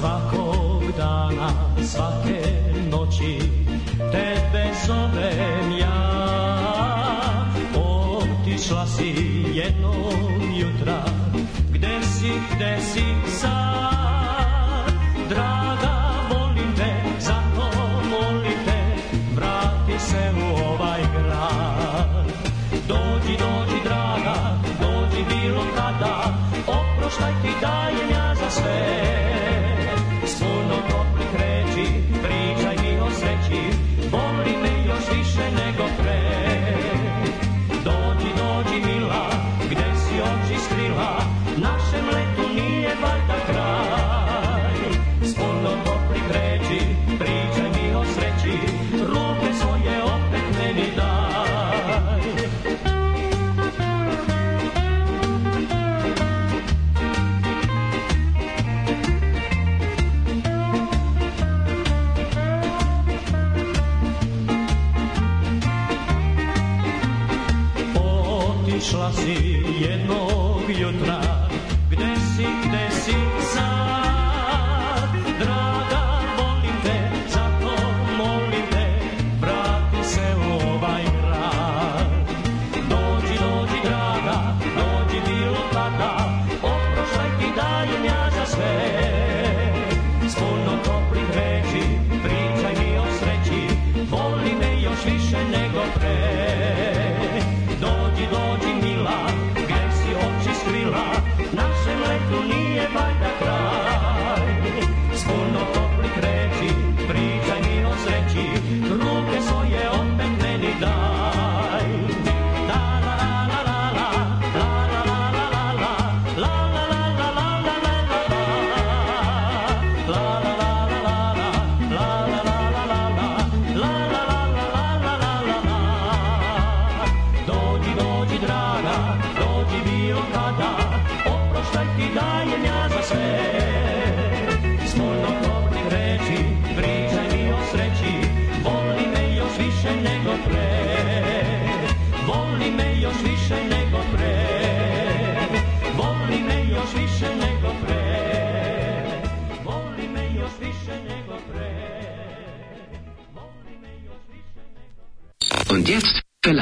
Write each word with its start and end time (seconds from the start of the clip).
svakog 0.00 0.82
dana, 0.96 1.48
svake 1.84 2.42
noći, 2.90 3.38
tebe 4.12 4.70
zovem 4.86 5.78
ja. 5.80 6.20
Otišla 7.74 8.86
si 8.86 9.14
jednog 9.54 10.42
jutra, 10.56 11.04
gde 11.72 12.00
si, 12.02 12.32
gde 12.54 12.78
si 12.80 13.04
sad? 13.40 13.59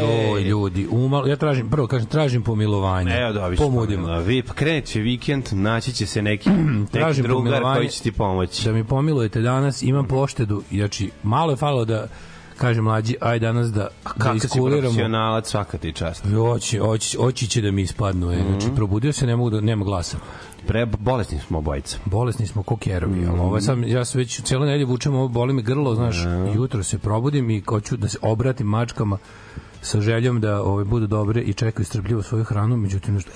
Joj, 0.00 0.42
ljudi, 0.42 0.86
umalo, 0.90 1.26
ja 1.26 1.36
tražim, 1.36 1.70
prvo 1.70 1.86
kažem, 1.86 2.06
tražim 2.06 2.42
pomilovanje. 2.42 3.12
Evo 3.12 3.32
da, 3.32 3.46
vi 3.46 3.56
Pomudimo. 3.56 4.18
Vi 4.18 4.42
krenut 4.44 4.84
će 4.84 5.00
vikend, 5.00 5.44
naći 5.52 5.92
će 5.92 6.06
se 6.06 6.22
neki, 6.22 6.50
neki 6.94 7.22
drugar 7.22 7.62
koji 7.62 7.88
će 7.88 8.02
ti 8.02 8.12
pomoći. 8.12 8.64
Da 8.64 8.72
mi 8.72 8.84
pomilujete 8.84 9.40
danas, 9.40 9.82
imam 9.82 10.06
poštedu, 10.06 10.62
znači, 10.72 11.10
malo 11.22 11.50
je 11.50 11.56
falilo 11.56 11.84
da, 11.84 12.06
kažem 12.56 12.84
mlađi, 12.84 13.16
aj 13.20 13.38
danas 13.38 13.66
da, 13.68 13.80
da 13.80 13.88
Kako 14.04 14.38
si 14.38 14.46
iskuliramo. 14.46 14.82
profesionalac, 14.82 15.48
svaka 15.48 15.78
ti 15.78 15.92
čast. 15.92 16.24
Oći, 16.38 16.80
oći, 16.80 17.16
oći 17.20 17.46
će 17.46 17.60
da 17.60 17.70
mi 17.70 17.82
ispadnu. 17.82 18.32
E. 18.32 18.36
Znači, 18.42 18.66
Mhm. 18.66 18.74
probudio 18.76 19.12
se, 19.12 19.26
ne 19.26 19.36
mogu 19.36 19.50
da, 19.50 19.60
nema 19.60 19.84
glasa. 19.84 20.18
Pre, 20.66 20.86
bolesni 20.88 21.38
smo 21.38 21.58
obojica. 21.58 21.98
Bolesni 22.06 22.46
smo 22.46 22.62
ko 22.62 22.76
kerovi, 22.76 23.12
Mhm. 23.14 23.30
ali 23.30 23.40
ovo 23.40 23.60
sam, 23.60 23.84
ja 23.84 24.04
se 24.04 24.18
već 24.18 24.40
cijelo 24.40 24.64
nedelje 24.64 24.84
vučem, 24.84 25.14
ovo 25.14 25.28
boli 25.28 25.52
me 25.52 25.62
grlo, 25.62 25.94
znaš, 25.94 26.16
jutro 26.54 26.82
se 26.82 26.98
probudim 26.98 27.50
i 27.50 27.62
hoću 27.62 27.96
da 27.96 28.08
se 28.08 28.18
obratim 28.22 28.66
mačkama 28.66 29.18
sa 29.82 30.00
željom 30.00 30.40
da 30.40 30.62
ove 30.62 30.84
budu 30.84 31.06
dobre 31.08 31.40
i 31.42 31.52
čekaju 31.54 31.86
strpljivo 31.86 32.22
svoju 32.22 32.44
hranu, 32.44 32.76
međutim 32.76 33.14
nešto 33.14 33.30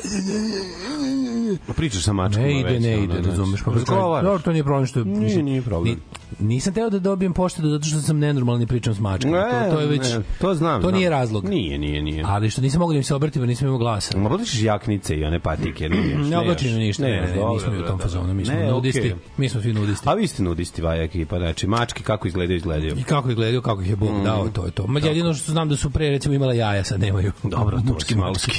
Pričaš 1.68 2.02
sa 2.02 2.12
mačkom. 2.12 2.42
ne 2.42 2.60
ide, 2.60 2.68
već, 2.70 2.82
ne 2.82 3.04
ide, 3.04 3.14
razumeš, 3.20 3.62
pa 3.62 3.70
razgovaraš. 3.72 4.24
Dobro, 4.24 4.38
to 4.38 4.52
nije 4.52 4.64
problem 4.64 4.86
što 4.86 5.04
Nije, 5.04 5.42
nije 5.42 5.62
problem. 5.62 5.96
Ni- 6.38 6.48
nisam 6.48 6.74
teo 6.74 6.90
da 6.90 6.98
dobijem 6.98 7.32
poštedu 7.32 7.68
zato 7.70 7.84
što 7.84 8.00
sam 8.00 8.18
nenormalni 8.18 8.66
pričam 8.66 8.94
s 8.94 9.00
mačkom. 9.00 9.30
Ne, 9.32 9.40
to, 9.70 9.74
to 9.74 9.80
je 9.80 9.86
već 9.86 10.02
ne, 10.02 10.22
to 10.40 10.54
znam. 10.54 10.82
To 10.82 10.88
znam. 10.88 10.94
nije 10.98 11.10
razlog. 11.10 11.44
Nije, 11.44 11.78
nije, 11.78 12.02
nije. 12.02 12.22
Ali 12.26 12.50
što 12.50 12.60
nisam 12.60 12.78
mogao 12.78 12.92
da 12.92 12.96
im 12.96 13.04
se 13.04 13.14
obratim, 13.14 13.42
nisam 13.42 13.66
imao 13.68 13.78
glasa. 13.78 14.18
Ma 14.18 14.26
oblačiš 14.26 14.62
jaknice 14.62 15.16
i 15.16 15.24
one 15.24 15.40
patike. 15.40 15.88
Ne, 15.88 16.14
Ne 16.30 16.38
oblačim 16.38 16.72
ništa, 16.74 17.02
ne, 17.02 17.10
ne, 17.10 17.20
ne, 17.20 17.34
dobro, 17.34 17.52
nismo 17.54 17.72
u 17.72 17.76
da, 17.76 17.86
tom 17.86 17.98
da, 17.98 18.02
fazonu, 18.02 18.34
mi 18.34 18.44
smo 18.44 18.54
Ne, 18.54 18.66
nudisti, 18.66 19.00
okej. 19.00 19.14
mi 19.36 19.48
smo 19.48 19.60
svi 19.60 19.72
nudisti. 19.72 20.08
A 20.08 20.14
vi 20.14 20.26
ste 20.26 20.42
nudisti, 20.42 20.82
vaja 20.82 21.02
ekipa, 21.02 21.38
znači 21.38 21.66
mački 21.66 22.02
kako 22.02 22.28
izgledaju, 22.28 22.56
izgledaju. 22.56 22.96
I 22.98 23.02
kako 23.02 23.28
je 23.28 23.34
gledao, 23.34 23.62
kako 23.62 23.82
ih 23.82 23.90
je 23.90 23.96
Bog 23.96 24.24
dao, 24.24 24.48
to 24.48 24.64
je 24.64 24.70
to. 24.70 24.86
Ma 24.86 25.00
jedino 25.00 25.34
što 25.34 25.52
znam 25.52 25.68
da 25.68 25.76
su 25.76 25.90
pre 25.90 26.10
recimo 26.10 26.34
imala 26.34 26.54
jaja, 26.54 26.84
sad 26.84 27.00
nemaju. 27.00 27.32
Dobro, 27.42 27.80
to 27.88 28.00
si 28.00 28.14
malo 28.14 28.34
si 28.34 28.50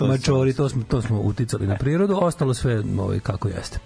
Mačori, 0.00 0.54
to 0.54 0.68
smo, 0.68 0.82
to 0.82 1.02
smo 1.02 1.20
uticali 1.20 1.66
na 1.66 1.76
prirodu, 1.76 2.18
ostalo 2.20 2.54
sve 2.54 2.82
ovaj, 2.98 3.20
kako 3.20 3.48
jeste. 3.48 3.78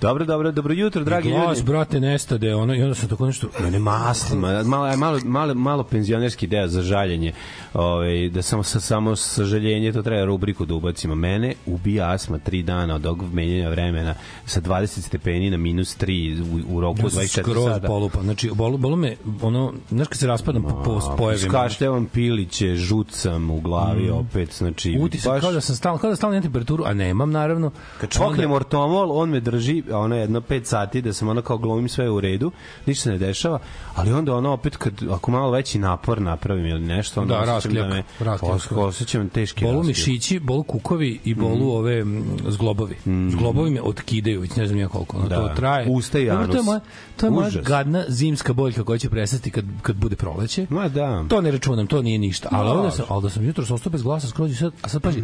Dobro, 0.00 0.24
dobro, 0.24 0.52
dobro 0.52 0.74
jutro, 0.74 1.04
dragi 1.04 1.30
Glas, 1.30 1.58
ljudi. 1.58 1.70
brate, 1.70 2.00
nestade, 2.00 2.54
ono, 2.54 2.74
i 2.74 2.82
onda 2.82 2.94
sam 2.94 3.08
tako 3.08 3.26
nešto... 3.26 3.48
Ne 3.70 3.78
maslima, 3.78 4.62
malo, 4.62 4.96
malo, 4.96 5.18
malo, 5.24 5.54
malo 5.54 5.82
penzionerski 5.84 6.46
deo 6.46 6.68
za 6.68 6.82
žaljenje. 6.82 7.32
Ovaj, 7.74 8.28
da 8.28 8.42
samo, 8.42 8.62
sa, 8.62 8.80
samo 8.80 9.16
sažaljenje, 9.16 9.92
to 9.92 10.02
treba 10.02 10.24
rubriku 10.24 10.66
da 10.66 10.74
ubacimo. 10.74 11.14
Mene 11.14 11.54
ubija 11.66 12.10
asma 12.12 12.38
tri 12.38 12.62
dana 12.62 12.94
od 12.94 13.06
ovog 13.06 13.34
menjanja 13.34 13.68
vremena 13.68 14.14
sa 14.46 14.60
20 14.60 14.86
stepeni 15.00 15.50
na 15.50 15.56
minus 15.56 15.98
3 15.98 16.42
u, 16.70 16.76
u 16.76 16.80
roku 16.80 17.00
Ja 17.00 17.06
od 17.06 17.12
sam 17.12 17.22
24 17.22 17.40
skroz 17.42 17.64
sata. 17.64 17.86
polupan. 17.86 18.22
Znači, 18.22 18.50
bolu, 18.54 18.78
bolu 18.78 18.96
me, 18.96 19.16
ono, 19.42 19.72
znaš 19.90 20.08
kad 20.08 20.18
se 20.18 20.26
raspadam 20.26 20.62
po, 20.62 20.82
po 20.84 21.14
pojavima. 21.18 21.48
Skašljavam 21.48 22.06
piliće, 22.06 22.76
žucam 22.76 23.50
u 23.50 23.60
glavi 23.60 24.10
opet, 24.10 24.54
znači... 24.54 24.98
Utisak, 25.00 25.40
kao 25.40 25.52
da 25.52 25.60
sam 25.60 25.76
stalno, 25.76 25.98
kao 25.98 26.10
da 26.10 26.16
stalno 26.16 26.34
imam 26.34 26.42
temperaturu, 26.42 26.84
a 26.86 26.94
nemam, 26.94 27.30
naravno. 27.30 27.70
Kad 28.00 28.10
čoknem 28.10 28.52
ortomol, 28.52 29.18
on 29.18 29.30
me 29.30 29.40
drži 29.40 29.82
ono 29.92 30.16
jedno 30.16 30.40
5 30.40 30.64
sati 30.64 31.02
da 31.02 31.12
sam 31.12 31.28
ono 31.28 31.42
kao 31.42 31.58
glumim 31.58 31.88
sve 31.88 32.10
u 32.10 32.20
redu, 32.20 32.52
ništa 32.86 33.02
se 33.02 33.10
ne 33.10 33.18
dešava, 33.18 33.58
ali 33.94 34.12
onda 34.12 34.34
ono 34.34 34.52
opet 34.52 34.76
kad 34.76 34.92
ako 35.10 35.30
malo 35.30 35.50
veći 35.50 35.78
napor 35.78 36.20
napravim 36.22 36.66
ili 36.66 36.80
nešto, 36.80 37.20
onda 37.20 37.34
Da, 37.36 37.40
osjećam 37.40 37.54
raskljak, 37.54 37.84
da 37.84 37.94
me 37.94 38.02
raskljak. 38.20 38.72
osjećam 38.72 39.28
teški 39.28 39.64
Bolu 39.64 39.76
raskljak. 39.76 39.88
mišići, 39.88 40.40
bolu 40.40 40.62
kukovi 40.62 41.20
i 41.24 41.34
bolu 41.34 41.70
ove 41.70 42.04
mm, 42.04 42.24
zglobovi. 42.48 42.96
Zglobovi 43.30 43.70
me 43.70 43.82
otkidaju, 43.82 44.40
već 44.40 44.56
ne 44.56 44.66
znam 44.66 44.78
ja 44.78 44.88
koliko. 44.88 45.16
Ono, 45.16 45.28
Da. 45.28 45.36
To 45.38 45.54
traje. 45.56 45.86
Usta 45.88 46.18
i 46.18 46.26
Dobro, 46.26 46.46
To 46.46 46.52
je 46.52 46.54
anus. 46.54 46.66
moja, 46.66 46.80
to 47.16 47.26
je 47.26 47.30
moja 47.30 47.50
gadna 47.62 48.04
zimska 48.08 48.52
boljka 48.52 48.84
koja 48.84 48.98
će 48.98 49.10
prestati 49.10 49.50
kad, 49.50 49.64
kad 49.82 49.96
bude 49.96 50.16
proleće. 50.16 50.66
Ma 50.70 50.88
da. 50.88 51.24
To 51.28 51.40
ne 51.40 51.50
računam, 51.50 51.86
to 51.86 52.02
nije 52.02 52.18
ništa. 52.18 52.48
Ali, 52.52 52.66
Da. 52.66 52.74
ovde 52.74 52.90
sam, 52.90 53.04
ali 53.08 53.22
da 53.22 53.30
sam 53.30 53.44
jutro 53.44 53.64
ostao 53.70 53.90
bez 53.90 54.02
glasa 54.02 54.28
skroz 54.28 54.52
i 54.52 54.56
sad, 54.56 54.72
a 54.82 54.88
sad 54.88 55.02
paži, 55.02 55.22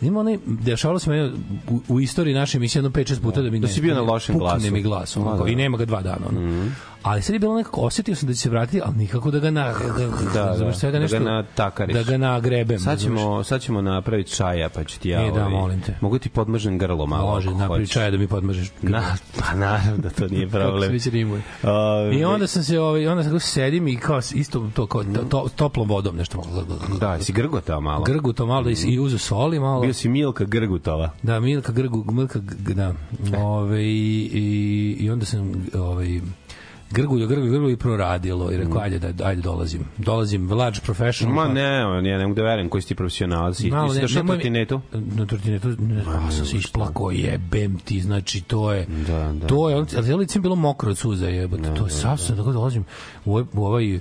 Ima 0.00 0.20
onaj, 0.20 0.38
dešavalo 0.46 0.98
se 0.98 1.10
meni 1.10 1.32
u, 1.68 1.80
u 1.88 2.00
istoriji 2.00 2.34
naše 2.34 2.56
emisije 2.56 2.80
jedno 2.80 2.90
5-6 2.92 3.20
puta 3.20 3.42
da 3.42 3.50
mi 3.50 3.60
Da 3.60 3.66
ne, 3.66 3.72
si 3.72 3.80
bio 3.80 3.94
na 3.94 4.00
lošem 4.02 4.38
glasu. 4.38 4.70
mi 4.70 4.82
glas, 4.82 5.16
Ma, 5.16 5.24
kao, 5.26 5.44
da. 5.44 5.50
i 5.50 5.56
nema 5.56 5.78
ga 5.78 5.84
dva 5.84 6.02
dana. 6.02 6.26
Ono. 6.28 6.70
Ali 7.08 7.22
sad 7.22 7.34
je 7.34 7.38
bilo 7.38 7.56
nekako, 7.56 7.80
osetio 7.80 8.14
sam 8.14 8.28
da 8.28 8.34
će 8.34 8.40
se 8.40 8.50
vratiti, 8.50 8.80
ali 8.84 8.96
nikako 8.96 9.30
da 9.30 9.38
ga 9.38 9.50
na, 9.50 9.72
da, 9.72 10.32
Da, 10.34 10.46
razumeš, 10.46 10.74
da, 10.74 10.78
sve 10.78 10.90
da 10.90 10.98
ga 10.98 11.02
nešto, 11.02 11.18
natakariš. 11.20 11.94
Da 11.94 12.02
ga 12.02 12.16
nagrebem. 12.16 12.78
Sad 12.78 12.92
razumeš. 12.92 13.20
ćemo, 13.20 13.44
sad 13.44 13.60
ćemo 13.60 13.80
napraviti 13.82 14.30
čaja, 14.30 14.68
pa 14.68 14.84
ću 14.84 15.00
ti 15.00 15.08
ja... 15.08 15.26
E, 15.26 15.30
da, 15.30 15.40
ovaj, 15.40 15.52
molim 15.52 15.80
te. 15.80 15.94
Mogu 16.00 16.18
ti 16.18 16.28
podmažem 16.28 16.78
grlo 16.78 17.06
malo. 17.06 17.30
Može, 17.30 17.50
napravi 17.50 17.82
hoćeš. 17.82 17.94
čaja 17.94 18.10
da 18.10 18.16
mi 18.16 18.26
podmažeš. 18.28 18.70
Na, 18.82 19.02
pa 19.40 19.54
naravno 19.54 19.96
da 19.96 20.10
to 20.10 20.26
nije 20.28 20.46
Kako 20.48 20.58
se 20.58 20.64
problem. 20.64 20.92
već 20.92 21.06
rimuje. 21.06 21.42
Ove, 21.62 22.16
I 22.16 22.24
onda 22.24 22.46
sam 22.46 22.62
se 22.62 22.80
ovaj 22.80 23.06
onda 23.06 23.22
sam 23.22 23.40
sedim 23.40 23.88
i 23.88 23.96
kao 23.96 24.20
isto 24.34 24.70
to 24.74 24.86
kao 24.86 25.04
to, 25.04 25.22
to, 25.30 25.48
toplom 25.56 25.88
vodom 25.88 26.16
nešto 26.16 26.38
malo. 26.38 26.66
Da, 27.00 27.22
si 27.22 27.32
grgotao 27.32 27.80
malo. 27.80 28.04
Grgu 28.04 28.32
to 28.32 28.46
malo 28.46 28.62
da 28.62 28.70
i 28.86 28.98
uzu 28.98 29.18
soli 29.18 29.60
malo. 29.60 29.80
Bio 29.80 29.94
si 29.94 30.08
Milka 30.08 30.44
Grgutova. 30.44 31.10
Da, 31.22 31.40
Milka 31.40 31.72
Grgu, 31.72 32.12
Milka, 32.12 32.38
da. 32.58 32.94
Ove, 33.38 33.82
i, 33.82 34.30
i, 34.32 34.96
I 35.00 35.10
onda 35.10 35.26
sam 35.26 35.66
ovaj, 35.74 36.20
grguljo, 36.90 37.26
grguljo, 37.26 37.50
grguljo 37.50 37.70
i 37.70 37.76
proradilo 37.76 38.52
i 38.52 38.56
rekao, 38.56 38.80
ajde, 38.80 38.98
da, 38.98 39.26
ajde 39.26 39.42
dolazim. 39.42 39.84
Dolazim, 39.98 40.50
large 40.50 40.80
professional. 40.80 41.34
Ma 41.34 41.42
pa- 41.42 41.52
ne, 41.52 41.86
on, 41.86 42.06
ja 42.06 42.18
ne 42.18 42.24
mogu 42.24 42.34
da 42.34 42.42
verujem 42.42 42.68
koji 42.68 42.82
si 42.82 42.88
ti 42.88 42.94
profesionalac. 42.94 43.60
I, 43.60 43.70
Malo 43.70 43.86
i 43.86 43.90
si 43.90 43.96
ne- 43.96 44.02
došao 44.02 44.22
na 44.22 44.28
trotinetu? 44.28 44.80
Na 44.92 45.26
trotinetu, 45.26 45.68
ne 45.78 45.96
ja 45.96 46.30
sam 46.30 46.46
se 46.46 46.56
isplako, 46.56 47.10
jebem 47.10 47.78
ti, 47.78 48.00
znači 48.00 48.40
to 48.40 48.72
je, 48.72 48.86
Da, 49.06 49.32
da. 49.32 49.46
to 49.46 49.70
je, 49.70 49.76
ali 49.76 50.26
je 50.34 50.40
bilo 50.40 50.56
mokro 50.56 50.90
od 50.90 50.98
suza, 50.98 51.28
jebote, 51.28 51.74
to 51.74 51.84
je 51.84 51.90
sav 51.90 52.16
sam, 52.16 52.36
tako 52.36 52.52
dolazim 52.52 52.84
u 53.24 53.30
ovaj, 53.32 53.44
u 53.52 53.64
ovaj 53.64 54.00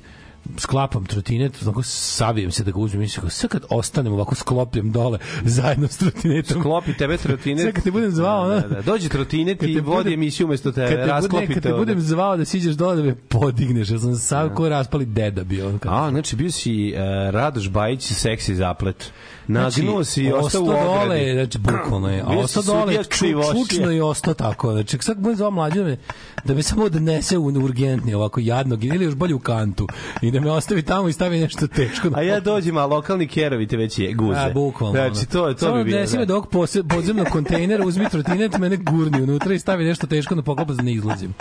sklapam 0.57 1.05
trotinet, 1.05 1.61
onako 1.63 1.83
savijem 1.83 2.51
se 2.51 2.63
da 2.63 2.71
ga 2.71 2.79
uzmem, 2.79 3.01
mislim, 3.01 3.29
sad 3.29 3.49
kad 3.49 3.63
ostanem 3.69 4.13
ovako 4.13 4.35
sklopljem 4.35 4.91
dole 4.91 5.19
zajedno 5.57 5.87
s 5.87 5.97
trotinetom, 5.97 6.61
Klopi 6.61 6.93
tebe 6.93 7.17
trotinet. 7.17 7.63
Sad 7.63 7.73
kad 7.73 7.83
te 7.83 7.91
budem 7.91 8.11
zvao, 8.11 8.41
ono- 8.41 8.59
da, 8.59 8.67
da, 8.67 8.81
dođi 8.81 9.09
trotinet 9.09 9.63
i 9.63 9.65
vodi 9.65 9.81
budem- 9.81 10.13
emisiju 10.13 10.47
umesto 10.47 10.71
tebe. 10.71 10.87
kad 10.87 10.95
te, 10.97 11.05
Rasklopite 11.05 11.53
kad 11.53 11.63
te 11.63 11.73
budem 11.73 12.01
zvao 12.01 12.37
da 12.37 12.45
siđeš 12.45 12.75
dole 12.75 12.95
da 12.95 13.03
me 13.03 13.15
podigneš, 13.15 13.89
ja 13.89 13.99
sam 13.99 14.15
sav 14.15 14.49
ko 14.49 14.69
raspali 14.69 15.05
deda 15.05 15.43
bio. 15.43 15.79
A, 15.83 16.09
znači 16.09 16.35
bio 16.35 16.51
si 16.51 16.93
uh, 16.93 16.99
Radoš 17.33 17.69
Bajić 17.69 18.01
seksi 18.03 18.55
zaplet. 18.55 19.11
Nagnuo 19.47 20.03
si 20.03 20.23
i 20.23 20.31
ostao 20.31 20.61
u 20.61 20.65
dole, 20.65 20.79
ogradi. 20.79 21.33
znači 21.33 21.57
bukvalno 21.57 22.09
je. 22.09 22.21
A 22.21 22.27
ostao 22.27 22.63
dole, 22.63 23.03
ču, 23.03 23.25
čučno 23.51 23.91
i 23.91 24.01
ostao 24.01 24.33
tako. 24.33 24.71
Znači, 24.71 24.97
sad 25.01 25.17
budem 25.17 25.35
zvao 25.35 25.51
mlađe 25.51 25.79
da 25.79 25.85
me, 25.85 25.97
da 26.43 26.53
me 26.53 26.63
samo 26.63 26.83
odnese 26.83 27.37
u 27.37 27.45
urgentni, 27.45 28.13
ovako 28.13 28.39
jadnog, 28.39 28.83
ili 28.83 29.05
još 29.05 29.15
bolje 29.15 29.35
u 29.35 29.39
kantu. 29.39 29.87
I 30.21 30.31
da 30.31 30.39
me 30.39 30.51
ostavi 30.51 30.81
tamo 30.81 31.07
i 31.07 31.13
stavi 31.13 31.39
nešto 31.39 31.67
teško. 31.67 32.09
A 32.15 32.21
ja 32.21 32.39
dođem, 32.39 32.77
a 32.77 32.85
lokalni 32.85 33.27
kerovi 33.27 33.67
te 33.67 33.77
već 33.77 33.99
je 33.99 34.13
guze. 34.13 34.39
A, 34.39 34.51
bukvalno. 34.53 34.93
Znači, 34.93 35.29
to, 35.29 35.53
to 35.53 35.59
Samo 35.59 35.77
bi 35.77 35.83
bilo. 35.83 35.97
odnesi 35.97 36.17
me 36.17 36.25
do 36.25 36.35
ovog 36.35 36.47
podzemnog 36.89 37.27
kontejnera, 37.27 37.85
uzmi 37.85 38.09
trotinet, 38.09 38.57
mene 38.57 38.77
gurni 38.77 39.21
unutra 39.21 39.53
i 39.53 39.59
stavi 39.59 39.85
nešto 39.85 40.07
teško 40.07 40.35
na 40.35 40.41
poklopac 40.41 40.75
da 40.75 40.83
ne 40.83 40.93
izlazim. 40.93 41.33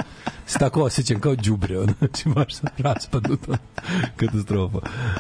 Se 0.50 0.58
tako 0.58 0.82
osjećam 0.82 1.20
kao 1.20 1.34
đubre, 1.34 1.78
ono. 1.78 1.92
znači 1.98 2.28
baš 2.28 2.54
sam 2.54 2.68
raspadnuto. 2.78 3.52
Katastrofa. 4.16 4.78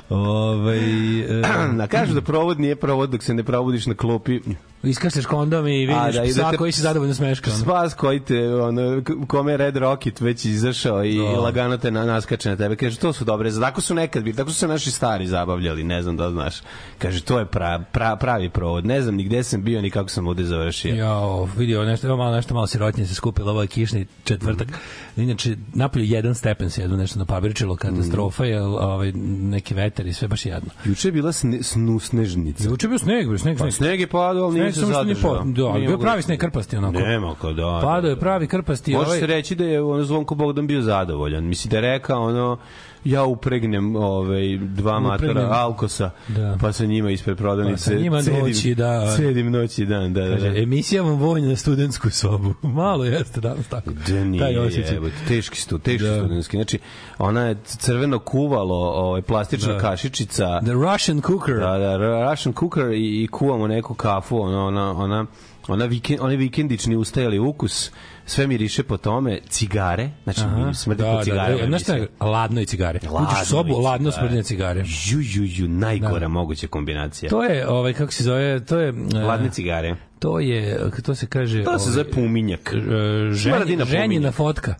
Ovaj 0.08 1.20
e, 1.20 1.42
kažu 1.90 2.14
da 2.14 2.20
provod 2.20 2.60
nije 2.60 2.76
provod 2.76 3.10
dok 3.10 3.22
se 3.22 3.34
ne 3.34 3.44
probudiš 3.44 3.86
na 3.86 3.94
klopi. 3.94 4.40
Iskašleš 4.86 5.26
kondom 5.26 5.66
i 5.66 5.70
A, 5.86 6.02
vidiš 6.02 6.16
da, 6.16 6.24
i 6.24 6.28
da 6.28 6.34
psa 6.34 6.50
te- 6.50 6.56
koji 6.56 6.72
se 6.72 6.82
zadovoljno 6.82 7.14
smeška. 7.14 7.50
Spas 7.52 7.94
koji 7.94 8.20
te, 8.20 8.54
ono, 8.54 8.80
kome 9.26 9.52
je 9.52 9.56
Red 9.56 9.76
Rocket 9.76 10.20
već 10.20 10.44
izašao 10.44 11.04
i 11.04 11.18
Da. 11.18 11.24
lagano 11.24 11.76
te 11.76 11.90
na, 11.90 12.04
naskače 12.04 12.50
na 12.50 12.56
tebe. 12.56 12.76
Kaže, 12.76 12.98
to 12.98 13.12
su 13.12 13.24
dobre, 13.24 13.50
tako 13.52 13.80
su 13.80 13.94
nekad 13.94 14.22
bili, 14.22 14.36
tako 14.36 14.50
su 14.50 14.56
se 14.56 14.68
naši 14.68 14.90
stari 14.90 15.26
zabavljali, 15.26 15.84
ne 15.84 16.02
znam 16.02 16.16
da 16.16 16.30
znaš. 16.30 16.54
Kaže, 16.98 17.22
to 17.22 17.38
je 17.38 17.46
pra, 17.46 17.84
pra, 17.92 18.16
pravi 18.16 18.50
provod, 18.50 18.86
ne 18.86 19.02
znam 19.02 19.14
ni 19.14 19.24
gde 19.24 19.42
sam 19.42 19.62
bio, 19.62 19.82
ni 19.82 19.90
kako 19.90 20.08
sam 20.08 20.26
ovde 20.26 20.44
završio. 20.44 20.94
Jo, 20.96 21.48
vidio 21.56 21.84
nešto, 21.84 22.06
evo 22.06 22.16
malo 22.16 22.36
nešto 22.36 22.54
malo 22.54 22.66
sirotnje 22.66 23.06
se 23.06 23.14
skupilo, 23.14 23.50
ovo 23.50 23.62
je 23.62 23.68
kišni 23.68 24.06
četvrtak. 24.24 24.68
Inače, 25.16 25.56
napolju 25.74 26.04
jedan 26.04 26.34
stepen 26.34 26.70
se 26.70 26.82
jedu 26.82 26.96
nešto 26.96 27.18
na 27.18 27.24
pabirčilo, 27.26 27.76
katastrofa 27.76 28.44
je, 28.44 28.62
ovaj, 28.62 29.12
neki 29.42 29.74
vetar 29.74 30.06
i 30.06 30.12
sve 30.12 30.28
baš 30.28 30.46
jedno. 30.46 30.70
Juče 30.84 31.08
je 31.08 31.12
bila 31.12 31.32
sne, 31.32 31.62
snusnežnica. 31.62 32.64
Juče 32.64 32.86
je 32.86 32.88
bio 32.88 32.98
sneg, 32.98 33.28
bio 33.28 33.38
sneg, 33.38 33.56
Pa 33.56 33.62
sneg. 33.62 33.72
sneg 33.72 34.00
je 34.00 34.06
padao, 34.06 34.44
ali 34.44 34.54
nije 34.54 34.72
Sneg 34.72 34.75
se 34.76 34.86
zadržao. 34.86 35.30
po- 35.30 35.36
da, 35.36 35.44
Nije 35.44 35.54
bio 35.72 35.90
moglo- 35.90 35.98
pravi 35.98 36.22
sneg 36.22 36.40
krpasti 36.40 36.76
onako. 36.76 36.98
Nema 36.98 37.34
kao 37.34 37.52
da. 37.52 37.80
Padao 37.82 38.08
je 38.08 38.14
da. 38.14 38.20
pravi 38.20 38.46
krpasti. 38.46 38.92
Može 38.92 39.06
ovaj, 39.06 39.18
se 39.20 39.26
reći 39.26 39.54
da 39.54 39.64
je 39.64 39.82
ono 39.82 40.04
Zvonko 40.04 40.34
Bogdan 40.34 40.66
bio 40.66 40.82
zadovoljan. 40.82 41.44
Misli 41.44 41.68
da 41.68 41.76
je 41.76 41.80
rekao 41.80 42.22
ono 42.22 42.58
ja 43.06 43.24
upregnem 43.24 43.96
ovaj 43.96 44.58
dva 44.58 45.00
matora 45.00 45.48
alkosa 45.52 46.10
Da. 46.28 46.56
pa 46.60 46.72
sa 46.72 46.84
njima 46.84 47.10
ispred 47.10 47.36
prodavnice 47.36 47.84
Pa 47.84 47.90
sa 47.90 47.94
njima 47.94 48.18
cedim- 48.18 48.40
noći, 48.40 48.74
da. 48.74 49.14
cedim 49.16 49.50
noći 49.50 49.86
dan 49.86 50.12
da 50.12 50.20
da, 50.20 50.30
Kaže, 50.30 50.50
da. 50.50 50.58
emisija 50.58 51.02
vam 51.02 51.14
vojna 51.14 51.48
na 51.48 51.56
studentsku 51.56 52.10
sobu. 52.10 52.54
Malo 52.74 53.04
jeste 53.04 53.40
danas 53.40 53.68
tako. 53.68 53.90
Da 54.08 54.24
nije, 54.24 54.40
Taj 54.40 54.58
osjećaj. 54.58 54.94
jebote, 54.94 55.14
teški 55.28 55.60
stu, 55.60 55.78
teški 55.78 56.04
Da. 56.04 56.10
da. 56.10 56.16
studentski. 56.16 56.56
Znači, 56.56 56.78
ona 57.18 57.42
je 57.42 57.56
crveno 57.64 58.18
kuvalo, 58.18 58.76
ovaj, 58.76 59.22
plastična 59.22 59.72
Da. 59.72 59.78
kašičica, 59.80 60.60
The 60.60 60.72
Russian 60.72 61.20
cooker. 61.22 61.56
da, 61.56 61.78
da, 61.78 61.96
Russian 62.30 62.54
cooker 62.54 62.86
i, 62.86 63.22
i 63.22 63.28
kuvamo 63.28 63.66
neku 63.66 63.94
kafu, 63.94 64.36
ona, 64.38 64.64
ona, 64.64 64.90
ona, 64.92 65.26
ona 65.68 65.84
vikend, 65.84 66.20
onaj 66.20 66.36
vikendični 66.36 66.96
ustajali 66.96 67.38
ukus, 67.38 67.90
sve 68.26 68.46
miriše 68.46 68.82
po 68.82 68.96
tome, 68.96 69.40
cigare, 69.48 70.10
znači 70.24 70.40
Aha. 70.40 70.56
mi 70.66 70.74
smrdi 70.74 71.02
da, 71.02 71.12
po 71.12 71.24
cigarama. 71.24 71.56
Da, 71.56 71.62
da. 71.62 71.66
Znaš 71.66 71.82
šta 71.82 71.94
je? 71.94 72.08
Ladno 72.20 72.60
i 72.60 72.66
cigare. 72.66 72.98
Uđeš 72.98 73.42
u 73.42 73.46
sobu, 73.46 73.78
ladno 73.80 74.10
smrdine 74.10 74.42
cigare. 74.42 74.84
Ju, 75.10 75.20
ju, 75.20 75.44
ju, 75.44 75.68
najgora 75.68 76.28
moguća 76.28 76.66
kombinacija. 76.66 77.30
To 77.30 77.42
je, 77.44 77.68
ovaj, 77.68 77.92
kako 77.92 78.12
se 78.12 78.24
zove, 78.24 78.64
to 78.64 78.78
je... 78.78 78.94
e, 79.14 79.18
Ladne 79.18 79.50
cigare. 79.50 79.96
To 80.18 80.40
je, 80.40 80.90
to 81.02 81.14
se 81.14 81.26
kaže... 81.26 81.64
To 81.64 81.78
se 81.78 81.90
ovaj, 81.90 81.92
zove 81.92 82.10
puminjak. 82.10 82.74
e, 82.74 83.32
ženje, 83.32 83.76
na 83.76 83.84
ženjina 83.84 84.32
fotka. 84.32 84.74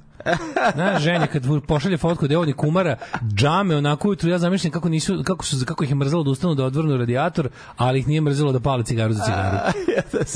Znaš, 0.74 1.02
ženja 1.02 1.26
kad 1.26 1.42
pošalje 1.66 1.96
fotku 1.96 2.28
devojni 2.28 2.52
kumara, 2.52 2.96
džame 3.34 3.76
onako 3.76 4.08
ujutru, 4.08 4.30
ja 4.30 4.38
zamišljam 4.38 4.70
kako 4.72 4.88
nisu 4.88 5.22
kako 5.24 5.44
su 5.44 5.66
kako 5.66 5.84
ih 5.84 5.90
je 5.90 5.96
mrzelo 5.96 6.22
da 6.22 6.30
ustanu 6.30 6.54
da 6.54 6.64
odvrnu 6.64 6.96
radijator, 6.96 7.48
ali 7.76 7.98
ih 7.98 8.08
nije 8.08 8.20
mrzelo 8.20 8.52
da 8.52 8.60
pale 8.60 8.84
cigaru 8.84 9.12
za 9.12 9.24
cigaru. 9.24 9.58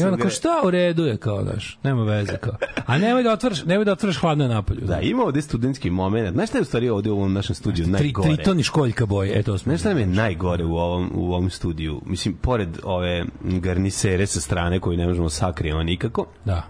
I 0.00 0.04
onda 0.04 0.16
kao 0.16 0.30
šta 0.30 0.60
u 0.64 0.70
redu 0.70 1.04
je 1.04 1.16
kao 1.16 1.42
daš, 1.42 1.78
nema 1.82 2.02
veze 2.02 2.36
kao. 2.36 2.54
A 2.86 2.98
nemoj 2.98 3.22
da 3.22 3.32
otvoriš, 3.32 3.64
nemoj 3.64 3.84
da 3.84 3.92
otvoriš 3.92 4.16
hladno 4.16 4.48
na 4.48 4.54
napolju. 4.54 4.80
Da, 4.80 5.00
ima 5.00 5.22
ovde 5.22 5.42
studentski 5.42 5.90
moment. 5.90 6.32
Znaš 6.34 6.48
šta 6.48 6.58
je 6.58 6.62
u 6.62 6.64
stvari 6.64 6.88
ovde 6.88 7.10
u 7.10 7.16
ovom 7.16 7.32
našem 7.32 7.54
studiju 7.54 7.84
Tri, 7.84 7.92
najgore? 7.92 8.34
tri 8.34 8.44
toni 8.44 8.62
školjka 8.62 9.06
boje, 9.06 9.38
e 9.38 9.42
to 9.42 9.58
smo. 9.58 9.70
Znaš 9.70 9.80
šta 9.80 9.88
nam 9.88 9.98
je 9.98 10.06
najgore 10.06 10.64
u 10.64 10.76
ovom, 10.76 11.10
u 11.14 11.32
ovom 11.32 11.50
studiju? 11.50 12.00
Mislim, 12.06 12.34
pored 12.34 12.68
ove 12.84 13.24
garnisere 13.42 14.26
sa 14.26 14.40
strane 14.40 14.80
koju 14.80 14.96
ne 14.98 15.06
možemo 15.06 15.30
sakrijemo 15.30 15.82
nikako, 15.82 16.26
Da. 16.44 16.62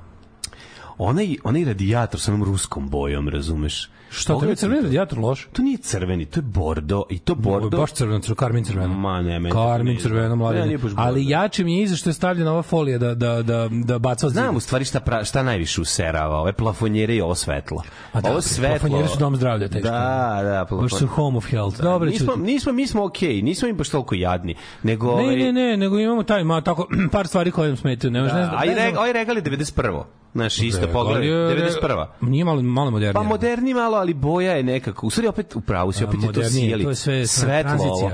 Onaj, 1.00 1.37
onaj 1.45 1.64
radijator 1.64 2.21
sa 2.21 2.33
onom 2.33 2.45
ruskom 2.45 2.88
bojom, 2.88 3.28
razumeš? 3.28 3.88
Šta, 4.11 4.38
to 4.38 4.45
je 4.45 4.57
crveni 4.57 4.81
to. 4.81 4.85
radijator 4.85 5.19
loš? 5.19 5.49
To 5.52 5.62
nije 5.62 5.79
crveni, 5.79 6.25
to 6.25 6.38
je 6.40 6.43
bordo 6.43 7.02
i 7.11 7.19
to 7.19 7.35
Bordo. 7.35 7.79
Baš 7.79 7.93
crveno, 7.93 8.21
crveno, 8.21 8.35
karmin 8.37 8.64
crveno. 8.64 8.95
Ma 8.95 9.23
ne, 9.23 9.38
meni 9.40 9.55
Karmin 9.55 9.99
crveno, 9.99 10.37
mladen. 10.37 10.79
Ali 10.97 11.29
jače 11.29 11.64
mi 11.64 11.76
je 11.76 11.83
iza 11.83 11.97
što 11.97 12.11
je 12.11 12.14
stavljena 12.14 12.52
ova 12.52 12.62
folija 12.62 12.99
da, 12.99 13.14
da, 13.14 13.43
da, 13.43 13.69
da 13.71 13.99
baca 13.99 14.26
od 14.26 14.33
Znam 14.33 14.57
u 14.57 14.61
stvari 14.61 14.85
šta, 14.85 15.00
pra, 15.00 15.25
šta 15.25 15.43
najviše 15.43 15.81
userava, 15.81 16.40
ove 16.40 16.52
plafonjere 16.52 17.14
i 17.14 17.21
ovo 17.21 17.35
svetlo. 17.35 17.83
A 18.12 18.21
da, 18.21 18.31
ovo 18.31 18.40
svetlo... 18.40 18.79
plafonjere 18.79 19.09
su 19.09 19.19
dom 19.19 19.37
zdravlja, 19.37 19.69
teško. 19.69 19.88
Da, 19.88 20.67
da, 20.71 20.76
Baš 20.76 20.95
su 20.95 21.07
home 21.07 21.37
of 21.37 21.47
health. 21.47 21.83
Dobro, 21.83 22.11
nismo, 22.11 22.37
nismo, 22.37 22.73
mi 22.73 22.87
smo 22.87 23.05
okej, 23.05 23.29
okay, 23.29 23.43
nismo 23.43 23.69
im 23.69 23.76
baš 23.76 23.88
toliko 23.88 24.14
jadni, 24.14 24.55
nego... 24.83 25.07
Ne, 25.07 25.12
ovaj, 25.23 25.37
ne, 25.37 25.52
ne, 25.52 25.76
nego 25.76 25.99
imamo 25.99 26.23
taj, 26.23 26.45
ma, 26.45 26.61
tako, 26.61 26.88
par 27.12 27.26
stvari 27.26 27.50
koje 27.50 27.69
nam 27.69 27.76
smetaju. 27.76 28.11
Ne, 28.11 28.21
možeš 28.21 28.35
ne, 28.35 28.40
Da, 28.40 28.47
znam- 28.47 28.61
a 28.61 28.64
i 28.64 28.69
ne 28.69 28.75
znam- 28.75 28.85
reg, 28.87 28.97
ovaj 28.97 29.12
regal 29.12 29.37
je 29.37 29.43
91. 29.43 30.02
Znaš, 30.35 30.59
isto 30.62 30.87
pogledaj, 30.93 31.26
je- 31.26 31.71
91. 31.83 32.07
Nije 32.21 32.45
malo, 32.45 32.62
malo 32.62 32.90
modernije. 32.90 33.14
Pa 33.14 33.23
moderni 33.23 33.75
malo, 33.75 33.97
ali 34.00 34.14
boja 34.14 34.52
je 34.52 34.62
nekako. 34.62 35.07
U 35.07 35.11
stvari 35.11 35.28
opet 35.28 35.57
u 35.57 35.61
pravu 35.61 35.92
si, 35.92 36.04
A, 36.04 36.09
opet 36.09 36.23
je 36.23 36.33
to 36.33 36.45
sijeli. 36.45 36.85
to 36.85 36.90
je 36.90 36.97
sve 36.97 37.26
svetlo 37.26 37.85
ovo. 37.85 38.11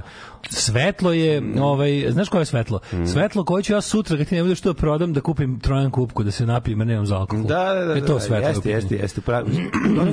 Svetlo 0.50 1.12
je, 1.12 1.42
ovaj, 1.60 2.06
znaš 2.10 2.28
koje 2.28 2.40
je 2.40 2.46
svetlo? 2.46 2.80
Svetlo 3.12 3.44
koje 3.44 3.62
ću 3.62 3.72
ja 3.72 3.80
sutra 3.80 4.16
kad 4.16 4.26
ti 4.26 4.34
ne 4.34 4.42
budeš 4.42 4.60
to 4.60 4.74
prodam 4.74 5.12
da 5.12 5.20
kupim 5.20 5.60
trojan 5.60 5.90
kupku 5.90 6.22
da 6.22 6.30
se 6.30 6.46
napijem, 6.46 6.80
jer 6.80 6.86
nemam 6.86 7.06
za 7.06 7.16
alkohol. 7.16 7.44
Da, 7.44 7.74
da, 7.74 7.84
da. 7.84 7.96
E 7.96 8.00
to 8.00 8.14
da, 8.14 8.20
svetlo. 8.20 8.48
Jeste, 8.48 8.70
jeste, 8.70 8.96
jeste. 8.96 9.20
Pravi. 9.20 9.70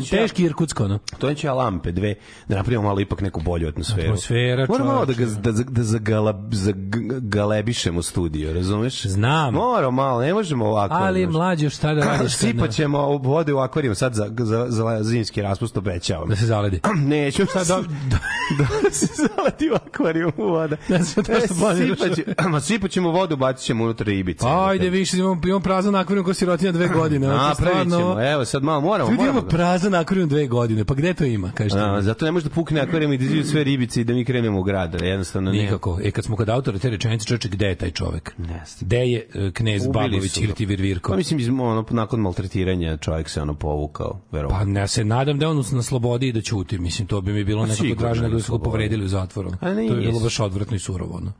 Teški 0.09 0.43
Irkutsko, 0.43 0.83
ono. 0.83 0.99
To 1.19 1.33
će 1.33 1.47
ja 1.47 1.53
lampe 1.53 1.91
dve, 1.91 2.15
da 2.47 2.55
napravimo 2.55 2.83
malo 2.83 2.99
ipak 2.99 3.21
neku 3.21 3.41
bolju 3.41 3.67
atmosferu. 3.67 4.03
Atmosfera, 4.03 4.65
Moram 4.69 4.87
malo 4.87 5.05
da, 5.05 5.13
ga, 5.13 5.25
da, 5.25 5.51
da 5.51 5.83
zagala, 5.83 6.43
zagalebišemo 6.51 8.01
studio, 8.01 8.53
razumeš? 8.53 9.05
Znam. 9.05 9.53
Moram 9.53 9.93
malo, 9.93 10.21
ne 10.21 10.33
možemo 10.33 10.65
ovako. 10.65 10.95
Ali 10.95 11.27
mlađe 11.27 11.69
šta 11.69 11.93
da 11.93 12.01
radiš? 12.05 12.35
kad 12.39 12.47
ne- 12.47 12.51
Sipat 12.53 12.71
ćemo 12.71 13.07
vode 13.07 13.53
u 13.53 13.57
akvarijum 13.57 13.95
sad 13.95 14.13
za, 14.13 14.31
za, 14.39 14.65
za 14.69 15.03
zimski 15.03 15.41
raspust 15.41 15.77
obećavam. 15.77 16.29
Da 16.29 16.35
se 16.35 16.45
zaledi. 16.45 16.79
Neću 17.15 17.45
sad 17.45 17.67
da, 17.67 17.77
da, 18.59 18.67
da 18.83 18.91
se 18.91 19.05
zaleti 19.35 19.69
u 19.69 19.75
akvarijum 19.75 20.22
voda. 20.37 20.75
Da 20.89 21.03
se 21.03 21.23
to 21.23 21.33
što 21.45 21.55
planiraš. 21.55 21.99
Ma 22.51 22.59
sipat 22.61 22.91
ćemo 22.91 23.11
vodu, 23.11 23.35
bacit 23.35 23.65
ćemo 23.65 23.83
unutra 23.83 24.05
ribice. 24.05 24.45
Ajde, 24.47 24.89
više, 24.89 25.17
imamo, 25.17 25.41
imamo 25.43 25.59
prazan 25.59 25.95
akvarijum 25.95 26.25
ko 26.25 26.33
sirotinja 26.33 26.71
dve 26.71 26.87
godine. 26.99 27.27
Napravit 27.27 27.57
stvarno- 27.57 27.97
ćemo, 27.97 28.21
evo 28.23 28.45
sad 28.45 28.63
malo 28.63 28.81
moramo. 28.81 29.11
Ljudi 29.11 29.23
imamo 29.23 29.41
prazan 29.41 29.95
akvarijum 29.95 30.29
dve 30.29 30.47
godine, 30.47 30.85
pa 30.85 30.93
gde 30.93 31.13
to 31.13 31.23
ima, 31.25 31.51
kažete? 31.51 31.81
A, 31.81 32.01
zato 32.01 32.25
ne 32.25 32.31
može 32.31 32.43
da 32.45 32.55
pukne 32.55 32.81
akvarijum 32.81 33.13
i 33.13 33.17
da 33.17 33.25
izađu 33.25 33.43
sve 33.43 33.63
ribice 33.63 34.01
i 34.01 34.03
da 34.03 34.13
mi 34.13 34.25
krenemo 34.25 34.59
u 34.59 34.63
grad. 34.63 35.01
Jednostavno 35.01 35.51
ne. 35.51 35.57
Nikako. 35.57 35.99
E, 36.03 36.11
kad 36.11 36.23
smo 36.25 36.35
kod 36.35 36.49
autora 36.49 36.79
te 36.79 36.89
rečenice, 36.89 37.25
čoveče, 37.25 37.49
gde 37.49 37.67
je 37.67 37.75
taj 37.75 37.91
čovek? 37.91 38.35
Gde 38.81 38.97
je 38.97 39.27
e, 39.33 39.51
knez 39.51 39.87
Babović 39.87 40.37
ili 40.37 40.53
ti 40.53 40.65
Virvirko? 40.65 41.11
Pa 41.11 41.17
mislim, 41.17 41.59
ono, 41.59 41.85
nakon 41.89 42.19
maltretiranja 42.19 42.97
čovjek 42.97 43.29
se 43.29 43.41
ono 43.41 43.53
povukao, 43.53 44.19
verovatno. 44.31 44.59
Pa 44.59 44.65
ne 44.65 44.87
se 44.87 45.05
nadam 45.05 45.39
da 45.39 45.45
je 45.45 45.49
on 45.49 45.63
na 45.71 45.83
slobodi 45.83 46.27
i 46.27 46.31
da 46.31 46.41
ćuti. 46.41 46.77
Mislim, 46.77 47.07
to 47.07 47.21
bi 47.21 47.33
mi 47.33 47.43
bilo 47.43 47.61
nekako 47.61 47.81
sigurno 47.81 48.01
draže 48.01 48.19
je 48.19 48.23
nego 48.23 48.37
da 48.37 48.43
su 48.43 48.57
ga 48.57 48.63
povredili 48.63 49.05
u 49.05 49.07
zatvoru. 49.07 49.51
A 49.61 49.65
To 49.65 49.79
je 49.79 50.02
nije. 50.03 50.11
bilo 50.11 50.23
baš 50.23 50.39
odvratno 50.39 50.75
i 50.75 50.79
surovo. 50.79 51.19
No. 51.19 51.31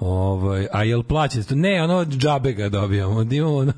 Ovaj, 0.00 0.66
a 0.72 0.84
jel 0.84 1.02
plaćate? 1.02 1.56
Ne, 1.56 1.82
ono 1.82 2.04
džabe 2.04 2.52
ga 2.52 2.68
dobijamo. 2.68 3.22
Imamo, 3.22 3.56
ono, 3.56 3.72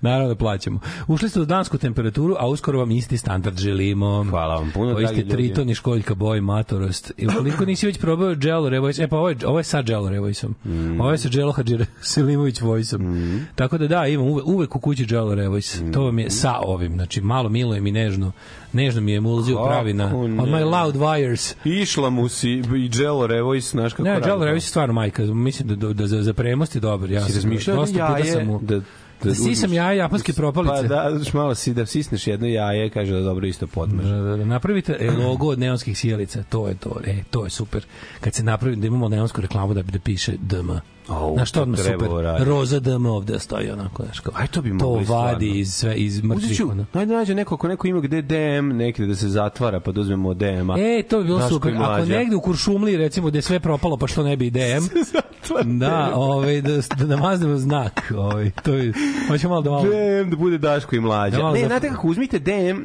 naravno 0.00 0.28
da 0.28 0.34
plaćamo. 0.34 0.80
Ušli 1.06 1.28
ste 1.28 1.40
u 1.40 1.44
dansku 1.44 1.78
temperaturu, 1.78 2.36
a 2.38 2.48
uskoro 2.48 2.78
vam 2.78 2.90
isti 2.90 3.16
standard 3.18 3.58
želimo. 3.58 4.26
Hvala 4.30 4.54
vam 4.54 4.70
puno, 4.74 5.06
ste 5.06 5.16
ljudi. 5.16 5.30
triton 5.30 5.70
i 5.70 5.74
školjka 5.74 6.14
boj, 6.14 6.40
matorost. 6.40 7.12
I 7.16 7.26
ukoliko 7.26 7.64
nisi 7.64 7.86
već 7.86 7.98
probao 7.98 8.34
Jello 8.42 8.68
Revoice, 8.68 9.02
e 9.02 9.08
pa 9.08 9.16
ovo 9.16 9.28
je, 9.28 9.36
ovo 9.46 9.58
je 9.58 9.64
sa 9.64 9.82
Jello 9.86 10.10
Revoiceom. 10.10 10.54
Mm. 10.64 11.00
Ovo 11.00 11.10
je 11.10 11.18
sa 11.18 11.28
Jello 11.32 11.52
Hadžire 11.52 11.86
Selimović 12.00 12.60
Voiceom. 12.60 13.40
Tako 13.54 13.78
da 13.78 13.86
da, 13.86 14.06
imam 14.06 14.26
uvek, 14.26 14.46
uvek 14.46 14.76
u 14.76 14.80
kući 14.80 15.06
Jello 15.10 15.34
Revoice. 15.34 15.84
Mm. 15.84 15.92
To 15.92 16.04
vam 16.04 16.18
je 16.18 16.30
sa 16.30 16.54
ovim. 16.62 16.92
Znači, 16.92 17.20
malo 17.20 17.48
milujem 17.48 17.86
i 17.86 17.92
nežno. 17.92 18.32
Nežno 18.72 19.00
mi 19.00 19.12
je 19.12 19.20
Kako 19.20 19.64
pravi 19.64 19.92
na 19.92 20.04
on 20.06 20.30
my 20.32 20.64
loud 20.66 20.94
wires. 20.96 21.54
Išla 21.64 22.10
mu 22.10 22.28
si 22.28 22.50
i 22.50 22.90
Jello 22.94 23.26
Revoice, 23.26 23.68
znaš 23.68 23.92
kako 23.92 24.02
Ne, 24.02 24.10
radi. 24.10 24.28
Jello 24.28 24.44
Revoice 24.44 24.64
je 24.64 24.68
stvarno 24.68 24.94
majka. 24.94 25.22
Mislim 25.24 25.68
da, 25.68 25.74
da, 25.76 25.92
da 25.92 26.06
za, 26.06 26.22
za 26.22 26.32
premost 26.32 26.74
je 26.74 26.80
dobar. 26.80 27.10
Ja 27.10 27.24
Si 27.24 27.32
razmišljao 27.34 27.76
da 27.76 27.82
dosta 27.82 28.06
puta 28.06 28.18
jaje, 28.18 28.32
sam 28.32 28.46
mu- 28.46 28.60
da, 28.62 28.80
Da 29.24 29.34
sisam 29.34 29.50
uzmeš- 29.70 29.76
jaje 29.76 29.98
japanske 29.98 30.32
propalice. 30.32 30.74
Pa 30.74 30.82
da, 30.84 31.10
malo 31.32 31.54
si 31.54 31.74
da 31.74 31.86
sisneš 31.86 32.26
jedno 32.26 32.46
jaje, 32.46 32.90
kaže 32.90 33.12
da 33.12 33.20
dobro 33.20 33.46
isto 33.46 33.66
podmaže. 33.66 34.08
Da, 34.08 34.16
da, 34.16 34.36
da, 34.36 34.44
napravite 34.44 34.96
e, 35.00 35.10
logo 35.10 35.46
od 35.46 35.58
neonskih 35.58 35.98
sjelica, 35.98 36.42
to 36.42 36.68
je 36.68 36.74
to, 36.74 37.00
e, 37.04 37.14
to 37.30 37.44
je 37.44 37.50
super. 37.50 37.84
Kad 38.20 38.34
se 38.34 38.42
napravi 38.42 38.76
da 38.76 38.86
imamo 38.86 39.08
neonsku 39.08 39.40
reklamu 39.40 39.74
da 39.74 39.82
da 39.82 39.98
piše 39.98 40.32
DM. 40.40 40.70
Au, 41.08 41.34
Znaš 41.34 41.48
što 41.48 41.58
to 41.58 41.62
odmah 41.62 41.80
super? 41.80 42.08
uraditi. 42.10 42.50
Roza 42.50 42.80
DM 42.80 43.06
ovde 43.06 43.38
stoji 43.38 43.70
onako, 43.70 44.02
znaš 44.02 44.20
kao. 44.20 44.32
Aj, 44.36 44.46
to 44.46 44.62
bi 44.62 44.68
to 44.68 44.74
mogli 44.74 45.04
vadi 45.04 45.46
stvarno. 45.46 45.60
iz 45.60 45.74
sve 45.74 45.94
iz 45.94 46.22
mrtvih. 46.22 46.60
ono. 46.70 46.86
ajde 46.92 47.14
nađe 47.14 47.34
neko, 47.34 47.54
ako 47.54 47.68
neko 47.68 47.86
ima 47.86 48.00
gde 48.00 48.22
DM 48.22 48.76
negde 48.76 49.06
da 49.06 49.14
se 49.14 49.28
zatvara, 49.28 49.80
pa 49.80 49.92
da 49.92 50.00
uzmemo 50.00 50.34
DM-a. 50.34 50.74
E, 50.78 51.02
to 51.02 51.18
bi 51.18 51.24
bilo 51.24 51.38
Daško 51.38 51.54
super. 51.54 51.74
Ako 51.82 52.04
negde 52.04 52.36
u 52.36 52.40
Kuršumliji, 52.40 52.96
recimo, 52.96 53.28
gde 53.28 53.42
sve 53.42 53.60
propalo, 53.60 53.96
pa 53.96 54.06
što 54.06 54.22
ne 54.22 54.36
bi 54.36 54.50
DM, 54.50 54.84
da, 55.80 56.12
ovaj, 56.14 56.60
da, 56.60 56.80
da 56.98 57.16
namaznemo 57.16 57.56
znak. 57.56 58.12
Ovaj, 58.16 58.50
to 58.50 58.74
je, 58.74 58.92
hoćemo 59.28 59.50
malo 59.50 59.62
da 59.62 59.70
malo... 59.70 59.82
DM 59.82 60.30
da 60.30 60.36
bude 60.36 60.58
Daško 60.58 60.96
i 60.96 61.00
mlađa. 61.00 61.36
Da 61.36 61.52
ne, 61.52 61.66
znate 61.66 61.88
kako, 61.88 62.08
uzmite 62.08 62.38
DM, 62.38 62.82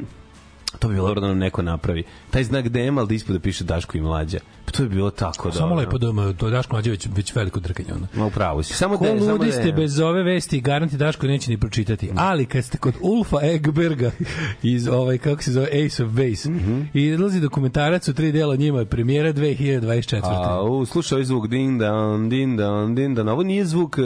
to 0.78 0.88
bi 0.88 0.94
bilo 0.94 1.06
dobro 1.08 1.20
da 1.20 1.26
nam 1.26 1.38
neko 1.38 1.62
napravi. 1.62 2.04
Taj 2.30 2.44
znak 2.44 2.68
DM, 2.68 2.98
ali 2.98 3.08
da 3.08 3.14
ispod 3.14 3.36
da 3.36 3.40
piše 3.40 3.64
Daško 3.64 3.98
i 3.98 4.00
mlađa. 4.00 4.38
Pa 4.74 4.78
to 4.78 4.88
bi 4.88 4.94
bilo 4.94 5.10
tako 5.10 5.48
dobro. 5.48 5.58
Samo 5.58 5.74
lepo 5.74 5.98
DM, 5.98 6.36
to 6.36 6.46
je 6.46 6.50
Daško 6.50 6.74
Mlađe 6.74 6.90
već, 6.90 7.34
veliko 7.34 7.60
drkanje. 7.60 7.88
Ono. 7.92 8.06
Ma 8.14 8.26
upravo 8.26 8.62
si. 8.62 8.74
Samo 8.74 8.96
DM, 8.96 9.18
samo 9.18 9.32
ludi 9.32 9.52
ste 9.52 9.72
bez 9.72 10.00
ove 10.00 10.22
vesti, 10.22 10.60
garanti 10.60 10.96
Daško 10.96 11.26
neće 11.26 11.50
ni 11.50 11.58
pročitati. 11.58 12.10
Ali 12.16 12.46
kad 12.46 12.64
ste 12.64 12.78
kod 12.78 12.94
Ulfa 13.00 13.36
Egberga 13.42 14.10
iz 14.62 14.88
ovaj 14.88 15.18
kako 15.18 15.42
se 15.42 15.52
zove 15.52 15.66
Ace 15.66 16.04
of 16.04 16.10
Base 16.10 16.48
i 16.94 17.04
izlazi 17.04 17.40
dokumentarac 17.40 18.08
u 18.08 18.14
tri 18.14 18.32
dela 18.32 18.56
njima 18.56 18.78
je 18.78 18.86
premijera 18.86 19.32
2024. 19.32 20.20
A, 20.24 20.62
u, 20.62 20.86
slušaj 20.86 21.16
ovaj 21.16 21.24
zvuk 21.24 21.46
din 21.46 21.78
dan, 21.78 22.28
din 22.28 22.56
dan, 22.56 22.94
din 22.94 23.14
dan. 23.14 23.28
Ovo 23.28 23.42
nije 23.42 23.64
zvuk 23.64 23.98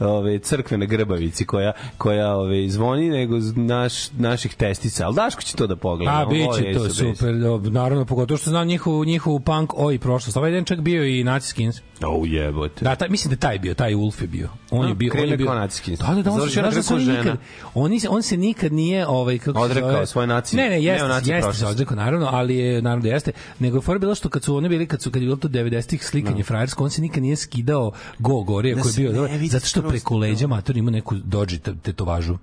ove, 0.00 0.38
crkvene 0.38 0.86
grbavici 0.86 1.44
koja, 1.44 1.72
koja 1.98 2.36
ove, 2.36 2.68
zvoni, 2.68 3.08
nego 3.08 3.36
naš, 3.56 4.10
naših 4.12 4.54
testica. 4.54 5.06
Ali 5.06 5.14
Daško 5.14 5.42
će 5.42 5.56
to 5.56 5.66
da 5.66 5.76
pogleda. 5.76 6.12
A, 6.12 6.24
voli 6.24 6.38
biće 6.38 6.72
to 6.74 6.90
super, 6.90 7.34
naravno, 7.70 8.04
pogotovo 8.04 8.38
što 8.38 8.50
znam 8.50 8.66
njihovu, 8.66 9.04
njihovu 9.04 9.40
punk 9.40 9.72
oj 9.76 9.98
prošlost. 10.14 10.36
Ovaj 10.36 10.50
den 10.50 10.64
čak 10.64 10.80
bio 10.80 11.04
i 11.06 11.24
Nazi 11.24 11.48
Skins. 11.48 11.76
Au 12.02 12.26
jebote. 12.26 12.84
Da, 12.84 12.94
taj, 12.96 13.08
mislim 13.08 13.30
da 13.30 13.38
taj 13.38 13.58
bio, 13.58 13.74
taj 13.74 13.94
Ulf 13.94 14.22
je 14.22 14.26
bio. 14.28 14.48
On 14.70 14.84
A, 14.84 14.88
je 14.88 14.94
bio, 14.94 15.12
on 15.14 15.20
je 15.20 15.28
je 15.28 15.36
bio. 15.36 15.46
kao 15.46 15.54
Nazi 15.54 15.76
Skins. 15.76 15.98
Da, 15.98 16.06
da, 16.06 16.22
da, 16.22 16.30
on 16.32 16.40
se, 16.40 16.50
znaš 16.50 16.74
da 16.76 16.94
on 16.94 17.00
nikad, 17.00 17.36
on, 17.74 18.00
se- 18.00 18.08
on 18.08 18.22
se 18.22 18.36
nikad 18.36 18.72
nije 18.72 19.06
ovaj 19.06 19.38
kako 19.38 19.58
se 19.58 19.64
Odrekao 19.64 19.90
zove- 19.92 20.06
svoje 20.06 20.26
naci- 20.28 20.56
Ne, 20.56 20.68
ne, 20.68 20.82
jeste, 20.82 20.98
neonaci 20.98 21.30
jeste 21.30 21.52
se 21.52 21.66
odrekao 21.66 21.96
naravno, 21.96 22.28
ali 22.28 22.56
je 22.56 22.82
naravno 22.82 23.02
da 23.02 23.08
jeste. 23.08 23.32
Nego 23.58 23.76
je 23.76 23.80
fora 23.80 23.98
bila 23.98 24.14
što 24.14 24.28
kad 24.28 24.44
su 24.44 24.56
oni 24.56 24.68
bili 24.68 24.86
kad 24.86 25.02
su 25.02 25.10
kad 25.10 25.22
je 25.22 25.26
bilo 25.26 25.36
to 25.36 25.48
90-ih 25.48 26.04
slikanje 26.04 26.38
no. 26.38 26.44
frajersko, 26.44 26.84
on 26.84 26.90
se 26.90 27.02
nikad 27.02 27.22
nije 27.22 27.36
skidao 27.36 27.90
go 28.18 28.42
gore 28.42 28.68
Da 28.70 28.80
koji 28.80 28.90
je 28.90 28.94
se 28.94 29.00
bio 29.02 29.12
ne 29.22 29.32
vidi 29.32 29.48
zato 29.48 29.66
što 29.66 29.82
preko 29.82 30.16
leđa 30.16 30.46
mater 30.46 30.76
ima 30.76 30.90
neku 30.90 31.14
dođi 31.16 31.58
tetovažu. 31.58 32.36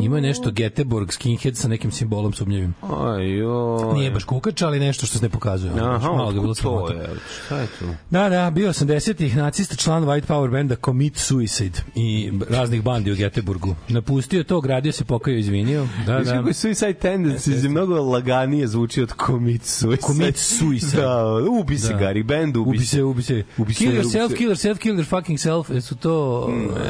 Ima 0.00 0.16
je 0.16 0.22
nešto 0.22 0.50
Göteborg 0.50 1.10
skinhead 1.10 1.56
sa 1.56 1.68
nekim 1.68 1.90
simbolom 1.92 2.32
sumnjivim. 2.32 2.74
Aj, 2.82 3.30
joj. 3.30 3.94
Nije 3.94 4.10
baš 4.10 4.24
kukač, 4.24 4.62
ali 4.62 4.80
nešto 4.80 5.06
što 5.06 5.18
se 5.18 5.24
ne 5.24 5.30
pokazuje. 5.30 5.72
Aha, 5.74 6.08
malo 6.08 6.32
ga 6.32 6.40
bilo 6.40 6.54
sramota. 6.54 6.94
Je? 7.14 7.20
Šta 7.46 7.58
je 7.60 7.66
to? 7.66 7.86
Da, 8.10 8.28
da, 8.28 8.50
bio 8.50 8.68
80-ih 8.68 9.36
nacista 9.36 9.76
član 9.76 10.04
White 10.04 10.26
Power 10.26 10.50
benda 10.50 10.76
Commit 10.84 11.16
Suicide 11.16 11.78
i 11.94 12.32
raznih 12.50 12.82
bandi 12.82 13.12
u 13.12 13.16
Göteborgu. 13.16 13.74
Napustio 13.88 14.44
to, 14.44 14.60
gradio 14.60 14.92
se, 14.92 15.04
pokajao, 15.04 15.38
izvinio. 15.38 15.88
Da, 16.06 16.18
da. 16.18 16.32
kako 16.32 16.48
je 16.48 16.54
Suicide 16.54 16.94
Tendencies 16.94 17.64
je 17.64 17.68
mnogo 17.68 18.02
laganije 18.02 18.66
zvuči 18.66 19.02
od 19.02 19.12
Commit 19.26 19.64
Suicide. 19.64 20.06
Commit 20.06 20.36
Suicide. 20.36 21.02
Da, 21.02 21.24
ubi 21.50 21.78
se 21.78 21.92
Da. 21.92 21.98
Gary, 21.98 22.24
band 22.24 22.56
ubi, 22.56 22.68
Ubi 22.70 22.86
se, 22.86 23.02
ubi 23.02 23.22
se. 23.22 23.44
Ubi 23.58 23.74
se, 23.74 23.78
Kill 23.78 23.92
yourself, 23.92 24.28
se. 24.28 24.34
Mm, 24.34 24.36
kill 24.36 24.50
yourself, 24.50 24.78
kill 24.78 24.96
your 24.96 25.04
fucking 25.04 25.38
self. 25.38 25.70
Jesu 25.70 25.96
to 25.96 26.40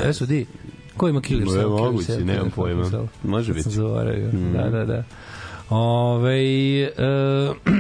uh, 0.06 0.14
SOD? 0.14 0.30
Ko 0.96 1.08
ima 1.08 1.20
kill 1.20 1.40
yourself? 1.40 1.76
Ne, 1.76 1.82
moguće, 1.82 2.24
nemam 2.24 2.50
pojma. 2.50 3.08
Može 3.22 3.46
sam 3.46 3.54
biti. 3.54 3.70
zaboravio. 3.70 4.30
Da, 4.32 4.70
da, 4.70 4.84
da. 4.84 5.04
Ove, 5.70 6.40
e, 6.82 6.90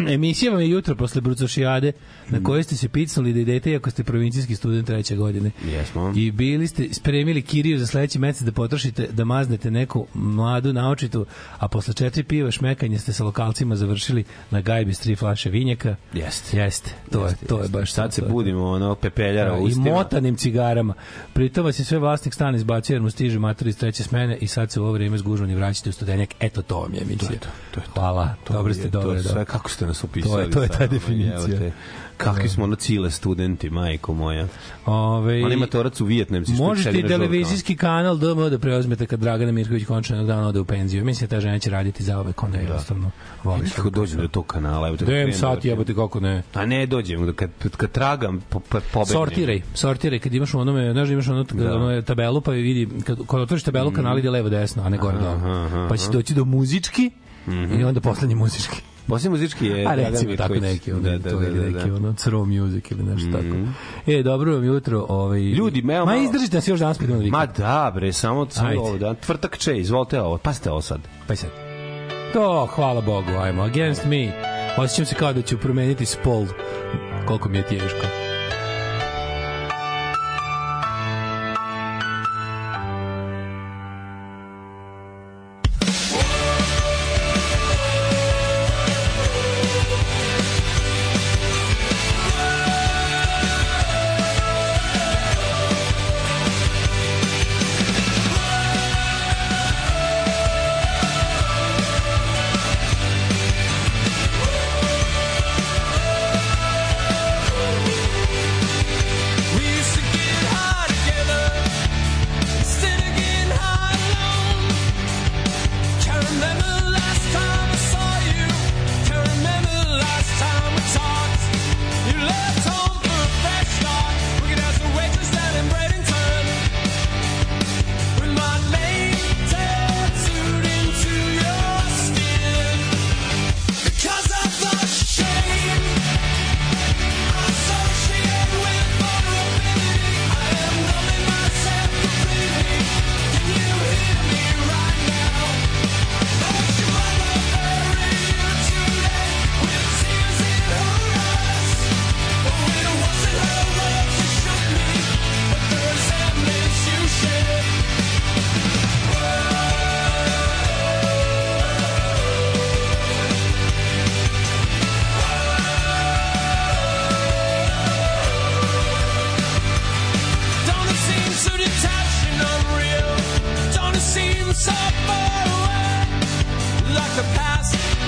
emisija 0.14 0.52
vam 0.52 0.60
je 0.60 0.70
jutro 0.70 0.94
posle 0.94 1.20
Brucošijade 1.20 1.92
na 2.28 2.42
kojoj 2.42 2.62
ste 2.62 2.76
se 2.76 2.88
picnuli 2.88 3.32
da 3.32 3.40
idete 3.40 3.70
iako 3.70 3.90
ste 3.90 4.04
provincijski 4.04 4.54
student 4.54 4.86
treće 4.86 5.16
godine. 5.16 5.50
Jesmo. 5.64 6.12
I 6.16 6.30
bili 6.30 6.66
ste 6.66 6.94
spremili 6.94 7.42
kiriju 7.42 7.78
za 7.78 7.86
sledeći 7.86 8.18
mesec 8.18 8.42
da 8.42 8.52
potrošite, 8.52 9.06
da 9.12 9.24
maznete 9.24 9.70
neku 9.70 10.06
mladu 10.14 10.72
naočitu, 10.72 11.26
a 11.58 11.68
posle 11.68 11.94
četiri 11.94 12.22
piva 12.22 12.50
šmekanje 12.50 12.98
ste 12.98 13.12
sa 13.12 13.24
lokalcima 13.24 13.76
završili 13.76 14.24
na 14.50 14.60
gajbi 14.60 14.94
s 14.94 14.98
tri 14.98 15.16
flaše 15.16 15.50
vinjaka. 15.50 15.96
Jeste. 16.12 16.56
Jeste, 16.58 16.90
to 17.10 17.26
je, 17.26 17.34
to 17.48 17.62
je 17.62 17.68
baš 17.68 17.92
Sad 17.92 18.14
se 18.14 18.20
to 18.20 18.26
je. 18.26 18.32
budimo, 18.32 18.64
ono, 18.64 18.94
pepeljara 18.94 19.50
Da, 19.50 19.58
I 19.58 19.74
motanim 19.74 20.36
cigarama. 20.36 20.94
Pritom 21.32 21.64
vas 21.64 21.78
je 21.78 21.84
sve 21.84 21.98
vlasnik 21.98 22.34
stana 22.34 22.56
izbacio 22.56 22.94
jer 22.94 23.02
mu 23.02 23.10
stiže 23.10 23.38
mater 23.38 23.68
iz 23.68 23.78
treće 23.78 24.02
smene 24.02 24.36
i 24.40 24.46
sad 24.46 24.70
se 24.70 24.80
u 24.80 24.82
ovo 24.82 24.92
vrijeme 24.92 25.18
zgužvani 25.18 25.54
vraćate 25.54 25.88
u 25.88 25.92
studenjak. 25.92 26.34
Eto 26.40 26.62
to 26.62 26.80
vam 26.80 26.94
je 26.94 27.00
emisija. 27.02 27.40
to, 27.40 27.48
to 27.70 27.75
je 27.80 27.86
to. 27.86 28.00
Hvala, 28.00 28.34
dobro 28.50 28.74
ste, 28.74 28.88
dobro, 28.88 29.08
to, 29.08 29.14
dobro. 29.14 29.22
sve 29.22 29.44
kako 29.44 29.70
ste 29.70 29.86
nas 29.86 30.04
opisali. 30.04 30.34
To 30.34 30.40
je- 30.40 30.50
to 30.50 30.62
je 30.62 30.68
ta 30.68 30.76
ono, 30.80 30.86
definicija. 30.88 31.70
Kakvi 32.16 32.48
smo 32.48 32.64
ono 32.64 32.76
cile 32.76 33.10
studenti, 33.10 33.70
majko 33.70 34.14
moja. 34.14 34.46
Ove, 34.86 35.44
On 35.44 35.52
ima 35.52 35.66
torac 35.66 36.00
u 36.00 36.04
Vijetnamci. 36.04 36.54
što 36.54 36.64
Možete 36.64 36.98
i 36.98 37.06
televizijski 37.06 37.76
kanal 37.76 38.18
DM 38.18 38.50
da 38.50 38.58
preuzmete 38.58 39.06
kad 39.06 39.20
Dragana 39.20 39.52
Mirković 39.52 39.84
končno 39.84 40.16
jednog 40.16 40.28
dana 40.28 40.48
ode 40.48 40.60
u 40.60 40.64
penziju. 40.64 41.04
Mislim 41.04 41.28
da 41.28 41.36
ta 41.36 41.40
žena 41.40 41.58
će 41.58 41.70
raditi 41.70 42.02
za 42.02 42.18
ove 42.18 42.32
ona 42.42 42.56
jednostavno 42.56 43.10
voli 43.44 43.60
Kako 43.60 43.80
svoj 43.80 43.90
dođem 43.90 44.20
do 44.20 44.28
tog 44.28 44.46
kanala? 44.46 44.88
Evo, 44.88 44.96
Dem 44.96 45.32
sat 45.32 45.64
jebote 45.64 45.94
kako 45.94 46.20
ne. 46.20 46.42
A 46.54 46.66
ne 46.66 46.86
dođem, 46.86 47.32
kad, 47.32 47.50
kad 47.76 47.90
tragam, 47.90 48.40
po, 48.48 48.60
po, 48.60 48.80
pobegnem. 48.92 49.06
Sortiraj, 49.06 49.62
sortiraj 49.74 50.18
kad 50.18 50.34
imaš 50.34 50.54
u 50.54 50.58
onome, 50.58 50.92
znaš 50.92 51.08
da 51.08 51.12
imaš 51.12 51.28
onu 51.28 51.44
da. 51.44 51.76
ono 51.76 52.02
tabelu 52.02 52.40
pa 52.40 52.50
vidi 52.50 52.88
kad 53.04 53.18
kad 53.26 53.40
otvoriš 53.40 53.62
tabelu 53.62 53.90
kanal 53.90 54.18
ide 54.18 54.30
levo 54.30 54.48
desno, 54.48 54.82
a 54.82 54.88
ne 54.88 54.98
gore 54.98 55.18
dole. 55.18 55.88
Pa 55.88 55.96
će 55.96 56.10
doći 56.10 56.34
do 56.34 56.44
muzički 56.44 57.10
i 57.80 57.84
onda 57.84 58.00
poslednji 58.00 58.34
muzički. 58.34 58.80
Poslije 59.08 59.30
muzički 59.30 59.66
je 59.66 59.86
A 59.86 59.94
recimo 59.94 60.36
tako 60.36 60.54
neki, 60.54 60.92
ono, 60.92 61.02
da, 61.02 61.18
da, 61.18 61.30
to 61.30 61.40
da, 61.40 61.48
da, 61.50 61.62
neki, 61.62 61.88
da. 61.88 61.94
ono, 61.96 62.12
throw 62.12 62.62
music 62.62 62.90
ili 62.90 63.02
nešto 63.02 63.32
tako. 63.32 63.56
E, 64.06 64.22
dobro 64.22 64.54
vam 64.54 64.64
jutro. 64.64 65.06
Ovaj, 65.08 65.40
Ljudi, 65.40 65.82
me- 65.82 66.04
Ma 66.04 66.16
izdržite 66.16 66.56
nas 66.56 66.68
još 66.68 66.80
danas 66.80 67.00
vikend. 67.00 67.26
Ma 67.26 67.46
da, 67.46 67.92
bre, 67.94 68.12
samo, 68.12 68.46
samo 68.50 68.80
ovo, 68.80 68.98
da. 68.98 69.14
Tvrtak 69.14 69.58
če, 69.58 69.78
izvolite 69.78 70.20
ovo, 70.22 70.38
pasite 70.38 70.70
ovo 70.70 70.80
sad. 70.82 71.00
Pa 71.26 71.36
sad. 71.36 71.50
To, 72.32 72.66
hvala 72.74 73.00
Bogu, 73.00 73.30
ajmo. 73.42 73.62
Against 73.62 74.04
me. 74.04 74.32
Osjećam 74.78 75.06
se 75.06 75.14
kao 75.14 75.32
da 75.32 75.42
ću 75.42 75.58
promeniti 75.58 76.06
spol. 76.06 76.46
Koliko 77.26 77.48
mi 77.48 77.58
je 77.58 77.66
teško. 77.66 78.25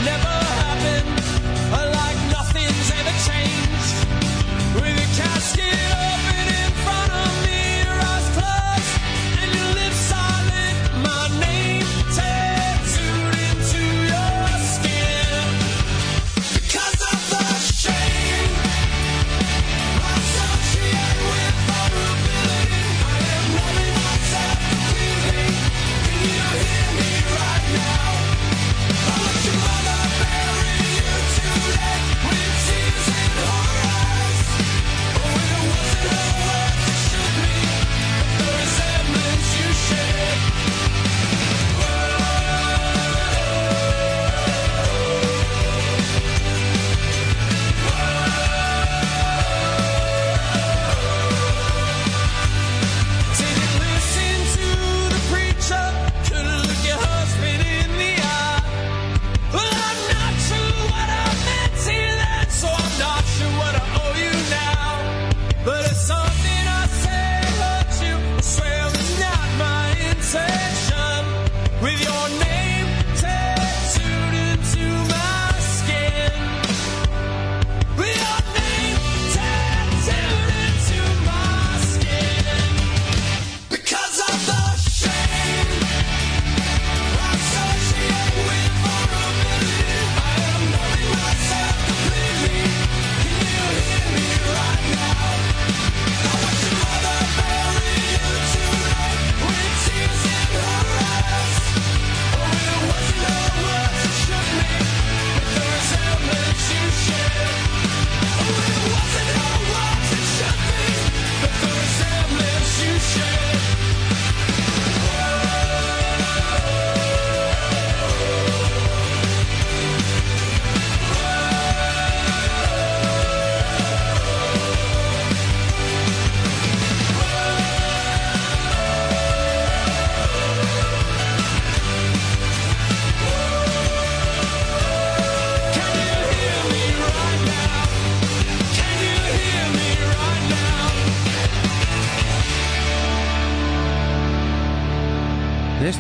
Never 0.05 0.38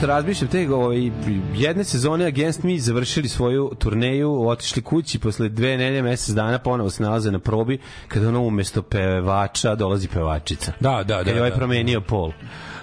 razmišljam 0.08 0.50
te 0.50 0.70
ovaj, 0.70 1.10
jedne 1.54 1.84
sezone 1.84 2.26
Against 2.26 2.62
Me 2.62 2.78
završili 2.78 3.28
svoju 3.28 3.70
turneju, 3.78 4.48
otišli 4.48 4.82
kući 4.82 5.18
posle 5.18 5.48
dve 5.48 5.76
nelje, 5.76 6.02
mesec 6.02 6.34
dana 6.34 6.58
ponovo 6.58 6.90
se 6.90 7.02
nalaze 7.02 7.30
na 7.30 7.38
probi 7.38 7.78
kada 8.08 8.28
ono 8.28 8.42
umesto 8.42 8.82
pevača 8.82 9.74
dolazi 9.74 10.08
pevačica. 10.08 10.72
Da, 10.80 10.90
da, 10.90 11.02
da, 11.04 11.24
Kad 11.24 11.26
je 11.26 11.40
ovaj 11.40 11.50
da. 11.50 11.56
promenio 11.56 12.00
pol. 12.00 12.32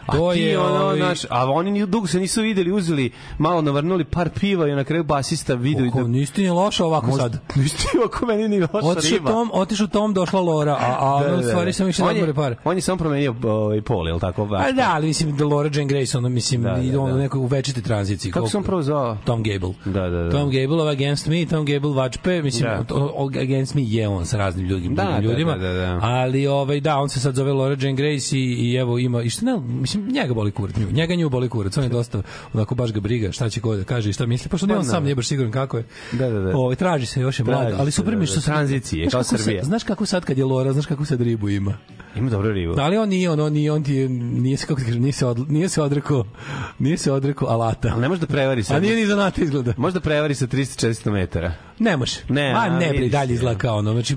A 0.05 0.11
To 0.11 0.33
ti 0.33 0.39
je, 0.41 0.59
ono, 0.59 0.83
ovaj- 0.83 0.99
naš, 0.99 1.19
a 1.25 1.51
oni 1.51 1.71
ni- 1.71 1.85
dugo 1.85 2.07
se 2.07 2.19
nisu 2.19 2.41
videli, 2.41 2.71
uzeli, 2.71 3.09
malo 3.37 3.61
navrnuli 3.61 4.05
par 4.05 4.29
piva 4.31 4.67
i 4.67 4.71
na 4.71 4.83
kraju 4.83 5.03
basista 5.03 5.53
vidio 5.53 5.85
i 5.85 5.89
Oko, 5.89 6.01
da... 6.01 6.07
niste 6.07 6.41
ni 6.41 6.49
loša 6.61 6.85
ovako 6.85 7.11
sad. 7.11 7.39
Nisi 7.55 7.77
ti 7.77 7.87
oko 8.05 8.25
meni 8.25 8.47
ni 8.47 8.59
loša 8.61 8.77
Otišao 8.79 9.17
riba. 9.17 9.31
Tom, 9.31 9.49
otišao 9.53 9.87
Tom, 9.87 10.13
došla 10.13 10.41
Lora, 10.41 10.73
a, 10.73 10.95
a 10.99 11.19
Da, 11.19 11.27
ono, 11.27 11.35
da, 11.35 11.35
da. 11.37 11.43
stvari 11.43 11.73
sam 11.73 11.87
da 11.87 12.03
je- 12.03 12.09
odmore 12.09 12.33
par. 12.33 12.55
On 12.63 12.75
je 12.75 12.81
samo 12.81 12.97
promenio 12.97 13.35
ovaj, 13.43 13.81
pol, 13.81 14.07
je 14.07 14.13
li 14.13 14.19
tako? 14.19 14.43
A 14.51 14.71
da, 14.71 14.87
ali 14.87 15.07
mislim 15.07 15.37
da 15.37 15.45
Laura 15.45 15.69
Jane 15.69 15.87
Grace, 15.87 16.17
ono 16.17 16.29
mislim, 16.29 16.61
Da, 16.63 16.69
da, 16.69 16.75
da, 16.75 16.81
ide 16.81 16.97
on 16.97 17.09
da. 17.09 17.15
u 17.15 17.19
nekoj 17.19 17.39
u 17.39 17.45
večite 17.45 17.81
tranziciji. 17.81 18.31
Kako 18.31 18.47
se 18.47 18.57
on 18.57 18.63
prvo 18.63 18.81
zvao? 18.81 19.17
Tom 19.25 19.43
Gable. 19.43 19.73
Da, 19.85 20.01
da, 20.01 20.17
da. 20.19 20.31
Tom 20.31 20.49
Gable, 20.51 20.75
ovaj 20.75 20.91
Against 20.91 21.27
Me, 21.27 21.45
Tom 21.45 21.65
Gable 21.65 21.91
Vačpe, 21.91 22.41
mislim, 22.41 22.63
Da. 22.65 22.83
da. 22.85 23.41
Against 23.41 23.75
Me 23.75 23.81
je 23.83 24.07
on 24.07 24.25
sa 24.25 24.37
raznim 24.37 24.65
ljudima, 24.65 24.95
Da, 24.95 25.03
da, 25.05 25.19
ljudima, 25.19 25.51
da, 25.53 25.67
da, 25.67 25.73
da. 25.75 25.99
ali 26.01 26.47
ovaj, 26.47 26.79
da, 26.79 26.97
on 26.97 27.09
se 27.09 27.19
sad 27.19 27.35
zove 27.35 27.53
Laura 27.53 27.75
Jane 27.75 27.93
Grace 27.93 28.37
i, 28.37 28.43
i 28.43 28.75
evo 28.75 28.97
ima, 28.99 29.21
i 29.21 29.29
što 29.29 29.45
ne, 29.45 29.57
mislim, 29.59 29.94
njega 29.95 30.33
boli 30.33 30.51
kurac, 30.51 30.75
nju, 30.75 30.91
njega 30.91 31.15
nju 31.15 31.29
boli 31.29 31.49
kurac, 31.49 31.77
on 31.77 31.83
je 31.83 31.89
dosta, 31.89 32.21
onako 32.53 32.75
baš 32.75 32.91
ga 32.93 32.99
briga, 32.99 33.31
šta 33.31 33.49
će 33.49 33.61
ko 33.61 33.75
da 33.75 33.83
kaže 33.83 34.09
i 34.09 34.13
šta 34.13 34.25
misli, 34.25 34.49
pošto 34.49 34.67
nije 34.67 34.77
on 34.77 34.83
Pa, 34.83 34.89
sam 34.89 34.99
da. 34.99 35.03
nije 35.03 35.15
baš 35.15 35.27
siguran 35.27 35.51
kako 35.51 35.77
je. 35.77 35.85
Da, 36.11 36.29
da, 36.29 36.39
da. 36.39 36.57
Ovaj, 36.57 36.75
traži 36.75 37.05
se, 37.05 37.21
još 37.21 37.39
je 37.39 37.45
mlad, 37.45 37.73
ali 37.77 37.91
super 37.91 38.15
mi 38.15 38.19
da, 38.19 38.25
što 38.25 38.35
da. 38.35 38.41
se... 38.41 38.45
Tranzicije, 38.45 39.09
kao 39.09 39.23
Srbija. 39.23 39.63
Znaš 39.63 39.83
kako 39.83 40.05
sad 40.05 40.25
kad 40.25 40.37
je 40.37 40.45
Lora, 40.45 40.73
znaš 40.73 40.85
kako 40.85 41.05
sad 41.05 41.21
ribu 41.21 41.49
ima? 41.49 41.77
Ima 42.15 42.29
dobro 42.29 42.51
ribu. 42.51 42.73
Da, 42.75 42.83
ali 42.83 42.97
on 42.97 43.09
nije 43.09 43.29
on, 43.31 43.39
on 43.39 43.53
nije, 43.53 43.71
on 43.71 43.83
ti 43.83 43.93
je, 43.93 44.09
nije 44.09 44.57
se, 44.57 44.67
kako 44.67 44.79
ti 44.79 44.85
kažem, 44.85 45.01
nije 45.01 45.13
se, 45.13 45.25
od, 45.25 45.51
nije 45.51 45.69
se 45.69 45.81
odrekao, 45.81 46.25
nije 46.79 46.97
se 46.97 47.11
odrekao 47.11 47.47
alata. 47.47 47.89
Ali 47.91 48.01
ne 48.01 48.09
može 48.09 48.21
da 48.21 48.27
prevari 48.27 48.61
A 48.61 48.63
sad. 48.63 48.81
nije 48.81 48.95
ni 48.95 49.05
zanata 49.05 49.41
izgleda. 49.41 49.73
Možda 49.77 49.99
prevari 49.99 50.35
sa 50.35 50.47
300-400 50.47 51.11
metara. 51.11 51.53
Ne 51.79 51.97
može. 51.97 52.19
Ne, 52.29 52.53
a, 52.57 52.69
ne, 52.69 52.87
bre, 52.87 52.97
vidiš, 52.97 53.11
dalje 53.11 53.31
je. 53.31 53.33
izgleda 53.33 53.57
kao 53.57 53.77
ono, 53.77 53.91
znači, 53.91 54.15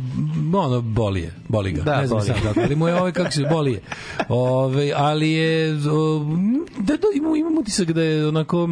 ono, 0.54 0.80
boli 0.80 1.20
je, 1.20 1.32
boli 1.48 1.72
ga. 1.72 1.82
Da, 1.82 2.00
ne 2.00 2.06
znam 2.06 2.18
boli. 2.18 2.28
sad 2.28 2.58
ali 2.64 2.76
mu 2.76 2.88
je 2.88 2.94
ovaj, 2.94 3.12
kako 3.12 3.30
se, 3.30 3.46
boli 3.50 3.72
je. 3.72 3.80
Ove, 4.28 4.92
ali 4.96 5.30
je, 5.30 5.67
o, 5.72 6.26
da, 6.78 6.96
da, 6.96 7.08
imam, 7.14 7.36
imam 7.36 7.58
utisak 7.58 7.92
da 7.92 8.02
je 8.02 8.28
onako, 8.28 8.68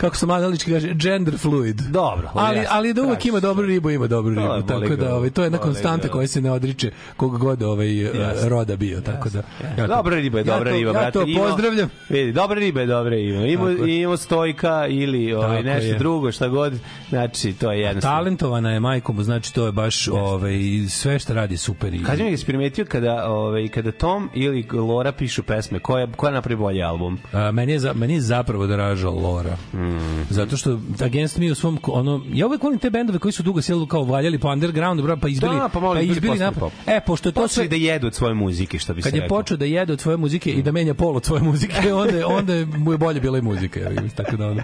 kako 0.00 0.16
se 0.16 0.26
mladalički 0.26 0.72
kaže, 0.72 0.94
gender 0.94 1.38
fluid. 1.38 1.76
Dobro, 1.80 2.28
ali, 2.34 2.56
jasno, 2.56 2.70
ali 2.72 2.92
da 2.94 3.02
uvek 3.02 3.26
ima 3.26 3.40
dobru 3.40 3.62
to. 3.62 3.68
ribu, 3.68 3.90
ima 3.90 4.06
dobru 4.06 4.34
To 4.34 4.40
ribu. 4.40 4.66
boli 4.68 4.88
Tako 4.88 4.96
da, 4.96 5.14
ovaj, 5.14 5.30
to 5.30 5.42
je 5.42 5.46
jedna 5.46 5.58
konstanta 5.58 6.08
koja 6.08 6.26
se 6.26 6.40
ne 6.40 6.50
odriče 6.50 6.90
kog 7.16 7.38
god 7.38 7.62
ovaj, 7.62 7.96
Jasno. 7.98 8.48
roda 8.48 8.76
bio. 8.76 9.00
Tako 9.00 9.28
da, 9.28 9.38
ja 9.38 9.76
to- 9.76 9.86
Dobra 9.86 10.16
riba 10.16 10.38
je 10.38 10.42
ja 10.42 10.54
dobra 10.54 10.70
to- 10.70 10.76
riba, 10.76 10.88
ja 10.88 10.92
brate. 10.92 11.12
to 11.12 11.22
Ima- 11.22 11.40
pozdravljam. 11.40 11.90
Vidi, 12.08 12.32
dobra 12.32 12.58
riba 12.60 12.80
je 12.80 12.86
dobra 12.86 13.10
riba. 13.10 13.46
Ima, 13.46 13.70
je. 13.70 14.00
ima 14.00 14.16
stojka 14.16 14.86
ili 14.86 15.32
ovaj, 15.34 15.62
nešto 15.62 15.86
je. 15.86 15.98
drugo, 15.98 16.32
šta 16.32 16.48
god. 16.48 16.72
Znači, 17.08 17.52
to 17.52 17.72
je 17.72 17.80
jednostavno. 17.80 18.16
Talentovana 18.16 18.70
je 18.70 18.80
majkom, 18.80 19.24
znači 19.24 19.54
to 19.54 19.66
je 19.66 19.72
baš 19.72 20.08
ovaj, 20.08 20.52
sve 20.88 21.18
što 21.18 21.34
radi 21.34 21.56
super. 21.56 21.92
Kaži 22.06 22.24
mi, 22.24 22.36
primetio 22.46 22.84
kada, 22.84 23.24
ovaj, 23.26 23.68
kada 23.68 23.92
Tom 23.92 24.30
ili 24.34 24.66
Lora 24.72 25.12
pišu 25.12 25.42
pesme, 25.42 25.78
koja, 25.78 26.06
koja 26.16 26.32
napravi 26.32 26.56
bolji 26.56 26.82
album? 26.82 27.18
A, 27.32 27.50
meni, 27.50 27.72
je 27.72 27.78
za, 27.78 27.92
meni 27.92 28.14
je 28.14 28.20
zapravo 28.20 28.66
draža 28.66 29.08
Lora. 29.08 29.56
Mm. 29.72 29.89
Zato 30.30 30.56
što 30.56 30.78
Against 31.00 31.38
Me 31.38 31.52
u 31.52 31.54
svom, 31.54 31.78
ono, 31.84 32.22
ja 32.28 32.46
uvek 32.46 32.62
volim 32.62 32.78
te 32.78 32.90
bendove 32.90 33.18
koji 33.18 33.32
su 33.32 33.42
dugo 33.42 33.62
sjelu 33.62 33.86
kao 33.86 34.04
valjali 34.04 34.38
po 34.38 34.48
undergroundu, 34.48 35.02
bra, 35.02 35.16
pa 35.16 35.28
izbili, 35.28 35.56
Da, 35.56 35.68
pa 35.68 35.80
malo 35.80 36.00
izbili 36.00 36.38
pop. 36.60 36.72
E, 36.86 37.00
pošto 37.00 37.28
je 37.28 37.32
to 37.32 37.48
sve, 37.48 37.68
da 37.68 37.76
jedu 37.76 38.06
od 38.06 38.14
svoje 38.14 38.34
muzike, 38.34 38.78
što 38.78 38.94
bi 38.94 39.02
se 39.02 39.10
kad 39.10 39.14
je 39.14 39.28
počeo 39.28 39.56
da 39.56 39.64
jede 39.64 39.92
od 39.92 40.00
svoje 40.00 40.16
muzike 40.16 40.50
i 40.50 40.62
da 40.62 40.72
menja 40.72 40.94
pol 40.94 41.16
od 41.16 41.24
svoje 41.24 41.42
muzike, 41.42 41.92
onda, 41.94 42.26
onda 42.28 42.54
je- 42.54 42.66
mu 42.66 42.92
je 42.92 42.98
bolje 42.98 43.20
bila 43.20 43.38
i 43.38 43.42
muzika. 43.42 43.80
Tako 44.14 44.36
da 44.36 44.46
ono. 44.48 44.62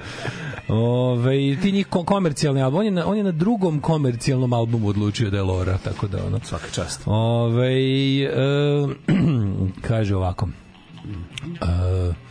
Ove, 0.70 1.30
ti 1.56 1.72
njih 1.72 1.86
ko- 1.86 2.04
komercijalni 2.04 2.62
album, 2.62 2.78
on 2.78 2.84
je, 2.84 2.90
na, 2.90 3.06
on 3.06 3.16
je 3.16 3.24
na 3.24 3.32
drugom 3.32 3.80
komercijalnom 3.80 4.52
albumu 4.52 4.88
odlučio 4.88 5.30
da 5.30 5.36
je 5.36 5.42
Lora, 5.42 5.78
tako 5.78 6.06
da 6.08 6.26
ono. 6.26 6.40
Svaka 6.42 6.66
čast. 6.68 7.02
Ove, 7.06 7.72
e, 8.22 8.28
kaže 9.88 10.16
ovako. 10.16 10.48
E, 11.44 12.25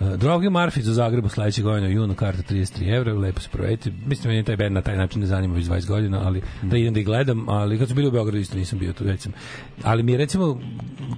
Drogi 0.00 0.50
Marfic 0.50 0.86
u 0.86 0.92
Zagrebu 0.92 1.28
sledeće 1.28 1.62
godine 1.62 1.88
u 1.88 1.90
junu, 1.90 2.14
karta 2.14 2.54
33 2.54 2.96
evra, 2.96 3.14
lepo 3.14 3.40
se 3.40 3.48
provedite. 3.52 3.92
Mislim, 4.06 4.28
meni 4.28 4.38
je 4.38 4.44
taj 4.44 4.56
band 4.56 4.72
na 4.72 4.82
taj 4.82 4.96
način 4.96 5.20
ne 5.20 5.26
zanima 5.26 5.54
već 5.54 5.66
20 5.66 5.86
godina, 5.86 6.20
ali 6.24 6.42
da 6.62 6.76
idem 6.76 6.94
da 6.94 7.00
ih 7.00 7.06
gledam, 7.06 7.48
ali 7.48 7.78
kad 7.78 7.88
su 7.88 7.94
bili 7.94 8.08
u 8.08 8.10
Beogradu 8.10 8.38
isto 8.38 8.56
nisam 8.56 8.78
bio 8.78 8.92
tu, 8.92 9.04
već 9.04 9.20
sam. 9.20 9.32
Ali 9.82 10.02
mi 10.02 10.12
je 10.12 10.18
recimo, 10.18 10.60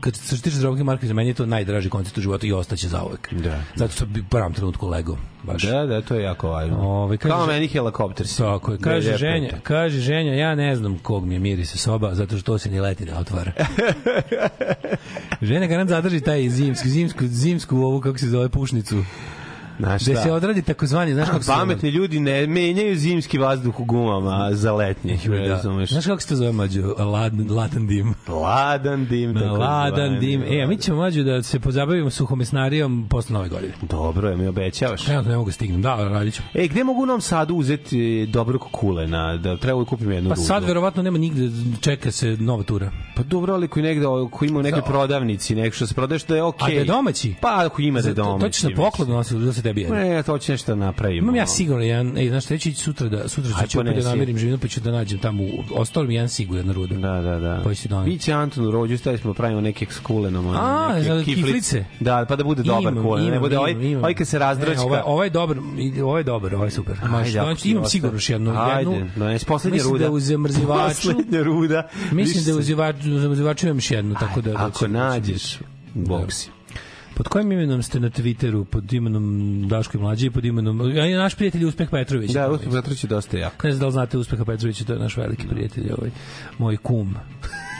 kad 0.01 0.17
se 0.17 0.43
tiče 0.43 0.59
Drogi 0.59 0.85
Marfic, 0.85 1.11
meni 1.11 1.31
je 1.31 1.35
to 1.35 1.47
najdraži 1.47 1.91
koncert 1.91 2.19
u 2.19 2.21
životu 2.21 2.47
i 2.47 2.53
ostaće 2.53 2.89
zauvek. 2.89 3.35
Da. 3.35 3.63
Zato 3.77 3.93
što 3.93 4.07
bi 4.07 4.21
u 4.21 4.25
pravom 4.31 4.53
trenutku 4.53 4.89
lego. 4.89 5.19
Baš. 5.53 5.63
Da, 5.63 5.87
da, 5.87 6.03
to 6.03 6.15
je 6.15 6.23
jako 6.23 6.49
važno. 6.49 6.79
Ove, 6.79 7.17
kaže, 7.17 7.35
Kao 7.35 7.47
meni 7.47 7.69
helikopter 7.69 8.27
si. 8.27 8.39
Tako 8.39 8.73
je. 8.73 8.79
Kaže 8.79 9.07
Da, 9.07 9.13
da, 9.13 9.19
ženja, 9.19 9.51
kaže 9.63 9.99
ženja, 9.99 10.35
ja 10.35 10.55
ne 10.55 10.77
znam 10.77 10.99
kog 10.99 11.27
mi 11.27 11.35
je 11.35 11.39
mirise 11.39 11.79
soba, 11.79 12.15
zato 12.15 12.37
što 12.37 12.53
to 12.53 12.59
se 12.59 12.71
ni 12.71 12.81
leti 12.81 13.05
ne 13.05 13.15
otvara. 13.15 13.53
Žena 15.43 15.67
garant 15.67 15.91
zadrži 15.91 16.21
taj 16.21 16.49
zimsku, 16.49 16.89
zimsku, 16.89 17.27
zimsku 17.27 17.77
ovu, 17.77 18.01
kako 18.01 18.19
se 18.19 18.27
zove, 18.27 18.49
pušnicu. 18.49 18.97
Znaš 19.79 20.03
Gde 20.03 20.13
šta? 20.13 20.23
se 20.23 20.33
odradi 20.33 20.63
takozvani, 20.63 21.15
znaš 21.15 21.29
kako 21.29 21.43
se? 21.43 21.49
Pametni 21.49 21.91
ljudi 21.91 22.21
ne 22.21 22.47
menjaju 22.47 22.97
zimski 22.97 23.39
vazduh 23.39 23.81
u 23.81 23.85
gumama 23.85 24.49
za 24.53 24.73
letnji. 24.73 25.19
Da. 25.27 25.39
razumeš? 25.39 25.91
Znaš 25.91 26.07
kako 26.07 26.21
se 26.21 26.29
to 26.29 26.37
zove 26.37 26.53
mađo? 26.53 26.95
Ladan, 26.99 27.51
ladan 27.51 27.87
dim. 27.87 28.15
Ladan 28.29 29.07
dim. 29.07 29.33
Na 29.33 29.53
ladan 29.53 30.21
dim. 30.21 30.43
E, 30.43 30.63
a 30.63 30.67
mi 30.67 30.77
ćemo 30.77 30.99
mađo 30.99 31.23
da 31.23 31.43
se 31.43 31.61
pozabavimo 31.61 32.11
suhomesnarijom 32.11 33.07
posle 33.11 33.35
nove 33.35 33.49
godine. 33.49 33.73
Dobro 33.83 34.29
je, 34.29 34.37
mi 34.37 34.47
obećavaš. 34.47 35.05
Trenutno 35.05 35.31
ne 35.31 35.37
mogu 35.37 35.49
da 35.49 35.53
stignem. 35.53 35.83
Da, 35.83 35.95
radit 35.99 36.35
ću. 36.35 36.43
E, 36.55 36.69
gde 36.69 36.85
mogu 36.85 37.03
u 37.03 37.07
Novom 37.07 37.21
Sadu 37.21 37.55
uzeti 37.55 37.99
dobrog 38.27 38.63
kulena? 38.63 39.37
Da 39.37 39.57
treba 39.57 39.81
da 39.81 39.87
kupim 39.87 40.13
jednu 40.13 40.31
Pa 40.31 40.35
rudu. 40.35 40.47
sad 40.47 40.65
verovatno 40.65 41.03
nema 41.03 41.19
nigde, 41.19 41.49
čeka 41.81 42.11
se 42.11 42.27
nova 42.31 42.63
tura. 42.63 42.91
Pa 43.17 43.23
dobro, 43.23 43.55
ali 43.55 43.69
koji 43.69 43.83
negde, 43.83 44.05
ko 44.31 44.45
ima 44.45 44.59
u 44.59 44.63
nekoj 44.63 44.83
prodavnici, 44.83 45.55
nek 45.55 45.75
što 45.75 45.87
se 45.87 45.95
prodaje 45.95 46.19
što 46.19 46.35
je 46.35 46.43
okej. 46.43 46.67
A 46.67 46.69
da 46.69 46.75
je 46.75 46.85
domaći? 46.85 47.35
Pa 47.41 47.63
ako 47.67 47.83
ima 47.83 48.01
da 48.01 48.09
je 48.09 48.15
To- 48.15 48.23
domaći. 48.23 48.45
To 48.45 48.49
ćeš 48.51 48.63
na 48.63 48.71
poklon 48.77 49.09
nositi, 49.09 49.41
da 49.41 49.53
se 49.53 49.63
tebi 49.69 49.81
jede. 49.81 49.95
Ne, 49.95 50.23
to 50.23 50.39
će 50.39 50.53
nešto 50.53 50.73
da 50.73 50.77
napravimo. 50.77 51.19
Imam 51.19 51.37
ja 51.37 51.47
sigurno 51.47 51.85
jedan, 51.85 52.19
ej, 52.19 52.29
znaš, 52.29 52.51
ja 52.51 52.55
ići 52.55 52.75
sutra 52.75 53.09
da, 53.09 53.29
sutra 53.29 53.51
Aj, 53.57 53.67
ću 53.67 53.81
opet 53.81 53.97
da 53.97 54.03
namirim 54.03 54.39
živinu, 54.39 54.59
pa 54.59 54.69
ću 54.69 54.81
da 54.81 54.91
nađem 54.91 55.19
tamo, 55.19 55.43
u- 55.43 55.49
ostalo 55.73 56.07
mi 56.07 56.15
jedan 56.15 56.29
siguran 56.29 56.73
ruda. 56.73 56.95
Da, 56.95 57.21
da, 57.21 57.39
da. 57.39 57.61
Pa 57.65 57.75
ću 57.75 57.89
doneti. 57.89 58.11
Biće 58.11 58.33
Antonu 58.33 58.71
rođu, 58.71 58.99
stavili 58.99 59.21
smo 59.21 59.31
da 59.31 59.37
pravimo 59.37 59.61
neke 59.61 59.87
s 59.91 59.99
kulenom. 59.99 60.47
ono, 60.47 60.59
A, 60.59 61.03
za 61.03 61.23
kiflice? 61.25 61.85
Da, 62.01 62.27
pa 62.29 62.37
da 62.37 62.45
bude 62.45 62.63
dobar 62.63 62.95
kulen. 62.95 63.25
Ne 63.25 63.41
bude 63.41 63.59
ovaj, 63.59 63.95
ovaj 63.97 64.15
kad 64.15 64.29
se 64.29 64.39
razdročka. 64.39 64.75
Ne, 64.75 64.83
ovaj, 64.83 65.01
ovaj 65.05 65.27
je 65.27 65.31
dobar, 65.31 65.59
ovaj 66.05 66.21
je 66.21 66.25
dobar, 66.25 66.55
ovaj 66.55 66.67
je 66.67 66.71
super. 66.71 66.97
Doneti- 66.97 67.63
ti 67.63 67.71
imam 67.71 67.85
sigurno 67.85 68.17
još 68.17 68.31
jednu. 68.31 68.55
Ajde, 68.59 68.91
jednu, 68.91 69.11
donesi 69.17 69.47
poslednja 69.47 69.75
mislim 69.75 69.93
ruda. 69.93 70.05
da 70.05 70.11
u 70.11 70.21
zamrzivaču, 70.21 70.95
Poslednja 71.09 71.43
ruda. 71.43 71.89
mislim 72.13 72.45
da 72.45 72.51
u 72.51 72.63
zamrzivaču, 73.21 73.67
u 73.67 73.69
imam 73.69 73.77
još 73.77 73.91
jednu, 73.91 74.15
tako 74.15 74.41
da... 74.41 74.53
da 74.53 74.67
Ako 74.67 74.89
nađeš, 74.89 75.59
boksi. 75.95 76.51
Pod 77.19 77.29
kojim 77.29 77.53
imenom 77.53 77.83
ste 77.83 78.01
na 78.01 78.11
Twitteru? 78.11 78.65
Pod 78.65 78.93
imenom 78.93 79.65
Daško 79.69 79.99
i 79.99 80.01
Mlađe 80.01 80.31
pod 80.31 80.45
imenom... 80.45 80.81
A 80.81 81.07
i 81.07 81.15
naš 81.15 81.35
prijatelj 81.35 81.65
Uspeh 81.65 81.91
Petrović. 81.91 82.31
Da, 82.31 82.51
Uspeh 82.51 82.73
Petrović 82.73 83.05
je 83.05 83.09
dosta 83.09 83.39
jak. 83.39 83.65
Ne 83.65 83.73
znam 83.73 83.81
da 83.81 83.87
li 83.87 83.93
znate 83.93 84.19
Uspeha 84.19 84.45
Petrovića, 84.45 84.85
to 84.85 84.93
je 84.93 84.99
naš 84.99 85.17
veliki 85.17 85.49
prijatelj, 85.49 85.91
ovaj, 85.99 86.11
moj 86.59 86.77
kum. 86.77 87.15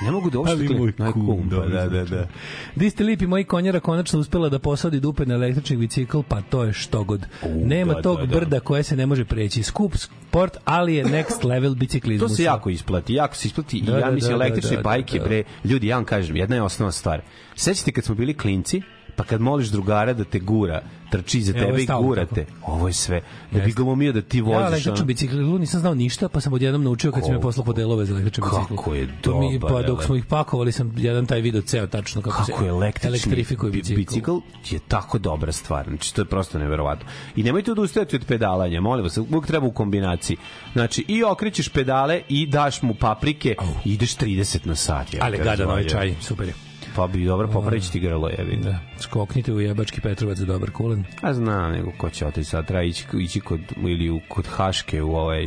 Ne 0.05 0.11
mogu 0.11 0.31
da 0.31 0.39
uopšte 0.39 0.75
moj 0.79 0.93
kum, 0.93 1.13
kum, 1.13 1.51
pa 1.51 1.67
da, 1.67 1.89
da, 1.89 2.05
da. 2.05 2.29
Di 2.77 2.91
ste 2.91 3.05
lipi, 3.05 3.27
moji 3.27 3.45
konjara 3.45 3.81
konačno 3.81 4.19
uspela 4.19 4.49
da 4.49 4.59
posadi 4.59 5.01
dupe 5.01 5.27
na 5.27 5.35
električni 5.35 5.77
bicikl, 5.77 6.21
pa 6.29 6.41
to 6.41 6.65
je 6.65 6.73
što 6.73 7.05
god. 7.05 7.27
Nema 7.65 7.95
da, 7.95 8.03
tog 8.03 8.19
da, 8.19 8.27
da. 8.27 8.37
brda 8.37 8.61
koje 8.61 8.83
se 8.83 8.97
ne 8.97 9.07
može 9.07 9.25
preći. 9.25 9.63
Skup 9.63 9.97
sport, 9.97 10.57
ali 10.65 10.95
je 10.95 11.05
next 11.05 11.45
level 11.45 11.75
biciklizmu. 11.75 12.29
To 12.29 12.35
se 12.35 12.43
jako 12.43 12.71
isplati, 12.71 13.15
jako 13.15 13.37
se 13.37 13.49
isplati 13.49 13.81
Da, 13.81 13.93
i 13.93 14.01
ja 14.01 14.07
da, 14.07 14.11
mislim 14.11 14.39
da, 14.39 14.45
električne 14.45 14.71
da, 14.71 14.77
da, 14.77 14.83
bajke, 14.83 15.19
da. 15.19 15.25
bre, 15.25 15.43
ljudi, 15.65 15.87
ja 15.87 15.97
vam 15.97 16.05
kažem, 16.05 16.37
jedna 16.37 16.57
je 16.57 16.63
osnovna 16.63 16.93
stvar. 16.93 17.21
Sećate 17.55 17.93
kad 17.93 18.05
smo 18.05 18.15
bili 18.15 18.35
klinci, 18.35 18.83
pa 19.19 19.25
kad 19.25 19.41
moliš 19.41 19.69
drugara 19.69 20.13
da 20.13 20.25
te 20.25 20.39
gura, 20.41 20.81
trči 21.11 21.43
za 21.43 21.53
E, 21.53 21.55
tebe 21.57 21.81
i 21.81 21.85
stalno 21.85 22.03
gurate. 22.05 22.47
Ovo 22.63 22.87
je 22.87 22.93
sve. 22.93 23.21
Da 23.51 23.61
bi 23.61 23.73
glumio 23.73 24.13
da 24.13 24.23
ti 24.23 24.39
Ja 24.39 24.45
voziš. 24.45 24.59
električnom 24.59 24.95
ono. 24.95 25.05
biciklu 25.05 25.59
nisam 25.59 25.81
znao 25.81 25.95
ništa, 25.95 26.29
pa 26.29 26.41
sam 26.41 26.53
odjednom 26.53 26.85
naučio 26.85 27.13
kad 27.13 27.25
si 27.25 27.33
me 27.33 27.41
poslao 27.41 27.65
po 27.65 27.73
delove 27.73 28.05
za 28.05 28.15
električni 28.15 28.43
bicikl. 28.45 28.77
Kako 28.77 28.95
je 28.95 29.01
mi, 29.01 29.59
dobar 29.59 29.73
Pa 29.73 29.83
dok 29.83 30.05
smo 30.05 30.17
ih 30.17 30.25
pakovali 30.27 30.73
sam 30.73 30.93
jedan 30.97 31.27
taj 31.27 31.41
video 31.41 31.63
ceo 31.63 31.87
tačno 31.87 32.23
kako, 32.23 32.37
kako 32.39 32.63
se 33.01 33.07
elektrifikuje 33.09 33.73
bi- 33.73 33.79
bicikl. 33.79 33.97
bicikl 33.97 34.33
je 34.67 34.79
tako 34.81 35.19
dobra 35.19 35.53
stvar. 35.53 35.85
Znači, 35.87 36.15
to 36.15 36.21
je 36.21 36.27
prosto 36.27 36.59
neverovatno. 36.59 37.07
I 37.37 37.43
nemojte 37.43 37.73
odustajati 37.73 38.17
od 38.17 38.25
pedalanja, 38.25 38.81
molim 38.81 39.05
vas, 39.05 39.19
uvijek 39.19 39.47
treba 39.47 39.67
u 39.67 39.73
kombinaciji. 39.73 40.37
Znači, 40.73 41.05
i 41.09 41.25
okrećeš 41.25 41.69
pedale 41.69 42.23
i 42.29 42.47
daš 42.47 42.83
mu 42.83 42.95
paprike 42.95 43.55
i 43.85 43.93
ideš 43.93 44.17
30 44.17 44.67
na 44.67 44.75
sat. 44.75 45.15
ja 45.15 45.21
Ali 45.23 45.39
gadan 45.39 45.67
ovaj 45.67 45.83
razvaljujem. 45.83 46.15
čaj, 46.15 46.23
super 46.23 46.49
je. 46.49 46.55
Pa 46.99 47.07
bi 47.07 47.25
dobro 47.25 47.49
popravići 47.49 47.93
ti 47.93 48.01
grlo, 48.01 48.29
jebi. 48.29 48.57
Da. 48.57 48.79
Skoknite 48.99 49.53
u 49.53 49.61
jebački 49.61 50.01
Petrovac 50.01 50.39
za 50.39 50.47
dobar 50.47 50.71
kulen. 50.71 51.05
A 51.21 51.35
znam, 51.35 51.73
nego 51.73 51.93
ko 51.99 52.11
će 52.11 52.27
otići 52.27 52.51
sad, 52.51 52.67
treba 52.67 52.83
ići, 52.83 53.05
ići 53.21 53.41
kod, 53.41 53.61
ili 53.77 54.11
u, 54.11 54.21
kod 54.29 54.47
Haške 54.47 55.03
u 55.03 55.17
ovaj 55.17 55.47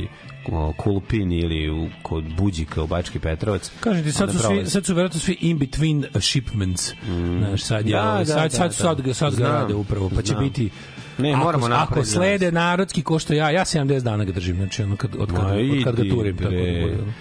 Kulpin 0.77 1.31
ili 1.31 1.69
u, 1.69 1.89
kod 2.01 2.23
Buđika 2.37 2.83
u 2.83 2.87
Bački 2.87 3.19
Petrovac. 3.19 3.71
Kažem 3.79 4.03
ti, 4.03 4.11
sad 4.11 4.31
su, 4.31 4.37
svi, 4.37 4.65
sad 4.65 4.85
su 4.85 4.93
verovatno 4.93 5.19
svi 5.19 5.37
in 5.41 5.59
between 5.59 6.05
shipments. 6.19 6.93
Mm. 6.93 7.37
Znaš, 7.37 7.63
sad, 7.63 7.87
je, 7.87 7.91
Da, 7.91 8.09
ovaj, 8.09 8.25
da, 8.25 8.25
sad, 8.25 8.43
da, 8.43 8.57
sad, 8.57 8.67
da. 8.67 8.73
sad, 8.73 9.01
ga, 9.01 9.13
sad 9.13 9.35
ga 9.35 9.47
rade 9.47 9.73
upravo, 9.73 10.09
pa 10.15 10.21
će 10.21 10.27
znam. 10.27 10.43
biti 10.43 10.69
Ne, 11.17 11.31
ako, 11.31 11.43
moramo 11.43 11.65
ako 11.65 11.75
napraviti 11.75 12.09
za 12.09 12.15
slede 12.15 12.51
narodski 12.51 13.01
ko 13.03 13.19
što 13.19 13.33
ja, 13.33 13.49
ja 13.49 13.65
70 13.65 13.99
dana 13.99 14.23
ga 14.23 14.31
držim, 14.31 14.55
znači 14.55 14.83
ono 14.83 14.95
kad, 14.95 15.15
od, 15.19 15.31
kad, 15.31 15.43
Ma, 15.43 15.49
od 15.49 15.83
kad 15.83 15.95
ga 15.95 16.15
turim. 16.15 16.37
Tako, 16.37 16.49
da 16.49 16.55
bre. 16.55 16.81
bude, 16.81 17.01
ono. 17.01 17.13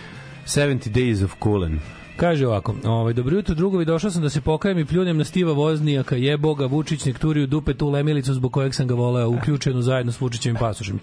70 0.46 0.90
Days 0.90 1.24
of 1.24 1.34
Kulen. 1.38 1.80
Kaže 2.20 2.46
ovako, 2.46 2.74
ovaj, 2.84 3.12
dobro 3.12 3.36
jutro 3.36 3.54
drugovi, 3.54 3.84
došao 3.84 4.10
sam 4.10 4.22
da 4.22 4.30
se 4.30 4.40
pokajem 4.40 4.78
i 4.78 4.84
pljunem 4.84 5.18
na 5.18 5.24
Stiva 5.24 5.52
Voznijaka, 5.52 6.16
jeboga, 6.16 6.66
Vučić 6.66 7.04
nek 7.04 7.18
turi 7.18 7.42
u 7.42 7.46
dupe 7.46 7.74
tu 7.74 7.88
lemilicu 7.88 8.34
zbog 8.34 8.52
kojeg 8.52 8.74
sam 8.74 8.86
ga 8.86 8.94
voleo, 8.94 9.28
uključenu 9.28 9.82
zajedno 9.82 10.12
s 10.12 10.20
Vučićevim 10.20 10.56
pasošem. 10.58 10.98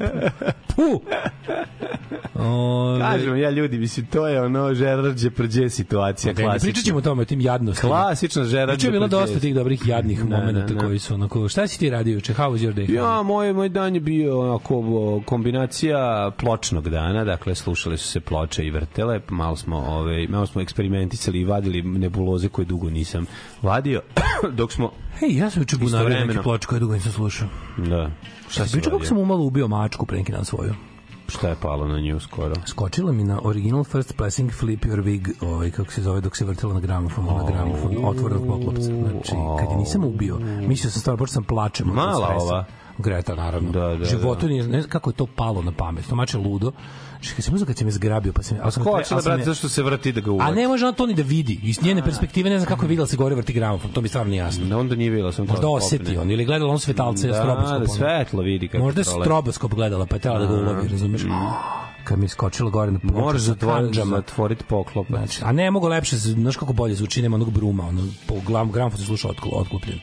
Puh! 0.67 1.01
Ove, 2.35 2.99
Kažem, 2.99 3.37
ja 3.37 3.49
ljudi, 3.49 3.77
mislim, 3.77 4.05
to 4.05 4.27
je 4.27 4.41
ono 4.41 4.73
žerarđe 4.73 5.29
prđe 5.29 5.69
situacija, 5.69 6.33
ne 6.33 6.43
klasična. 6.43 6.65
pričat 6.65 6.83
ćemo 6.85 6.97
o 6.97 7.01
tome, 7.01 7.21
o 7.21 7.25
tim 7.25 7.41
jadnostima. 7.41 7.89
Klasična 7.89 8.43
žerarđe 8.43 8.73
Juče 8.73 8.87
je 8.87 8.91
bilo 8.91 9.07
prđe. 9.07 9.17
dosta 9.17 9.39
tih 9.39 9.55
dobrih 9.55 9.87
jadnih 9.87 10.19
Da, 10.19 10.37
momenata 10.37 10.59
da, 10.63 10.73
da. 10.73 10.79
koji 10.79 10.99
su 10.99 11.13
onako, 11.13 11.49
šta 11.49 11.67
si 11.67 11.79
ti 11.79 11.89
radio 11.89 12.13
juče? 12.13 12.33
How 12.33 12.51
was 12.51 12.57
your 12.59 12.73
day? 12.73 12.91
Ja, 12.91 13.21
moj, 13.23 13.53
moj 13.53 13.69
dan 13.69 13.95
je 13.95 14.01
bio 14.01 14.39
onako 14.41 14.83
kombinacija 15.25 16.31
pločnog 16.37 16.89
dana, 16.89 17.23
dakle 17.23 17.55
slušale 17.55 17.97
su 17.97 18.07
se 18.07 18.19
ploče 18.19 18.65
i 18.65 18.71
vrtele, 18.71 19.19
malo 19.29 19.55
smo, 19.55 19.77
ove, 19.77 20.27
malo 20.27 20.45
smo 20.45 20.61
eksperimentisali 21.07 21.39
i 21.39 21.45
vadili 21.45 21.81
nebuloze 21.81 22.49
koje 22.49 22.65
dugo 22.65 22.89
nisam 22.89 23.25
vadio, 23.61 24.01
dok 24.57 24.71
smo, 24.71 24.91
Hej, 25.19 25.37
ja 25.37 25.49
sam 25.49 25.61
juče 25.61 25.77
bunario 25.77 26.25
neki 26.25 26.39
ploč 26.43 26.65
koje 26.65 26.79
dugo 26.79 26.93
nisam 26.93 27.11
slušao. 27.11 27.47
da, 27.77 28.11
šta 28.49 28.65
si 28.65 28.71
Pričao 28.71 28.91
kako 28.91 28.97
vadio? 28.97 29.07
sam 29.07 29.17
umalo 29.17 29.43
ubio 29.43 29.67
mačku 29.67 30.05
pre 30.05 30.17
neki 30.17 30.31
dan 30.31 30.45
svoju. 30.45 30.73
Šta 31.27 31.49
je 31.49 31.55
palo 31.61 31.87
na 31.87 31.99
nju 31.99 32.19
skoro? 32.19 32.55
Skočila 32.65 33.11
mi 33.11 33.23
na 33.23 33.39
original 33.43 33.83
first 33.83 34.17
pressing 34.17 34.51
flip 34.51 34.85
your 34.85 35.03
wig, 35.03 35.31
ovaj, 35.41 35.71
kako 35.71 35.91
se 35.91 36.01
zove, 36.01 36.21
dok 36.21 36.37
se 36.37 36.45
vrtela 36.45 36.73
na 36.73 36.79
gramofonu, 36.79 37.37
na 37.37 37.43
gramofonu, 37.43 38.09
otvorenog 38.09 38.47
poklopca. 38.47 38.81
Znači, 38.81 39.31
kad 39.59 39.71
je 39.71 39.77
nisam 39.77 40.03
ubio, 40.03 40.39
mislio 40.67 40.91
sam 40.91 41.01
stvarno, 41.01 41.17
počeo 41.17 41.33
sam 41.33 41.43
plačem. 41.43 41.87
Mala 41.87 42.35
ova. 42.39 42.65
Greta, 42.97 43.35
naravno. 43.35 43.71
Da, 43.71 43.95
da, 43.95 44.05
Životu 44.05 44.47
nije, 44.47 44.63
ne 44.63 44.81
znam 44.81 44.89
kako 44.89 45.09
je 45.09 45.15
to 45.15 45.25
palo 45.25 45.61
na 45.61 45.71
pamet. 45.71 46.07
To 46.09 46.15
mač 46.15 46.33
je 46.33 46.39
ludo. 46.39 46.71
Kad 47.35 47.45
sam 47.45 47.53
uzeo 47.53 47.67
kad 47.67 47.77
se 47.77 47.85
me 47.85 47.91
zgrabio, 47.91 48.33
pa 48.33 48.43
sam... 48.43 48.57
A 48.63 48.71
Skočila, 48.71 49.21
brate, 49.21 49.43
zašto 49.43 49.69
se 49.69 49.83
vrti 49.83 50.11
da 50.11 50.21
ga 50.21 50.31
uvači? 50.31 50.51
A 50.51 50.55
ne 50.55 50.67
može 50.67 50.85
on 50.85 50.93
to 50.93 51.05
ni 51.05 51.13
da 51.13 51.23
vidi. 51.23 51.59
Iz 51.63 51.83
njene 51.83 52.03
perspektive 52.03 52.49
ne 52.49 52.59
znam 52.59 52.67
kako 52.67 52.85
je 52.85 52.89
videla 52.89 53.05
da 53.05 53.09
se 53.09 53.17
gore 53.17 53.35
vrti 53.35 53.53
gramofon. 53.53 53.91
To 53.91 54.01
mi 54.01 54.07
stvarno 54.07 54.29
nije 54.29 54.39
jasno. 54.39 54.65
Da, 54.65 54.77
onda 54.77 54.95
nije 54.95 55.11
bilo, 55.11 55.31
sam 55.31 55.45
Možda 55.47 55.67
oseti 55.67 56.17
on 56.17 56.31
ili 56.31 56.45
gledala 56.45 56.71
on 56.71 56.79
svetalce 56.79 57.27
Da, 57.27 57.33
stroboskop. 57.33 57.79
da, 57.79 57.87
svetlo 57.87 58.41
vidi 58.41 58.67
kako 58.67 58.83
Možda 58.83 59.01
je 59.01 59.05
stroboskop 59.05 59.73
gledala, 59.73 60.05
pa 60.05 60.15
je 60.15 60.19
tela 60.19 60.39
da 60.39 60.45
ga 60.45 60.53
ulovi, 60.53 60.87
razumeš? 60.87 61.21
Kad 62.03 62.19
mi 62.19 62.25
je 62.25 62.29
skočila 62.29 62.69
gore 62.69 62.91
na 62.91 62.99
Moraš 63.03 63.41
sa 63.41 63.55
zatvoriti, 64.05 64.63
poklopac. 64.63 65.17
Znači, 65.17 65.41
a 65.43 65.51
ne 65.51 65.71
mogu 65.71 65.87
lepše, 65.87 66.17
znaš 66.17 66.57
kako 66.57 66.73
bolje 66.73 66.95
zvuči, 66.95 67.21
nema 67.21 67.35
onog 67.35 67.51
bruma, 67.51 67.87
ono, 67.87 68.01
po 68.27 68.35
glavom 68.45 68.71
gramofon 68.71 68.99
se 68.99 69.05
sluša 69.05 69.27
otkl, 69.27 69.47
otklupljen. 69.51 69.99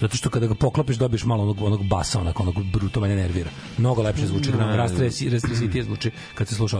Zato 0.00 0.16
što 0.16 0.30
kada 0.30 0.46
ga 0.46 0.54
poklopiš 0.54 0.96
dobiješ 0.96 1.24
malo 1.24 1.42
onog, 1.42 1.62
onog 1.62 1.84
basa, 1.86 2.20
onako, 2.20 2.42
onog 2.42 2.64
bruto 2.64 3.00
mene 3.00 3.16
nervira. 3.16 3.50
Mnogo 3.78 4.02
lepše 4.02 4.26
zvuči, 4.26 4.52
gram, 4.52 4.76
rastresi, 4.76 5.30
rastresitije 5.30 5.84
zvuči 5.84 6.10
kad 6.34 6.48
se 6.48 6.54
sluša 6.54 6.78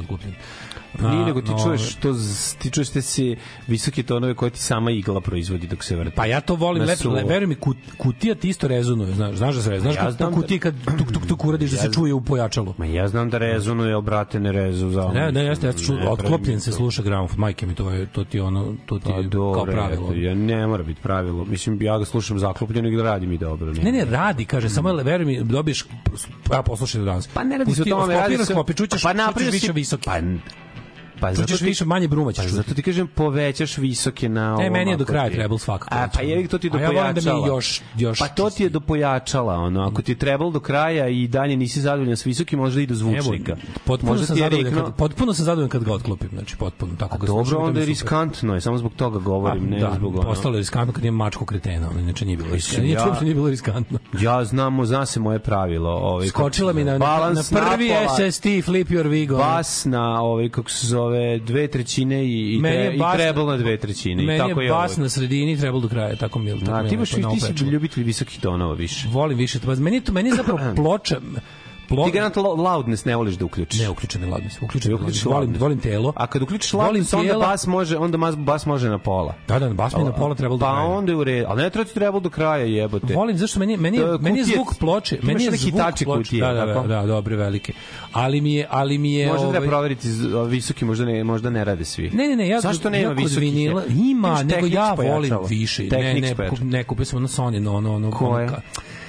otklupljen. 0.94 1.14
Nije 1.14 1.27
nego 1.27 1.40
ti 1.40 1.51
no, 1.51 1.59
čuješ 1.64 1.94
to 1.94 2.14
ti 2.59 2.70
čuješ 2.70 2.90
te 2.90 3.03
si 3.03 3.37
visoke 3.66 4.03
tonove 4.03 4.35
koje 4.35 4.51
ti 4.51 4.59
sama 4.61 4.90
igla 4.90 5.20
proizvodi 5.20 5.66
dok 5.66 5.85
se 5.85 5.96
vrti. 5.96 6.16
Pa 6.16 6.27
ja 6.27 6.40
to 6.40 6.55
volim, 6.55 6.83
lepo, 6.83 7.09
le, 7.09 7.24
veruj 7.24 7.46
mi, 7.46 7.55
kut, 7.55 7.77
kutija 7.98 8.35
ti 8.35 8.48
isto 8.48 8.68
rezonuje, 8.68 9.14
znaš, 9.14 9.37
znaš 9.37 9.55
da 9.55 9.62
se 9.62 9.70
rezonuje, 9.70 9.92
znaš 9.94 10.07
Ja 10.07 10.12
znam 10.12 10.31
da- 10.31 10.40
kutiji 10.40 10.59
kad 10.59 10.74
tuk 10.98 11.12
tuk 11.12 11.27
tuk 11.27 11.44
uradiš 11.44 11.70
da 11.70 11.77
se 11.77 11.92
čuje 11.92 12.14
u 12.14 12.20
pojačalu. 12.20 12.74
Ma 12.79 12.87
ja 12.87 13.09
znam 13.09 13.31
da 13.31 13.38
rezonuje, 13.38 13.94
ali 13.94 14.03
brate 14.03 14.40
ne 14.40 14.53
rezu 14.53 14.90
za 14.90 15.09
Ne, 15.14 15.33
ne, 15.33 15.44
jeste, 15.44 15.66
jeste, 15.66 15.92
Ne, 15.92 16.09
otklopljen 16.09 16.61
se 16.61 16.72
sluša 16.72 17.03
gramofon, 17.03 17.38
majke 17.38 17.66
mi, 17.66 17.74
to 17.74 17.90
je, 17.90 18.07
to 18.07 18.24
ti 18.24 18.40
ono, 18.40 18.74
to 18.87 18.98
ti 18.98 19.05
Pa 19.05 19.11
je 19.11 19.22
kao 19.22 19.31
dobro, 19.31 19.72
pravilo. 19.72 20.12
ja 20.14 20.35
ne 20.35 20.66
mora 20.66 20.83
biti 20.83 21.01
pravilo. 21.03 21.44
Mislim, 21.44 21.83
ja 21.83 21.98
ga 21.98 22.05
slušam 22.05 22.38
zaklopljeno 22.38 22.88
i 22.88 22.96
da 22.96 23.03
radi 23.03 23.27
mi 23.27 23.38
dobro. 23.38 23.72
Ne, 23.72 23.92
ne, 23.92 24.05
radi, 24.05 24.44
kaže, 24.44 24.68
samo 24.68 24.92
veruj 24.92 25.27
mi, 25.27 25.44
dobiješ, 25.44 25.85
ja 26.53 26.62
poslušaj 26.62 27.01
danas. 27.01 27.27
Pa 27.27 27.44
ne 27.44 27.59
radi 27.59 27.74
se 27.74 27.83
o 27.83 27.85
tome, 27.85 28.03
sklopi, 28.03 28.14
radi 28.14 28.35
se... 28.35 28.38
rasklopi, 28.38 28.74
čućeš, 28.74 29.03
pa 29.03 29.12
napravio 29.12 29.51
više 29.51 29.72
visoki. 29.72 30.05
Pa, 30.05 30.20
Pa 31.20 31.35
tu 31.35 31.42
ćeš 31.44 31.59
ti- 31.59 31.64
više, 31.64 31.85
manje 31.85 32.09
bruma 32.09 32.33
ćeš 32.33 32.44
Pa 32.44 32.48
zato 32.48 32.74
ti 32.74 32.83
kažem 32.83 33.07
povećaš 33.09 33.78
visoke 33.78 34.28
na 34.28 34.52
ovom. 34.52 34.64
E, 34.64 34.70
meni 34.70 34.90
je 34.90 34.96
do 34.96 35.04
kraja 35.04 35.28
ti- 35.28 35.35
trebalo 35.35 35.59
svakako. 35.59 35.94
A 35.94 36.09
pa 36.09 36.20
je 36.22 36.48
to 36.48 36.59
ti 36.59 36.70
do 36.70 36.78
A 36.78 36.81
ja 36.81 36.87
da 36.87 36.92
mi 36.92 37.02
pojačala. 37.14 37.46
još- 37.48 37.81
još 37.96 38.18
Pa 38.18 38.28
to 38.28 38.50
ti 38.50 38.62
je 38.62 38.68
do 38.68 38.81
pojačala, 38.81 39.54
ono. 39.54 39.83
Ako 39.83 40.02
ti 40.02 40.14
trebalo 40.14 40.50
do 40.50 40.61
kraja 40.61 41.09
i 41.09 41.28
dalje 41.28 41.57
nisi 41.57 41.81
zadovoljan 41.81 42.16
s 42.16 42.26
visokim, 42.26 42.59
možda 42.59 42.81
i 42.81 42.87
do 42.87 42.94
zvučnika. 42.94 43.52
Evo, 43.52 43.61
potpuno 43.85 44.12
možda 44.12 44.26
sam 44.26 44.37
zadovoljan 44.38 44.66
riknuo- 44.66 44.85
kad, 44.85 44.94
potpuno 44.96 45.35
sam 45.35 45.44
zadovoljan 45.44 45.68
kad 45.70 45.85
ga 45.85 45.92
otklopim, 45.92 46.28
znači 46.31 46.57
potpuno 46.57 46.92
tako 46.94 47.18
ga 47.18 47.26
Dobro, 47.26 47.44
slušam 47.44 47.59
mi 47.59 47.68
onda 47.68 47.81
je 47.81 47.87
riskantno 47.87 48.54
je, 48.54 48.61
samo 48.61 48.78
zbog 48.78 48.92
toga 48.94 49.18
govorim, 49.18 49.64
ne 49.64 49.78
da, 49.78 49.92
zbog 49.96 50.14
ono. 50.14 50.22
postalo 50.24 50.54
je 50.54 50.59
riskantno 50.59 50.92
kad 50.92 51.04
imam 51.04 51.16
mačku 51.16 51.44
kretena, 51.44 51.90
ono, 51.90 52.00
inače 52.00 52.24
nije 52.24 52.37
bilo 52.37 52.48
Inače 52.48 52.83
ja- 52.85 53.04
uopšte 53.04 53.24
nije 53.24 53.35
bilo 53.35 53.48
riskantno. 53.48 53.98
Ja 54.14 54.44
znam, 54.44 54.87
zna 54.87 55.07
se 55.07 55.20
moje 55.20 55.38
pravilo. 55.38 55.90
Ovaj, 55.92 56.26
Skočila 56.28 56.72
mi 56.72 56.85
na, 56.85 56.98
na, 56.98 57.35
prvi 57.50 57.90
SST 58.31 58.46
Flip 58.62 58.88
Your 58.88 59.09
Vigo. 59.09 59.37
Bas 59.37 59.85
na, 59.85 60.22
ovaj, 60.22 60.48
kako 60.48 60.70
se 60.70 60.87
zove, 60.87 61.07
dve 61.40 61.68
trećine 61.68 62.24
i, 62.24 62.54
i, 62.54 62.58
Meni 62.58 62.76
tre, 62.76 62.94
i 62.96 63.16
trebalo 63.16 63.50
na 63.50 63.56
dve 63.56 63.76
trećine. 63.76 64.22
I 64.22 64.26
Meni 64.26 64.38
tako 64.38 64.60
je 64.60 64.66
je 64.66 64.72
bas 64.72 64.96
na 64.96 65.08
sredini 65.08 65.58
trebalo 65.58 65.80
do 65.80 65.88
kraja, 65.88 66.16
tako 66.16 66.38
mi 66.38 66.50
je. 66.50 66.60
Tako 66.60 66.86
A, 66.86 66.88
ti, 66.88 66.96
baš, 66.96 67.10
ti 67.10 67.40
si 67.40 67.64
ljubitelj 67.64 68.04
visokih 68.04 68.40
tonova 68.40 68.74
više. 68.74 69.08
Volim 69.08 69.38
više. 69.38 69.58
Pa 69.66 69.74
meni 69.74 70.00
to 70.00 70.12
meni 70.12 70.28
je 70.28 70.34
zapravo 70.34 70.58
ploča 70.76 71.20
plo, 71.88 72.05
Ti 72.05 72.11
garant 72.11 72.37
lo- 72.37 72.55
loudness 72.57 73.05
ne 73.05 73.16
voliš 73.16 73.35
da 73.35 73.44
uključiš. 73.44 73.81
ne 73.81 73.90
uključeni 73.90 74.27
loudness, 74.27 74.62
uključeni 74.62 74.94
Uključiš. 74.94 75.24
Volim, 75.24 75.55
volim 75.55 75.79
telo. 75.81 76.12
A 76.16 76.27
kad 76.27 76.42
uključiš 76.42 76.72
loudness, 76.74 77.12
onda 77.12 77.22
tijelo. 77.24 77.40
bas 77.40 77.66
može, 77.66 77.96
onda 77.98 78.18
mas- 78.18 78.37
bas 78.37 78.66
može 78.66 78.88
na 78.88 78.98
pola. 78.98 79.35
Da, 79.48 79.59
da, 79.59 79.68
bas 79.68 79.96
mi 79.96 80.05
na 80.05 80.12
pola 80.12 80.35
trebalo 80.35 80.59
do 80.59 80.66
Pa 80.66 80.72
kraja. 80.72 80.87
onda 80.88 81.12
je 81.12 81.16
u 81.16 81.24
redu. 81.24 81.46
Ali 81.48 81.62
ne 81.62 81.70
treba 81.70 81.85
ti 81.85 81.94
trebalo 81.94 82.20
do 82.20 82.31
kraja, 82.31 82.64
jebote. 82.66 83.14
Volim 83.14 83.37
zašto 83.37 83.59
meni 83.61 83.77
meni 83.77 83.96
je, 83.96 84.05
E, 84.05 84.18
meni 84.20 84.38
je 84.38 84.44
zvuk 84.46 84.74
ploče, 84.74 85.18
meni 85.22 85.44
je 85.44 85.51
zvuk 85.51 85.72
ploče. 86.05 86.37
Da, 86.37 86.53
da, 86.53 86.66
da, 86.66 86.83
da, 86.83 87.03
dobre 87.05 87.37
velike. 87.37 87.72
Ali 88.12 88.40
mi 88.40 88.55
je 88.55 88.66
ali 88.70 88.98
mi 88.98 89.14
je 89.14 89.27
Možda 89.29 89.40
ovaj, 89.40 89.53
treba 89.53 89.66
proveriti 89.68 90.09
z- 90.09 90.35
ovi 90.35 90.51
visoki, 90.51 90.85
možda 90.85 91.05
ne, 91.05 91.24
možda 91.24 91.51
ne 91.51 91.64
rade 91.64 91.85
svi. 91.85 92.11
Ne, 92.11 92.29
ne, 92.29 92.37
ne, 92.37 92.48
ja 92.48 92.61
Zašto 92.61 92.90
nema 92.90 93.12
visokih? 93.12 93.38
vinila 93.40 93.83
ima, 93.88 94.42
nego 94.42 94.66
ja 94.66 94.92
volim 94.94 95.35
više. 95.48 95.83
Ne, 95.83 96.14
ne, 96.14 96.35
ne, 96.62 96.85
kupio 96.85 97.05
sam 97.05 97.16
ono 97.16 97.29
Sony, 97.29 97.59
no, 97.59 97.74
ono, 97.74 97.94
ono, 97.94 98.11
Koje? 98.11 98.48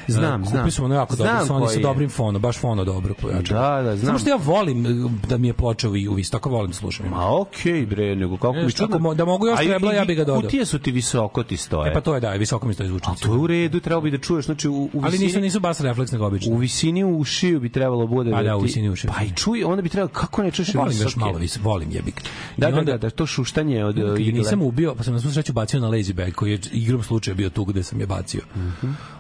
Znam, 0.10 0.42
e, 0.42 0.46
znam. 0.46 0.58
Kupio 0.58 0.72
sam 0.72 0.86
ono 0.86 0.96
jako 0.96 1.16
dobro 1.16 1.34
Sony 1.40 1.74
sa 1.74 1.80
dobrim 1.80 2.10
fonom, 2.10 2.42
baš 2.42 2.58
fono 2.58 2.84
dobro 2.84 3.14
pojačalo. 3.14 3.62
Da, 3.62 3.82
da, 3.82 3.96
znam. 3.96 4.06
Samo 4.06 4.20
što 4.20 4.30
ja 4.30 4.36
volim 4.38 4.86
e, 4.86 4.90
da 5.28 5.38
mi 5.38 5.48
je 5.48 5.54
ploča 5.54 5.90
u, 5.90 6.12
u 6.12 6.14
vis, 6.14 6.30
tako 6.30 6.50
volim 6.50 6.74
slušam. 6.74 7.06
Ma 7.08 7.32
okej 7.32 7.86
bre, 7.86 8.16
nego 8.16 8.38
kako 8.38 8.54
mi 8.54 8.66
ako 8.80 8.98
mo- 9.00 9.14
da 9.14 9.26
mogu 9.26 9.48
još 9.48 9.60
i- 9.62 9.66
trebla, 9.66 9.94
i- 9.94 9.96
ja 9.96 10.06
bi 10.06 10.16
ga 10.16 10.24
dodao. 10.24 10.42
Kutije 10.42 10.66
su 10.66 10.80
ti 10.80 10.92
visoko 10.92 11.44
ti 11.44 11.58
stoje. 11.58 11.92
E 11.92 11.94
pa 11.94 12.02
to 12.02 12.14
je 12.16 12.20
da, 12.20 12.30
visoko 12.32 12.68
mi 12.68 12.74
to 12.74 12.84
izvuče. 12.84 13.06
A 13.08 13.16
to 13.18 13.34
je 13.34 13.40
u 13.40 13.48
redu, 13.48 13.80
trebalo 13.80 14.02
bi 14.02 14.12
da 14.12 14.18
čuješ, 14.18 14.46
znači 14.46 14.68
u, 14.70 14.74
u 14.84 14.90
Ali 14.94 15.04
visini, 15.04 15.26
nisu 15.26 15.40
nisu 15.40 15.60
bas 15.60 15.82
refleks 15.82 16.12
nego 16.12 16.26
obično. 16.26 16.54
u 16.54 16.58
visini 16.58 17.04
ušiju 17.06 17.60
bi 17.60 17.70
trebalo 17.70 18.08
bude 18.08 18.32
Pa 18.32 18.44
da, 18.44 18.58
u 18.58 18.60
visini 18.60 18.90
ušiju. 18.90 19.12
Pa 19.12 19.24
i 19.24 19.32
čuj, 19.32 19.64
onda 19.64 19.82
bi 19.82 19.90
trebalo 19.90 20.10
kako 20.10 20.44
ne 20.44 20.52
čuješ 20.52 20.74
volim 20.76 20.98
još 20.98 21.16
malo 21.16 21.38
vis, 21.38 21.60
volim 21.60 21.92
jebik. 21.92 22.22
Da, 22.58 22.70
I 22.70 22.72
da, 22.72 22.82
da, 22.82 22.98
da, 22.98 23.10
to 23.10 23.26
šuštanje 23.26 23.86
od 23.86 23.96
nisam 24.30 24.62
ubio, 24.62 24.96
pa 24.96 25.04
sam 25.04 25.14
na 25.14 25.20
svu 25.20 25.32
sreću 25.32 25.54
bacio 25.54 25.80
na 25.80 25.90
lazy 25.90 26.14
bag, 26.16 26.34
koji 26.34 26.52
je 26.52 26.60
igrom 26.72 27.04
slučaja 27.04 27.36
bio 27.36 27.50
tu 27.50 27.66
gde 27.66 27.84
sam 27.84 28.00
je 28.00 28.08
bacio. 28.08 28.42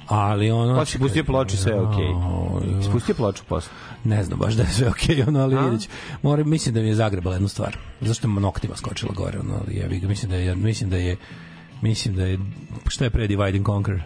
Ali 0.09 0.51
ono... 0.51 0.75
Pa 0.75 0.85
si 0.85 0.99
pustio 0.99 1.23
ploču, 1.23 1.57
sve 1.57 1.71
je 1.71 1.81
okej. 1.81 2.05
Jao, 2.05 2.61
Spustio 2.89 3.15
ploču 3.15 3.43
posle. 3.47 3.71
Ne 4.03 4.23
znam 4.23 4.39
baš 4.39 4.53
da 4.53 4.63
je 4.63 4.69
sve 4.69 4.89
okej, 4.89 5.23
ono, 5.27 5.39
ali 5.39 5.55
A? 5.55 5.61
vidjet 5.61 5.81
ću. 5.81 5.89
Moram, 6.21 6.49
mislim 6.49 6.75
da 6.75 6.81
mi 6.81 6.87
je 6.87 6.95
zagrebala 6.95 7.35
jednu 7.35 7.47
stvar. 7.47 7.77
Zašto 8.01 8.27
je 8.27 8.33
noktima 8.33 8.75
skočila 8.75 9.13
gore, 9.15 9.39
ono, 9.39 9.53
ali 9.83 9.99
ga, 9.99 10.07
mislim 10.07 10.31
da 10.31 10.37
je, 10.37 10.55
mislim 10.55 10.89
da 10.89 10.97
je, 10.97 11.17
mislim 11.81 12.15
da 12.15 12.25
je, 12.25 12.39
šta 12.87 13.03
je 13.03 13.09
pre 13.09 13.27
Divide 13.27 13.57
and 13.57 13.65
Conquer? 13.65 13.99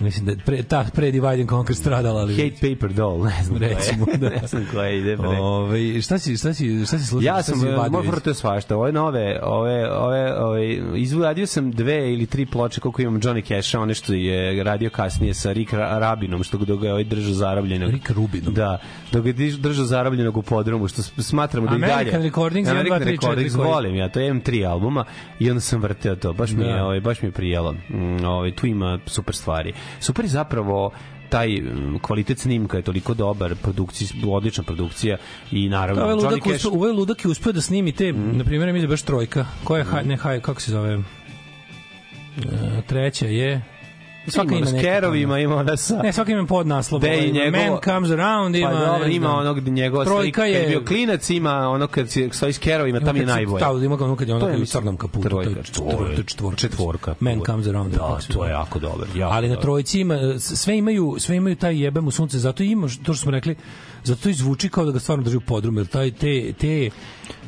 Mislim 0.00 0.26
da 0.26 0.32
pre, 0.44 0.62
ta 0.62 0.86
pre 0.94 1.10
Divide 1.10 1.40
and 1.40 1.48
Conquer 1.48 1.74
stradala, 1.74 2.20
ali... 2.20 2.34
Hate 2.34 2.74
paper 2.74 2.92
doll, 2.92 3.24
ne 3.24 3.42
znam 3.42 3.58
Recimo, 3.58 4.06
da. 4.16 4.28
ne 4.40 4.46
znam 4.46 4.66
koje 4.72 4.98
ide 4.98 5.16
pre. 5.16 5.28
Ove, 5.28 6.02
šta 6.02 6.18
si, 6.18 6.36
šta 6.36 6.54
si, 6.54 6.86
šta 6.86 6.98
si 6.98 7.06
slušao? 7.06 7.26
Ja 7.26 7.42
sam, 7.42 7.58
moj 7.90 8.02
je 8.26 8.34
svašta, 8.34 8.76
ove 8.76 8.92
nove, 8.92 9.40
ove, 9.42 9.90
ove, 9.92 10.34
ove, 10.40 10.74
izvadio 10.96 11.46
sam 11.46 11.70
dve 11.70 12.12
ili 12.12 12.26
tri 12.26 12.46
ploče 12.46 12.80
koliko 12.80 13.02
imam 13.02 13.20
Johnny 13.20 13.48
Cash-a, 13.48 13.80
one 13.80 13.94
što 13.94 14.12
je 14.12 14.64
radio 14.64 14.90
kasnije 14.90 15.34
sa 15.34 15.52
Rick 15.52 15.72
Ra- 15.72 15.98
Rabinom, 15.98 16.42
što 16.44 16.58
dok 16.58 16.80
ga 16.80 16.86
je 16.86 16.92
ovaj 16.92 17.04
držao 17.04 17.34
zarobljenog. 17.34 17.90
Rick 17.90 18.10
Rubinom. 18.10 18.54
Da, 18.54 18.78
dok 19.12 19.22
ga 19.24 19.28
je 19.28 19.52
držao 19.52 19.84
zarobljenog 19.84 20.36
u 20.36 20.42
podrumu, 20.42 20.88
što 20.88 21.02
smatramo 21.02 21.66
da 21.66 21.76
i 21.76 21.78
dalje. 21.80 21.92
American 21.92 22.22
Recordings, 22.22 22.70
American 22.70 22.88
dva, 22.88 22.98
tri, 22.98 23.10
Recordings, 23.12 23.52
četiri, 23.52 23.62
koji- 23.62 23.72
volim 23.74 23.94
ja, 23.96 24.08
to 24.08 24.20
je 24.20 24.32
M3 24.32 24.68
albuma 24.68 25.04
i 25.38 25.50
onda 25.50 25.60
sam 25.60 25.80
vrteo 25.82 26.16
to, 26.16 26.32
baš 26.32 26.50
mi 26.52 26.64
je, 26.64 26.72
Da. 26.72 26.84
ovaj, 26.84 27.00
baš 27.00 27.22
mi 27.22 27.28
je 27.28 27.32
prijelo. 27.32 27.72
Mm, 27.72 28.24
ovaj, 28.24 28.50
tu 28.50 28.66
ima 28.66 28.98
super 29.06 29.34
stvari. 29.34 29.72
Super 30.00 30.24
je 30.24 30.28
zapravo 30.28 30.90
taj 31.28 31.48
mm, 31.50 31.98
kvalitet 31.98 32.38
snimka 32.38 32.76
je 32.76 32.82
toliko 32.82 33.14
dobar, 33.14 33.54
produkcija, 33.54 34.08
odlična 34.26 34.64
produkcija 34.64 35.16
i 35.50 35.68
naravno 35.68 36.02
Ovaj 36.02 36.14
Johnny 36.14 36.22
ludak, 36.24 36.42
Cash 36.42 36.54
uspeo, 36.56 36.72
ovaj 36.72 36.92
ludak 36.92 37.24
je 37.24 37.30
uspeo 37.30 37.52
da 37.52 37.60
snimi 37.60 37.92
te, 37.92 38.12
Mhm. 38.12 38.38
na 38.38 38.44
primjer, 38.44 38.72
mi 38.72 38.80
je 38.80 38.88
baš 38.88 39.02
trojka. 39.02 39.46
Koja 39.64 39.78
je, 39.78 39.84
haj, 39.84 40.04
ne, 40.04 40.16
haj, 40.16 40.40
kako 40.40 40.60
se 40.60 40.70
zove? 40.70 40.92
E, 40.94 41.00
treća 42.86 43.26
je... 43.26 43.62
Svaka 44.28 44.54
ima 44.54 44.70
ima 44.70 44.80
kerovima, 44.80 45.38
ima 45.38 45.56
ona 45.56 45.76
sa... 45.76 46.02
Ne, 46.02 46.12
svaka 46.12 46.32
ima 46.32 46.46
podnaslov. 46.46 47.00
Da 47.00 47.08
i 47.08 47.10
ovaj, 47.10 47.26
njegovo- 47.26 47.70
Man 47.72 47.80
comes 47.84 48.10
around, 48.10 48.56
ima... 48.56 48.70
pa 48.70 48.78
dobro, 48.86 49.08
ima 49.08 49.36
onog 49.36 49.68
njegova 49.68 50.04
Trojka 50.04 50.40
kad 50.40 50.50
je... 50.50 50.54
je 50.54 50.68
bio 50.68 50.82
klinac, 50.86 51.30
ima 51.30 51.68
ono 51.68 51.86
kad 51.86 52.10
si 52.10 52.28
stoji 52.32 52.52
s 52.52 52.58
kerovima, 52.58 53.00
tam 53.00 53.16
je 53.16 53.22
Kad 53.22 53.28
se- 53.30 53.34
najbolje. 53.34 53.64
Da, 53.64 53.84
ima 53.84 53.94
ono 53.94 54.16
kad 54.16 54.28
je 54.28 54.34
ono 54.34 54.46
kad 54.46 54.60
u 54.60 54.66
crnom 54.66 54.96
kaputu. 54.96 55.28
To 55.28 55.40
je 55.40 55.54
četvorka. 55.62 56.22
četvorka. 56.26 56.56
četvorka. 56.56 57.14
Man 57.20 57.40
comes 57.46 57.66
around. 57.66 57.94
Da, 57.94 58.18
se 58.20 58.32
to 58.32 58.44
je 58.44 58.50
jako 58.50 58.78
dobro. 58.78 59.06
Ali 59.22 59.48
na 59.48 59.56
trojici 59.56 60.00
ima 60.00 60.18
sve 60.38 60.78
imaju 60.78 61.16
sve 61.18 61.36
imaju 61.36 61.56
taj 61.56 61.82
jebem 61.82 62.06
u 62.06 62.10
sunce 62.10 62.38
zato 62.38 62.62
i 62.62 62.70
ima 62.70 62.86
to 62.86 63.14
što 63.14 63.22
smo 63.22 63.30
rekli 63.30 63.56
zato 64.06 64.28
i 64.28 64.34
zvuči 64.34 64.68
kao 64.68 64.84
da 64.84 64.92
ga 64.92 64.98
stvarno 64.98 65.24
drži 65.24 65.36
u 65.36 65.40
podrumu 65.40 65.80
jer 65.80 65.86
taj 65.86 66.10
te 66.10 66.52
te 66.52 66.90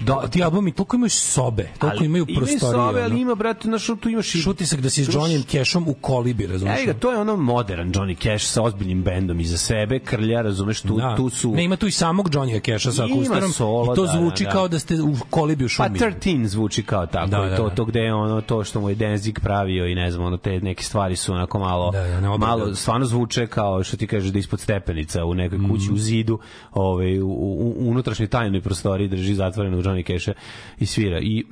da, 0.00 0.28
ti 0.28 0.42
albumi 0.42 0.72
toliko 0.72 0.96
imaju 0.96 1.10
sobe 1.10 1.68
toliko 1.78 2.04
imaju 2.04 2.26
prostorije 2.26 2.58
sobe, 2.60 3.02
ali 3.02 3.20
ima, 3.20 3.34
brate, 3.34 3.68
na 3.68 3.78
tu 4.00 4.08
imaš 4.08 4.34
i... 4.34 4.38
šutisak 4.38 4.80
da 4.80 4.90
si 4.90 5.04
s 5.04 5.08
Johnnyem 5.08 5.46
Cashom 5.46 5.88
u 5.88 5.94
kolibi 5.94 6.46
razumiješ 6.46 6.78
Evo 6.78 6.86
ga, 6.92 6.98
to 6.98 7.12
je 7.12 7.18
ono 7.18 7.36
modern 7.36 7.92
Johnny 7.92 8.22
Cash 8.22 8.46
sa 8.46 8.62
ozbiljnim 8.62 9.02
bendom 9.02 9.40
iza 9.40 9.58
sebe, 9.58 9.98
krlja, 9.98 10.42
razumeš, 10.42 10.80
tu, 10.80 10.96
Da. 10.96 11.16
tu 11.16 11.30
su... 11.30 11.52
Ne, 11.54 11.64
ima 11.64 11.76
tu 11.76 11.86
i 11.86 11.90
samog 11.90 12.30
Johnnyja 12.30 12.72
Casha 12.72 12.92
sa 12.92 13.04
akustarom 13.04 13.50
i 13.50 13.96
to 13.96 14.06
da, 14.06 14.12
zvuči 14.12 14.44
da, 14.44 14.48
da. 14.48 14.52
kao 14.52 14.68
da 14.68 14.78
ste 14.78 14.94
u 15.02 15.14
kolibi 15.30 15.64
u 15.64 15.68
Pa 15.78 15.86
šumi. 15.86 15.98
13 15.98 16.46
zvuči 16.46 16.82
kao 16.82 17.06
tako, 17.06 17.30
Da, 17.30 17.38
da, 17.38 17.48
da, 17.48 17.56
to, 17.56 17.68
da. 17.68 17.74
to 17.74 17.84
gde 17.84 18.00
je 18.00 18.14
ono, 18.14 18.40
to 18.40 18.64
što 18.64 18.80
mu 18.80 18.88
je 18.88 18.94
Denzik 18.94 19.40
pravio 19.40 19.86
i 19.86 19.94
ne 19.94 20.10
znam, 20.10 20.26
ono, 20.26 20.36
te 20.36 20.60
neke 20.60 20.84
stvari 20.84 21.16
su 21.16 21.32
onako 21.32 21.58
malo, 21.58 21.90
Da, 21.90 22.02
da, 22.02 22.20
ne 22.20 22.38
malo, 22.38 22.74
stvarno 22.74 23.06
zvuče 23.06 23.46
kao 23.46 23.84
što 23.84 23.96
ti 23.96 24.06
kažeš 24.06 24.30
da 24.30 24.38
ispod 24.38 24.60
stepenica 24.60 25.24
u 25.24 25.34
nekoj 25.34 25.58
kući 25.68 25.84
Mhm. 25.84 25.94
u 25.94 25.98
zidu, 25.98 26.38
ovaj, 26.72 27.20
u, 27.20 27.28
u, 27.28 27.74
unutrašnjoj 27.78 28.28
tajnoj 28.28 28.60
prostoriji 28.60 29.08
drži 29.08 29.34
zatvoreno 29.34 29.78
u 29.78 29.82
Johnny 29.82 30.06
Cash 30.06 30.38
i 30.78 30.86
svira. 30.86 31.20
I 31.20 31.44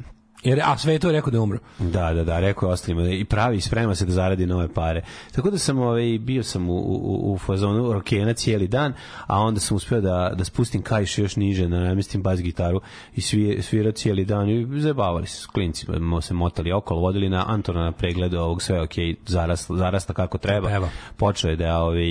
Jer, 0.47 0.61
a 0.65 0.79
sve 0.79 0.93
je 0.93 0.99
to 0.99 1.13
rekao 1.13 1.31
da 1.31 1.37
je 1.37 1.41
umro. 1.41 1.59
Da, 1.79 2.15
da, 2.15 2.25
da, 2.25 2.41
rekao 2.41 2.69
je 2.69 2.73
ostalima 2.73 3.03
da 3.03 3.11
i 3.11 3.25
pravi 3.25 3.61
sprema 3.61 3.95
se 3.95 4.07
da 4.07 4.13
zaradi 4.13 4.47
nove 4.47 4.69
pare. 4.69 5.03
Tako 5.33 5.51
da 5.51 5.59
sam 5.59 5.79
ovaj 5.79 6.19
bio 6.21 6.43
sam 6.43 6.71
u 6.71 6.77
u 6.77 7.33
u 7.33 7.39
fazonu 7.39 7.93
rokena 7.93 8.33
cijeli 8.33 8.69
dan, 8.69 8.93
a 9.27 9.41
onda 9.41 9.61
sam 9.61 9.77
uspeo 9.77 10.01
da 10.01 10.33
da 10.35 10.45
spustim 10.45 10.83
kaiš 10.83 11.19
još 11.19 11.37
niže, 11.37 11.67
da 11.67 11.81
namestim 11.81 12.23
bas 12.23 12.41
gitaru 12.41 12.81
i 13.15 13.21
svi 13.21 13.63
svira 13.63 13.93
cijeli 13.93 14.25
dan 14.25 14.51
i 14.51 14.81
zabavali 14.81 15.27
se 15.27 15.43
s 15.43 15.47
klincima, 15.47 15.99
mo 15.99 16.21
se 16.21 16.35
motali 16.35 16.73
okolo, 16.73 17.01
vodili 17.01 17.29
na 17.29 17.45
Antona 17.49 17.85
na 17.85 17.93
pregled 17.93 18.35
ovog 18.35 18.63
sve 18.63 18.81
okej, 18.81 19.15
zarasla, 19.27 19.77
zarasla 19.77 20.15
kako 20.15 20.39
treba. 20.39 20.71
Evo. 20.71 20.89
Počeo 21.17 21.51
je 21.51 21.57
da 21.57 21.79
ovaj 21.79 22.07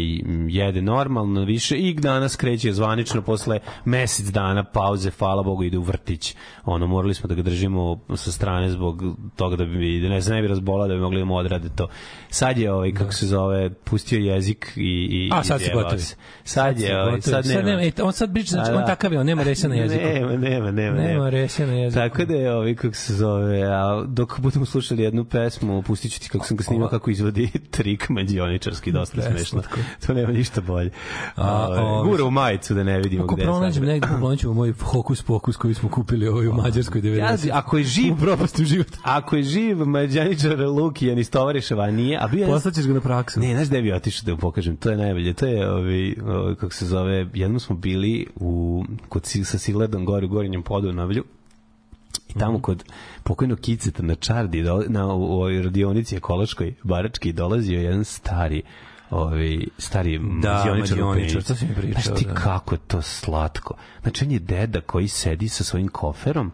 jede 0.48 0.82
normalno 0.82 1.44
više 1.44 1.78
i 1.78 1.94
danas 1.94 2.36
kreće 2.36 2.74
zvanično 2.74 3.22
posle 3.22 3.60
mesec 3.86 4.26
dana 4.28 4.64
pauze, 4.64 5.12
hvala 5.12 5.44
Bogu 5.44 5.64
ide 5.64 5.78
u 5.78 5.82
vrtić. 5.82 6.36
Ono 6.66 6.88
morali 6.88 7.14
smo 7.14 7.28
da 7.28 7.36
ga 7.36 7.42
držimo 7.42 8.00
sa 8.26 8.32
strane 8.32 8.70
zbog 8.70 9.04
toga 9.36 9.56
da 9.56 9.66
bi 9.66 10.00
da 10.02 10.10
ne 10.10 10.22
znam 10.22 10.36
ne 10.36 10.42
bi 10.42 10.48
razbolao 10.48 10.88
da 10.88 10.94
bi 10.94 11.00
mogli 11.00 11.20
da 11.20 11.26
mu 11.26 11.36
odrade 11.36 11.70
to. 11.76 11.88
Sad 12.30 12.58
je 12.58 12.72
ovaj 12.72 12.92
kako 12.92 13.14
se 13.14 13.28
zove 13.28 13.70
pustio 13.70 14.20
jezik 14.20 14.74
i 14.76 15.08
i 15.12 15.30
A, 15.34 15.44
sad 15.44 15.60
si 15.60 15.64
izjebao 15.64 15.84
gotovi. 15.84 16.02
se. 16.02 16.16
Sad 16.44 16.80
je 16.80 17.02
ovaj 17.02 17.22
sad 17.22 17.46
nema. 17.46 17.56
Sad 17.56 17.66
nema, 17.66 17.82
e, 17.82 17.92
on 18.04 18.14
sad 18.14 18.34
priča, 18.34 18.50
znači, 18.50 18.72
on 18.72 18.78
da. 18.78 18.86
takav 18.86 19.14
je, 19.14 19.20
on 19.20 19.26
nema 19.26 19.44
resa 19.44 19.68
na 19.68 19.76
jeziku. 19.76 20.04
Nema, 20.06 20.38
nema, 20.38 20.72
nema. 20.72 20.98
Nema 20.98 21.30
resa 21.30 21.66
na 21.66 21.74
jeziku. 21.74 22.00
Tako 22.02 22.26
da 22.26 22.34
je 22.34 22.56
ovaj 22.56 22.76
kako 22.76 22.96
se 22.96 23.14
zove, 23.16 23.64
a 23.64 24.04
dok 24.08 24.40
budemo 24.40 24.66
slušali 24.66 25.04
jednu 25.04 25.26
pesmu, 25.26 25.82
pustit 25.82 26.12
ću 26.12 26.20
ti 26.20 26.30
kako 26.30 26.46
sam 26.46 26.58
ga 26.58 26.64
snimao 26.64 26.88
kako 26.90 27.10
izvodi 27.12 27.52
trik 27.76 28.10
mađioničarski, 28.10 28.92
dosta 28.92 29.22
smešno. 29.22 29.62
To 30.08 30.14
nema 30.14 30.32
ništa 30.32 30.62
bolje. 30.62 30.90
A, 31.36 31.66
Ovaj, 31.68 31.80
ovaj, 31.80 32.10
Gura 32.10 32.24
u 32.24 32.32
majicu 32.32 32.74
da 32.74 32.84
ne 32.84 33.00
vidimo 33.00 33.24
Ako 33.24 33.36
gde 33.36 33.44
je 33.44 33.46
pronađem 33.48 33.74
sad. 33.74 33.84
negde, 33.84 34.08
pronaći 34.08 34.42
ćemo 34.42 34.54
moj 34.54 34.74
hokus 34.82 35.22
pokus 35.24 35.58
koji 35.58 35.74
smo 35.74 35.90
kupili 35.90 36.28
ovaj 36.28 36.48
u 36.48 36.54
Mađarskoj 36.54 37.02
90. 37.02 37.48
Ja, 37.48 37.58
ako 37.58 37.78
je 37.78 37.84
živ, 37.84 38.15
U 38.16 38.18
propasti 38.18 38.66
život. 38.66 38.88
ako 39.04 39.36
je 39.36 39.44
živ 39.44 39.86
mađaničar 39.86 40.60
Lukijan 40.60 41.20
iz 41.20 41.30
Tovariševa, 41.30 41.92
nije, 41.92 42.18
a 42.22 42.28
bio. 42.28 42.48
Poslaćeš 42.48 42.86
ga 42.86 42.94
na 42.94 43.02
praksu. 43.02 43.40
Ne, 43.40 43.54
znaš 43.56 43.68
gde 43.68 43.82
bi 43.82 43.94
otišao 43.94 44.26
da 44.26 44.32
mu 44.32 44.38
pokažem, 44.38 44.78
to 44.78 44.90
je 44.90 44.98
najbolje. 44.98 45.34
To 45.34 45.46
je, 45.46 45.72
ovi, 45.72 46.18
ovi, 46.26 46.56
kako 46.56 46.74
se 46.74 46.86
zove, 46.86 47.28
jednom 47.34 47.60
smo 47.60 47.76
bili 47.76 48.28
u, 48.36 48.84
kod, 49.10 49.26
sa 49.26 49.58
Siledom 49.58 50.06
gore 50.06 50.26
u 50.26 50.30
Gorinjem 50.30 50.64
Podunavlju 50.64 51.24
i 52.30 52.34
tamo 52.40 52.62
kod 52.62 52.84
pokojnog 53.24 53.60
Kiceta 53.60 54.04
na 54.04 54.16
Čardi, 54.16 54.64
na 54.88 55.14
u, 55.14 55.22
u 55.22 55.34
ovoj 55.34 55.62
radionici 55.62 56.16
ekološkoj, 56.16 56.74
barački, 56.84 57.34
dolazio 57.34 57.82
jedan 57.82 58.04
stari 58.04 58.62
ovaj 59.10 59.58
stari 59.78 60.20
Da, 60.42 60.54
mađioničar 60.54 61.02
u 61.02 61.06
mađioničar, 61.06 61.44
to 61.44 61.56
si 61.56 61.66
mi 61.66 61.76
pričao, 61.76 62.02
Znaš 62.02 62.18
ti 62.20 62.26
da. 62.26 62.34
kako 62.34 62.76
je 62.76 62.80
to 62.88 63.02
slatko. 63.02 63.74
Znači, 64.02 64.26
on 64.26 64.32
je 64.32 64.40
deda 64.40 64.82
koji 64.82 65.08
sedi 65.08 65.48
sa 65.50 65.64
svojim 65.64 65.88
koferom, 65.88 66.52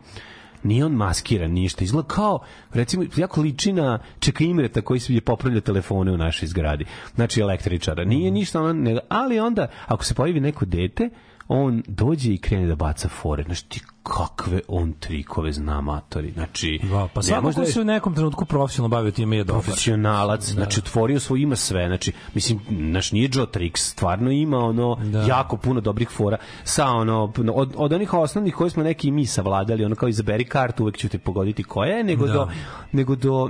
nije 0.64 0.86
on 0.86 0.92
maskiran, 0.92 1.52
ništa. 1.52 1.84
Izgleda 1.84 2.08
kao, 2.08 2.40
recimo, 2.74 3.04
jako 3.16 3.42
liči 3.42 3.74
na 3.74 4.00
Čeka 4.20 4.44
Imreta 4.44 4.82
koji 4.82 5.00
se 5.00 5.14
je 5.14 5.22
popravljao 5.22 5.62
telefone 5.62 6.12
u 6.12 6.18
našoj 6.18 6.48
zgradi. 6.48 6.86
Znači, 7.16 7.42
električara. 7.42 8.04
Nije 8.04 8.32
ništa, 8.32 8.62
ono, 8.62 9.00
ali 9.10 9.40
onda, 9.40 9.68
ako 9.86 10.06
se 10.06 10.14
pojavi 10.14 10.40
neko 10.40 10.66
dete, 10.66 11.10
on 11.48 11.84
dođe 11.88 12.34
i 12.34 12.38
krene 12.38 12.68
da 12.68 12.76
baca 12.76 13.10
fore. 13.10 13.44
Znači, 13.44 13.70
ti 13.70 13.82
kakve 14.04 14.60
on 14.68 14.94
trikove 14.94 15.52
zna 15.52 15.82
matori. 15.82 16.32
Znači, 16.32 16.80
Da, 16.84 17.08
pa 17.14 17.22
svako 17.22 17.42
može 17.44 17.56
ko 17.56 17.62
da 17.62 17.68
se 17.68 17.82
u 17.82 17.84
nekom 17.84 18.16
trenutku 18.16 18.46
profesionalno 18.46 18.96
bavio 18.96 19.12
time 19.12 19.38
je 19.38 19.44
dobar. 19.44 19.64
profesionalac, 19.64 20.44
znači 20.46 20.80
otvorio 20.80 21.20
svoj 21.20 21.42
ima 21.42 21.56
sve, 21.56 21.88
znači 21.88 22.12
mislim 22.34 22.60
naš 22.70 23.12
nije 23.12 23.30
Joe 23.34 23.46
Trix, 23.46 23.78
stvarno 23.78 24.32
ima 24.32 24.58
ono 24.58 24.96
Da. 24.96 25.22
jako 25.22 25.58
puno 25.58 25.82
dobrih 25.82 26.10
fora 26.10 26.38
sa 26.64 26.88
ono 26.88 27.24
od, 27.54 27.74
od 27.76 27.94
onih 27.94 28.14
osnovnih 28.14 28.56
koje 28.56 28.70
smo 28.70 28.84
neki 28.84 29.08
i 29.08 29.12
mi 29.12 29.26
savladali, 29.26 29.86
ono 29.86 29.96
kao 29.96 30.10
izaberi 30.10 30.46
kartu, 30.46 30.84
uvek 30.84 30.98
ću 30.98 31.10
te 31.10 31.18
pogoditi 31.20 31.64
koja 31.64 31.90
je, 31.90 32.04
nego 32.04 32.28
Da. 32.28 32.34
do 32.34 32.48
nego 32.92 33.16
do 33.16 33.50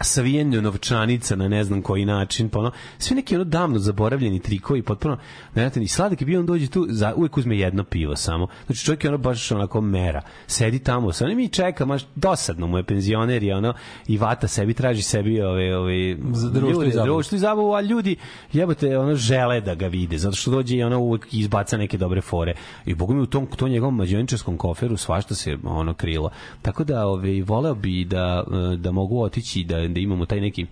savijenju 0.00 0.62
novčanica 0.62 1.36
na 1.36 1.48
ne 1.48 1.64
znam 1.64 1.82
koji 1.82 2.04
način, 2.04 2.48
pa 2.48 2.58
ono, 2.58 2.70
sve 2.98 3.16
neki 3.16 3.34
ono 3.34 3.44
davno 3.44 3.78
zaboravljeni 3.78 4.40
trikovi, 4.40 4.82
potpuno, 4.82 5.18
ne 5.54 5.62
znate, 5.62 5.82
i 5.82 5.88
sladak 5.88 6.20
je 6.20 6.26
bio, 6.26 6.40
on 6.40 6.46
dođe 6.46 6.68
tu, 6.68 6.86
za, 6.90 7.14
uvek 7.14 7.36
uzme 7.36 7.58
jedno 7.58 7.84
pivo 7.84 8.16
samo. 8.16 8.46
Znači, 8.66 8.84
čovjek 8.84 9.04
je 9.04 9.08
ono 9.08 9.18
baš 9.18 9.52
onako 9.52 9.80
mera. 9.80 10.22
Sedi 10.46 10.78
tamo, 10.78 11.12
sa 11.12 11.26
mi 11.26 11.48
čeka, 11.48 11.84
maš, 11.84 12.02
dosadno 12.14 12.66
mu 12.66 12.76
je 12.76 12.84
penzioner, 12.84 13.42
je 13.42 13.56
ono, 13.56 13.74
i 14.06 14.18
vata 14.18 14.48
sebi, 14.48 14.74
traži 14.74 15.02
sebi 15.02 15.42
ove, 15.42 15.76
ove, 15.76 16.16
Za 16.32 16.50
društvo 16.50 16.84
i 16.84 16.90
zabavu. 16.90 17.06
društvo 17.06 17.36
i 17.36 17.38
zabavu, 17.38 17.74
a 17.74 17.80
ljudi, 17.80 18.16
jebote, 18.52 18.98
ono, 18.98 19.14
žele 19.14 19.60
da 19.60 19.74
ga 19.74 19.86
vide, 19.86 20.18
zato 20.18 20.36
što 20.36 20.50
dođe 20.50 20.76
i 20.76 20.82
ono 20.82 20.98
uvek 20.98 21.26
izbaca 21.32 21.76
neke 21.76 21.98
dobre 21.98 22.20
fore. 22.20 22.54
I 22.86 22.94
bogu 22.94 23.14
mi 23.14 23.22
u 23.22 23.26
tom, 23.26 23.46
tom 23.46 23.70
njegovom 23.70 23.96
mađioničarskom 23.96 24.56
koferu 24.56 24.96
svašta 24.96 25.34
se 25.34 25.56
ono 25.64 25.94
krilo. 25.94 26.30
Tako 26.62 26.84
da, 26.84 27.06
ove, 27.06 27.42
voleo 27.42 27.74
bi 27.74 28.04
da, 28.04 28.44
e, 28.72 28.76
da 28.76 28.90
mogu 28.90 29.22
otići 29.22 29.64
da, 29.64 29.87
da 29.88 30.00
imamo 30.00 30.26
taj 30.26 30.40
neki, 30.40 30.66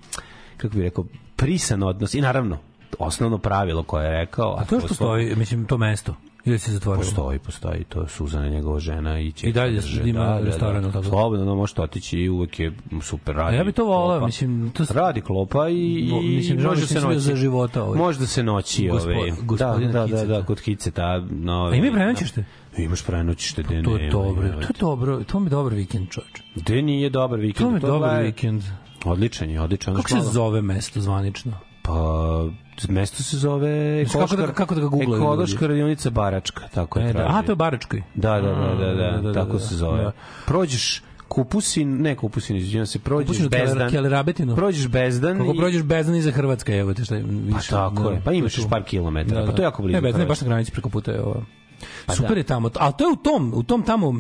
kako 0.57 0.75
bih 0.75 0.83
rekao, 0.83 1.05
prisan 1.37 1.83
odnos 1.83 2.15
i 2.15 2.21
naravno, 2.21 2.59
osnovno 2.99 3.39
pravilo 3.39 3.83
koje 3.83 4.05
je 4.05 4.11
rekao. 4.11 4.57
A 4.59 4.65
to 4.65 4.81
što 4.81 4.95
stoji, 4.95 5.37
mislim, 5.37 5.65
to 5.65 5.79
mesto. 5.79 6.15
Ili 6.45 6.59
se 6.59 6.73
zatvorilo? 6.73 7.05
Postoji, 7.05 7.39
postoji, 7.39 7.85
to 7.85 8.01
je 8.01 8.09
Suzana 8.09 8.49
njegova 8.49 8.81
žena 8.81 9.21
i 9.21 9.33
će 9.33 9.47
I 9.47 9.53
dalje 9.53 9.81
ima 10.05 10.39
restoran, 10.41 10.83
ili 10.83 10.93
tako? 10.93 11.05
Slobodno, 11.05 11.45
no, 11.45 11.55
možete 11.55 11.83
otići 11.83 12.19
i 12.19 12.29
uvek 12.29 12.61
je 12.61 12.73
super 13.03 13.37
A 13.37 13.39
radi. 13.39 13.57
ja 13.57 13.65
bi 13.65 13.73
to 13.73 13.85
klopa. 13.85 14.27
mislim, 14.27 14.71
to 14.71 14.85
s- 14.85 14.91
radi 14.91 15.21
klopa 15.21 15.69
i, 15.69 16.09
Bo- 16.11 16.21
mislim, 16.21 16.63
može 16.63 16.81
što 16.81 16.89
se 16.91 17.01
noći. 17.01 17.21
za 17.21 17.37
života 17.37 17.83
ovaj. 17.83 17.99
Može 17.99 18.19
da 18.19 18.27
se 18.27 18.43
noći, 18.43 18.83
Gospo- 18.85 19.17
ovaj. 19.17 19.31
Da, 19.31 19.37
gospodina 19.43 19.93
da, 19.93 19.99
da, 19.99 20.07
Kiceta. 20.07 20.27
da, 20.27 20.43
kod 20.43 20.61
Kiceta. 20.61 21.19
No, 21.31 21.65
A 21.65 21.77
ima 21.77 21.87
i 21.87 21.93
prenoćište? 21.93 22.45
Imaš 22.79 23.05
prenoćište, 23.05 23.63
gde 23.63 23.83
To 23.83 23.97
je 23.97 24.11
dobro, 24.11 24.49
to 24.49 24.61
je 24.61 24.67
dobro, 24.81 25.21
to 25.23 25.41
mi 25.41 25.47
je 25.47 25.51
dobar 25.51 25.75
vikend, 25.75 26.09
čovječe. 26.11 26.43
Gde 26.55 26.83
nije 26.83 27.11
dobar 27.11 27.41
vikend? 27.41 27.67
To 27.67 27.71
mi 27.71 27.77
je 27.77 27.81
dobar 27.83 28.23
vikend. 28.23 28.63
Odličan 29.05 29.51
je, 29.51 29.61
odličan. 29.61 29.95
Kako 29.95 30.09
se 30.09 30.21
zove 30.23 30.63
mesto 30.63 31.01
zvanično? 31.01 31.53
Pa, 31.83 32.45
mesto 32.89 33.23
se 33.23 33.39
zove 33.39 34.05
Znaš, 34.05 34.13
kako 34.13 34.27
da- 34.27 34.35
ekološka, 34.35 34.55
kako 34.55 34.75
da 34.75 34.81
ga 34.81 34.87
googlaju 34.89 35.23
ekološka 35.23 35.67
radionica 35.67 36.11
Baračka, 36.11 36.69
tako 36.69 36.99
je 36.99 37.09
E, 37.09 37.13
da. 37.13 37.27
A, 37.29 37.43
to 37.43 37.53
je 37.53 37.57
Baračkoj. 37.57 38.03
Da, 38.15 38.31
da, 38.33 38.41
da, 38.41 38.75
da, 38.77 38.87
da, 38.87 39.11
da, 39.13 39.21
da, 39.23 39.33
tako 39.35 39.53
da, 39.53 39.59
se 39.59 39.77
zove. 39.77 40.03
da. 40.03 40.13
Prođeš 40.47 41.03
Kupusin, 41.29 42.03
ne 42.03 42.15
Kupusin, 42.17 42.57
izvinjam 42.57 42.87
se, 42.87 42.99
prođeš 42.99 43.27
Kupusin 43.27 43.47
u 43.47 43.51
Keler- 43.51 43.61
Bezdan. 43.63 43.91
Kelerabetinu? 43.91 44.55
Prođeš 44.57 44.89
Bezdan 44.89 45.39
Kako 45.39 45.53
i... 45.53 45.57
prođeš 45.57 45.83
Bezdan 45.83 46.17
iza 46.17 46.31
Hrvatske, 46.31 46.73
evo 46.73 46.95
te 46.95 47.05
šta 47.05 47.15
je 47.15 47.23
Pa 47.23 47.57
više. 47.57 47.71
tako 47.71 48.11
je, 48.11 48.21
pa 48.25 48.33
imaš 48.33 48.59
još 48.59 48.69
par 48.69 48.83
kilometara, 48.83 49.47
pa 49.47 49.53
to 49.53 49.63
je 49.63 49.65
jako 49.65 49.83
blizu 49.83 49.95
Ne, 49.95 50.01
Bezdan 50.01 50.21
je 50.21 50.27
baš 50.27 50.41
na 50.41 50.47
granici 50.47 50.73
preko 50.73 50.89
puta 50.89 51.13
je 51.13 51.23
ovo. 51.23 51.43
Pa 52.07 52.15
Super 52.15 52.31
da. 52.31 52.37
je 52.37 52.45
tamo, 52.45 52.71
ali 52.75 52.93
to 52.99 53.05
je 53.05 53.13
u 53.13 53.17
tom, 53.17 53.53
u 53.55 53.63
tom 53.63 53.83
tamo, 53.83 54.15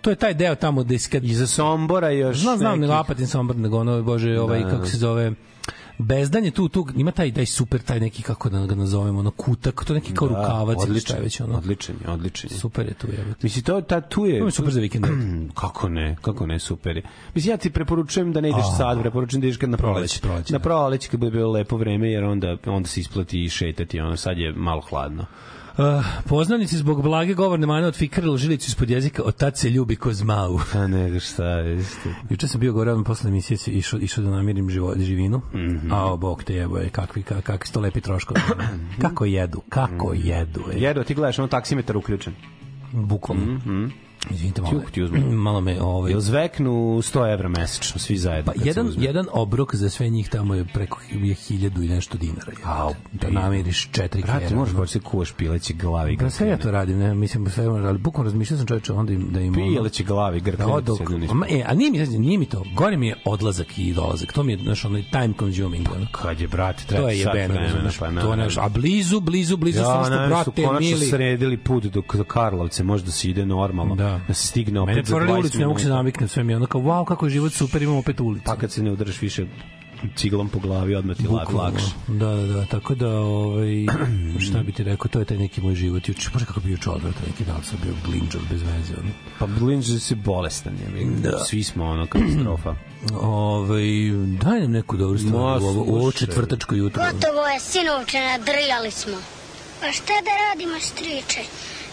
to 0.00 0.10
je 0.10 0.16
taj 0.16 0.34
deo 0.34 0.54
tamo 0.54 0.82
gde 0.82 0.98
kad... 1.02 1.24
Iza 1.24 1.46
Sombora 1.46 2.10
još 2.10 2.38
Znam, 2.38 2.58
znam, 2.58 2.72
ne 2.72 2.86
nekih- 2.86 3.00
Apatin 3.00 3.26
Sombor, 3.26 3.56
nego 3.56 3.78
ono, 3.78 4.02
bože, 4.02 4.40
ovaj, 4.40 4.60
Da. 4.60 4.70
kako 4.70 4.86
se 4.86 4.96
zove, 4.98 5.32
Bezdan 5.98 6.44
je 6.44 6.50
tu, 6.50 6.68
tu 6.68 6.86
ima 6.96 7.10
taj, 7.10 7.32
taj 7.32 7.46
super, 7.46 7.80
taj 7.80 8.00
neki, 8.00 8.22
kako 8.22 8.48
da 8.48 8.66
ga 8.66 8.74
nazovemo, 8.74 9.18
ono 9.18 9.30
kutak, 9.30 9.84
to 9.84 9.94
neki 9.94 10.14
kao 10.14 10.28
Da, 10.28 10.34
rukavac, 10.34 10.76
odličan, 10.80 11.16
je 11.16 11.22
već 11.22 11.40
ono. 11.40 11.56
odličan 11.56 11.96
je, 11.96 12.10
odličan 12.10 12.50
je. 12.50 12.56
Super 12.56 12.86
je 12.86 12.94
tu, 12.94 13.06
evo. 13.08 13.34
Mislim, 13.42 13.64
to, 13.64 13.80
ta, 13.80 14.00
tu 14.00 14.26
je... 14.26 14.38
To 14.38 14.44
je 14.44 14.50
super 14.50 14.72
za 14.72 14.80
vikend. 14.80 15.06
kako 15.54 15.88
ne, 15.88 16.16
kako 16.20 16.46
ne, 16.46 16.58
super 16.58 16.96
je. 16.96 17.02
Mislim, 17.34 17.50
ja 17.50 17.56
ti 17.56 17.70
preporučujem 17.70 18.32
da 18.32 18.40
ne 18.40 18.48
ideš 18.48 18.64
A. 18.64 18.76
sad, 18.76 19.00
preporučujem 19.00 19.40
da 19.40 19.46
ideš 19.46 19.56
kad 19.56 19.70
na 19.70 19.76
Proleće, 19.76 19.96
proleće. 19.98 20.20
proleće, 20.20 20.52
na 20.52 20.58
da. 20.58 20.62
proleće 20.62 21.08
kad 21.08 21.20
bude 21.20 21.30
bilo 21.32 21.50
lepo 21.50 21.76
vreme, 21.76 22.10
jer 22.10 22.24
onda, 22.24 22.56
onda 22.66 22.88
se 22.88 23.00
isplati 23.00 23.44
i 23.44 23.48
šetati, 23.48 24.00
ono, 24.00 24.16
sad 24.16 24.38
je 24.38 24.52
malo 24.52 24.80
hladno. 24.80 25.26
Uh, 25.80 26.04
poznanici 26.24 26.76
zbog 26.76 27.02
blage 27.02 27.34
govorne 27.34 27.66
mane 27.66 27.86
otfikrali 27.86 28.38
žilicu 28.38 28.68
ispod 28.68 28.90
jezika, 28.90 29.22
od 29.22 29.36
tad 29.36 29.58
se 29.58 29.70
ljubi 29.70 29.96
ko 29.96 30.12
zmau. 30.12 30.58
Pa 30.72 30.86
nego 30.86 31.20
šta 31.20 31.60
isto. 31.60 32.08
Juče 32.30 32.48
sam 32.48 32.60
bio 32.60 32.72
gore, 32.72 32.94
posle 33.04 33.28
emisije 33.28 33.56
se 33.56 33.70
išao, 33.72 34.00
išao 34.00 34.24
da 34.24 34.30
namirim 34.30 34.70
živo, 34.70 34.94
živinu. 34.98 35.38
Mm 35.54 35.58
Mhm. 35.60 35.88
-hmm. 35.88 36.12
A, 36.12 36.16
bog 36.16 36.44
te 36.44 36.54
jebo, 36.54 36.78
je, 36.78 36.88
kakvi, 36.88 37.22
kak, 37.22 37.44
kakvi 37.44 37.66
su 37.66 37.72
to 37.72 37.80
lepi 37.80 38.00
troškovi. 38.00 38.40
kako 39.00 39.24
jedu, 39.24 39.60
kako 39.68 40.14
Mhm. 40.14 40.26
jedu. 40.26 40.60
Je. 40.72 40.80
Jedo, 40.80 41.04
ti 41.04 41.14
gledaš, 41.14 41.38
ono 41.38 41.48
taksimetar 41.48 41.96
uključen. 41.96 42.34
Bukvalno. 42.92 43.44
Mm 43.44 43.60
-hmm. 43.66 43.90
Izvinite 44.30 44.62
malo. 44.62 44.80
Ti 44.92 45.02
uzme. 45.02 45.18
Malo 45.48 45.60
me, 45.60 45.82
ovaj, 45.82 46.10
Jel 46.12 46.20
zveknu 46.20 46.70
100 47.02 47.32
evra 47.32 47.48
mesečno, 47.48 48.00
svi 48.00 48.16
zajedno? 48.16 48.52
Pa 48.52 48.64
jedan, 48.64 48.92
jedan 48.98 49.26
obrok 49.32 49.74
za 49.74 49.90
sve 49.90 50.08
njih 50.08 50.28
tamo 50.28 50.54
je 50.54 50.64
preko 50.64 51.00
je 51.12 51.34
hiljadu 51.34 51.82
i 51.82 51.88
nešto 51.88 52.18
dinara. 52.18 52.52
je. 52.52 52.58
Au, 52.64 52.94
da 53.12 53.30
namiriš 53.30 53.88
četiri 53.92 54.22
Brate, 54.22 54.44
kera. 54.46 54.56
možeš 54.56 54.74
baš 54.74 54.90
se 54.90 55.00
kuvaš 55.00 55.32
pileće 55.32 55.74
glavi. 55.74 56.16
Da 56.16 56.30
sve 56.30 56.48
ja 56.48 56.56
to 56.56 56.70
radim, 56.70 56.98
ne, 56.98 57.14
mislim 57.14 57.50
sve, 57.50 57.64
ali 57.64 57.98
bukvalno 57.98 58.30
razmišljao 58.30 58.58
sam 58.58 58.66
čoveče 58.66 58.92
onda 58.92 59.12
im, 59.12 59.28
da 59.32 59.40
im 59.40 59.54
Pileće 59.54 60.04
glavi, 60.04 60.40
da 60.40 60.50
jedno 60.50 61.18
ništa. 61.18 61.34
ma, 61.34 61.46
e, 61.50 61.64
a 61.66 61.74
nije 61.74 61.90
mi, 61.90 62.04
znači, 62.04 62.18
nije 62.18 62.38
mi 62.38 62.46
to, 62.46 62.64
gore 62.76 62.96
mi 62.96 63.06
je 63.08 63.16
odlazak 63.24 63.78
i 63.78 63.92
dolazak, 63.94 64.32
to 64.32 64.42
mi 64.42 64.52
je, 64.52 64.58
znaš, 64.58 64.84
onaj 64.84 65.02
time 65.02 65.34
consuming, 65.38 65.88
ono. 65.96 66.06
Kad 66.12 66.40
je, 66.40 66.48
brate, 66.48 66.84
treba 66.86 67.04
To 67.04 67.10
je 67.10 67.18
jebeno, 67.18 67.54
vremena, 67.54 67.90
pa 67.98 68.06
to 68.06 68.12
naravno. 68.12 68.36
ne, 68.36 68.48
a 68.58 68.68
blizu, 68.68 69.20
blizu, 69.20 69.56
blizu, 69.56 69.78
ja, 69.78 69.84
samo 69.84 70.04
što, 70.04 70.26
brate, 70.26 70.64
konačno 70.64 70.80
mili, 70.80 71.06
sredili 71.06 71.56
put 71.56 71.84
do, 71.84 72.02
do 72.14 72.24
Karlovce, 72.24 72.84
može 72.84 73.04
da 73.04 73.10
se 73.10 73.30
ide 73.30 73.46
normalno, 73.46 73.94
Da. 73.94 74.09
Da 74.28 74.34
se 74.34 74.46
stigne 74.46 74.80
opet 74.80 74.94
mene 74.94 75.04
za 75.04 75.14
20 75.14 75.16
otvorili 75.16 75.38
ulicu, 75.38 75.58
ne 75.58 75.66
mogu 75.66 75.78
se 75.78 75.84
minuta. 75.84 75.96
naviknem, 75.96 76.28
sve 76.28 76.44
mi 76.44 76.54
ono 76.54 76.66
kao, 76.66 76.80
wow, 76.80 77.04
kako 77.04 77.26
je 77.26 77.30
život 77.30 77.52
super, 77.52 77.82
imamo 77.82 77.98
opet 77.98 78.20
ulicu. 78.20 78.44
Pa 78.44 78.56
kad 78.56 78.72
se 78.72 78.82
ne 78.82 78.92
udaraš 78.92 79.22
više 79.22 79.46
ciglom 80.16 80.48
po 80.48 80.58
glavi, 80.58 80.94
odmah 80.94 81.16
ti 81.16 81.28
lak, 81.28 81.52
lakše. 81.52 81.86
Da, 82.08 82.26
da, 82.26 82.46
da, 82.46 82.64
tako 82.64 82.94
da, 82.94 83.08
ovaj, 83.08 83.86
šta 84.46 84.62
bi 84.62 84.72
ti 84.72 84.84
rekao, 84.84 85.08
to 85.08 85.18
je 85.18 85.24
taj 85.24 85.36
neki 85.36 85.60
moj 85.60 85.74
život. 85.74 86.08
Juče, 86.08 86.30
bože 86.32 86.44
kako 86.44 86.60
bi 86.60 86.70
juče 86.70 86.90
odvrata 86.90 87.18
neki 87.26 87.44
dan 87.44 87.62
sam 87.62 87.78
bio 87.82 87.94
glinđav 88.06 88.40
bez 88.50 88.62
veze. 88.62 88.94
Ono. 89.00 89.10
Pa 89.38 89.46
blinđe 89.46 90.00
si 90.00 90.14
bolestan, 90.14 90.74
je. 90.74 91.06
Da. 91.22 91.38
Svi 91.38 91.62
smo 91.62 91.84
ono 91.84 92.06
katastrofa. 92.06 92.74
Ovaj, 93.20 93.82
daj 94.42 94.60
nam 94.60 94.70
neku 94.70 94.96
dobru 94.96 95.18
stvar 95.18 95.60
Ma, 95.60 95.66
u 95.66 95.68
ovo, 95.68 95.84
u 95.86 95.96
ovo 95.96 96.12
četvrtačko 96.12 96.74
jutro. 96.74 97.02
Gotovo 97.12 97.46
je, 97.46 97.60
sinovče, 97.60 98.18
nadrijali 98.20 98.90
smo. 98.90 99.16
Pa 99.80 99.92
šta 99.92 100.12
da 100.24 100.30
radimo, 100.48 100.80
striče? 100.80 101.40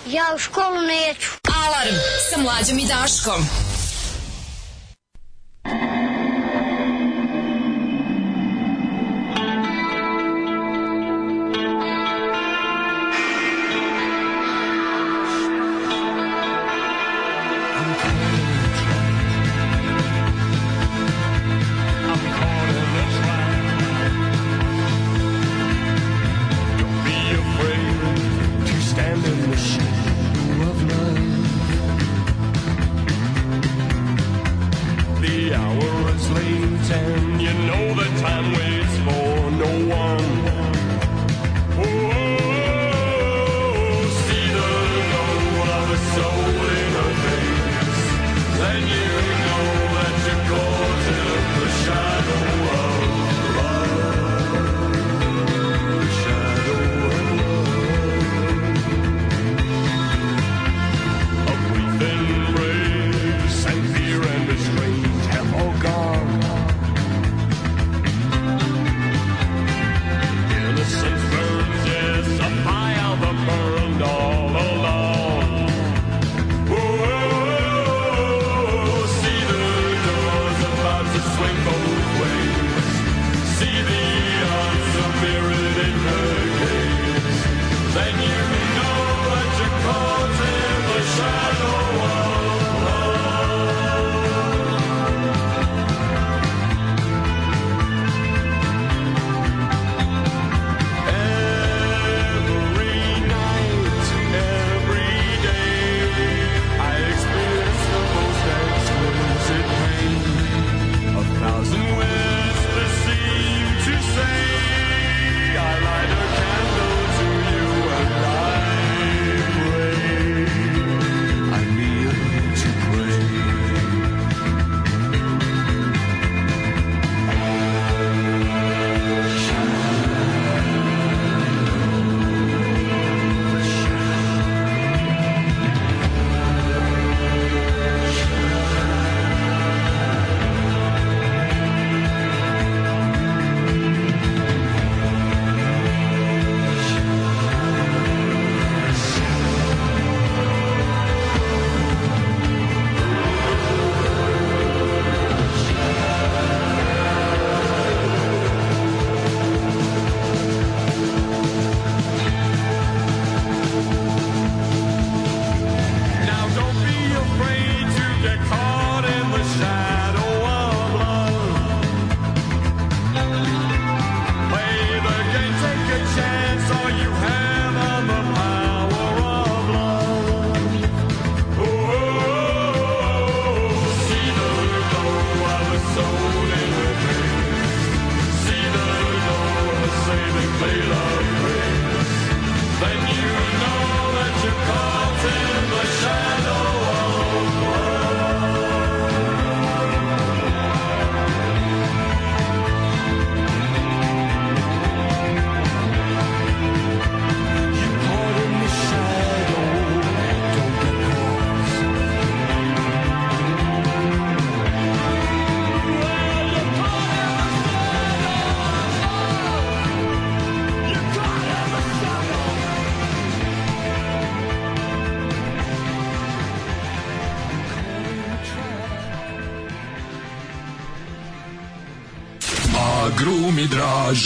Ja 0.09 0.23
u 0.35 0.37
školu 0.37 0.81
neću. 0.81 1.31
Alarm 1.65 1.95
sa 2.29 2.41
mlađom 2.41 2.79
i 2.79 2.85
Daškom. 2.85 3.45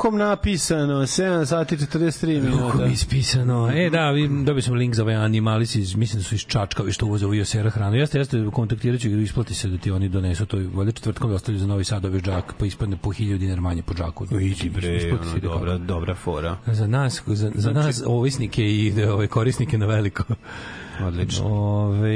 Rukom 0.00 0.18
napisano, 0.18 1.06
7 1.06 1.44
sati 1.44 1.76
43 1.76 2.42
minuta. 2.42 2.62
Rukom 2.62 2.92
ispisano. 2.92 3.70
E, 3.74 3.90
da, 3.90 4.10
vi 4.10 4.28
dobili 4.28 4.62
smo 4.62 4.74
link 4.74 4.94
za 4.94 5.02
ovaj 5.02 5.14
animalis 5.14 5.74
iz, 5.74 5.94
mislim 5.94 6.20
da 6.20 6.24
su 6.24 6.34
iz 6.34 6.40
Čačka, 6.40 6.82
što 6.90 7.06
uvoze 7.06 7.26
u 7.26 7.34
Josera 7.34 7.70
hranu. 7.70 7.96
Jeste, 7.96 8.18
jeste, 8.18 8.46
kontaktirat 8.52 9.00
ću 9.00 9.08
ih, 9.08 9.22
isplati 9.22 9.54
se 9.54 9.68
da 9.68 9.78
ti 9.78 9.90
oni 9.90 10.08
donesu 10.08 10.46
to. 10.46 10.56
Valjda 10.74 10.92
četvrtkom 10.92 11.30
da 11.30 11.36
ostavljaju 11.36 11.60
za 11.60 11.66
Novi 11.66 11.84
Sad 11.84 12.04
ovaj 12.04 12.20
džak, 12.20 12.54
pa 12.58 12.66
ispadne 12.66 12.96
po 12.96 13.10
1000 13.10 13.38
dinar 13.38 13.60
manje 13.60 13.82
po 13.82 13.94
džaku. 13.94 14.26
Ići 14.40 14.70
bre, 14.70 15.12
ono, 15.12 15.38
dobra, 15.38 15.78
dobra 15.78 16.14
fora. 16.14 16.56
Za 16.66 16.86
nas, 16.86 17.22
za, 17.26 17.52
za 17.54 17.72
nas 17.72 18.02
ovisnike 18.06 18.64
i 18.64 19.04
ove 19.04 19.26
korisnike 19.26 19.78
na 19.78 19.86
veliko. 19.86 20.24
Odlično. 21.02 21.46
Ove, 21.46 22.10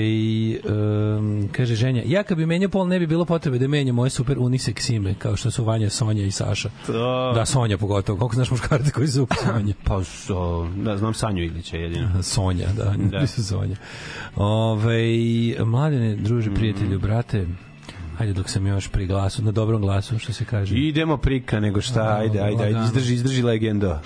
um, 1.16 1.48
kaže 1.52 1.74
ženja, 1.74 2.02
ja 2.06 2.22
kad 2.22 2.38
bi 2.38 2.46
menjao 2.46 2.70
pol 2.70 2.88
ne 2.88 2.98
bi 2.98 3.06
bilo 3.06 3.24
potrebe 3.24 3.58
da 3.58 3.68
menjam 3.68 3.96
moje 3.96 4.10
super 4.10 4.38
unisex 4.38 4.92
ime, 4.92 5.14
kao 5.14 5.36
što 5.36 5.50
su 5.50 5.64
Vanja, 5.64 5.90
Sonja 5.90 6.24
i 6.24 6.30
Saša. 6.30 6.70
To. 6.86 7.32
Da, 7.34 7.44
Sonja 7.44 7.78
pogotovo. 7.78 8.18
Koliko 8.18 8.34
znaš 8.34 8.50
muškarce 8.50 8.90
koji 8.90 9.08
su 9.08 9.26
Sonja? 9.44 9.74
Pa, 9.84 10.04
so, 10.04 10.68
da, 10.76 10.96
znam 10.96 11.14
Sanju 11.14 11.42
Ilića 11.42 11.76
jedino. 11.76 12.22
Sonja, 12.22 12.66
da, 12.68 12.94
Da. 13.10 13.26
Sonja. 13.48 13.76
Ove, 14.36 15.02
mladene, 15.60 16.16
druže, 16.16 16.50
Mhm. 16.50 16.56
prijatelju, 16.56 16.98
brate, 16.98 17.46
Hajde 18.16 18.32
dok 18.32 18.48
sam 18.48 18.66
još 18.66 18.88
pri 18.88 19.06
glasu, 19.06 19.42
na 19.42 19.50
dobrom 19.52 19.82
glasu, 19.82 20.18
što 20.18 20.32
se 20.32 20.44
kaže. 20.44 20.76
Idemo 20.76 21.16
prika 21.16 21.60
nego 21.60 21.80
šta, 21.80 22.16
ajde, 22.20 22.40
ajde, 22.40 22.64
ajde, 22.64 22.80
izdrži, 22.84 23.14
izdrži 23.14 23.42
legendo. 23.42 23.98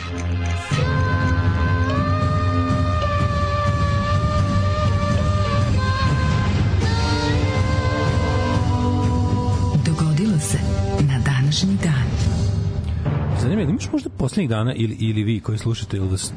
Zanima 13.58 13.70
imaš 13.70 13.92
možda 13.92 14.10
poslednjih 14.10 14.50
dana 14.50 14.74
ili, 14.74 14.96
ili 15.00 15.22
vi 15.22 15.40
koji 15.40 15.58
slušate, 15.58 15.96
ili 15.96 16.08
vas, 16.08 16.32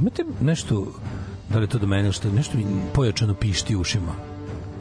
imate 0.00 0.24
nešto, 0.40 0.86
da 1.50 1.58
li 1.58 1.66
to 1.66 1.78
do 1.78 1.86
mene, 1.86 2.04
ili 2.04 2.12
što 2.12 2.32
nešto 2.32 2.58
mi 2.58 2.64
pojačano 2.94 3.34
pišti 3.34 3.76
u 3.76 3.80
ušima? 3.80 4.12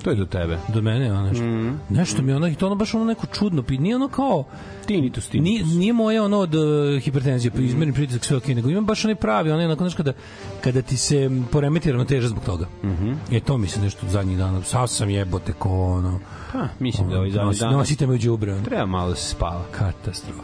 To 0.04 0.10
je 0.10 0.16
do 0.16 0.26
tebe. 0.26 0.58
Do 0.74 0.82
mene, 0.82 1.12
ono 1.12 1.28
nešto. 1.28 1.44
Mm. 1.44 1.80
Nešto 1.90 2.22
mi 2.22 2.34
ono, 2.34 2.48
i 2.48 2.56
to 2.56 2.66
ono 2.66 2.76
baš 2.76 2.94
ono 2.94 3.06
neko 3.06 3.28
čudno, 3.28 3.62
pi- 3.62 3.80
nije 3.80 3.96
ono 3.96 4.08
kao, 4.08 4.44
Tinnitus, 4.88 5.34
nije, 5.34 5.44
tinnitus. 5.44 5.74
nije 5.74 5.94
moje 5.94 6.22
ono 6.22 6.38
od 6.38 6.56
uh, 6.56 7.00
hipertenzije, 7.02 7.52
pa 7.52 7.62
izmerim 7.62 7.94
pritisak 7.94 8.26
sve 8.26 8.38
ok, 8.38 8.48
nego 8.48 8.70
imam 8.70 8.86
baš 8.86 9.06
onaj 9.06 9.16
pravi, 9.16 9.52
onaj 9.52 9.66
onako, 9.66 9.84
znaš, 9.84 9.96
kada, 9.96 10.14
kada 10.62 10.82
ti 10.82 10.98
se 10.98 11.30
poremeti 11.52 11.92
ravnoteža 11.92 12.28
zbog 12.28 12.44
toga. 12.44 12.66
Mm. 12.84 12.88
-hmm. 12.88 13.16
E, 13.32 13.40
to 13.40 13.58
mi 13.58 13.68
se 13.68 13.82
nešto 13.82 14.08
zadnjih 14.08 14.38
dana, 14.38 14.62
sav 14.62 14.88
sam 14.88 15.10
jebote 15.10 15.54
ko 15.54 15.70
ono, 15.70 16.20
Pa, 16.54 16.68
mislim 16.80 17.10
da 17.10 17.18
ovaj 17.18 17.30
zadnji 17.30 17.48
nosi, 17.48 17.60
dan 17.60 17.74
nosite 17.74 18.08
me 18.08 18.16
u 18.16 18.18
đubre. 18.18 18.54
ono. 18.54 18.64
treba 18.64 18.86
malo 18.86 19.10
da 19.10 19.16
se 19.16 19.30
spava. 19.30 19.64
Katastrofa. 19.72 20.42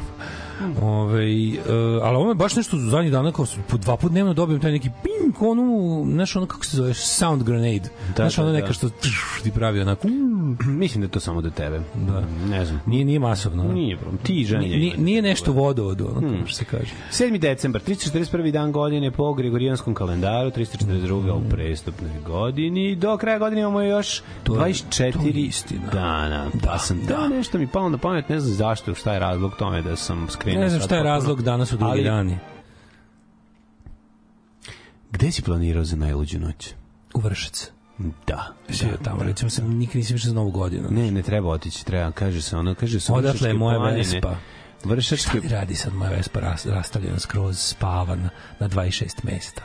Ove, 0.81 1.25
uh, 1.25 2.03
ali 2.03 2.17
ovo 2.17 2.29
je 2.29 2.35
baš 2.35 2.55
nešto 2.55 2.77
za 2.77 2.89
zadnjih 2.89 3.11
dana 3.11 3.31
kao 3.31 3.45
po 3.67 3.77
dva 3.77 3.97
put 3.97 4.11
dnevno 4.11 4.33
dobijem 4.33 4.61
taj 4.61 4.71
neki 4.71 4.89
ping, 5.03 5.41
onu, 5.41 6.05
znaš 6.11 6.35
ono 6.35 6.45
kako 6.45 6.65
se 6.65 6.77
zove, 6.77 6.93
sound 6.93 7.43
grenade. 7.43 7.89
Da, 8.07 8.15
znaš 8.15 8.37
ono 8.37 8.47
da, 8.47 8.53
neka 8.53 8.67
da. 8.67 8.73
što 8.73 8.89
tš, 8.89 9.41
ti 9.43 9.51
pravi 9.51 9.81
onako, 9.81 10.07
mm, 10.07 10.57
Mislim 10.65 11.01
da 11.01 11.05
je 11.05 11.11
to 11.11 11.19
samo 11.19 11.41
do 11.41 11.49
tebe. 11.49 11.81
Da. 11.95 12.23
Ne 12.49 12.65
znam. 12.65 12.81
nije, 12.85 13.05
nije 13.05 13.19
masovno. 13.19 13.63
ono. 13.63 13.73
Nije 13.73 13.97
problem. 13.97 14.17
Ti 14.23 14.32
i 14.33 14.45
ženja. 14.45 14.61
Nije, 14.61 14.97
nije, 14.97 15.21
nešto 15.21 15.51
vodovodu, 15.51 16.07
ono, 16.07 16.19
hmm. 16.19 16.47
što 16.47 16.55
se 16.55 16.65
kaže. 16.65 16.91
7. 17.11 17.37
decembar, 17.39 17.81
341. 17.81 18.51
dan 18.51 18.71
godine 18.71 19.11
po 19.11 19.33
Gregorijanskom 19.33 19.93
kalendaru, 19.93 20.51
342. 20.51 21.31
u 21.31 21.49
prestupnoj 21.49 22.11
godini. 22.21 22.95
Do 22.95 23.17
kraja 23.17 23.39
godine 23.39 23.61
imamo 23.61 23.81
još 23.81 24.21
To 24.43 24.53
je- 24.55 24.73
24 24.73 25.13
to 25.13 25.21
je 25.21 25.31
istina. 25.33 25.87
dana. 25.93 26.45
Da, 26.53 26.67
Pa 26.67 26.77
sam 26.77 26.99
da. 26.99 27.15
da. 27.15 27.27
nešto 27.27 27.57
mi 27.57 27.67
palo 27.67 27.89
na 27.89 27.97
pamet, 27.97 28.29
ne 28.29 28.39
znam 28.39 28.53
zašto, 28.53 28.95
šta 28.95 29.13
je 29.13 29.19
razlog 29.19 29.51
tome 29.55 29.81
da 29.81 29.95
sam 29.95 30.27
skrenuo. 30.29 30.61
Ne 30.61 30.69
znam 30.69 30.81
šta 30.81 30.95
je 30.95 31.03
razlog 31.03 31.41
danas 31.41 31.71
u 31.71 31.77
drugi 31.77 31.91
Ali- 31.91 32.03
dani. 32.03 32.37
Gde 35.11 35.31
si 35.31 35.41
planirao 35.41 35.83
za 35.83 35.95
najluđu 35.95 36.39
noć? 36.39 36.73
U 37.13 37.19
Vršac. 37.19 37.71
Da. 38.27 38.53
Svi 38.69 38.87
da, 38.87 38.97
tamo, 38.97 39.19
da. 39.19 39.25
recimo 39.25 39.49
sam 39.49 39.67
nikad 39.69 39.95
nisam 39.95 40.15
išao 40.15 40.27
za 40.29 40.33
novu 40.35 40.51
godinu. 40.51 40.87
Ne, 40.91 41.11
ne 41.11 41.21
treba 41.21 41.49
otići, 41.49 41.85
treba, 41.85 42.11
kaže 42.11 42.41
se 42.41 42.57
ono, 42.57 42.75
kaže 42.75 42.99
se 42.99 43.13
Odatle 43.13 43.49
je 43.49 43.53
moja 43.53 43.77
planine. 43.79 43.97
Vespa. 43.97 44.35
Vršačke 44.83 45.39
Šta 45.45 45.55
radi 45.55 45.75
sad 45.75 45.93
moja 45.93 46.11
Vespa 46.11 46.39
ras, 46.39 46.65
rastavljena 46.65 47.19
skroz 47.19 47.57
spava 47.59 48.15
na, 48.15 48.29
na 48.59 48.69
26 48.69 49.09
mesta? 49.23 49.61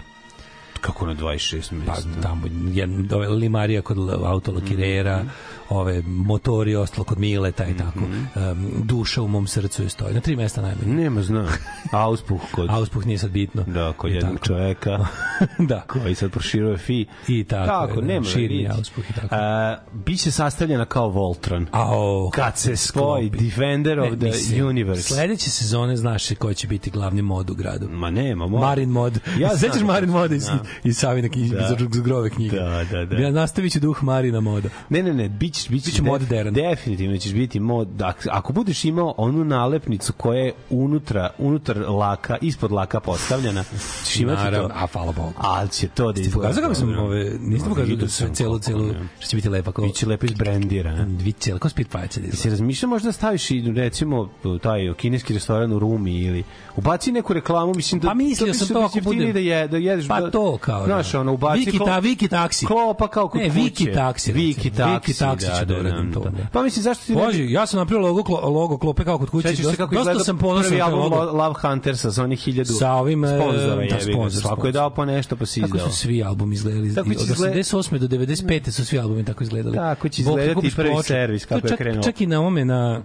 kako 0.81 1.07
na 1.07 1.14
26 1.14 1.70
Pa 1.87 1.93
mesta. 1.93 2.20
tamo 2.22 2.47
jedan, 2.72 3.09
ove 3.12 3.29
limarija 3.29 3.83
kod 3.83 3.99
autolokirera, 4.24 5.24
ove 5.71 6.03
motori 6.03 6.75
ostalo 6.77 7.05
kod 7.05 7.19
Mileta 7.19 7.66
i 7.66 7.77
tako. 7.77 7.99
Um, 7.99 8.71
duša 8.85 9.23
u 9.23 9.29
mom 9.29 9.47
srcu 9.47 9.83
je 9.83 9.89
stoji. 9.89 10.14
Na 10.14 10.21
tri 10.21 10.37
mesta 10.37 10.62
najmanje. 10.62 10.93
Nema 10.95 11.23
zna. 11.23 11.49
Auspuh 11.93 12.41
kod 12.53 12.71
Auspuh 12.79 13.07
nije 13.07 13.19
sad 13.19 13.31
bitno. 13.31 13.62
da, 13.62 13.93
kod 13.93 14.12
jednog 14.12 14.33
tako. 14.33 14.47
čoveka 14.47 14.99
da. 15.59 15.81
koji 15.83 16.14
sad 16.14 16.31
proširuje 16.31 16.79
fi. 16.79 17.07
I 17.29 17.45
tako, 17.45 17.66
Tako, 17.66 18.01
da, 18.01 18.07
nema 18.07 18.25
širi 18.27 18.69
auspuh 18.69 19.11
i 19.11 19.12
tako. 19.12 19.29
A, 19.31 19.77
biće 19.95 20.31
sastavljena 20.31 20.85
kao 20.85 21.09
Voltron. 21.09 21.66
Ao, 21.73 22.31
Kad 22.31 22.59
se 22.59 22.77
spoji. 22.77 23.31
Defender 23.31 24.01
of 24.01 24.11
Ne, 24.11 24.16
the 24.16 24.27
mislim, 24.27 24.66
Universe. 24.66 25.03
Sledeće 25.05 25.51
sezone 25.51 25.97
znaš 25.97 26.25
se 26.25 26.35
ko 26.35 26.55
će 26.55 26.66
biti 26.66 26.91
glavni 26.91 27.23
mod 27.23 27.51
u 27.51 27.55
gradu. 27.55 27.89
Ma 27.89 28.11
nema, 28.11 28.47
mo. 28.47 28.59
Marin 28.59 28.91
mod. 28.91 29.19
Ja 29.39 29.57
Sećaš 29.59 29.83
Marin 29.83 30.11
moda 30.11 30.35
iz, 30.35 30.47
da. 30.47 30.59
iz 30.85 30.97
Savina 30.97 31.29
knjige, 31.29 31.55
Da. 31.57 31.69
da. 31.69 31.85
iz 31.93 32.01
grove 32.01 32.31
knjige. 32.31 32.57
Da, 32.57 32.85
da, 32.85 33.05
da. 33.05 33.16
Ja 33.16 33.31
nastavit 33.31 33.73
ću 33.73 33.81
duh 33.81 34.03
Marina 34.03 34.41
moda. 34.41 34.69
Ne, 34.89 35.03
ne, 35.03 35.14
ne, 35.14 35.29
bićeš, 35.61 35.69
bićeš 35.69 35.93
Biće 35.93 36.03
mod 36.03 36.21
Deran. 36.21 36.55
Definitivno 36.55 37.17
ćeš 37.17 37.33
biti 37.33 37.61
mod. 37.61 37.89
Ak- 37.91 38.29
Ako 38.31 38.53
budeš 38.53 38.85
imao 38.85 39.15
onu 39.17 39.45
nalepnicu 39.45 40.13
koja 40.13 40.39
je 40.39 40.53
unutra, 40.71 41.31
unutar 41.39 41.79
laka, 41.81 42.37
ispod 42.41 42.73
laka 42.73 43.01
postavljena, 43.01 43.65
ćeš 44.05 44.17
imati 44.17 44.43
Naravno, 44.43 44.69
to. 44.69 44.75
a 44.75 44.87
hvala 44.87 45.13
Bogu. 45.13 45.33
Ali 45.37 45.69
će 45.69 45.89
to 45.89 46.13
da 46.13 46.23
Ti 46.23 46.31
pokazao 46.31 46.63
kako 46.63 46.75
sam 46.75 46.99
ove, 46.99 47.25
niste 47.41 47.69
Ma, 47.69 47.75
pokazao 47.75 47.97
da 47.97 48.09
sam 48.09 48.35
celu, 48.35 48.59
celu, 48.59 48.87
ne. 48.87 48.95
što 49.19 49.29
će 49.29 49.37
biti 49.37 49.49
lepa 49.49 49.73
kao, 49.73 49.85
Biće 49.85 50.07
lepo 50.07 50.27
izbrendirana. 50.27 51.05
Biće 51.05 51.39
cijela, 51.39 51.59
kao 51.61 51.69
Spitfire 51.71 52.09
će 52.09 52.21
da 52.21 52.27
Si 52.27 52.33
izgleda. 52.33 52.51
razmišljao 52.51 52.89
možda 52.89 53.13
staviš 53.13 53.51
i 53.51 53.73
recimo 53.73 54.29
taj 54.63 54.95
kineski 54.95 55.35
restoran 55.35 55.73
u 55.73 55.79
Rumi 55.79 56.15
ili 56.15 56.45
ubaci 56.77 57.13
neku 57.13 57.33
reklamu, 57.33 57.73
mislim 57.75 58.01
da 58.01 58.09
Pa 58.09 58.15
mislio 58.15 58.55
sam 58.55 58.67
se- 58.67 58.75
to 58.75 58.81
ako 58.81 58.89
se 58.91 59.01
bude- 59.01 59.33
da 59.33 59.39
je 59.39 59.69
da 59.69 59.77
jedeš 59.77 60.09
Pa 60.09 60.21
da- 60.21 60.31
to 60.31 60.59
kao, 60.59 60.85
Znaš, 60.87 61.13
da. 61.13 61.21
ono 61.21 61.33
ubaci 61.33 61.59
Viki, 61.61 61.79
ta, 61.79 61.99
Viki 61.99 62.29
taksi. 62.29 62.67
klopa 62.67 63.09
kao 63.09 63.29
kod 63.29 63.41
Ne, 63.41 63.49
kuće. 63.49 63.61
Viki 63.61 63.93
taksi, 63.93 64.33
Viki 64.33 64.71
taksi, 64.71 64.95
Viki 65.11 65.19
taksi 65.19 65.47
će 65.51 65.65
da 65.65 65.75
uradim 65.75 66.13
to, 66.13 66.21
da. 66.21 66.31
Pa 66.53 66.63
mislim 66.63 66.83
zašto 66.83 67.05
ti 67.05 67.15
ne 67.15 67.19
Bože, 67.19 67.45
ja 67.47 67.67
sam 67.67 67.79
napravio 67.79 68.07
logo, 68.07 68.23
logo 68.41 68.79
klope 68.79 69.05
kao 69.05 69.19
kod 69.19 69.31
kuće. 69.31 69.49
Se 69.49 69.63
Dosta, 69.63 69.77
kako 69.79 69.95
dosta 69.95 70.19
sam 70.19 70.39
ponosan 70.39 70.79
na 70.79 70.85
album 70.85 71.01
logo. 71.01 71.17
Lo- 71.17 71.33
Love 71.33 71.55
Huntersa 71.63 72.13
sa 72.13 72.25
onih 72.25 72.41
hiljadu 72.41 72.73
Sa 72.73 72.93
ovim, 72.93 73.25
e, 73.25 73.29
sponzora 73.31 73.77
da, 73.87 74.01
sponzor, 74.03 74.43
Svako 74.43 74.67
je 74.67 74.73
dao 74.73 74.91
po 74.91 75.05
nešto 75.05 75.37
pa 75.37 75.47
si 75.47 75.61
Tako 75.61 75.77
izdao. 75.77 75.91
su 75.91 75.97
svi 75.97 76.23
albumi 76.25 76.55
izgledali. 76.55 76.95
Tako 76.95 77.11
Od 77.11 77.17
će 77.17 77.25
izgled- 77.25 77.51
88. 77.53 77.99
do 77.99 78.07
95. 78.09 78.71
su 78.71 78.85
svi 78.85 78.99
albumi 78.99 79.25
tako 79.25 79.43
izgledali. 79.45 79.77
Tako 79.77 80.09
će 80.09 80.23
izgledati 80.23 80.71
prvi 80.77 80.95
servis, 81.03 81.45
kako 81.45 81.67
je 81.67 81.77
krenuo. 81.77 82.03
Čak 82.03 82.21
i 82.21 82.27
na 82.27 82.41
ovome, 82.41 82.65
na, 82.65 83.03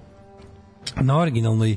na 0.96 1.20
originalnoj 1.20 1.76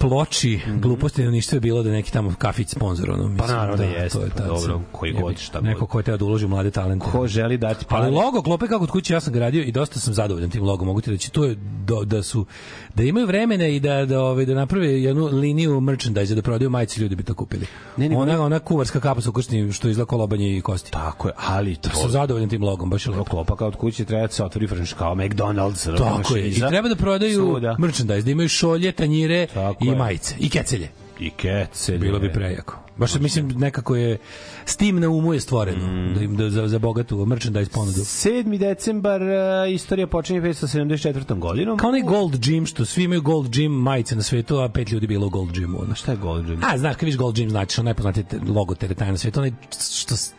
ploči 0.00 0.60
gluposti 0.74 1.24
na 1.24 1.30
ništa 1.30 1.56
je 1.56 1.60
bilo 1.60 1.82
da 1.82 1.90
neki 1.90 2.12
tamo 2.12 2.34
kafić 2.38 2.68
sponsor 2.68 3.10
ono 3.10 3.22
mislim 3.22 3.36
Mhm. 3.40 3.52
naravno 3.52 3.76
da 3.76 3.82
da, 3.82 3.88
jeste, 3.90 4.18
to 4.18 4.24
je 4.24 4.30
pa 4.30 4.36
tad 4.36 4.46
dobro, 4.48 4.80
koji 4.92 5.12
god, 5.12 5.38
šta 5.38 5.60
neko 5.60 5.86
ko 5.86 5.98
je 5.98 6.02
teo 6.02 6.16
da 6.16 6.24
uloži 6.24 6.46
mlade 6.46 6.70
talente 6.70 7.06
Ko 7.12 7.26
želi 7.26 7.58
dati 7.58 7.84
pare? 7.84 8.02
Ali 8.02 8.14
logo 8.14 8.42
klope 8.42 8.66
kako 8.66 8.78
kod 8.80 8.90
kuće 8.90 9.14
ja 9.14 9.20
sam 9.20 9.32
ga 9.32 9.38
radio 9.38 9.62
i 9.62 9.72
dosta 9.72 10.00
sam 10.00 10.14
zadovoljan 10.14 10.50
tim 10.50 10.62
logom. 10.62 10.86
Mogu 10.86 11.00
ti 11.00 11.10
reći 11.10 11.30
to 11.30 11.44
je 11.44 11.54
do, 11.84 12.04
da 12.04 12.22
su 12.22 12.46
da 12.94 13.02
imaju 13.02 13.26
vremena 13.26 13.66
i 13.66 13.80
da 13.80 14.06
da 14.06 14.20
ovaj 14.20 14.46
da 14.46 14.54
naprave 14.54 15.02
jednu 15.02 15.26
liniju 15.26 15.80
merchandise 15.80 16.34
da 16.34 16.42
prodaju 16.42 16.70
majice 16.70 17.00
ljudi 17.00 17.14
bi 17.16 17.22
to 17.22 17.34
kupili. 17.34 17.66
Ne, 17.96 18.08
ne, 18.08 18.16
ona 18.16 18.32
ne. 18.32 18.38
ona 18.38 18.58
kuvarska 18.58 19.00
kapa 19.00 19.20
sa 19.20 19.30
ukrštenim 19.30 19.72
što 19.72 19.88
izgleda 19.88 20.08
kao 20.08 20.18
lobanje 20.18 20.56
i 20.56 20.60
kosti. 20.60 20.90
Tako 20.90 21.28
je, 21.28 21.34
ali 21.38 21.76
to 21.76 21.90
sam 21.90 22.10
zadovoljan 22.10 22.48
tim 22.48 22.62
logom, 22.62 22.90
baš 22.90 23.06
je 23.06 23.10
lepo. 23.10 23.24
klopa 23.24 23.56
kao 23.56 23.68
od 23.68 23.76
kuće 23.76 24.04
treba 24.04 24.26
da 24.26 24.32
se 24.32 24.44
otvori 24.44 24.66
franš 24.66 24.92
kao 24.92 25.14
McDonald's. 25.14 25.98
Tako 25.98 26.36
je. 26.36 26.48
I 26.48 26.54
treba 26.54 26.88
da 26.88 26.96
prodaju 26.96 27.60
merchandise, 27.78 28.22
da 28.22 28.30
imaju 28.30 28.48
šolje, 28.48 28.92
tanjire 28.92 29.46
Tako 29.46 29.84
i 29.90 29.96
majice 29.96 30.34
i 30.38 30.48
kecelje. 30.48 30.88
I 31.18 31.30
kece. 31.30 31.98
Bilo 31.98 32.18
bi 32.18 32.32
prejako. 32.32 32.76
Baš 32.96 33.14
mislim 33.14 33.48
nekako 33.48 33.96
je 33.96 34.18
s 34.64 34.76
tim 34.76 35.00
na 35.00 35.08
umu 35.08 35.34
je 35.34 35.40
stvoreno 35.40 35.86
Mm. 35.86 36.14
da 36.14 36.20
im 36.20 36.36
da 36.36 36.50
za, 36.50 36.68
za 36.68 36.78
bogatu 36.78 37.26
merchandise 37.26 37.70
ponudu. 37.70 38.00
7. 38.00 38.58
decembar, 38.58 39.22
uh, 39.22 39.28
istorija 39.70 40.06
počinje 40.06 40.40
574. 40.40 41.34
godinom. 41.34 41.78
Kao 41.78 41.88
onaj 41.88 42.02
Gold 42.02 42.34
Gym, 42.36 42.66
što 42.66 42.84
svi 42.84 43.04
imaju 43.04 43.22
Gold 43.22 43.48
Gym 43.48 43.68
majice 43.70 44.16
na 44.16 44.22
svetu, 44.22 44.56
a 44.56 44.68
pet 44.68 44.90
ljudi 44.90 45.06
bilo 45.06 45.26
u 45.26 45.30
Gold 45.30 45.50
Gymu. 45.50 45.82
Ono. 45.82 45.94
Šta 45.94 46.12
je 46.12 46.18
Gold 46.18 46.44
Gym? 46.46 46.58
A, 46.64 46.78
znaš, 46.78 46.96
kad 46.96 47.06
viš 47.06 47.16
Gold 47.16 47.36
Gym, 47.36 47.48
znači, 47.48 47.80
ono 47.80 47.84
najpoznatiji 47.84 48.24
logo 48.48 48.74
teretana 48.74 49.10
na 49.10 49.18
svetu, 49.18 49.40
onaj 49.40 49.52
što 49.94 50.16
s- 50.16 50.32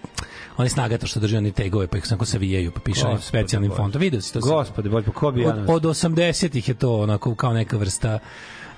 onaj 0.57 0.69
snagato 0.69 1.07
što 1.07 1.19
drži 1.19 1.37
oni 1.37 1.51
tegove, 1.51 1.87
pa 1.87 1.97
ih 1.97 2.05
samo 2.05 2.25
savijaju, 2.25 2.71
pa 2.71 2.79
piše 2.79 3.05
onim 3.07 3.19
specijalnim 3.21 3.71
fontom. 3.71 4.01
Vidio 4.01 4.21
si 4.21 4.33
to? 4.33 4.39
Gospode, 4.39 4.89
bolj, 4.89 5.03
pa 5.03 5.11
ko 5.11 5.31
bi 5.31 5.41
ja... 5.41 5.49
Od, 5.49 5.65
od 5.67 5.83
80-ih 5.85 6.67
je 6.67 6.75
to 6.75 6.95
onako 6.95 7.35
kao 7.35 7.53
neka 7.53 7.77
vrsta 7.77 8.19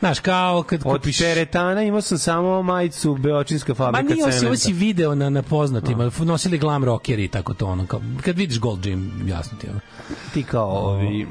Znaš, 0.04 0.20
kao 0.20 0.64
kad 0.64 0.82
Od 0.86 0.94
kupiš... 0.94 1.18
teretana 1.18 1.84
imao 1.84 2.02
sam 2.02 2.18
samo 2.18 2.62
majicu 2.64 3.16
Beočinska 3.16 3.72
Ma 3.72 3.76
fabrika 3.76 4.04
nije 4.06 4.24
ovo 4.24 4.32
si, 4.32 4.38
ovo 4.38 4.56
cementa. 4.56 4.58
si 4.58 4.74
video 4.74 5.16
na, 5.16 5.30
na 5.30 5.42
poznatima, 5.42 6.12
nosili 6.20 6.58
glam 6.58 6.84
rockeri 6.84 7.24
i 7.24 7.28
tako 7.28 7.54
to, 7.54 7.66
ono, 7.68 7.86
kao, 7.86 8.02
kad 8.22 8.38
vidiš 8.38 8.60
Gold 8.60 8.80
Gym, 8.80 9.10
jasno 9.28 9.58
ti 9.58 9.68
ono. 9.70 9.80
Ti 10.34 10.44
kao 10.44 10.70
ovi, 10.70 11.28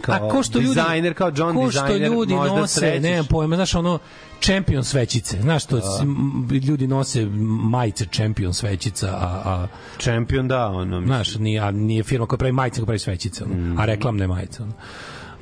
kao 0.00 0.14
A 0.16 0.30
ko 0.30 0.42
što 0.42 0.58
ljudi, 0.58 0.68
dizajner, 0.68 1.14
kao 1.14 1.28
John 1.28 1.54
ko 1.54 1.70
što 1.70 1.82
dizajner, 1.82 2.10
ljudi 2.10 2.34
možda 2.34 2.56
nose, 2.56 2.74
srećeš. 2.74 3.02
nemam 3.02 3.26
pojma, 3.26 3.56
znaš, 3.56 3.74
ono, 3.74 3.98
Champion 4.40 4.84
svećice, 4.84 5.38
znaš 5.42 5.64
to, 5.64 5.80
s- 5.80 6.00
m, 6.02 6.48
ljudi 6.52 6.86
nose 6.86 7.24
majice 7.62 8.06
Champion 8.06 8.54
svećica, 8.54 9.08
a, 9.08 9.42
a 9.44 9.66
Champion, 9.98 10.48
da, 10.48 10.66
ono. 10.66 10.84
mislim. 11.00 11.06
znaš, 11.06 11.34
nije, 11.36 11.60
a 11.60 11.70
nije 11.70 12.02
firma 12.02 12.26
koja 12.26 12.38
pravi 12.38 12.52
majice, 12.52 12.76
koja 12.76 12.86
pravi 12.86 12.98
svećice, 12.98 13.44
ono, 13.44 13.54
Mm. 13.54 13.78
a 13.78 13.84
reklamne 13.84 14.26
majice, 14.26 14.62
ono. 14.62 14.72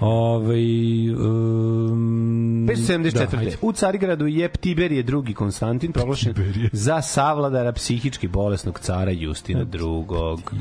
Ove, 0.01 0.57
um, 1.17 2.67
574. 2.69 3.31
Da, 3.31 3.39
ajde. 3.39 3.57
u 3.63 3.73
Carigradu 3.73 4.27
je 4.27 4.49
Tiberije 4.49 5.03
drugi 5.03 5.35
Konstantin 5.35 5.93
proglašen 5.93 6.35
za 6.73 7.03
savladara 7.03 7.73
psihički 7.73 8.29
bolesnog 8.29 8.79
cara 8.79 9.11
Justina 9.11 9.65
drugog. 9.65 10.53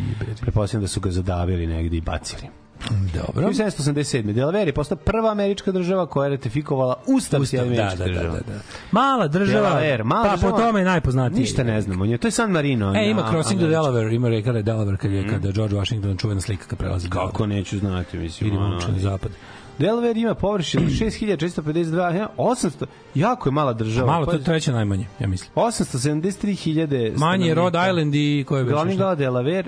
Pretpostavljam 0.42 0.82
da 0.82 0.88
su 0.88 1.00
ga 1.00 1.12
zadavili 1.12 1.68
negde 1.68 1.98
i 1.98 2.02
bacili. 2.02 2.65
Dobro. 2.90 3.48
1787. 3.48 4.34
Delaware 4.34 4.66
je 4.66 4.74
postala 4.74 5.02
prva 5.06 5.32
američka 5.32 5.72
država 5.72 6.06
koja 6.06 6.26
je 6.26 6.30
ratifikovala 6.30 6.96
Ustav, 7.08 7.42
Ustav, 7.42 7.68
Ustav 7.72 7.76
da, 7.76 7.96
da, 7.96 8.14
da, 8.14 8.14
da, 8.14 8.30
da, 8.30 8.40
da. 8.40 8.60
Mala 8.92 9.28
država, 9.28 9.70
Delaware, 9.70 10.04
mala 10.04 10.24
pa 10.30 10.36
država. 10.36 10.52
po 10.52 10.58
tome 10.58 10.80
je 10.80 10.86
najpoznatiji. 10.86 11.40
Ništa 11.40 11.64
ne 11.64 11.82
znamo 11.82 12.06
njoj. 12.06 12.18
To 12.18 12.28
je 12.28 12.32
San 12.32 12.52
Marino. 12.52 12.94
E, 12.96 13.10
ima 13.10 13.22
Crossing 13.30 13.62
američki. 13.62 13.76
Delaware, 13.76 14.16
ima 14.16 14.30
reka 14.30 14.52
da 14.52 14.58
je 14.58 14.64
Delaware 14.64 14.98
kad 14.98 15.12
je 15.12 15.28
kada 15.28 15.52
George 15.52 15.76
Washington 15.76 16.18
čuvena 16.18 16.42
slika 16.42 16.66
kad 16.68 16.80
prelazi. 16.80 17.10
Kako 17.10 17.46
neću 17.48 17.78
znati, 17.80 18.18
mislim. 18.18 18.50
Vidimo 18.50 18.78
učeni 18.78 19.00
zapad. 19.00 19.32
Delaware 19.80 20.18
ima 20.22 20.36
površinu 20.36 20.84
6452, 20.90 22.16
ja, 22.16 22.28
800, 22.38 22.86
jako 23.16 23.50
je 23.50 23.54
mala 23.54 23.74
država. 23.74 24.12
Malo, 24.12 24.26
to 24.26 24.32
Pa- 24.32 24.38
je 24.38 24.44
treće 24.44 24.72
najmanje, 24.72 25.08
ja 25.20 25.28
mislim. 25.28 25.52
873.000 25.56 27.18
Manje 27.18 27.48
je 27.48 27.56
Rhode. 27.56 27.80
Island 27.90 28.16
i 28.16 28.46
koje 28.48 28.60
je 28.60 28.64
već 28.64 28.74
Glavni 28.74 28.96
grad 28.96 29.20
Delaware 29.20 29.66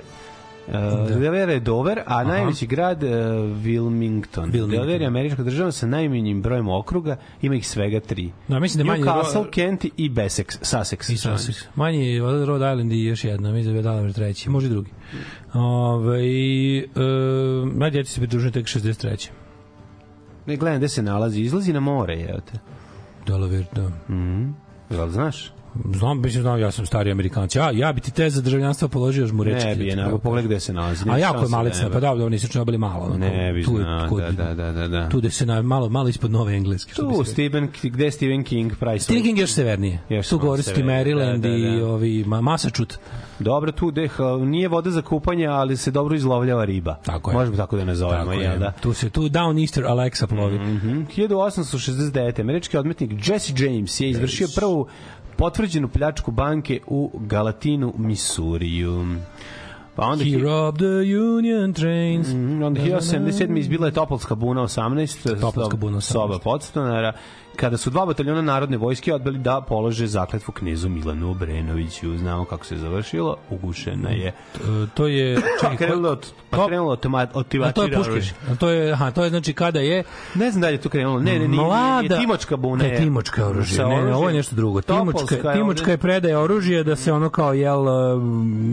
Uh, 0.68 0.74
Delaware 1.08 1.48
je 1.52 1.60
Dover, 1.60 2.02
a 2.06 2.24
najveći 2.24 2.66
grad 2.66 3.02
uh, 3.02 3.10
Wilmington. 3.10 4.50
Wilmington. 4.50 4.70
Delaware 4.70 5.00
je 5.00 5.06
američka 5.06 5.42
država 5.42 5.72
sa 5.72 5.86
najmanjim 5.86 6.42
brojem 6.42 6.68
okruga, 6.68 7.16
ima 7.42 7.54
ih 7.54 7.68
svega 7.68 8.00
tri. 8.00 8.32
Da, 8.48 8.58
mislim 8.58 8.86
da 8.86 8.92
je 8.92 8.98
manji 8.98 9.10
Newcastle, 9.12 9.44
ro- 9.44 9.50
Kent 9.50 9.84
i 9.96 10.10
Bessex, 10.10 10.58
Sussex. 10.62 11.12
I 11.12 11.16
Sussex. 11.16 11.64
Manji 11.74 12.06
je 12.06 12.20
Rhode 12.20 12.72
Island 12.72 12.92
i 12.92 13.04
još 13.04 13.24
jedna, 13.24 13.52
mislim 13.52 13.74
da 13.74 13.78
je 13.78 13.84
Delaware 13.84 14.14
treći, 14.14 14.50
može 14.50 14.66
i 14.66 14.70
drugi. 14.70 14.90
Ove, 15.54 16.18
e, 16.18 16.86
moj 17.74 17.90
djeti 17.90 18.10
se 18.10 18.20
pridružuje 18.20 18.52
tek 18.52 18.66
63. 18.66 19.28
Ne 20.46 20.56
gledam 20.56 20.78
gde 20.78 20.88
se 20.88 21.02
nalazi, 21.02 21.40
izlazi 21.40 21.72
na 21.72 21.80
more, 21.80 22.14
je 22.14 22.40
te. 22.52 22.58
Delaware, 23.26 23.64
da. 23.74 23.90
Jel 24.96 25.08
znaš? 25.08 25.52
Znam, 25.94 26.20
mislim, 26.20 26.42
znam, 26.42 26.60
ja 26.60 26.70
sam 26.70 26.86
stari 26.86 27.10
Amerikanac. 27.10 27.54
Ja, 27.54 27.70
ja 27.70 27.92
bi 27.92 28.00
ti 28.00 28.10
te 28.10 28.30
za 28.30 28.42
državljanstvo 28.42 28.88
položio 28.88 29.26
žmurečki. 29.26 29.68
Ne 29.68 29.74
bi 29.76 29.86
je, 29.86 29.96
nego 29.96 30.18
pogled 30.18 30.44
gde 30.44 30.60
se 30.60 30.72
nalazi. 30.72 31.04
A 31.10 31.18
jako 31.18 31.38
je 31.38 31.48
da 31.84 31.90
pa 31.90 32.00
da, 32.00 32.14
da, 32.14 32.28
nisu 32.28 32.48
čobali 32.48 32.78
malo. 32.78 33.04
onako. 33.04 33.18
Ne 33.18 33.52
bi 33.52 33.64
Tu 33.64 33.76
znao, 33.76 34.08
kod- 34.08 34.20
da, 34.22 34.44
da, 34.44 34.54
da, 34.54 34.72
da, 34.72 34.88
da. 34.88 35.08
Tu 35.08 35.20
da 35.20 35.30
se 35.30 35.46
na, 35.46 35.62
malo, 35.62 35.88
malo 35.88 36.08
ispod 36.08 36.30
nove 36.30 36.54
engleske. 36.54 36.92
bi 36.92 36.96
Tu 36.96 37.24
se. 37.24 37.30
Stephen, 37.32 37.68
gde 37.82 38.04
je 38.04 38.10
Stephen 38.10 38.44
King 38.44 38.72
pravi 38.76 38.98
svoj- 38.98 39.02
Stephen 39.04 39.22
King 39.22 39.38
je 39.38 39.42
još 39.42 39.50
severnije. 39.50 39.98
Još 40.08 40.28
tu 40.28 40.38
ti 40.56 40.62
severnije, 40.62 40.96
Maryland 41.16 41.36
da, 41.36 41.48
da, 41.48 41.54
i 41.54 41.78
da. 41.78 41.86
ovi 41.86 42.24
ma, 42.26 42.40
Massachusetts. 42.40 42.98
Dobro, 43.38 43.72
tu 43.72 43.86
gde 43.86 44.08
ha, 44.08 44.24
nije 44.36 44.68
voda 44.68 44.90
za 44.90 45.02
kupanje, 45.02 45.46
ali 45.46 45.76
se 45.76 45.90
dobro 45.90 46.14
izlovljava 46.16 46.64
riba. 46.64 46.94
Tako 47.04 47.30
je. 47.30 47.34
Možemo 47.34 47.56
tako 47.56 47.76
da 47.76 47.84
nazovemo, 47.84 48.24
Tako 48.24 48.32
je. 48.32 48.58
da? 48.58 48.72
Tu 48.72 48.92
se 48.92 49.10
tu 49.10 49.22
Down 49.22 49.60
Easter 49.60 49.84
Alexa 49.84 50.26
plovi. 50.26 50.58
Mhm. 50.58 51.02
1869. 51.06 52.40
Američki 52.40 52.76
odmetnik 52.78 53.28
Jesse 53.28 53.52
James 53.56 54.00
je 54.00 54.10
izvršio 54.10 54.48
prvu 54.56 54.86
potvrđenu 55.38 55.88
pljačku 55.88 56.30
banke 56.30 56.80
u 56.86 57.10
Galatinu, 57.14 57.94
Misuriju. 57.96 59.06
Pa 59.94 60.06
onda 60.06 60.24
He 60.24 60.38
robbed 60.38 60.78
the 60.78 61.16
Union 61.18 61.72
trains. 61.72 62.28
Mhm, 62.28 62.62
onda 62.62 62.80
1977. 62.80 63.58
izbila 63.58 63.86
je 63.86 63.92
Topolska 63.92 64.34
buna 64.34 64.62
18, 64.62 65.40
Topolska 65.40 65.76
buna 65.76 65.96
18. 65.96 66.00
soba 66.00 66.38
podstanara, 66.38 67.12
kada 67.58 67.76
su 67.76 67.90
dva 67.90 68.06
bataljona 68.06 68.42
narodne 68.42 68.76
vojske 68.76 69.14
odbili 69.14 69.38
da 69.38 69.60
polože 69.60 70.06
zakletvu 70.06 70.52
knezu 70.52 70.88
Milanu 70.88 71.30
Obrenoviću. 71.30 72.16
Znamo 72.18 72.44
kako 72.44 72.64
se 72.64 72.76
završilo, 72.76 73.36
ugušena 73.50 74.10
je. 74.10 74.26
E, 74.26 74.32
to 74.94 75.06
je... 75.06 75.36
Pa 75.36 75.42
Čekaj, 75.60 75.76
krenulo 75.78 76.08
ko- 76.08 76.12
od, 76.12 76.26
pa 76.50 76.56
to- 76.56 76.66
krenulo 76.66 76.90
od 76.90 77.06
od 77.06 77.14
A 77.14 77.26
to 77.26 77.38
je 77.40 77.44
tivačira 77.44 77.98
Puškin. 77.98 78.56
to 78.56 78.68
je, 78.68 78.92
aha, 78.92 79.10
to 79.10 79.24
je 79.24 79.30
znači 79.30 79.52
kada 79.52 79.80
je 79.80 80.04
Ne 80.34 80.50
znam 80.50 80.60
da 80.60 80.68
je 80.68 80.78
to 80.78 80.88
krenulo. 80.88 81.20
Ne, 81.20 81.32
ne, 81.32 81.48
nije, 81.48 81.62
nije, 82.02 82.20
Timočka 82.20 82.56
buna 82.56 82.82
Ne, 82.82 82.88
je. 82.88 82.96
Timočka 82.98 83.46
oružje. 83.46 83.84
Ne, 83.86 84.02
ne, 84.02 84.14
ovo 84.14 84.28
je 84.28 84.34
nešto 84.34 84.56
drugo. 84.56 84.80
Timočka, 84.82 85.52
Timočka 85.52 85.90
je 85.90 85.98
predaje 85.98 86.38
oružje 86.38 86.84
da 86.84 86.96
se 86.96 87.12
ono 87.12 87.30
kao 87.30 87.52
jel 87.52 87.80
uh, 87.80 88.22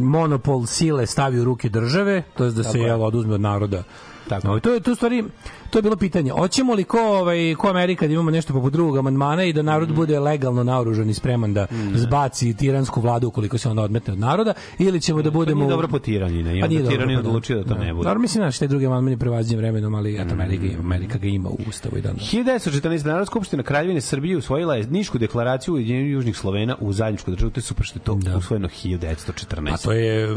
monopol 0.02 0.66
sile 0.66 1.06
stavi 1.06 1.40
u 1.40 1.44
ruke 1.44 1.70
države, 1.70 2.24
to 2.34 2.44
je 2.46 2.52
da 2.52 2.64
se 2.64 2.80
jel 2.80 3.04
oduzme 3.04 3.34
od 3.34 3.42
naroda. 3.42 3.84
Tako 4.30 4.48
No, 4.48 4.56
je. 4.56 4.60
to 4.60 4.70
je 4.70 4.80
to 4.80 4.96
stvari 4.96 5.24
to 5.66 5.78
je 5.78 5.84
bilo 5.84 5.96
pitanje. 5.98 6.32
Hoćemo 6.32 6.74
li 6.74 6.84
ko 6.86 7.00
ovaj 7.00 7.56
ko 7.56 7.70
Amerika 7.70 8.08
da 8.08 8.14
imamo 8.14 8.32
nešto 8.32 8.54
poput 8.54 8.74
drugog 8.74 8.98
amandmana 8.98 9.44
i 9.44 9.54
da 9.54 9.62
narod 9.62 9.90
Mm. 9.90 9.96
bude 9.96 10.20
legalno 10.20 10.64
naoružan 10.64 11.10
i 11.10 11.14
spreman 11.14 11.54
da 11.54 11.66
zbaci 11.96 12.54
tiransku 12.54 13.02
vladu 13.02 13.28
ukoliko 13.28 13.58
se 13.58 13.70
onda 13.70 13.82
odmetne 13.82 14.14
od 14.14 14.20
naroda 14.20 14.54
ili 14.80 15.02
ćemo 15.02 15.22
da 15.22 15.24
To 15.26 15.32
budemo 15.32 15.60
nije 15.60 15.70
dobro 15.70 15.88
po 15.88 16.00
tiranina. 16.00 16.54
I 16.54 16.60
Pa 16.60 16.66
onda 16.66 16.78
dobro, 16.78 16.92
tiranin 16.92 17.16
pa 17.16 17.22
da. 17.22 17.30
odlučio 17.30 17.58
da 17.58 17.64
to 17.66 17.76
ne 17.76 17.94
bude. 17.94 18.04
Naravno, 18.04 18.22
mislim 18.22 18.44
da 18.44 18.52
taj 18.52 18.68
drugi 18.68 18.86
amandman 18.86 19.12
je 19.12 19.18
prevaziđen 19.18 19.58
vremenom, 19.58 19.96
ali 19.96 20.16
eto, 20.16 20.34
Amerika, 20.34 20.66
ima- 20.66 20.80
Amerika 20.80 21.18
ga 21.18 21.28
ima 21.28 21.50
u 21.50 21.58
ustavu 21.70 21.98
i 21.98 22.02
dan. 22.02 22.16
1914. 22.16 22.76
Narodna 23.06 23.26
skupština 23.26 23.64
Kraljevine 23.64 24.02
Srbije 24.02 24.38
usvojila 24.38 24.76
je 24.76 24.86
Nišku 24.86 25.18
deklaraciju 25.18 25.74
Ujedinjenja 25.74 26.08
Južnih 26.08 26.38
Slovena 26.38 26.76
u 26.80 26.94
zajedničku 26.94 27.32
državu, 27.32 27.52
to 27.52 27.58
je 27.58 27.64
super 27.64 27.86
što 27.86 28.00
je 28.00 28.04
to 28.04 28.16
Da. 28.16 28.38
usvojeno 28.38 28.68
1914. 28.70 29.74
A 29.74 29.78
to 29.80 29.92
je, 29.92 30.24
e, 30.24 30.28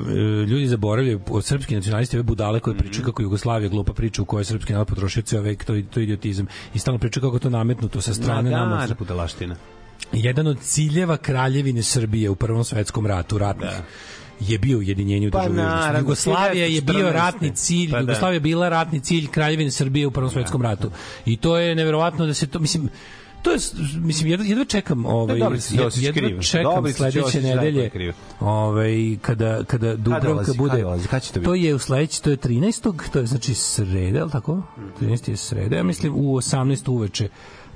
ljudi 0.44 0.66
zaboravljaju, 0.66 1.20
srpski 1.42 1.74
nacionalisti 1.74 2.16
ove 2.16 2.22
budale 2.24 2.60
koje 2.60 2.74
Mhm. 2.74 2.78
pričaju 2.78 3.04
kako 3.04 3.22
je 3.22 3.24
Jugoslavija 3.24 3.68
glupa 3.68 3.92
priča 3.92 4.22
u 4.22 4.26
kojoj 4.26 4.44
srpski 4.44 4.72
narod 4.72 4.86
potrošio 4.88 5.17
ceo 5.22 5.42
vek, 5.42 5.64
to, 5.64 5.74
to 5.90 6.00
idiotizam. 6.00 6.46
I 6.74 6.78
stalno 6.78 6.98
pričaju 6.98 7.22
kako 7.22 7.38
to 7.38 7.50
nametnuto 7.50 8.00
sa 8.00 8.14
strane 8.14 8.50
Ma 8.50 8.56
da, 8.56 8.64
nama. 8.64 8.86
da, 8.86 8.94
budalaština. 8.94 9.56
Jedan 10.12 10.46
od 10.46 10.60
ciljeva 10.60 11.16
kraljevine 11.16 11.82
Srbije 11.82 12.30
u 12.30 12.34
Prvom 12.34 12.64
svetskom 12.64 13.06
ratu, 13.06 13.38
ratnih, 13.38 13.70
je 14.40 14.58
bio 14.58 14.78
ujedinjenje 14.78 15.28
u 15.28 15.30
Pa 15.30 15.48
naravno, 15.48 15.98
Jugoslavija 15.98 16.66
je 16.66 16.80
bio 16.80 16.94
1914. 16.94 17.12
ratni 17.12 17.56
cilj, 17.56 17.90
Pa 17.90 17.96
da. 17.96 18.00
Jugoslavija 18.00 18.36
je 18.36 18.40
bila 18.40 18.68
ratni 18.68 19.00
cilj 19.00 19.26
kraljevine 19.26 19.70
Srbije 19.70 20.06
u 20.06 20.10
Prvom 20.10 20.30
svetskom 20.30 20.62
ratu. 20.62 20.90
I 21.26 21.36
to 21.36 21.58
je 21.58 21.74
neverovatno 21.74 22.26
da 22.26 22.34
se 22.34 22.46
to, 22.46 22.58
mislim, 22.58 22.88
to 23.42 23.50
je, 23.50 23.58
mislim, 23.96 24.30
jedva, 24.30 24.46
jedva 24.46 24.64
čekam, 24.64 25.06
ovaj, 25.06 25.38
Dobrica 25.38 25.76
Ćosić 25.76 26.02
jedva 26.02 26.42
čekam 26.42 26.74
Dobrica 26.74 27.10
sledeće 27.10 27.38
je 27.38 27.56
nedelje, 27.56 28.12
ovaj, 28.40 29.16
kada, 29.22 29.64
kada 29.64 29.96
Dubravka 29.96 30.28
dolazi, 30.28 30.58
bude, 30.58 30.70
kad 30.70 30.80
dolazi, 30.80 31.08
kad 31.08 31.22
će 31.22 31.32
to 31.32 31.40
biti? 31.40 31.44
to 31.44 31.54
je 31.54 31.74
u 31.74 31.78
sledeći, 31.78 32.22
to 32.22 32.30
je 32.30 32.36
13. 32.36 33.10
to 33.12 33.18
je 33.18 33.26
znači 33.26 33.54
sreda, 33.54 34.24
li 34.24 34.30
tako? 34.30 34.62
13. 35.00 35.30
je 35.30 35.36
sreda, 35.36 35.76
ja 35.76 35.82
mislim 35.82 36.14
u 36.16 36.36
18 36.36 36.90
uveče. 36.90 37.28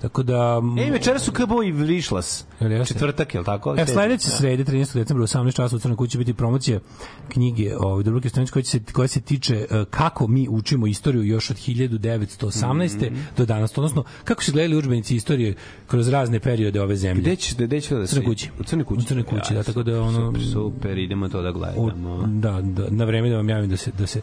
Tako 0.03 0.23
da... 0.23 0.61
E, 0.79 0.91
večera 0.91 1.19
su 1.19 1.33
KBO 1.33 1.63
i 1.63 1.73
Vrišlas. 1.73 2.45
Jel 2.61 2.73
jeste? 2.73 2.95
Četvrtak, 2.95 3.35
je 3.35 3.41
li 3.41 3.47
tako? 3.47 3.75
E, 3.79 3.87
sledeće 3.87 4.29
srede, 4.31 4.65
13. 4.65 4.95
decembra 4.95 5.23
u 5.23 5.27
18 5.27 5.57
časova 5.57 5.77
u 5.77 5.81
Crnoj 5.81 5.97
kući 5.97 6.13
će 6.13 6.19
biti 6.19 6.35
promocija 6.35 6.81
knjige 7.29 7.77
ovaj 7.79 8.03
Dubravke 8.05 8.29
Stojanić 8.29 8.51
koja 8.51 8.65
se 8.65 8.81
koja 8.93 9.09
se 9.09 9.21
tiče 9.21 9.67
e, 9.71 9.85
kako 9.91 10.27
mi 10.27 10.49
učimo 10.51 10.87
istoriju 10.87 11.25
još 11.25 11.51
od 11.51 11.57
1918. 11.57 13.11
Mhm. 13.11 13.21
do 13.37 13.47
danas, 13.47 13.79
odnosno 13.79 14.05
kako 14.25 14.43
se 14.45 14.53
gledali 14.53 14.77
udžbenici 14.77 15.17
istorije 15.17 15.55
kroz 15.87 16.09
razne 16.09 16.41
periode 16.41 16.81
ove 16.83 16.97
zemlje. 16.97 17.23
Gde 17.23 17.37
će, 17.37 17.55
gde 17.59 17.81
će 17.81 17.95
da 17.95 18.07
se... 18.07 18.15
Crnoj 18.15 18.27
kući. 18.27 18.51
U 18.61 18.65
Crnoj 18.65 18.85
kući. 18.85 19.01
U 19.01 19.05
Crnoj 19.05 19.25
kući, 19.25 19.55
da, 19.55 19.63
tako 19.63 19.83
da 19.83 20.01
ono- 20.03 20.27
Super, 20.33 20.43
super, 20.53 20.99
idemo 20.99 21.29
to 21.29 21.43
da 21.43 21.49
O, 21.49 21.53
gledamo. 21.53 22.23
da, 22.27 22.61
da, 22.61 22.91
na 22.91 23.05
vreme 23.05 23.31
da 23.31 23.37
vam 23.37 23.49
javim 23.49 23.71
da 23.71 23.77
se 23.77 23.91
da 23.99 24.07
se 24.07 24.21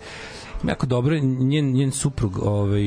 jako 0.68 0.86
dobro 0.86 1.20
njen 1.20 1.72
njen 1.74 1.92
suprug 1.92 2.40
ovaj 2.44 2.82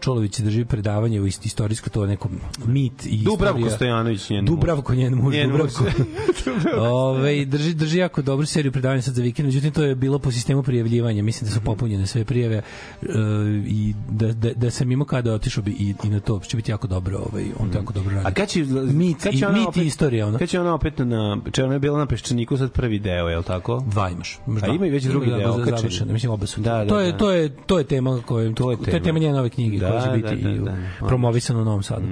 Čolović 0.00 0.40
drži 0.40 0.64
predavanje 0.64 1.20
u 1.20 1.26
ist- 1.26 1.46
istorijsko 1.46 1.90
to 1.90 2.06
neko 2.06 2.28
mit 2.66 3.06
i 3.06 3.16
Dubravko 3.16 3.58
istorija. 3.58 3.76
Stojanović, 3.76 4.30
njen. 4.30 4.44
Dubravko 4.44 4.94
njen 4.94 5.14
muž 5.14 5.34
Njen. 5.34 5.50
Dubravko 5.50 5.84
Ove, 6.78 7.44
drži, 7.44 7.74
drži 7.74 7.98
jako 7.98 8.22
dobru 8.22 8.46
seriju 8.46 8.72
predavanja 8.72 9.02
sad 9.02 9.14
za 9.14 9.22
vikend, 9.22 9.46
međutim 9.46 9.72
to 9.72 9.82
je 9.82 9.94
bilo 9.94 10.18
po 10.18 10.30
sistemu 10.30 10.62
prijavljivanja, 10.62 11.22
mislim 11.22 11.48
da 11.48 11.54
su 11.54 11.60
popunjene 11.60 12.06
sve 12.06 12.24
prijave 12.24 12.56
e, 12.56 12.62
i 13.66 13.94
da, 14.10 14.32
da, 14.32 14.52
da 14.52 14.70
sam 14.70 14.92
imao 14.92 15.06
kada 15.06 15.32
otišao 15.34 15.62
bi 15.64 15.70
i, 15.70 15.94
i 16.04 16.08
na 16.08 16.20
to, 16.20 16.40
će 16.40 16.56
biti 16.56 16.70
jako 16.70 16.86
dobro, 16.86 17.18
ovaj, 17.18 17.44
on 17.58 17.70
to 17.70 17.78
jako 17.78 17.92
dobro 17.92 18.14
radi. 18.14 18.28
A 18.28 18.30
kad 18.34 18.48
će, 18.48 18.64
mit, 18.92 19.22
kad 19.22 19.34
će 19.34 19.46
ona 19.46 19.58
mit 19.58 19.68
opet, 19.68 19.82
i 19.82 19.86
istorija, 19.86 20.26
ono. 20.26 20.38
Kad 20.38 20.48
će 20.48 20.60
ona 20.60 20.74
opet 20.74 20.98
na... 20.98 21.38
Če 21.52 21.64
ona 21.64 21.72
je 21.72 21.78
bila 21.78 21.98
na 21.98 22.06
Peščaniku, 22.06 22.56
sad 22.56 22.72
prvi 22.72 22.98
deo, 22.98 23.28
je 23.28 23.38
li 23.38 23.44
tako? 23.44 23.84
Dva 23.86 24.10
imaš. 24.10 24.38
imaš 24.46 24.62
A 24.62 24.66
dva. 24.66 24.74
ima 24.74 24.86
i 24.86 24.90
već 24.90 25.04
drugi 25.04 25.30
da, 25.30 25.36
deo, 25.36 25.62
okačen. 25.62 26.12
mislim 26.12 26.32
oba 26.32 26.46
su. 26.46 26.60
Da, 26.60 26.84
da, 26.84 26.86
to 26.88 27.00
je 27.00 27.05
da. 27.12 27.18
to 27.18 27.30
je 27.30 27.56
to 27.66 27.78
je 27.78 27.84
tema 27.84 28.22
koja 28.26 28.54
To 28.54 28.70
je 28.70 28.76
to 28.76 28.82
je 28.82 28.90
tema. 28.90 29.04
tema 29.04 29.18
njene 29.18 29.32
nove 29.32 29.48
knjige 29.48 29.78
Da, 29.78 29.90
koja 29.90 30.00
će 30.00 30.06
da, 30.08 30.12
biti 30.12 30.42
da, 30.42 30.50
i 30.50 30.58
da. 30.58 30.76
promovisana 31.06 31.60
u 31.60 31.64
Novom 31.64 31.82
Sadu. 31.82 32.06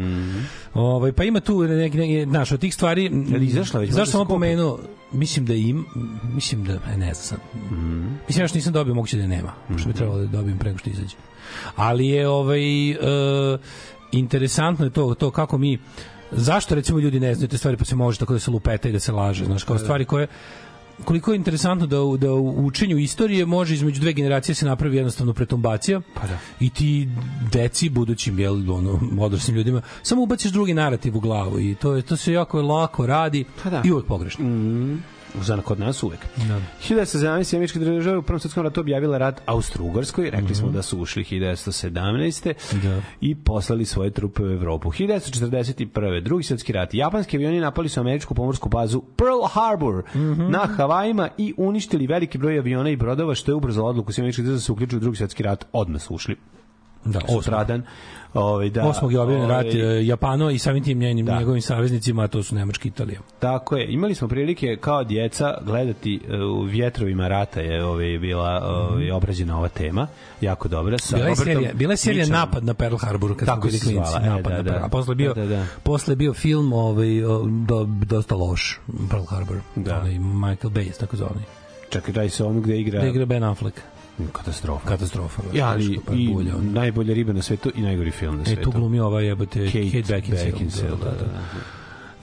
Ovaj 0.75 1.13
pa 1.13 1.25
ima 1.25 1.41
tu 1.41 1.63
neki 1.63 1.99
neki 1.99 2.27
naš 2.27 2.53
od 2.53 2.61
tih 2.61 2.75
stvari. 2.75 3.05
Je 3.05 3.39
li 3.39 3.47
izašla 3.47 3.81
već? 3.81 3.91
Zašto 3.91 4.19
sam 4.19 4.27
pomenuo? 4.27 4.79
Mislim 5.13 5.47
da 5.47 5.55
im 5.55 5.85
mislim 6.35 6.65
da 6.65 6.73
e, 6.73 6.97
ne 6.97 7.15
znam. 7.15 7.15
sad. 7.15 7.39
Mislim 8.27 8.45
još 8.45 8.55
nisam 8.55 8.73
dobio 8.73 8.95
moguće 8.95 9.17
da 9.17 9.23
je 9.23 9.29
nema. 9.29 9.53
Što 9.77 9.89
bi 9.89 9.95
trebalo 9.95 10.19
da 10.19 10.27
dobijem 10.27 10.59
preko 10.59 10.79
što 10.79 10.91
izađe. 10.91 11.17
Ali 11.77 12.07
je 12.07 12.29
ovaj 12.29 12.91
e, 12.91 12.97
interesantno 14.13 14.85
je 14.85 14.91
to 14.91 15.15
to 15.15 15.31
kako 15.31 15.59
mi 15.59 15.79
zašto 16.31 16.75
recimo 16.75 16.99
ljudi 16.99 17.21
ne 17.21 17.35
znaju 17.35 17.49
te 17.49 17.59
stvari 17.59 17.77
pa 17.77 17.85
se 17.85 17.97
može 17.97 18.19
tako 18.19 18.33
da 18.33 18.39
se 18.39 18.51
lupeta 18.51 18.89
i 18.89 18.93
da 18.93 19.01
se 19.01 19.13
laže, 19.13 19.45
znaš, 19.45 19.65
kao 19.65 19.79
stvari 19.79 20.05
koje 20.05 20.27
koliko 21.05 21.33
je 21.33 21.37
interesantno 21.37 21.87
da 21.87 22.03
u, 22.03 22.17
da 22.17 22.33
u 22.33 22.67
učenju 22.67 22.99
istorije 22.99 23.47
može 23.47 23.75
između 23.75 24.01
dve 24.01 24.13
generacije 24.13 24.55
se 24.55 24.67
napravi 24.67 24.97
jednostavno 24.97 25.33
pretumbacija 25.33 26.01
Pa 26.15 26.27
da. 26.27 26.39
i 26.61 26.71
ti 26.71 27.09
deci 27.53 27.89
budućim 27.89 28.39
jel 28.39 28.73
ono 28.73 29.01
odraslim 29.21 29.57
ljudima 29.57 29.83
samo 30.03 30.23
ubaciš 30.23 30.53
drugi 30.53 30.75
narativ 30.75 31.17
u 31.17 31.21
glavu 31.21 31.61
i 31.61 31.75
to 31.75 31.95
je 31.95 32.03
to 32.03 32.17
se 32.17 32.33
jako 32.33 32.63
lako 32.63 33.07
radi 33.07 33.45
Pa 33.63 33.71
da. 33.71 33.83
i 33.85 33.93
uvek 33.93 34.07
pogrešno. 34.07 34.45
Za 35.41 35.61
kod 35.63 35.81
nas 35.81 36.03
uvek. 36.03 36.19
Da. 36.37 36.61
1917. 36.89 37.57
američke 37.57 37.79
države 37.79 38.19
u 38.19 38.23
Prvom 38.23 38.41
svetskom 38.41 38.63
ratu 38.63 38.81
objavila 38.81 39.19
rat 39.19 39.43
Austro-Ugarskoj, 39.47 40.31
rekli 40.31 40.55
smo 40.55 40.69
da 40.69 40.83
su 40.83 41.01
ušli 41.01 41.25
1917. 41.25 42.55
Da. 42.83 43.03
i 43.21 43.35
poslali 43.35 43.85
svoje 43.85 44.11
trupe 44.11 44.43
u 44.43 44.51
Evropu. 44.51 44.91
1941. 44.91 46.23
drugi 46.23 46.45
svjetski 46.45 46.73
rat. 46.73 46.95
Japanski 46.95 47.37
avioni 47.37 47.61
napali 47.61 47.89
su 47.89 48.01
američku 48.01 48.35
pomorsku 48.35 48.69
bazu 48.69 49.03
Pearl 49.17 49.45
Harbor 49.53 50.03
na 50.51 50.67
Havajima 50.77 51.29
i 51.39 51.55
uništili 51.57 52.07
veliki 52.07 52.39
broj 52.39 52.59
aviona 52.59 52.91
i 52.91 52.97
brodova, 52.97 53.35
što 53.35 53.51
je 53.51 53.55
ubrzalo 53.55 53.89
odluku 53.89 54.13
svih 54.13 54.23
američkih 54.23 54.45
država 54.45 54.57
da 54.57 54.61
se 54.61 54.73
uključuju 54.73 54.99
u 54.99 55.01
drugi 55.01 55.17
svjetski 55.17 55.43
rat. 55.43 55.67
Odmah 55.73 56.03
su 56.03 56.15
ušli. 56.15 56.37
Da. 57.05 57.21
Sutradan. 57.29 57.83
Ovaj 58.35 58.71
da. 58.71 58.83
Osmog 58.83 59.13
je 59.13 59.21
objavljen 59.21 59.49
rat 59.49 59.67
ovaj, 59.67 59.99
e, 59.99 60.07
Japano 60.07 60.51
i 60.51 60.59
samim 60.59 60.85
tim 60.85 60.99
njenim, 60.99 61.27
Da. 61.27 61.39
njegovim 61.39 61.63
saveznicima, 61.63 62.23
a 62.23 62.29
to 62.29 62.43
su 62.43 62.55
Nemačka 62.55 62.83
i 62.85 62.91
Italija. 62.91 63.21
Tako 63.39 63.77
je. 63.77 63.93
Imali 63.93 64.15
smo 64.15 64.29
prilike 64.29 64.77
kao 64.77 65.05
djeca 65.05 65.55
gledati 65.63 66.21
e, 66.29 66.37
u 66.37 66.63
vjetrovima 66.63 67.29
rata 67.29 67.61
je 67.61 67.85
ovaj 67.85 68.19
bila 68.19 68.63
ovaj 68.65 69.11
obrađena 69.11 69.59
ova 69.59 69.69
tema. 69.69 70.07
Jako 70.41 70.69
dobra 70.69 70.99
sa 70.99 71.17
Bila 71.17 71.29
je 71.29 71.37
serija, 71.37 71.73
bila 71.75 71.93
je 71.93 71.97
serija 71.97 72.21
Mitchumom. 72.21 72.41
napad 72.41 72.65
na 72.65 72.75
Pearl 72.75 72.97
Harbor 72.97 73.37
kad 73.37 73.47
Tako 73.49 73.61
smo 73.61 73.71
bili 73.71 73.81
klinci, 73.81 74.11
zvala, 74.11 74.27
e, 74.27 74.31
napad 74.31 74.53
da, 74.53 74.57
na 74.57 74.63
da. 74.63 74.71
Pearl. 74.71 74.85
A 74.85 74.89
posle 74.89 75.15
bio 75.15 75.35
Da, 75.35 75.41
da, 75.41 75.47
da. 75.47 75.67
posle 75.83 76.17
bio 76.17 76.35
film 76.35 76.73
ovaj 76.73 77.09
do, 77.67 77.85
dosta 78.05 78.35
loš 78.35 78.81
Pearl 79.11 79.25
Harbor. 79.25 79.57
Da. 79.77 79.99
Onaj 79.99 80.19
Michael 80.19 80.71
Bay 80.71 81.01
tako 81.01 81.17
zvani. 81.17 81.43
Čekaj, 81.91 82.15
daj 82.15 82.31
se 82.31 82.45
ono 82.45 82.61
gde 82.61 82.81
igra 82.81 83.01
Da 83.01 83.07
igra 83.07 83.27
Ben 83.27 83.45
Affleck. 83.45 83.81
Katastrofa. 84.33 84.89
Katastrofa. 84.89 85.43
baš 85.43 85.55
Ja, 85.55 85.69
ali 85.69 86.01
pa 86.07 86.13
i 86.15 86.29
bulja, 86.29 86.57
ono. 86.57 86.71
najbolja 86.73 87.15
riba 87.15 87.33
na 87.33 87.43
svetu 87.43 87.73
i 87.75 87.83
najgori 87.83 88.11
film 88.11 88.37
na 88.37 88.43
E, 88.43 88.45
svetu. 88.45 88.63
tu 88.63 88.71
glumi 88.71 89.01
ova 89.01 89.21
jebote 89.21 89.67
Kate, 89.67 89.91
Kate, 89.93 90.15
Beckinsale. 90.15 90.51
Beckinsale, 90.51 90.91
da, 90.91 90.97
da, 90.97 91.11
da. 91.17 91.41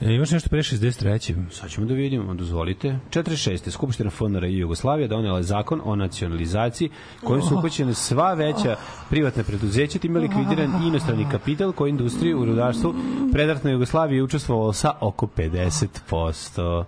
E, 0.02 0.14
imaš 0.14 0.30
nešto 0.30 0.48
pre 0.48 0.58
63. 0.58 1.34
Sad 1.50 1.70
ćemo 1.70 1.86
da 1.86 1.94
vidimo, 1.94 2.34
dozvolite. 2.34 2.98
46. 3.10 3.70
Skupština 3.70 4.10
FNR 4.10 4.44
i 4.44 4.58
Jugoslavija 4.58 5.08
donela 5.08 5.36
je 5.36 5.42
zakon 5.42 5.80
o 5.84 5.96
nacionalizaciji 5.96 6.90
kojim 7.24 7.42
su 7.42 7.58
upućene 7.58 7.94
sva 7.94 8.34
veća 8.34 8.76
privatna 9.10 9.42
preduzeća, 9.42 9.98
time 9.98 10.20
likvidiran 10.20 10.72
inostrani 10.86 11.26
kapital 11.30 11.72
koji 11.72 11.90
industriju 11.90 12.40
u 12.40 12.44
rudarstvu 12.44 12.94
predratna 13.32 13.70
Jugoslavija 13.70 14.16
je 14.16 14.22
učestvovalo 14.22 14.72
sa 14.72 14.92
oko 15.00 15.26
50%. 15.26 16.84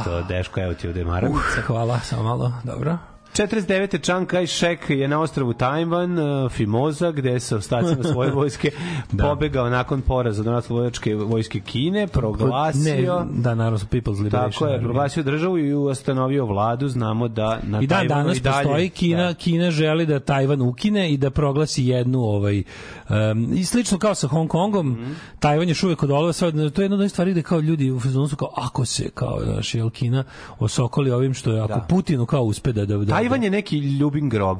Eto, 0.00 0.22
Deško, 0.22 0.60
evo 0.60 0.74
ti 0.74 0.88
ovde 0.88 1.04
Maravica. 1.04 1.60
Hvala, 1.66 2.00
samo 2.00 2.22
malo, 2.22 2.52
dobro. 2.64 2.98
49. 3.36 4.02
Chiang 4.02 4.26
Kai-shek 4.26 4.90
je 4.90 5.08
na 5.08 5.20
ostrvu 5.20 5.52
Tajvan, 5.52 6.18
uh, 6.18 6.52
Fimoza, 6.52 7.12
gde 7.12 7.40
se 7.40 7.56
ostacima 7.56 8.02
svoje 8.12 8.30
vojske 8.30 8.70
pobegao 9.18 9.70
nakon 9.70 10.00
poraza 10.00 10.42
do 10.42 10.52
naslovojačke 10.52 11.14
vojske 11.14 11.60
Kine, 11.60 12.06
proglasio... 12.06 13.26
Ne, 13.30 13.42
da, 13.42 13.54
naravno, 13.54 13.78
People's 13.78 14.22
Liberation. 14.22 14.52
Tako 14.52 14.66
je, 14.66 14.80
proglasio 14.80 15.22
državu 15.22 15.58
i 15.58 15.74
ustanovio 15.74 16.46
vladu, 16.46 16.88
znamo 16.88 17.28
da 17.28 17.58
na 17.62 17.80
I 17.82 17.86
dan 17.86 17.98
Tajvanu 17.98 18.22
danas 18.22 18.36
i 18.36 18.40
dalje, 18.40 18.64
postoji 18.64 18.88
Kina, 18.88 19.26
Da. 19.26 19.34
Kina 19.34 19.70
želi 19.70 20.06
da 20.06 20.20
Tajvan 20.20 20.62
ukine 20.62 21.12
i 21.12 21.16
da 21.16 21.30
proglasi 21.30 21.86
jednu 21.86 22.20
ovaj 22.20 22.62
um, 23.08 23.52
i 23.54 23.64
slično 23.64 23.98
kao 23.98 24.14
sa 24.14 24.28
Hong 24.28 24.50
Kongom, 24.50 24.86
Mhm. 24.90 25.12
Tajvan 25.38 25.68
je 25.68 25.70
još 25.70 25.82
uvek 25.82 26.02
od 26.02 26.10
olova, 26.10 26.32
sad, 26.32 26.54
to 26.72 26.82
je 26.82 26.84
jedna 26.84 27.04
od 27.04 27.10
stvari 27.10 27.30
gde 27.30 27.42
kao 27.42 27.60
ljudi 27.60 27.90
u 27.90 28.00
fazonu 28.00 28.28
su 28.28 28.36
kao 28.36 28.52
ako 28.56 28.84
se 28.84 29.10
kao 29.14 29.40
naš 29.56 29.74
jel 29.74 29.90
Kina 29.90 30.24
osokoli 30.58 31.10
ovim 31.10 31.34
što 31.34 31.52
je 31.52 31.60
ako 31.60 31.80
Putinu 31.88 32.26
kao 32.26 32.42
uspe 32.42 32.72
da 32.72 32.84
da, 32.86 32.96
da 32.96 33.25
Tajvan 33.26 33.42
je 33.42 33.50
neki 33.50 33.78
ljubim 33.78 34.30
grob. 34.30 34.58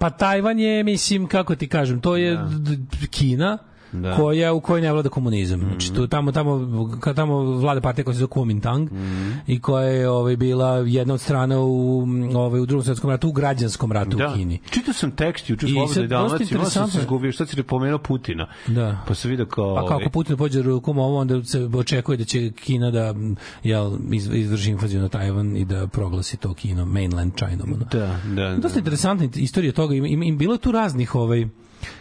Pa 0.00 0.10
Tajvan 0.10 0.58
je, 0.58 0.84
mislim, 0.84 1.26
kako 1.26 1.54
ti 1.54 1.68
kažem, 1.68 2.00
to 2.00 2.16
je 2.16 2.36
d- 2.36 2.76
d- 2.76 3.06
Kina, 3.10 3.58
Da. 3.92 4.16
Koja 4.16 4.52
u 4.52 4.60
kojoj 4.60 4.80
ne 4.80 4.92
vlada 4.92 5.08
komunizam. 5.08 5.60
Znači 5.60 5.94
tu 5.94 6.06
tamo 6.06 6.32
tamo 6.32 6.60
kad 7.00 7.16
tamo 7.16 7.34
vlada 7.42 7.80
partija 7.80 8.04
koja 8.04 8.14
se 8.14 8.18
zove 8.18 8.28
Kuomintang 8.28 8.92
Mhm. 8.92 9.30
i 9.46 9.60
koja 9.60 9.84
je 9.84 10.08
ovaj 10.08 10.36
bila 10.36 10.76
jedna 10.76 11.14
od 11.14 11.20
strana 11.20 11.60
u 11.60 12.06
ovaj 12.34 12.60
u 12.60 12.66
drugom 12.66 12.84
svetskom 12.84 13.10
ratu, 13.10 13.28
u 13.28 13.32
građanskom 13.32 13.92
ratu 13.92 14.16
u 14.18 14.34
Kini. 14.34 14.58
Čitao 14.70 14.94
sam 14.94 15.10
tekst 15.10 15.50
juče 15.50 15.66
u 15.66 15.68
Slobodnoj 15.68 16.06
Dalmaciji, 16.08 16.48
malo 16.52 16.70
sam 16.70 16.90
se 16.90 16.98
izgubio, 16.98 17.32
šta 17.32 17.46
si 17.46 17.62
pomenuo 17.62 17.98
Putina. 17.98 18.48
Da. 18.66 18.98
Pa 19.08 19.14
se 19.14 19.28
vidio 19.28 19.46
kao... 19.46 19.74
Pa 19.74 19.82
ovaj, 19.82 19.98
kako 19.98 20.10
Putin 20.10 20.36
pođe 20.36 20.62
rukom 20.62 20.98
ovo, 20.98 21.18
onda 21.18 21.44
se 21.44 21.68
očekuje 21.74 22.18
da 22.18 22.24
će 22.24 22.50
Kina 22.52 22.90
da 22.90 23.14
jel, 23.62 23.92
iz- 24.12 24.30
izvrši 24.32 24.70
invaziju 24.70 25.00
na 25.00 25.08
Tajvan 25.08 25.56
i 25.56 25.64
da 25.64 25.86
proglasi 25.86 26.36
to 26.36 26.54
Kino, 26.54 26.84
mainland 26.86 27.32
China. 27.36 27.64
Ono. 27.64 27.76
Da, 27.76 28.16
da, 28.26 28.56
Dosta 28.56 28.74
da. 28.74 28.78
interesantna 28.78 29.28
istorija 29.34 29.72
toga. 29.72 29.94
Im, 29.94 30.06
im, 30.06 30.22
im 30.22 30.38
bilo 30.38 30.56
tu 30.56 30.72
raznih, 30.72 31.14
ovaj, 31.14 31.46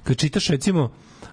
kad 0.03 0.17
čitaš 0.17 0.47
recimo 0.47 0.89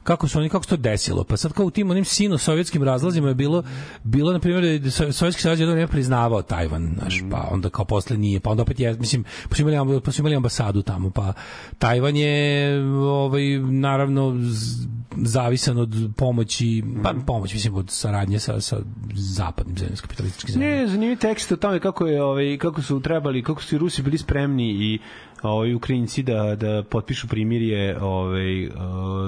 kako 0.08 0.28
su 0.28 0.38
oni 0.38 0.48
kako 0.48 0.64
se 0.64 0.70
to 0.70 0.76
desilo. 0.76 1.24
Pa 1.24 1.36
sad 1.36 1.52
kao 1.52 1.66
u 1.66 1.70
tim 1.70 1.90
onim 1.90 2.04
sino 2.04 2.38
sovjetskim 2.38 2.82
razlazima 2.82 3.28
je 3.28 3.34
bilo 3.34 3.62
bilo 4.04 4.32
na 4.32 4.38
primjer 4.38 4.62
da 4.62 4.68
je 4.68 4.80
so- 4.80 5.12
sovjetski 5.12 5.42
savez 5.42 5.60
jedno 5.60 5.74
vreme 5.74 5.88
priznavao 5.88 6.42
Tajvan, 6.42 6.94
znaš, 6.98 7.22
pa 7.30 7.48
onda 7.50 7.70
kao 7.70 7.84
posle 7.84 8.16
nije, 8.16 8.40
pa 8.40 8.50
onda 8.50 8.62
opet 8.62 8.80
je, 8.80 8.94
mislim, 8.94 9.24
pa 9.48 9.54
su 9.56 9.62
imali, 9.62 10.00
pa 10.00 10.12
su 10.12 10.22
imali 10.22 10.36
ambasadu 10.36 10.82
tamo, 10.82 11.10
pa 11.10 11.32
Tajvan 11.78 12.16
je 12.16 12.80
ovaj 12.94 13.58
naravno 13.58 14.34
zavisan 15.16 15.78
od 15.78 15.94
pomoći, 16.16 16.84
pa 17.02 17.14
pomoć 17.26 17.54
mislim 17.54 17.74
od 17.74 17.90
saradnje 17.90 18.38
sa 18.38 18.60
sa 18.60 18.76
zapadnim 19.14 19.76
zemljama, 19.76 19.96
kapitalističkim 19.96 20.52
zemljama. 20.52 20.74
Ne, 20.74 20.86
zanimljiv 20.88 21.18
tekst 21.18 21.52
o 21.52 21.56
tome 21.56 21.80
kako 21.80 22.06
je 22.06 22.22
ovaj 22.22 22.58
kako 22.58 22.82
su 22.82 23.00
trebali, 23.00 23.42
kako 23.42 23.62
su 23.62 23.74
i 23.74 23.78
Rusi 23.78 24.02
bili 24.02 24.18
spremni 24.18 24.68
i 24.70 24.98
ovaj 25.42 25.74
Ukrajinci 25.74 26.22
da 26.22 26.54
da 26.54 26.82
potpišu 26.90 27.28
primirje, 27.28 28.02
ovaj 28.02 28.64
eh, 28.64 28.70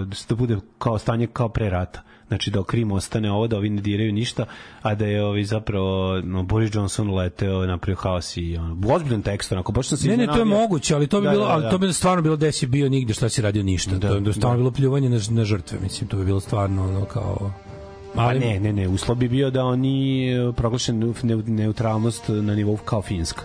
da 0.07 0.15
se 0.15 0.27
to 0.27 0.37
bude 0.37 0.57
kao 0.79 0.99
stanje 0.99 1.27
kao 1.27 1.49
pre 1.49 1.71
rata. 1.71 2.03
Znači 2.29 2.51
da 2.51 2.63
Krim 2.63 2.93
ostane 2.93 3.33
ovo, 3.33 3.47
da 3.47 3.57
ovi 3.57 3.71
ne 3.71 3.83
diraju 3.83 4.13
ništa, 4.13 4.45
a 4.83 4.95
da 4.95 5.07
je 5.07 5.25
ovaj 5.25 5.45
zapravo 5.45 6.21
no, 6.21 6.43
Boris 6.43 6.71
Johnson 6.75 7.15
leteo, 7.15 7.67
napravio 7.67 7.97
haos 8.01 8.37
i 8.37 8.57
ono, 8.57 8.95
ozbiljan 8.95 9.23
tekst, 9.23 9.53
onako, 9.53 9.73
baš 9.73 9.89
sam 9.89 9.99
se 9.99 10.09
Ne, 10.09 10.17
ne, 10.17 10.27
to 10.27 10.39
je 10.39 10.45
moguće, 10.45 10.95
ali 10.95 11.07
to 11.07 11.21
bi 11.21 11.25
Da, 11.25 11.31
bilo, 11.31 11.45
da, 11.47 11.53
ali 11.53 11.63
da. 11.63 11.71
to 11.71 11.79
bi 11.79 11.93
stvarno 11.93 12.23
bilo 12.23 12.37
da 12.37 12.53
si 12.53 12.67
bio 12.67 12.89
nigde, 12.89 13.15
šta 13.15 13.29
si 13.29 13.43
radio 13.43 13.63
ništa. 13.63 13.91
Da, 13.99 14.09
to 14.09 14.17
je 14.17 14.33
stvarno 14.33 14.57
da. 14.57 14.63
bilo 14.63 14.71
pljuvanje 14.71 15.09
na, 15.09 15.21
na 15.31 15.45
žrtve, 15.45 15.79
mislim, 15.83 16.09
to 16.09 16.17
bi 16.17 16.25
bilo 16.25 16.41
stvarno 16.41 16.89
ono 16.89 17.05
kao 17.05 17.53
Pa 18.15 18.35
ne, 18.35 18.61
ne, 18.61 18.73
ne, 18.73 18.89
uslov 18.89 19.17
bi 19.17 19.29
bio 19.29 19.51
da 19.51 19.65
oni 19.65 20.31
eh, 20.33 20.53
proglašen 20.53 21.15
ne- 21.23 21.37
neutralnost 21.37 22.25
na 22.29 22.55
nivou 22.55 22.77
kao 22.77 23.03
Finska. 23.03 23.43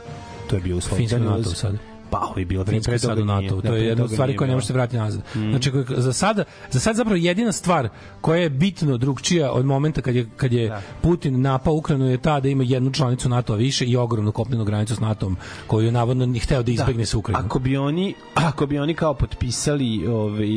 To 0.49 0.55
je 0.55 0.61
bio 0.61 0.77
uslov. 0.77 0.97
Finska 0.97 1.19
Da, 1.19 1.25
NATO 1.25 1.49
sad. 1.49 1.94
Pa, 2.09 2.17
ovo 2.19 2.39
je 2.39 2.45
bilo 2.45 2.63
pre, 2.63 2.71
Finska 2.73 2.97
sad 2.99 3.19
u. 3.19 3.25
NATO. 3.25 3.55
Da, 3.55 3.61
To 3.61 3.67
je 3.67 3.71
pre 3.71 3.81
jedna 3.81 4.03
od 4.03 4.11
stvari 4.11 4.35
koja 4.35 4.47
ne 4.47 4.53
može 4.55 4.67
se 4.67 4.73
vratiti 4.73 4.97
nazad. 4.97 5.21
Znači, 5.33 5.71
koja- 5.71 5.85
za 5.91 6.13
sada, 6.13 6.43
za 6.71 6.79
sad 6.79 6.95
zapravo 6.95 7.15
jedina 7.17 7.51
stvar 7.51 7.89
koja 8.21 8.39
je 8.39 8.49
bitno 8.49 8.97
drugčija 8.97 9.51
od 9.51 9.65
momenta 9.65 10.01
kad 10.01 10.15
je, 10.15 10.27
kad 10.37 10.53
je 10.53 10.71
Putin 11.01 11.41
napao 11.41 11.73
Ukrajinu 11.75 12.05
je 12.05 12.17
ta 12.17 12.39
da 12.39 12.49
ima 12.49 12.63
jednu 12.63 12.91
članicu 12.91 13.29
NATO-a 13.29 13.55
više 13.57 13.85
i 13.85 13.97
ogromnu 13.97 14.31
kopnenu 14.31 14.65
granicu 14.65 14.95
s 14.95 14.99
NATO-om 14.99 15.37
koju 15.67 15.85
je 15.85 15.91
navodno 15.91 16.25
ni 16.25 16.39
hteo 16.39 16.63
da 16.63 16.71
izbegne 16.71 17.05
sa 17.05 17.17
Ukrajinom. 17.17 17.45
Ako 17.45 17.59
bi 17.59 17.77
oni 17.77 18.13
ako 18.35 18.65
bi 18.65 18.79
oni 18.79 18.93
kao 18.93 19.13
potpisali 19.15 20.07
ovaj 20.07 20.47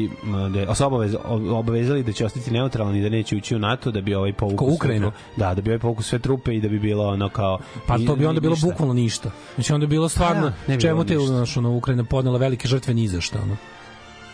da 0.66 0.74
se 0.74 0.84
obavez, 0.84 1.16
obavezali 1.50 2.02
da 2.02 2.12
će 2.12 2.24
ostati 2.24 2.50
neutralni 2.50 3.02
da 3.02 3.08
neće 3.08 3.36
ući 3.36 3.56
u 3.56 3.60
NATO 3.60 3.90
da 3.90 4.00
bi 4.00 4.14
ovaj 4.14 4.32
povukao 4.32 4.68
tru- 5.00 5.10
Da, 5.36 5.54
da 5.54 5.62
bi 5.62 5.70
ovaj 5.70 5.78
povukao 5.78 6.02
sve 6.02 6.18
trupe 6.18 6.56
i 6.56 6.60
da 6.60 6.68
bi 6.68 6.78
bilo 6.78 7.06
ono 7.06 7.28
kao 7.28 7.58
Pa 7.86 7.98
to 7.98 8.16
bi 8.16 8.26
onda 8.26 8.40
bilo 8.40 8.52
ništa. 8.52 8.66
bukvalno 8.66 8.94
ništa. 8.94 9.30
Znači 9.54 9.72
onda 9.72 9.86
bi 9.86 9.90
bilo 9.90 10.08
stvarno, 10.08 10.42
da, 10.42 10.52
ne 10.68 10.76
bi 10.76 10.82
čemu 10.82 11.04
te 11.04 11.18
znaš, 11.48 11.56
ono, 11.56 11.70
Ukrajina 11.70 12.04
podnela 12.04 12.38
velike 12.38 12.68
žrtve 12.68 12.94
ni 12.94 13.08
za 13.08 13.20
šta, 13.20 13.38
ono. 13.42 13.56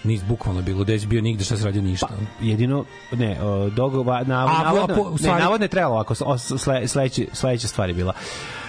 Niz 0.04 0.22
bukvalno 0.22 0.62
bilo, 0.62 0.84
gde 0.84 0.98
si 0.98 1.06
bio 1.06 1.22
nigde 1.22 1.44
šta 1.44 1.56
se 1.56 1.64
radio 1.64 1.82
ništa. 1.82 2.08
ono. 2.10 2.26
jedino 2.40 2.84
ne 3.12 3.38
dogova 3.70 4.22
nav, 4.22 4.48
A, 4.48 4.62
navodno, 4.64 4.94
po- 4.96 5.02
u 5.02 5.18
stvari- 5.18 5.34
ne, 5.34 5.44
navodno 5.44 5.64
je 5.64 5.68
trebalo 5.68 5.96
ako 5.96 6.14
sle, 6.38 6.88
sledeće 6.88 7.26
sledeća 7.32 7.68
stvar 7.68 7.88
je 7.88 7.94
bila 7.94 8.12
Uh, 8.12 8.63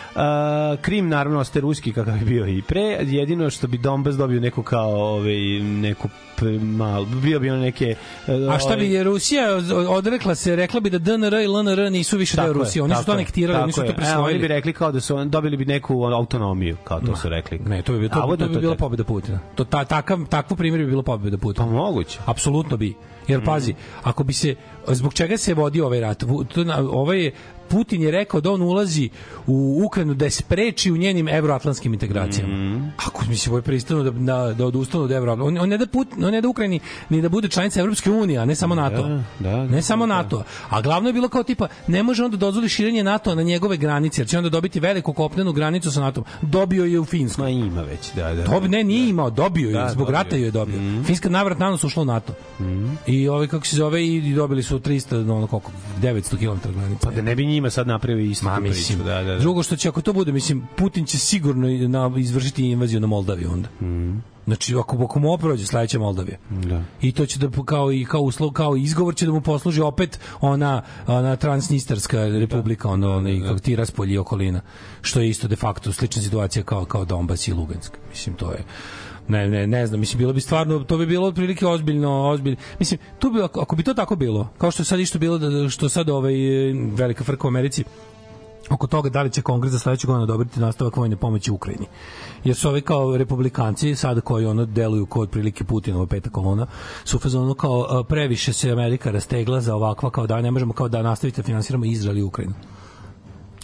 Krim 0.81 1.09
naravno 1.09 1.39
ostaje 1.39 1.61
ruski 1.61 1.93
kakav 1.93 2.17
je 2.17 2.25
bio 2.25 2.47
i 2.47 2.61
pre 2.61 2.81
jedino 3.01 3.49
što 3.49 3.67
bi 3.67 3.77
Donbas 3.77 4.15
dobio 4.15 4.39
neku 4.41 4.63
kao 4.63 4.89
ovaj 4.91 5.35
neku 5.61 6.07
p- 6.35 6.45
mal 6.59 7.05
bio 7.05 7.39
bi 7.39 7.49
ono 7.49 7.61
neke 7.61 7.95
A 8.51 8.59
šta 8.59 8.75
bi 8.75 8.91
je 8.91 9.03
Rusija 9.03 9.43
odrekla 9.89 10.35
se, 10.35 10.55
rekla 10.55 10.79
bi 10.79 10.89
da 10.89 10.97
DNR 10.99 11.33
i 11.35 11.47
LNR 11.47 11.91
nisu 11.91 12.17
više 12.17 12.37
deo 12.37 12.53
Rusije. 12.53 12.83
Oni 12.83 12.95
su 12.95 13.05
to 13.05 13.11
anektirali, 13.11 13.63
oni 13.63 13.71
su 13.71 13.75
to 13.75 13.81
E, 13.81 13.85
oni 13.85 13.93
bi 13.93 13.97
prisvojili. 13.97 14.47
rekli 14.47 14.73
kao 14.73 14.91
da 14.91 14.99
su 14.99 15.25
dobili 15.25 15.57
bi 15.57 15.65
neku 15.65 16.03
autonomiju, 16.05 16.77
kao 16.83 16.99
to 17.01 17.15
su 17.15 17.29
rekli. 17.29 17.59
Ne, 17.59 17.81
to 17.81 17.93
bi, 17.93 17.99
bilo- 17.99 18.09
to, 18.09 18.19
Navodno 18.19 18.47
to 18.47 18.53
bi 18.53 18.59
bila 18.59 18.75
pobeda 18.75 19.03
Putina. 19.03 19.39
To, 19.55 19.63
ta, 19.65 19.85
takav, 19.85 20.19
takvo 20.25 20.57
primjer 20.57 20.81
bi 20.81 20.87
bilo 20.87 21.03
pobeda 21.03 21.37
Pa 21.37 21.41
Putina. 21.41 21.65
moguće. 21.65 22.19
Apsolutno 22.25 22.77
bi. 22.77 22.93
Jer 23.27 23.39
Mm. 23.39 23.45
pazi, 23.45 23.73
ako 24.03 24.23
bi 24.23 24.33
se 24.33 24.55
zbog 24.87 25.13
čega 25.13 25.37
se 25.37 25.53
vodi 25.53 25.81
ovaj 25.81 25.99
rat? 25.99 26.19
To, 26.19 26.25
ovaj 26.91 27.23
je 27.23 27.31
Putin 27.69 28.01
je 28.01 28.11
rekao 28.11 28.41
da 28.41 28.51
on 28.51 28.61
ulazi 28.61 29.09
u 29.47 29.81
Ukrajinu 29.85 30.13
da 30.13 30.25
je 30.25 30.31
spreči 30.31 30.91
u 30.91 30.97
njenim 30.97 31.27
evroatlantskim 31.27 31.93
integracijama. 31.93 32.53
Mm. 32.55 32.93
Ako 32.97 33.25
mi 33.29 33.37
se 33.37 33.49
ovaj 33.49 33.61
pristanu 33.61 34.03
da, 34.03 34.11
da, 34.11 34.53
da 34.53 34.65
odustanu 34.65 35.03
od 35.03 35.11
evro, 35.11 35.33
on, 35.33 35.57
on 35.57 35.69
ne 35.69 35.77
da 35.77 35.85
Put, 35.87 36.07
on 36.23 36.31
ne 36.31 36.41
da 36.41 36.47
Ukrajini 36.49 36.79
ni 37.09 37.21
da 37.21 37.29
bude 37.29 37.47
članica 37.47 37.79
Evropske 37.79 38.11
unije, 38.11 38.39
a 38.39 38.45
ne 38.45 38.55
samo 38.55 38.75
NATO. 38.75 39.07
da, 39.07 39.49
da, 39.49 39.63
ne 39.67 39.81
samo 39.81 40.05
NATO. 40.05 40.43
A 40.69 40.81
glavno 40.81 41.09
je 41.09 41.13
bilo 41.13 41.29
kao 41.29 41.43
tipa 41.43 41.67
ne 41.87 42.03
može 42.03 42.23
onda 42.23 42.37
da 42.37 42.45
dozvoli 42.45 42.69
širenje 42.69 43.03
NATO 43.03 43.35
na 43.35 43.43
njegove 43.43 43.77
granice, 43.77 44.21
jer 44.21 44.27
će 44.27 44.37
onda 44.37 44.49
dobiti 44.49 44.79
veliku 44.79 45.13
kopnenu 45.13 45.51
granicu 45.53 45.91
sa 45.91 46.01
NATO. 46.01 46.23
Dobio 46.41 46.85
je 46.85 46.99
u 46.99 47.05
Finsku. 47.05 47.41
Ma 47.41 47.49
ima 47.49 47.81
već, 47.81 48.13
da, 48.15 48.33
da. 48.33 48.43
Dobi, 48.43 48.67
ne, 48.69 48.83
nije 48.83 49.09
imao, 49.09 49.29
dobio 49.29 49.69
je, 49.69 49.73
Da, 49.73 49.89
zbog 49.89 50.07
dobio. 50.07 50.13
rata 50.23 50.35
ju 50.35 50.43
je 50.45 50.51
dobio. 50.51 51.03
Finska 51.05 51.29
navrat 51.29 51.59
nanos 51.59 51.83
ušla 51.83 52.01
u 52.01 52.05
NATO. 52.05 52.33
I 53.07 53.27
ovaj 53.27 53.47
kako 53.47 53.65
se 53.65 53.75
zove 53.75 54.07
i, 54.07 54.33
dobili 54.33 54.63
su 54.63 54.79
300, 54.79 55.23
no, 55.25 55.37
ono 55.37 55.47
koliko, 55.47 55.71
900 56.01 56.29
km 56.37 56.69
granice. 56.79 57.01
Pa 57.03 57.11
da 57.11 57.21
ne 57.21 57.35
bi 57.35 57.45
njima 57.55 57.69
sad 57.69 57.87
napravio 57.87 58.25
isto 58.25 58.45
Ma, 58.45 58.59
mislim, 58.59 58.97
priču. 58.97 59.09
Da, 59.09 59.23
da, 59.23 59.33
da. 59.33 59.39
Drugo 59.39 59.63
što 59.63 59.75
će, 59.75 59.89
ako 59.89 60.01
to 60.01 60.13
bude, 60.13 60.31
mislim, 60.31 60.67
Putin 60.75 61.05
će 61.05 61.17
sigurno 61.17 61.67
na, 61.67 62.11
izvršiti 62.17 62.65
invaziju 62.65 62.99
na 62.99 63.07
Moldaviju 63.07 63.51
onda. 63.51 63.69
Znači, 64.45 64.75
ako, 64.75 65.03
ako 65.03 65.19
mu 65.19 65.33
oprođe, 65.33 65.65
sledeća 65.65 65.99
Moldavija. 65.99 66.37
Da. 66.49 66.83
I 67.01 67.11
to 67.11 67.25
će 67.25 67.39
da, 67.39 67.49
kao 67.65 67.91
i 67.91 68.05
kao 68.05 68.21
uslov, 68.21 68.51
kao 68.51 68.75
izgovor 68.75 69.15
će 69.15 69.25
da 69.25 69.31
mu 69.31 69.41
posluži 69.41 69.81
opet 69.81 70.19
ona, 70.41 70.81
ona 71.07 71.35
transnistarska 71.35 72.25
republika, 72.25 72.89
ono, 72.89 73.17
ono, 73.17 73.29
i 73.29 73.41
kako 73.41 73.59
ti 73.59 73.75
raspolji 73.75 74.17
okolina. 74.17 74.61
Što 75.01 75.21
je 75.21 75.29
isto 75.29 75.47
de 75.47 75.55
facto 75.55 75.93
slična 75.93 76.21
situacija 76.21 76.63
kao, 76.63 76.85
kao 76.85 77.05
Donbas 77.05 77.47
i 77.47 77.53
Lugansk. 77.53 77.97
Mislim, 78.09 78.35
to 78.35 78.51
je 78.51 78.63
ne, 79.27 79.47
ne, 79.49 79.67
ne 79.67 79.87
znam, 79.87 79.99
mislim, 79.99 80.17
bilo 80.17 80.33
bi 80.33 80.41
stvarno, 80.41 80.79
to 80.79 80.97
bi 80.97 81.05
bilo 81.05 81.27
otprilike 81.27 81.67
ozbiljno, 81.67 82.29
ozbiljno. 82.29 82.57
Mislim, 82.79 82.99
tu 83.19 83.29
bi, 83.29 83.41
ako, 83.41 83.59
ako 83.59 83.75
bi 83.75 83.83
to 83.83 83.93
tako 83.93 84.15
bilo, 84.15 84.49
kao 84.57 84.71
što 84.71 84.83
sad 84.83 84.99
isto 84.99 85.19
bilo, 85.19 85.37
da, 85.37 85.69
što 85.69 85.89
sad 85.89 86.09
ovaj, 86.09 86.33
velika 86.95 87.23
frka 87.23 87.47
u 87.47 87.49
Americi, 87.49 87.83
oko 88.69 88.87
toga 88.87 89.09
da 89.09 89.21
li 89.21 89.31
će 89.31 89.41
kongres 89.41 89.71
za 89.71 89.79
sledeću 89.79 90.07
godinu 90.07 90.23
odobriti 90.23 90.59
nastavak 90.59 90.97
vojne 90.97 91.15
pomoći 91.15 91.51
Ukrajini. 91.51 91.85
Jer 92.43 92.55
su 92.55 92.69
ovi 92.69 92.81
kao 92.81 93.17
republikanci, 93.17 93.95
sada 93.95 94.21
koji 94.21 94.45
ono 94.45 94.65
deluju 94.65 95.05
kod 95.05 95.29
prilike 95.29 95.63
Putinova 95.63 96.07
peta 96.07 96.29
kolona, 96.29 96.67
su 97.03 97.17
u 97.17 97.19
fazonu 97.19 97.53
kao 97.53 98.03
previše 98.03 98.53
se 98.53 98.71
Amerika 98.71 99.11
rastegla 99.11 99.61
za 99.61 99.75
ovakva 99.75 100.09
kao 100.09 100.27
da 100.27 100.41
ne 100.41 100.51
možemo 100.51 100.73
kao 100.73 100.89
da 100.89 101.01
nastavite 101.01 101.41
da 101.41 101.45
finansiramo 101.45 101.85
Izrael 101.85 102.17
i 102.17 102.23
Ukrajinu. 102.23 102.53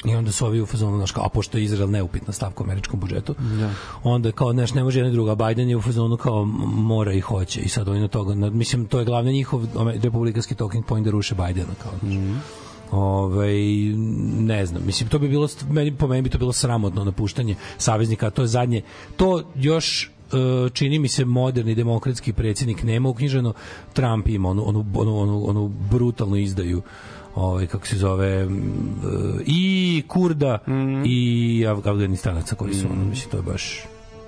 I 0.06 0.16
onda 0.16 0.32
su 0.32 0.46
ovi 0.46 0.62
u 0.62 0.66
fazonu, 0.66 0.98
znaš, 0.98 1.12
kao, 1.12 1.26
a 1.26 1.30
pošto 1.30 1.58
je 1.58 1.64
Izrael 1.64 1.90
neupitna 1.90 2.34
stavka 2.34 2.64
u 2.64 2.64
američkom 2.64 3.00
budžetu, 3.00 3.36
da. 3.60 3.70
onda 4.04 4.32
kao, 4.32 4.54
znaš, 4.54 4.74
ne 4.74 4.84
može 4.84 5.00
jedna 5.00 5.12
druga, 5.12 5.36
Biden 5.36 5.70
je 5.70 5.78
u 5.78 5.82
fazonu 5.82 6.18
kao 6.18 6.46
mora 6.66 7.14
i 7.14 7.20
hoće 7.20 7.62
i 7.62 7.70
sad 7.70 7.88
oni 7.88 8.00
na 8.00 8.08
toga, 8.08 8.36
na, 8.36 8.50
mislim, 8.50 8.86
to 8.86 9.00
je 9.00 9.06
glavni 9.06 9.34
njihov 9.34 9.62
republikanski 10.04 10.56
talking 10.56 10.86
point 10.86 11.06
da 11.06 11.12
ruše 11.12 11.36
Bidena, 11.36 11.74
kao, 11.84 11.92
znaš. 12.02 12.42
Ovaj 12.92 13.56
ne 14.40 14.66
znam, 14.66 14.86
mislim 14.86 15.10
to 15.10 15.20
bi 15.20 15.30
bilo 15.30 15.48
meni 15.70 15.96
po 15.96 16.08
meni 16.08 16.22
bi 16.22 16.30
to 16.30 16.38
bilo 16.38 16.54
sramotno 16.54 17.04
napuštanje 17.04 17.56
saveznika, 17.78 18.30
to 18.30 18.42
je 18.42 18.48
zadnje. 18.48 18.82
To 19.18 19.44
još 19.56 20.04
e, 20.34 20.70
čini 20.74 21.00
mi 21.00 21.08
se 21.08 21.26
moderni 21.26 21.76
demokratski 21.76 22.34
predsjednik 22.34 22.84
nema 22.84 23.10
uknjiženo 23.10 23.54
Trump 23.94 24.28
ima 24.28 24.50
onu 24.50 24.68
onu 24.68 24.86
onu 24.94 25.18
onu, 25.18 25.50
onu 25.50 25.68
brutalnu 25.68 26.36
izdaju 26.36 26.82
ovaj 27.36 27.68
kako 27.68 27.88
se 27.88 27.98
zove 27.98 28.48
i 29.46 30.04
Kurda 30.08 30.58
i 31.06 31.64
Af- 31.68 31.90
Afganistanaca 31.90 32.56
koji 32.56 32.74
su 32.74 32.88
ono 32.92 33.06
mislim 33.06 33.32
to 33.32 33.38
je 33.38 33.44
baš 33.44 33.80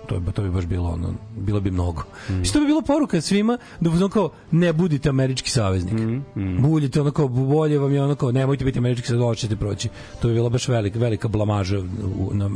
to 0.08 0.20
bi, 0.20 0.32
to 0.32 0.42
bi 0.42 0.50
baš 0.50 0.66
bilo 0.66 0.90
ono, 0.90 1.14
bilo 1.38 1.60
bi 1.60 1.72
mnogo. 1.72 2.04
Mm. 2.30 2.44
Što 2.44 2.60
bi 2.60 2.66
bilo 2.66 2.82
poruka 2.82 3.22
svima 3.22 3.58
da 3.80 3.90
ono 3.90 4.10
kao 4.10 4.30
ne 4.52 4.74
budite 4.74 5.10
američki 5.10 5.50
saveznik. 5.50 5.94
Mm. 6.36 6.62
Budite 6.62 7.02
ono 7.02 7.12
kao 7.12 7.28
bolje 7.28 7.80
vam 7.80 7.94
je 7.94 8.04
ono 8.04 8.16
kao 8.16 8.32
nemojte 8.32 8.66
biti 8.66 8.80
američki 8.80 9.08
saveznik, 9.08 9.28
hoćete 9.28 9.56
proći. 9.56 9.90
To 10.22 10.28
bi 10.28 10.34
bila 10.34 10.50
baš 10.50 10.68
velika 10.68 11.00
velika 11.00 11.28
blamaža 11.28 11.80
u, 12.20 12.30
na 12.34 12.50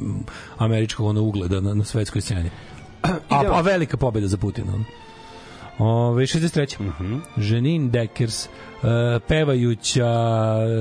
američkog 0.57 1.05
ono 1.05 1.21
ugleda 1.21 1.61
na, 1.61 1.73
na 1.73 1.83
svetskoj 1.83 2.21
sceni. 2.21 2.49
A, 3.29 3.43
a 3.51 3.61
velika 3.61 3.97
pobeda 3.97 4.27
za 4.27 4.37
Putina. 4.37 4.73
ono. 4.73 4.83
Ove, 5.79 6.27
63. 6.27 6.79
Mm 6.79 6.93
-hmm. 6.99 7.19
Janine 7.51 7.89
Deckers, 7.89 8.45
uh, 8.45 8.89
pevajuća 9.27 10.07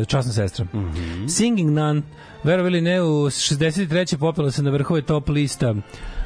časna 0.06 0.32
sestra. 0.32 0.64
Mm 0.72 0.78
-hmm. 0.78 1.28
Singing 1.28 1.70
Nun, 1.70 2.02
verovali 2.44 2.80
ne, 2.80 3.02
u 3.02 3.06
63. 3.06 4.16
popela 4.16 4.50
se 4.50 4.62
na 4.62 4.70
vrhove 4.70 5.02
top 5.02 5.28
lista 5.28 5.74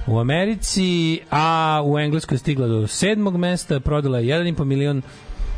u 0.06 0.18
Americi, 0.18 1.20
a 1.30 1.82
u 1.84 1.98
Engleskoj 1.98 2.34
je 2.34 2.38
stigla 2.38 2.66
do 2.66 2.86
sedmog 2.86 3.36
mesta, 3.36 3.80
prodala 3.80 4.18
je 4.18 4.34
1,5 4.34 4.64
milion 4.64 5.02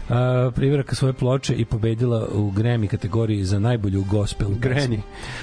uh, 0.08 0.14
primjeraka 0.54 0.94
svoje 0.94 1.12
ploče 1.12 1.54
i 1.54 1.64
pobedila 1.64 2.28
u 2.34 2.50
Grammy 2.50 2.88
kategoriji 2.88 3.44
za 3.44 3.58
najbolju 3.58 4.04
gospel 4.10 4.48
Grammy. 4.48 5.00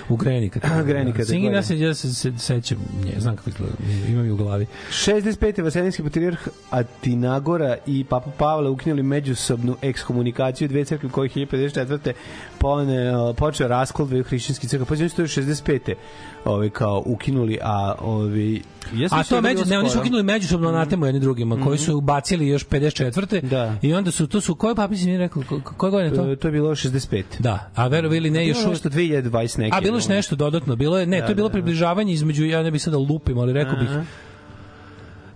u 0.09 0.17
Grammy 0.17 0.49
kategoriji. 0.49 0.95
Grammy 0.95 1.05
da. 1.05 1.11
kategorija. 1.11 1.25
Singing 1.25 1.53
Nun 1.53 1.63
se, 1.63 1.79
ja 1.79 1.93
se, 1.93 2.13
se 2.13 2.33
sećam, 2.37 2.77
nje, 3.05 3.13
znam 3.17 3.35
kako 3.35 3.49
izgleda, 3.49 3.73
imam 4.09 4.25
je 4.25 4.31
u 4.31 4.37
glavi. 4.37 4.65
65. 4.89 5.63
Vaseljenski 5.63 6.03
patrijarh 6.03 6.47
Atinagora 6.69 7.77
i 7.85 8.03
Papa 8.03 8.31
Pavle 8.37 8.69
ukinuli 8.69 9.03
međusobnu 9.03 9.75
ekskomunikaciju 9.81 10.67
dve 10.67 10.85
crkve 10.85 11.09
kojih 11.09 11.37
je 11.37 11.47
54. 11.47 12.13
Pone, 12.59 13.11
počeo 13.37 13.67
raskol 13.67 14.07
dve 14.07 14.23
hrišćanskih 14.23 14.69
crkva. 14.69 14.85
Pa 14.85 14.95
znači 14.95 15.15
to 15.15 15.21
je 15.21 15.27
65. 15.27 15.93
Ove, 16.45 16.69
kao 16.69 17.03
ukinuli, 17.05 17.59
a 17.61 17.95
ovi... 18.01 18.61
Ja 18.95 19.09
sam 19.09 19.19
A 19.19 19.23
to 19.23 19.35
da 19.35 19.41
među, 19.41 19.65
ne, 19.65 19.79
oni 19.79 19.89
su 19.89 19.99
ukinuli 19.99 20.23
međusobno 20.23 20.69
anatemu 20.69 21.05
jedni 21.05 21.21
drugima, 21.21 21.63
koji 21.63 21.77
su 21.77 21.97
ubacili 21.97 22.47
još 22.47 22.67
54. 22.67 23.41
Da. 23.41 23.75
I 23.81 23.93
onda 23.93 24.11
su, 24.11 24.27
to 24.27 24.41
su, 24.41 24.55
koje 24.55 24.75
papi 24.75 24.95
si 24.97 25.05
mi 25.05 25.17
rekao, 25.17 25.43
ko- 25.49 25.61
ko- 25.63 25.73
koje 25.77 25.91
godine 25.91 26.15
to? 26.15 26.31
E, 26.31 26.35
To 26.35 26.47
je 26.47 26.51
bilo 26.51 26.69
65. 26.69 27.23
Da, 27.39 27.69
a 27.75 27.87
verovi 27.87 28.17
ili 28.17 28.29
ne, 28.29 28.47
još 28.47 28.57
Bilo 28.57 28.69
nešto 28.69 28.89
2020 28.89 29.59
neke. 29.59 29.77
A 29.77 29.81
bilo 29.81 29.95
je 29.95 29.97
još 29.97 30.07
nešto 30.07 30.35
dodatno, 30.35 30.75
bilo 30.75 30.99
je, 30.99 31.05
ne, 31.05 31.21
to 31.21 31.27
je 31.27 31.35
bilo 31.35 31.49
približavanje 31.49 32.13
između, 32.13 32.45
ja 32.45 32.63
ne 32.63 32.71
bih 32.71 32.81
sada 32.81 32.97
lupim, 32.97 33.37
ali 33.37 33.53
rekao 33.53 33.75
bih, 33.79 33.89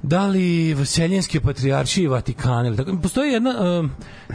da 0.04 0.28
li 0.28 0.74
Vaseljenske 0.74 1.39
patrijaršije 1.39 2.04
i 2.04 2.08
Vatikana 2.08 2.68
ili 2.68 2.78
tako. 2.78 2.97
Postoji 3.01 3.32
jedna, 3.32 3.54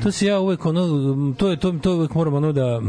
to 0.02 0.12
se 0.12 0.26
ja 0.26 0.40
uvek 0.40 0.66
ono, 0.66 1.34
to 1.38 1.50
je, 1.50 1.56
to, 1.56 1.72
to 1.72 1.94
uvek 1.94 2.14
moram 2.14 2.34
ono 2.34 2.52
da 2.52 2.80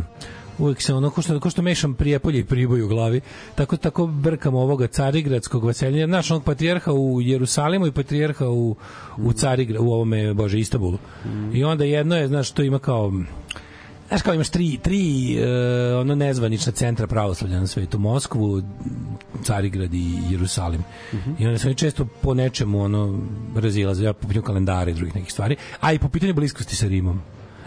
uvek 0.58 0.82
se 0.82 0.94
ono, 0.94 1.10
ko 1.10 1.22
što, 1.22 1.40
ko 1.40 1.50
što 1.50 1.62
mešam 1.62 1.94
prijepolje 1.94 2.40
i 2.40 2.46
priboj 2.46 2.82
u 2.82 2.88
glavi, 2.88 3.22
tako, 3.56 3.78
tako 3.78 4.08
brkam 4.08 4.56
ovoga 4.56 4.88
carigradskog 4.88 5.64
vaseljenja, 5.64 6.08
znaš, 6.08 6.32
onog 6.32 6.44
patrijarha 6.44 6.94
u 6.94 7.22
Jerusalimu 7.22 7.88
i 7.88 7.92
patrijarha 7.92 8.50
u, 8.50 8.76
u 9.18 9.34
Carigradu, 9.34 9.86
u 9.86 9.92
ovome, 9.92 10.34
bože, 10.34 10.60
Istanbulu. 10.60 10.98
I 11.54 11.64
onda 11.64 11.84
jedno 11.84 12.18
je, 12.18 12.28
znaš, 12.28 12.52
to 12.52 12.64
ima 12.64 12.80
kao, 12.80 13.14
Znaš 14.10 14.22
kao 14.22 14.34
imaš 14.34 14.50
tri, 14.50 14.78
tri 14.78 15.36
e, 15.38 15.96
ono 15.96 16.16
nezvanična 16.16 16.72
centra 16.72 17.08
pravoslavlja 17.08 17.60
na 17.60 17.68
svetu, 17.68 18.00
Moskvu, 18.00 18.62
Carigrad 19.44 19.94
i 19.94 20.18
Jerusalim. 20.30 20.84
I 21.40 21.48
onda 21.48 21.60
se 21.60 21.68
oni 21.68 21.76
često 21.76 22.06
po 22.22 22.34
nečemu 22.34 22.82
ono 22.82 23.20
razilaze, 23.56 24.04
ja 24.04 24.14
po 24.14 24.28
pitanju 24.28 24.44
kalendara 24.44 24.92
i 24.92 24.94
drugih 24.94 25.16
nekih 25.16 25.32
stvari, 25.32 25.56
a 25.80 25.94
i 25.94 26.00
po 26.00 26.10
pitanju 26.10 26.34
bliskosti 26.34 26.76
sa 26.76 26.88
Rimom 26.88 27.22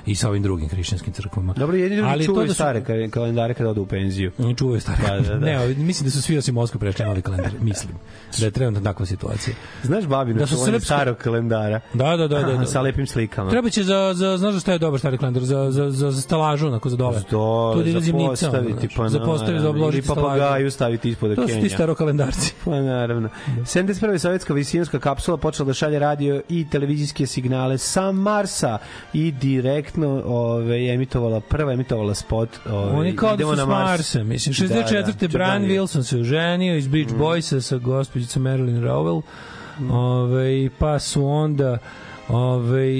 i 0.06 0.14
sa 0.14 0.28
ovim 0.28 0.42
drugim 0.42 0.68
hrišćanskim 0.68 1.12
crkvama. 1.12 1.52
Dobro, 1.52 1.76
jedni 1.76 1.96
drugi 1.96 2.12
Ali 2.12 2.20
to 2.20 2.26
čuvaju 2.26 2.46
da 2.46 2.54
su- 2.54 2.56
stare 2.56 2.80
ka- 2.80 3.10
kalendare 3.10 3.54
kada 3.54 3.70
odu 3.70 3.82
u 3.82 3.86
penziju. 3.86 4.32
Oni 4.38 4.56
čuvaju 4.56 4.80
stare. 4.80 4.98
Da, 5.02 5.20
da, 5.20 5.34
da. 5.34 5.46
Ne, 5.46 5.68
mislim 5.68 6.04
da 6.04 6.10
su 6.10 6.22
svi 6.22 6.38
osim 6.38 6.54
Moskve 6.54 6.80
prešli 6.80 7.04
novi 7.04 7.22
kalendar, 7.22 7.52
mislim. 7.60 7.94
Da 8.38 8.44
je 8.44 8.50
trenutno 8.50 8.80
takva 8.82 9.06
situacija. 9.06 9.54
Znaš 9.82 10.04
babino 10.04 10.38
Da 10.38 10.46
su 10.46 10.56
srpske- 10.56 10.84
starog 10.84 11.16
kalendara? 11.16 11.80
Da, 11.94 12.16
da, 12.16 12.28
da, 12.28 12.38
da. 12.40 12.52
da. 12.52 12.66
Sa 12.66 12.80
lepim 12.80 13.06
slikama. 13.06 13.50
Treba 13.50 13.70
će 13.70 13.82
za, 13.84 14.12
za, 14.14 14.36
znaš 14.38 14.60
šta 14.60 14.72
je 14.72 14.78
dobar 14.78 15.00
stari 15.00 15.18
kalendar? 15.18 15.42
Za, 15.42 15.70
za, 15.70 15.90
za, 15.90 16.10
za 16.10 16.20
stalažu, 16.22 16.66
onako 16.66 16.88
za 16.88 16.96
dole. 16.96 17.22
To, 17.22 17.72
Tu 17.74 17.82
da 17.84 18.00
za 18.00 18.12
postaviti, 18.12 18.88
pa 18.96 19.08
za 19.08 19.20
postaviti, 19.20 19.62
za 19.62 19.70
obložiti 19.70 20.06
Ili 20.08 20.14
papagaju 20.16 20.70
staviti 20.70 21.08
ispod 21.10 21.34
To 21.36 21.48
su 21.48 21.54
ti 21.54 21.68
starokalendarci. 21.68 22.54
Pa 22.64 22.70
naravno. 22.72 23.28
71. 23.58 24.18
sovjetska 24.18 24.54
visijonska 24.54 24.98
kapsula 24.98 25.36
počela 25.36 25.66
da 25.66 25.74
šalje 25.74 25.98
radio 25.98 26.42
i 26.48 26.66
televizijske 26.70 27.26
signale 27.26 27.78
sa 27.78 28.12
Marsa 28.12 28.78
i 29.12 29.32
direktno 29.92 30.22
ove, 30.24 30.88
emitovala, 30.88 31.40
prva 31.40 31.72
emitovala 31.72 32.14
spot 32.14 32.48
ove, 32.66 32.92
Oni 32.92 33.16
kao 33.16 33.28
da 33.28 33.34
idemo 33.34 33.50
su 33.50 33.56
na 33.56 33.66
Mars. 33.66 33.88
Marsa, 33.88 34.24
mislim. 34.24 34.68
Da, 34.68 34.74
64. 34.74 35.02
da, 35.20 35.28
Brian 35.28 35.52
Jordanije. 35.52 35.80
Wilson 35.80 36.02
se 36.02 36.18
oženio 36.18 36.76
iz 36.76 36.88
Beach 36.88 37.12
Boysa 37.12 37.60
sa 37.60 37.78
gospođicom 37.78 38.42
Marilyn 38.42 38.82
Rowell. 38.82 39.22
Ove, 39.90 40.70
pa 40.78 40.98
su 40.98 41.26
onda 41.26 41.78
Ove, 42.28 42.92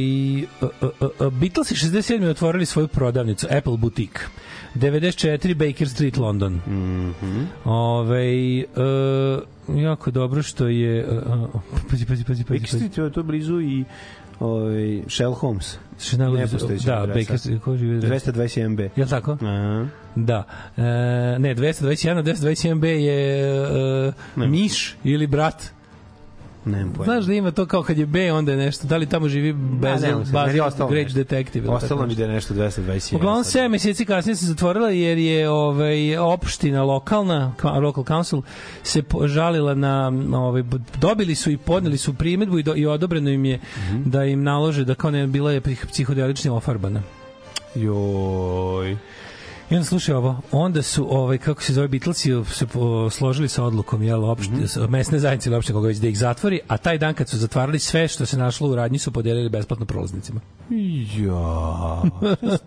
uh, 0.60 0.68
uh, 0.80 1.08
uh, 1.20 1.32
Beatlesi 1.32 1.74
67. 1.74 2.28
otvorili 2.30 2.66
svoju 2.66 2.88
prodavnicu 2.88 3.46
Apple 3.50 3.76
Boutique 3.76 4.20
94 4.74 5.54
Baker 5.54 5.88
Street 5.88 6.16
London 6.16 6.52
mm 6.52 7.14
-hmm. 7.22 7.44
Ove, 7.64 8.64
uh, 9.68 9.82
jako 9.82 10.10
dobro 10.10 10.42
što 10.42 10.66
je 10.66 11.06
pazi, 11.90 12.06
pazi, 12.06 12.24
pazi, 12.24 12.44
pazi. 12.44 12.88
Baker 12.88 13.12
to 13.12 13.20
je 13.20 13.24
blizu 13.24 13.60
i 13.60 13.84
ovaj, 14.42 15.02
Shell 15.08 15.34
Holmes. 15.34 15.78
Što 16.02 16.14
je 16.14 16.18
najbolje- 16.18 16.40
Nepostojeća 16.40 16.86
Da, 16.86 17.02
adresa. 17.02 17.32
Baker 17.32 17.60
ko 17.60 17.76
živi? 17.76 18.00
221B. 18.00 18.88
Je 18.96 19.04
li 19.04 19.10
tako? 19.10 19.32
Aha. 19.32 19.86
Da. 20.16 20.44
E, 20.76 20.82
ne, 21.38 21.54
221, 21.54 22.22
221B 22.22 22.84
je 22.86 23.42
e, 24.08 24.12
Miš 24.38 24.96
ili 25.04 25.26
brat. 25.26 25.70
Nemam 26.64 26.92
pojma. 26.92 27.04
Znaš 27.04 27.24
da 27.24 27.32
ima 27.32 27.50
to 27.50 27.66
kao 27.66 27.82
kad 27.82 27.98
je 27.98 28.06
B, 28.06 28.32
onda 28.32 28.50
je 28.50 28.58
nešto. 28.58 28.86
Da 28.86 28.96
li 28.96 29.06
tamo 29.06 29.28
živi 29.28 29.52
meni 29.52 30.06
je 30.54 30.62
ostalo 30.62 30.90
Great 30.90 31.04
nešto. 31.04 31.16
Detective? 31.16 31.66
ili 31.66 31.74
Ostalo 31.74 32.06
mi 32.06 32.14
da 32.14 32.22
je 32.22 32.28
nešto 32.28 32.54
221. 32.54 33.14
Uglavnom 33.14 33.44
sad. 33.44 33.52
7 33.54 33.68
meseci 33.68 34.04
kasnije 34.04 34.36
se 34.36 34.46
zatvorila 34.46 34.90
jer 34.90 35.18
je 35.18 35.50
ovaj 35.50 36.16
opština 36.18 36.82
lokalna 36.82 37.52
ka- 37.56 37.80
local 37.80 38.04
council 38.04 38.42
se 38.82 39.02
žalila 39.24 39.74
na 39.74 40.12
ovaj 40.38 40.62
dobili 40.96 41.34
su 41.34 41.50
i 41.50 41.56
podneli 41.56 41.98
su 41.98 42.14
primedbu 42.14 42.58
i, 42.58 42.62
do, 42.62 42.74
i 42.74 42.86
odobreno 42.86 43.30
im 43.30 43.44
je 43.44 43.58
Mhm. 43.78 44.02
da 44.04 44.24
im 44.24 44.42
nalože 44.42 44.84
da 44.84 44.94
kao 44.94 45.10
ne 45.10 45.26
bila 45.26 45.52
je 45.52 45.60
psih- 45.60 45.86
psihodelično 45.86 46.54
ofarbana. 46.54 47.02
Joj. 47.76 48.96
I 49.72 49.74
onda 49.74 49.84
slušaj 49.84 50.14
ovo, 50.14 50.40
onda 50.52 50.82
su 50.82 51.06
ovaj 51.18 51.38
kako 51.38 51.62
se 51.62 51.72
zove 51.72 51.88
Beatlesi 51.88 52.30
se 52.50 52.66
po, 52.66 53.10
složili 53.10 53.48
sa 53.48 53.64
odlukom 53.64 54.02
jel 54.02 54.24
opšte 54.24 54.52
mm 54.52 54.62
mesne 54.88 55.18
zajednice 55.18 55.48
ili 55.48 55.56
opšte 55.56 55.72
koga 55.72 55.88
već 55.88 55.98
da 55.98 56.08
ih 56.08 56.18
zatvori, 56.18 56.60
a 56.68 56.76
taj 56.76 56.98
dan 56.98 57.14
kad 57.14 57.28
su 57.28 57.36
zatvarali 57.36 57.78
sve 57.78 58.08
što 58.08 58.26
se 58.26 58.38
našlo 58.38 58.68
u 58.68 58.74
radnji 58.74 58.98
su 58.98 59.12
podelili 59.12 59.48
besplatno 59.48 59.86
prolaznicima. 59.86 60.40
Ja, 61.16 62.02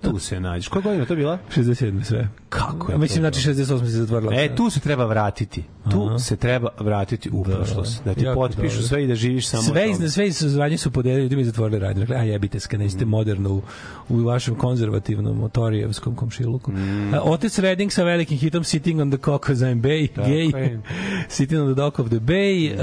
tu 0.01 0.19
se 0.19 0.39
nađeš. 0.39 0.67
Koja 0.67 0.81
godina 0.81 1.05
to 1.05 1.15
bila? 1.15 1.37
67 1.55 2.03
sve. 2.03 2.29
Kako 2.49 2.91
je 2.91 2.97
mislim 2.97 3.23
to 3.23 3.39
znači 3.39 3.49
68 3.49 3.79
se 3.79 3.91
zatvorila. 3.91 4.33
E, 4.35 4.55
tu 4.55 4.69
se 4.69 4.79
treba 4.79 5.05
vratiti. 5.05 5.63
Tu 5.91 6.19
se 6.19 6.35
treba 6.35 6.69
vratiti 6.79 7.29
u 7.33 7.43
prošlost. 7.43 8.03
Da 8.05 8.13
ti 8.13 8.25
potpišu 8.33 8.75
dobro. 8.75 8.87
sve 8.87 9.03
i 9.03 9.07
da 9.07 9.15
živiš 9.15 9.47
samo 9.47 9.63
sve 9.63 9.89
iz 9.89 10.13
sve 10.13 10.27
iz 10.27 10.35
zvanje 10.35 10.77
su 10.77 10.91
podelili 10.91 11.23
ljudima 11.23 11.43
zatvorili 11.43 11.79
radnju. 11.79 12.01
Rekli, 12.01 12.15
a 12.15 12.23
jebite 12.23 12.59
se, 12.59 12.67
kad 12.67 12.79
nećete 12.79 13.05
moderno 13.05 13.49
u, 13.53 13.61
u 14.09 14.17
vašem 14.17 14.55
konzervativnom 14.55 15.37
motorijevskom 15.37 16.15
komšiluku. 16.15 16.71
A, 17.13 17.21
Otis 17.23 17.59
Redding 17.59 17.91
sa 17.91 18.03
velikim 18.03 18.37
hitom 18.37 18.63
Sitting 18.63 19.01
on 19.01 19.11
the 19.11 19.17
Caucasus 19.17 19.75
Bay, 19.75 20.07
gay, 20.15 20.45
je. 20.61 20.79
Sitting 21.29 21.61
on 21.61 21.67
the 21.67 21.81
Dock 21.81 21.99
of 21.99 22.09
the 22.09 22.19
Bay, 22.19 22.73
uh, 22.73 22.77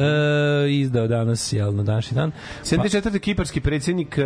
izdao 0.73 1.09
danas, 1.09 1.53
jel, 1.53 1.75
na 1.75 1.83
današnji 1.83 2.15
dan. 2.15 2.33
74. 2.65 3.19
kiparski 3.19 3.61
predsjednik 3.61 4.19
uh, 4.19 4.25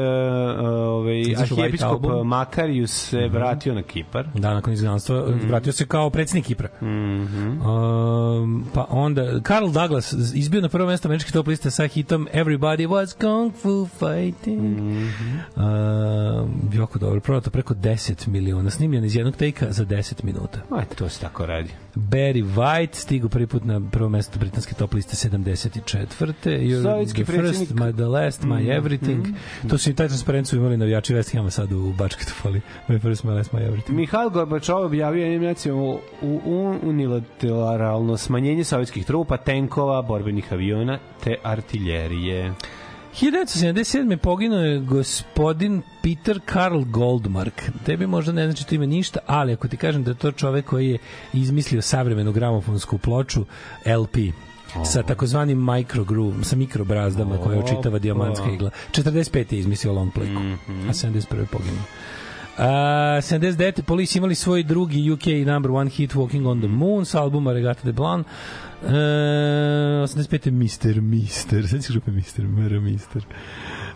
ovaj, 0.68 1.34
arhijepiskop. 1.38 2.02
Makarius 2.24 2.90
se 2.90 3.28
vratio 3.28 3.74
na 3.74 3.82
Kipar. 3.82 4.26
Da, 4.34 4.54
nakon 4.54 4.72
izgnanstva, 4.72 5.26
Mhm. 5.28 5.46
vratio 5.48 5.72
se 5.72 5.86
kao 5.86 6.10
predsjednik 6.10 6.44
Kipra. 6.46 6.68
um, 6.80 8.64
pa 8.74 8.86
onda 8.90 9.40
Carl 9.40 9.68
Douglas 9.70 10.14
izbio 10.34 10.60
na 10.60 10.68
prvo 10.68 10.86
mesto 10.86 11.08
američke 11.08 11.32
top 11.32 11.46
liste 11.46 11.70
sa 11.70 11.86
hitom 11.86 12.28
Everybody 12.34 12.86
was 12.86 13.12
kung 13.14 13.52
fu 13.54 13.88
fighting. 13.98 14.60
Mm 14.60 15.08
-hmm. 15.56 16.42
uh, 16.42 16.74
jako 16.74 16.98
dobro, 16.98 17.20
prodato 17.20 17.50
preko 17.50 17.74
10 17.74 18.28
miliona, 18.28 18.70
snimljen 18.70 19.04
iz 19.04 19.16
jednog 19.16 19.36
tejka 19.36 19.65
za 19.78 19.84
10 19.84 20.24
minuta. 20.24 20.58
Aj, 20.70 20.84
to 20.94 21.08
se 21.08 21.20
tako 21.20 21.46
radi. 21.46 21.70
Barry 21.94 22.44
White 22.54 22.94
stigu 22.94 23.28
prvi 23.28 23.46
put 23.46 23.64
na 23.64 23.80
prvo 23.92 24.08
mesto 24.08 24.38
britanske 24.38 24.74
top 24.74 24.94
liste 24.94 25.28
74. 25.28 26.06
You're 26.44 26.82
Sovjetski 26.82 27.24
the 27.24 27.32
first, 27.32 27.38
predsjednik. 27.38 27.80
my, 27.80 27.92
the 27.92 28.04
last, 28.04 28.42
my 28.42 28.76
everything. 28.76 29.26
To 29.70 29.78
su 29.78 29.90
i 29.90 29.94
taj 29.94 30.08
transparent 30.08 30.48
su 30.48 30.56
imali 30.56 30.76
navijači 30.76 31.14
West 31.14 31.36
Hama 31.36 31.50
sad 31.50 31.72
u 31.72 31.92
Bačkoj 31.98 32.24
Topoli. 32.24 32.60
My 32.88 33.02
first, 33.02 33.24
my 33.24 33.30
last, 33.30 33.52
my 33.52 33.66
everything. 33.66 33.96
Mihail 33.96 34.30
Gorbačov 34.30 34.84
objavio 34.84 35.22
jednim 35.22 35.42
nacijama 35.42 35.82
u, 35.82 36.00
u 36.22 36.74
unilateralno 36.82 38.16
smanjenje 38.16 38.64
sovjetskih 38.64 39.06
trupa, 39.06 39.36
tenkova, 39.36 40.02
borbenih 40.02 40.52
aviona 40.52 40.98
te 41.24 41.36
artiljerije. 41.42 42.52
1977. 43.20 44.16
poginuo 44.16 44.58
je 44.58 44.80
gospodin 44.80 45.82
Peter 46.02 46.40
Karl 46.44 46.80
Goldmark. 46.84 47.62
Tebi 47.86 48.06
možda 48.06 48.32
ne 48.32 48.44
znači 48.44 48.66
to 48.66 48.74
ime 48.74 48.86
ništa, 48.86 49.20
ali 49.26 49.52
ako 49.52 49.68
ti 49.68 49.76
kažem 49.76 50.04
da 50.04 50.10
je 50.10 50.14
to 50.14 50.32
čovek 50.32 50.64
koji 50.64 50.90
je 50.90 50.98
izmislio 51.32 51.82
savremenu 51.82 52.32
gramofonsku 52.32 52.98
ploču 52.98 53.44
LP 53.86 54.16
sa 54.84 55.02
takozvanim 55.02 55.64
micro 55.64 56.04
groove, 56.04 56.44
sa 56.44 56.56
mikro 56.56 56.84
brazdama 56.84 57.38
koje 57.38 57.58
očitava 57.58 57.98
dijamantska 57.98 58.50
igla. 58.54 58.70
45. 58.92 59.52
je 59.52 59.58
izmislio 59.58 59.92
long 59.92 60.12
playku, 60.12 60.56
a 60.68 60.92
71. 60.92 61.46
poginuo. 61.46 61.82
Uh, 62.56 62.62
79. 63.20 63.82
Police 63.82 64.18
imali 64.18 64.34
svoj 64.34 64.62
drugi 64.62 65.10
UK 65.10 65.26
number 65.46 65.70
one 65.70 65.90
hit 65.90 66.14
Walking 66.14 66.46
on 66.46 66.60
the 66.60 66.68
Moon 66.68 67.04
sa 67.04 67.20
albuma 67.20 67.52
Regata 67.52 67.84
de 67.84 67.92
Blanc. 67.92 68.26
Uh, 68.82 68.88
85. 70.04 70.50
Mr. 70.50 71.00
Mister. 71.00 71.68
Sad 71.68 71.84
ćeš 71.84 71.90
grupe 71.90 72.10
Mr. 72.10 72.42
Mr. 72.48 72.80
Mister. 72.80 73.24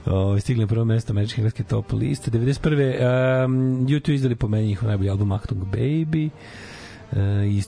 O, 0.06 0.40
stigli 0.40 0.60
na 0.60 0.66
prvo 0.66 0.84
mesto 0.84 1.12
američke 1.12 1.40
engleske 1.40 1.64
top 1.64 1.92
liste. 1.92 2.30
91. 2.30 3.44
Um, 3.44 3.86
YouTube 3.88 4.14
izdali 4.14 4.34
po 4.34 4.48
meni 4.48 4.66
njihov 4.66 4.88
najbolji 4.88 5.10
album 5.10 5.32
Achtung 5.32 5.64
Baby. 5.64 6.26
Uh, 6.26 6.32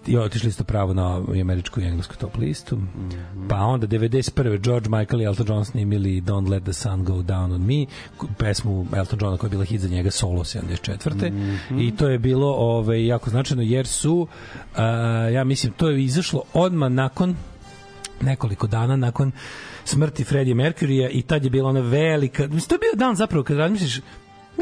i 0.06 0.16
otišli 0.16 0.48
isto 0.48 0.64
pravo 0.64 0.94
na 0.94 1.22
američku 1.40 1.80
i 1.80 1.84
englesku 1.84 2.14
top 2.16 2.36
listu. 2.36 2.76
Mm 2.76 2.88
-hmm. 2.88 3.48
Pa 3.48 3.56
onda 3.56 3.86
91. 3.86 4.60
George 4.60 4.88
Michael 4.88 5.20
i 5.22 5.24
Elton 5.24 5.46
John 5.48 5.64
snimili 5.64 6.20
Don't 6.20 6.48
Let 6.48 6.62
the 6.62 6.72
Sun 6.72 7.04
Go 7.04 7.22
Down 7.22 7.52
on 7.52 7.60
Me, 7.60 7.86
pesmu 8.38 8.86
Elton 8.96 9.18
Johna 9.22 9.36
koja 9.36 9.48
je 9.48 9.50
bila 9.50 9.64
hit 9.64 9.80
za 9.80 9.88
njega 9.88 10.10
solo 10.10 10.44
74. 10.44 11.30
Mm 11.30 11.58
-hmm. 11.70 11.88
I 11.88 11.96
to 11.96 12.08
je 12.08 12.18
bilo 12.18 12.54
ovaj, 12.54 13.06
jako 13.06 13.30
značajno 13.30 13.62
jer 13.62 13.86
su, 13.86 14.14
uh, 14.20 14.78
ja 15.32 15.44
mislim, 15.44 15.72
to 15.72 15.88
je 15.88 16.04
izašlo 16.04 16.42
odmah 16.54 16.90
nakon 16.90 17.36
nekoliko 18.20 18.66
dana 18.66 18.96
nakon 18.96 19.32
smrti 19.84 20.24
Freddie 20.24 20.54
Mercuryja 20.54 21.08
i 21.12 21.22
tad 21.22 21.44
je 21.44 21.50
bila 21.50 21.70
ona 21.70 21.80
velika, 21.80 22.42
mislim, 22.42 22.68
to 22.68 22.74
je 22.74 22.78
bio 22.78 23.06
dan 23.06 23.16
zapravo 23.16 23.44
kad 23.44 23.56
razmisliš 23.56 24.00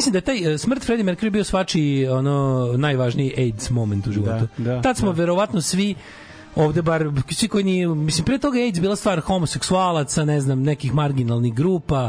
Mislim 0.00 0.12
da 0.12 0.18
je 0.18 0.22
taj 0.22 0.54
e, 0.54 0.58
smrt 0.58 0.84
Freddie 0.84 1.04
Mercury 1.04 1.30
bio 1.30 1.44
svačiji 1.44 2.08
ono 2.08 2.70
najvažniji 2.76 3.34
AIDS 3.38 3.70
moment 3.70 4.06
u 4.06 4.12
životu. 4.12 4.48
Da, 4.58 4.64
da, 4.64 4.82
Tad 4.82 4.96
smo 4.96 5.12
da. 5.12 5.18
verovatno 5.18 5.60
svi 5.60 5.94
ovde 6.56 6.82
bar 6.82 7.10
svi 7.30 7.48
koji 7.48 7.64
nije 7.64 7.88
mislim 7.88 8.24
pre 8.24 8.38
toga 8.38 8.58
AIDS 8.58 8.80
bila 8.80 8.96
stvar 8.96 9.20
homoseksualaca, 9.20 10.24
ne 10.24 10.40
znam, 10.40 10.62
nekih 10.62 10.94
marginalnih 10.94 11.54
grupa 11.54 12.08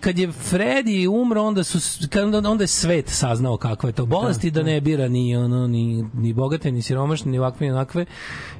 kad 0.00 0.18
je 0.18 0.28
Freddy 0.28 1.08
umro 1.08 1.42
onda 1.42 1.64
su 1.64 1.78
onda, 2.46 2.64
je 2.64 2.68
svet 2.68 3.08
saznao 3.08 3.56
kakva 3.56 3.88
je 3.88 3.92
to 3.92 4.06
bolest 4.06 4.44
i 4.44 4.50
da 4.50 4.62
ne 4.62 4.80
bira 4.80 5.08
ni 5.08 5.36
ono 5.36 5.66
ni 5.66 6.04
ni 6.14 6.32
bogate 6.32 6.72
ni 6.72 6.82
siromašne 6.82 7.30
ni 7.30 7.38
ovakve 7.38 7.66
ni 7.66 7.72
onakve 7.72 8.06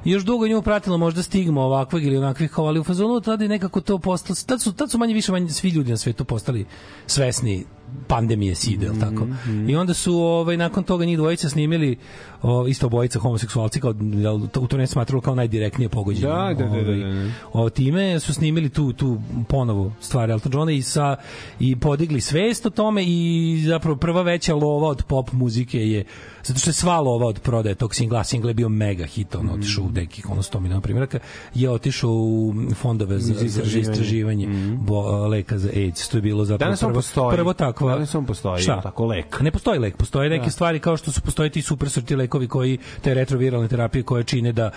I 0.05 0.11
još 0.11 0.23
dugo 0.23 0.47
nju 0.47 0.61
pratilo 0.61 0.97
možda 0.97 1.23
stigma 1.23 1.61
ovakvog 1.61 2.03
ili 2.03 2.17
onakvih 2.17 2.51
kao 2.51 2.65
ali 2.65 2.79
u 2.79 2.83
fazonu 2.83 3.21
tada 3.21 3.43
je 3.43 3.49
nekako 3.49 3.81
to 3.81 3.97
postalo 3.97 4.37
tad 4.45 4.61
su 4.61 4.73
tad 4.73 4.91
su 4.91 4.97
manje 4.97 5.13
više 5.13 5.31
manje 5.31 5.49
svi 5.49 5.69
ljudi 5.69 5.91
na 5.91 5.97
svetu 5.97 6.25
postali 6.25 6.65
svesni 7.07 7.65
pandemije 8.07 8.55
side, 8.55 8.89
mm 8.89 8.99
tako? 8.99 9.25
Mhm. 9.25 9.69
I 9.69 9.75
onda 9.75 9.93
su 9.93 10.15
ovaj 10.15 10.57
nakon 10.57 10.83
toga 10.83 11.05
njih 11.05 11.17
dvojica 11.17 11.49
snimili 11.49 11.97
o, 12.41 12.67
isto 12.67 12.85
obojica 12.85 13.19
homoseksualci 13.19 13.79
kao 13.79 13.93
jel, 14.13 14.47
to, 14.47 14.61
u 14.61 14.67
to 14.67 14.77
ne 14.77 14.87
smatralo 14.87 15.21
kao 15.21 15.35
najdirektnije 15.35 15.89
pogođenje. 15.89 16.27
Da, 16.27 16.53
da, 16.57 16.63
da, 16.63 16.65
da, 16.65 16.71
ovaj, 16.71 16.83
da, 16.83 17.23
da. 17.23 17.29
o 17.53 17.69
time 17.69 18.19
su 18.19 18.33
snimili 18.33 18.69
tu 18.69 18.93
tu 18.93 19.17
ponovo 19.47 19.91
stvar 19.99 20.29
Elton 20.29 20.51
Johna 20.53 20.71
i 20.71 20.81
sa 20.81 21.15
i 21.59 21.75
podigli 21.75 22.21
svest 22.21 22.65
o 22.65 22.69
tome 22.69 23.03
i 23.05 23.63
zapravo 23.65 23.95
prva 23.95 24.21
veća 24.21 24.55
lova 24.55 24.87
od 24.87 25.03
pop 25.03 25.31
muzike 25.31 25.79
je 25.79 26.05
zato 26.47 26.59
što 26.59 26.69
je 26.69 26.73
sva 26.73 26.99
lova 26.99 27.27
od 27.27 27.39
prodaje 27.39 27.75
tog 27.75 27.95
singla, 27.95 28.23
single 28.23 28.49
je 28.49 28.53
bio 28.53 28.69
mega 28.69 29.05
hit, 29.05 29.35
on 29.35 29.49
otišao 29.49 29.83
u 29.83 29.91
nekih 29.91 30.29
ono 30.29 30.41
100 30.41 30.59
miliona 30.59 30.81
primjeraka, 30.81 31.19
je 31.53 31.69
otišao 31.69 32.11
u 32.11 32.53
fondove 32.75 33.19
za, 33.19 33.33
za 33.33 33.45
istraživanje, 33.45 33.91
istraživanje. 33.91 34.47
bo, 34.79 35.27
leka 35.27 35.57
za 35.57 35.69
AIDS. 35.75 36.09
To 36.09 36.17
je 36.17 36.21
bilo 36.21 36.45
zapravo 36.45 36.67
Danas 36.67 36.79
prvo, 36.79 36.93
postoji. 36.93 37.35
prvo 37.35 37.53
takva... 37.53 37.91
Danas 37.93 38.15
on 38.15 38.25
postoji, 38.25 38.63
Šta? 38.63 38.81
tako 38.81 39.05
lek. 39.05 39.41
Ne 39.41 39.51
postoji 39.51 39.79
lek, 39.79 39.97
postoje 39.97 40.29
neke 40.29 40.49
stvari 40.49 40.79
kao 40.79 40.97
što 40.97 41.11
su 41.11 41.21
postoje 41.21 41.49
ti 41.49 41.61
super 41.61 41.89
sorti 41.89 42.15
lekovi 42.15 42.47
koji 42.47 42.77
te 43.01 43.13
retroviralne 43.13 43.67
terapije 43.67 44.03
koje 44.03 44.23
čine 44.23 44.51
da 44.51 44.71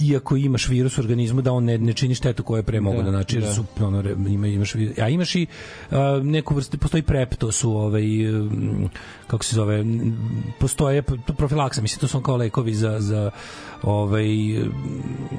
iako 0.00 0.36
imaš 0.36 0.68
virus 0.68 0.98
u 0.98 1.00
organizmu 1.00 1.42
da 1.42 1.52
on 1.52 1.64
ne, 1.64 1.78
ne 1.78 1.92
čini 1.92 2.14
štetu 2.14 2.42
koje 2.42 2.58
je 2.58 2.62
pre 2.62 2.80
mogu 2.80 3.02
da, 3.02 3.10
znači 3.10 3.36
jer 3.36 3.54
su 3.54 3.64
ono 3.80 4.02
ima 4.28 4.46
imaš 4.46 4.74
a 5.02 5.08
imaš 5.08 5.34
i 5.34 5.46
a, 5.90 6.20
neku 6.24 6.54
vrstu 6.54 6.78
postoji 6.78 7.02
prep 7.02 7.34
to 7.34 7.52
su 7.52 7.72
ovaj 7.72 8.36
um, 8.40 8.90
kako 9.26 9.44
se 9.44 9.56
zove 9.56 9.84
postoje 10.60 11.02
profilaksa 11.36 11.82
mislim 11.82 12.00
to 12.00 12.08
su 12.08 12.20
kao 12.20 12.36
lekovi 12.36 12.74
za 12.74 13.00
za 13.00 13.30
ovaj 13.82 14.26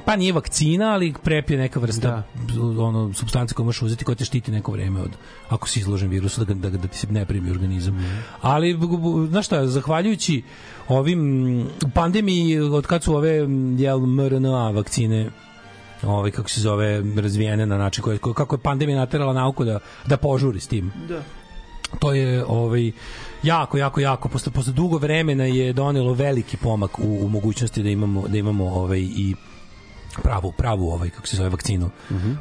pa 0.05 0.15
nije 0.15 0.33
vakcina 0.33 0.93
ali 0.93 1.13
prep 1.23 1.49
je 1.49 1.57
neka 1.57 1.79
vrsta 1.79 2.23
ono 2.79 3.13
supstanca 3.13 3.55
koju 3.55 3.65
možeš 3.65 3.81
uzeti 3.81 4.05
koja 4.05 4.15
te 4.15 4.25
štiti 4.25 4.51
neko 4.51 4.71
vreme 4.71 5.01
od 5.01 5.11
ako 5.49 5.67
si 5.67 5.79
izložen 5.79 6.09
virusu 6.09 6.45
da 6.45 6.53
da, 6.53 6.69
da 6.69 6.87
ti 6.87 6.97
se 6.97 7.07
ne 7.07 7.25
primi 7.25 7.51
organizam. 7.51 8.05
Ali 8.41 8.73
b- 8.73 8.87
b- 8.87 9.27
znaš 9.29 9.45
šta 9.45 9.67
zahvaljujući 9.67 10.43
ovim 10.87 11.19
m, 11.59 11.67
pandemiji 11.93 12.59
od 12.59 12.85
kad 12.85 13.03
su 13.03 13.15
ove 13.15 13.37
m, 13.37 13.79
jel 13.79 13.99
mRNA 13.99 14.69
vakcine 14.69 15.29
ovaj 16.03 16.31
kako 16.31 16.49
se 16.49 16.61
zove 16.61 17.03
razvijene 17.15 17.65
na 17.65 17.77
način 17.77 18.03
koji 18.03 18.19
kako 18.19 18.55
je 18.55 18.59
pandemija 18.59 18.99
naterala 18.99 19.33
nauku 19.33 19.65
da 19.65 19.79
da 20.05 20.17
požuri 20.17 20.59
s 20.59 20.67
tim. 20.67 20.91
Da. 21.07 21.21
To 21.99 22.13
je 22.13 22.45
ovaj 22.47 22.91
jako 23.43 23.77
jako 23.77 23.99
jako 23.99 24.29
posle 24.29 24.51
posle 24.51 24.73
dugo 24.73 24.97
vremena 24.97 25.45
je 25.45 25.73
donelo 25.73 26.13
veliki 26.13 26.57
pomak 26.57 26.99
u, 26.99 27.25
u 27.25 27.29
mogućnosti 27.29 27.83
da 27.83 27.89
imamo 27.89 28.27
da 28.27 28.37
imamo 28.37 28.65
ovaj 28.65 28.99
i 28.99 29.35
pravu 30.21 30.51
pravu 30.51 30.89
ovaj 30.89 31.09
kako 31.09 31.27
se 31.27 31.37
zove 31.37 31.49
vakcinu 31.49 31.89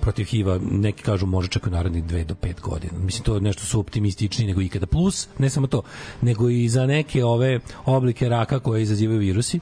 protiv 0.01 0.25
HIV-a 0.25 0.59
neki 0.63 1.03
kažu 1.03 1.27
može 1.27 1.49
čak 1.49 1.67
u 1.67 1.71
narednih 1.71 2.05
2 2.05 2.25
do 2.25 2.35
5 2.35 2.61
godina 2.61 2.93
mislim 2.95 3.23
to 3.25 3.35
je 3.35 3.41
nešto 3.41 3.65
su 3.65 3.81
optimističniji 3.81 4.49
nego 4.49 4.61
ikada 4.61 4.87
plus 4.87 5.29
ne 5.39 5.51
samo 5.51 5.67
to 5.67 5.83
nego 6.23 6.49
i 6.49 6.69
za 6.69 6.87
neke 6.87 7.25
ove 7.25 7.61
oblike 7.85 8.29
raka 8.29 8.59
koje 8.59 8.83
izazivaju 8.83 9.19
virusi 9.21 9.61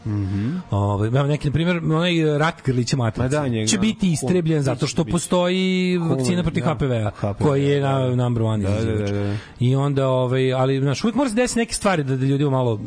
ovaj 0.70 1.08
evo 1.08 1.22
neki 1.22 1.48
na 1.48 1.52
primjer 1.52 1.76
onaj 1.76 2.38
rak 2.38 2.62
grlića 2.64 2.96
maternice 2.96 3.36
Ma 3.36 3.42
da, 3.42 3.48
njega- 3.48 3.66
će 3.66 3.78
biti 3.78 4.12
istrebljen 4.12 4.62
zato 4.62 4.86
što 4.86 5.04
postoji 5.04 5.62
vakcina 5.98 6.42
protiv 6.42 6.64
da. 6.64 6.74
HPV-a 6.74 7.10
HPV, 7.12 7.42
koji 7.42 7.64
je 7.64 7.80
da, 7.80 7.92
na 7.92 8.06
da. 8.06 8.14
number 8.16 8.42
one 8.42 8.62
Da, 8.62 8.70
da, 8.70 8.76
izazivač. 8.76 9.10
da, 9.10 9.16
da. 9.18 9.36
I 9.60 9.76
onda 9.76 10.08
ovaj 10.08 10.52
ali 10.52 10.80
znaš 10.80 11.04
uvijek 11.04 11.16
mora 11.16 11.30
se 11.30 11.36
desiti 11.36 11.58
neke 11.60 11.74
stvari 11.74 12.04
da, 12.04 12.16
da 12.16 12.26
ljudima 12.26 12.50
malo 12.50 12.80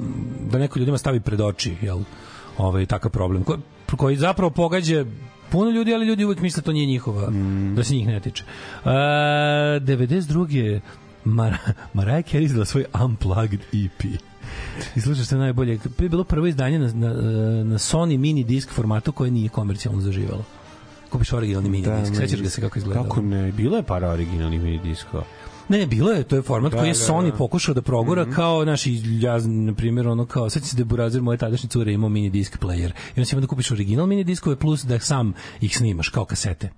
da 0.52 0.58
neko 0.58 0.80
ljudima 0.80 0.98
stavi 0.98 1.20
pred 1.20 1.42
oči 1.42 1.76
jel 1.82 2.00
ovaj 2.58 2.86
takav 2.86 3.12
problem 3.12 3.44
koji, 3.44 3.60
koji 3.98 4.18
zapravo 4.18 4.50
pogađa 4.50 5.06
puno 5.50 5.72
ljudi, 5.72 5.94
ali 5.94 6.06
ljudi 6.06 6.26
uvek 6.26 6.40
misle 6.40 6.62
da 6.62 6.66
to 6.66 6.72
nije 6.72 6.86
njihova, 6.86 7.30
Mm. 7.30 7.76
da 7.76 7.84
se 7.84 7.94
njih 7.94 8.08
ne 8.08 8.20
tiče. 8.20 8.44
Uh, 8.84 8.92
92. 8.92 10.80
Mar 11.24 11.58
Mariah 11.94 12.24
Carey 12.24 12.42
izdala 12.42 12.66
svoj 12.66 12.86
Unplugged 13.06 13.60
EP. 13.74 14.04
I 14.96 15.02
slušaš 15.02 15.26
se 15.26 15.38
najbolje. 15.38 15.72
Je 16.00 16.10
bilo 16.10 16.24
prvo 16.24 16.48
izdanje 16.48 16.80
na, 16.80 16.88
na, 16.90 17.10
na 17.64 17.78
Sony 17.78 18.18
mini 18.18 18.44
disk 18.44 18.70
formatu 18.72 19.12
koje 19.12 19.32
nije 19.32 19.50
komercijalno 19.50 20.02
zaživalo. 20.02 20.44
Kupiš 21.10 21.34
originalni 21.34 21.70
mini 21.70 21.86
Da, 21.86 22.00
disk. 22.00 22.16
Sećaš 22.16 22.42
ga 22.42 22.50
se 22.50 22.62
kako 22.62 22.80
izgleda? 22.80 23.04
Kako 23.04 23.22
ne, 23.22 23.52
bilo 23.52 23.78
je 23.78 23.84
par 23.84 24.04
originalnih 24.04 24.62
mini 24.62 24.80
diskova. 24.80 25.24
Ne, 25.70 25.78
ne, 25.78 25.86
bilo 25.88 26.12
je, 26.12 26.24
to 26.24 26.36
je 26.36 26.42
format 26.42 26.72
Da, 26.72 26.78
koji 26.78 26.88
je 26.88 26.94
da, 26.94 27.00
Sony 27.00 27.32
da. 27.32 27.38
Pokušao 27.38 27.74
da 27.74 27.82
progura 27.82 28.26
kao 28.26 28.66
naši 28.66 29.02
ja 29.12 29.38
na 29.40 29.74
primjer 29.74 30.08
ono 30.08 30.26
kao 30.26 30.50
sećam 30.50 30.68
se 30.68 30.78
da 30.78 30.84
Burazer 30.86 31.22
moje 31.22 31.38
tadašnje 31.38 31.70
cure 31.70 31.94
imao 31.94 32.10
mini 32.10 32.30
disk 32.30 32.60
player. 32.60 32.86
I 33.08 33.14
onda 33.14 33.26
si 33.26 33.36
imao 33.36 33.42
da 33.42 33.48
kupiš 33.48 33.72
original 33.72 34.08
mini 34.08 34.24
diskove 34.24 34.56
plus 34.56 34.84
da 34.84 35.00
sam 35.00 35.34
ih 35.62 35.78
snimaš 35.78 36.10
kao 36.10 36.26
kasete. 36.26 36.70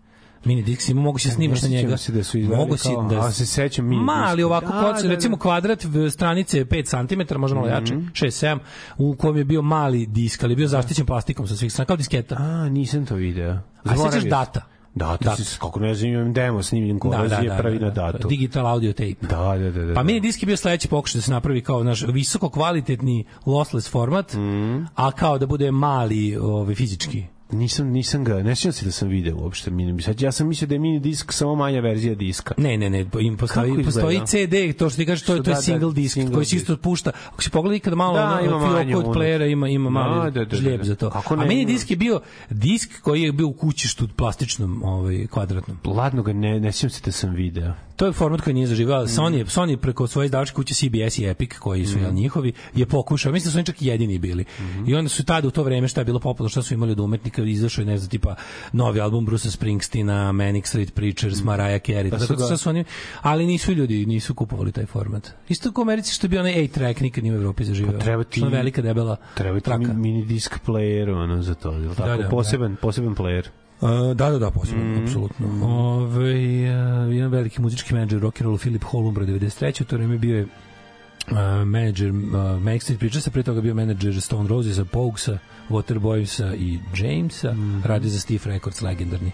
Mini 0.45 0.63
disk 0.63 0.81
si 0.81 0.91
imao, 0.91 1.03
mogu 1.03 1.19
si 1.19 1.29
snimaš 1.29 1.61
na 1.61 1.67
njega. 1.67 1.97
se 1.97 2.11
da 2.11 2.23
su 2.23 2.37
mogu 2.39 2.75
kao- 2.77 3.03
da 3.03 3.17
a, 3.17 3.31
se 3.31 3.45
sećam 3.45 3.85
mini 3.85 4.03
Mali 4.03 4.43
ovako 4.43 4.65
Da, 4.67 4.81
kod, 4.83 4.95
da, 4.95 5.01
da. 5.01 5.09
recimo 5.09 5.37
kvadrat 5.37 5.83
v- 5.83 6.09
stranice 6.09 6.65
5 6.65 6.85
cm, 7.07 7.39
možda 7.39 7.55
malo 7.55 7.67
jače, 7.67 7.93
6 8.13 8.31
7, 8.37 8.59
u 8.97 9.15
kojem 9.15 9.37
je 9.37 9.43
bio 9.43 9.61
mali 9.61 10.05
disk, 10.05 10.43
ali 10.43 10.51
je 10.51 10.55
bio 10.55 10.67
zaštićen 10.67 11.05
plastikom 11.05 11.47
sa 11.47 11.55
svih 11.55 11.71
strana 11.71 11.85
kao 11.85 11.95
disketa. 11.97 12.35
A, 12.35 12.69
nisam 12.69 13.05
to 13.05 13.15
video. 13.15 13.51
A 13.51 13.59
Zaboravio 13.85 14.11
sećaš 14.11 14.29
data? 14.29 14.61
Data, 14.97 15.25
Data. 15.25 15.35
si, 15.35 15.59
kako 15.59 15.79
ne 15.79 15.95
znam, 15.95 16.11
imam 16.11 16.33
demo 16.33 16.63
snimljen 16.63 16.99
ko 16.99 17.09
da, 17.09 17.35
je 17.35 17.57
pravi 17.57 17.79
na 17.79 17.89
datu. 17.89 18.27
Digital 18.27 18.67
audio 18.67 18.93
tape. 18.93 19.15
Da, 19.21 19.57
da, 19.57 19.71
da. 19.71 19.81
da 19.81 19.93
Pa 19.93 19.99
da. 19.99 20.03
mini 20.03 20.19
disk 20.19 20.43
je 20.43 20.47
bio 20.47 20.57
sledeći 20.57 20.87
pokušaj 20.87 21.19
da 21.19 21.23
se 21.23 21.31
napravi 21.31 21.61
kao 21.61 21.83
naš 21.83 22.03
visoko 22.03 22.49
kvalitetni 22.49 23.25
lossless 23.45 23.91
format, 23.91 24.33
Mhm. 24.33 24.83
a 24.95 25.11
kao 25.11 25.37
da 25.37 25.45
bude 25.45 25.71
mali 25.71 26.37
ovaj 26.37 26.75
fizički 26.75 27.23
Nisam, 27.51 27.87
nisam 27.87 28.23
ga, 28.23 28.33
ne 28.35 28.55
sjećam 28.55 28.71
se 28.71 28.85
da 28.85 28.91
sam 28.91 29.07
video 29.07 29.37
uopšte 29.37 29.71
mini 29.71 30.01
Sad 30.01 30.21
ja 30.21 30.31
sam 30.31 30.47
mislio 30.47 30.67
da 30.67 30.75
je 30.75 30.79
mini 30.79 30.99
disk 30.99 31.33
samo 31.33 31.55
manja 31.55 31.79
verzija 31.79 32.15
diska. 32.15 32.53
Ne, 32.57 32.77
ne, 32.77 32.89
ne, 32.89 33.05
im 33.19 33.37
postoji, 33.37 33.71
Kako 33.71 33.83
postoji? 33.83 34.21
CD, 34.21 34.77
to 34.77 34.89
što 34.89 34.97
ti 34.97 35.05
kažeš, 35.05 35.25
to, 35.25 35.35
je- 35.35 35.43
to 35.43 35.49
je 35.49 35.53
da, 35.53 35.55
da, 35.55 35.61
single 35.61 35.93
disk, 35.93 36.13
single 36.13 36.33
koji 36.33 36.45
se 36.45 36.55
isto 36.55 36.77
pušta. 36.77 37.11
Ako 37.27 37.43
se 37.43 37.49
pogleda 37.49 37.75
ikada 37.75 37.95
malo, 37.95 38.13
Da, 38.13 38.25
da, 38.25 38.41
ima 38.41 38.83
fioku 38.83 39.09
od 39.09 39.15
playera, 39.15 39.51
ima, 39.51 39.69
ima 39.69 39.89
mali 39.89 40.31
Da, 40.31 40.39
da, 40.39 40.45
da, 40.45 40.55
žljeb 40.57 40.77
da. 40.77 40.83
za 40.83 40.95
to. 40.95 41.09
Kako 41.09 41.33
A 41.33 41.37
ne, 41.37 41.45
meni 41.45 41.61
ima. 41.61 41.67
disk 41.67 41.91
je 41.91 41.97
bio 41.97 42.21
disk 42.49 43.01
koji 43.01 43.21
je 43.21 43.31
bio 43.31 43.47
u 43.47 43.53
kućištu 43.53 44.07
plastičnom, 44.07 44.83
ovaj, 44.83 45.27
kvadratnom. 45.27 45.77
Ladno 45.85 46.23
ga 46.23 46.33
ne, 46.33 46.59
ne 46.59 46.71
sjećam 46.71 46.89
se 46.89 47.01
da 47.05 47.11
sam 47.11 47.29
video. 47.31 47.73
To 47.97 48.05
je 48.05 48.13
format 48.13 48.41
koji 48.41 48.53
nije 48.53 48.67
zaživao. 48.67 49.03
Mm. 49.03 49.07
Sony, 49.07 49.45
Sony 49.45 49.75
preko 49.75 50.07
svoje 50.07 50.25
izdavačke 50.25 50.55
kuće 50.55 50.73
CBS 50.73 51.17
i 51.17 51.25
Epic, 51.25 51.53
koji 51.53 51.85
su 51.85 51.97
mm. 51.99 52.13
njihovi, 52.13 52.53
je 52.75 52.85
pokušao. 52.85 53.31
Mislim 53.31 53.47
da 53.47 53.51
su 53.51 53.57
oni 53.57 53.65
čak 53.65 53.81
jedini 53.81 54.19
bili. 54.19 54.45
Mhm. 54.59 54.83
I 54.87 54.95
onda 54.95 55.09
su 55.09 55.23
tada 55.25 55.47
u 55.47 55.51
to 55.51 55.63
vreme 55.63 55.87
šta 55.87 56.01
je 56.01 56.05
bilo 56.05 56.19
popularno, 56.19 56.49
šta 56.49 56.61
su 56.61 56.73
imali 56.73 56.91
od 56.91 56.99
umetnika, 56.99 57.41
izašao 57.43 57.81
je 57.81 57.85
ne 57.85 57.97
znam, 57.97 58.09
tipa 58.09 58.35
novi 58.73 58.99
album 58.99 59.25
Bruce 59.25 59.51
Springsteena, 59.51 60.31
Manic 60.31 60.67
Street 60.67 60.93
Preachers, 60.93 61.43
Mariah 61.43 61.81
Carey. 61.81 62.09
Pa 62.09 62.17
Pa 62.17 62.25
su 62.25 62.35
ga- 62.35 62.47
su, 62.47 62.57
su 62.57 62.69
oni, 62.69 62.83
ali 63.21 63.45
nisu 63.45 63.73
ljudi, 63.73 64.05
nisu 64.05 64.33
kupovali 64.33 64.71
taj 64.71 64.85
format. 64.85 65.31
Isto 65.49 65.71
kao 65.71 65.81
u 65.81 65.85
Americi 65.85 66.13
što 66.13 66.25
je 66.25 66.29
bio 66.29 66.39
onaj 66.39 66.63
A-track, 66.63 66.99
nikad 67.01 67.23
nije 67.23 67.33
u 67.33 67.37
Evropi 67.37 67.63
zaživao. 67.63 67.93
Pa 67.93 67.99
treba 67.99 68.23
ti- 68.23 68.39
Što 68.39 68.49
velika 68.49 68.81
debela 68.81 69.15
Treba 69.35 69.59
ti 69.59 69.65
traka. 69.65 69.79
mi- 69.83 69.93
mini 69.93 70.25
disk 70.25 70.55
player 70.65 71.13
ono 71.13 71.41
za 71.41 71.53
to, 71.55 71.71
li 71.71 71.87
tako? 71.89 72.09
Da, 72.09 72.17
da, 72.17 72.29
poseban, 72.29 72.75
poseban 72.75 73.15
player. 73.15 73.43
Uh, 73.81 74.13
da, 74.13 74.29
da, 74.29 74.39
da, 74.39 74.51
posebno, 74.51 74.83
mm. 74.83 75.03
apsolutno. 75.03 75.47
Ove, 75.61 76.31
uh, 76.31 77.13
jedan 77.13 77.31
veliki 77.31 77.61
muzički 77.61 77.93
menadžer 77.93 78.19
rock'n'rollu 78.19 78.57
Philip 78.57 78.83
Hall 78.91 79.07
umro 79.07 79.25
93. 79.25 79.81
U 79.81 79.85
to 79.85 79.95
vreme 79.95 80.17
bio 80.17 80.37
je 80.37 80.43
uh, 80.43 81.37
menadžer 81.65 82.09
uh, 82.09 82.61
Manic 82.61 82.83
Street 82.83 82.99
Preachersa, 82.99 83.31
pre 83.31 83.43
toga 83.43 83.61
bio 83.61 83.73
menadžer 83.73 84.21
Stone 84.21 84.49
Rosesa, 84.49 84.85
Pogsa, 84.85 85.37
Waterboysa 85.69 86.55
i 86.55 86.79
Jamesa, 86.95 87.53
mm. 87.53 87.81
radio 87.85 88.09
za 88.09 88.19
Steve 88.19 88.43
Records, 88.45 88.81
legendarni, 88.81 89.31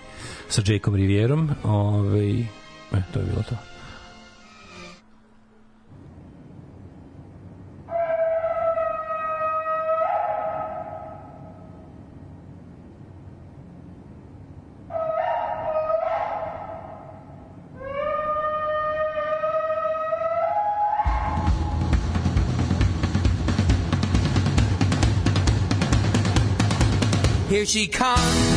sa 0.49 0.61
Jakeom 0.65 0.95
Rivierom. 0.95 1.49
Ove, 1.63 2.29
e, 2.91 3.01
to 3.13 3.19
je 3.19 3.25
bilo 3.25 3.43
to. 3.49 3.72
She 27.73 27.87
comes 27.87 28.52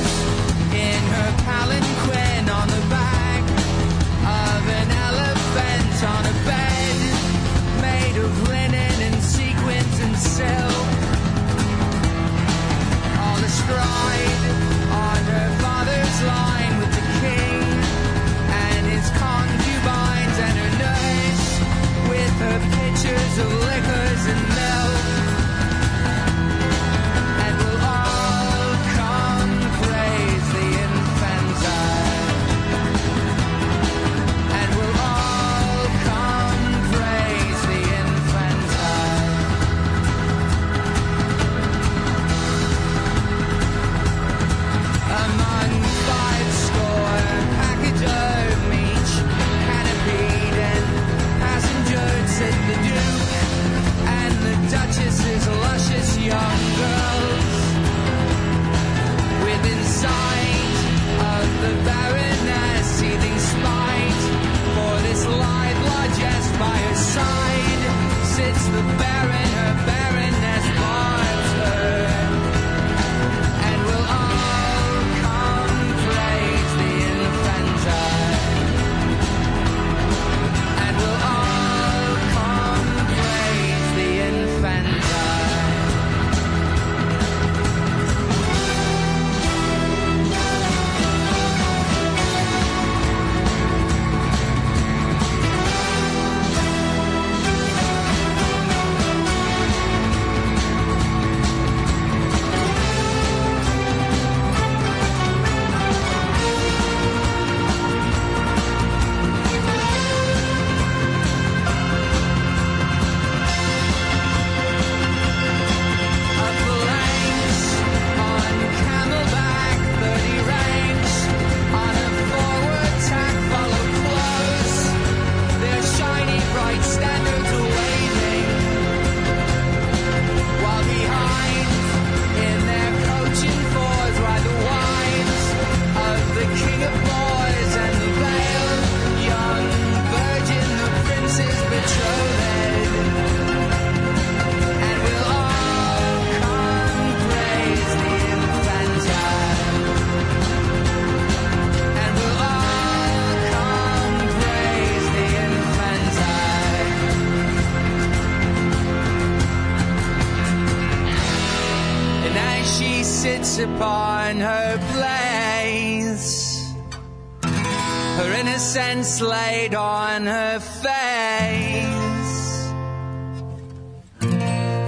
laid 169.21 169.75
on 169.75 170.27
her 170.27 170.59
face. 170.61 170.97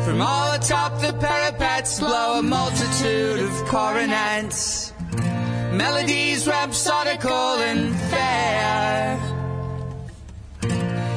From 0.05 0.21
all 0.21 0.55
atop 0.55 1.01
the 1.01 1.13
parapets 1.15 2.01
blow 2.01 2.39
a 2.39 2.43
multitude 2.43 3.41
of 3.41 3.51
coronets, 3.67 4.93
melodies 5.73 6.47
rhapsodical 6.47 7.59
and 7.71 7.95
fair. 8.11 9.19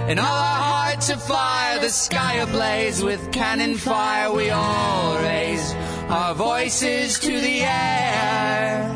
And 0.09 0.19
all 0.19 0.25
our 0.25 0.61
hearts 0.73 1.09
afire, 1.09 1.79
the 1.79 1.89
sky 1.89 2.35
ablaze 2.35 3.01
with 3.01 3.31
cannon 3.31 3.75
fire. 3.75 4.31
We 4.33 4.49
all 4.49 5.17
raise 5.19 5.73
our 6.09 6.33
voices 6.35 7.19
to 7.19 7.31
the 7.31 7.61
air, 7.61 8.89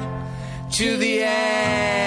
to 0.73 0.97
the 0.97 1.23
air. 1.23 2.04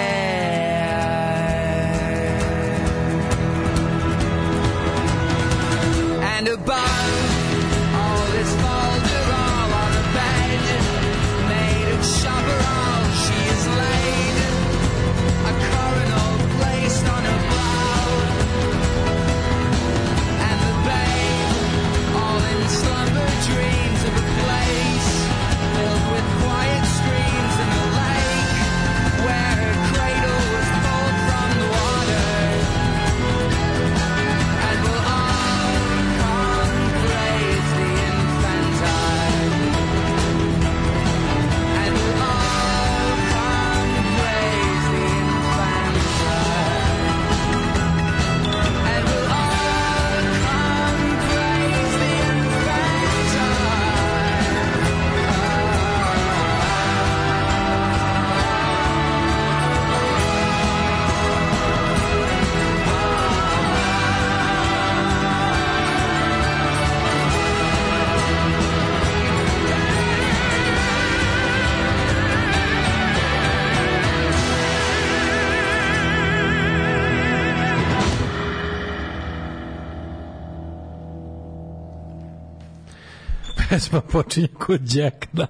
Pesma 83.79 84.01
počinje 84.01 84.47
kod 84.47 84.95
Jackna. 84.95 85.47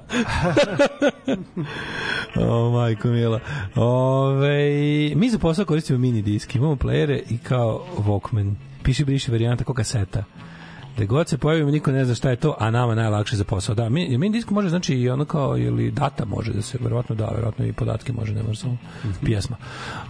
o, 2.50 2.70
majko 2.72 3.08
mila. 3.08 3.40
Ove, 3.76 4.72
mi 5.16 5.30
za 5.30 5.40
posao 5.40 5.66
koristimo 5.66 6.00
mini 6.00 6.22
disk, 6.22 6.56
imamo 6.56 6.76
playere 6.76 7.22
i 7.30 7.38
kao 7.38 7.86
Walkman. 7.98 8.54
Piši 8.84 9.06
briši 9.06 9.32
varijanta 9.32 9.64
kao 9.64 9.76
kaseta. 9.76 10.24
Da 10.98 11.06
god 11.06 11.30
se 11.30 11.38
pojavimo, 11.38 11.72
niko 11.72 11.92
ne 11.92 12.06
zna 12.06 12.16
šta 12.16 12.30
je 12.30 12.36
to, 12.36 12.56
a 12.60 12.72
nama 12.72 12.96
najlakše 12.96 13.36
za 13.36 13.44
posao. 13.44 13.76
Da, 13.76 13.90
mi, 13.90 14.18
mini 14.18 14.38
disk 14.38 14.50
može 14.50 14.70
znači 14.70 14.96
i 14.96 15.10
ono 15.10 15.26
kao, 15.26 15.58
ili 15.58 15.92
data 15.92 16.26
može 16.26 16.54
da 16.54 16.62
se, 16.62 16.78
verovatno 16.82 17.16
da, 17.16 17.26
verovatno 17.26 17.66
i 17.66 17.74
podatke 17.74 18.14
može, 18.14 18.34
ne 18.34 18.44
može 18.44 18.60
samo 18.60 18.78
pjesma. 19.26 19.56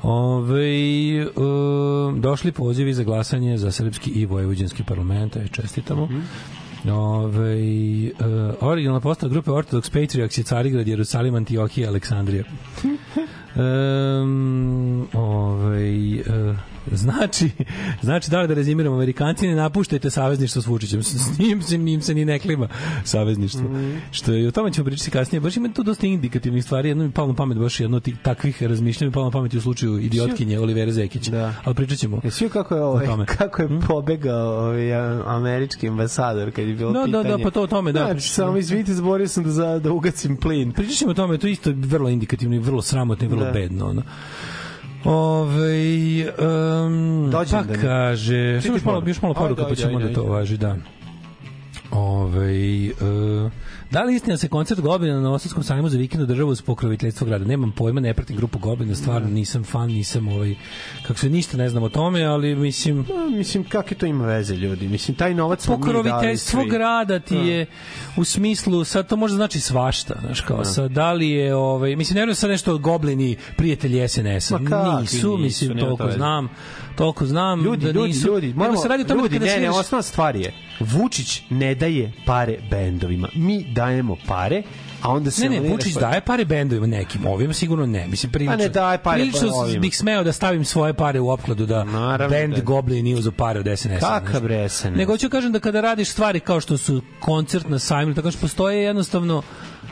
Ove, 0.03 1.25
um, 1.25 2.21
došli 2.21 2.51
pozivi 2.51 2.93
za 2.93 3.03
glasanje 3.03 3.57
za 3.57 3.71
srpski 3.71 4.09
i 4.09 4.25
vojvođanski 4.25 4.83
parlament, 4.83 5.35
aj 5.35 5.47
čestitamo. 5.47 6.09
Ove, 6.87 8.11
uh, 8.19 8.53
originalna 8.61 8.99
postava 8.99 9.29
grupe 9.31 9.51
Orthodox 9.51 9.89
Patriarchs 9.89 10.37
je 10.37 10.43
Carigrad, 10.43 10.87
Jerusalim, 10.87 11.35
Antiohija, 11.35 11.89
Aleksandrija. 11.89 12.43
Um, 13.59 15.07
ovaj, 15.13 16.19
uh, 16.19 16.55
znači, 16.91 17.49
znači 18.01 18.31
da 18.31 18.41
li 18.41 18.47
da 18.47 18.53
rezimiramo, 18.53 18.95
Amerikanci 18.95 19.47
ne 19.47 19.55
napuštajte 19.55 20.09
savezništvo 20.09 20.61
s 20.61 20.67
Vučićem, 20.67 21.03
s, 21.03 21.39
njim 21.39 21.61
se, 21.61 21.77
njim 21.77 22.01
se 22.01 22.13
ni 22.13 22.25
ne 22.25 22.39
klima 22.39 22.67
savezništvo. 23.03 23.61
Što 24.11 24.33
je, 24.33 24.47
o 24.47 24.51
tome 24.51 24.73
ćemo 24.73 24.85
pričati 24.85 25.11
kasnije, 25.11 25.39
baš 25.41 25.57
ima 25.57 25.69
tu 25.73 25.83
dosta 25.83 26.07
indikativnih 26.07 26.63
stvari, 26.63 26.89
jedno 26.89 27.03
mi 27.03 27.11
palo 27.11 27.27
na 27.27 27.33
pamet 27.33 27.57
baš 27.57 27.79
jedno 27.79 27.99
tih 27.99 28.15
takvih 28.23 28.63
razmišljanja 28.63 29.09
mi 29.09 29.13
palo 29.13 29.25
na 29.25 29.31
pamet 29.31 29.53
u 29.53 29.61
slučaju 29.61 29.99
idiotkinje 29.99 30.59
Olivera 30.59 30.91
Zekić. 30.91 31.27
Da. 31.27 31.53
Ali 31.63 31.75
pričat 31.75 31.97
ćemo. 31.97 32.21
Jesi 32.23 32.49
kako 32.49 32.75
je 32.75 32.83
ovaj, 32.83 33.05
tome. 33.05 33.25
kako 33.25 33.61
je 33.61 33.69
pobegao 33.87 34.65
ovaj 34.65 34.93
američki 35.25 35.87
ambasador 35.87 36.51
kad 36.51 36.67
je 36.67 36.73
bilo 36.73 36.91
Da, 36.91 36.99
da, 36.99 37.05
pitanje. 37.05 37.37
da, 37.37 37.43
pa 37.43 37.51
to 37.51 37.61
o 37.61 37.67
tome, 37.67 37.91
da. 37.91 37.99
Znači, 38.05 38.29
samo 38.29 38.57
izvinite, 38.57 38.93
zborio 38.93 39.27
sam 39.27 39.43
da 39.43 39.51
za 39.51 39.79
da 39.79 39.91
ugacim 39.91 40.37
plin. 40.37 40.71
Pričat 40.71 40.95
ćemo 40.95 41.11
o 41.11 41.13
tome, 41.13 41.37
to 41.37 41.47
je 41.47 41.51
isto 41.53 41.71
vrlo 41.75 42.09
indikativno 42.09 42.55
i 42.55 42.59
vrlo 42.59 42.81
sramotno 42.81 43.25
i 43.25 43.29
vrlo 43.29 43.45
Da. 43.45 43.48
Bedno. 43.53 43.89
Ono. 43.89 44.01
Ove, 45.03 46.25
um, 46.85 47.29
Dođem 47.31 47.59
pa 47.59 47.73
da 47.73 47.81
kaže, 47.81 48.61
još 48.65 48.83
malo, 48.85 49.03
još 49.05 49.21
malo 49.21 49.33
poruka, 49.33 49.65
pa 49.69 49.75
ćemo 49.75 49.99
da 49.99 50.13
to 50.13 50.23
važi, 50.23 50.57
da. 50.57 50.75
Ove, 51.91 52.89
uh, 52.89 53.51
da 53.91 54.03
li 54.03 54.15
istina 54.15 54.33
da 54.33 54.37
se 54.37 54.47
koncert 54.47 54.81
Goblina 54.81 55.21
na 55.21 55.31
Osadskom 55.31 55.63
sajmu 55.63 55.89
za 55.89 55.97
vikend 55.97 56.23
održava 56.23 56.51
uz 56.51 56.61
pokroviteljstvo 56.61 57.27
grada? 57.27 57.45
Nemam 57.45 57.71
pojma, 57.71 58.01
ne 58.01 58.13
pratim 58.13 58.35
grupu 58.35 58.59
Goblina, 58.59 58.95
stvarno 58.95 59.29
nisam 59.29 59.63
fan, 59.63 59.87
nisam 59.87 60.27
ovaj, 60.27 60.55
kako 61.07 61.19
se 61.19 61.29
ništa 61.29 61.57
ne 61.57 61.69
znam 61.69 61.83
o 61.83 61.89
tome, 61.89 62.23
ali 62.23 62.55
mislim, 62.55 63.05
Pa, 63.05 63.29
mislim, 63.37 63.63
kakve 63.63 63.97
to 63.97 64.05
ima 64.05 64.25
veze, 64.25 64.55
ljudi? 64.55 64.87
Mislim, 64.87 65.17
taj 65.17 65.33
novac 65.33 65.67
pokroviteljstvo 65.67 66.65
grada 66.65 67.19
ti 67.19 67.35
je 67.35 67.65
u 68.17 68.23
smislu 68.23 68.83
sad 68.83 69.07
to 69.07 69.15
može 69.15 69.35
znači 69.35 69.59
svašta 69.59 70.15
znaš 70.21 70.41
kao 70.41 70.65
sad 70.65 70.91
da 70.91 71.13
li 71.13 71.29
je 71.29 71.55
ovaj 71.55 71.95
mislim 71.95 72.15
ne 72.15 72.21
vjerujem 72.21 72.35
sad 72.35 72.49
nešto 72.49 72.77
goblini 72.77 73.37
prijatelji 73.57 74.07
SNS-a 74.07 74.57
nisu, 74.57 75.01
nisu, 75.01 75.37
mislim 75.37 75.79
toliko 75.79 75.97
to 75.97 76.05
veze. 76.05 76.17
Toliko 76.99 77.25
znam 77.25 77.63
Ljudi, 77.63 77.85
da 77.85 77.91
ljudi, 77.91 78.07
nisu, 78.07 78.27
ljudi, 78.27 78.47
nego 78.47 78.59
moramo, 78.59 78.77
se 78.77 78.87
radi 78.87 79.03
o 79.03 79.05
tome 79.05 79.21
ljudi, 79.21 79.39
ne, 79.39 79.59
ne, 79.59 79.69
osnovna 79.69 80.03
stvar 80.03 80.35
je, 80.35 80.53
Vučić 80.79 81.41
ne 81.49 81.75
daje 81.75 82.11
pare 82.25 82.57
bendovima. 82.69 83.29
Mi 83.35 83.63
dajemo 83.73 84.17
pare, 84.27 84.63
a 85.01 85.11
onda 85.11 85.31
se... 85.31 85.49
Ne, 85.49 85.59
ne, 85.59 85.69
Vučić 85.69 85.93
raspod- 85.93 85.99
daje 85.99 86.21
pare 86.21 86.45
bendovima 86.45 86.87
nekim, 86.87 87.25
ovim 87.25 87.53
sigurno 87.53 87.85
ne. 87.85 88.07
Mislim, 88.07 88.31
prilično, 88.31 88.57
Pa 88.57 88.63
ne 88.63 88.69
daje 88.69 88.97
pare 88.97 89.21
prilično 89.21 89.49
pa 89.73 89.79
bih 89.79 89.97
smeo 89.97 90.23
da 90.23 90.31
stavim 90.31 90.65
svoje 90.65 90.93
pare 90.93 91.19
u 91.19 91.29
opkladu 91.29 91.65
da 91.65 91.83
Naravno 91.83 92.29
bend 92.29 92.55
da. 92.55 92.61
Goblin 92.61 93.03
nije 93.03 93.17
uzeo 93.17 93.31
pare 93.31 93.59
od 93.59 93.65
SNS. 93.79 93.99
Kakav 93.99 94.41
bre 94.41 94.69
SNS? 94.69 94.97
Nego 94.97 95.13
hoću 95.13 95.29
kažem 95.29 95.51
da 95.51 95.59
kada 95.59 95.81
radiš 95.81 96.09
stvari 96.09 96.39
kao 96.39 96.59
što 96.59 96.77
su 96.77 97.01
koncert 97.19 97.69
na 97.69 97.79
sajmu, 97.79 98.13
tako 98.13 98.31
što 98.31 98.41
postoje 98.41 98.83
jednostavno 98.83 99.41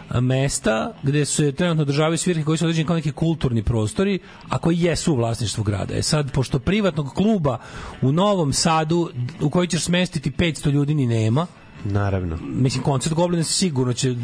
a, 0.09 0.21
mesta 0.21 0.93
gde 1.03 1.25
se 1.25 1.51
trenutno 1.51 1.81
održavaju 1.81 2.17
svirke 2.17 2.43
koji 2.43 2.57
su 2.57 2.65
određeni 2.65 2.87
kao 2.87 2.95
neki 2.95 3.11
kulturni 3.11 3.63
prostori, 3.63 4.19
a 4.49 4.57
koji 4.57 4.79
jesu 4.79 5.13
u 5.13 5.15
vlasništvu 5.15 5.63
grada. 5.63 5.95
E 5.95 6.01
sad, 6.01 6.31
pošto 6.31 6.59
privatnog 6.59 7.13
kluba 7.13 7.57
u 8.01 8.11
Novom 8.11 8.53
Sadu 8.53 9.09
u 9.41 9.49
koji 9.49 9.67
ćeš 9.67 9.83
smestiti 9.83 10.31
500 10.31 10.69
ljudi 10.71 10.93
ni 10.93 11.05
nema, 11.05 11.47
Naravno. 11.91 12.37
mislim 12.41 12.83
koncert 12.83 13.15
Goblina 13.15 13.43
sigurno 13.43 13.93
će 13.93 14.15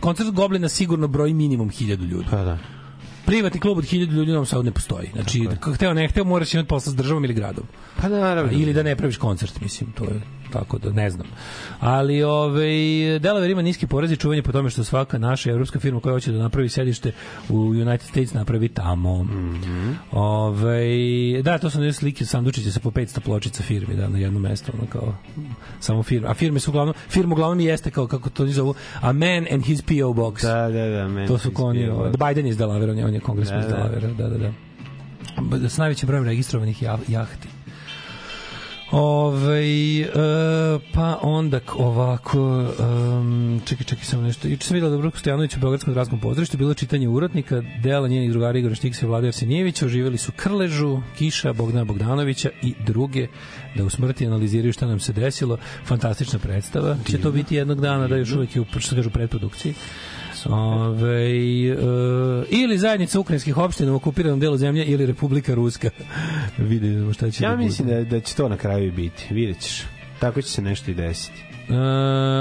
koncert 0.00 0.30
Goblina 0.30 0.68
sigurno 0.68 1.08
broji 1.08 1.34
minimum 1.34 1.70
1000 1.70 2.08
ljudi. 2.08 2.26
Pa 2.30 2.44
da. 2.44 2.58
Privatni 3.26 3.60
klub 3.60 3.78
od 3.78 3.84
1000 3.84 4.12
ljudi 4.12 4.30
u 4.30 4.34
Novom 4.34 4.46
Sadu 4.46 4.62
ne 4.62 4.72
postoji. 4.72 5.10
Znači, 5.12 5.48
hteo 5.74 5.94
ne 5.94 6.08
hteo, 6.08 6.24
moraš 6.24 6.54
imati 6.54 6.68
posla 6.68 6.92
s 6.92 6.96
državom 6.96 7.24
ili 7.24 7.34
gradom. 7.34 7.64
Pa 8.00 8.08
naravno. 8.08 8.52
Ili 8.52 8.72
da 8.72 8.82
ne 8.82 8.96
praviš 8.96 9.16
koncert, 9.16 9.60
mislim, 9.60 9.92
to 9.92 10.04
je 10.04 10.20
tako 10.44 10.78
da 10.78 10.92
ne 10.92 11.10
znam. 11.10 11.26
Ali 11.80 12.22
ovaj 12.22 12.68
Delaware 13.20 13.50
ima 13.50 13.62
niski 13.62 13.86
porez 13.86 14.12
i 14.12 14.16
čuvanje 14.16 14.42
po 14.42 14.52
tome 14.52 14.70
što 14.70 14.84
svaka 14.84 15.18
naša 15.18 15.50
evropska 15.50 15.80
firma 15.80 16.00
koja 16.00 16.12
hoće 16.12 16.32
da 16.32 16.38
napravi 16.38 16.68
sedište 16.68 17.12
u 17.48 17.56
United 17.58 18.02
States 18.02 18.34
napravi 18.34 18.68
tamo. 18.68 19.22
Mm 19.22 19.54
Mhm. 19.54 19.90
Ovaj 20.12 20.86
da, 21.42 21.58
to 21.58 21.70
su 21.70 21.80
neke 21.80 21.92
slike 21.92 22.24
sandučića 22.26 22.70
sa 22.70 22.80
po 22.80 22.90
500 22.90 23.20
pločica 23.20 23.62
firmi 23.62 23.96
da 23.96 24.08
na 24.08 24.18
jedno 24.18 24.38
mesto, 24.40 24.72
ono 24.74 24.86
kao 24.86 25.14
samo 25.80 26.02
firma. 26.02 26.28
A 26.28 26.34
firme 26.34 26.60
su 26.60 26.70
uglavnom 26.70 26.94
firma 27.08 27.32
uglavnom 27.32 27.60
jeste 27.60 27.90
kao 27.90 28.06
kako 28.06 28.30
to 28.30 28.46
zovu 28.46 28.74
a 28.94 29.12
man 29.12 29.46
and 29.52 29.64
his 29.64 29.82
PO 29.82 29.92
box. 29.94 30.42
Da, 30.42 30.68
da, 30.70 30.86
da. 30.88 31.08
meni 31.08 31.26
To 31.28 31.38
su 31.38 31.48
ispio. 31.48 31.94
ovaj, 31.94 32.10
Biden 32.28 32.46
iz 32.46 32.58
Delaware, 32.58 32.90
on 32.90 32.98
je, 32.98 33.04
on 33.06 33.14
je 33.14 33.20
kongresman 33.20 33.60
Da, 33.60 33.66
iz 33.66 33.72
da. 33.72 33.78
Delaware, 33.78 34.14
da, 34.14 34.28
da, 34.28 34.38
da. 34.38 34.52
Da, 35.58 35.68
s 35.68 35.76
najvećim 35.76 36.06
brojem 36.06 36.24
registrovanih 36.24 36.82
jah- 36.82 36.98
jahti. 37.08 37.48
Ove, 38.96 40.00
e, 40.00 40.08
pa 40.92 41.18
onda 41.22 41.60
ovako 41.78 42.40
um, 42.78 43.60
čekaj, 43.64 43.84
čekaj 43.86 44.04
samo 44.04 44.22
nešto. 44.22 44.48
Juče 44.48 44.66
sam 44.66 44.74
videla 44.74 44.90
da 44.90 44.98
Broko 44.98 45.18
Stojanović 45.18 45.56
u 45.56 45.60
Beogradskom 45.60 45.94
gradskom 45.94 46.20
pozorištu 46.20 46.56
bilo 46.56 46.74
čitanje 46.74 47.08
urotnika 47.08 47.62
dela 47.82 48.08
njenih 48.08 48.30
drugara 48.30 48.58
Igora 48.58 48.74
Štiksa 48.74 49.06
i 49.06 49.08
Vlade 49.08 49.26
Arsenijevića 49.26 49.86
oživjeli 49.86 50.18
su 50.18 50.32
Krležu, 50.36 51.00
Kiša, 51.18 51.52
Bogdana 51.52 51.84
Bogdanovića 51.84 52.50
i 52.62 52.74
druge 52.86 53.26
da 53.76 53.84
u 53.84 53.90
smrti 53.90 54.26
analiziraju 54.26 54.72
šta 54.72 54.86
nam 54.86 55.00
se 55.00 55.12
desilo. 55.12 55.58
Fantastična 55.84 56.38
predstava. 56.38 56.96
Će 57.10 57.20
to 57.20 57.32
biti 57.32 57.54
jednog 57.54 57.80
dana 57.80 58.08
da 58.08 58.16
još 58.16 58.32
uvek 58.32 58.56
je 58.56 58.62
u, 58.62 58.64
što 58.70 58.80
se 58.80 58.96
kaže, 58.96 59.08
u 59.08 59.12
predprodukciji 59.12 59.74
Ove, 60.46 61.30
e, 61.70 61.76
ili 62.50 62.78
zajednica 62.78 63.20
ukrajinskih 63.20 63.56
opština 63.56 63.92
u 63.92 63.96
okupiranom 63.96 64.40
delu 64.40 64.56
zemlje 64.56 64.84
ili 64.84 65.06
Republika 65.06 65.54
Ruska. 65.54 65.90
Vidimo 66.58 67.12
šta 67.12 67.30
će 67.30 67.44
Ja 67.44 67.50
da 67.50 67.56
mislim 67.56 67.88
da, 67.88 68.04
da 68.04 68.20
će 68.20 68.34
to 68.34 68.48
na 68.48 68.56
kraju 68.56 68.92
biti. 68.92 69.34
Vidjet 69.34 69.60
ćeš. 69.60 69.82
Tako 70.20 70.42
će 70.42 70.48
se 70.48 70.62
nešto 70.62 70.90
i 70.90 70.94
desiti. 70.94 71.42
E, 71.68 71.74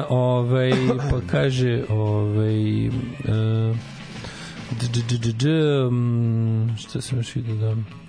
ovaj, 0.10 0.72
pa 1.12 1.22
kaže, 1.32 1.84
ovaj, 1.90 2.86
e, 2.86 2.92
d, 4.72 4.88
d, 4.94 5.02
d, 5.10 5.18
d, 5.18 5.32
d, 5.34 5.50
mm, 5.92 6.78
šta 6.78 7.02
sam 7.02 7.18
još 7.18 7.36
vidio 7.36 7.56
da... 7.56 8.03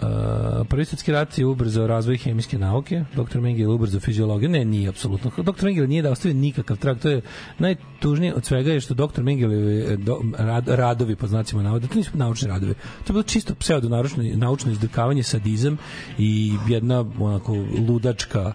Uh, 0.00 0.66
prvi 0.68 0.84
svetski 0.84 1.12
rat 1.12 1.38
je 1.38 1.46
ubrzao 1.46 1.86
razvoj 1.86 2.16
hemijske 2.16 2.58
nauke, 2.58 3.04
dr. 3.14 3.40
Mengele 3.40 3.74
ubrzao 3.74 4.00
fiziologiju, 4.00 4.48
ne, 4.48 4.64
nije 4.64 4.88
apsolutno. 4.88 5.30
Dr. 5.36 5.64
Mengele 5.64 5.86
nije 5.86 6.02
da 6.02 6.10
ostavi 6.10 6.34
nikakav 6.34 6.76
trag, 6.76 6.98
to 6.98 7.08
je 7.08 7.20
najtužnije 7.58 8.34
od 8.34 8.44
svega 8.44 8.72
je 8.72 8.80
što 8.80 8.94
dr. 8.94 9.22
Mengele 9.22 9.96
do, 9.96 10.20
rad, 10.38 10.68
radovi, 10.68 11.16
po 11.16 11.26
znacima 11.26 11.62
navoda, 11.62 11.86
to 11.86 11.94
nisu 11.94 12.10
naučni 12.14 12.48
radovi, 12.48 12.74
to 12.74 13.08
je 13.08 13.12
bilo 13.12 13.22
čisto 13.22 13.54
pseudo 13.54 13.88
naučno, 14.34 14.72
izdrkavanje, 14.72 15.22
sadizam 15.22 15.78
i 16.18 16.52
jedna 16.68 17.04
onako 17.18 17.52
ludačka 17.88 18.52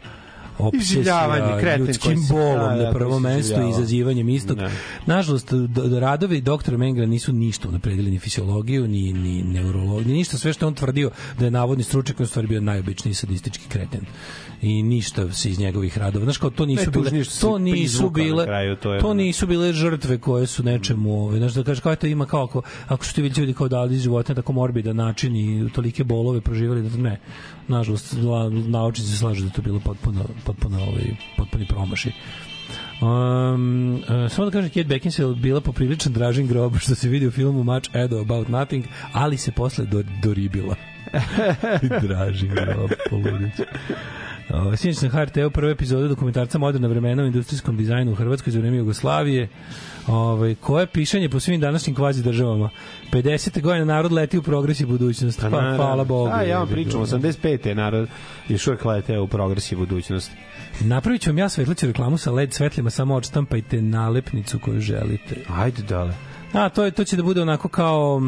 obsesija 0.62 1.58
kreten 1.60 1.78
koji 1.80 1.88
ljudskim 1.88 2.18
se- 2.18 2.34
bolom 2.34 2.70
da, 2.70 2.76
da, 2.76 2.84
na 2.84 2.92
prvo 2.92 3.20
mesto 3.20 3.62
i 3.62 3.70
izazivanjem 3.70 4.30
istog. 4.30 4.58
Da. 4.58 4.70
Nažalost, 5.06 5.50
radovi 6.00 6.42
doktora 6.42 6.78
Mengela 6.78 7.08
nisu 7.08 7.34
ništa 7.34 7.70
unapredili 7.70 8.12
ni 8.12 8.20
fisiologiju, 8.20 8.88
ni, 8.88 9.14
ni 9.14 9.44
neurologiju, 9.44 10.08
ni 10.08 10.14
ništa. 10.14 10.38
Sve 10.38 10.54
što 10.54 10.68
on 10.68 10.74
tvrdio 10.74 11.12
da 11.40 11.46
je 11.46 11.52
navodni 11.52 11.84
stručnjak, 11.84 12.20
on 12.20 12.24
u 12.24 12.28
stvari 12.28 12.48
bio 12.48 12.62
najobičniji 12.62 13.14
sadistički 13.14 13.68
kreten. 13.70 14.02
I 14.62 14.84
ništa 14.84 15.32
se 15.32 15.50
iz 15.50 15.60
njegovih 15.60 15.98
radova. 15.98 16.26
Znaš, 16.26 16.38
kao 16.38 16.50
to 16.50 16.66
nisu 16.66 16.92
bile, 16.92 17.24
što 17.24 17.34
se 17.34 17.42
to 17.42 17.58
nisu 17.58 18.10
bile, 18.10 18.46
kraju, 18.46 18.76
to 18.76 18.94
je 18.94 19.00
to 19.02 19.14
nisu 19.14 19.48
bile 19.48 19.74
žrtve 19.74 20.18
koje 20.18 20.48
su 20.48 20.64
nečemu, 20.64 21.26
ove, 21.26 21.38
znaš, 21.38 21.54
da 21.54 21.64
kažeš, 21.64 21.82
kao 21.82 21.96
to 21.96 22.08
ima 22.08 22.26
kao, 22.26 22.44
ako, 22.44 22.62
ako 22.88 23.06
su 23.06 23.14
ti 23.14 23.22
ljudi 23.22 23.54
kao 23.54 23.68
dali 23.68 23.98
na 23.98 24.24
tako 24.24 24.54
morbidan 24.54 24.96
način 24.96 25.36
i 25.36 25.70
tolike 25.74 26.04
bolove 26.04 26.42
proživali, 26.42 26.82
da 26.82 26.90
to 26.90 26.98
ne. 26.98 27.20
Nažalost, 27.68 28.16
naučnici 28.68 29.12
se 29.12 29.18
slažu 29.18 29.46
da 29.46 29.50
to 29.50 29.62
bilo 29.62 29.80
potpuno, 29.80 30.26
potpuno, 30.46 30.82
ovaj, 30.82 31.16
potpuni 31.38 31.66
promaši. 31.66 32.12
Um, 33.02 33.94
uh, 33.94 34.32
samo 34.32 34.46
da 34.46 34.52
kažem, 34.52 34.70
Kate 34.70 34.84
Beckinsale 34.84 35.36
bila 35.36 35.62
popriličan 35.62 36.14
dražin 36.14 36.48
grob, 36.48 36.78
što 36.78 36.96
se 36.96 37.10
vidi 37.10 37.28
u 37.28 37.32
filmu 37.32 37.64
Much 37.64 37.96
Ado 37.96 38.20
About 38.20 38.48
Nothing, 38.48 38.86
ali 39.14 39.38
se 39.38 39.52
posle 39.52 39.86
do, 39.86 40.04
doribila. 40.24 40.76
dražin 42.08 42.50
grob, 42.50 42.92
poludić. 43.10 43.54
Sinoć 44.76 45.02
na 45.02 45.10
HRT-u 45.10 45.52
prva 45.52 45.72
epizoda 45.72 46.08
dokumentarca 46.08 46.58
Moderna 46.58 46.88
vremena 46.88 47.24
u 47.24 47.26
industrijskom 47.26 47.78
dizajnu 47.78 48.12
u 48.12 48.16
Hrvatskoj 48.16 48.52
za 48.52 48.60
vreme 48.60 48.78
Jugoslavije. 48.78 49.50
Ovaj 50.08 50.56
koje 50.56 50.88
pišanje 50.88 51.30
po 51.30 51.40
svim 51.40 51.60
današnjim 51.60 51.96
kvazi 51.96 52.24
državama. 52.24 52.70
50. 53.12 53.62
godina 53.62 53.86
narod 53.86 54.12
leti 54.12 54.38
u 54.38 54.42
progres 54.42 54.80
i 54.80 54.86
budućnost. 54.86 55.42
Pa, 55.42 55.50
naravno. 55.50 55.76
hvala 55.78 56.04
Bogu. 56.04 56.30
A 56.34 56.44
ja 56.44 56.60
vam 56.60 56.68
pričam, 56.68 57.02
85. 57.02 57.68
je 57.68 57.76
narod 57.76 58.10
još 58.50 58.68
uvek 58.68 58.86
lete 58.86 59.20
u 59.20 59.28
progres 59.28 59.72
i 59.72 59.76
budućnost. 59.76 60.32
Napravit 60.80 61.22
ću 61.22 61.30
vam 61.30 61.38
ja 61.38 61.50
svetliću 61.50 61.88
reklamu 61.88 62.18
sa 62.18 62.32
LED 62.32 62.54
svetlima, 62.54 62.90
samo 62.90 63.16
odštampajte 63.16 63.82
nalepnicu 63.82 64.60
koju 64.60 64.80
želite. 64.80 65.36
Ajde 65.50 65.84
dale. 65.84 66.14
A, 66.54 66.70
to, 66.70 66.84
je, 66.84 66.92
to 66.92 67.04
će 67.04 67.16
da 67.16 67.24
bude 67.24 67.42
onako 67.42 67.68
kao 67.68 68.22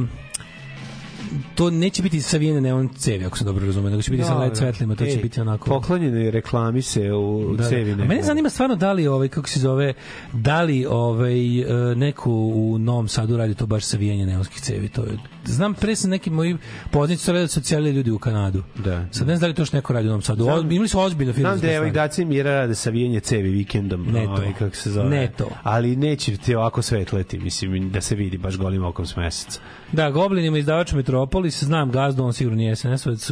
to 1.55 1.69
neće 1.69 2.03
biti 2.03 2.21
savijene 2.21 2.61
neon 2.61 2.89
cevi, 2.97 3.25
ako 3.25 3.37
sam 3.37 3.45
dobro 3.47 3.65
razumeo, 3.65 3.89
nego 3.89 4.01
će 4.01 4.11
biti 4.11 4.23
sa 4.23 4.37
LED 4.37 4.57
svetlima, 4.57 4.95
to 4.95 5.05
će 5.05 5.11
Ej, 5.11 5.17
biti 5.21 5.41
onako... 5.41 5.69
Poklonjene 5.69 6.31
reklami 6.31 6.81
se 6.81 7.11
u, 7.13 7.55
Da, 7.57 7.63
da. 7.63 7.69
cevine. 7.69 8.03
A 8.03 8.05
mene 8.05 8.23
zanima 8.23 8.49
stvarno 8.49 8.75
da 8.75 8.91
li 8.93 9.07
ovaj 9.07 9.27
kako 9.27 9.49
se 9.49 9.59
zove 9.59 9.93
da 10.33 10.61
li 10.61 10.85
ovaj 10.89 11.59
e, 11.91 11.95
neko 11.95 12.31
u 12.31 12.77
Novom 12.79 13.07
Sadu 13.07 13.37
radi 13.37 13.55
to 13.55 13.65
baš 13.65 13.83
savijanje 13.83 14.25
neonskih 14.25 14.61
cevi 14.61 14.89
to 14.89 15.03
je 15.03 15.17
znam 15.45 15.73
pre 15.73 15.95
sam 15.95 16.09
neki 16.09 16.29
moji 16.29 16.57
poznanici 16.91 17.23
su 17.23 17.31
radili 17.31 17.47
socijali 17.47 17.91
ljudi 17.91 18.11
u 18.11 18.19
Kanadu 18.19 18.63
Da. 18.75 19.05
sad 19.11 19.27
ne 19.27 19.35
znam 19.35 19.39
da 19.39 19.47
li 19.47 19.53
to 19.53 19.61
još 19.61 19.71
neko 19.71 19.93
radi 19.93 20.07
u 20.07 20.09
Novom 20.09 20.21
Sadu 20.21 20.47
Od, 20.47 20.71
imali 20.71 20.87
su 20.87 20.99
ozbiljno 20.99 21.33
firme 21.33 21.49
Znam 21.49 21.59
da 21.59 21.67
je 21.67 21.79
ovih 21.79 21.93
daci 21.93 22.25
Mira 22.25 22.51
rade 22.51 22.75
savijanje 22.75 23.19
cevi 23.19 23.49
vikendom. 23.49 24.05
Ne 24.11 24.25
to. 24.25 24.31
ovaj, 24.31 24.53
kako 24.59 24.75
se 24.75 24.91
zove. 24.91 25.09
Ne 25.09 25.31
to. 25.37 25.47
Ali 25.63 25.95
neće 25.95 26.37
ti 26.37 26.55
ovako 26.55 26.81
svetleti, 26.81 27.39
mislim, 27.39 27.89
da 27.89 28.01
se 28.01 28.15
vidi 28.15 28.37
baš 28.37 28.57
golim 28.57 28.83
okom 28.83 29.05
s 29.05 29.15
meseca. 29.15 29.59
Da, 29.91 30.11
Goblinima 30.11 30.57
izdavač 30.57 30.93
Metropolis, 31.25 31.63
znam 31.63 31.91
gazdu, 31.91 32.23
on 32.23 32.33
sigurno 32.33 32.57
nije 32.57 32.75
SNS-ovac. 32.75 33.31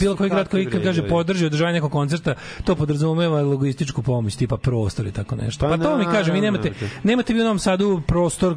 Bilo 0.00 0.16
koji 0.16 0.30
grad 0.30 0.48
koji 0.48 0.66
kad 0.66 0.82
kaže 0.82 1.08
podrži 1.08 1.46
održavanje 1.46 1.74
nekog 1.74 1.92
koncerta, 1.92 2.34
to 2.64 2.74
podrazumeva 2.74 3.42
logističku 3.42 4.02
pomoć, 4.02 4.36
tipa 4.36 4.56
prostor 4.56 5.06
i 5.06 5.12
tako 5.12 5.36
nešto. 5.36 5.66
Pa 5.66 5.76
Pa, 5.76 5.84
to 5.84 5.98
mi 5.98 6.04
kaže, 6.04 6.32
vi 6.32 6.40
naravno. 6.40 6.60
nemate, 6.60 6.72
nemate 7.02 7.34
vi 7.34 7.40
u 7.40 7.44
Novom 7.44 7.58
Sadu 7.58 8.02
prostor, 8.06 8.56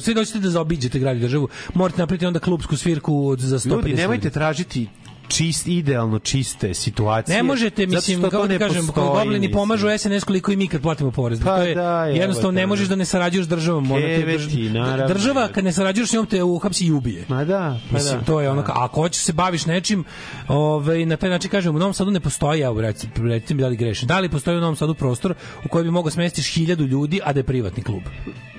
svi 0.00 0.14
doćete 0.14 0.38
da 0.38 0.50
zaobiđete 0.50 0.98
grad 0.98 1.16
i 1.16 1.20
državu, 1.20 1.48
morate 1.74 1.98
napraviti 1.98 2.26
onda 2.26 2.38
klubsku 2.38 2.76
svirku 2.76 3.28
od- 3.28 3.40
za 3.40 3.58
150 3.58 3.68
Ljudi, 3.70 3.94
nemojte 3.94 4.30
tražiti 4.30 4.88
čist, 5.28 5.66
idealno 5.66 6.18
čiste 6.18 6.74
situacije. 6.74 7.36
Ne 7.36 7.42
možete, 7.42 7.86
mislim, 7.86 8.22
kako 8.22 8.46
ne 8.46 8.54
ti 8.54 8.58
kažem, 8.58 8.86
goblini 8.86 9.52
pomažu 9.52 9.86
SNS 9.98 10.24
koliko 10.24 10.52
i 10.52 10.56
mi 10.56 10.68
kad 10.68 10.82
platimo 10.82 11.10
porez. 11.10 11.40
Pa 11.40 11.56
to 11.56 11.62
je, 11.62 11.74
da, 11.74 11.82
evo 12.08 12.16
jednostavno 12.16 12.50
ne 12.50 12.60
da. 12.60 12.66
možeš 12.66 12.88
da 12.88 12.96
ne 12.96 13.04
sarađuješ 13.04 13.46
državom. 13.46 13.90
Ona 13.90 14.00
te 14.00 14.26
drž- 14.28 14.72
naravno. 14.72 15.08
država 15.08 15.48
kad 15.48 15.64
ne 15.64 15.72
sarađuješ 15.72 16.08
s 16.08 16.12
njom 16.12 16.26
te 16.26 16.42
uhapsi 16.42 16.86
i 16.86 16.92
ubije. 16.92 17.24
Ma 17.28 17.44
da, 17.44 17.78
pa 17.90 17.94
Mislim, 17.94 18.18
da. 18.18 18.24
to 18.24 18.40
je 18.40 18.50
ono, 18.50 18.62
ka- 18.62 18.72
ako 18.74 19.00
hoćeš 19.00 19.22
se 19.22 19.32
baviš 19.32 19.66
nečim, 19.66 20.04
ovaj, 20.48 21.06
na 21.06 21.16
taj 21.16 21.30
način 21.30 21.50
kažem, 21.50 21.76
u 21.76 21.78
Novom 21.78 21.94
Sadu 21.94 22.10
ne 22.10 22.20
postoji, 22.20 22.60
evo, 22.60 22.80
recite, 22.80 23.20
mi 23.54 23.60
da 23.60 23.68
li 23.68 23.76
grešim, 23.76 24.08
da 24.08 24.20
li 24.20 24.28
postoji 24.28 24.56
u 24.56 24.60
Novom 24.60 24.76
Sadu 24.76 24.94
prostor 24.94 25.34
u 25.64 25.68
kojem 25.68 25.84
bi 25.84 25.90
mogao 25.90 26.10
smestiš 26.10 26.54
hiljadu 26.54 26.84
ljudi, 26.84 27.20
a 27.24 27.32
da 27.32 27.40
je 27.40 27.44
privatni 27.44 27.82
klub? 27.82 28.02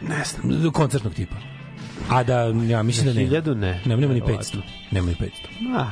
Ne 0.09 0.23
znam. 0.25 0.71
Koncertnog 0.71 1.13
tipa. 1.13 1.35
A 2.09 2.23
da, 2.23 2.39
ja 2.69 2.83
mislim 2.83 3.05
da 3.07 3.13
ne. 3.13 3.21
Hiljadu 3.21 3.55
ne. 3.55 3.81
Ne, 3.85 3.97
nema 3.97 4.13
ni 4.13 4.19
Verovatno. 4.19 4.61
500. 4.61 4.63
Nema 4.91 5.07
ni 5.07 5.15
500. 5.15 5.29
Ma, 5.61 5.91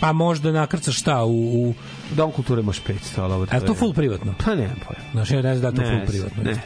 Pa 0.00 0.12
možda 0.12 0.52
nakrcaš 0.52 0.98
šta 0.98 1.24
u... 1.24 1.30
u 1.30 1.74
Dom 2.14 2.32
kulture 2.32 2.62
može 2.62 2.80
500, 2.88 3.20
ali 3.20 3.34
ovo 3.34 3.46
je 3.52 3.66
to 3.66 3.74
full 3.74 3.94
privatno? 3.94 4.34
Pa 4.44 4.54
nemam 4.54 4.76
pojma. 4.88 5.10
Znaš, 5.12 5.30
ja 5.30 5.42
ne 5.42 5.56
znam 5.56 5.74
da 5.74 5.82
to 5.82 5.88
Ne 5.88 5.96
full 5.96 6.06
privatno. 6.06 6.42
ne 6.42 6.62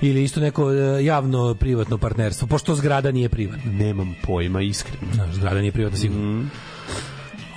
Ili 0.00 0.22
isto 0.22 0.40
neko 0.40 0.72
e, 0.72 1.04
javno 1.04 1.54
privatno 1.54 1.98
partnerstvo, 1.98 2.48
pošto 2.48 2.74
zgrada 2.74 3.12
nije 3.12 3.28
privatna. 3.28 3.72
Nemam 3.72 4.14
pojma, 4.22 4.62
iskreno. 4.62 5.12
Znaš, 5.14 5.34
zgrada 5.34 5.60
nije 5.60 5.72
privatna 5.72 5.98
sigurno. 5.98 6.32
Mm. 6.32 6.50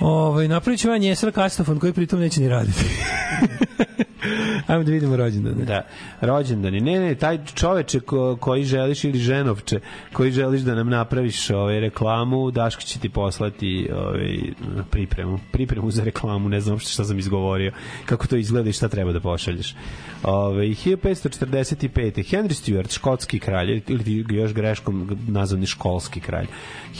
Ovaj 0.00 0.48
napravit 0.48 0.80
ću 0.80 0.88
ja 0.88 0.98
njesar 0.98 1.32
kastofon 1.32 1.78
koji 1.78 1.92
pritom 1.92 2.20
neće 2.20 2.40
ni 2.40 2.48
raditi. 2.48 2.84
Ajmo 4.66 4.84
da 4.84 4.90
vidimo 4.90 5.16
rođendane. 5.16 5.64
Da, 5.64 5.86
rođendani. 6.20 6.80
Ne, 6.80 7.00
ne, 7.00 7.14
taj 7.14 7.38
čoveče 7.54 8.00
ko, 8.00 8.36
koji 8.40 8.64
želiš 8.64 9.04
ili 9.04 9.18
ženovče 9.18 9.80
koji 10.12 10.30
želiš 10.30 10.62
da 10.62 10.74
nam 10.74 10.88
napraviš 10.88 11.50
ovaj 11.50 11.80
reklamu, 11.80 12.50
Daško 12.50 12.82
će 12.82 12.98
ti 12.98 13.08
poslati 13.08 13.88
ovaj 13.96 14.38
pripremu. 14.90 15.38
Pripremu 15.52 15.90
za 15.90 16.04
reklamu, 16.04 16.48
ne 16.48 16.60
znam 16.60 16.78
šta 16.78 17.04
sam 17.04 17.18
izgovorio, 17.18 17.72
kako 18.06 18.26
to 18.26 18.36
izgleda 18.36 18.70
i 18.70 18.72
šta 18.72 18.88
treba 18.88 19.12
da 19.12 19.20
pošalješ. 19.20 19.74
Ovaj 20.22 20.66
1545. 20.66 21.88
Henry 22.14 22.52
Stuart, 22.52 22.92
škotski 22.92 23.38
kralj, 23.38 23.82
ili 23.88 24.24
još 24.28 24.54
greškom 24.54 25.18
nazvani 25.28 25.66
školski 25.66 26.20
kralj. 26.20 26.46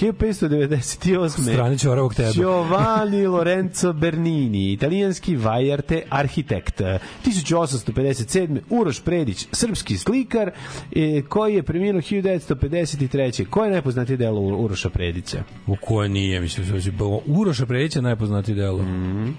1598. 0.01 1.29
Strani 1.53 1.79
ćoravog 1.79 2.15
teba. 2.15 2.33
Giovanni 2.33 3.27
Lorenzo 3.27 3.93
Bernini, 3.93 4.73
italijanski 4.73 5.37
vajarte 5.37 6.03
arhitekt. 6.11 6.81
1857. 7.27 8.61
Uroš 8.71 9.01
Predić, 9.01 9.47
srpski 9.53 9.97
slikar, 9.97 10.51
e, 10.97 11.23
koji 11.29 11.55
je 11.55 11.63
preminuo 11.63 12.01
1953. 12.01 13.45
Koje 13.45 13.67
je 13.67 13.73
najpoznatije 13.73 14.17
delo 14.17 14.41
Uroša 14.41 14.91
Predića? 14.91 15.43
U 15.67 15.77
koje 15.81 16.09
nije, 16.09 16.41
mislim, 16.41 16.83
će... 16.83 16.93
Uroša 17.27 17.67
Predića 17.67 18.01
najpoznatiji 18.01 18.55
delo. 18.55 18.83
Mm 18.83 19.05
Mhm. 19.05 19.33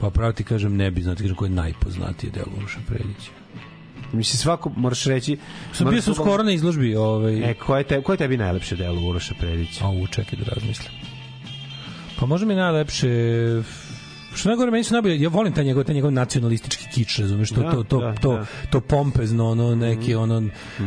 Pa 0.00 0.10
pravo 0.10 0.32
ti 0.32 0.44
kažem, 0.44 0.76
ne 0.76 0.90
bi 0.90 1.02
znati 1.02 1.34
koje 1.34 1.46
je 1.48 1.54
najpoznatije 1.54 2.30
delo 2.30 2.52
Uroša 2.58 2.78
Predića. 2.86 3.30
Mislim, 4.12 4.38
svako 4.38 4.72
moraš 4.76 5.04
reći... 5.04 5.38
Sam 5.72 5.90
bio 5.90 6.02
sam 6.02 6.14
skoro 6.14 6.42
na 6.42 6.52
izložbi, 6.52 6.96
ovaj... 6.96 7.50
E, 7.50 7.54
koje, 7.54 7.84
te, 7.84 8.02
koje 8.02 8.14
je 8.14 8.18
tebi 8.18 8.36
najlepše 8.36 8.76
delo 8.76 9.08
Uroša 9.08 9.34
Predića? 9.40 9.84
A 9.84 9.90
u, 9.90 10.06
čekaj 10.06 10.38
da 10.38 10.44
razmislim. 10.44 10.92
Pa 12.18 12.26
možda 12.26 12.46
mi 12.46 12.52
je 12.52 12.56
najlepše 12.56 13.08
što 14.34 14.48
najgore 14.48 14.70
meni 14.70 14.84
su 14.84 14.94
najbolje 14.94 15.20
ja 15.20 15.28
volim 15.28 15.52
taj 15.52 15.64
njegov 15.64 15.84
taj 15.84 15.94
njegov 15.94 16.12
nacionalistički 16.12 16.84
kič 16.94 17.18
razumeš 17.18 17.50
to 17.50 17.62
Da, 17.62 17.70
to 17.70 17.82
to 17.82 18.00
da, 18.00 18.14
to 18.14 18.32
da. 18.32 18.46
to 18.70 18.80
pompezno 18.80 19.50
ono 19.50 19.74
neki 19.74 20.14
ono 20.14 20.42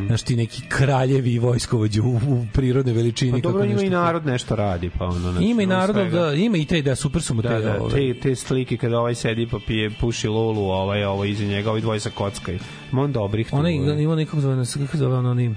znaš 0.07 0.21
ti 0.21 0.35
neki 0.35 0.61
kraljevi 0.69 1.33
i 1.33 1.39
vojskovođe 1.39 2.01
u, 2.01 2.15
u 2.15 2.45
prirodnoj 2.53 2.95
veličini 2.95 3.31
Pa 3.31 3.49
dobro, 3.49 3.63
ima 3.63 3.73
nešto 3.73 3.85
i 3.85 3.89
narod 3.89 4.25
nešto 4.25 4.55
radi, 4.55 4.89
pa 4.97 5.05
ono... 5.05 5.19
znači, 5.19 5.45
ima 5.45 5.61
i 5.61 5.65
narod 5.65 5.95
da 5.95 6.33
ima 6.33 6.57
i 6.57 6.65
te 6.65 6.81
da 6.81 6.95
super 6.95 7.21
su 7.21 7.33
mu 7.33 7.41
te 7.41 7.49
Da, 7.49 7.59
da, 7.59 7.81
ove, 7.81 8.13
te, 8.13 8.19
te 8.19 8.35
slike 8.35 8.77
kada 8.77 8.99
ovaj 8.99 9.15
sedi 9.15 9.47
pa 9.51 9.59
pije, 9.67 9.91
puši 9.99 10.27
lulu, 10.27 10.69
ovaj, 10.69 11.03
ovaj 11.03 11.29
iza 11.29 11.45
njega, 11.45 11.69
ovaj 11.69 11.81
dvoje 11.81 11.99
sa 11.99 12.09
kockaj. 12.09 12.57
Ima 12.91 13.01
on 13.01 13.11
dobrih 13.11 13.49
tu. 13.49 13.55
onaj 13.55 13.79
ovaj. 13.79 14.01
ima 14.01 14.15
nekog 14.15 14.39
zove 14.39 14.63
kako 14.85 14.97
zove 14.97 15.17
ono 15.17 15.31
oni 15.31 15.55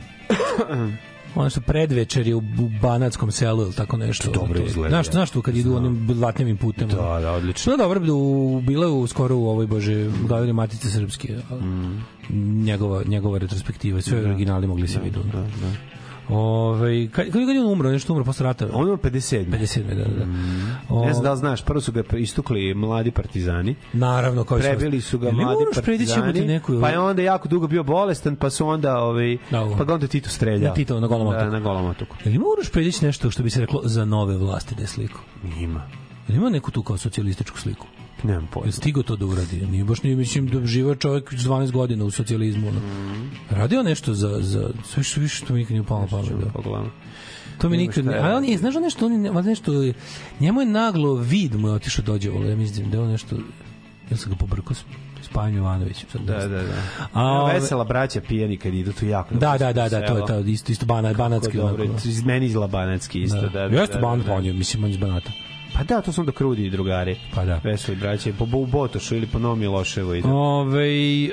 ono 1.36 1.50
što 1.50 1.60
predvečer 1.60 2.26
je 2.26 2.34
u, 2.34 2.42
Banatskom 2.82 3.30
selu 3.30 3.62
ili 3.62 3.72
tako 3.72 3.96
nešto. 3.96 4.30
dobro 4.30 4.60
izgleda, 4.66 4.88
Znaš, 4.88 5.10
znaš 5.10 5.30
tu 5.30 5.42
kad 5.42 5.56
idu 5.56 5.76
onim 5.76 6.06
blatnjavim 6.06 6.56
putem. 6.56 6.88
Da, 6.88 7.18
da, 7.22 7.32
odlično. 7.32 7.72
Je 7.72 7.76
dobro, 7.76 8.14
u, 8.14 8.60
bila 8.60 8.88
u, 8.88 9.06
skoro 9.06 9.36
u 9.36 9.48
ovoj, 9.48 9.66
bože, 9.66 10.10
gledali 10.22 10.52
Matice 10.52 10.90
Srpske. 10.90 11.36
Mm. 11.50 12.64
Njegova, 12.64 13.02
njegova 13.06 13.38
retrospektiva, 13.38 14.02
sve 14.02 14.20
da, 14.20 14.28
originali 14.28 14.66
mogli 14.66 14.88
se 14.88 15.00
vidjeti. 15.04 15.28
Da, 15.28 15.40
da. 15.40 15.72
Ove, 16.28 17.08
kad, 17.08 17.30
kad 17.30 17.40
je 17.42 17.60
on 17.60 17.72
umro, 17.72 17.90
nešto 17.90 18.12
umro 18.12 18.24
posle 18.24 18.44
rata? 18.44 18.68
On 18.72 18.88
ima 18.88 18.96
57. 18.96 19.44
57. 19.46 19.82
da, 19.88 19.94
da. 19.94 20.04
da. 20.04 21.06
Ne 21.06 21.12
znam 21.12 21.24
da 21.24 21.32
li 21.32 21.38
znaš, 21.38 21.64
prvo 21.64 21.80
su 21.80 21.92
ga 21.92 22.02
istukli 22.12 22.74
mladi 22.74 23.10
partizani, 23.10 23.74
Naravno, 23.92 24.44
kao 24.44 24.58
prebili 24.58 25.00
su 25.00 25.18
ga 25.18 25.32
mladi 25.32 25.64
partizani, 25.74 26.40
neku, 26.40 26.80
pa 26.80 26.88
je 26.88 26.98
onda 26.98 27.22
jako 27.22 27.48
dugo 27.48 27.66
bio 27.66 27.82
bolestan, 27.82 28.36
pa 28.36 28.50
su 28.50 28.68
onda, 28.68 28.98
ovaj, 28.98 29.38
Da, 29.50 29.60
ovo. 29.60 29.76
pa 29.76 29.84
ga 29.84 29.94
onda 29.94 30.06
Tito 30.06 30.28
streljao. 30.30 30.68
Na 30.68 30.74
Tito, 30.74 31.00
na 31.00 31.06
Golom 31.06 31.30
Da, 31.30 31.36
otoku. 31.36 31.52
na 31.52 31.60
golom 31.60 31.86
otoku. 31.86 32.16
Jel 32.24 32.34
ima 32.34 32.44
Uroš 32.48 32.70
Predić 32.70 33.00
nešto 33.00 33.30
što 33.30 33.42
bi 33.42 33.50
se 33.50 33.60
reklo 33.60 33.80
za 33.84 34.04
nove 34.04 34.36
vlasti 34.36 34.74
da 34.74 34.80
je 34.80 34.86
sliku? 34.86 35.20
Ima. 35.60 35.82
Jel 36.28 36.36
ima 36.36 36.50
neku 36.50 36.70
tu 36.70 36.82
kao 36.82 36.96
socijalističku 36.98 37.58
sliku? 37.58 37.86
Nemam 38.26 38.48
pojma. 38.52 38.72
Stigo 38.72 39.02
to 39.02 39.16
da 39.16 39.26
uradi? 39.26 39.66
Nije 39.66 39.84
baš 39.84 40.02
nije, 40.02 40.16
mislim, 40.16 40.46
da 40.48 40.66
živa 40.66 40.94
čovjek 40.94 41.32
s 41.32 41.44
12 41.44 41.70
godina 41.70 42.04
u 42.04 42.10
socijalizmu. 42.10 42.70
Mhm. 42.70 43.26
Radio 43.50 43.82
nešto 43.82 44.14
za, 44.14 44.38
za 44.40 44.70
sve 44.84 45.02
što 45.02 45.20
više 45.20 45.44
to 45.44 45.52
mi 45.52 45.58
nikad 45.58 45.70
nije 45.72 45.80
upalo 45.80 46.06
pamet. 46.10 46.32
Da. 46.64 46.84
To 47.58 47.68
mi 47.68 47.76
nikad 47.76 48.04
ne... 48.04 48.18
Ali 48.18 48.34
on 48.34 48.44
je, 48.44 48.58
znaš 48.58 48.74
nešto, 48.74 49.06
on 49.06 49.24
je, 49.24 49.32
nešto, 49.42 49.72
njemu 50.40 50.60
je 50.60 50.66
naglo 50.66 51.14
vid 51.14 51.54
mu 51.54 51.68
je 51.68 51.74
otišao 51.74 52.04
dođe 52.04 52.30
ovo, 52.30 52.44
ja 52.44 52.56
mislim 52.56 52.90
da 52.90 52.96
je 52.96 53.02
on 53.02 53.10
nešto, 53.10 53.36
ja 54.10 54.16
sam 54.16 54.32
ga 54.32 54.36
pobrkao 54.36 54.74
Pajem 55.32 55.56
Jovanovićem. 55.56 56.08
Sad 56.12 56.20
Da, 56.20 56.38
da, 56.38 56.62
da. 56.62 56.74
A, 56.98 57.08
A, 57.12 57.42
ove- 57.42 57.54
vesela 57.54 57.84
braća 57.84 58.20
pijani 58.20 58.56
kad 58.56 58.74
idu 58.74 58.92
tu 58.92 59.06
jako. 59.06 59.34
Da, 59.34 59.58
da, 59.58 59.72
da, 59.72 59.88
su 59.88 59.94
da, 59.96 60.06
to 60.06 60.16
je 60.16 60.26
to, 60.26 60.38
isto, 60.38 60.72
isto 60.72 60.86
bana, 60.86 61.12
banatski. 61.12 61.56
Dobro, 61.56 61.84
onako. 61.84 62.08
iz 62.08 62.24
meni 62.24 62.46
izla 62.46 62.66
banatski 62.66 63.20
isto, 63.20 63.40
da. 63.40 63.48
da, 63.48 63.68
da, 63.68 63.80
Jeste 63.80 63.94
da, 63.94 64.00
banat, 64.00 64.26
da. 64.26 64.32
on 64.32 64.44
je, 64.44 64.52
mislim, 64.52 64.84
on 64.84 64.90
je 64.90 64.94
iz 64.94 65.00
banata. 65.00 65.30
Pa 65.78 65.84
da, 65.84 66.00
to 66.02 66.12
su 66.12 66.20
onda 66.20 66.32
krudi 66.32 66.70
drugari. 66.70 67.16
Pa 67.34 67.44
da. 67.44 67.60
Veseli 67.64 67.96
braće, 67.96 68.32
po 68.32 68.46
Bo- 68.46 68.66
Botošu 68.66 69.16
ili 69.16 69.26
po 69.26 69.38
Novom 69.38 69.58
Miloševu 69.58 70.14
ide. 70.14 70.28
Ove, 70.28 70.88
e, 71.24 71.30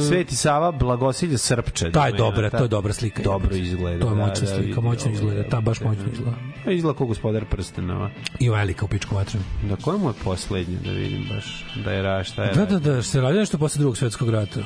Sveti 0.00 0.36
Sava, 0.36 0.72
Blagosilja 0.72 1.38
Srpče. 1.38 1.90
Ta 1.92 2.06
je 2.06 2.12
da, 2.12 2.18
dobra, 2.18 2.50
ta- 2.50 2.58
to 2.58 2.64
je 2.64 2.68
dobra 2.68 2.92
slika. 2.92 3.22
Dobro 3.22 3.56
izgleda. 3.56 4.00
To 4.00 4.06
je 4.06 4.16
da, 4.16 4.16
moćna 4.16 4.40
da, 4.40 4.46
slika, 4.46 4.62
vidi, 4.62 4.80
moćno 4.80 5.10
izgleda, 5.12 5.42
ta 5.42 5.60
baš 5.60 5.80
moćno 5.80 6.04
izgleda. 6.12 6.36
Pa 6.64 6.70
izgleda 6.70 6.98
kao 6.98 7.06
gospodar 7.06 7.44
prstenova. 7.44 8.10
I 8.40 8.50
velika 8.50 8.84
u 8.84 8.88
pičku 8.88 9.14
vatru. 9.14 9.40
Da, 9.68 9.76
koje 9.76 9.98
mu 9.98 10.08
je 10.08 10.14
poslednje, 10.24 10.76
da 10.84 10.90
vidim 10.90 11.26
baš, 11.30 11.64
da 11.84 11.92
je 11.92 12.02
ra, 12.02 12.24
šta 12.24 12.44
je 12.44 12.54
Da, 12.54 12.64
da, 12.66 12.78
da, 12.78 13.02
se 13.02 13.20
radi 13.20 13.38
nešto 13.38 13.58
posle 13.58 13.78
drugog 13.78 13.96
svetskog 13.96 14.30
rata. 14.30 14.60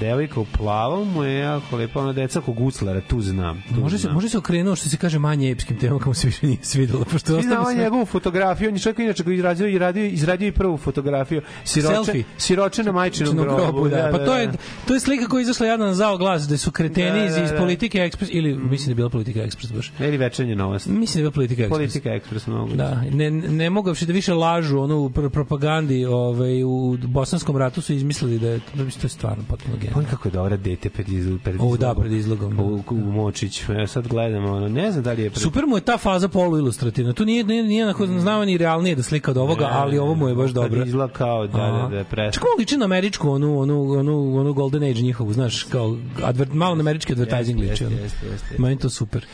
Devojka 0.00 0.40
u 0.40 0.44
plavom 0.44 1.08
mu 1.12 1.24
je 1.24 1.38
jako 1.38 1.76
lepa, 1.76 2.00
ona 2.00 2.12
deca 2.12 2.40
kog 2.40 2.54
guclara, 2.54 3.00
tu 3.00 3.20
znam. 3.20 3.62
Tu 3.74 3.80
Može 3.80 3.98
se, 3.98 4.02
znam. 4.02 4.14
može 4.14 4.28
se 4.28 4.38
okrenuo 4.38 4.76
što 4.76 4.88
se 4.88 4.96
kaže 4.96 5.18
manje 5.18 5.50
epskim 5.50 5.78
temama 5.78 5.98
kako 5.98 6.14
se 6.14 6.26
više 6.26 6.46
nije 6.46 6.58
svidelo. 6.62 7.04
Pošto 7.04 7.36
ostalo 7.36 7.42
znao 7.42 7.64
sve... 7.64 7.74
njegovu 7.84 8.06
fotografiju, 8.06 8.68
on 8.68 8.74
je 8.74 8.80
čovjek 8.80 8.98
inače 8.98 9.24
koji 9.24 9.34
izradio, 9.34 9.68
i 9.68 9.78
radio, 9.78 10.04
izradio 10.06 10.48
i 10.48 10.52
prvu 10.52 10.76
fotografiju. 10.76 11.42
Siroče, 11.64 11.94
Selfie. 11.94 12.24
siroče 12.38 12.82
na 12.82 12.92
majčinom 12.92 13.36
Majčinom 13.36 13.56
grobu. 13.72 13.88
da. 13.88 14.08
Pa 14.12 14.18
to 14.18 14.36
je 14.36 14.52
to 14.88 14.94
je 14.94 15.00
slika 15.00 15.26
koja 15.26 15.40
je 15.40 15.42
izašla 15.42 15.66
jedna 15.66 15.86
na 15.86 15.94
zao 15.94 16.16
glas 16.18 16.42
da 16.42 16.56
su 16.56 16.70
kreteni 16.70 17.18
Da, 17.20 17.26
iz, 17.26 17.34
da, 17.34 17.42
iz 17.42 17.50
da. 17.50 17.56
Politike 17.56 17.98
Ekspres 17.98 18.30
ili 18.32 18.54
mislim 18.54 18.86
da 18.86 18.90
je 18.90 18.94
bila 18.94 19.08
Politika 19.10 19.40
Ekspres 19.42 19.72
baš. 19.72 19.92
Ili 20.00 20.16
večernje 20.16 20.56
novosti. 20.56 20.90
Mislim 20.90 21.14
da 21.14 21.18
je 21.18 21.22
bila 21.22 21.32
Politika 21.32 21.62
Ekspres. 21.62 21.78
Politika 21.78 22.10
ekspres 22.14 22.46
mogu. 22.46 22.74
Da, 22.74 23.02
ne, 23.12 23.30
ne 23.30 23.70
mogavši 23.70 24.06
da 24.06 24.12
više 24.12 24.34
lažu 24.34 24.78
ono 24.78 24.98
u 24.98 25.10
pr 25.10 25.28
propagandi 25.30 26.04
ovaj, 26.04 26.62
u 26.64 26.96
Bosanskom 27.02 27.56
ratu 27.56 27.80
su 27.80 27.92
izmislili 27.92 28.38
da 28.38 28.48
je, 28.48 28.60
da 28.74 28.82
je 28.82 29.08
stvarno 29.08 29.44
potpuno 29.48 29.75
On 29.76 29.82
genijalno. 29.82 30.08
kako 30.10 30.28
je 30.28 30.32
dobra 30.32 30.56
dete 30.56 30.90
pred, 30.90 31.08
izlogom, 31.08 31.38
pred 31.38 31.56
O, 31.60 31.76
da, 31.76 31.94
pred 31.94 32.12
izlogom, 32.12 32.56
da. 32.56 32.62
U, 32.62 32.82
u 32.90 33.12
Močić. 33.12 33.62
Ja 33.68 33.86
sad 33.86 34.08
gledam, 34.08 34.44
ono, 34.44 34.68
ne 34.68 34.90
znam 34.92 35.04
da 35.04 35.12
li 35.12 35.22
je 35.22 35.30
pred... 35.30 35.42
Super 35.42 35.66
mu 35.66 35.76
je 35.76 35.80
ta 35.80 35.98
faza 35.98 36.28
polu 36.28 36.58
ilustrativna. 36.58 37.12
Tu 37.12 37.24
nije, 37.24 37.44
nije, 37.44 37.62
nije 37.62 37.84
onako 37.84 38.06
znamo 38.06 38.44
ni 38.44 38.58
realnije 38.58 38.94
da 38.94 39.02
slika 39.02 39.30
od 39.30 39.36
ovoga, 39.36 39.68
ali 39.72 39.98
ovo 39.98 40.14
mu 40.14 40.28
je 40.28 40.34
baš 40.34 40.50
dobro. 40.50 40.84
izgleda 40.84 41.12
kao 41.12 41.46
da, 41.46 41.58
da, 41.58 41.88
da 41.90 41.96
je 41.96 42.04
pres... 42.04 42.34
Čak 42.34 42.42
liči 42.58 42.76
na 42.76 42.84
američku, 42.84 43.30
onu, 43.30 43.60
onu, 43.60 43.92
onu, 43.92 44.36
onu 44.36 44.52
Golden 44.52 44.82
Age 44.82 45.00
njihovu, 45.00 45.32
znaš, 45.32 45.62
kao 45.62 45.96
advert, 46.22 46.52
malo 46.52 46.74
na 46.74 46.80
američki 46.80 47.12
advertising 47.12 47.60
liči. 47.60 47.84
jeste, 47.84 48.02
jeste, 48.02 48.26
jeste. 48.26 48.54
Meni 48.58 48.78
to 48.78 48.90
super. 48.90 49.26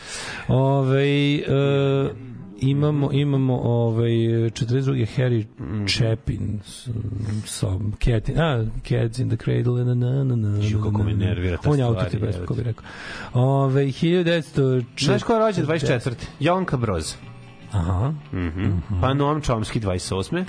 Ove, 0.48 1.35
e, 1.35 2.32
imamo 2.62 3.12
imamo 3.12 3.56
ovaj 3.56 4.10
42. 4.10 5.06
Harry 5.16 5.44
Mhm. 5.60 5.86
Chapin 5.86 6.60
s, 6.64 6.89
sa 7.47 7.66
Cat 7.98 8.28
in, 8.28 8.39
a 8.39 8.64
Cats 8.82 9.18
in 9.18 9.28
the 9.28 9.36
Cradle 9.36 9.84
na 9.84 9.94
na 9.94 10.24
na 10.24 10.36
na 10.36 10.59
Ju, 10.60 10.82
kako 10.82 11.02
me 11.02 11.14
nervira 11.14 11.56
ta 11.56 11.70
on 11.70 11.78
je 11.78 11.84
stvar, 11.84 12.05
autor 12.05 12.32
kako 12.32 12.55
bi 12.55 12.62
rekao 12.62 12.84
Ove 13.34 13.84
1900 13.84 14.84
Znaš 14.98 15.22
ko 15.22 15.32
je 15.32 15.39
rođen 15.39 15.66
24. 15.66 16.14
Jovanka 16.40 16.76
Broz. 16.76 17.14
aha 17.70 18.14
Mhm. 18.32 18.70
Pa 19.01 19.14
Noam 19.14 19.40
Čomski 19.40 19.80
28. 19.80 20.44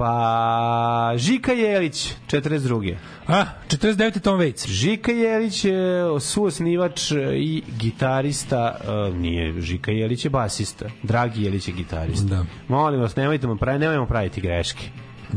Pa 0.00 1.12
Žika 1.16 1.52
Jelić 1.52 2.14
42. 2.26 2.94
a 3.26 3.44
49. 3.68 4.20
Tom 4.20 4.40
Waits 4.40 4.68
Žika 4.68 5.12
Jelić 5.12 5.64
je 5.64 6.20
suosnivač 6.20 7.10
i 7.36 7.62
gitarista, 7.80 8.76
uh, 8.80 9.16
nije 9.16 9.60
Žika 9.60 9.92
Jelić 9.92 10.24
je 10.24 10.30
basista, 10.30 10.86
Dragi 11.02 11.44
Jelić 11.44 11.68
je 11.68 11.74
gitarista. 11.74 12.26
Da. 12.28 12.44
Molim 12.68 13.00
vas, 13.00 13.16
nemojte 13.16 13.46
mu 13.46 13.56
pravi, 13.56 13.78
nemojmo 13.78 14.06
praviti 14.06 14.40
greške. 14.40 14.88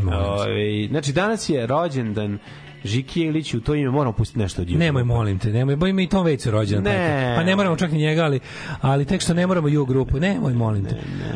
Ove, 0.07 0.87
znači, 0.87 1.13
danas 1.13 1.49
je 1.49 1.67
rođendan 1.67 2.37
Žiki 2.83 3.21
Jelić, 3.21 3.53
u 3.53 3.61
to 3.61 3.75
ime 3.75 3.91
moramo 3.91 4.13
pustiti 4.13 4.39
nešto 4.39 4.61
od 4.61 4.67
YouTube. 4.67 4.77
Nemoj, 4.77 5.03
molim 5.03 5.39
te, 5.39 5.49
nemoj, 5.49 5.75
bo 5.75 5.87
ima 5.87 6.01
i 6.01 6.07
Tom 6.07 6.25
Waits 6.25 6.45
je 6.45 6.51
rođen. 6.51 6.83
Ne. 6.83 7.33
Pa 7.37 7.43
ne 7.43 7.55
moramo 7.55 7.75
čak 7.75 7.91
ni 7.91 7.97
njega, 7.99 8.23
ali, 8.23 8.39
ali 8.81 9.05
tek 9.05 9.21
što 9.21 9.33
ne 9.33 9.47
moramo 9.47 9.81
U 9.81 9.85
grupu, 9.85 10.19
nemoj, 10.19 10.53
molim 10.53 10.85
te. 10.85 10.95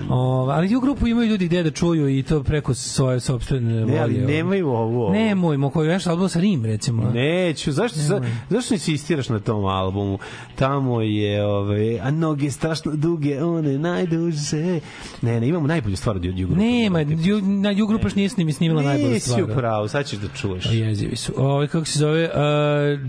O, 0.10 0.15
ali 0.49 0.76
U 0.76 0.80
grupu 0.80 1.07
imaju 1.07 1.30
ljudi 1.30 1.45
gde 1.45 1.64
da 1.64 1.72
čuju 1.72 2.10
i 2.10 2.24
to 2.24 2.44
preko 2.44 2.74
svoje 2.74 3.19
sopstvene 3.19 3.86
Ne, 3.86 3.98
ali 3.99 4.14
volje. 4.14 4.28
nemaju 4.28 4.68
ovo. 4.69 5.11
Nemoj, 5.14 5.57
mo 5.57 5.69
koji 5.69 5.90
nešto 5.90 6.10
album 6.10 6.30
sa 6.30 6.40
Rim, 6.40 6.65
recimo. 6.65 7.11
Neću, 7.14 7.72
zašto, 7.72 7.99
za, 7.99 8.22
zašto 8.49 8.74
insistiraš 8.74 9.30
na 9.30 9.40
tom 9.40 9.65
albumu? 9.65 10.19
Tamo 10.56 11.02
je, 11.02 11.45
ove, 11.45 11.99
a 11.99 12.11
noge 12.11 12.52
strašno 12.52 12.95
duge, 12.95 13.44
one 13.44 13.78
najduže. 13.78 14.80
Ne, 15.22 15.40
ne, 15.40 15.48
imamo 15.48 15.68
najbolju 15.68 15.95
stvar 15.95 16.15
od 16.15 16.26
Jugo. 16.26 16.56
Nema, 16.56 16.99
ju, 16.99 17.41
na 17.41 17.74
U 17.84 17.88
grupa 17.88 18.06
još 18.06 18.15
nije 18.15 18.30
snim, 18.30 18.53
snimila 18.53 18.82
najbolju 18.82 19.14
Nisi 19.14 19.30
stvar. 19.30 19.44
u 19.44 19.48
pravu, 19.48 19.88
sad 19.88 20.06
ćeš 20.06 20.19
da 20.19 20.28
čuješ. 20.28 20.65
A 20.65 20.72
jezivi 20.72 21.15
su. 21.15 21.34
Ovo, 21.38 21.68
kako 21.68 21.85
se 21.85 21.99
zove, 21.99 22.23
uh, 22.23 22.31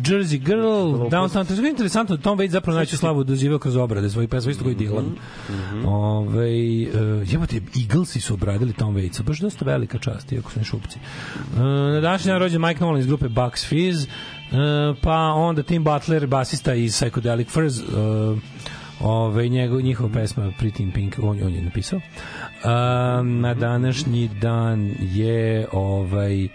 Jersey 0.02 0.38
Girl, 0.38 1.08
Downtown, 1.10 1.46
to 1.46 1.62
je 1.62 1.70
interesantno, 1.70 2.16
Tom 2.16 2.38
Waits 2.38 2.50
zapravo 2.50 2.74
najveću 2.74 2.96
slavu 2.96 3.24
doživao 3.24 3.58
kroz 3.58 3.76
obrade 3.76 4.10
svojih 4.10 4.28
pesma, 4.28 4.50
isto 4.50 4.64
koji 4.64 4.76
Dylan. 4.76 5.04
Ove, 5.86 6.48
uh, 6.48 7.32
jebote, 7.32 7.60
Eaglesi 7.80 8.20
su 8.20 8.34
obradili 8.34 8.72
Tom 8.72 8.96
Waitsa, 8.96 9.22
baš 9.22 9.38
dosta 9.38 9.64
velika 9.64 9.98
čast, 9.98 10.32
iako 10.32 10.50
su 10.50 10.58
ne 10.58 10.64
šupci. 10.64 10.98
Uh, 11.52 11.58
na 11.60 12.00
današnji 12.00 12.30
dan 12.30 12.40
rođen 12.40 12.62
Mike 12.62 12.80
Nolan 12.80 13.00
iz 13.00 13.06
grupe 13.06 13.28
Bucks 13.28 13.66
Fizz, 13.66 14.04
uh, 14.04 14.08
pa 15.02 15.16
onda 15.18 15.62
Tim 15.62 15.84
Butler, 15.84 16.26
basista 16.26 16.74
iz 16.74 16.92
Psychedelic 16.92 17.48
Furs, 17.48 17.78
uh, 17.78 18.38
Ove, 19.00 19.48
njegov, 19.48 19.80
njihova 19.80 20.12
pesma 20.12 20.52
Pretty 20.60 20.82
in 20.82 20.92
Pink, 20.92 21.18
on, 21.22 21.42
on 21.42 21.54
je 21.54 21.62
napisao. 21.62 21.98
Um, 21.98 23.40
na 23.40 23.54
današnji 23.54 24.28
dan 24.40 24.94
je 25.00 25.66
ovaj 25.72 26.48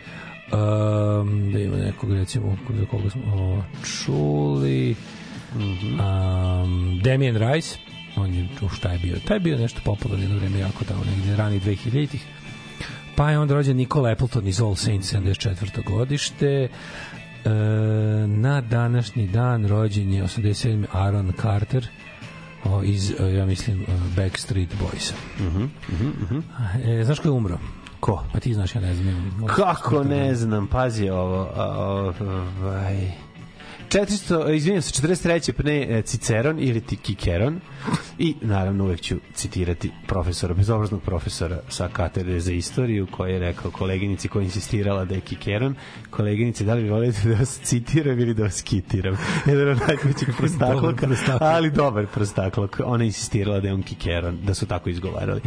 um, 0.53 1.51
da 1.51 1.59
ima 1.59 1.77
nekog 1.77 2.13
recimo 2.13 2.57
za 2.69 2.85
koga 2.85 3.09
smo 3.09 3.21
ovo, 3.33 3.63
čuli 3.83 4.95
um, 5.55 6.99
Damien 7.03 7.37
Rice 7.37 7.77
on 8.15 8.33
je, 8.33 8.47
u 8.61 8.69
šta 8.69 8.91
je 8.91 8.99
bio 8.99 9.15
taj 9.27 9.35
je 9.35 9.39
bio 9.39 9.57
nešto 9.57 9.81
popularno 9.85 10.23
jedno 10.23 10.37
vreme 10.39 10.59
jako 10.59 10.83
tamo 10.85 11.03
negde 11.03 11.35
rani 11.35 11.59
2000-ih 11.59 12.25
pa 13.15 13.31
je 13.31 13.39
onda 13.39 13.53
rođen 13.53 13.77
Nikola 13.77 14.11
Appleton 14.11 14.47
iz 14.47 14.61
All 14.61 14.75
Saints 14.75 15.13
74. 15.13 15.83
godište 15.85 16.47
e, 16.47 16.69
na 18.27 18.61
današnji 18.61 19.27
dan 19.27 19.67
rođen 19.67 20.13
je 20.13 20.23
87. 20.23 20.85
Aaron 20.91 21.33
Carter 21.41 21.87
o, 22.63 22.83
iz, 22.83 23.13
ja 23.37 23.45
mislim, 23.45 23.85
Backstreet 24.15 24.69
Boysa. 24.69 25.13
E, 26.85 27.03
znaš 27.03 27.19
ko 27.19 27.27
je 27.27 27.31
umro? 27.31 27.59
Ko? 28.03 28.23
Pa 28.33 28.39
ti 28.39 28.53
znaš, 28.53 28.75
ja 28.75 28.81
ne 28.81 28.95
znam. 28.95 29.47
Kako 29.47 30.03
ne 30.03 30.35
znam, 30.35 30.67
pazi 30.67 31.09
ovo. 31.09 31.49
Ovaj... 31.55 33.11
400, 33.89 34.55
izvinjam 34.55 34.81
se, 34.81 35.01
43. 35.01 35.51
pre 35.51 35.87
e, 35.89 36.01
Ciceron 36.01 36.59
ili 36.59 36.81
ti 36.81 36.95
Kikeron 36.95 37.59
i 38.19 38.35
naravno 38.41 38.83
uvek 38.83 39.01
ću 39.01 39.15
citirati 39.33 39.91
profesora, 40.07 40.53
bezobraznog 40.53 41.01
profesora 41.01 41.59
sa 41.69 41.87
katedre 41.87 42.39
za 42.39 42.51
istoriju 42.51 43.07
koji 43.11 43.33
je 43.33 43.39
rekao 43.39 43.71
koleginici 43.71 44.27
koja 44.27 44.41
je 44.41 44.45
insistirala 44.45 45.05
da 45.05 45.15
je 45.15 45.21
Kikeron 45.21 45.75
koleginici 46.09 46.65
da 46.65 46.73
li 46.73 46.89
volite 46.89 47.29
da 47.29 47.35
vas 47.35 47.59
citiram 47.63 48.19
ili 48.19 48.33
da 48.33 48.43
vas 48.43 48.61
kitiram 48.61 49.17
jedan 49.45 49.69
od 49.69 49.77
najvećih 49.87 50.29
prostakloka 50.37 51.07
ali 51.41 51.71
dobar 51.71 52.07
prostaklok 52.07 52.79
ona 52.85 53.03
je 53.03 53.07
insistirala 53.07 53.59
da 53.59 53.67
je 53.67 53.73
on 53.73 53.83
Kikeron 53.83 54.39
da 54.43 54.53
su 54.53 54.65
tako 54.65 54.89
izgovarali 54.89 55.41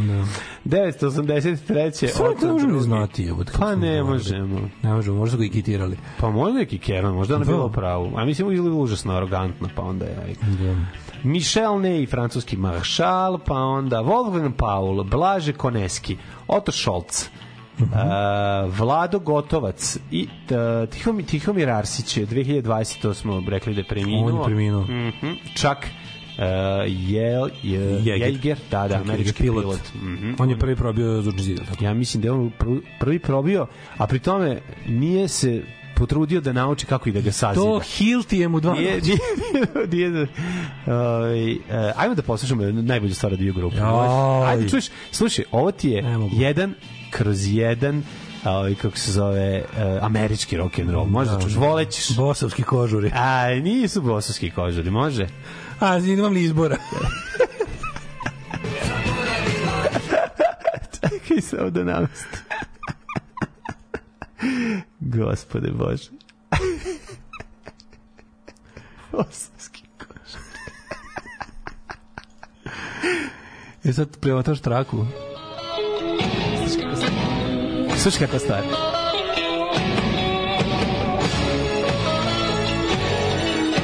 983. 0.64 2.08
Samo 2.08 2.34
to 2.40 2.52
možemo 2.52 2.80
znati. 2.80 3.22
jebote, 3.22 3.52
kako 3.52 3.64
Pa 3.64 3.74
ne 3.74 4.02
možemo. 4.02 4.68
Ne 4.82 4.94
možemo, 4.94 5.16
možda 5.16 5.36
ga 5.36 5.44
i 5.44 5.48
kitirali. 5.48 5.96
Pa 6.20 6.30
možda 6.30 6.58
neki 6.58 6.78
Keron, 6.78 7.14
možda 7.14 7.36
ona 7.36 7.44
Da. 7.44 7.52
bila 7.52 7.64
u 7.64 7.72
pravu. 7.72 8.12
A 8.16 8.24
mislim 8.24 8.52
ili 8.52 8.70
užasno 8.70 9.12
arogantno, 9.12 9.68
pa 9.74 9.82
onda 9.82 10.04
je... 10.04 10.34
Da. 10.42 10.74
Michel 11.26 11.78
Ney, 11.78 12.06
francuski 12.06 12.56
maršal, 12.56 13.38
pa 13.38 13.54
onda 13.54 13.98
Wolfgang 13.98 14.52
Paul, 14.52 15.04
Blaže 15.04 15.52
Koneski, 15.54 16.16
Otto 16.48 16.72
Scholz, 16.72 17.28
Mhm. 17.76 17.84
uh, 17.84 17.98
Vlado 18.70 19.18
Gotovac 19.20 19.80
i 20.10 20.22
uh, 20.24 20.56
Tihomir, 20.88 21.24
Tihomir 21.24 21.70
Arsić, 21.70 22.18
2020. 22.18 22.62
to 22.98 23.14
smo 23.14 23.42
rekli 23.48 23.74
da 23.74 23.80
je 23.80 23.84
preminuo. 23.84 24.26
On 24.26 24.34
je 24.34 24.44
preminuo. 24.44 24.82
Mhm. 24.82 25.32
Čak 25.54 25.78
uh, 25.78 26.44
Jel, 26.86 27.48
je, 27.62 27.80
Jäger. 28.00 28.32
Jäger, 28.32 28.56
da, 28.70 28.88
da, 28.88 28.94
američki 28.96 29.42
pilot. 29.42 29.62
pilot. 29.62 29.92
Mhm. 29.96 30.34
On 30.38 30.50
je 30.50 30.58
prvi 30.58 30.76
probio 30.76 31.22
zvučni 31.22 31.42
zid. 31.42 31.58
tako? 31.60 31.84
Ja 31.84 31.94
mislim 31.94 32.20
da 32.22 32.28
je 32.28 32.32
on 32.32 32.50
prvi 33.00 33.18
probio, 33.18 33.66
a 33.96 34.06
pri 34.06 34.18
tome 34.18 34.58
nije 34.88 35.28
se 35.28 35.62
potrudio 35.96 36.40
da 36.40 36.52
nauči 36.52 36.86
kako 36.86 37.08
i 37.08 37.12
da 37.12 37.20
ga 37.20 37.32
sazida. 37.32 37.64
To 37.64 37.80
Hilti 37.80 38.38
je 38.38 38.48
mu 38.48 38.60
dva. 38.60 38.74
Nije, 38.74 39.00
nije, 39.00 39.18
nije, 39.92 40.10
nije, 40.10 40.28
eh, 41.70 41.92
ajmo 41.96 42.14
da 42.14 42.22
poslušamo 42.22 42.62
najbolju 42.64 43.14
stvar 43.14 43.32
od 43.32 43.38
grupe. 43.38 43.76
Ajde, 44.46 44.68
čuješ, 44.68 44.84
slušaj, 45.12 45.44
ovo 45.52 45.72
ti 45.72 45.90
je 45.90 46.04
jedan 46.32 46.74
kroz 47.10 47.54
jedan 47.54 48.02
ovaj, 48.44 48.74
kako 48.74 48.98
se 48.98 49.12
zove, 49.12 49.40
eh, 49.40 49.64
američki 50.02 50.56
rock 50.56 50.78
and 50.78 50.90
roll. 50.90 51.06
Možda 51.06 51.40
čuš, 51.40 51.54
volećeš. 51.54 52.16
Bosovski 52.16 52.62
kožuri. 52.62 53.10
A, 53.14 53.48
nisu 53.48 54.02
bosovski 54.02 54.50
kožari, 54.50 54.90
može? 54.90 55.26
A, 55.80 55.98
imam 55.98 56.32
li 56.32 56.42
izbora? 56.42 56.76
Čekaj 61.00 61.40
samo 61.40 61.70
da 61.70 61.84
namestim. 61.84 62.45
Gospode 65.00 65.70
Bože. 65.70 66.10
Bosovski 69.12 69.82
kožar. 69.98 70.42
E 73.84 73.92
sad 73.92 74.16
preotaš 74.20 74.60
traku. 74.60 75.06
Slušaj 77.98 78.20
kakva 78.20 78.38
stvar. 78.38 78.62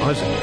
Može. 0.05 0.42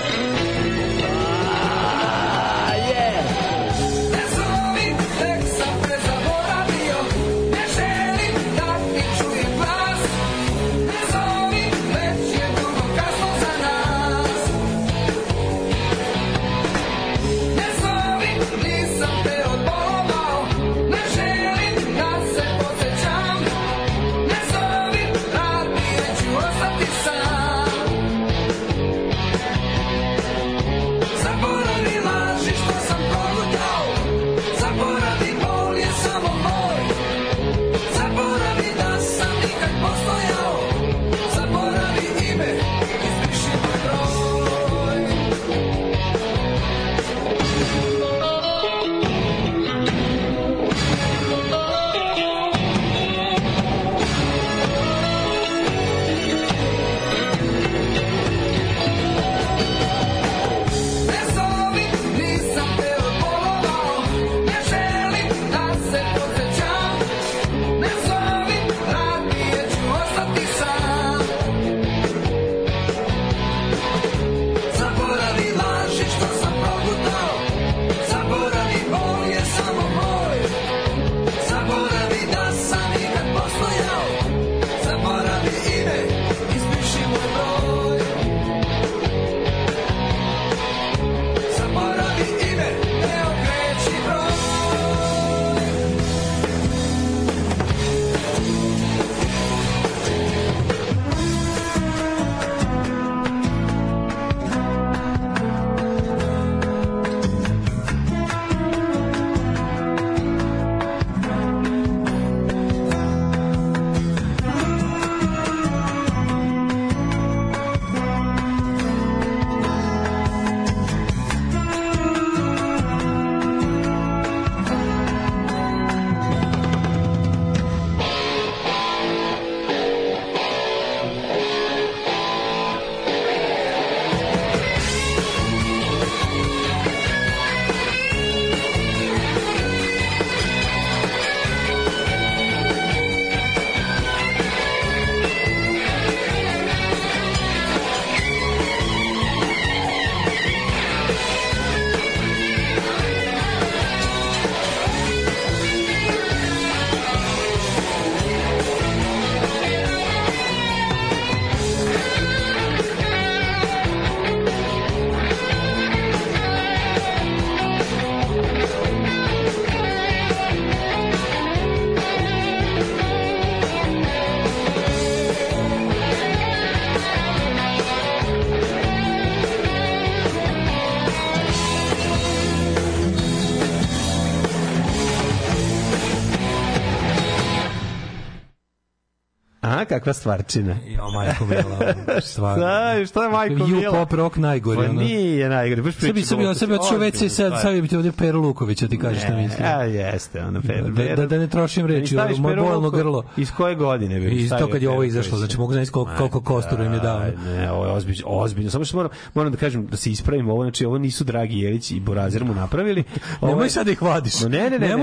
Kakva 189.90 190.12
stvarčina. 190.12 190.76
Jo, 190.86 191.10
majko 191.10 191.46
Mila, 191.46 191.94
stvarno. 192.20 192.64
Da, 192.66 193.06
šta 193.06 193.22
je 193.24 193.30
majko 193.30 193.54
Ju 193.54 193.76
Mila? 193.76 193.98
pop 193.98 194.12
rock 194.12 194.36
najgori. 194.36 194.78
Pa 194.78 194.84
ono. 194.84 195.00
nije 195.00 195.48
najgore, 195.48 195.82
baš 195.82 195.94
Sad 195.94 196.02
bi, 196.02 196.12
priča 196.12 196.26
sad 196.26 196.38
bi, 196.38 196.44
gluposti. 196.44 196.60
sad 196.60 196.68
bi 196.68 196.74
otišao 196.74 196.98
WC, 196.98 197.28
sad, 197.28 197.52
sad 197.62 197.80
bi 197.80 197.88
ti 197.88 197.96
ovde 197.96 198.12
Pero 198.12 198.40
Luković, 198.40 198.78
ti 198.78 198.98
kažeš 198.98 199.22
šta 199.22 199.36
misliš. 199.36 199.60
A, 199.60 199.82
jeste, 199.82 200.44
ono, 200.44 200.60
Pero. 200.66 200.88
Da, 200.88 201.16
da, 201.16 201.26
da 201.26 201.38
ne 201.38 201.46
trošim 201.46 201.86
Da 201.86 201.92
reči, 201.92 202.14
moje 202.16 202.56
Pero 202.56 202.62
bolno 202.62 202.90
grlo. 202.90 203.24
Iz 203.36 203.50
koje 203.50 203.74
godine? 203.74 204.20
bi 204.20 204.26
mi 204.26 204.32
I 204.32 204.48
to 204.48 204.68
kad 204.72 204.82
je 204.82 204.88
ovo 204.90 205.04
izašlo, 205.04 205.38
znači 205.38 205.58
mogu 205.58 205.72
znači 205.72 205.90
koliko, 205.90 206.12
koliko 206.18 206.40
kostura 206.40 206.84
im 206.84 206.92
je 206.92 207.00
dao. 207.00 207.18
Aj, 207.18 207.32
Ne, 207.44 207.70
ovo 207.72 207.84
je 207.86 207.92
ozbiljno, 207.92 208.22
ozbiljno. 208.26 208.70
Samo 208.70 208.84
što 208.84 208.96
moram, 208.96 209.10
moram 209.34 209.52
da 209.52 209.58
kažem 209.58 209.86
da 209.86 209.96
se 209.96 210.10
ispravimo 210.10 210.52
ovo, 210.52 210.62
znači 210.62 210.84
ovo 210.84 210.98
nisu 210.98 211.24
Dragi 211.24 211.58
Jelić 211.58 211.90
i 211.90 212.00
Borazer 212.00 212.44
mu 212.44 212.54
napravili. 212.54 213.04
Ovo 213.40 213.52
Nemoj 213.52 213.70
sad 213.70 213.86
da 213.86 213.92
ih 213.92 214.02
vadiš. 214.02 214.40
No, 214.40 214.48
ne, 214.48 214.70
ne, 214.70 214.78
ne, 214.78 214.88
da 214.88 214.94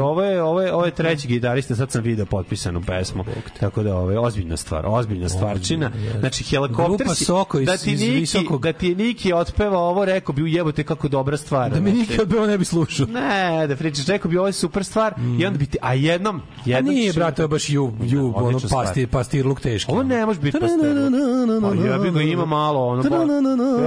ovo 0.00 0.22
je, 0.22 0.42
ovo 0.42 0.62
je, 0.62 0.72
ovo 0.72 0.84
je 0.84 0.90
treći 0.90 1.28
gitarista, 1.28 1.76
sad 1.76 1.90
sam 1.90 2.02
video 2.02 2.26
potpisanu 2.26 2.82
pesmu. 2.86 3.24
Tako 3.60 3.73
da 3.82 3.96
ovo 3.96 4.10
je 4.10 4.18
ozbiljna 4.18 4.56
stvar, 4.56 4.84
ozbiljna 4.86 5.28
stvarčina. 5.28 5.90
Znači 6.20 6.44
helikopter 6.46 7.06
si, 7.08 7.24
Soko 7.24 7.60
iz- 7.60 7.66
da 7.66 7.76
ti 7.76 7.90
Niki, 7.90 8.10
visokog- 8.10 8.62
da 8.62 8.72
ti 8.72 8.94
Niki 8.94 9.32
otpeva 9.32 9.78
ovo, 9.78 10.04
rekao 10.04 10.32
bi 10.32 10.42
ujebote 10.42 10.84
kako 10.84 11.08
dobra 11.08 11.36
stvar. 11.36 11.70
Da 11.70 11.80
mi 11.80 11.90
Znači, 11.90 12.10
nikad 12.10 12.28
bilo 12.28 12.46
ne 12.46 12.58
bi 12.58 12.64
slušao. 12.64 13.06
Ne, 13.06 13.66
da 13.66 13.76
pričaš, 13.76 14.06
rekao 14.06 14.30
bi 14.30 14.38
ovo 14.38 14.46
je 14.46 14.52
super 14.54 14.84
stvar 14.84 15.14
i 15.40 15.46
onda 15.46 15.58
bi 15.58 15.66
ti, 15.66 15.78
a 15.82 15.94
jednom, 15.94 16.36
A 16.36 16.42
jednom 16.66 16.94
nije, 16.94 17.08
ćeš- 17.08 17.16
brate, 17.16 17.46
baš 17.46 17.70
ju, 17.70 17.92
ju, 18.02 18.32
ono, 18.36 18.60
stvar. 18.60 18.84
pastir, 18.84 19.08
pastirluk 19.08 19.60
teški. 19.60 19.92
Ovo 19.92 20.02
ne 20.02 20.26
može 20.26 20.40
biti 20.40 20.60
pastirluk. 20.60 21.12
Pa 21.62 21.88
jebi 21.88 22.10
ga 22.10 22.22
ima 22.22 22.44
malo 22.44 22.86
ono. 22.86 23.02
ba- 23.02 23.24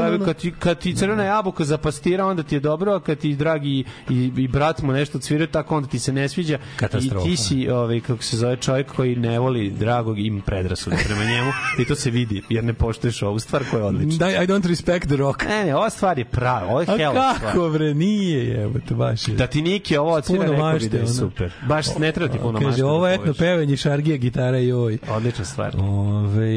Jebi 0.05 0.25
kad 0.25 0.35
ti 0.37 0.53
kad 0.59 0.79
ti 0.79 0.95
crvena 0.95 1.23
jabuka 1.25 1.63
za 1.63 1.77
pastira 1.77 2.25
onda 2.25 2.43
ti 2.43 2.55
je 2.55 2.59
dobro, 2.59 2.91
a 2.93 2.99
kad 2.99 3.17
ti 3.17 3.35
dragi 3.35 3.79
i, 4.09 4.31
i 4.37 4.47
brat 4.47 4.81
mu 4.81 4.91
nešto 4.91 5.17
odsviraju 5.17 5.47
tako 5.47 5.77
onda 5.77 5.89
ti 5.89 5.99
se 5.99 6.13
ne 6.13 6.29
sviđa. 6.29 6.57
Katastrofa. 6.75 7.27
I 7.27 7.31
ti 7.31 7.37
si 7.37 7.69
ovaj 7.69 7.99
kako 7.99 8.23
se 8.23 8.37
zove 8.37 8.55
čovjek 8.57 8.87
koji 8.87 9.15
ne 9.15 9.39
voli 9.39 9.69
dragog 9.77 10.19
i 10.19 10.21
ima 10.21 10.41
predrasude 10.45 10.97
prema 11.05 11.23
njemu 11.23 11.51
i 11.79 11.85
to 11.85 11.95
se 11.95 12.11
vidi 12.11 12.41
jer 12.49 12.63
ne 12.63 12.73
poštuješ 12.73 13.21
ovu 13.21 13.39
stvar 13.39 13.63
koja 13.71 13.79
je 13.79 13.85
odlična. 13.85 14.17
Da, 14.17 14.43
I 14.43 14.47
don't 14.47 14.67
respect 14.67 15.07
the 15.07 15.15
rock. 15.15 15.43
Ne, 15.43 15.65
ne, 15.65 15.75
ova 15.75 15.89
stvar 15.89 16.19
je 16.19 16.25
prava, 16.25 16.67
ovo 16.67 16.81
je 16.81 16.87
A 16.89 16.97
hell 16.97 17.11
stvar. 17.11 17.35
kako 17.41 17.69
bre, 17.69 17.93
nije 17.93 18.45
jebote, 18.45 18.93
baš 18.93 19.27
je. 19.27 19.35
Da 19.35 19.47
ti 19.47 19.61
Niki 19.61 19.97
ovo 19.97 20.13
odsvira, 20.13 20.45
rekao 20.45 20.79
bi 20.79 20.89
da 20.89 20.97
je 20.97 21.07
super. 21.07 21.51
Baš 21.67 21.85
ne 21.99 22.11
treba 22.11 22.33
ti 22.33 22.39
puno 22.39 22.51
mašte. 22.51 22.65
Kaže, 22.65 22.81
da 22.81 22.87
ovo 22.87 23.07
je 23.07 23.15
etno 23.15 23.33
pevanje, 23.33 23.77
šargija, 23.77 24.17
gitara 24.17 24.59
i 24.59 24.71
oj. 24.73 24.97
Odlična 25.09 25.45
stvar. 25.45 25.75
Ove, 25.77 26.51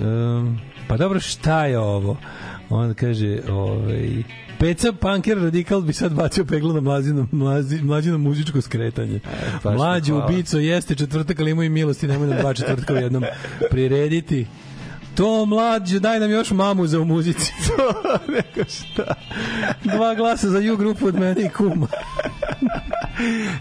um, 0.00 0.60
pa 0.88 0.96
dobro, 0.96 1.20
šta 1.20 1.66
je 1.66 1.78
ovo? 1.78 2.16
On 2.70 2.94
kaže, 2.94 3.38
ovaj 3.50 4.22
Peca 4.62 4.92
Punker 4.92 5.38
Radikal 5.38 5.80
bi 5.80 5.92
sad 5.92 6.12
bacio 6.12 6.44
peglu 6.44 6.72
na 6.72 6.80
mlađino, 6.80 7.26
mlazi, 7.32 7.82
mlađino 7.82 8.18
muzičko 8.18 8.60
skretanje. 8.60 9.20
baš 9.64 9.76
Mlađi 9.76 10.12
ubico 10.12 10.58
jeste 10.58 10.94
četvrtak, 10.94 11.40
ali 11.40 11.50
imaju 11.50 11.70
milosti, 11.70 12.08
nemoj 12.08 12.26
nam 12.26 12.38
dva 12.38 12.54
četvrtka 12.54 12.94
u 12.94 12.96
jednom 12.96 13.24
prirediti. 13.70 14.46
To 15.14 15.46
mlađe, 15.46 16.00
daj 16.00 16.20
nam 16.20 16.30
još 16.30 16.50
mamu 16.50 16.86
za 16.86 17.00
u 17.00 17.04
muzici. 17.04 17.52
Rekao 18.36 18.64
šta? 18.64 19.14
Dva 19.84 20.14
glasa 20.14 20.48
za 20.48 20.58
ju 20.58 20.76
grupu 20.76 21.06
od 21.06 21.14
mene 21.14 21.44
i 21.44 21.48
kuma. 21.48 21.86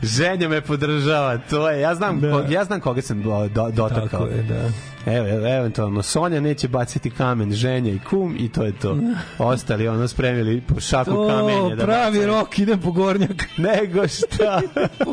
Ženja 0.03 0.49
me 0.49 0.61
podržava, 0.61 1.37
to 1.37 1.69
je, 1.69 1.81
ja 1.81 1.95
znam, 1.95 2.19
Da. 2.19 2.45
ja 2.49 2.63
znam 2.63 2.79
koga 2.79 3.01
sam 3.01 3.21
do, 3.21 3.49
do, 3.55 3.71
dotakao. 3.71 4.07
Tako 4.07 4.25
je, 4.25 4.43
da. 4.43 4.90
Evo, 5.05 5.27
evo, 5.27 5.47
eventualno, 5.47 6.01
Sonja 6.01 6.39
neće 6.39 6.67
baciti 6.67 7.09
kamen, 7.09 7.51
ženja 7.51 7.91
i 7.93 7.99
kum 7.99 8.35
i 8.39 8.51
to 8.51 8.63
je 8.63 8.71
to. 8.79 8.97
Ostali 9.37 9.87
ono 9.87 10.07
spremili 10.07 10.61
po 10.61 10.79
šaku 10.79 11.11
To, 11.11 11.27
kamenja. 11.27 11.75
Da 11.75 11.83
pravi 11.85 12.17
bacaju. 12.17 12.27
rok, 12.27 12.59
idem 12.59 12.79
po 12.81 12.91
gornjak. 12.91 13.43
Nego 13.57 14.07
šta? 14.07 14.61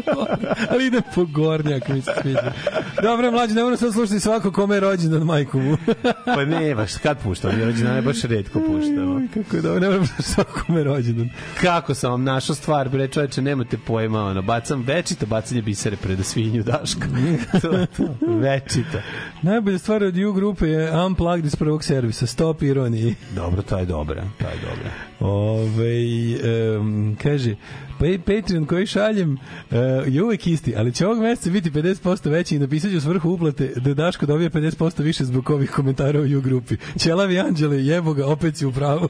ali 0.71 0.87
idem 0.87 1.03
po 1.15 1.25
gornjak, 1.25 1.89
mi 1.89 2.03
se 2.03 2.11
sviđa. 2.23 2.53
Dobro, 3.03 3.31
mlađi, 3.31 3.55
ne 3.55 3.63
moram 3.63 3.77
sad 3.77 3.93
slušati 3.93 4.21
svako 4.21 4.53
kome 4.53 4.77
je 4.77 4.81
rođendan 4.81 5.23
majku 5.23 5.59
mu. 5.61 5.77
pa 6.25 6.45
ne, 6.45 6.75
baš 6.75 6.97
kad 6.97 7.19
puštamo, 7.23 7.55
mi 7.57 7.65
rođendan 7.65 8.05
baš 8.05 8.23
redko 8.23 8.61
puštamo. 8.61 9.15
Oj, 9.17 9.29
kako 9.35 9.57
je 9.57 9.63
dobro, 9.63 9.81
ne 9.81 9.87
moram 9.89 10.07
slušati 10.07 10.29
svako 10.35 10.63
kome 10.67 10.81
je 10.81 10.85
rođendan. 10.85 11.31
Kako 11.61 11.95
sam 11.95 12.11
vam 12.11 12.25
našao 12.25 12.55
stvar, 12.55 12.89
bre 12.89 13.09
čoveče, 13.09 13.43
nemate 13.43 13.79
pojma, 13.87 14.25
ono, 14.25 14.43
bacam 14.43 14.83
večito 14.87 15.27
bacanje 15.27 15.63
bisere 15.63 15.97
pred 15.97 16.25
svinju 16.25 16.63
Daška. 16.63 17.07
to, 17.63 17.87
to, 17.97 18.15
večito. 18.27 18.99
Najbolja 19.79 19.85
stvar 19.85 20.05
od 20.05 20.17
U 20.17 20.33
grupe 20.33 20.67
je 20.67 21.05
Unplugged 21.07 21.45
iz 21.45 21.57
prvog 21.57 21.85
servisa, 21.85 22.27
stop 22.27 22.63
ironiji. 22.63 23.15
Dobro, 23.35 23.63
to 23.63 23.79
je 23.79 23.85
dobra, 23.85 24.25
to 24.39 24.45
je 24.45 24.55
dobra. 24.55 24.91
Ove, 25.21 26.79
um, 26.79 27.17
kaže, 27.23 27.55
pa 27.99 28.05
Patreon 28.27 28.67
koji 28.67 28.87
šaljem 28.87 29.33
uh, 29.33 29.79
je 30.07 30.23
uvek 30.23 30.47
isti, 30.47 30.75
ali 30.77 30.95
će 30.95 31.07
ovog 31.07 31.19
meseca 31.19 31.51
biti 31.51 31.71
50% 31.71 32.31
veći 32.31 32.57
i 32.57 32.59
napisat 32.59 32.91
ću 32.91 33.01
svrhu 33.01 33.31
uplate 33.31 33.73
da 33.77 33.95
Daško 33.95 34.27
dobije 34.27 34.51
50% 34.51 35.03
više 35.03 35.25
zbog 35.25 35.51
ovih 35.51 35.71
komentara 35.71 36.21
u 36.21 36.39
U 36.39 36.41
grupi. 36.41 36.77
Ćelavi 36.99 37.39
anđele, 37.39 37.85
jebo 37.85 38.13
ga, 38.13 38.27
opet 38.27 38.57
si 38.57 38.67
u 38.67 38.73
pravu. 38.73 39.09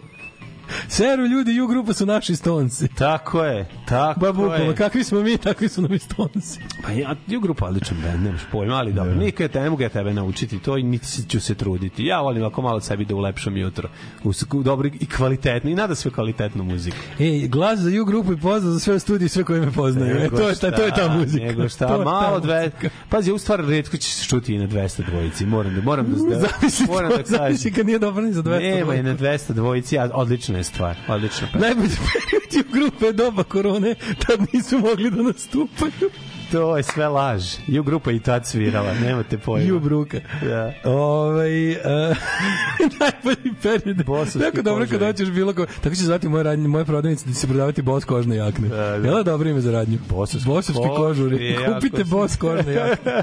Seru 0.89 1.27
ljudi, 1.27 1.61
U 1.61 1.67
grupa 1.67 1.93
su 1.93 2.07
naši 2.07 2.37
stonci. 2.37 2.89
Tako 2.89 3.45
je, 3.45 3.67
tako 3.89 4.21
Ba 4.21 4.33
bukvalno, 4.33 4.65
je. 4.71 4.75
kakvi 4.77 5.05
smo 5.05 5.21
mi, 5.21 5.37
takvi 5.37 5.69
su 5.69 5.83
nam 5.83 5.93
i 5.93 5.99
stonci. 5.99 6.61
Pa 6.83 6.93
ja, 6.93 7.15
ju 7.27 7.41
grupa 7.41 7.67
odličan 7.67 7.97
band, 8.03 8.25
nemaš 8.25 8.41
pojma, 8.53 8.75
ali 8.75 8.93
dobro. 8.93 9.15
Nikad 9.15 9.45
ja 9.45 9.49
te 9.49 9.61
ne 9.61 9.71
mogu 9.71 9.83
ja 9.83 9.89
tebe 9.89 10.15
naučiti 10.15 10.59
to 10.59 10.77
i 10.79 10.83
niti 10.83 11.07
ću 11.29 11.41
se 11.41 11.55
truditi. 11.55 12.05
Ja 12.05 12.21
volim 12.21 12.45
ako 12.45 12.63
malo 12.63 12.81
sebi 12.81 13.05
da 13.05 13.15
ulepšam 13.15 13.57
jutro. 13.57 13.89
U, 14.25 14.33
u 14.53 14.63
dobro 14.63 14.89
i 15.01 15.07
kvalitetno 15.07 15.71
i 15.71 15.75
nada 15.75 15.95
sve 15.95 16.11
kvalitetnu 16.11 16.65
muziku. 16.65 16.97
Ej, 17.19 17.49
glas 17.49 17.79
za 17.79 18.01
U 18.03 18.05
grupu 18.05 18.33
i 18.33 18.37
pozdrav 18.41 18.73
za 18.73 18.81
sve 18.81 18.95
u 18.95 18.99
studiju 18.99 19.29
sve 19.29 19.45
koji 19.45 19.61
me 19.61 19.73
poznaju. 19.73 20.17
E, 20.17 20.29
to, 20.31 20.49
je 20.49 20.55
ta, 20.55 20.71
to 20.71 20.83
je 20.83 20.91
ta 20.91 21.17
muzika. 21.19 21.45
Nego 21.45 21.69
šta, 21.69 21.87
To 21.87 22.05
malo 22.05 22.41
dve... 22.41 22.71
Pazi, 23.09 23.33
u 23.33 23.39
stvar 23.39 23.65
redko 23.65 23.97
će 23.97 24.11
se 24.11 24.25
čuti 24.25 24.55
i 24.55 24.59
na 24.59 24.69
200 24.69 25.11
dvojici. 25.11 25.47
Moram 25.47 25.75
da, 25.75 25.83
moram 25.83 26.07
da, 26.07 26.17
da, 26.37 26.47
Zamisli 26.49 26.87
moram 26.87 27.11
da 27.11 27.23
zamisli 27.25 27.73
kad 27.73 27.87
nije 27.87 27.99
dobro 27.99 28.23
ni 28.23 28.33
za 28.33 28.43
200 28.43 28.61
Nema 28.61 28.95
i 28.95 29.03
dvojka. 29.03 29.03
na 29.03 29.17
200 29.17 29.53
dvojici, 29.53 29.99
a 29.99 30.11
odlična 30.59 30.61
je 30.61 30.65
stvar. 30.65 30.97
Odlična 31.09 31.47
pesma. 31.53 31.61
Najbolji 31.67 31.89
period 32.13 32.67
u 32.67 32.73
grupe 32.73 33.13
doba 33.13 33.45
korone, 33.45 33.95
tad 34.27 34.41
nisu 34.53 34.79
mogli 34.79 35.11
da 35.11 35.23
nastupaju. 35.23 36.11
To 36.53 36.77
je 36.77 36.83
sve 36.83 37.09
laž. 37.09 37.55
Ju 37.67 37.83
grupa 37.83 38.11
i 38.11 38.21
tad 38.21 38.47
svirala, 38.47 38.95
nemate 39.03 39.39
pojma. 39.39 39.69
Ju 39.69 39.81
bruka. 39.81 40.19
Da. 40.43 40.73
Ovaj 40.85 41.73
uh, 41.73 41.77
najbolji 43.01 43.55
period. 43.63 44.07
Bosovski 44.07 44.39
Tako 44.39 44.63
dobro 44.63 44.87
kad 44.91 45.01
hoćeš 45.01 45.31
bilo 45.31 45.53
ko. 45.53 45.67
Tako 45.67 45.97
će 45.97 46.03
zvati 46.03 46.29
moje 46.29 46.43
radnje, 46.43 46.69
moje 46.69 46.85
prodavnice 46.85 47.27
da 47.27 47.33
će 47.33 47.39
se 47.39 47.47
prodavati 47.47 47.83
bos 47.83 48.05
kožne 48.05 48.37
jakne. 48.37 48.69
Da, 48.69 48.77
da. 48.77 49.09
Jel 49.09 49.17
da 49.17 49.23
dobro 49.23 49.49
ime 49.49 49.61
za 49.61 49.73
radnju? 49.73 49.99
Bosovski 50.09 50.75
kožari, 50.75 50.97
kožuri. 50.97 51.57
Kupite 51.75 52.05
bos 52.05 52.37
kožne 52.37 52.73
jakne. 52.73 53.13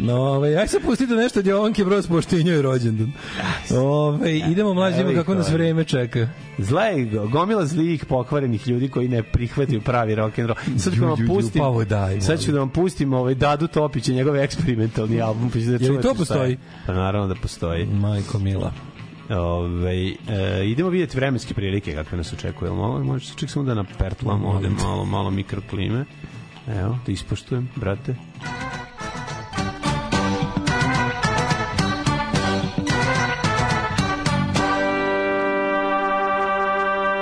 No, 0.00 0.14
ovaj, 0.14 0.56
aj 0.56 0.68
se 0.68 0.80
pustite 0.80 1.14
nešto 1.14 1.40
Jovanke 1.44 1.84
Broz 1.84 2.06
poštinjoj 2.06 2.56
je 2.56 2.62
rođendan. 2.62 3.12
Ovaj, 3.70 4.42
idemo 4.50 4.74
mlađi, 4.74 5.00
ih 5.00 5.16
kako 5.16 5.34
nas 5.34 5.50
vreme 5.50 5.84
čeka. 5.84 6.28
Zla 6.58 6.84
je 6.84 7.04
gomila 7.04 7.66
zlih 7.66 8.04
pokvarenih 8.04 8.68
ljudi 8.68 8.88
koji 8.88 9.08
ne 9.08 9.22
prihvataju 9.22 9.80
pravi 9.80 10.14
rock 10.14 10.38
and 10.38 10.48
roll. 10.48 10.78
Sad 10.78 10.94
ću 10.94 11.06
vam 11.06 11.26
pustim. 11.26 11.62
Pa 11.78 11.82
ovo 11.82 11.84
daj, 11.84 12.20
sad 12.20 12.40
ću 12.40 12.52
da 12.52 12.58
vam 12.58 12.70
pustim 12.70 13.12
ovaj 13.12 13.34
Dadu 13.34 13.66
Topića, 13.66 14.12
njegov 14.12 14.36
eksperimentalni 14.36 15.20
album, 15.20 15.50
pa 15.50 15.58
da 15.58 15.78
to 15.78 16.00
šta 16.00 16.14
postoji? 16.14 16.58
Pa 16.86 16.92
naravno 16.92 17.28
da 17.28 17.34
postoji. 17.34 17.86
Majko 17.86 18.38
Mila. 18.38 18.72
Ove, 19.30 19.94
e, 19.94 20.14
idemo 20.64 20.88
vidjeti 20.88 21.16
vremenske 21.16 21.54
prilike 21.54 21.94
kakve 21.94 22.18
nas 22.18 22.32
očekuje. 22.32 22.70
Malo, 22.70 23.04
može 23.04 23.26
se 23.26 23.34
ček 23.36 23.50
samo 23.50 23.64
da 23.64 23.74
napertlam 23.74 24.44
ovde 24.44 24.68
malo, 24.68 25.04
malo 25.04 25.30
mikroklime. 25.30 26.04
Evo, 26.68 26.98
da 27.06 27.12
ispoštujem, 27.12 27.68
brate. 27.76 28.14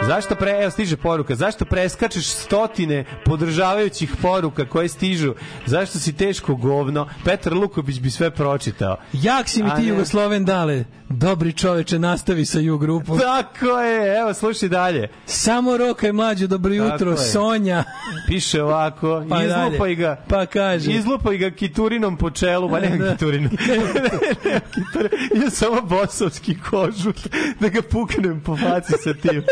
Zašto 0.07 0.35
pre, 0.35 0.51
evo 0.63 0.71
stiže 0.71 0.97
poruka, 0.97 1.35
zašto 1.35 1.65
preskačeš 1.65 2.27
stotine 2.27 3.05
podržavajućih 3.25 4.13
poruka 4.23 4.69
koje 4.69 4.89
stižu? 4.89 5.35
Zašto 5.67 5.99
si 5.99 6.13
teško 6.13 6.55
govno? 6.55 7.09
Petar 7.25 7.55
Luković 7.55 8.01
bi 8.01 8.11
sve 8.11 8.31
pročitao. 8.31 8.97
Jak 9.13 9.49
si 9.49 9.63
mi 9.63 9.71
ti 9.77 9.83
ne. 9.83 9.89
Jugosloven 9.89 10.45
dale. 10.45 10.85
Dobri 11.09 11.53
čoveče, 11.53 11.99
nastavi 11.99 12.45
sa 12.45 12.59
ju 12.61 12.79
grupom. 12.79 13.19
Tako 13.19 13.79
je, 13.81 14.19
evo, 14.19 14.35
slušaj 14.35 14.69
dalje. 14.69 15.09
Samo 15.27 15.77
roka 15.77 16.07
je 16.07 16.13
mlađe, 16.13 16.47
dobro 16.47 16.75
jutro, 16.75 17.11
je. 17.11 17.17
Sonja. 17.17 17.85
Piše 18.27 18.63
ovako, 18.63 19.23
Pa 19.31 19.43
izlupaj 19.43 19.95
ga. 19.95 20.25
Pa 20.29 20.47
kaže. 20.47 20.91
Izlupaj 20.91 21.37
ga 21.39 21.51
kiturinom 21.51 22.17
po 22.17 22.31
čelu, 22.31 22.71
pa 22.71 22.81
ne 22.81 22.89
Da. 22.99 23.11
kiturinom. 23.13 23.51
ja 25.45 25.51
samo 25.51 25.81
bosovski 25.83 26.57
kožut 26.71 27.17
da 27.61 27.69
ga 27.69 27.83
puknem 27.83 28.41
po 28.41 28.57
faci 28.57 28.93
sa 29.05 29.15
tim. 29.15 29.43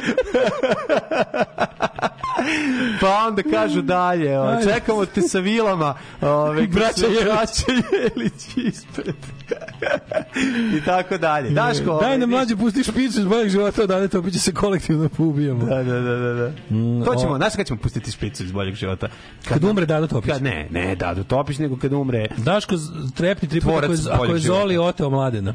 pa 3.00 3.18
onda 3.18 3.42
kažu 3.44 3.82
dalje, 3.82 4.38
o, 4.40 4.62
čekamo 4.64 5.06
te 5.06 5.22
sa 5.22 5.38
vilama, 5.38 5.94
ove, 6.20 6.66
Braća 6.74 7.06
Jelić. 7.92 8.56
ispred. 8.58 9.14
I 10.74 10.80
tako 10.80 11.18
dalje. 11.18 11.50
Daško, 11.50 11.90
ovaj, 11.90 12.02
Daj 12.02 12.18
nam 12.18 12.20
ništa- 12.20 12.36
mlađe, 12.38 12.56
pusti 12.56 12.82
špicu 12.82 13.20
iz 13.20 13.26
boljeg 13.26 13.48
života, 13.48 13.82
odavde 13.82 14.08
to 14.08 14.22
će 14.22 14.38
se 14.38 14.54
kolektivno 14.54 15.08
poubijamo. 15.08 15.64
Da, 15.64 15.76
da, 15.76 16.00
da, 16.00 16.16
da. 16.16 16.32
da. 16.34 16.52
to 17.04 17.14
ćemo, 17.14 17.32
o- 17.32 17.36
znaš 17.36 17.56
kad 17.56 17.66
ćemo 17.66 17.80
pustiti 17.80 18.10
špicu 18.10 18.44
iz 18.44 18.52
boljeg 18.52 18.74
života? 18.74 19.08
Kad 19.48 19.64
umre 19.64 19.86
Dado 19.86 20.06
Topić. 20.06 20.30
Kad, 20.32 20.42
ne, 20.42 20.68
ne, 20.70 20.96
da, 20.96 21.24
Topić, 21.24 21.58
nego 21.58 21.76
kad 21.76 21.92
umre 21.92 22.26
Daško, 22.36 22.74
trepni 23.14 23.48
tri 23.48 23.60
puta 23.60 23.76
ako 23.76 23.86
je, 23.86 23.98
ako 24.12 24.24
je 24.24 24.38
Zoli 24.38 24.78
oteo 24.78 25.10
mladena. 25.10 25.54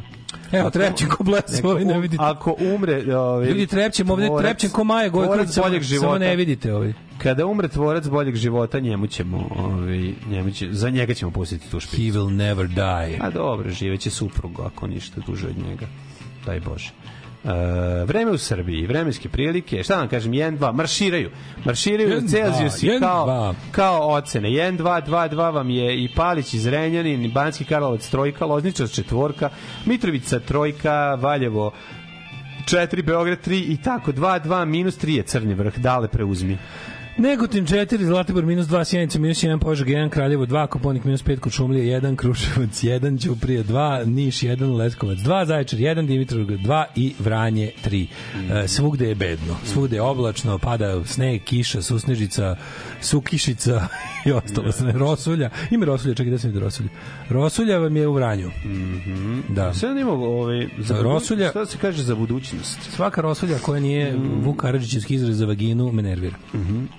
Evo, 0.52 0.70
trepćem 0.70 1.10
ko 1.10 1.24
bles, 1.24 1.52
Neko 1.56 1.70
ovaj 1.70 1.86
ne 1.86 1.94
um- 1.94 2.02
vidite. 2.02 2.24
Ako 2.24 2.56
umre... 2.76 3.16
Ovaj, 3.16 3.48
Ljudi, 3.48 3.68
trepćem 3.68 4.10
ovde, 4.10 4.28
tvorac- 4.28 4.42
trepćem 4.42 4.70
ko 4.70 4.84
Maja 4.84 5.10
Gojković, 5.10 5.50
samo, 5.50 5.68
boljeg 5.68 5.82
života. 5.84 6.08
samo 6.08 6.18
ne 6.18 6.36
vidite 6.36 6.74
ovaj. 6.74 6.94
Kada 7.18 7.46
umre 7.46 7.68
tvorac 7.68 8.08
boljeg 8.08 8.36
života, 8.36 8.80
njemu 8.80 9.08
ćemo, 9.08 9.50
ovaj, 9.58 10.14
njemu 10.30 10.52
će, 10.52 10.68
za 10.72 10.90
njega 10.90 11.14
ćemo 11.14 11.32
pustiti 11.32 11.72
tu 11.72 11.80
špicu. 11.80 11.96
He 11.98 12.12
will 12.12 12.30
never 12.36 12.68
die. 12.68 13.18
A 13.22 13.30
dobro, 13.30 13.70
živeće 13.70 14.10
suprug 14.10 14.60
ako 14.60 14.88
ništa 14.88 15.22
duže 15.28 15.48
od 15.48 15.58
njega. 15.68 15.86
Daj 16.46 16.60
Bože. 16.60 16.90
E, 17.44 18.06
vreme 18.06 18.32
u 18.32 18.38
Srbiji, 18.38 18.88
vremenske 18.88 19.30
prilike, 19.30 19.84
šta 19.84 19.95
vam 19.95 20.07
kažem, 20.07 20.32
1, 20.32 20.57
2, 20.57 20.74
marširaju. 20.74 21.30
Marširaju 21.66 22.18
u 22.18 22.22
dva, 22.22 22.40
jedan, 22.82 22.99
kao, 22.99 23.26
dva. 23.26 23.53
kao 23.72 24.11
ocene. 24.11 24.49
1, 24.49 24.78
2, 24.78 25.06
2, 25.07 25.30
2 25.30 25.53
vam 25.53 25.70
je 25.70 26.03
i 26.03 26.10
Palić 26.16 26.53
iz 26.53 26.68
Renjanin, 26.68 27.26
i 27.26 27.32
Banski 27.32 27.66
Karlovac 27.66 28.10
trojka, 28.10 28.45
Lozničac 28.45 28.91
četvorka, 28.91 29.49
Mitrovica 29.86 30.40
trojka, 30.40 31.18
Valjevo 31.22 31.72
4, 32.66 33.06
Beograd 33.06 33.48
3 33.48 33.72
i 33.72 33.78
tako, 33.84 34.11
2, 34.11 34.44
2, 34.44 34.66
minus 34.66 34.98
3 34.98 35.10
je 35.10 35.24
crni 35.24 35.53
vrh, 35.53 35.78
dale 35.78 36.07
preuzmi. 36.07 36.57
Negotin 37.18 37.65
4, 37.65 38.06
Zlatibor 38.06 38.45
minus 38.45 38.68
2, 38.68 38.84
Sjenica 38.84 39.19
minus 39.19 39.38
1, 39.38 39.60
Požeg 39.60 39.88
1, 39.88 40.10
Kraljevo 40.10 40.45
2, 40.45 40.68
Koponik 40.68 41.03
minus 41.03 41.23
5, 41.23 41.40
Kočumlija 41.40 42.02
1, 42.02 42.15
Kruševac 42.15 42.69
1, 42.73 43.22
Ćuprije 43.23 43.64
2, 43.64 44.06
Niš 44.06 44.40
1, 44.40 44.76
Leskovac 44.76 45.18
2, 45.18 45.45
Zaječar 45.45 45.80
1, 45.80 46.07
Dimitrovgrad 46.07 46.60
2 46.60 46.86
i 46.95 47.14
Vranje 47.19 47.72
3. 47.86 48.06
E, 48.53 48.68
svugde 48.68 49.10
je 49.10 49.15
bedno, 49.15 49.56
svugde 49.65 49.95
je 49.95 50.02
oblačno, 50.02 50.57
pada 50.57 51.06
sneg, 51.06 51.41
kiša, 51.44 51.81
susnežica, 51.81 52.56
sukišica 53.02 53.88
i 54.26 54.31
ostalo 54.31 54.72
sve. 54.72 54.91
Rosulja, 54.91 55.49
ima 55.72 55.86
Rosulja, 55.86 56.15
čekaj 56.15 56.31
da 56.31 56.38
se 56.38 56.48
vidi 56.48 56.60
Rosulja. 56.60 56.90
Rosulja 57.30 57.77
vam 57.77 57.98
je 57.98 58.07
u 58.07 58.14
Vranju. 58.14 58.52
Da. 59.49 59.73
Sve 59.73 59.94
nema 59.94 60.11
ovaj, 60.11 60.68
za 60.77 60.95
Rosulja- 60.95 61.49
šta 61.49 61.65
se 61.65 61.77
kaže 61.77 62.03
za 62.03 62.15
budućnost? 62.15 62.80
Svaka 62.90 63.22
Rosulja 63.22 63.57
koja 63.57 63.80
nije 63.80 64.15
Vuk 64.44 64.57
Karadžićevski 64.57 65.15
izraz 65.15 65.38
za 65.38 65.45
vaginu 65.45 65.91
me 65.91 66.02
nervira. 66.02 66.36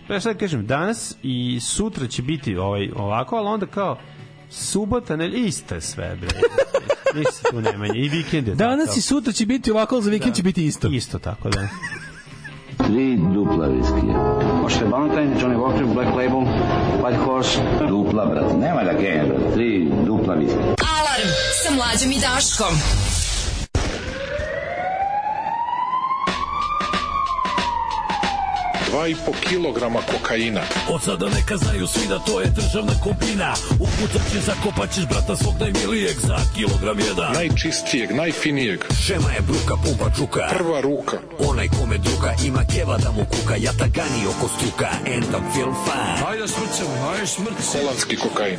Pa 0.08 0.09
ja 0.14 0.20
sad 0.20 0.38
kažem, 0.38 0.66
danas 0.66 1.14
i 1.22 1.60
sutra 1.60 2.06
će 2.06 2.22
biti 2.22 2.56
ovaj, 2.56 2.90
ovako, 2.96 3.36
ali 3.36 3.48
onda 3.48 3.66
kao 3.66 3.98
subota, 4.50 5.16
ne, 5.16 5.28
isto 5.28 5.74
je 5.74 5.80
sve, 5.80 6.16
bre. 6.20 6.28
Ništa 7.18 7.50
tu 7.50 7.60
nema, 7.60 7.86
i 7.86 8.08
vikend 8.08 8.48
je 8.48 8.54
Danas 8.54 8.86
tako. 8.86 8.98
i 8.98 9.02
sutra 9.02 9.32
će 9.32 9.46
biti 9.46 9.70
ovako, 9.70 9.94
ali 9.94 10.04
za 10.04 10.10
vikend 10.10 10.34
će 10.34 10.42
biti 10.42 10.66
isto. 10.66 10.88
Isto 10.88 11.18
tako, 11.18 11.48
da. 11.48 11.68
Tri 12.86 13.16
dupla 13.34 13.66
viskija. 13.66 14.40
Možete 14.62 14.84
Valentine, 14.84 15.36
Johnny 15.40 15.56
Walker, 15.56 15.94
Black 15.94 16.10
Label, 16.10 16.40
White 17.02 17.24
Horse. 17.24 17.60
Dupla, 17.88 18.26
brate. 18.26 18.54
Nema 18.54 18.84
da 18.84 18.92
genja, 18.92 19.24
brate. 19.28 19.54
Tri 19.54 19.90
dupla 20.06 20.34
viskija. 20.34 20.62
Alarm 20.98 21.28
sa 21.64 21.74
mlađom 21.74 22.10
i 22.10 22.20
Daškom. 22.20 22.74
Dva 28.90 29.08
i 29.08 29.14
po 29.26 29.32
kilograma 29.48 30.00
kokaina. 30.12 30.60
Od 30.88 31.02
sada 31.02 31.28
neka 31.28 31.56
znaju 31.56 31.86
svi 31.86 32.08
da 32.08 32.18
to 32.18 32.40
je 32.40 32.46
državna 32.46 32.92
kopina 33.04 33.54
Upucat 33.70 34.32
će 34.32 34.40
zakopat 34.40 34.94
ćeš 34.94 35.04
brata 35.06 35.36
svog 35.36 35.54
najmilijeg 35.60 36.16
za 36.20 36.36
kilogram 36.54 36.98
jedan 37.00 37.32
Najčistijeg, 37.32 38.10
najfinijeg. 38.14 38.80
Šema 39.06 39.30
je 39.30 39.40
bruka, 39.40 39.74
pumpa 39.84 40.16
čuka 40.16 40.48
Prva 40.56 40.80
ruka. 40.80 41.18
Onaj 41.48 41.68
kome 41.68 41.98
druga 41.98 42.34
ima 42.44 42.62
keva 42.74 42.96
da 42.98 43.10
mu 43.10 43.24
kuka 43.24 43.56
Jatagani 43.56 44.26
oko 44.32 44.48
struka 44.56 44.88
and 45.14 45.24
I'm 45.36 45.46
feel 45.54 45.72
fine 45.86 46.18
Ajde 46.28 46.48
smrcem, 46.48 46.86
ajde 47.12 47.26
smrcem. 47.26 47.80
Holandski 47.80 48.16
kokain. 48.16 48.58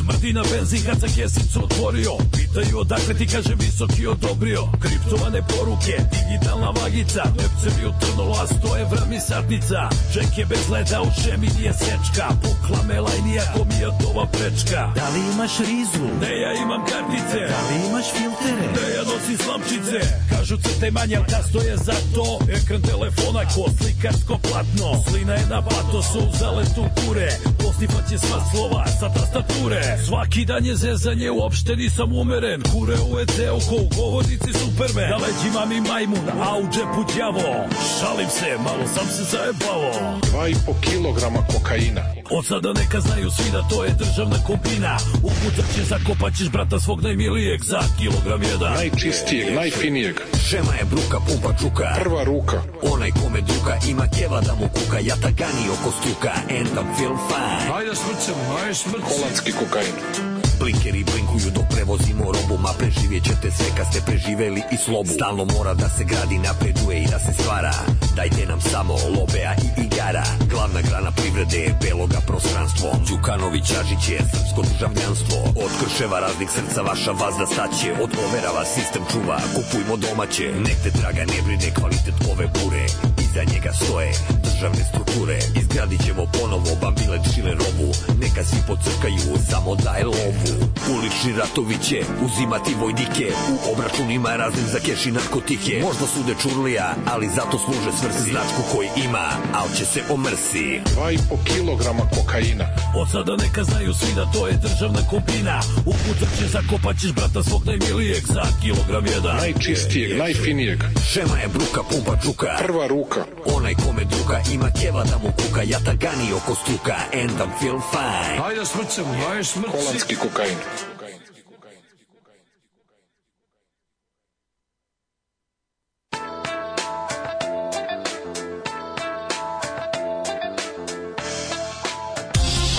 Smrdi 0.00 0.32
na 0.32 0.42
benzin 0.50 0.82
kad 0.86 1.00
sam 1.00 1.08
kesicu 1.16 1.64
otvorio 1.64 2.12
Pitaju 2.32 2.78
odakle 2.78 3.14
ti 3.14 3.26
kaže 3.26 3.54
visoki 3.60 4.06
odobrio. 4.06 4.62
Kriptovane 4.82 5.40
poruke, 5.50 5.94
digitalna 6.12 6.70
vagica 6.80 7.22
Lepce 7.38 7.68
mi 7.76 7.82
utrnulo, 7.90 8.34
a 8.42 8.46
100 8.46 8.80
evra 8.84 9.04
mi 9.10 9.20
satnica. 9.20 9.80
Ček 10.12 10.38
je 10.38 10.44
bez 10.46 10.64
leda, 10.72 10.98
u 11.02 11.10
šemi 11.22 11.48
nije 11.58 11.72
sečka 11.72 12.26
Pukla 12.42 12.80
me 12.88 13.00
laj, 13.00 13.20
nijako 13.26 13.60
mi 13.68 13.76
je 13.82 13.88
ova 14.10 14.26
prečka. 14.36 14.80
Da 14.98 15.06
li 15.12 15.20
imaš 15.32 15.54
rizu? 15.68 16.06
Ne, 16.22 16.32
ja 16.42 16.50
imam 16.62 16.82
kartice. 16.90 17.40
Da 17.52 17.60
li 17.68 17.76
imaš 17.88 18.06
filtere? 18.16 18.66
Ne, 18.76 18.86
ja 18.96 19.02
nosim 19.10 19.36
slamčice 19.44 19.98
Kažu 20.30 20.56
crtaj 20.64 20.90
manje, 20.90 21.16
ali 21.16 21.26
kasto 21.34 21.58
je 21.68 21.76
za 21.76 21.96
to. 22.14 22.26
Ekran 22.56 22.82
telefona 22.82 23.42
ko 23.54 23.62
slikarsko 23.76 24.34
platno. 24.46 24.88
Slina 25.06 25.34
je 25.40 25.46
na 25.54 25.60
patosu, 25.62 26.22
zaletu 26.40 26.84
kure 26.98 27.30
Postifat 27.62 28.04
će 28.10 28.18
sva 28.18 28.38
slova 28.50 28.82
sa 28.98 29.08
tastature 29.14 29.89
Svaki 30.06 30.44
dan 30.44 30.66
je 30.66 30.76
zezanje, 30.76 31.30
uopšte 31.30 31.76
nisam 31.76 32.12
umeren. 32.12 32.62
Kure 32.62 32.94
u 32.94 33.18
EC 33.18 33.38
oko 33.50 33.74
u 33.74 33.88
govornici 33.96 34.52
Superman. 34.52 35.10
Na 35.10 35.16
leđima 35.16 35.66
mi 35.66 35.80
majmun, 35.80 36.28
a 36.42 36.58
u 36.58 36.62
džepu 36.62 37.04
đavo. 37.18 37.68
Šalim 38.00 38.28
se, 38.28 38.58
malo 38.64 38.86
sam 38.94 39.06
se 39.06 39.22
zajebavo. 39.22 40.18
Dva 40.30 40.48
i 40.48 40.54
po 40.66 40.74
kilograma 40.80 41.38
kokaina. 41.52 42.19
Od 42.32 42.46
sada 42.46 42.72
neka 42.72 43.00
znaju 43.00 43.30
svi 43.30 43.50
da 43.52 43.62
to 43.68 43.84
je 43.84 43.90
državna 43.90 44.36
kopina 44.46 44.96
Upucat 45.22 45.74
će 45.74 45.82
zakopat 45.84 46.36
ćeš 46.36 46.48
brata 46.48 46.80
svog 46.80 47.02
najmilijeg 47.02 47.64
za 47.64 47.80
kilogram 47.98 48.42
jedan 48.42 48.72
Najčistijeg, 48.72 49.54
najfinijeg. 49.54 50.20
Šema 50.48 50.74
je 50.74 50.84
bruka, 50.84 51.18
pumpa 51.26 51.58
čuka 51.60 51.94
Prva 52.02 52.24
ruka. 52.24 52.62
Onaj 52.92 53.10
kome 53.10 53.40
druga 53.40 53.78
ima 53.88 54.06
keva 54.18 54.40
da 54.40 54.54
mu 54.54 54.68
kuka 54.68 54.98
Jatagani 54.98 55.64
oko 55.74 55.90
struka 55.98 56.32
and 56.58 56.68
I'm 56.78 56.90
feel 56.96 57.16
fine 57.28 57.74
Ajde 57.76 57.94
smrcem, 57.94 58.34
ajde 58.62 58.74
smrcem. 58.74 59.10
Holandski 59.10 59.52
kokain. 59.52 60.29
Blinkeri 60.60 61.04
blinkuju 61.04 61.50
dok 61.54 61.66
prevozimo 61.74 62.24
robu 62.24 62.56
Ma 62.62 62.72
preživjet 62.78 63.24
ćete 63.24 63.50
sve 63.50 63.68
kad 63.76 63.86
ste 63.90 64.00
preživeli 64.06 64.62
i 64.74 64.76
slobu. 64.76 65.12
Stalno 65.16 65.44
mora 65.44 65.74
da 65.74 65.88
se 65.88 66.04
gradi, 66.04 66.38
napreduje 66.38 66.96
i 67.02 67.06
da 67.12 67.18
se 67.18 67.32
stvara. 67.38 67.74
Dajte 68.16 68.46
nam 68.46 68.60
samo 68.60 68.94
lobea 69.16 69.52
i 69.66 69.68
igara 69.84 70.26
Glavna 70.52 70.80
grana 70.88 71.10
privrede 71.10 71.58
je 71.58 71.76
beloga 71.82 72.20
prostranstvo. 72.26 72.88
Đukanović 73.08 73.68
Ažić 73.80 74.04
je 74.12 74.18
srpsko 74.32 74.60
državljanstvo. 74.70 75.38
Od 75.64 75.72
krševa 75.80 76.18
raznih 76.20 76.48
srca 76.56 76.80
vaša 76.82 77.12
vazda 77.20 77.46
staće 77.46 77.90
Od 78.04 78.10
overava 78.24 78.64
sistem 78.74 79.02
čuva, 79.12 79.38
kupujmo 79.54 79.94
domaće. 80.04 80.46
Nek 80.66 80.78
te 80.82 80.90
draga 80.98 81.22
ne 81.32 81.38
brine 81.44 81.68
kvalitet 81.78 82.16
ove 82.32 82.46
bure 82.56 82.84
Iza 83.30 83.44
njega 83.44 83.72
stoje 83.72 84.12
državne 84.44 84.84
strukture. 84.84 85.38
Izgradit 85.60 86.04
ćemo 86.06 86.26
ponovo 86.40 86.70
bambile 86.82 87.18
čile 87.34 87.50
robu. 87.50 87.88
Neka 88.20 88.44
svi 88.44 88.58
pocrkaju, 88.66 89.38
samo 89.50 89.74
daj 89.74 90.02
lovu. 90.04 90.52
Ulični 90.94 91.32
ratovi 91.38 91.76
će 91.88 91.98
uzimati 92.26 92.74
vojnike. 92.74 93.26
U 93.52 93.72
obračunima 93.72 94.36
raznim 94.36 94.66
za 94.66 94.78
keš 94.78 95.06
i 95.06 95.10
narkotike. 95.10 95.82
Možda 95.82 96.06
sude 96.06 96.34
čurlija, 96.42 96.94
ali 97.12 97.34
zato 97.36 97.58
služe 97.58 97.90
svrsi. 98.00 98.30
Značku 98.30 98.62
koji 98.72 98.88
ima, 99.04 99.28
al 99.54 99.68
će 99.76 99.84
se 99.84 100.00
omrsi. 100.10 100.80
Dva 100.94 101.12
i 101.12 101.18
po 101.28 101.36
kilograma 101.44 102.04
kokaina. 102.16 102.66
Od 103.00 103.10
sada 103.10 103.36
neka 103.36 103.64
znaju 103.64 103.94
svi 103.94 104.14
da 104.14 104.24
to 104.32 104.46
je 104.46 104.54
državna 104.66 105.00
kopina. 105.10 105.60
Upucat 105.86 106.30
će 106.38 106.46
zakopat 106.46 106.96
ćeš 107.00 107.12
brata 107.12 107.42
svog 107.42 107.62
najmilijeg 107.66 108.24
za 108.26 108.44
kilogram 108.62 109.06
jedan. 109.06 109.36
Najčistijeg, 109.36 110.18
najfinijeg. 110.18 110.78
Šema 111.12 111.36
je 111.38 111.48
bruka, 111.48 111.80
pumpa 111.90 112.16
čuka 112.22 112.56
Prva 112.58 112.86
ruka. 112.86 113.19
Onaj 113.56 113.74
kome 113.74 114.04
druga 114.04 114.40
ima 114.52 114.70
keva 114.80 115.04
da 115.04 115.18
mu 115.18 115.32
kuka 115.32 115.62
Jatagani 115.62 116.32
oko 116.36 116.54
struka 116.54 116.96
and 117.12 117.30
I'm 117.30 117.50
feel 117.60 117.80
fine 117.90 118.44
Ajde 118.44 118.66
smrcem, 118.66 119.04
ajde 119.30 119.44
smrcem. 119.44 119.70
Holandski 119.70 120.16
kokain. 120.16 120.56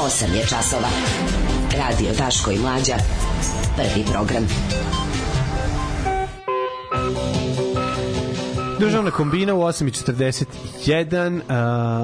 Osam 0.01 0.35
je 0.35 0.45
časova. 0.47 0.89
Radio 1.77 2.13
Daško 2.17 2.51
i 2.51 2.59
Mlađa. 2.59 2.95
Prvi 3.75 4.05
program. 4.11 4.47
Državna 8.81 9.11
kombina 9.11 9.53
u 9.53 9.59
8.41 9.61 11.35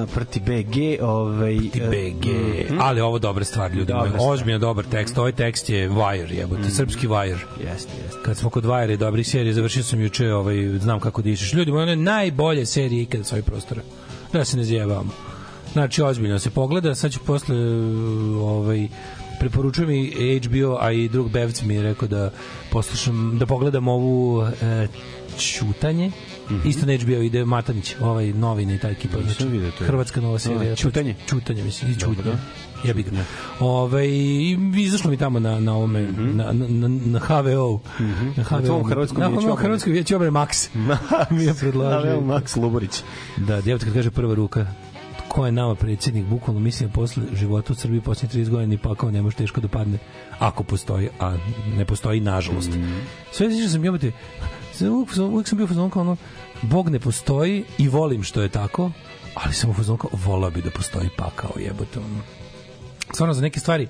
uh, 0.03 0.09
proti 0.13 0.39
BG 0.39 1.03
ovaj, 1.03 1.57
Ti 1.73 1.81
BG. 1.81 2.25
mhm. 2.69 2.81
Ali 2.81 3.01
ovo 3.01 3.19
dobra 3.19 3.45
stvar, 3.45 3.71
ljudi 3.71 3.93
Dobra 3.93 4.09
stvar. 4.09 4.31
Ozbiljno 4.33 4.59
dobar 4.59 4.85
tekst. 4.85 5.17
Ovaj 5.17 5.31
tekst 5.31 5.69
je 5.69 5.89
Wire, 5.89 6.33
jebote. 6.33 6.69
Srpski 6.69 7.07
Wire. 7.07 7.37
Jeste, 7.67 7.91
jeste. 8.03 8.19
Kad 8.25 8.37
smo 8.37 8.49
kod 8.49 8.65
Wire 8.65 8.93
i 8.93 8.97
dobrih 8.97 9.27
serija, 9.27 9.53
završio 9.53 9.83
sam 9.83 10.01
juče 10.01 10.33
ovaj, 10.33 10.55
Znam 10.79 10.99
kako 10.99 11.21
dišeš. 11.21 11.53
Ljudi 11.53 11.71
moji, 11.71 11.83
one 11.83 11.95
najbolje 11.95 12.65
serije 12.65 13.03
ikada 13.03 13.23
s 13.23 13.31
ovih 13.31 13.43
prostora. 13.45 13.81
Da 14.33 14.45
se 14.45 14.57
ne 14.57 14.63
zjebavamo. 14.63 15.11
Znači, 15.73 16.01
ozbiljno 16.01 16.39
se 16.39 16.49
pogleda, 16.49 16.95
sad 16.95 17.11
ću 17.11 17.19
posle 17.19 17.55
ovaj, 18.41 18.87
preporučujem 19.39 19.91
i 19.91 20.39
HBO, 20.39 20.77
a 20.81 20.91
i 20.91 21.09
drug 21.09 21.29
Bevc 21.29 21.61
mi 21.61 21.75
je 21.75 21.81
rekao 21.81 22.07
da 22.07 22.31
poslušam, 22.71 23.37
da 23.39 23.45
pogledam 23.45 23.87
ovu 23.87 24.41
e, 24.61 24.87
Čutanje, 25.39 26.11
Mm 26.49 26.53
-hmm. 26.53 26.69
Isto 26.69 26.85
na 26.85 26.97
HBO 26.97 27.21
ide 27.21 27.45
Matanić, 27.45 27.95
ovaj 28.01 28.33
novine 28.33 28.75
i 28.75 28.79
ta 28.79 28.89
ekipa. 28.89 29.17
Znači. 29.21 29.45
Hrvatska 29.79 30.21
nova 30.21 30.39
serija. 30.39 30.75
Ćutanje? 30.75 31.15
Čutanje, 31.29 31.63
mislim, 31.63 31.91
i 31.91 31.95
Dobro. 31.95 32.15
Čutanje. 32.15 32.37
Jebi 32.83 33.03
ga. 33.03 33.11
Ove, 33.59 34.07
i 34.09 34.57
izašlo 34.77 35.11
mi 35.11 35.17
tamo 35.17 35.39
na, 35.39 35.59
na 35.59 35.73
ovome, 35.73 36.01
na, 36.17 36.51
na, 36.51 36.67
na, 36.67 36.87
na 36.87 37.19
HVO. 37.19 37.79
Na, 37.99 38.43
Na 38.51 38.61
tvom 38.61 38.83
Hrvatskom 38.83 39.19
na, 39.19 39.27
vijeću 39.27 39.47
na. 39.47 39.55
Hrvatskom 39.55 39.93
vijeću 39.93 40.15
obrane 40.15 40.31
Max. 40.31 40.69
mi 41.35 41.43
je 41.43 41.53
predlažio. 41.53 42.11
Evo, 42.11 42.21
Max 42.21 42.61
Luborić. 42.61 43.01
Da, 43.37 43.61
djevojka 43.61 43.85
kad 43.85 43.93
kaže 43.93 44.11
prva 44.11 44.35
ruka, 44.35 44.65
ko 45.27 45.45
je 45.45 45.51
nama 45.51 45.75
predsjednik, 45.75 46.25
bukvalno 46.25 46.59
mislim 46.59 46.89
posle 46.89 47.23
života 47.33 47.73
u 47.73 47.75
Srbiji 47.75 48.01
poslednjih 48.01 48.45
30 48.45 48.49
godina 48.49 48.69
ni 48.69 48.77
pakao 48.77 49.11
ne 49.11 49.21
može 49.21 49.35
teško 49.35 49.61
da 49.61 49.67
padne 49.67 49.97
ako 50.39 50.63
postoji, 50.63 51.09
a 51.19 51.37
ne 51.77 51.85
postoji 51.85 52.19
nažalost. 52.19 52.69
Sve 53.31 53.49
znači 53.49 53.69
sam 53.69 53.85
jebate, 53.85 54.11
uvijek, 54.81 55.17
uvijek 55.17 55.47
sam 55.47 55.57
bio 55.57 55.65
u 55.65 55.67
fazonu 55.67 55.89
kao 55.89 56.01
ono, 56.01 56.17
Bog 56.61 56.89
ne 56.89 56.99
postoji 56.99 57.63
i 57.77 57.87
volim 57.87 58.23
što 58.23 58.41
je 58.41 58.49
tako, 58.49 58.91
ali 59.33 59.53
sam 59.53 59.69
u 59.69 59.73
fazonu 59.73 59.97
kao, 59.97 60.09
volao 60.13 60.51
bi 60.51 60.61
da 60.61 60.71
postoji 60.71 61.09
pakao, 61.17 61.51
jebote, 61.59 61.99
ono. 61.99 62.21
Stvarno 63.13 63.33
za 63.33 63.41
neke 63.41 63.59
stvari, 63.59 63.87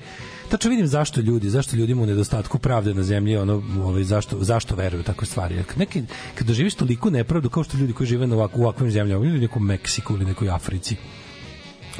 tačno 0.49 0.69
vidim 0.69 0.87
zašto 0.87 1.21
ljudi, 1.21 1.49
zašto 1.49 1.75
ljudima 1.75 2.01
u 2.01 2.05
nedostatku 2.05 2.59
pravde 2.59 2.93
na 2.93 3.03
zemlji, 3.03 3.37
ono, 3.37 3.63
ovaj, 3.83 4.03
zašto, 4.03 4.43
zašto 4.43 4.75
veruju 4.75 5.01
u 5.01 5.03
takve 5.03 5.27
stvari. 5.27 5.63
Kad, 5.63 5.77
neki, 5.77 6.03
kad 6.35 6.47
doživiš 6.47 6.75
toliku 6.75 7.09
nepravdu 7.09 7.49
kao 7.49 7.63
što 7.63 7.77
ljudi 7.77 7.93
koji 7.93 8.07
žive 8.07 8.27
na 8.27 8.35
ovak, 8.35 8.57
u 8.57 8.61
ovakvim 8.61 8.91
zemljama, 8.91 9.25
ili 9.25 9.39
nekom 9.39 9.65
Meksiku, 9.65 10.13
ili 10.13 10.25
nekoj 10.25 10.49
Africi, 10.49 10.95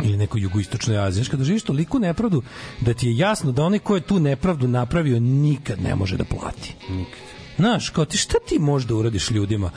ili 0.04 0.18
nekoj 0.18 0.42
jugoistočnoj 0.42 0.98
Aziji. 0.98 1.24
Znaš, 1.24 1.30
kada 1.30 1.44
živiš 1.44 1.64
toliku 1.64 2.00
nepravdu 2.00 2.44
da 2.82 2.94
ti 2.94 3.08
je 3.08 3.18
jasno 3.18 3.52
da 3.52 3.64
onaj 3.64 3.80
ko 3.80 3.96
je 3.96 4.02
tu 4.02 4.20
nepravdu 4.20 4.68
napravio 4.68 5.20
nikad 5.20 5.82
ne 5.82 5.96
može 5.96 6.18
da 6.18 6.24
plati. 6.24 6.76
Nikad. 6.90 7.37
Znaš, 7.58 7.90
kao 7.90 8.06
ti 8.06 8.18
šta 8.18 8.38
ti 8.48 8.60
možda 8.60 8.96
uradiš 8.96 9.32
ljudima 9.32 9.72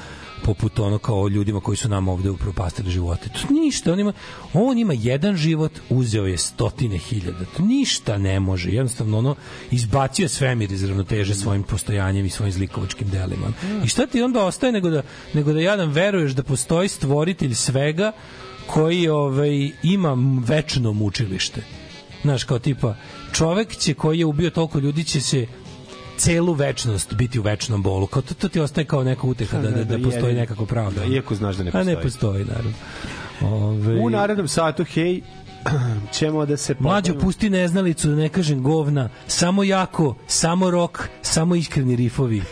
poput 0.44 0.78
ono 0.78 0.98
kao 0.98 1.28
ljudima 1.28 1.60
koji 1.60 1.76
su 1.76 1.88
nam 1.88 2.08
ovde 2.08 2.30
upropastili 2.30 2.90
živote. 2.90 3.28
To 3.28 3.54
ništa, 3.54 3.92
on 3.92 4.00
ima, 4.00 4.12
on 4.52 4.78
ima 4.78 4.92
jedan 4.96 5.36
život, 5.36 5.72
uzeo 5.90 6.26
je 6.26 6.38
stotine 6.38 6.98
hiljada. 6.98 7.44
To 7.56 7.62
ništa 7.62 8.18
ne 8.18 8.40
može. 8.40 8.70
Jednostavno 8.70 9.18
ono 9.18 9.34
izbacio 9.70 10.24
je 10.24 10.28
svemir 10.28 10.72
iz 10.72 10.84
ravnoteže 10.84 11.34
svojim 11.34 11.62
postojanjem 11.62 12.26
i 12.26 12.30
svojim 12.30 12.52
zlikovačkim 12.52 13.08
delima. 13.08 13.52
I 13.84 13.88
šta 13.88 14.06
ti 14.06 14.22
onda 14.22 14.44
ostaje 14.44 14.72
nego 14.72 14.90
da, 14.90 15.02
nego 15.34 15.52
da 15.52 15.60
jadan 15.60 15.90
veruješ 15.90 16.32
da 16.32 16.42
postoji 16.42 16.88
stvoritelj 16.88 17.54
svega 17.54 18.12
koji 18.66 19.08
ovaj, 19.08 19.70
ima 19.82 20.16
večno 20.46 20.92
mučilište. 20.92 21.62
Znaš, 22.22 22.44
kao 22.44 22.58
tipa, 22.58 22.94
čovek 23.32 23.76
će 23.76 23.94
koji 23.94 24.18
je 24.18 24.26
ubio 24.26 24.50
toliko 24.50 24.78
ljudi 24.78 25.04
će 25.04 25.20
se 25.20 25.46
celu 26.20 26.52
večnost 26.52 27.14
biti 27.14 27.38
u 27.38 27.42
večnom 27.42 27.82
bolu. 27.82 28.06
Kao 28.06 28.22
to, 28.22 28.34
to 28.34 28.48
ti 28.48 28.60
ostaje 28.60 28.84
kao 28.84 29.04
neka 29.04 29.26
uteha 29.26 29.58
da, 29.58 29.70
da, 29.70 29.84
da, 29.84 29.98
postoji 29.98 30.14
jedino. 30.24 30.40
nekako 30.40 30.66
pravda. 30.66 31.00
Da, 31.00 31.06
iako 31.06 31.34
znaš 31.34 31.56
da 31.56 31.62
ne 31.62 31.68
A 31.68 31.72
postoji. 31.72 31.96
ne 31.96 32.02
postoji, 32.02 32.44
naravno. 32.44 32.72
Ove, 33.42 34.00
U 34.00 34.10
narednom 34.10 34.48
satu, 34.48 34.84
hej, 34.84 35.20
ćemo 36.12 36.46
da 36.46 36.56
se... 36.56 36.74
Mlađo, 36.78 37.12
pobavimo- 37.12 37.20
pusti 37.20 37.50
neznalicu, 37.50 38.08
da 38.08 38.14
ne 38.16 38.28
kažem 38.28 38.62
govna. 38.62 39.08
Samo 39.26 39.64
jako, 39.64 40.14
samo 40.26 40.70
rok, 40.70 41.08
samo 41.22 41.54
iskreni 41.54 41.96
rifovi. 41.96 42.42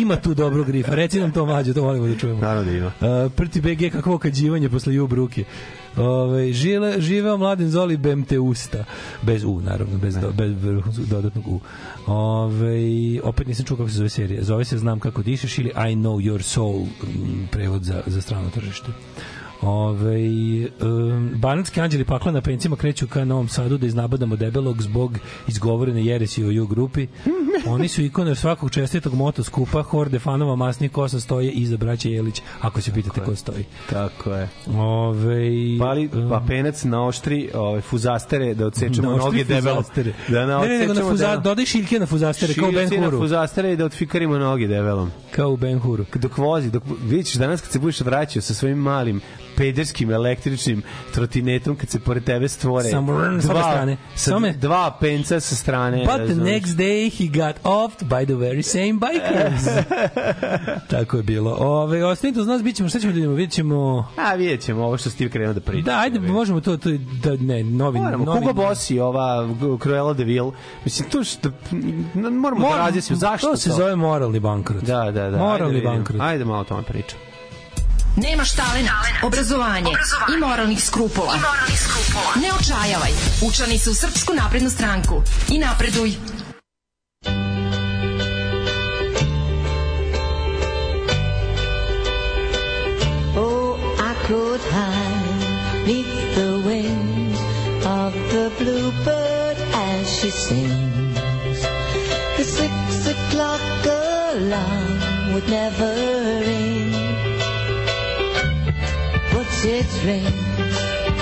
Ima 0.00 0.16
tu 0.16 0.34
dobrog 0.34 0.68
rifa. 0.70 0.94
Reci 0.94 1.20
nam 1.20 1.32
to, 1.32 1.46
mlađo, 1.46 1.74
to 1.74 1.82
volimo 1.82 2.06
da 2.06 2.16
čujemo. 2.16 2.40
Naravno 2.40 2.70
da 2.70 2.76
ima. 2.76 2.86
Uh, 2.86 3.32
prti 3.32 3.60
BG 3.60 3.92
kakvo 3.92 4.14
okađivanje 4.14 4.68
posle 4.68 4.94
ju 4.94 5.06
bruke. 5.06 5.44
Ove, 5.96 6.52
žile, 6.52 7.00
živeo 7.00 7.36
mladen 7.36 7.70
Zoli 7.70 7.98
usta. 8.38 8.84
Bez 9.22 9.44
U, 9.44 9.60
naravno, 9.60 9.98
bez, 9.98 10.14
do, 10.16 10.32
bez 10.32 10.52
dodatnog 11.08 11.48
U. 11.48 11.60
Ove, 12.06 13.20
opet 13.22 13.46
nisam 13.46 13.66
čuo 13.66 13.76
kako 13.76 13.88
se 13.88 13.96
zove 13.96 14.08
serija. 14.08 14.42
Zove 14.42 14.64
se 14.64 14.78
Znam 14.78 15.00
kako 15.00 15.22
dišeš 15.22 15.58
ili 15.58 15.68
I 15.68 15.94
know 15.94 16.32
your 16.32 16.42
soul, 16.42 16.86
prevod 17.50 17.82
za, 17.82 18.02
za 18.06 18.20
strano 18.20 18.50
tržište. 18.50 18.88
Ove, 19.62 20.18
um, 20.80 21.30
banatski 21.34 21.80
anđeli 21.80 22.04
pakla 22.04 22.32
na 22.32 22.40
pencima 22.40 22.76
kreću 22.76 23.06
ka 23.06 23.24
Novom 23.24 23.48
Sadu 23.48 23.78
da 23.78 23.86
iznabadamo 23.86 24.36
debelog 24.36 24.82
zbog 24.82 25.18
izgovorene 25.48 26.04
jeresi 26.04 26.44
o 26.44 26.50
ju 26.50 26.66
grupi. 26.66 27.06
Oni 27.66 27.88
su 27.88 28.02
ikone 28.02 28.34
svakog 28.34 28.70
čestitog 28.70 29.14
motoskupa, 29.14 29.82
horde 29.82 30.18
fanova 30.18 30.56
masnih 30.56 30.90
kosa 30.90 31.20
stoje 31.20 31.50
iza 31.50 31.76
braće 31.76 32.10
Jelić, 32.10 32.42
ako 32.60 32.80
se 32.80 32.92
pitate 32.92 33.20
ko 33.20 33.36
stoji. 33.36 33.64
Tako 33.90 34.30
je. 34.30 34.48
Ove, 34.76 35.50
Pali 35.78 36.10
papenac 36.30 36.84
na 36.84 37.06
oštri 37.06 37.50
ove, 37.54 37.80
fuzastere 37.80 38.54
da 38.54 38.66
odsečemo 38.66 39.10
Na 39.10 39.16
noge 39.16 39.44
debelo. 39.44 39.84
Da 40.28 40.46
na 40.46 40.58
ne, 40.58 40.68
ne, 40.68 40.78
nego 40.78 40.94
na 40.94 41.00
fuza, 41.00 41.26
da... 41.28 41.36
dodaj 41.36 41.64
šiljke 41.66 41.98
na 41.98 42.06
fuzastere, 42.06 42.54
kao 42.54 42.68
u 42.68 42.72
Ben 42.72 42.88
Šiljci 42.88 43.00
na 43.00 43.06
Huru. 43.06 43.18
fuzastere 43.18 43.72
i 43.72 43.76
da 43.76 43.84
otfikarimo 43.84 44.38
noge 44.38 44.66
debelom. 44.66 45.10
Kao 45.30 45.50
u 45.50 45.56
Ben 45.56 45.78
Huru. 45.78 46.04
Dok 46.14 46.38
vozi, 46.38 46.70
dok 46.70 46.82
ćeš 47.24 47.34
danas 47.34 47.60
kad 47.60 47.70
se 47.70 47.78
budeš 47.78 48.00
vraćao 48.00 48.42
sa 48.42 48.54
svojim 48.54 48.78
malim 48.78 49.20
pederskim 49.56 50.10
električnim 50.10 50.82
trotinetom 51.12 51.76
kad 51.76 51.88
se 51.88 52.00
pored 52.00 52.24
tebe 52.24 52.48
stvore 52.48 52.88
Samo 52.88 53.12
rrn, 53.14 53.40
s 53.40 53.44
obe 53.44 53.58
strane. 53.60 53.96
sa 54.14 54.30
dva 54.52 54.96
penca 55.00 55.40
sa 55.40 55.54
strane 55.56 55.96
But 55.98 56.06
the 56.06 56.18
razumeš? 56.18 56.52
next 56.52 56.76
day 56.76 57.10
he 57.10 57.26
got 57.38 57.56
offed 57.64 58.08
by 58.08 58.24
the 58.24 58.34
very 58.34 58.62
same 58.62 58.92
bikers. 58.94 59.84
Tako 60.90 61.16
je 61.16 61.22
bilo. 61.22 61.50
Ove, 61.52 62.04
ostanite 62.04 62.40
uz 62.40 62.46
nas, 62.46 62.62
bit 62.62 62.76
ćemo, 62.76 62.88
šta 62.88 62.98
ćemo 63.00 63.12
da 63.12 63.14
vidimo? 63.14 63.34
Vidjet 63.34 63.52
ćemo... 63.52 64.08
A 64.18 64.34
vidjet 64.34 64.60
ćemo 64.60 64.84
ovo 64.84 64.98
što 64.98 65.10
Steve 65.10 65.30
krenuo 65.30 65.54
da 65.54 65.60
priča. 65.60 65.84
Da, 65.84 65.98
ajde, 65.98 66.20
možemo 66.20 66.60
to, 66.60 66.76
to 66.76 66.90
da, 67.22 67.36
ne, 67.36 67.64
novi, 67.64 67.98
Moramo, 67.98 68.24
novi, 68.24 68.38
Hugo 68.38 68.52
Boss 68.52 68.90
i 68.90 69.00
ova 69.00 69.48
Cruella 69.82 70.12
de 70.12 70.24
Vil. 70.24 70.50
Mislim, 70.84 71.08
to 71.10 71.24
što... 71.24 71.50
n- 71.72 72.04
Moramo 72.34 72.68
da 72.70 72.76
razjasnimo 72.76 73.18
zašto 73.18 73.46
To 73.46 73.56
se 73.56 73.70
zove 73.70 73.96
moralni 73.96 74.40
bankrot. 74.40 74.84
Da, 74.84 75.04
da, 75.04 75.30
da. 75.30 75.38
Moralni 75.38 75.76
ajde, 75.76 75.80
da 75.82 75.90
bankrot. 75.90 76.20
Ajde 76.20 76.44
malo 76.44 76.60
o 76.60 76.64
tome 76.64 76.82
pričam. 76.82 77.18
Nemaš 78.16 78.52
talent, 78.52 78.88
obrazovanje, 79.22 79.90
i 80.34 80.36
moralnih 80.36 80.84
skrupula. 80.84 81.34
Ne 82.42 82.48
očajavaj. 82.60 83.10
Učlani 83.42 83.78
se 83.78 83.90
u 83.90 83.94
Srpsku 83.94 84.34
naprednu 84.34 84.70
stranku 84.70 85.22
i 85.48 85.58
napreduj. 85.58 86.12
Oh, 93.36 93.78
I 93.98 94.26
could 94.26 94.60
hide 94.60 95.86
neath 95.86 96.34
the 96.34 96.62
wings 96.66 97.38
of 97.86 98.12
the 98.30 98.50
bluebird 98.58 99.58
as 99.74 100.20
she 100.20 100.30
sings. 100.30 101.18
The 102.36 102.44
six 102.44 103.06
o'clock 103.06 103.60
alarm 103.86 105.32
would 105.32 105.48
never 105.48 105.94
ring. 106.46 107.03
But 109.64 109.72
it 109.72 110.04
rings 110.04 110.76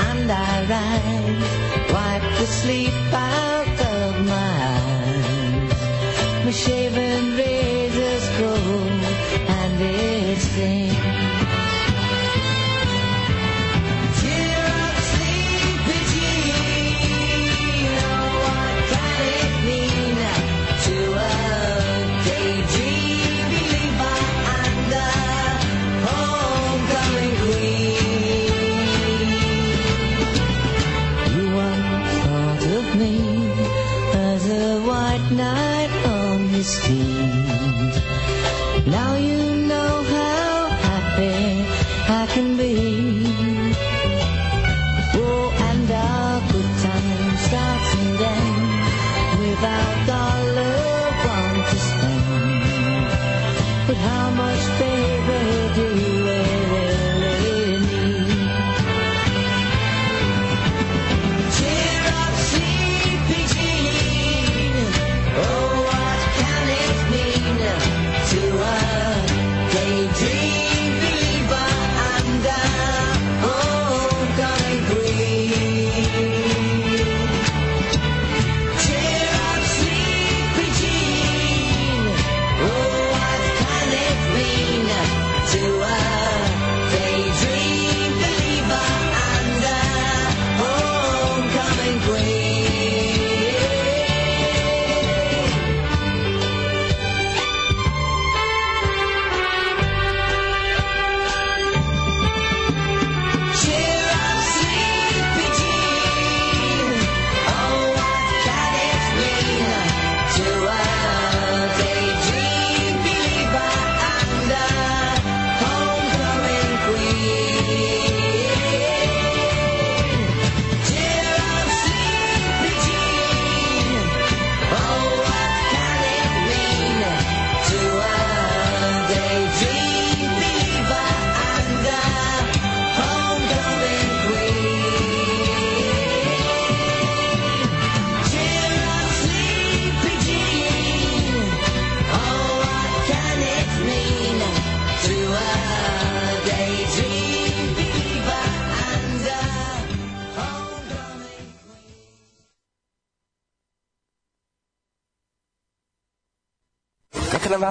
and 0.09 0.29
I 0.29 0.67
rise, 0.73 1.93
wipe 1.93 2.39
the 2.41 2.47
sleep 2.47 2.93
out 3.13 3.81
of 3.81 4.27
my 4.27 4.55
eyes. 4.75 6.45
My 6.45 6.51
shaven 6.51 7.37
razor's 7.37 7.82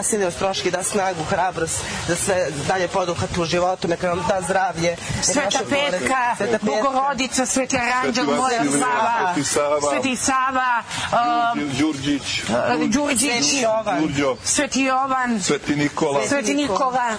nam 0.02 0.06
Vasilij 0.06 0.28
Ostroški 0.28 0.72
da 0.72 0.84
snagu, 0.84 1.24
hrabrost, 1.24 1.80
da 2.08 2.16
sve 2.16 2.48
dalje 2.68 2.88
poduhat 2.88 3.38
u 3.38 3.46
životu, 3.46 3.88
neka 3.88 4.08
nam 4.08 4.26
da 4.28 4.42
zdravlje. 4.42 4.96
Sveta 5.22 5.60
Petka, 5.70 6.36
Sveta 6.38 6.58
Petka. 6.58 6.66
Bogorodica, 6.66 7.46
Sveti 7.46 7.78
Aranđel, 7.78 8.26
Moja 8.26 8.64
Sava, 8.64 9.34
Sveti 9.34 9.46
Sava, 9.46 9.80
Sveti 9.92 10.16
Sava, 10.16 10.84
um, 11.54 11.70
Đurđić, 11.80 12.42
Đurđić, 12.88 13.44
Sveti 13.44 13.62
Jovan. 13.62 14.38
Sveti 14.44 14.82
Jovan, 14.82 15.42
Sveti 15.42 15.76
Nikola. 15.76 16.28
Sveti 16.28 16.54
Nikola. 16.54 17.18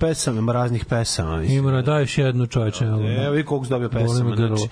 Pesama, 0.00 0.38
ima 0.38 0.52
raznih 0.52 0.84
pesama. 0.84 1.36
Mislim. 1.36 1.58
Ima, 1.58 1.82
daj 1.82 2.02
još 2.02 2.18
jednu 2.18 2.46
čoveče. 2.46 2.84
evo. 2.84 3.00
Evo 3.18 3.36
i 3.36 3.44
koliko 3.44 3.64
su 3.64 3.70
dobio 3.70 3.88
pesama. 3.88 4.36
Znači, 4.36 4.68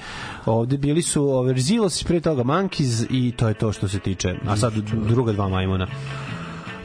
ovde 0.46 0.78
bili 0.78 1.02
su 1.02 1.24
ove, 1.24 1.54
Zilos, 1.58 2.04
pre 2.04 2.20
toga 2.20 2.42
Monkeys 2.44 3.06
i 3.10 3.32
to 3.32 3.48
je 3.48 3.54
to 3.54 3.72
što 3.72 3.88
se 3.88 3.98
tiče. 3.98 4.34
A 4.46 4.56
sad 4.56 4.72
druga 5.08 5.32
dva 5.32 5.48
majmuna. 5.48 5.86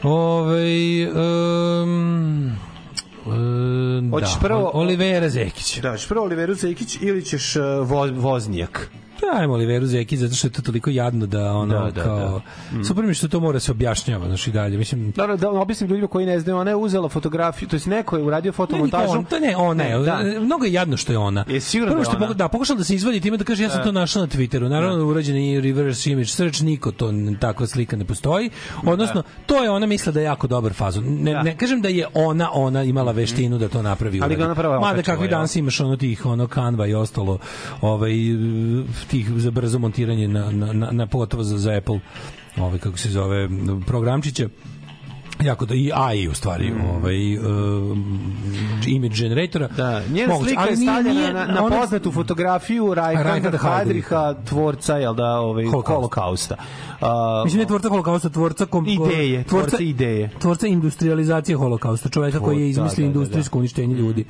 Ove, 0.02 0.64
um, 1.12 2.52
um, 3.26 4.10
Hoćeš 4.10 4.34
da, 4.34 4.40
prvo- 4.40 4.70
Olivera 4.74 5.28
Zekić. 5.28 5.80
Da, 5.80 5.96
ćeš 5.96 6.08
prvo 6.08 6.24
Oliveru 6.24 6.54
Zekić 6.54 6.98
ili 7.00 7.24
ćeš 7.24 7.56
uh, 7.56 7.62
voz, 7.80 8.10
voznijak? 8.14 8.90
Dajmo 9.28 9.54
Oliveru 9.54 9.86
Zekić 9.86 10.18
zato 10.18 10.34
što 10.34 10.46
je 10.46 10.52
to 10.52 10.62
toliko 10.62 10.90
jadno 10.90 11.26
da 11.26 11.52
ono 11.52 11.74
Da, 11.76 11.90
da, 11.92 12.02
kao 12.02 12.42
da. 12.70 12.78
Mm. 12.78 12.84
super 12.84 13.04
mi 13.04 13.10
je 13.10 13.14
što 13.14 13.28
to 13.28 13.40
mora 13.40 13.60
se 13.60 13.70
objašnjava 13.70 14.26
znači 14.26 14.50
dalje 14.50 14.78
mislim 14.78 15.10
Dobro, 15.12 15.36
da 15.36 15.50
objasnim 15.50 15.90
ljudima 15.90 16.08
koji 16.08 16.26
ne 16.26 16.40
znaju, 16.40 16.58
ona 16.58 16.70
je 16.70 16.76
uzela 16.76 17.08
fotografiju, 17.08 17.68
to 17.68 17.76
jest 17.76 17.86
neko 17.86 18.16
je 18.16 18.22
uradio 18.22 18.48
Ne, 18.48 18.52
fotomontažu. 18.52 19.12
on, 19.12 19.24
to 19.24 19.38
ne, 19.40 19.56
ona 19.56 19.82
je. 19.84 19.98
da. 19.98 20.20
Mnogo 20.40 20.64
je 20.64 20.72
jadno 20.72 20.96
što 20.96 21.12
je 21.12 21.18
ona. 21.18 21.44
Je 21.48 21.60
sigurno 21.60 21.92
Prvo 21.92 21.96
da 21.96 22.00
je 22.00 22.04
što 22.06 22.16
ona? 22.16 22.26
poku- 22.26 22.34
da, 22.34 22.48
pokušala 22.48 22.78
da 22.78 22.84
se 22.84 22.94
izvadi 22.94 23.20
time 23.20 23.36
da 23.36 23.44
kaže 23.44 23.62
ja 23.62 23.70
sam 23.70 23.78
Da. 23.78 23.84
to 23.84 23.92
našla 23.92 24.22
na 24.22 24.28
Twitteru. 24.28 24.68
Naravno 24.68 24.96
da. 24.96 25.04
urađen 25.04 25.36
i 25.38 25.60
reverse 25.60 26.10
image 26.10 26.26
search, 26.26 26.62
niko 26.62 26.92
to 26.92 27.10
takva 27.40 27.66
slika 27.66 27.96
ne 27.96 28.04
postoji. 28.04 28.50
Odnosno, 28.84 29.22
to 29.46 29.62
je 29.64 29.70
ona 29.70 29.86
misla 29.86 30.12
da 30.12 30.20
je 30.20 30.24
jako 30.24 30.46
dobar 30.46 30.72
fazon. 30.72 31.04
Ne, 31.14 31.32
Da. 31.32 31.42
ne 31.42 31.56
kažem 31.56 31.80
da 31.80 31.88
je 31.88 32.06
ona 32.14 32.48
ona 32.52 32.82
imala 32.82 33.12
veštinu 33.12 33.58
da 33.58 33.68
to 33.68 33.82
napravi. 33.82 34.20
Ali 34.22 34.36
ga 34.36 34.44
ona 34.44 34.54
prva 34.54 34.80
Mada 34.80 35.02
kakvi 35.02 35.28
danas 35.28 35.56
imaš 35.56 35.80
ono 35.80 35.96
tih 35.96 36.26
ono 36.26 36.46
Canva 36.46 36.86
i 36.86 36.94
ostalo 36.94 37.38
ovaj 37.80 38.10
tih 39.14 39.30
za 39.36 39.50
brzo 39.50 39.78
montiranje 39.78 40.28
na 40.28 40.50
na 40.50 40.72
na, 40.72 40.90
na 40.90 41.06
pogotovo 41.06 41.42
za, 41.42 41.58
za 41.58 41.72
Apple 41.78 42.00
ovaj 42.56 42.78
kako 42.78 42.98
se 42.98 43.10
zove 43.10 43.48
programčiće 43.86 44.48
jako 45.40 45.66
da 45.66 45.74
i 45.74 45.90
AI 45.94 46.28
u 46.28 46.34
stvari 46.34 46.72
ovaj 46.90 47.38
um, 47.38 48.32
image 48.86 49.14
generatora 49.16 49.68
Da, 49.68 50.02
njena 50.08 50.28
Moguće, 50.28 50.48
slika 50.48 50.62
je 50.62 50.68
ali 50.68 50.76
stavljena 50.76 51.20
nije- 51.20 51.32
na, 51.32 51.46
na 51.46 51.64
ona- 51.64 51.80
poznatu 51.80 52.12
fotografiju 52.12 52.94
Rajkanda 52.94 53.30
Rajkanda 53.30 53.58
Heidricha, 53.58 54.34
tvorca, 54.44 54.96
jel 54.96 55.14
da, 55.14 55.30
ovaj, 55.30 55.64
Holokausta. 55.64 55.94
holokausta. 55.94 56.56
A, 57.00 57.42
Mislim 57.44 57.60
ne 57.60 57.66
tvorca 57.66 57.88
holokausta, 57.88 58.28
tvorca 58.28 58.66
kom, 58.66 58.86
Ideje, 58.88 59.44
tvorca 59.44 59.76
ideje. 59.80 60.30
Tvorca 60.38 60.66
industrializacije 60.66 61.56
holokausta, 61.56 62.08
čoveka 62.08 62.40
koji 62.40 62.56
je 62.56 62.62
da, 62.62 62.68
izmislio 62.68 63.06
da, 63.06 63.12
da, 63.12 63.18
industrijsko 63.18 63.58
uništenje 63.58 63.94
ljudi. 63.94 64.24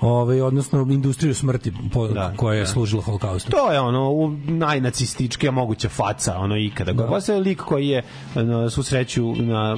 Ovaj 0.00 0.40
odnosno 0.40 0.80
industriju 0.80 1.34
smrti 1.34 1.72
po, 1.92 2.08
koja 2.36 2.54
je 2.54 2.60
da. 2.60 2.66
služila 2.66 3.02
holokaustu. 3.02 3.50
To 3.50 3.72
je 3.72 3.80
ono 3.80 4.10
u 4.10 4.30
najnacističkija 4.46 5.52
moguća 5.52 5.88
faca 5.88 6.36
ono 6.36 6.56
ikada. 6.56 6.92
Da. 6.92 7.06
Posle 7.06 7.36
lik 7.36 7.58
koji 7.58 7.88
je 7.88 8.02
na 8.34 8.70
svu 8.70 8.82
sreću 8.82 9.34
na, 9.34 9.76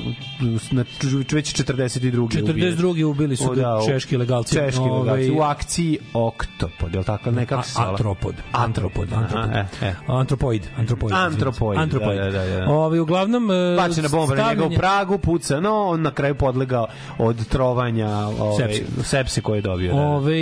na 0.71 0.85
već 1.33 1.55
42. 1.55 2.29
42. 2.29 3.05
ubili 3.05 3.37
su 3.37 3.51
ga 3.51 3.77
u- 3.77 3.87
češki 3.87 4.17
legalci. 4.17 4.55
Češki 4.55 4.81
Ovaj- 4.81 5.01
legalci 5.01 5.31
u 5.31 5.43
akciji 5.43 5.99
Oktopod, 6.13 6.93
je 6.95 6.99
li 6.99 7.05
tako? 7.05 7.31
Ne, 7.31 7.47
kako 7.47 7.63
se 7.63 7.73
zove? 7.73 7.87
Antropod. 7.89 8.35
Antropod. 8.53 9.09
Aha, 9.13 9.49
e, 9.55 9.87
e. 9.87 9.95
Antropoid. 10.09 10.63
Antropoid. 10.77 11.13
Antropoid, 11.15 11.79
Antropoid. 11.79 12.19
da, 12.19 12.31
da, 12.31 12.45
da, 12.45 12.57
da. 12.57 13.03
Uglavnom... 13.03 13.51
e, 13.51 13.77
Bačena 13.77 14.09
bomba 14.09 14.35
na 14.35 14.49
njega 14.49 14.65
u 14.67 14.71
Pragu, 14.71 15.19
puca, 15.19 15.61
no 15.61 15.85
on 15.85 16.03
na 16.03 16.11
kraju 16.11 16.35
podlegao 16.35 16.87
od 17.19 17.49
trovanja 17.49 18.09
ovaj, 18.17 18.57
Sepse. 18.57 19.03
sepse 19.03 19.41
koje 19.41 19.59
je 19.59 19.63
dobio. 19.63 19.93
Da, 19.95 20.01
da. 20.01 20.07
Ove, 20.07 20.37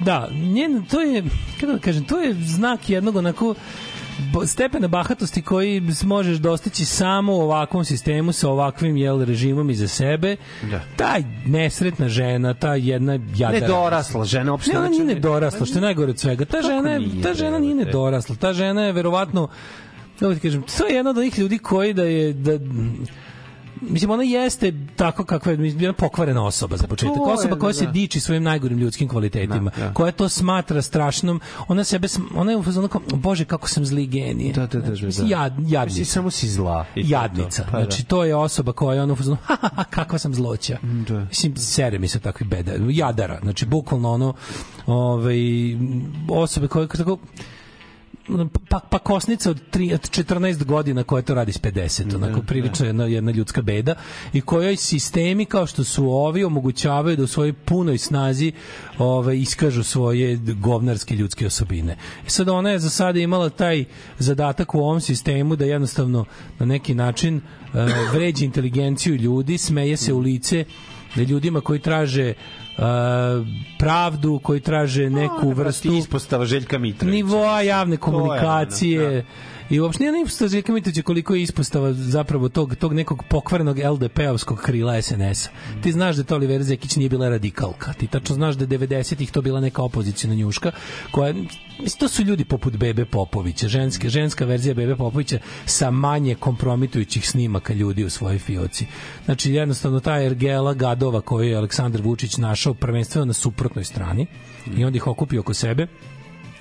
da, 0.00 0.28
njen, 0.32 0.84
to 0.84 1.00
je, 1.00 1.24
kako 1.60 1.72
da 1.72 1.78
kažem, 1.78 2.04
to 2.04 2.20
je 2.20 2.34
znak 2.34 2.90
jednog 2.90 3.16
onako 3.16 3.54
stepena 4.46 4.88
bahatosti 4.88 5.42
koji 5.42 5.82
možeš 6.04 6.36
dostići 6.38 6.84
samo 6.84 7.32
u 7.32 7.40
ovakvom 7.40 7.84
sistemu 7.84 8.32
sa 8.32 8.48
ovakvim 8.48 8.96
jel, 8.96 9.24
režimom 9.24 9.70
iza 9.70 9.88
sebe, 9.88 10.36
Da. 10.70 10.80
taj 10.96 11.24
nesretna 11.46 12.08
žena, 12.08 12.54
ta 12.54 12.74
jedna 12.74 13.12
jadara. 13.36 13.60
Nedorasla 13.60 14.24
žena, 14.24 14.52
uopšte 14.52 14.72
Ne, 14.72 14.78
ona 14.78 14.88
znači- 14.88 15.02
nije 15.02 15.14
nedorasla, 15.14 15.66
što 15.66 15.78
je 15.78 15.82
najgore 15.82 16.10
od 16.10 16.18
svega. 16.18 16.44
Ta 16.44 16.62
žena, 16.62 16.90
je, 16.90 17.22
ta 17.22 17.34
žena 17.34 17.58
nije 17.58 17.74
nedorasla. 17.74 18.36
Ta 18.36 18.52
žena 18.52 18.82
je 18.82 18.92
verovatno 18.92 19.48
ti 20.18 20.40
kažem, 20.42 20.62
to 20.78 20.86
je 20.86 20.94
jedna 20.94 21.10
od 21.10 21.18
onih 21.18 21.38
ljudi 21.38 21.58
koji 21.58 21.94
da 21.94 22.02
je 22.02 22.32
da 22.32 22.52
Mislim, 23.80 24.10
ona 24.10 24.22
jeste 24.22 24.72
tako 24.96 25.24
kakva 25.24 25.52
je, 25.52 25.58
mislim, 25.58 25.94
pokvarena 25.94 26.44
osoba 26.44 26.76
za 26.76 26.86
početak. 26.86 27.14
To 27.16 27.28
je, 27.28 27.34
Osoba 27.34 27.58
koja 27.58 27.72
se 27.72 27.84
da. 27.84 27.90
diči 27.90 28.20
svojim 28.20 28.42
najgorim 28.42 28.78
ljudskim 28.78 29.08
kvalitetima. 29.08 29.70
Da, 29.76 29.82
da. 29.82 29.92
Koja 29.94 30.12
to 30.12 30.28
smatra 30.28 30.82
strašnom. 30.82 31.40
Ona 31.68 31.84
sebe, 31.84 32.08
ona 32.34 32.50
je 32.50 32.56
u 32.56 32.62
fazonu 32.62 32.88
kao, 32.88 33.00
bože, 33.14 33.44
kako 33.44 33.68
sam 33.68 33.84
zli 33.86 34.06
genije. 34.06 34.52
Da, 34.52 34.66
da, 34.66 34.80
da, 34.80 34.86
da, 34.86 35.06
Mislim, 35.06 35.28
da. 35.28 35.34
Jad, 35.36 35.54
jadnica. 35.66 36.04
Samo 36.04 36.30
si 36.30 36.48
zla. 36.48 36.84
I 36.94 37.02
to 37.02 37.06
je. 37.06 37.10
Jadnica. 37.10 37.64
Pa 37.72 37.78
da. 37.78 37.84
znači, 37.84 38.04
to 38.04 38.24
je 38.24 38.34
osoba 38.36 38.72
koja 38.72 38.94
je 38.96 39.02
ono 39.02 39.12
u 39.12 39.16
fazonu, 39.16 39.36
"Ha, 39.44 39.56
ha, 39.60 39.68
ha, 39.76 39.84
kakva 39.84 40.18
sam 40.18 40.34
zloća. 40.34 40.78
Da. 41.08 41.20
Mislim, 41.20 41.56
sere 41.56 41.98
mi 41.98 42.08
se 42.08 42.20
takvi 42.20 42.46
beda. 42.46 42.72
Jadara. 42.88 43.38
Znači, 43.42 43.66
bukvalno 43.66 44.10
ono, 44.12 44.34
ovaj, 44.86 45.36
osobe 46.30 46.68
koje 46.68 46.88
tako, 46.88 47.18
pa, 48.68 48.80
pa 48.90 48.98
kosnica 48.98 49.50
od, 49.50 49.60
tri, 49.70 49.94
od 49.94 50.00
14 50.00 50.64
godina 50.64 51.02
koja 51.02 51.22
to 51.22 51.34
radi 51.34 51.52
s 51.52 51.60
50, 51.60 52.14
onako 52.14 52.42
prilično 52.42 52.86
jedna, 52.86 53.04
jedna 53.04 53.32
ljudska 53.32 53.62
beda 53.62 53.94
i 54.32 54.40
kojoj 54.40 54.76
sistemi 54.76 55.44
kao 55.44 55.66
što 55.66 55.84
su 55.84 56.08
ovi 56.08 56.44
omogućavaju 56.44 57.16
da 57.16 57.22
u 57.22 57.26
svojoj 57.26 57.52
punoj 57.52 57.98
snazi 57.98 58.52
ove, 58.98 59.38
iskažu 59.38 59.82
svoje 59.82 60.36
govnarske 60.36 61.14
ljudske 61.14 61.46
osobine. 61.46 61.96
I 62.26 62.30
sad 62.30 62.48
ona 62.48 62.70
je 62.70 62.78
za 62.78 62.90
sada 62.90 63.20
imala 63.20 63.50
taj 63.50 63.84
zadatak 64.18 64.74
u 64.74 64.78
ovom 64.78 65.00
sistemu 65.00 65.56
da 65.56 65.64
jednostavno 65.64 66.24
na 66.58 66.66
neki 66.66 66.94
način 66.94 67.36
e, 67.36 67.40
vređa 68.12 68.44
inteligenciju 68.44 69.14
ljudi, 69.14 69.58
smeje 69.58 69.96
se 69.96 70.12
u 70.12 70.18
lice 70.18 70.64
da 71.16 71.22
ljudima 71.22 71.60
koji 71.60 71.80
traže 71.80 72.34
uh, 72.78 72.84
pravdu, 73.78 74.38
koji 74.42 74.60
traže 74.60 75.10
neku 75.10 75.50
vrstu 75.50 75.92
ispostava 75.92 76.44
Željka 76.44 76.78
Mitrovića. 76.78 77.16
nivoa 77.16 77.60
javne 77.60 77.96
To 77.96 78.10
je 78.10 78.14
ono, 78.14 78.22
komunikacije 78.22 79.24
i 79.70 79.80
uopšte 79.80 80.04
nije 80.04 80.22
ispostava 80.22 80.48
Željka 80.48 80.72
Mitrovića 80.72 81.02
koliko 81.02 81.34
je 81.34 81.42
ispostava 81.42 81.92
zapravo 81.92 82.48
tog, 82.48 82.76
tog 82.76 82.94
nekog 82.94 83.22
pokvarenog 83.28 83.76
LDP-ovskog 83.78 84.62
krila 84.62 85.02
SNS-a. 85.02 85.50
Ti 85.82 85.92
znaš 85.92 86.16
da 86.16 86.24
to 86.24 86.34
Olivera 86.34 86.64
Zekić 86.64 86.96
nije 86.96 87.08
bila 87.08 87.28
radikalka. 87.28 87.92
Ti 87.92 88.06
tačno 88.06 88.34
znaš 88.34 88.54
da 88.54 88.64
je 88.64 88.78
90-ih 88.78 89.30
to 89.30 89.42
bila 89.42 89.60
neka 89.60 89.82
opozicijna 89.82 90.34
njuška 90.34 90.72
koja 91.10 91.34
to 91.98 92.08
su 92.08 92.22
ljudi 92.22 92.44
poput 92.44 92.76
Bebe 92.76 93.04
Popovića, 93.04 93.68
ženske, 93.68 94.08
ženska 94.08 94.44
verzija 94.44 94.74
Bebe 94.74 94.96
Popovića 94.96 95.38
sa 95.64 95.90
manje 95.90 96.34
kompromitujućih 96.34 97.28
snimaka 97.28 97.74
ljudi 97.74 98.04
u 98.04 98.10
svojoj 98.10 98.38
fioci. 98.38 98.86
Znači, 99.24 99.52
jednostavno, 99.52 100.00
ta 100.00 100.22
ergela 100.22 100.74
gadova 100.74 101.20
koju 101.20 101.48
je 101.48 101.56
Aleksandar 101.56 102.02
Vučić 102.02 102.36
našao 102.36 102.74
prvenstveno 102.74 103.24
na 103.24 103.32
suprotnoj 103.32 103.84
strani 103.84 104.26
i 104.76 104.84
onda 104.84 104.96
ih 104.96 105.06
okupio 105.06 105.40
oko 105.40 105.54
sebe 105.54 105.86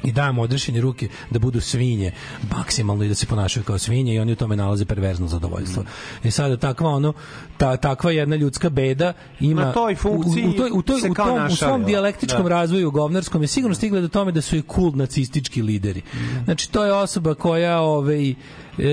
i 0.06 0.11
dajemo 0.11 0.41
odrešene 0.41 0.82
ruke 0.82 1.07
da 1.30 1.40
budu 1.40 1.61
svinje 1.61 2.11
maksimalno 2.57 3.03
i 3.03 3.07
da 3.07 3.15
se 3.15 3.26
ponašaju 3.26 3.64
kao 3.64 3.77
svinje 3.77 4.15
i 4.15 4.19
oni 4.19 4.32
u 4.32 4.36
tome 4.36 4.56
nalaze 4.56 4.86
perverzno 4.86 5.27
zadovoljstvo. 5.27 5.84
I 6.23 6.32
sada 6.32 6.57
takva 6.57 6.90
ono 6.90 7.14
ta, 7.57 7.77
takva 7.77 8.11
jedna 8.11 8.36
ljudska 8.36 8.69
beda 8.69 9.14
ima 9.40 9.65
Na 9.65 9.73
toj 9.73 9.95
funkciji 9.95 10.45
u, 10.45 10.49
u, 10.49 10.53
toj, 10.53 10.69
u, 10.73 10.82
toj, 10.82 11.02
u, 11.11 11.14
tom, 11.14 11.45
u 11.52 11.56
svom 11.56 11.84
dijalektičkom 11.86 12.44
Da. 12.44 12.49
razvoju 12.49 12.91
govnarskom 12.91 13.41
je 13.41 13.48
sigurno 13.48 13.76
stigla 13.76 14.02
do 14.02 14.07
tome 14.07 14.32
da 14.32 14.41
su 14.41 14.56
i 14.56 14.64
cool 14.76 14.91
nacistički 14.95 15.61
lideri. 15.61 16.02
Znači 16.45 16.72
to 16.72 16.86
je 16.86 16.94
osoba 16.94 17.34
koja 17.34 17.80
ovaj 17.80 18.36
e, 18.78 18.84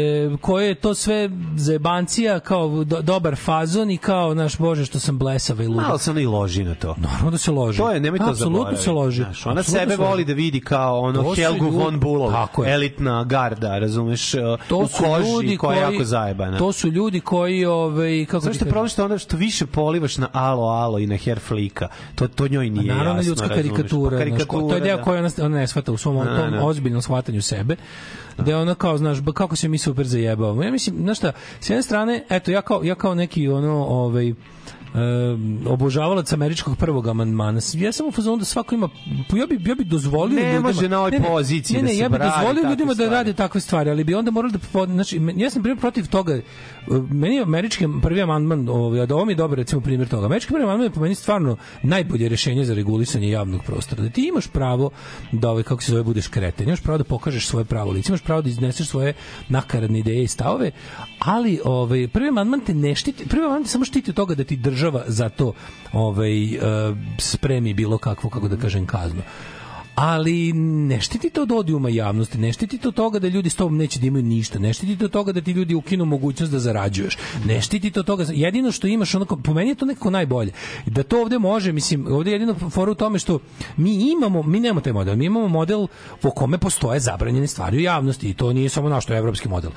koje 0.40 0.68
je 0.68 0.74
to 0.74 0.94
sve 0.94 1.30
zebancija 1.56 2.40
kao 2.40 2.84
do, 2.84 3.02
dobar 3.02 3.36
fazon 3.36 3.90
i 3.90 3.96
kao 3.98 4.34
naš 4.34 4.58
bože 4.58 4.84
što 4.84 4.98
sam 4.98 5.18
blesava 5.18 5.64
i 5.64 5.68
luda. 5.68 5.80
Malo 5.80 5.98
se 5.98 6.10
ona 6.10 6.20
i 6.20 6.26
loži 6.26 6.64
na 6.64 6.74
to. 6.74 6.94
Naravno 6.98 7.30
da 7.30 7.38
se 7.38 7.50
loži. 7.50 7.78
To 7.78 7.90
je, 7.90 8.00
nemoj 8.00 8.18
to 8.18 8.24
Apsolutno 8.24 8.50
zaboraviti. 8.52 8.82
se 8.82 8.90
loži. 8.92 9.22
Znaš, 9.22 9.46
ona 9.46 9.60
Apsolutno 9.60 9.90
sebe 9.90 9.96
voli 9.98 10.24
da 10.24 10.32
vidi 10.32 10.60
kao 10.60 11.00
ono 11.00 11.22
To 11.22 11.34
Helgu 11.34 11.64
ljudi- 11.64 11.76
von 11.76 12.00
Bulov, 12.00 12.32
elitna 12.66 13.24
garda, 13.24 13.78
razumeš, 13.78 14.30
to 14.68 14.76
u 14.76 14.88
koži 14.88 15.30
ljudi 15.32 15.56
koja 15.56 15.76
je 15.76 15.82
jako 15.84 16.04
zajebana. 16.04 16.58
To 16.58 16.72
su 16.72 16.88
ljudi 16.88 17.20
koji 17.20 17.64
ovaj 17.64 18.24
kako 18.26 18.40
Zašto 18.40 18.58
ti 18.58 18.64
je 18.64 18.70
problem 18.70 18.88
što 18.88 19.04
onda 19.04 19.18
što 19.18 19.36
više 19.36 19.66
polivaš 19.66 20.18
na 20.18 20.28
alo 20.32 20.62
alo 20.64 20.98
i 20.98 21.06
na 21.06 21.16
hair 21.16 21.38
flika, 21.38 21.88
to 22.14 22.28
to 22.28 22.48
njoj 22.48 22.70
nije 22.70 22.88
Pa 22.88 22.94
Naravno 22.94 23.18
jasno. 23.18 23.30
ljudska 23.30 23.48
karikatura, 23.48 24.18
Pa 24.18 24.24
znaš, 24.26 24.42
ko- 24.44 24.60
to 24.60 24.74
je 24.74 24.80
deo 24.80 24.96
da. 24.96 25.02
koji 25.02 25.18
ona, 25.18 25.30
ona 25.38 25.56
ne 25.56 25.66
shvata 25.66 25.92
u 25.92 25.96
svom 25.96 26.16
Da, 26.16 26.36
tom 26.36 26.50
da. 26.50 26.64
ozbiljnom 26.64 27.02
shvatanju 27.02 27.42
sebe. 27.42 27.76
Da 28.38 28.50
je 28.50 28.56
ona 28.56 28.74
kao, 28.74 28.98
znaš, 28.98 29.20
ba, 29.20 29.32
kako 29.32 29.56
se 29.56 29.68
mi 29.68 29.78
super 29.78 30.06
zajebavamo. 30.06 30.62
Ja 30.62 30.70
mislim, 30.70 30.96
znaš 31.02 31.18
šta, 31.18 31.32
s 31.60 31.70
jedne 31.70 31.82
strane, 31.82 32.24
eto, 32.30 32.50
ja 32.50 32.62
kao, 32.62 32.80
ja 32.84 32.94
kao 32.94 33.14
neki 33.14 33.48
ono, 33.48 33.84
ovaj, 33.84 34.34
um, 34.94 35.58
obožavalac 35.66 36.32
američkog 36.32 36.76
prvog 36.76 37.08
amandmana. 37.08 37.60
Ja 37.74 37.92
sam 37.92 38.06
u 38.06 38.12
fazonu 38.12 38.36
da 38.36 38.44
svako 38.44 38.74
ima 38.74 38.88
ja 39.36 39.46
bi 39.46 39.68
ja 39.68 39.74
bi 39.74 39.84
dozvolio 39.84 40.40
Ne 40.40 40.46
ljudima 40.46 40.68
može 40.68 40.88
na 40.88 40.98
ovoj 40.98 41.10
ne, 41.10 41.18
ne, 41.18 41.28
poziciji 41.28 41.76
ne, 41.76 41.82
da 41.82 41.88
ne, 41.88 41.94
se 41.94 41.98
ja 41.98 42.08
bih 42.08 42.18
dozvolio 42.20 42.70
ljudima 42.70 42.88
da 42.88 42.94
stvari. 42.94 43.10
rade 43.10 43.32
takve 43.32 43.60
stvari, 43.60 43.90
ali 43.90 44.04
bi 44.04 44.14
onda 44.14 44.30
morali 44.30 44.52
da 44.52 44.86
znači 44.86 45.20
ja 45.36 45.50
sam 45.50 45.62
primjer 45.62 45.80
protiv 45.80 46.08
toga 46.08 46.40
uh, 46.86 47.10
meni 47.10 47.34
je 47.34 47.42
američki 47.42 47.86
prvi 48.02 48.22
amandman 48.22 48.68
ovaj 48.68 49.06
da 49.06 49.14
ovo 49.14 49.24
mi 49.24 49.32
je 49.32 49.36
dobar 49.36 49.58
recimo 49.58 49.80
primjer 49.80 50.08
toga. 50.08 50.26
Američki 50.26 50.52
prvi 50.52 50.64
amandman 50.64 50.86
je 50.86 50.90
po 50.90 51.00
meni 51.00 51.14
stvarno 51.14 51.56
najbolje 51.82 52.28
rešenje 52.28 52.64
za 52.64 52.74
regulisanje 52.74 53.30
javnog 53.30 53.62
prostora. 53.66 54.02
Da 54.02 54.10
ti 54.10 54.28
imaš 54.28 54.46
pravo 54.46 54.90
da 55.32 55.50
ovaj 55.50 55.62
kako 55.62 55.82
se 55.82 55.90
zove 55.90 56.02
budeš 56.02 56.28
kreten, 56.28 56.68
imaš 56.68 56.80
pravo 56.80 56.98
da 56.98 57.04
pokažeš 57.04 57.46
svoje 57.46 57.64
pravo 57.64 57.90
lice, 57.90 58.10
imaš 58.10 58.22
pravo 58.22 58.42
da 58.42 58.48
izneseš 58.48 58.88
svoje 58.88 59.14
nakaradne 59.48 59.98
ideje 59.98 60.22
i 60.22 60.28
stavove, 60.28 60.70
ali 61.18 61.60
ovaj 61.64 62.08
prvi 62.08 62.28
amandman 62.28 62.60
te 62.60 62.74
ne 62.74 62.94
štiti, 62.94 63.28
prvi 63.28 63.44
amandman 63.44 63.64
te 63.64 63.68
samo 63.68 63.84
štiti 63.84 64.10
od 64.10 64.16
toga 64.16 64.34
da 64.34 64.44
ti 64.44 64.56
država 64.56 64.81
za 65.06 65.28
to 65.28 65.52
ovaj 65.92 66.56
uh, 66.56 66.62
spremi 67.18 67.74
bilo 67.74 67.98
kakvu 67.98 68.30
kako 68.30 68.48
da 68.48 68.56
kažem 68.56 68.86
kaznu 68.86 69.22
ali 69.94 70.52
ne 70.52 71.00
štiti 71.00 71.30
to 71.30 71.42
od 71.42 71.52
odijuma 71.52 71.88
javnosti, 71.88 72.38
ne 72.38 72.52
štiti 72.52 72.78
to 72.78 72.90
toga 72.90 73.18
da 73.18 73.28
ljudi 73.28 73.50
s 73.50 73.54
tobom 73.54 73.76
neće 73.76 74.00
da 74.00 74.06
imaju 74.06 74.24
ništa, 74.24 74.58
ne 74.58 74.72
štiti 74.72 74.96
to 74.96 75.08
toga 75.08 75.32
da 75.32 75.40
ti 75.40 75.52
ljudi 75.52 75.74
ukinu 75.74 76.04
mogućnost 76.04 76.52
da 76.52 76.58
zarađuješ, 76.58 77.18
ne 77.46 77.60
štiti 77.60 77.90
to 77.90 78.02
toga, 78.02 78.24
jedino 78.28 78.72
što 78.72 78.86
imaš, 78.86 79.14
onako, 79.14 79.36
po 79.36 79.54
meni 79.54 79.70
je 79.70 79.74
to 79.74 79.86
nekako 79.86 80.10
najbolje, 80.10 80.52
da 80.86 81.02
to 81.02 81.20
ovde 81.20 81.38
može, 81.38 81.72
mislim, 81.72 82.06
ovde 82.06 82.30
je 82.30 82.34
jedino 82.34 82.54
fora 82.70 82.92
u 82.92 82.94
tome 82.94 83.18
što 83.18 83.38
mi 83.76 84.10
imamo, 84.10 84.42
mi 84.42 84.60
nemamo 84.60 84.80
taj 84.80 84.92
model, 84.92 85.16
mi 85.16 85.24
imamo 85.24 85.48
model 85.48 85.86
po 86.20 86.30
kome 86.30 86.58
postoje 86.58 87.00
zabranjene 87.00 87.46
stvari 87.46 87.76
u 87.76 87.80
javnosti 87.80 88.30
i 88.30 88.34
to 88.34 88.52
nije 88.52 88.68
samo 88.68 88.88
naš, 88.88 89.06
to 89.06 89.12
je 89.12 89.18
evropski 89.18 89.48
model. 89.48 89.70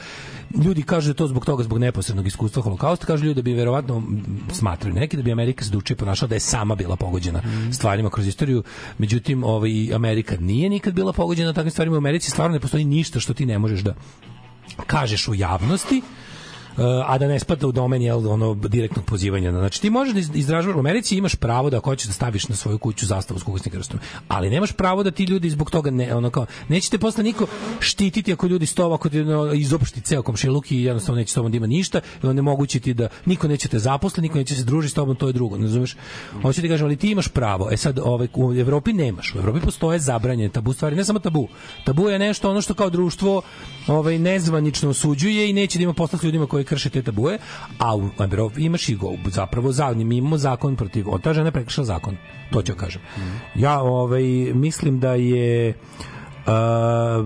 Ljudi 0.63 0.83
kažu 0.83 1.07
da 1.07 1.13
to 1.13 1.27
zbog 1.27 1.45
toga, 1.45 1.63
zbog 1.63 1.79
neposrednog 1.79 2.27
iskustva 2.27 2.61
holokausta, 2.61 3.05
kažu 3.05 3.25
ljudi 3.25 3.35
da 3.35 3.41
bi 3.41 3.53
verovatno 3.53 3.97
m, 3.97 4.23
smatraju 4.53 4.95
neki 4.95 5.17
da 5.17 5.23
bi 5.23 5.31
Amerika 5.31 5.63
se 5.63 5.71
drugačije 5.71 5.97
ponašala 5.97 6.29
da 6.29 6.35
je 6.35 6.39
sama 6.39 6.75
bila 6.75 6.95
pogođena 6.95 7.41
stvarima 7.71 8.09
kroz 8.09 8.27
istoriju. 8.27 8.63
Međutim, 8.97 9.43
ovaj 9.43 9.71
Amerika 10.05 10.37
nije 10.39 10.69
nikad 10.69 10.93
bila 10.93 11.13
pogođena 11.13 11.53
takvim 11.53 11.71
stvarima. 11.71 11.95
U 11.95 11.97
Americi 11.97 12.31
stvarno 12.31 12.53
ne 12.53 12.59
postoji 12.59 12.85
ništa 12.85 13.19
što 13.19 13.33
ti 13.33 13.45
ne 13.45 13.59
možeš 13.59 13.79
da 13.79 13.95
kažeš 14.87 15.27
u 15.27 15.35
javnosti 15.35 16.01
a 17.05 17.17
da 17.17 17.27
ne 17.27 17.39
spada 17.39 17.67
u 17.67 17.71
domen 17.71 18.01
jel, 18.01 18.27
ono, 18.29 18.53
direktnog 18.53 19.05
pozivanja. 19.05 19.51
Znači 19.51 19.81
ti 19.81 19.89
možeš 19.89 20.13
da 20.13 20.19
iz- 20.19 20.35
izražavaš 20.35 20.75
u 20.75 20.79
Americi 20.79 21.17
imaš 21.17 21.35
pravo 21.35 21.69
da 21.69 21.77
ako 21.77 21.89
hoćeš 21.89 22.07
da 22.07 22.13
staviš 22.13 22.47
na 22.47 22.55
svoju 22.55 22.77
kuću 22.77 23.05
zastavu 23.05 23.39
s 23.39 23.43
kugosnim 23.43 23.71
krstom, 23.71 23.99
ali 24.27 24.49
nemaš 24.49 24.71
pravo 24.71 25.03
da 25.03 25.11
ti 25.11 25.23
ljudi 25.23 25.49
zbog 25.49 25.71
toga 25.71 25.91
ne, 25.91 26.15
ono 26.15 26.29
kao, 26.29 26.45
nećete 26.67 26.97
posle 26.97 27.23
niko 27.23 27.47
štititi 27.79 28.33
ako 28.33 28.47
ljudi 28.47 28.65
s 28.65 28.73
tobom, 28.73 28.93
ako 28.93 29.09
ti 29.09 29.21
ono, 29.21 29.53
izopšti 29.53 30.01
ceo 30.01 30.21
komšiluk 30.23 30.71
i 30.71 30.81
jednostavno 30.81 31.19
neće 31.19 31.31
s 31.31 31.33
tobom 31.33 31.51
da 31.51 31.57
ima 31.57 31.67
ništa 31.67 32.01
i 32.23 32.27
onemogući 32.27 32.79
ti 32.79 32.93
da 32.93 33.07
niko 33.25 33.47
neće 33.47 33.67
te 33.67 33.79
zaposle, 33.79 34.21
niko 34.21 34.37
neće 34.37 34.55
se 34.55 34.63
družiti 34.63 34.91
s 34.91 34.95
tobom, 34.95 35.15
to 35.15 35.27
je 35.27 35.33
drugo, 35.33 35.57
ne 35.57 35.63
razumeš? 35.63 35.95
Hoću 36.41 36.61
ti 36.61 36.69
kažem, 36.69 36.85
ali 36.85 36.95
ti 36.95 37.11
imaš 37.11 37.27
pravo. 37.27 37.69
E 37.71 37.77
sad, 37.77 37.99
ovaj, 37.99 38.27
u 38.33 38.53
Evropi 38.53 38.93
nemaš. 38.93 39.35
U 39.35 39.37
Evropi 39.37 39.59
postoje 39.59 39.99
zabranjene 39.99 40.49
tabu 40.49 40.73
stvari, 40.73 40.95
ne 40.95 41.05
samo 41.05 41.19
tabu. 41.19 41.47
Tabu 41.83 42.09
je 42.09 42.19
nešto 42.19 42.49
ono 42.49 42.61
što 42.61 42.73
kao 42.73 42.89
društvo 42.89 43.41
ovaj 43.87 44.19
nezvanično 44.19 44.89
osuđuje 44.89 45.49
i 45.49 45.53
neće 45.53 45.79
da 45.79 45.83
ima 45.83 45.93
posla 45.93 46.19
s 46.19 46.23
ljudima 46.23 46.47
koji 46.47 46.64
krše 46.65 46.89
te 46.89 47.01
tabue, 47.01 47.37
a 47.79 47.95
u 47.95 48.09
Evropi 48.19 48.61
imaš 48.61 48.89
i 48.89 48.95
go, 48.95 49.13
zapravo 49.27 49.71
za, 49.71 49.93
mi 49.93 50.17
imamo 50.17 50.37
zakon 50.37 50.75
protiv, 50.75 51.05
ta 51.19 51.33
žena 51.33 51.47
je 51.47 51.51
prekršila 51.51 51.85
zakon, 51.85 52.17
to 52.51 52.61
ću 52.61 52.73
kažem. 52.75 53.01
Ja 53.55 53.81
ovaj, 53.81 54.23
mislim 54.53 54.99
da 54.99 55.13
je 55.13 55.73
uh, 56.47 57.25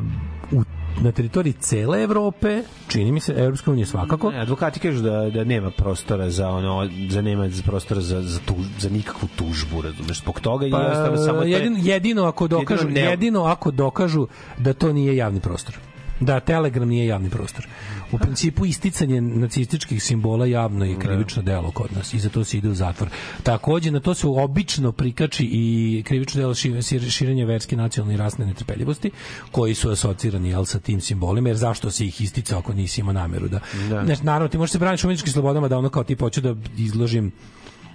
u 0.52 0.64
na 1.02 1.12
teritoriji 1.12 1.54
cele 1.54 2.04
Evrope, 2.04 2.64
čini 2.88 3.12
mi 3.12 3.20
se, 3.20 3.34
Evropska 3.34 3.72
unija 3.72 3.86
svakako, 3.86 4.32
Ne, 4.32 4.40
advokati 4.40 4.80
kažu 4.80 5.02
da 5.02 5.30
da 5.30 5.44
nema 5.44 5.72
prostora 5.72 6.30
za 6.30 6.50
ono 6.50 6.90
za 7.10 7.22
nema 7.22 7.50
prostora 7.66 8.02
za 8.02 8.22
za 8.22 8.40
tu, 8.40 8.56
za 8.80 8.90
nikakvu 8.90 9.30
tužbu, 9.36 9.82
razumeš? 9.82 10.22
Zbog 10.22 10.40
toga 10.40 10.66
i 10.66 10.70
jednostavno 10.70 11.18
samo 11.18 11.42
jedino, 11.44 11.78
jedino 11.82 12.24
ako 12.26 12.48
dokažu 12.48 12.88
Jedino 12.88 13.06
ne- 13.06 13.12
jedino 13.12 13.44
ako 13.44 13.72
dokažu 13.72 14.28
da 14.58 14.74
to 14.74 14.94
nije 14.94 15.16
javni 15.16 15.40
prostor. 15.40 15.76
da 16.20 16.40
Telegram 16.40 16.88
nije 16.90 17.06
javni 17.08 17.30
prostor. 17.30 17.68
U 18.12 18.18
principu 18.18 18.66
isticanje 18.66 19.22
nacističkih 19.22 20.04
simbola 20.04 20.46
javno 20.46 20.86
je 20.86 21.00
krivično 21.00 21.42
delo 21.44 21.72
kod 21.72 21.94
nas 21.96 22.14
i 22.14 22.20
za 22.20 22.30
to 22.30 22.44
se 22.44 22.58
ide 22.58 22.70
u 22.70 22.74
zatvor. 22.74 23.10
Takođe 23.44 23.92
na 23.92 24.00
to 24.00 24.14
se 24.14 24.28
obično 24.28 24.92
prikači 24.92 25.50
i 25.52 26.04
krivično 26.06 26.42
delo 26.42 26.54
ši- 26.54 26.72
šir- 26.72 27.12
širenja 27.12 27.46
verske 27.46 27.76
nacionalne 27.76 28.14
i 28.14 28.18
rasne 28.18 28.46
netrpeljivosti 28.46 29.12
koji 29.52 29.76
su 29.76 29.90
asocirani 29.90 30.50
jel, 30.50 30.66
sa 30.66 30.80
tim 30.80 31.02
simbolima 31.02 31.50
jer 31.50 31.58
zašto 31.58 31.92
se 31.92 32.06
ih 32.06 32.22
isticao 32.22 32.60
ako 32.60 32.74
nisi 32.74 33.02
imao 33.02 33.14
nameru 33.14 33.48
da, 33.48 33.60
Da. 33.90 34.06
Znaš, 34.06 34.22
naravno 34.22 34.48
ti 34.48 34.58
možeš 34.58 34.72
se 34.72 34.80
braniti 34.80 35.08
umjetničkim 35.08 35.34
slobodama 35.34 35.68
da 35.68 35.78
ono 35.78 35.90
kao 35.90 36.04
ti 36.04 36.16
hoću 36.20 36.42
da 36.42 36.56
izložim 36.78 37.32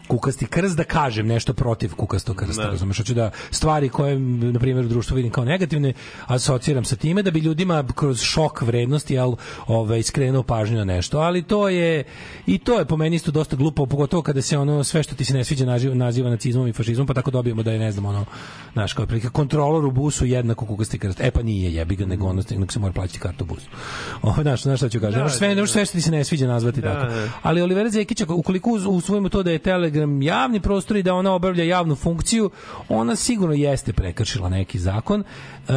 kukasti 0.08 0.46
krst 0.46 0.76
da 0.76 0.84
kažem 0.84 1.26
nešto 1.26 1.52
protiv 1.54 1.94
kukastog 1.94 2.36
krsta, 2.36 2.62
Da. 2.62 2.68
razumeš? 2.68 2.96
Hoću 2.98 3.14
da 3.14 3.30
stvari 3.50 3.88
koje, 3.88 4.18
na 4.18 4.58
primjer, 4.58 4.84
u 4.84 4.88
društvu 4.88 5.14
vidim 5.16 5.30
kao 5.32 5.44
negativne, 5.44 5.92
asociram 6.26 6.84
sa 6.84 6.96
time 6.96 7.22
da 7.22 7.30
bi 7.30 7.40
ljudima 7.40 7.84
kroz 7.94 8.22
šok 8.22 8.62
vrednosti 8.62 9.14
jel, 9.14 9.34
ovaj, 9.66 10.02
skrenuo 10.02 10.42
pažnju 10.42 10.76
na 10.76 10.84
nešto. 10.84 11.18
Ali 11.18 11.42
to 11.42 11.68
je, 11.68 12.04
i 12.46 12.58
to 12.58 12.78
je 12.78 12.84
po 12.84 12.96
meni 12.96 13.16
isto 13.16 13.30
dosta 13.30 13.56
glupo, 13.56 13.86
pogotovo 13.86 14.22
kada 14.22 14.42
se 14.42 14.58
ono, 14.58 14.84
sve 14.84 15.02
što 15.02 15.14
ti 15.14 15.24
se 15.24 15.34
ne 15.34 15.44
sviđa 15.44 15.66
naziva, 15.66 15.94
naziva 15.94 16.30
nacizmom 16.30 16.68
i 16.68 16.72
fašizmom, 16.72 17.06
pa 17.06 17.14
tako 17.14 17.30
dobijemo 17.30 17.62
da 17.62 17.72
je, 17.72 17.78
ne 17.78 17.92
znam, 17.92 18.04
ono, 18.06 18.24
znaš, 18.72 18.92
kao 18.92 19.06
prilike, 19.06 19.28
kontrolor 19.28 19.84
u 19.86 19.90
busu 19.90 20.26
jednako 20.26 20.66
kukasti 20.66 20.98
krst. 20.98 21.20
E 21.20 21.30
pa 21.30 21.42
nije, 21.42 21.74
jebi 21.74 21.96
ga, 21.96 22.06
nego 22.06 22.26
ono, 22.26 22.42
nego 22.50 22.72
se 22.72 22.78
mora 22.78 22.92
plaćati 22.92 23.18
kartu 23.18 23.44
u 23.44 23.46
busu. 23.46 23.66
O, 24.22 24.34
znaš, 24.42 24.62
znaš 24.62 24.78
šta 24.78 24.88
ću 24.88 25.00
kažem? 25.00 25.18
Da, 25.18 25.24
Ne 25.24 25.30
sve, 25.30 25.48
da, 25.48 25.54
ne 25.54 25.62
možeš 25.62 25.72
sve 25.72 25.84
što 25.84 25.92
ti 25.92 26.00
se 26.02 26.10
ne 26.10 26.24
sviđa 26.24 26.46
nazvati 26.46 26.80
Da, 26.80 26.94
tako. 26.94 27.12
da. 27.12 27.28
Ali 27.42 27.62
Olivera 27.62 27.90
Zekić, 27.90 28.22
ukoliko 28.28 28.70
usvojimo 28.70 29.28
to 29.28 29.42
da 29.42 29.50
je 29.50 29.58
Telegram 29.94 30.22
javni 30.22 30.60
prostor 30.60 30.96
i 30.96 31.02
da 31.02 31.14
ona 31.14 31.32
obavlja 31.32 31.64
javnu 31.64 31.94
funkciju, 31.94 32.50
ona 32.88 33.16
sigurno 33.16 33.54
jeste 33.54 33.92
prekršila 33.92 34.48
neki 34.48 34.78
zakon. 34.78 35.20
E, 35.20 35.72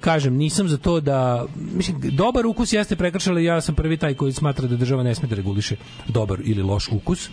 kažem, 0.00 0.36
nisam 0.36 0.68
za 0.68 0.78
to 0.78 1.00
da... 1.00 1.46
Mislim, 1.76 2.00
dobar 2.02 2.46
ukus 2.46 2.72
jeste 2.72 2.96
prekršila 2.96 3.40
ja 3.40 3.60
sam 3.60 3.74
prvi 3.74 3.96
taj 3.96 4.14
koji 4.14 4.32
smatra 4.32 4.68
da 4.68 4.76
država 4.76 5.02
ne 5.02 5.14
sme 5.14 5.28
da 5.28 5.34
reguliše 5.34 5.76
dobar 6.08 6.40
ili 6.44 6.62
loš 6.62 6.88
ukus. 6.92 7.28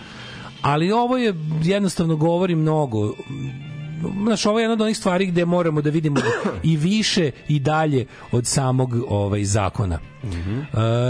Ali 0.61 0.91
ovo 0.91 1.17
je, 1.17 1.33
jednostavno 1.63 2.15
govori 2.15 2.55
mnogo 2.55 3.13
znaš, 4.23 4.45
ovo 4.45 4.59
je 4.59 4.63
jedna 4.63 4.73
od 4.73 4.81
onih 4.81 4.97
stvari 4.97 5.25
gde 5.25 5.45
moramo 5.45 5.81
da 5.81 5.89
vidimo 5.89 6.19
i 6.63 6.77
više 6.77 7.31
i 7.47 7.59
dalje 7.59 8.05
od 8.31 8.47
samog 8.47 8.95
ovaj 9.07 9.43
zakona. 9.43 9.99
E, 10.23 10.27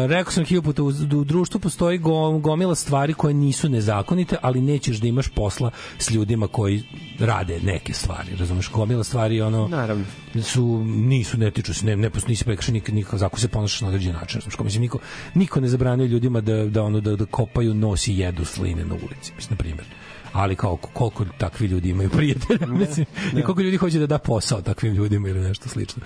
rekao 0.07 0.31
sam 0.31 0.45
hiljadu 0.45 0.65
puta, 0.65 0.83
u, 0.83 0.87
u 1.19 1.23
društvu 1.23 1.59
postoji 1.59 1.97
go- 1.97 2.39
gomila 2.39 2.75
stvari 2.75 3.13
koje 3.13 3.33
nisu 3.33 3.69
nezakonite, 3.69 4.37
ali 4.41 4.61
nećeš 4.61 4.97
da 4.97 5.07
imaš 5.07 5.27
posla 5.27 5.71
s 5.97 6.11
ljudima 6.11 6.47
koji 6.47 6.83
rade 7.19 7.59
neke 7.63 7.93
stvari, 7.93 8.35
razumeš? 8.35 8.71
Gomila 8.71 9.03
stvari 9.03 9.41
ono 9.41 9.67
Naravno. 9.67 10.05
su 10.43 10.83
nisu 10.85 11.37
ne 11.37 11.51
tiču 11.51 11.73
se 11.73 11.85
ne 11.85 11.95
ne 11.95 12.09
nisi 12.27 12.45
prekršio 12.45 12.73
nikad 12.73 12.95
nikad 12.95 13.19
zakon 13.19 13.39
se 13.39 13.47
ponašaš 13.47 13.81
na 13.81 13.87
određen 13.87 14.13
način 14.13 14.35
razumeš 14.39 14.55
kao 14.55 14.63
mislim 14.63 14.81
niko 14.81 14.99
niko 15.33 15.59
ne 15.59 15.67
zabranjuje 15.67 16.07
ljudima 16.07 16.41
da 16.41 16.65
da 16.65 16.83
ono 16.83 16.99
da, 16.99 17.15
da 17.15 17.25
kopaju 17.25 17.73
nos 17.73 18.07
i 18.07 18.17
jedu 18.17 18.45
sline 18.45 18.85
na 18.85 18.95
ulici 18.95 19.31
mislim 19.35 19.49
na 19.51 19.57
primjer 19.57 19.85
ali 20.33 20.55
kao 20.55 20.75
koliko 20.77 21.25
takvi 21.37 21.67
ljudi 21.67 21.89
imaju 21.89 22.09
prijatelja 22.09 22.67
mislim 22.79 23.05
i 23.31 23.41
koliko 23.41 23.61
ljudi 23.61 23.77
hoće 23.77 23.99
da 23.99 24.07
da 24.07 24.17
posao 24.17 24.61
takvim 24.61 24.93
ljudima 24.93 25.29
ili 25.29 25.39
nešto 25.39 25.69
slično 25.69 26.01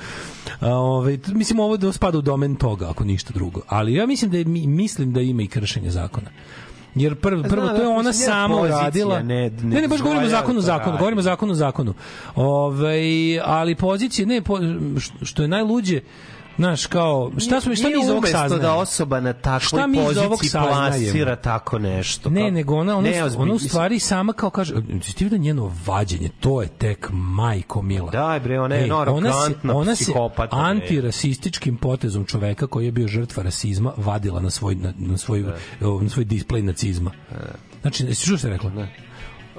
a, 0.60 0.70
ovaj 0.70 1.18
t- 1.18 1.34
mislim 1.34 1.60
ovo 1.60 1.78
da 1.78 1.92
spada 1.92 2.18
u 2.18 2.24
domen 2.24 2.56
toga 2.56 2.90
ako 2.90 3.04
ništa 3.04 3.34
drugo 3.34 3.62
ali 3.68 3.94
ja 3.94 4.06
mislim 4.06 4.32
da 4.32 4.38
je, 4.38 4.46
mi- 4.46 4.68
mislim 4.68 5.14
da 5.14 5.22
ima 5.22 5.42
i 5.42 5.48
kršenje 5.48 5.90
zakona 5.92 6.28
Jer 6.96 7.16
prvo, 7.16 7.44
prvo 7.44 7.68
to 7.68 7.76
je 7.76 7.88
ona 7.90 8.14
sama 8.14 8.56
uradila. 8.58 9.20
ne- 9.20 9.50
Ne, 9.50 9.64
ne 9.64 9.82
ne, 9.82 9.88
baš 9.88 10.02
govorimo 10.02 10.26
o 10.26 10.30
zakonu, 10.30 10.62
zakonu, 10.62 10.98
govorimo 10.98 11.20
o 11.20 11.24
zakonu, 11.24 11.54
zakonu. 11.54 11.94
Ovaj, 12.36 13.04
ali 13.42 13.76
pozicije 13.76 14.26
ne 14.26 14.42
po, 14.42 14.60
što 15.22 15.42
je 15.42 15.48
najluđe 15.48 16.02
Znaš, 16.58 16.86
kao, 16.86 17.32
šta 17.38 17.62
smo, 17.62 17.76
šta 17.76 17.88
mi 17.88 17.94
iz 18.04 18.10
ovog 18.10 18.18
umesto 18.18 18.38
saznajemo? 18.38 18.68
da 18.68 18.74
osoba 18.74 19.20
na 19.20 19.34
takvoj 19.34 19.60
Šta 19.60 19.88
mi 19.88 19.98
iz 19.98 20.18
ovog 20.18 20.30
poziciji 20.30 20.62
plasira 20.62 21.36
tako 21.36 21.80
nešto. 21.80 22.30
Ne, 22.30 22.42
Kao- 22.42 22.52
nego 22.52 22.76
ona, 22.76 22.98
ona, 22.98 23.10
Neozbiljno. 23.10 23.44
ona 23.44 23.54
u 23.54 23.60
stvari 23.60 24.00
sama 24.00 24.34
kao 24.34 24.50
kaže, 24.50 24.74
ti 25.16 25.24
vidio 25.24 25.38
njeno 25.38 25.72
vađenje, 25.86 26.30
to 26.40 26.62
je 26.62 26.68
tek 26.68 27.10
majko 27.12 27.82
mila. 27.82 28.12
Daj 28.12 28.40
bre, 28.40 28.60
ona 28.60 28.76
je 28.76 28.94
ono 28.94 29.16
ona 29.16 29.32
se, 29.32 29.70
ona 29.70 29.96
se 29.96 30.12
antirasističkim 30.52 31.78
potezom 31.78 32.26
čoveka 32.26 32.68
koji 32.68 32.86
je 32.86 32.92
bio 32.92 33.08
žrtva 33.08 33.44
rasizma 33.44 33.94
vadila 33.98 34.42
na 34.42 34.50
svoj, 34.50 34.76
na, 34.76 34.94
na 34.98 35.18
svoj, 35.18 35.46
na 36.02 36.10
svoj 36.10 36.26
displej 36.26 36.62
nacizma. 36.62 37.12
Znači, 37.82 38.06
jesi 38.06 38.26
čuo 38.26 38.38
što 38.38 38.48
je 38.48 38.54
rekla? 38.54 38.70
Ne. 38.70 39.05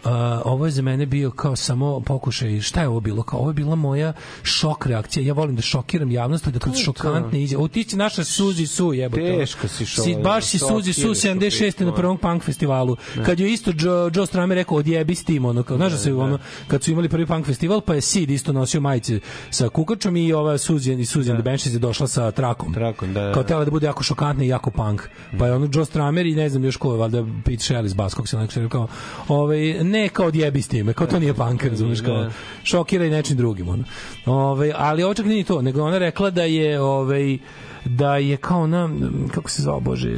Uh, 0.07 0.13
ovo 0.45 0.65
je 0.67 0.71
za 0.71 0.83
mene 0.83 1.07
bio 1.07 1.31
kao 1.31 1.57
samo 1.57 2.01
pokušaj, 2.01 2.61
šta 2.61 2.81
je 2.81 2.89
ovo 2.89 3.01
bilo? 3.01 3.23
Kao 3.23 3.39
ovo 3.41 3.51
je 3.51 3.55
bila 3.55 3.75
moja 3.75 4.13
šok 4.43 4.87
reakcija. 4.87 5.27
Ja 5.27 5.33
volim 5.33 5.57
da 5.57 5.63
šokiram 5.63 6.11
javnost, 6.11 6.49
da 6.49 6.59
kroz 6.59 6.77
šokantne 6.77 7.43
izjave. 7.43 7.65
O 7.65 7.69
ti 7.69 7.85
si 7.85 7.97
naša 7.97 8.25
Suzi 8.25 8.67
Su, 8.67 8.93
jebote. 8.93 9.23
Teško 9.39 9.69
si 9.69 9.85
šo- 9.87 10.03
Si, 10.03 10.17
baš 10.23 10.45
si 10.45 10.59
Suzi 10.59 10.93
Su 10.93 11.01
šokiraš, 11.01 11.19
76. 11.19 11.85
na 11.85 11.95
prvom 11.95 12.19
punk 12.19 12.43
festivalu. 12.43 12.97
Kad 13.25 13.41
je 13.41 13.53
isto 13.53 13.73
Joe, 13.79 14.11
Joe 14.15 14.27
Stramer 14.27 14.57
rekao 14.57 14.77
odjebi 14.77 15.15
s 15.15 15.25
tim, 15.25 15.45
ono, 15.45 15.63
kao, 15.63 15.77
znaš 15.77 15.93
da 15.93 15.99
se 15.99 16.15
ono, 16.15 16.39
kad 16.69 16.83
su 16.85 16.91
imali 16.91 17.09
prvi 17.09 17.27
punk 17.27 17.47
festival, 17.47 17.81
pa 17.81 17.95
je 17.95 18.01
Sid 18.01 18.31
isto 18.31 18.53
nosio 18.53 18.81
majice 18.81 19.21
sa 19.51 19.69
kukačom 19.69 20.17
i 20.17 20.33
ova 20.33 20.59
Suzijan 20.59 21.01
i 21.01 21.07
Suzijan 21.07 21.37
the 21.37 21.43
Benches 21.43 21.75
je 21.75 21.79
došla 21.79 22.07
sa 22.09 22.31
trakom. 22.31 22.75
Trakom, 22.75 23.15
da, 23.15 23.21
da. 23.21 23.33
Kao 23.33 23.43
tela 23.43 23.65
da 23.65 23.71
bude 23.71 23.87
jako 23.87 24.03
šokantna 24.03 24.45
i 24.45 24.49
jako 24.49 24.71
punk. 24.71 25.03
Pa 25.39 25.47
je 25.47 25.53
ono 25.53 25.69
Joe 25.73 25.85
Stramer 25.85 26.27
i 26.27 26.35
ne 26.35 26.49
znam 26.49 26.65
još 26.65 26.77
ko, 26.77 26.93
je, 26.93 26.99
valjda 26.99 27.25
Pete 27.45 27.57
Shelley 27.63 27.87
iz 27.87 27.95
Baskog 27.95 28.29
se 28.29 28.37
nekako 28.37 28.61
rekao, 28.61 28.89
ovaj, 29.29 29.85
ne 29.85 29.96
kao 30.13 30.27
odjebi 30.27 30.63
s 30.63 30.69
time, 30.69 30.93
kao 30.93 31.07
to 31.07 31.19
nije 31.19 31.35
punk, 31.35 31.65
razumeš, 31.65 32.01
kao 32.01 32.17
Da. 32.23 32.31
šokira 32.65 33.05
i 33.05 33.11
nečim 33.11 33.37
drugim. 33.37 33.69
Ono. 33.69 33.85
Ovaj, 34.27 34.73
ali 34.77 35.03
ovo 35.03 35.15
čak 35.15 35.27
nije 35.27 35.37
ni 35.39 35.45
to, 35.45 35.63
nego 35.63 35.83
ona 35.83 35.99
rekla 35.99 36.31
da 36.31 36.43
je 36.43 36.81
ovaj, 36.81 37.39
da 37.85 38.17
je 38.17 38.37
kao 38.37 38.63
ona, 38.63 38.91
kako 39.35 39.51
se 39.51 39.63
zove, 39.63 39.81
bože, 39.81 40.17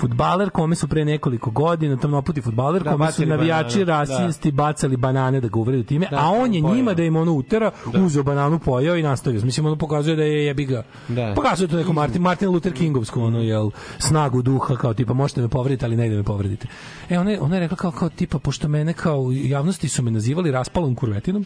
futbaler 0.00 0.50
kome 0.50 0.76
su 0.76 0.88
pre 0.88 1.04
nekoliko 1.04 1.50
godina 1.50 1.96
tamnoputi 1.96 2.40
futbaler 2.40 2.82
Da, 2.82 2.92
kome 2.92 3.12
su 3.12 3.26
navijači 3.26 3.84
bananu, 3.84 4.06
rasisti 4.08 4.52
bacali 4.52 4.96
banane 4.96 5.40
da 5.40 5.48
ga 5.48 5.58
uvredu 5.58 5.82
time 5.82 6.06
Da, 6.10 6.16
a 6.16 6.28
on 6.28 6.54
je 6.54 6.60
njima 6.60 6.94
da 6.94 7.02
im 7.02 7.16
ono 7.16 7.32
utera 7.32 7.70
uzeo 7.94 8.22
bananu 8.22 8.58
pojeo 8.58 8.96
i 8.96 9.02
nastavio. 9.02 9.40
Mislim 9.44 9.66
ono 9.66 9.76
pokazuje 9.76 10.16
da 10.16 10.22
je 10.22 10.44
jebi 10.46 10.64
ga. 10.64 10.82
Da. 11.08 11.32
pokazuje 11.36 11.68
to 11.68 11.76
neko 11.76 11.92
Martin, 11.92 12.22
Martin 12.22 12.48
Luther 12.48 12.72
Kingovsku 12.72 13.22
ono 13.22 13.38
jel 13.38 13.70
snagu 13.98 14.42
duha 14.42 14.76
kao 14.76 14.94
tipa 14.94 15.12
možete 15.12 15.40
me 15.40 15.48
povrediti 15.48 15.84
ali 15.84 15.96
ne 15.96 16.08
da 16.08 16.16
me 16.16 16.22
povredite 16.22 16.68
e 17.08 17.18
ona 17.18 17.30
je, 17.30 17.40
ona 17.40 17.56
je 17.56 17.60
rekla 17.60 17.76
kao, 17.76 17.90
kao 17.90 18.08
tipa 18.08 18.38
pošto 18.38 18.68
mene 18.68 18.92
kao 18.92 19.30
javnosti 19.32 19.88
su 19.88 20.02
me 20.02 20.10
nazivali 20.10 20.50
raspalom 20.50 20.94
kurvetinom 20.94 21.44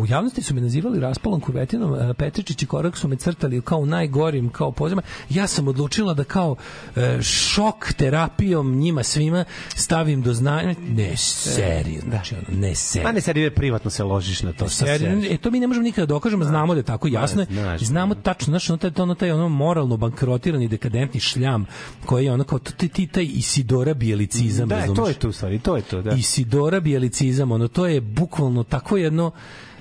U 0.00 0.06
javnosti 0.08 0.42
su 0.42 0.54
me 0.54 0.60
nazivali 0.60 1.00
raspalom 1.00 1.40
kurvetinom, 1.40 1.94
e, 1.94 2.14
Petričić 2.14 2.62
i 2.62 2.66
Korak 2.66 2.96
su 2.96 3.08
me 3.08 3.16
crtali 3.16 3.60
kao 3.60 3.86
najgorim, 3.86 4.48
kao 4.48 4.72
pozima. 4.72 5.02
Ja 5.30 5.46
sam 5.46 5.68
odlučila 5.68 6.14
da 6.14 6.24
kao 6.24 6.56
e, 6.96 7.18
šok 7.22 7.92
terapijom 7.92 8.76
njima 8.76 9.02
svima 9.02 9.44
stavim 9.74 10.22
do 10.22 10.34
znanja. 10.34 10.74
Ne, 10.88 11.16
seriju, 11.16 12.00
znači 12.08 12.34
ono, 12.34 12.60
ne 12.60 12.74
seriju. 12.74 13.06
Ma 13.06 13.12
ne 13.12 13.20
ide 13.40 13.50
privatno 13.50 13.90
se 13.90 14.04
ložiš 14.04 14.42
na 14.42 14.52
to. 14.52 14.68
serijom. 14.68 15.24
e, 15.30 15.38
to 15.38 15.50
mi 15.50 15.60
ne 15.60 15.66
možemo 15.66 15.84
nikada 15.84 16.06
da 16.06 16.14
dokažemo, 16.14 16.44
znamo 16.44 16.74
da 16.74 16.80
je 16.80 16.84
tako, 16.84 17.08
jasno 17.08 17.42
je. 17.42 17.78
Znamo 17.78 18.14
tačno, 18.14 18.50
znaš, 18.50 18.70
ono 18.70 18.76
taj, 18.76 18.90
ono 18.96 19.14
taj 19.14 19.30
ono 19.30 19.48
moralno 19.48 19.96
bankrotirani 19.96 20.68
dekadentni 20.68 21.20
šljam 21.20 21.66
koji 22.06 22.24
je 22.24 22.32
ono 22.32 22.44
kao 22.44 22.58
ti, 22.58 22.88
ti 22.88 23.06
taj 23.06 23.24
Isidora 23.24 23.94
Bielicizam, 23.94 24.68
Da, 24.68 24.76
razumeš? 24.76 24.96
to 24.96 25.08
je 25.08 25.14
to 25.14 25.32
stvari, 25.32 25.58
to 25.58 25.76
je 25.76 25.82
to, 25.82 26.02
da. 26.02 26.10
Isidora 26.10 26.80
Bielicizam, 26.80 27.52
ono 27.52 27.68
to 27.68 27.86
je 27.86 28.00
bukvalno 28.00 28.62
tako 28.62 28.96
jedno, 28.96 29.30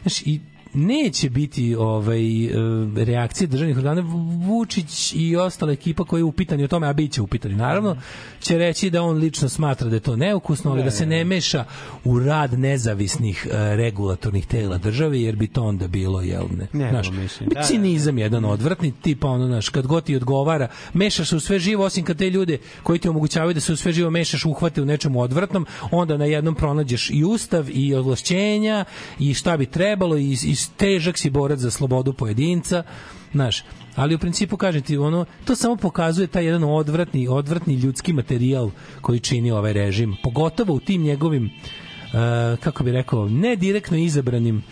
znaš, 0.01 0.21
i 0.21 0.41
neće 0.74 1.30
biti 1.30 1.76
ovaj 1.76 2.46
e, 2.46 2.50
reakcije 2.96 3.48
državnih 3.48 3.78
organa. 3.78 4.04
Vučić 4.48 5.14
i 5.16 5.36
ostala 5.36 5.72
ekipa 5.72 6.04
koja 6.04 6.20
je 6.20 6.24
upitani 6.24 6.64
o 6.64 6.68
tome 6.68 6.88
a 6.88 6.94
biće 6.94 7.22
upitani 7.22 7.56
naravno 7.56 7.98
će 8.41 8.58
reći 8.58 8.90
da 8.90 9.04
on 9.04 9.18
lično 9.18 9.50
smatra 9.50 9.90
da 9.90 9.96
je 9.96 10.00
to 10.00 10.16
neukusno 10.16 10.72
ali 10.72 10.84
da 10.84 10.91
se 10.91 11.06
ne 11.06 11.24
meša 11.24 11.66
u 12.04 12.20
rad 12.20 12.60
nezavisnih 12.60 13.48
e, 13.52 13.76
regulatornih 13.76 14.46
tela 14.46 14.78
države 14.78 15.22
jer 15.22 15.36
bi 15.36 15.48
to 15.48 15.64
onda 15.64 15.88
bilo 15.88 16.22
jel 16.22 16.46
ne 16.58 16.68
Ne, 16.74 16.90
znaš, 16.90 17.12
mislim, 17.12 17.50
da, 17.50 17.60
da, 17.60 17.66
cinizam 17.66 18.18
jedan 18.18 18.46
odvratni 18.46 18.94
tipa 19.02 19.28
ono 19.28 19.48
znaš 19.48 19.70
kad 19.70 19.88
god 19.88 20.04
ti 20.04 20.16
odgovara 20.16 20.68
mešaš 20.94 21.30
se 21.30 21.36
u 21.36 21.40
sve 21.40 21.60
živo 21.60 21.86
osim 21.86 22.06
kad 22.06 22.18
te 22.18 22.30
ljude 22.30 22.58
koji 22.84 23.00
ti 23.00 23.10
omogućavaju 23.10 23.54
da 23.54 23.60
se 23.60 23.74
u 23.74 23.76
sve 23.76 23.91
živo 23.91 24.10
mešaš 24.10 24.46
uhvate 24.46 24.82
u 24.82 24.86
nečemu 24.86 25.22
odvratnom 25.22 25.66
onda 25.91 26.18
na 26.18 26.26
jednom 26.26 26.56
pronađeš 26.56 27.10
i 27.10 27.24
ustav 27.24 27.70
i 27.70 27.96
ovlašćenja 27.96 28.86
i 29.20 29.34
šta 29.34 29.58
bi 29.58 29.66
trebalo 29.66 30.18
i, 30.18 30.32
i 30.32 30.56
težak 30.68 31.18
si 31.18 31.30
borac 31.30 31.60
za 31.60 31.72
slobodu 31.72 32.14
pojedinca 32.14 32.84
znaš 33.31 33.64
ali 33.95 34.15
u 34.15 34.19
principu 34.19 34.57
kažem 34.57 34.81
ti 34.81 34.98
ono 34.98 35.26
to 35.45 35.56
samo 35.56 35.76
pokazuje 35.76 36.27
taj 36.27 36.45
jedan 36.45 36.64
odvratni 36.64 37.27
odvratni 37.27 37.73
ljudski 37.73 38.14
materijal 38.14 38.72
koji 39.02 39.19
čini 39.19 39.52
ovaj 39.52 39.73
režim 39.73 40.15
pogotovo 40.23 40.73
u 40.73 40.80
tim 40.80 41.02
njegovim 41.02 41.45
uh, 41.45 42.60
kako 42.60 42.84
bi 42.84 42.91
rekao 42.91 43.30
ne 43.30 43.56
direktno 43.56 43.98
izabranim 43.98 44.64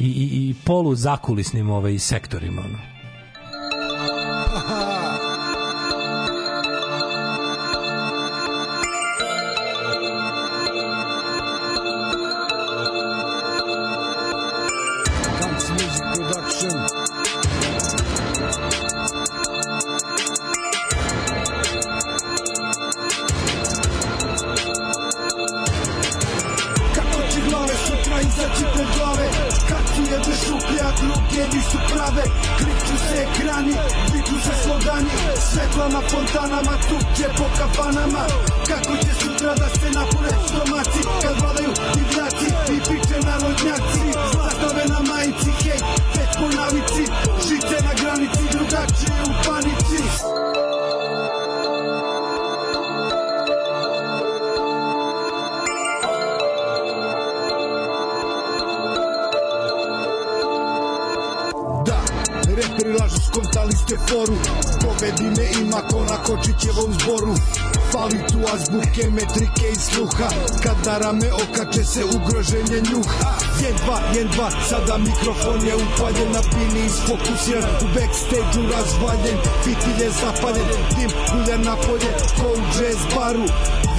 i, 0.00 0.04
i, 0.06 0.48
i 0.50 0.54
polu 0.64 0.94
zakulisnim 0.94 1.70
ovaj 1.70 1.98
sektorima 1.98 2.62
ono. 2.62 2.99
Se 72.44 72.58
ugroženje 72.58 72.80
njuha 72.90 73.32
Jen 73.62 73.76
dva, 73.84 74.00
jen 74.14 74.28
dva, 74.28 74.50
sada 74.68 74.98
mikrofon 74.98 75.66
je 75.66 75.74
upaljen 75.74 76.32
Na 76.32 76.40
bini 76.52 76.86
isfokusiran, 76.86 77.70
u 77.84 77.86
backstage-u 77.94 78.62
razvaljen. 78.72 79.38
Fitilj 79.64 80.04
je 80.04 80.10
zapaljen, 80.10 80.68
dim 80.96 81.10
kulja 81.28 81.56
napolje 81.58 82.10
Ko 82.36 82.46
u 82.52 82.62
jazz 82.74 83.00
baru, 83.14 83.44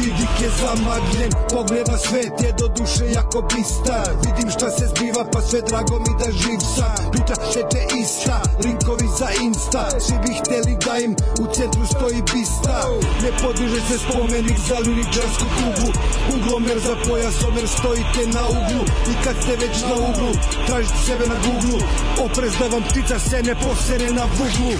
vidik 0.02 0.36
je 0.44 0.49
zamagljen 0.61 1.32
Pogled 1.53 1.88
na 1.94 1.98
svet 1.98 2.34
je 2.44 2.52
do 2.60 2.68
duše 2.78 3.06
jako 3.18 3.40
bistar. 3.52 4.10
Vidim 4.26 4.49
šta 4.56 4.68
se 4.78 4.86
zbiva 4.91 5.23
pa 5.34 5.40
sve 5.41 5.60
drago 5.69 5.95
mi 6.06 6.14
da 6.22 6.28
živ 6.41 6.60
sam. 6.76 6.99
Priča 7.11 7.36
teče 7.41 7.82
ista, 8.02 8.38
linkovi 8.64 9.07
za 9.19 9.30
insta. 9.45 9.84
Svi 10.06 10.18
bi 10.23 10.32
hteli 10.40 10.73
da 10.86 10.94
im 11.06 11.11
u 11.44 11.45
centru 11.56 11.86
stoji 11.94 12.22
bista. 12.32 12.78
Ne 13.23 13.32
podiže 13.41 13.80
se 13.88 13.95
spomenik 14.06 14.60
za 14.69 14.78
liričarsku 14.86 15.45
tugu 15.57 15.90
Uglomer 16.36 16.80
za 16.88 16.95
pojasomer 17.06 17.65
stojite 17.78 18.22
na 18.36 18.44
uglu. 18.57 18.84
I 19.11 19.14
kad 19.23 19.36
ste 19.41 19.53
već 19.64 19.76
na 19.90 19.95
uglu, 20.07 20.32
tražite 20.68 20.99
sebe 21.06 21.26
na 21.34 21.38
Google 21.45 21.82
Oprez 22.26 22.53
da 22.60 22.68
vam 22.73 22.84
ptica 22.90 23.19
se 23.19 23.38
ne 23.44 23.56
posere 23.64 24.10
na 24.19 24.26
vuglu 24.38 24.73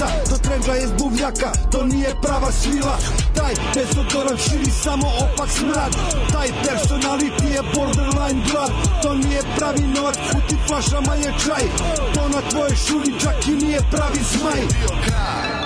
pista 0.00 0.30
To 0.30 0.38
trendža 0.38 0.72
je 0.72 0.86
zbuvljaka, 0.86 1.52
to 1.72 1.84
nije 1.84 2.14
prava 2.22 2.52
svila 2.52 2.98
Taj 3.36 3.54
dezodoran 3.74 4.36
širi 4.36 4.70
samo 4.70 5.06
opak 5.06 5.48
smrad. 5.50 5.92
Taj 6.32 6.48
personality 6.48 7.46
je 7.54 7.62
borderline 7.74 8.42
blood 8.50 8.72
To 9.02 9.14
nije 9.14 9.40
pravi 9.56 9.82
novac, 9.96 10.16
u 10.36 10.48
ti 10.48 10.56
flašama 10.66 11.14
je 11.14 11.34
čaj 11.44 11.64
To 12.14 12.28
na 12.28 12.40
tvoje 12.50 12.76
šuni 12.76 13.20
čak 13.20 13.48
i 13.48 13.64
nije 13.64 13.80
pravi 13.90 14.20
zmaj. 14.32 14.60
Kako 15.06 15.59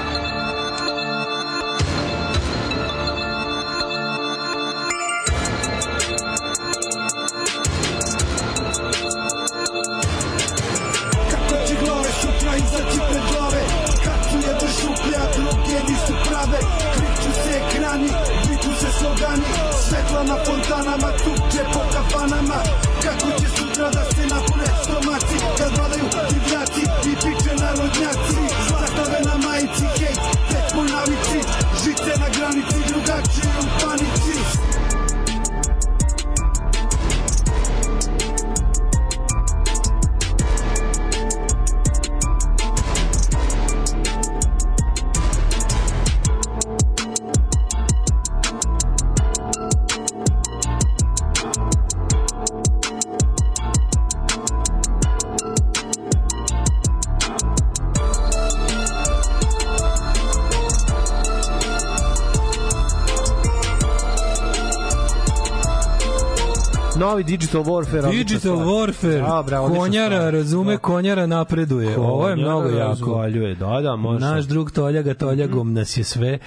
Novi 67.14 67.24
Digital 67.26 67.62
Warfare. 67.62 68.10
Digital. 68.10 68.56
Warfare, 68.56 69.20
Da, 69.20 69.42
bravo, 69.42 69.66
odlična 69.66 69.80
konjara 69.80 70.30
razume, 70.30 70.72
Da. 70.72 70.78
konjara 70.78 71.26
napreduje. 71.26 71.98
Ovo 71.98 72.28
je 72.28 72.34
Konjara 72.34 72.50
mnogo 72.50 72.68
jako. 72.68 72.88
razvaljuje, 72.88 73.54
Da, 73.54 73.80
da, 73.80 73.96
može. 73.96 74.20
Naš 74.20 74.44
drug 74.44 74.70
Toljaga, 74.70 75.14
Toljagom 75.14 75.72
nas 75.72 75.96
je 75.96 76.04
sve. 76.04 76.38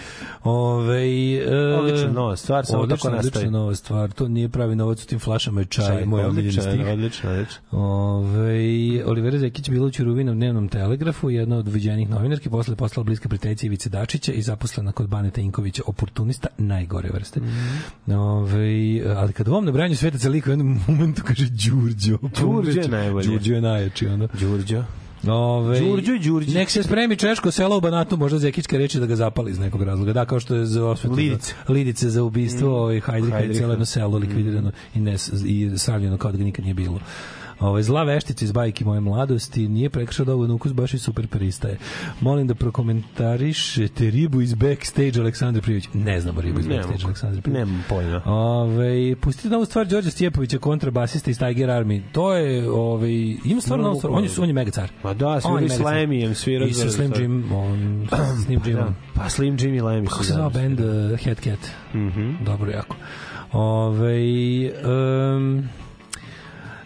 Ove, 0.48 1.34
e, 1.36 1.76
Odlična 1.80 2.12
nova 2.12 2.36
stvar, 2.36 2.66
samo 2.66 2.84
odlična, 2.84 2.98
tako 2.98 3.16
nastavi. 3.16 3.46
Odlična 3.46 3.60
nova 3.60 3.76
stvar, 3.76 4.12
to 4.12 4.28
nije 4.28 4.50
pravi 4.50 4.76
novac 4.76 5.04
u 5.04 5.08
tim 5.08 5.20
flašama 5.20 5.62
i 5.62 5.66
čaj, 5.66 5.86
Čaj, 5.86 6.06
moj 6.06 6.26
omiljeni 6.26 6.52
stih. 6.52 6.88
odlično, 6.94 7.30
odlično. 7.32 7.60
Ove, 7.72 9.06
Olivera 9.06 9.38
Zekić 9.38 9.70
bila 9.70 9.88
u 9.88 9.92
Ćuruvinom 9.92 10.36
dnevnom 10.36 10.68
telegrafu, 10.70 11.30
jedna 11.30 11.58
od 11.58 11.68
viđenih 11.68 12.10
novinarki, 12.10 12.50
posle 12.50 12.76
postala 12.76 13.04
bliska 13.04 13.30
prijateljica 13.30 13.66
Ivice 13.66 13.90
Dačića 13.90 14.32
i 14.32 14.42
zaposlena 14.42 14.92
kod 14.92 15.10
Baneta 15.10 15.42
Inkovića, 15.42 15.84
oportunista 15.86 16.48
najgore 16.58 17.10
vrste. 17.14 17.40
Mhm. 17.40 18.12
Ove, 18.14 19.02
ali 19.16 19.34
kad 19.34 19.48
u 19.48 19.52
ovom 19.52 19.66
nabranju 19.66 19.96
svetaca 19.96 20.30
lik 20.30 20.48
u 20.48 20.50
jednom 20.50 20.80
momentu 20.88 21.22
kaže 21.26 21.46
Đurđo. 21.50 22.18
Đurđo 22.42 22.82
je 22.82 22.88
najbolje. 22.88 23.28
Đurđo 23.28 23.54
je 23.54 23.62
najjači, 23.62 24.08
ono. 24.08 24.28
Đurđo. 24.40 24.84
Ove, 25.28 25.80
Đurđo 25.80 26.14
i 26.14 26.20
Đurđić. 26.20 26.54
Nek 26.54 26.70
se 26.70 26.84
spremi 26.84 27.16
Češko 27.16 27.52
selo 27.52 27.78
u 27.78 27.82
Banatu, 27.82 28.18
možda 28.18 28.40
Zekićka 28.40 28.78
reči 28.78 29.00
da 29.00 29.06
ga 29.06 29.16
zapali 29.16 29.52
iz 29.52 29.60
nekog 29.60 29.84
razloga. 29.84 30.14
Da, 30.14 30.26
kao 30.26 30.40
što 30.40 30.56
je 30.56 30.66
za 30.66 30.86
osvetu. 30.86 31.16
Lidice. 31.16 31.54
Lidice 31.70 32.10
za 32.10 32.24
ubistvo, 32.24 32.90
mm. 32.90 33.00
Hajdrika 33.02 33.36
je 33.36 33.40
Hajdrika. 33.40 33.58
cijelo 33.58 33.74
jedno 33.74 33.86
selo 33.86 34.18
likvidirano 34.18 34.72
i, 34.96 35.00
ne, 35.00 35.16
i 35.46 35.72
sravljeno 35.78 36.18
kao 36.18 36.32
da 36.32 36.38
ga 36.38 36.44
nikad 36.44 36.66
nije 36.66 36.74
bilo. 36.74 37.00
Ovaj 37.60 37.84
zla 37.84 38.04
veštica 38.04 38.46
iz 38.46 38.52
bajke 38.52 38.86
moje 38.86 39.00
mladosti 39.02 39.68
nije 39.68 39.90
prekršao 39.90 40.26
dovoljno 40.26 40.56
ukus, 40.56 40.74
baš 40.74 40.94
i 40.94 41.00
super 41.00 41.28
pristaje. 41.28 41.78
Molim 42.22 42.48
da 42.48 42.56
prokomentarišete 42.56 44.10
ribu 44.10 44.42
iz 44.42 44.54
backstage 44.54 45.20
Aleksandra 45.20 45.62
Prijović. 45.62 45.88
Ne 45.94 46.22
znamo 46.22 46.42
ribu 46.42 46.60
iz 46.60 46.68
backstage 46.68 47.06
Aleksandra 47.06 47.42
Prijović. 47.42 47.60
Nemam 47.60 47.84
pojma. 47.90 48.22
Ove, 48.26 49.16
pustite 49.16 49.50
novu 49.50 49.66
stvar 49.66 49.88
Đorđa 49.88 50.10
Stjepovića, 50.12 50.58
kontrabasista 50.60 51.32
iz 51.32 51.40
Tiger 51.40 51.70
Army. 51.70 52.02
To 52.12 52.34
je, 52.34 52.70
ove, 52.72 53.12
ima 53.46 53.62
stvarno 53.62 53.84
No, 53.84 53.90
novu 53.90 54.00
stvar. 54.00 54.14
On 54.14 54.24
je, 54.24 54.30
on 54.40 54.48
je 54.48 54.54
mega 54.54 54.72
car. 54.72 54.90
Ma 55.04 55.14
da, 55.14 55.42
svira 55.42 55.70
s. 55.70 55.80
Lemijem, 55.80 56.36
svira 56.36 56.66
I 56.66 56.74
sa 56.74 56.90
Slim 56.90 57.14
Jim, 57.20 57.52
on, 57.52 58.08
Slim 58.46 58.62
Jimom. 58.66 58.96
Pa 59.14 59.30
Slim 59.30 59.58
Jim 59.60 59.76
i 59.76 59.82
Lemmy 59.82 60.08
Kako 60.10 60.24
se 60.24 60.34
zvao 60.34 60.50
zajedno 60.50 60.76
band 60.76 60.80
svirali. 60.80 61.14
uh, 61.14 61.20
Head 61.20 61.38
Cat? 61.40 61.70
Mhm. 61.94 62.32
Dobro, 62.46 62.72
jako. 62.72 62.96
Ove, 63.52 64.18
um, 65.36 65.70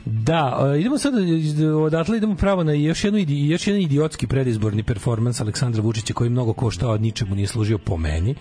Da, 0.05 0.71
e, 0.75 0.79
idemo 0.79 0.97
sad 0.97 1.13
iz- 1.27 1.61
odatle 1.61 2.17
idemo 2.17 2.35
pravo 2.35 2.63
na 2.63 2.73
još 2.73 3.03
jednu 3.03 3.19
još 3.27 3.67
jedan 3.67 3.81
idiotski 3.81 4.27
predizborni 4.27 4.83
performans 4.83 5.41
Aleksandra 5.41 5.81
Vučića 5.81 6.13
koji 6.13 6.29
mnogo 6.29 6.53
koštao, 6.53 6.97
ničemu 6.97 7.35
nije 7.35 7.47
služio 7.47 7.77
po 7.77 7.97
meni. 7.97 8.35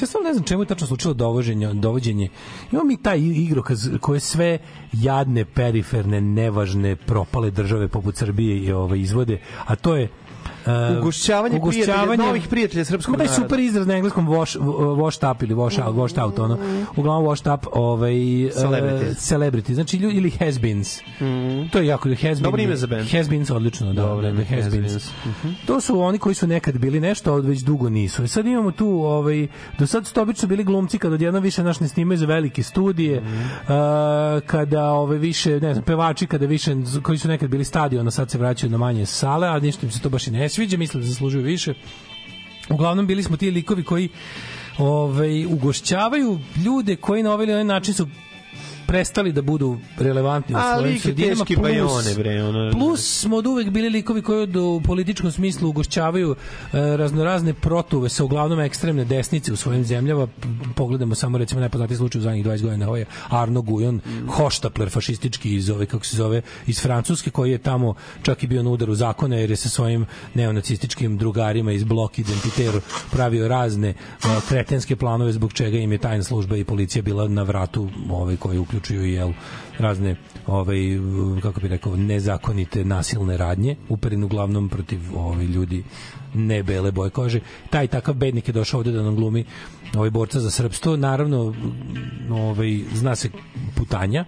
Ja 0.00 0.06
stvarno 0.06 0.28
ne 0.28 0.34
znam 0.34 0.44
čemu 0.44 0.62
je 0.62 0.66
tačno 0.66 0.86
slučilo 0.86 1.14
dovođenje, 1.14 1.74
dovođenje. 1.74 2.28
Imamo 2.72 2.88
mi 2.88 2.96
taj 3.02 3.18
igrokaz 3.20 3.88
koje 4.00 4.20
sve 4.20 4.58
jadne, 4.92 5.44
periferne, 5.44 6.20
nevažne, 6.20 6.96
propale 6.96 7.50
države 7.50 7.88
poput 7.88 8.16
Srbije 8.16 8.58
i 8.58 8.72
ovaj 8.72 8.98
izvode, 8.98 9.38
a 9.66 9.76
to 9.76 9.96
je 9.96 10.08
e, 10.66 10.98
Ugošćavanje 10.98 11.60
prijatelja, 11.62 12.16
novih 12.16 12.48
prijatelja 12.48 12.84
srpskog 12.84 13.16
naroda. 13.16 13.34
super 13.34 13.60
izraz 13.60 13.86
na 13.86 13.94
engleskom 13.94 14.28
wash, 14.28 14.58
washed 14.96 15.30
up 15.30 15.42
ili 15.42 15.54
wash 15.54 15.86
out, 15.86 15.96
washed 15.96 16.22
out, 16.22 16.38
ono. 16.38 16.58
Uglavnom 16.96 17.24
washed 17.26 17.54
up, 17.54 17.66
ovaj, 17.72 18.12
Celebrity. 18.12 19.02
e, 19.02 19.14
celebrity, 19.14 19.74
znači 19.74 19.96
ljudi 19.96 20.16
ili 20.16 20.30
has 20.30 20.60
beens. 20.60 21.00
To 21.72 21.78
je 21.78 21.86
jako, 21.86 22.08
has 22.08 22.18
been, 22.20 22.42
Dobro 22.42 22.62
ime 22.62 22.76
za 22.76 22.86
band. 22.86 23.08
Has 23.10 23.28
beens, 23.28 23.50
odlično, 23.50 23.86
da, 23.86 24.02
Dobro 24.02 24.22
da, 24.22 24.28
ime, 24.28 24.44
has 24.44 24.64
Has 24.64 24.72
beens. 24.72 24.86
Beens. 24.86 25.10
Mhm. 25.26 25.48
To 25.66 25.80
su 25.80 26.00
oni 26.00 26.18
koji 26.18 26.34
su 26.34 26.46
nekad 26.46 26.78
bili 26.78 27.00
nešto, 27.00 27.32
a 27.32 27.36
već 27.36 27.60
dugo 27.60 27.88
nisu. 27.88 28.24
I 28.24 28.28
sad 28.28 28.46
imamo 28.46 28.70
tu, 28.70 28.88
ovaj, 28.88 29.46
do 29.78 29.86
sad 29.86 30.06
su 30.06 30.14
to 30.14 30.22
obično 30.22 30.48
bili 30.48 30.64
glumci 30.64 30.98
kad 30.98 31.12
odjednom 31.12 31.42
više 31.42 31.62
naš 31.62 31.80
ne 31.80 31.88
snimaju 31.88 32.18
za 32.18 32.26
velike 32.26 32.62
studije, 32.62 33.20
Mhm. 33.20 33.42
a, 33.68 34.40
kada 34.46 34.84
ove 34.84 35.18
više, 35.18 35.60
ne 35.60 35.72
znam, 35.74 35.84
pevači 35.84 36.26
kada 36.26 36.46
više, 36.46 36.70
koji 37.02 37.18
su 37.18 37.28
nekad 37.28 37.50
bili 37.50 37.64
stadion, 37.64 38.08
a 38.08 38.10
sad 38.10 38.30
se 38.30 38.38
vraćaju 38.38 38.70
na 38.70 38.78
manje 38.78 39.06
sale, 39.06 39.48
a 39.48 39.58
ništa 39.58 39.86
im 39.86 39.92
se 39.92 40.00
to 40.00 40.08
baš 40.08 40.26
i 40.26 40.30
ne 40.30 40.48
sviđa, 40.56 40.76
misle 40.76 41.00
da 41.00 41.06
zaslužuju 41.06 41.44
više. 41.44 41.74
Uglavnom 42.70 43.06
bili 43.06 43.22
smo 43.22 43.36
ti 43.36 43.50
likovi 43.50 43.84
koji 43.84 44.08
ovaj 44.78 45.46
ugošćavaju 45.46 46.38
ljude 46.64 46.96
koji 46.96 47.22
na 47.22 47.32
ovaj 47.32 47.64
način 47.64 47.94
su 47.94 48.08
prestali 48.86 49.32
da 49.32 49.42
budu 49.42 49.78
relevantni 49.98 50.54
u 50.54 50.58
svojim 50.74 50.94
je 50.94 51.00
sredinama. 51.00 51.34
teški 51.34 51.56
bajone, 51.56 52.14
bre, 52.14 52.42
ono- 52.42 52.70
plus 52.72 53.20
smo 53.20 53.36
od 53.36 53.46
uvek 53.46 53.70
bili 53.70 53.88
likovi 53.90 54.22
koji 54.22 54.40
od- 54.40 54.56
u 54.56 54.80
političkom 54.80 55.30
smislu 55.30 55.68
ugošćavaju 55.68 56.36
e, 56.72 56.96
raznorazne 56.96 57.54
protuve 57.54 58.08
sa 58.08 58.24
uglavnom 58.24 58.60
ekstremne 58.60 59.04
desnice 59.04 59.52
u 59.52 59.56
svojim 59.56 59.84
zemljama. 59.84 60.26
Pogledamo 60.74 61.14
samo 61.14 61.38
recimo 61.38 61.60
najpoznatiji 61.60 61.96
slučaj 61.96 62.18
u 62.18 62.22
zadnjih 62.22 62.44
20 62.46 62.62
godina, 62.62 62.88
ovaj 62.88 63.00
je 63.00 63.06
Arno 63.28 63.62
Gujon, 63.62 64.00
hoštapler 64.28 64.90
fašistički 64.90 65.54
iz 65.54 65.70
ove 65.70 65.86
kako 65.86 66.04
se 66.06 66.16
zove 66.16 66.42
iz 66.66 66.80
Francuske 66.80 67.30
koji 67.30 67.50
je 67.50 67.58
tamo 67.58 67.94
čak 68.22 68.42
i 68.42 68.46
bio 68.46 68.62
na 68.62 68.70
udaru 68.70 68.94
zakona 68.94 69.36
jer 69.36 69.50
je 69.50 69.56
sa 69.56 69.68
svojim 69.68 70.06
neonacističkim 70.34 71.18
drugarima 71.18 71.72
iz 71.72 71.84
blok 71.84 72.18
identiteru 72.18 72.80
pravio 73.10 73.48
razne 73.48 73.88
e, 73.88 73.94
kretenske 74.48 74.96
planove 74.96 75.32
zbog 75.32 75.52
čega 75.52 75.78
im 75.78 75.92
je 75.92 75.98
tajna 75.98 76.22
služba 76.22 76.56
i 76.56 76.64
policija 76.64 77.02
bila 77.02 77.28
na 77.28 77.42
vratu 77.42 77.88
ovaj 78.10 78.36
koji 78.36 78.58
uključuju 78.76 79.04
i 79.06 79.12
jel 79.12 79.32
razne 79.78 80.16
ovaj 80.46 80.78
kako 81.42 81.60
bi 81.60 81.68
rekao 81.68 81.96
nezakonite 81.96 82.84
nasilne 82.84 83.36
radnje 83.36 83.76
uperene 83.88 84.24
uglavnom 84.24 84.68
protiv 84.68 85.00
ovaj 85.16 85.44
ljudi 85.44 85.84
ne 86.34 86.62
bele 86.62 86.92
boje 86.92 87.10
kože. 87.10 87.40
Taj 87.70 87.86
takav 87.86 88.14
bednik 88.14 88.48
je 88.48 88.52
došao 88.52 88.78
ovde 88.78 88.92
da 88.92 89.02
nam 89.02 89.16
glumi 89.16 89.44
ovaj 89.94 90.10
borca 90.10 90.40
za 90.40 90.50
srpstvo. 90.50 90.96
Naravno 90.96 91.54
ovaj 92.30 92.80
zna 92.94 93.16
se 93.16 93.30
putanja 93.74 94.24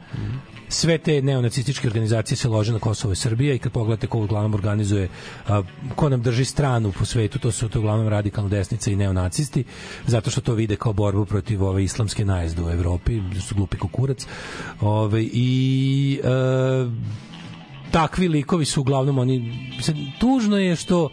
sve 0.69 0.99
te 0.99 1.23
neonacističke 1.23 1.87
organizacije 1.89 2.37
se 2.37 2.49
lože 2.49 2.73
na 2.73 2.79
Kosovo 2.79 3.13
i 3.13 3.17
Srbija 3.17 3.55
i 3.55 3.59
kad 3.59 3.73
pogledate 3.73 4.07
ko 4.07 4.19
uglavnom 4.19 4.55
organizuje 4.55 5.09
a, 5.49 5.63
ko 5.97 6.09
nam 6.09 6.23
drži 6.23 6.45
stranu 6.45 6.93
po 6.93 7.05
svetu 7.05 7.39
to 7.39 7.53
su 7.53 7.69
to 7.69 7.79
uglavnom 7.79 8.09
radikalno 8.09 8.51
desnice 8.51 8.93
i 8.93 8.97
neonacisti 8.97 9.65
zato 10.07 10.31
što 10.31 10.41
to 10.41 10.55
vide 10.55 10.77
kao 10.77 10.93
borbu 10.93 11.25
protiv 11.25 11.65
ove 11.65 11.85
islamske 11.85 12.25
najezde 12.25 12.63
u 12.63 12.71
Evropi 12.71 13.21
da 13.35 13.41
su 13.41 13.55
glupi 13.55 13.79
kukurac. 13.79 14.27
Ove, 14.81 15.23
i 15.23 16.21
e, 16.25 16.29
takvi 17.91 18.29
likovi 18.29 18.65
su 18.65 18.81
uglavnom 18.81 19.19
oni 19.19 19.53
sad, 19.83 19.97
tužno 20.21 20.59
je 20.59 20.77
što 20.77 21.09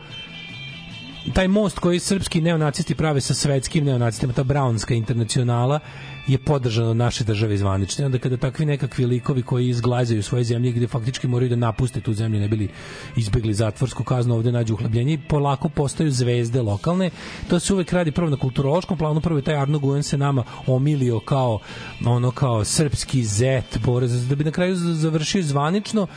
taj 1.34 1.48
most 1.48 1.80
koji 1.80 2.00
srpski 2.00 2.42
neonacisti 2.42 2.96
prave 2.96 3.22
sa 3.22 3.34
svetskim 3.34 3.86
neonacistima, 3.86 4.34
ta 4.34 4.44
Brownska 4.44 4.94
internacionala 4.94 5.80
je 6.28 6.38
podržana 6.38 6.90
od 6.90 6.98
naše 6.98 7.24
države 7.24 7.58
zvanične. 7.58 8.06
Onda 8.06 8.18
kada 8.18 8.38
takvi 8.38 8.66
nekakvi 8.66 9.06
likovi 9.06 9.42
koji 9.42 9.70
izglazaju 9.70 10.24
svoje 10.24 10.44
zemlje 10.44 10.72
gde 10.72 10.88
faktički 10.88 11.28
moraju 11.28 11.50
da 11.50 11.56
napuste 11.56 12.02
tu 12.02 12.14
zemlju 12.14 12.40
ne 12.40 12.48
bili 12.48 12.70
izbegli 13.16 13.54
zatvorsku 13.54 14.04
kaznu 14.04 14.36
ovde 14.36 14.52
nađu 14.52 14.74
uhljebljenje 14.74 15.14
i 15.14 15.20
polako 15.30 15.70
postaju 15.70 16.12
zvezde 16.12 16.62
lokalne. 16.62 17.10
To 17.50 17.60
se 17.60 17.74
uvek 17.74 17.94
radi 17.94 18.12
prvo 18.12 18.30
na 18.30 18.38
kulturološkom 18.38 18.98
planu, 18.98 19.22
prvo 19.22 19.38
je 19.38 19.44
taj 19.44 19.56
Arno 19.56 19.80
Gujen 19.80 20.04
se 20.04 20.18
nama 20.18 20.44
omilio 20.68 21.20
kao 21.20 21.60
ono 22.06 22.32
kao 22.32 22.64
srpski 22.66 23.24
zet, 23.24 23.80
borac, 23.86 24.12
da 24.12 24.36
bi 24.36 24.44
na 24.44 24.52
kraju 24.52 24.76
završio 24.76 25.44
zvanično 25.44 26.08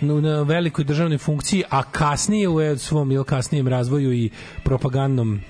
na, 0.00 0.42
velikoj 0.42 0.84
državnoj 0.84 1.18
funkciji, 1.18 1.62
a 1.70 1.82
kasnije 1.82 2.48
u 2.48 2.78
svom 2.78 3.10
ili 3.10 3.24
kasnijem 3.24 3.68
razvoju 3.68 4.12
i 4.12 4.30
propagandnom 4.64 5.40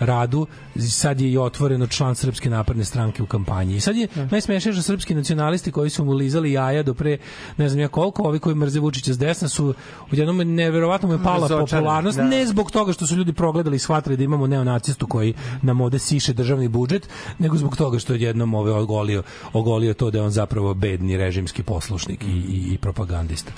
radu 0.00 0.46
sad 0.90 1.20
je 1.20 1.32
i 1.32 1.38
otvoreno 1.38 1.86
član 1.86 2.14
Srpske 2.14 2.50
napredne 2.50 2.84
stranke 2.84 3.22
u 3.22 3.26
kampanji. 3.26 3.76
I 3.76 3.80
sad 3.80 3.96
je 3.96 4.08
najsmešnije 4.30 4.72
što 4.72 4.82
srpski 4.82 5.14
nacionalisti 5.14 5.72
koji 5.72 5.90
su 5.90 6.04
mu 6.04 6.12
lizali 6.12 6.52
jaja 6.52 6.82
do 6.82 6.94
pre 6.94 7.18
ne 7.56 7.68
znam 7.68 7.80
ja 7.80 7.88
koliko, 7.88 8.22
ovi 8.22 8.38
koji 8.38 8.54
mrze 8.54 8.80
Vučića 8.80 9.12
s 9.12 9.18
desna 9.18 9.48
su 9.48 9.74
u 10.12 10.14
jednom 10.14 10.36
neverovatno 10.36 11.08
mu 11.08 11.14
je 11.14 11.22
pala 11.22 11.40
Razočarani, 11.40 11.66
popularnost, 11.70 12.18
da. 12.18 12.24
ne 12.24 12.46
zbog 12.46 12.70
toga 12.70 12.92
što 12.92 13.06
su 13.06 13.16
ljudi 13.16 13.32
progledali 13.32 13.76
i 13.76 13.78
shvatili 13.78 14.16
da 14.16 14.24
imamo 14.24 14.46
neonacistu 14.46 15.06
koji 15.06 15.34
nam 15.62 15.80
ovde 15.80 15.98
siše 15.98 16.32
državni 16.32 16.68
budžet, 16.68 17.08
nego 17.38 17.56
zbog 17.56 17.76
toga 17.76 17.98
što 17.98 18.12
je 18.12 18.20
jednom 18.20 18.54
ove 18.54 18.72
ogolio, 18.72 19.22
ogolio 19.52 19.94
to 19.94 20.10
da 20.10 20.18
je 20.18 20.24
on 20.24 20.30
zapravo 20.30 20.74
bedni 20.74 21.16
režimski 21.16 21.62
poslušnik 21.62 22.24
i, 22.24 22.26
i, 22.26 22.74
i 22.74 22.78
propagandista. 22.78 23.52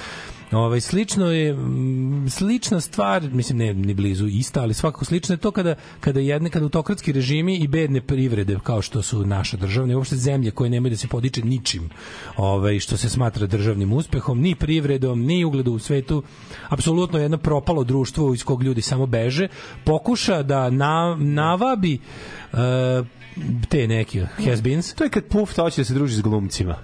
Ovaj 0.52 0.80
slično 0.80 1.32
je 1.32 1.52
mm, 1.54 2.28
slična 2.28 2.80
stvar, 2.80 3.22
mislim 3.32 3.58
ne 3.58 3.74
ni 3.74 3.94
blizu 3.94 4.26
ista, 4.26 4.62
ali 4.62 4.74
svakako 4.74 5.04
slično 5.04 5.32
je 5.32 5.36
to 5.36 5.50
kada 5.50 5.74
kada 6.00 6.20
jedne 6.20 6.50
kada 6.50 6.64
autokratski 6.64 7.12
režimi 7.12 7.56
i 7.56 7.68
bedne 7.68 8.00
privrede 8.00 8.58
kao 8.62 8.82
što 8.82 9.02
su 9.02 9.26
naša 9.26 9.56
državne 9.56 9.96
uopšte 9.96 10.16
zemlje 10.16 10.50
koje 10.50 10.70
nemaju 10.70 10.90
da 10.90 10.96
se 10.96 11.08
podiče 11.08 11.42
ničim, 11.42 11.90
ovaj 12.36 12.78
što 12.78 12.96
se 12.96 13.08
smatra 13.08 13.46
državnim 13.46 13.92
uspehom, 13.92 14.40
ni 14.40 14.54
privredom, 14.54 15.22
ni 15.22 15.44
ugledom 15.44 15.74
u 15.74 15.78
svetu, 15.78 16.22
apsolutno 16.68 17.18
jedno 17.18 17.38
propalo 17.38 17.84
društvo 17.84 18.34
iz 18.34 18.44
kog 18.44 18.62
ljudi 18.62 18.82
samo 18.82 19.06
beže, 19.06 19.48
pokuša 19.84 20.42
da 20.42 20.70
na, 20.70 21.16
navabi 21.20 21.94
e, 21.94 22.56
te 23.68 23.88
neke 23.88 24.26
has-beens. 24.38 24.94
To 24.94 25.04
je 25.04 25.10
kad 25.10 25.24
Pufta 25.24 25.62
hoće 25.62 25.80
da 25.80 25.84
se 25.84 25.94
druži 25.94 26.14
s 26.14 26.22
glumcima. 26.22 26.76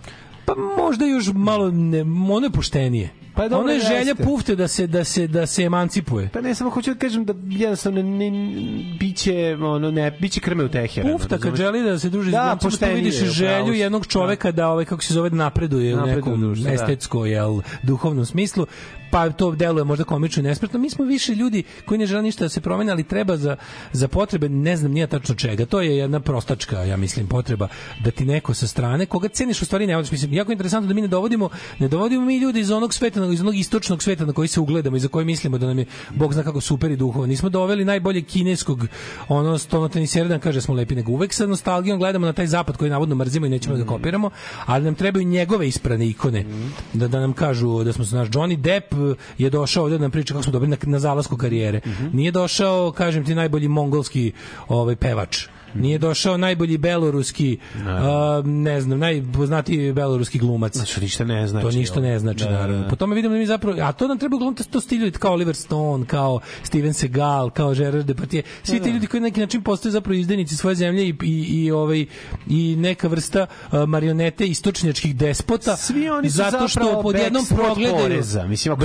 Pa 0.45 0.55
možda 0.79 1.05
još 1.05 1.31
malo 1.35 1.71
ne, 1.71 2.01
ono 2.03 2.47
je 2.47 2.51
poštenije. 2.51 3.26
Pa 3.37 3.49
dobro, 3.49 3.59
ono 3.59 3.73
je 3.73 3.81
želja 3.81 3.99
jeste. 3.99 4.25
pufte 4.25 4.57
da 4.57 4.69
se 4.69 4.87
da 4.87 5.05
se 5.05 5.27
da 5.27 5.47
se 5.47 5.63
emancipuje. 5.63 6.29
Pa 6.33 6.41
ne, 6.41 6.55
samo 6.55 6.71
hoću 6.71 6.95
da 6.95 6.99
kažem 6.99 7.25
da 7.25 7.35
jednostavno 7.49 8.03
ne, 8.03 8.31
ne, 8.31 8.97
biće, 9.01 9.57
ono, 9.61 9.91
ne, 9.91 10.11
biće 10.21 10.41
krme 10.41 10.65
u 10.65 10.69
teheru. 10.69 11.09
Pufta 11.13 11.39
kad 11.39 11.57
želi 11.57 11.83
da 11.83 11.99
se 11.99 12.09
druži 12.09 12.31
Da, 12.31 12.45
da, 12.45 12.57
tu 12.57 12.67
poštenije 12.67 12.97
vidiš 12.97 13.15
želju 13.15 13.73
jednog 13.73 14.07
čoveka 14.07 14.53
da, 14.53 14.69
ovaj 14.69 14.85
kako 14.85 15.03
se 15.03 15.15
zove 15.15 15.31
da 15.31 15.37
napreduje 15.37 15.97
u 15.97 16.07
nekom 16.07 16.55
da. 16.65 16.73
estetsko 16.73 17.27
jel 17.27 17.61
duhovnom 17.83 18.27
smislu 18.27 18.67
pa 19.11 19.31
to 19.31 19.51
deluje 19.53 19.85
možda 19.85 20.05
komično 20.05 20.41
i 20.41 20.45
nespretno. 20.45 20.79
Mi 20.79 20.91
smo 20.91 21.05
više 21.05 21.35
ljudi 21.35 21.63
koji 21.85 21.99
ne 21.99 22.07
žele 22.07 22.23
ništa 22.23 22.45
da 22.45 22.49
se 22.49 22.61
promene, 22.61 22.93
ali 22.93 23.05
treba 23.05 23.37
za, 23.37 23.57
za 23.93 24.09
potrebe, 24.09 24.49
ne 24.49 24.77
znam 24.77 24.93
nije 24.93 25.07
tačno 25.07 25.35
čega. 25.35 25.67
To 25.67 25.81
je 25.81 25.97
jedna 25.97 26.21
prostačka, 26.21 26.83
ja 26.83 26.97
mislim, 26.97 27.27
potreba 27.27 27.69
da 28.05 28.11
ti 28.11 28.25
neko 28.25 28.55
sa 28.55 28.67
strane, 28.67 29.07
koga 29.07 29.29
ceniš 29.29 29.63
u 29.63 29.65
stvari 29.65 29.87
ne 29.87 29.95
voliš. 29.95 30.11
Mislim, 30.11 30.33
jako 30.33 30.53
interesantno 30.53 30.89
da 30.89 30.95
mi 30.95 31.01
ne 31.01 31.09
dovodimo, 31.09 31.49
ne 31.79 31.89
dovodimo 31.89 32.25
mi 32.25 32.39
ljudi 32.39 32.61
iz 32.61 32.71
onog 32.71 32.95
sveta, 32.95 33.21
iz 33.33 33.41
onog 33.41 33.57
istočnog 33.57 34.03
sveta 34.03 34.25
na 34.25 34.33
koji 34.33 34.49
se 34.49 34.61
ugledamo 34.61 34.97
i 34.97 35.01
za 35.01 35.09
koji 35.09 35.25
mislimo 35.25 35.59
da 35.59 35.67
nam 35.67 35.79
je 35.79 35.87
Bog 36.15 36.33
zna 36.33 36.43
kako 36.43 36.61
super 36.61 36.91
i 36.91 36.97
duhovan. 36.97 37.29
Nismo 37.29 37.49
doveli 37.49 37.85
najbolje 37.85 38.23
kineskog 38.23 38.87
ono 39.29 39.59
stono 39.59 39.89
tenisera 39.89 40.29
da 40.29 40.39
kaže 40.39 40.57
da 40.57 40.61
smo 40.61 40.75
lepi, 40.75 40.95
nego 40.95 41.13
uvek 41.13 41.33
sa 41.33 41.47
nostalgijom 41.47 41.99
gledamo 41.99 42.27
na 42.27 42.33
taj 42.33 42.47
zapad 42.47 42.77
koji 42.77 42.91
navodno 42.91 43.15
mrzimo 43.15 43.47
i 43.47 43.51
nećemo 43.51 43.77
da 43.77 43.83
ga 43.83 43.89
kopiramo, 43.89 44.31
ali 44.67 44.85
nam 44.85 44.95
trebaju 44.95 45.27
njegove 45.27 45.69
isprane 45.69 46.09
ikone 46.09 46.45
da, 46.93 47.09
da 47.09 47.21
nam 47.21 47.33
kažu 47.33 47.85
da 47.85 47.93
smo 47.93 48.05
se 48.05 48.17
naš 48.17 48.29
Johnny 48.29 48.57
Depp 48.57 48.95
je 49.39 49.51
došao 49.51 49.85
ovde 49.85 49.99
da 49.99 50.03
nam 50.03 50.11
priča 50.11 50.35
kako 50.35 50.43
smo 50.43 50.53
dobili 50.53 50.71
na, 50.71 50.77
na 50.83 50.99
zalasku 50.99 51.37
karijere. 51.37 51.81
Nije 52.13 52.31
došao, 52.31 52.93
kažem 52.93 53.25
ti, 53.25 53.35
najbolji 53.35 53.69
mongolski 53.69 54.33
ovaj 54.69 54.97
pevač 54.97 55.47
nije 55.81 55.99
došao 55.99 56.37
najbolji 56.37 56.79
beloruski, 56.79 57.59
a, 57.87 58.43
ne 58.45 58.81
znam, 58.81 58.99
najpoznatiji 58.99 59.93
beloruski 59.93 60.39
glumac. 60.39 60.77
Znači, 60.77 61.01
ništa 61.01 61.25
ne 61.25 61.49
znači. 61.49 61.67
To 61.67 61.71
ništa 61.71 62.01
ne 62.01 62.19
znači, 62.19 62.45
Da, 62.45 62.51
da, 62.51 62.59
naravno. 62.59 62.83
da. 62.83 62.89
Po 62.89 62.97
tome 62.97 63.15
vidimo 63.15 63.35
da 63.35 63.39
mi 63.41 63.47
zapravo, 63.47 63.79
a 63.83 63.93
to 63.93 64.09
nam 64.09 64.19
treba 64.19 64.37
uglavnom 64.37 64.57
to 64.71 64.81
stilju 64.81 65.13
kao 65.19 65.33
Oliver 65.33 65.55
Stone, 65.57 66.07
kao 66.07 66.41
Steven 66.63 66.95
Seagal, 66.95 67.51
kao 67.51 67.75
Gerard 67.75 68.07
Depardieu. 68.07 68.43
Svi 68.63 68.81
ti 68.83 68.91
ljudi 68.91 69.07
koji 69.07 69.21
na 69.21 69.25
neki 69.27 69.41
način 69.41 69.63
postaju 69.63 69.93
zapravo 69.93 70.15
izdajnici 70.15 70.57
svoje 70.57 70.75
zemlje 70.77 71.09
i, 71.09 71.15
i, 71.23 71.65
i, 71.65 71.71
ovaj, 71.71 72.07
i 72.49 72.77
neka 72.79 73.09
vrsta 73.09 73.47
a, 73.71 73.87
marionete 73.87 74.47
istočnjačkih 74.47 75.17
despota. 75.17 75.77
Svi 75.77 76.09
oni 76.09 76.31
su 76.31 76.37
zato 76.37 76.69
što 76.69 76.81
zapravo 76.81 77.03
pod 77.03 77.15
jednom 77.17 77.47
progledaju 77.49 77.97
poreza, 78.03 78.47
mislim, 78.47 78.73
ako 78.73 78.81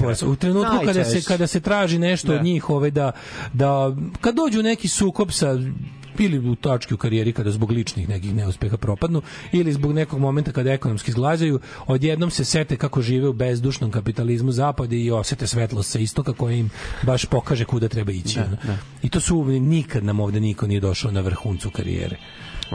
poreza. 0.00 0.26
U 0.26 0.36
trenutku 0.36 0.76
kada 0.84 1.04
se 1.04 1.22
kada 1.22 1.46
se 1.46 1.60
traži 1.60 1.98
nešto 1.98 2.28
Da. 2.28 2.34
od 2.34 2.44
njih, 2.44 2.70
ovaj 2.70 2.90
da 2.90 3.12
da 3.52 3.96
kad 4.20 4.34
dođu 4.34 4.62
neki 4.62 4.88
sukob 4.88 5.30
sa 5.30 5.58
ili 6.18 6.38
u 6.38 6.54
tački 6.54 6.94
u 6.94 6.96
karijeri 6.96 7.32
kada 7.32 7.50
zbog 7.50 7.70
ličnih 7.70 8.08
nekih 8.08 8.34
neuspeha 8.34 8.76
propadnu 8.76 9.22
ili 9.52 9.72
zbog 9.72 9.92
nekog 9.92 10.20
momenta 10.20 10.52
kada 10.52 10.72
ekonomski 10.72 11.12
zglazaju, 11.12 11.60
odjednom 11.86 12.30
se 12.30 12.44
sete 12.44 12.76
kako 12.76 13.02
žive 13.02 13.28
u 13.28 13.32
bezdušnom 13.32 13.90
kapitalizmu 13.90 14.52
zapada 14.52 14.96
i 14.96 15.10
osete 15.10 15.46
svetlost 15.46 15.90
sa 15.90 15.98
istoka 15.98 16.32
koja 16.32 16.56
im 16.56 16.70
baš 17.02 17.24
pokaže 17.24 17.64
kuda 17.64 17.88
treba 17.88 18.12
ići. 18.12 18.38
ono. 18.38 18.56
I 19.02 19.08
to 19.08 19.20
su 19.20 19.44
nikad 19.44 20.04
nam 20.04 20.20
ovde 20.20 20.40
niko 20.40 20.66
nije 20.66 20.80
došao 20.80 21.10
na 21.10 21.20
vrhuncu 21.20 21.70
karijere. 21.70 22.16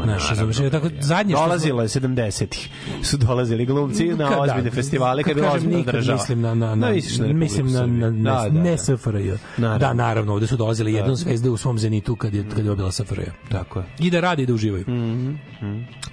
Znaš, 0.03 0.29
razumeš, 0.29 0.57
tako 0.71 0.89
zadnje 0.99 1.35
što 1.35 1.43
Dolazilo 1.43 1.81
je 1.81 1.87
70-ih. 1.87 2.69
Su 3.03 3.17
dolazili 3.17 3.65
glumci 3.65 4.05
na 4.05 4.29
Kad- 4.29 4.39
ozbiljne 4.39 4.69
da, 4.69 4.75
festivale 4.75 5.23
kad 5.23 5.29
je 5.29 5.35
bila 5.35 5.53
kažem 5.53 5.67
ozbiljna 5.67 5.91
država. 5.91 6.17
Mislim 6.17 6.41
na, 6.41 6.53
na, 6.53 6.75
na, 6.75 6.87
Da, 7.19 7.33
mislim 7.33 7.71
na, 7.71 7.85
na, 7.85 8.09
Da, 8.09 8.49
da, 8.49 8.61
ne 8.61 8.71
da. 8.71 8.77
SFRJ. 8.77 9.31
Naravno. 9.57 9.79
Da, 9.79 9.93
naravno, 9.93 10.33
ovde 10.33 10.47
su 10.47 10.57
dolazili 10.57 10.93
jednom 10.93 11.15
zvezde 11.15 11.49
u 11.49 11.57
svom 11.57 11.79
zenitu 11.79 12.15
kad 12.15 12.33
je, 12.33 12.43
kad 12.49 12.57
je 12.57 12.63
dobila 12.63 12.91
SFRJ. 12.91 13.23
Tako 13.49 13.79
je. 13.79 13.85
I 13.99 14.09
da 14.09 14.19
radi 14.19 14.43
i 14.43 14.45
da 14.45 14.53
uživaju. 14.53 14.85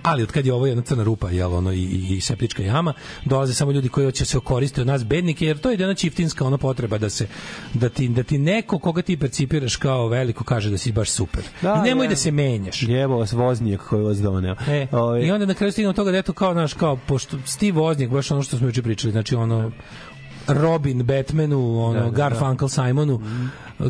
Ali 0.03 0.23
od 0.23 0.33
kad 0.33 0.47
je 0.47 0.53
ovo 0.53 0.67
jedna 0.67 0.83
crna 0.83 1.05
rupa, 1.05 1.31
jel, 1.31 1.55
ono, 1.55 1.73
i, 1.73 1.83
i, 2.11 2.21
septička 2.21 2.63
jama, 2.63 2.93
dolaze 3.25 3.55
samo 3.55 3.73
ljudi 3.73 3.89
koji 3.89 4.05
hoće 4.05 4.25
se 4.25 4.39
okoristiti 4.39 4.81
od 4.81 4.87
nas 4.87 5.05
bednike, 5.05 5.47
jer 5.47 5.59
to 5.59 5.71
je 5.71 5.75
jedna 5.79 5.95
čiftinska 5.95 6.45
ona 6.45 6.59
potreba 6.59 6.99
da 6.99 7.11
se 7.11 7.27
da 7.75 7.89
ti, 7.89 8.09
da 8.09 8.23
ti 8.23 8.39
neko 8.39 8.79
koga 8.79 9.03
ti 9.03 9.17
percipiraš 9.17 9.77
kao 9.77 10.09
veliko 10.09 10.45
kaže 10.45 10.71
da 10.71 10.79
si 10.79 10.93
baš 10.93 11.11
super. 11.11 11.43
Da, 11.63 11.83
I 11.85 11.89
nemoj 11.89 12.07
da. 12.07 12.11
da 12.11 12.17
se 12.17 12.31
menjaš. 12.31 12.83
Jevo 12.83 13.19
vas 13.19 13.33
voznijak 13.67 13.81
koji 13.81 14.05
vas 14.05 14.19
doneo. 14.19 14.55
E, 14.69 14.87
Ovaj, 14.93 15.21
I 15.21 15.31
onda 15.31 15.47
na 15.47 15.55
kraju 15.55 15.73
stignemo 15.73 15.93
do 15.93 15.97
toga 15.97 16.11
da 16.11 16.19
eto 16.19 16.33
kao 16.33 16.55
naš 16.55 16.75
kao 16.75 16.97
pošto 16.99 17.37
Steve 17.47 17.73
Wozniak 17.73 18.11
baš 18.11 18.31
ono 18.31 18.43
što 18.43 18.57
smo 18.57 18.67
juče 18.67 18.83
pričali, 18.83 19.13
znači 19.13 19.35
ono 19.35 19.71
Robin 20.49 21.03
Batmanu, 21.03 21.85
ono 21.85 21.93
Da, 21.95 22.01
da, 22.01 22.11
Garfunkel 22.11 22.69
Simonu, 22.69 23.21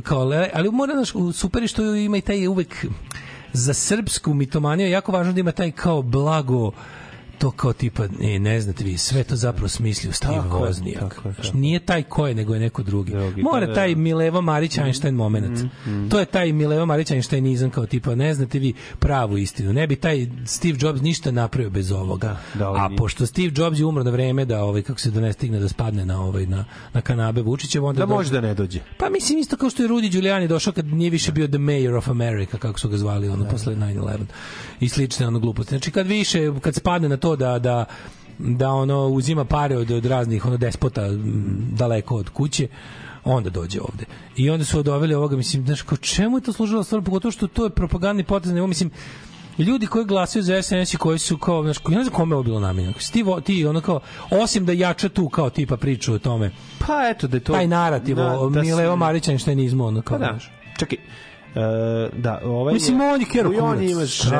kao 0.03 0.24
le- 0.24 0.51
ali 0.55 0.70
mora 0.70 0.94
naš 0.94 1.09
super 1.35 1.69
što 1.69 1.94
ima 1.94 2.16
i 2.16 2.20
taj 2.20 2.47
uvek 2.47 2.86
za 3.53 3.74
srpsku 3.74 4.35
mitomaniju 4.35 4.89
jako 4.90 5.12
važno 5.12 5.32
da 5.32 5.40
ima 5.40 5.53
taj 5.53 5.70
kao 5.70 6.03
blago 6.03 6.73
to 7.39 7.51
kao 7.51 7.73
tipa, 7.73 8.07
ne, 8.21 8.39
ne 8.39 8.61
znate 8.61 8.85
vi, 8.85 8.99
sve 8.99 9.25
to 9.25 9.37
zapravo 9.37 9.69
smislio 9.69 10.13
Steve 10.13 10.35
Tako 10.35 10.67
je, 10.67 10.95
tako 10.95 11.29
je, 11.29 11.35
Znaš, 11.35 11.47
tako 11.47 11.59
Nije 11.59 11.79
taj 11.79 12.03
ko 12.03 12.27
je, 12.27 12.35
nego 12.35 12.55
je 12.55 12.61
neko 12.61 12.83
drugi. 12.83 13.13
Drugi, 13.13 13.43
Mora 13.43 13.61
da, 13.61 13.67
da, 13.67 13.75
taj 13.75 13.95
da. 13.95 14.01
Mileva 14.01 14.41
Marić 14.41 14.79
Einstein 14.79 15.15
moment. 15.15 15.61
To 16.11 16.19
je 16.19 16.25
taj 16.25 16.53
Mileva 16.53 16.85
Marić 16.85 17.11
Einsteinizam 17.11 17.71
kao 17.71 17.87
tipa, 17.87 18.15
ne 18.15 18.35
znate 18.35 18.59
vi 18.59 18.73
pravu 18.99 19.39
istinu. 19.39 19.73
Ne 19.73 19.87
bi 19.87 19.97
taj 19.97 20.27
Steve 20.45 20.79
Jobs 20.81 21.01
ništa 21.01 21.31
napravio 21.31 21.71
bez 21.71 21.93
ovoga. 21.93 22.37
da, 22.55 22.69
ovaj 22.69 22.81
A 22.81 22.97
pošto 22.99 23.27
Steve 23.27 23.53
Jobs 23.57 23.79
je 23.79 23.85
umro 23.85 24.03
na 24.05 24.11
vreme 24.11 24.45
da 24.45 24.63
ovaj 24.65 24.83
kako 24.83 25.01
se 25.01 25.11
da 25.11 25.21
ne 25.21 25.33
stigne 25.33 25.61
da 25.61 25.69
spadne 25.69 26.07
na 26.07 26.23
ovaj 26.23 26.47
na 26.47 26.65
na 26.93 27.01
kanabe 27.01 27.43
Vučićev 27.43 27.85
onda 27.85 27.99
da 27.99 28.07
do- 28.07 28.15
može 28.15 28.31
da 28.31 28.41
ne 28.41 28.55
dođe. 28.55 28.81
pa 28.99 29.11
mislim 29.11 29.39
isto 29.39 29.57
kao 29.57 29.71
što 29.71 29.83
je 29.83 29.89
Rudy 29.89 30.11
Giuliani 30.11 30.49
došao 30.49 30.73
kad 30.73 30.87
nije 30.87 31.11
više 31.11 31.33
bio 31.33 31.47
the 31.47 31.59
mayor 31.59 31.97
of 31.97 32.09
America, 32.09 32.59
kako 32.59 32.79
su 32.79 32.89
ga 32.89 32.97
zvali 32.97 33.29
ono 33.29 33.45
posle 33.45 33.75
9/11 33.77 34.19
i 34.81 34.89
slične 34.89 35.27
ono 35.27 35.39
gluposti. 35.39 35.69
Znači 35.71 35.91
kad 35.91 36.07
više 36.07 36.53
kad 36.61 36.75
spadne 36.75 37.09
na 37.09 37.17
to 37.17 37.26
da 37.35 37.59
da 37.59 37.85
da 38.39 38.70
ono 38.70 39.07
uzima 39.07 39.44
pare 39.44 39.77
od, 39.77 39.90
od 39.90 40.07
raznih 40.07 40.47
ono 40.47 40.57
despota 40.57 41.09
daleko 41.70 42.16
od 42.16 42.28
kuće 42.28 42.69
onda 43.24 43.51
dođe 43.51 43.81
ovde. 43.81 44.05
I 44.36 44.51
onda 44.51 44.65
su 44.65 44.82
doveli 44.82 45.15
ovoga, 45.15 45.36
mislim, 45.36 45.66
znaš, 45.66 45.82
kao 45.82 45.97
čemu 45.98 46.36
je 46.36 46.43
to 46.43 46.53
služilo 46.53 46.85
stvarno, 46.85 47.05
pogotovo 47.05 47.32
što 47.32 47.47
to 47.47 47.65
je 47.65 47.70
propagandni 47.70 48.24
potez, 48.24 48.53
nego, 48.53 48.66
mislim, 48.66 48.90
ljudi 49.59 49.86
koji 49.86 50.05
glasaju 50.05 50.43
za 50.43 50.62
SNS 50.62 50.94
i 50.94 50.97
koji 50.97 51.19
su 51.19 51.39
kao, 51.39 51.62
znaš, 51.62 51.77
ja 51.89 51.97
ne 51.98 52.05
znam 52.05 52.15
kome 52.15 52.32
je 52.32 52.36
ovo 52.36 52.43
bilo 52.43 52.61
namenjeno. 52.61 52.94
Ti, 53.12 53.24
ti 53.44 53.66
ono 53.66 53.81
kao, 53.81 54.01
osim 54.32 54.66
da 54.66 54.73
jača 54.73 55.09
tu 55.09 55.28
kao 55.28 55.51
tipa 55.51 55.77
priču 55.77 56.15
o 56.15 56.19
tome, 56.19 56.51
Pa 56.78 57.09
eto 57.09 57.27
da 57.27 57.36
je 57.36 57.40
to... 57.40 57.53
taj 57.53 57.66
narativ 57.66 58.16
Da, 58.16 58.40
o 58.40 58.51
da 58.51 58.61
se- 58.61 58.66
Mileo 58.66 58.97
Marića 58.97 59.31
Einsteinizmu, 59.31 59.86
ono 59.86 60.03
kao, 60.03 60.19
Pa 60.19 60.24
da. 60.24 60.31
znaš. 60.31 60.51
Čekaj, 60.78 60.98
da, 62.12 62.41
ovaj 62.45 62.74
Mislim, 62.74 63.01
on 63.01 63.20
je 63.20 63.27
kero 63.27 63.53
i 63.53 63.59
on 63.59 63.83
ima 63.83 64.01
žen- 64.01 64.31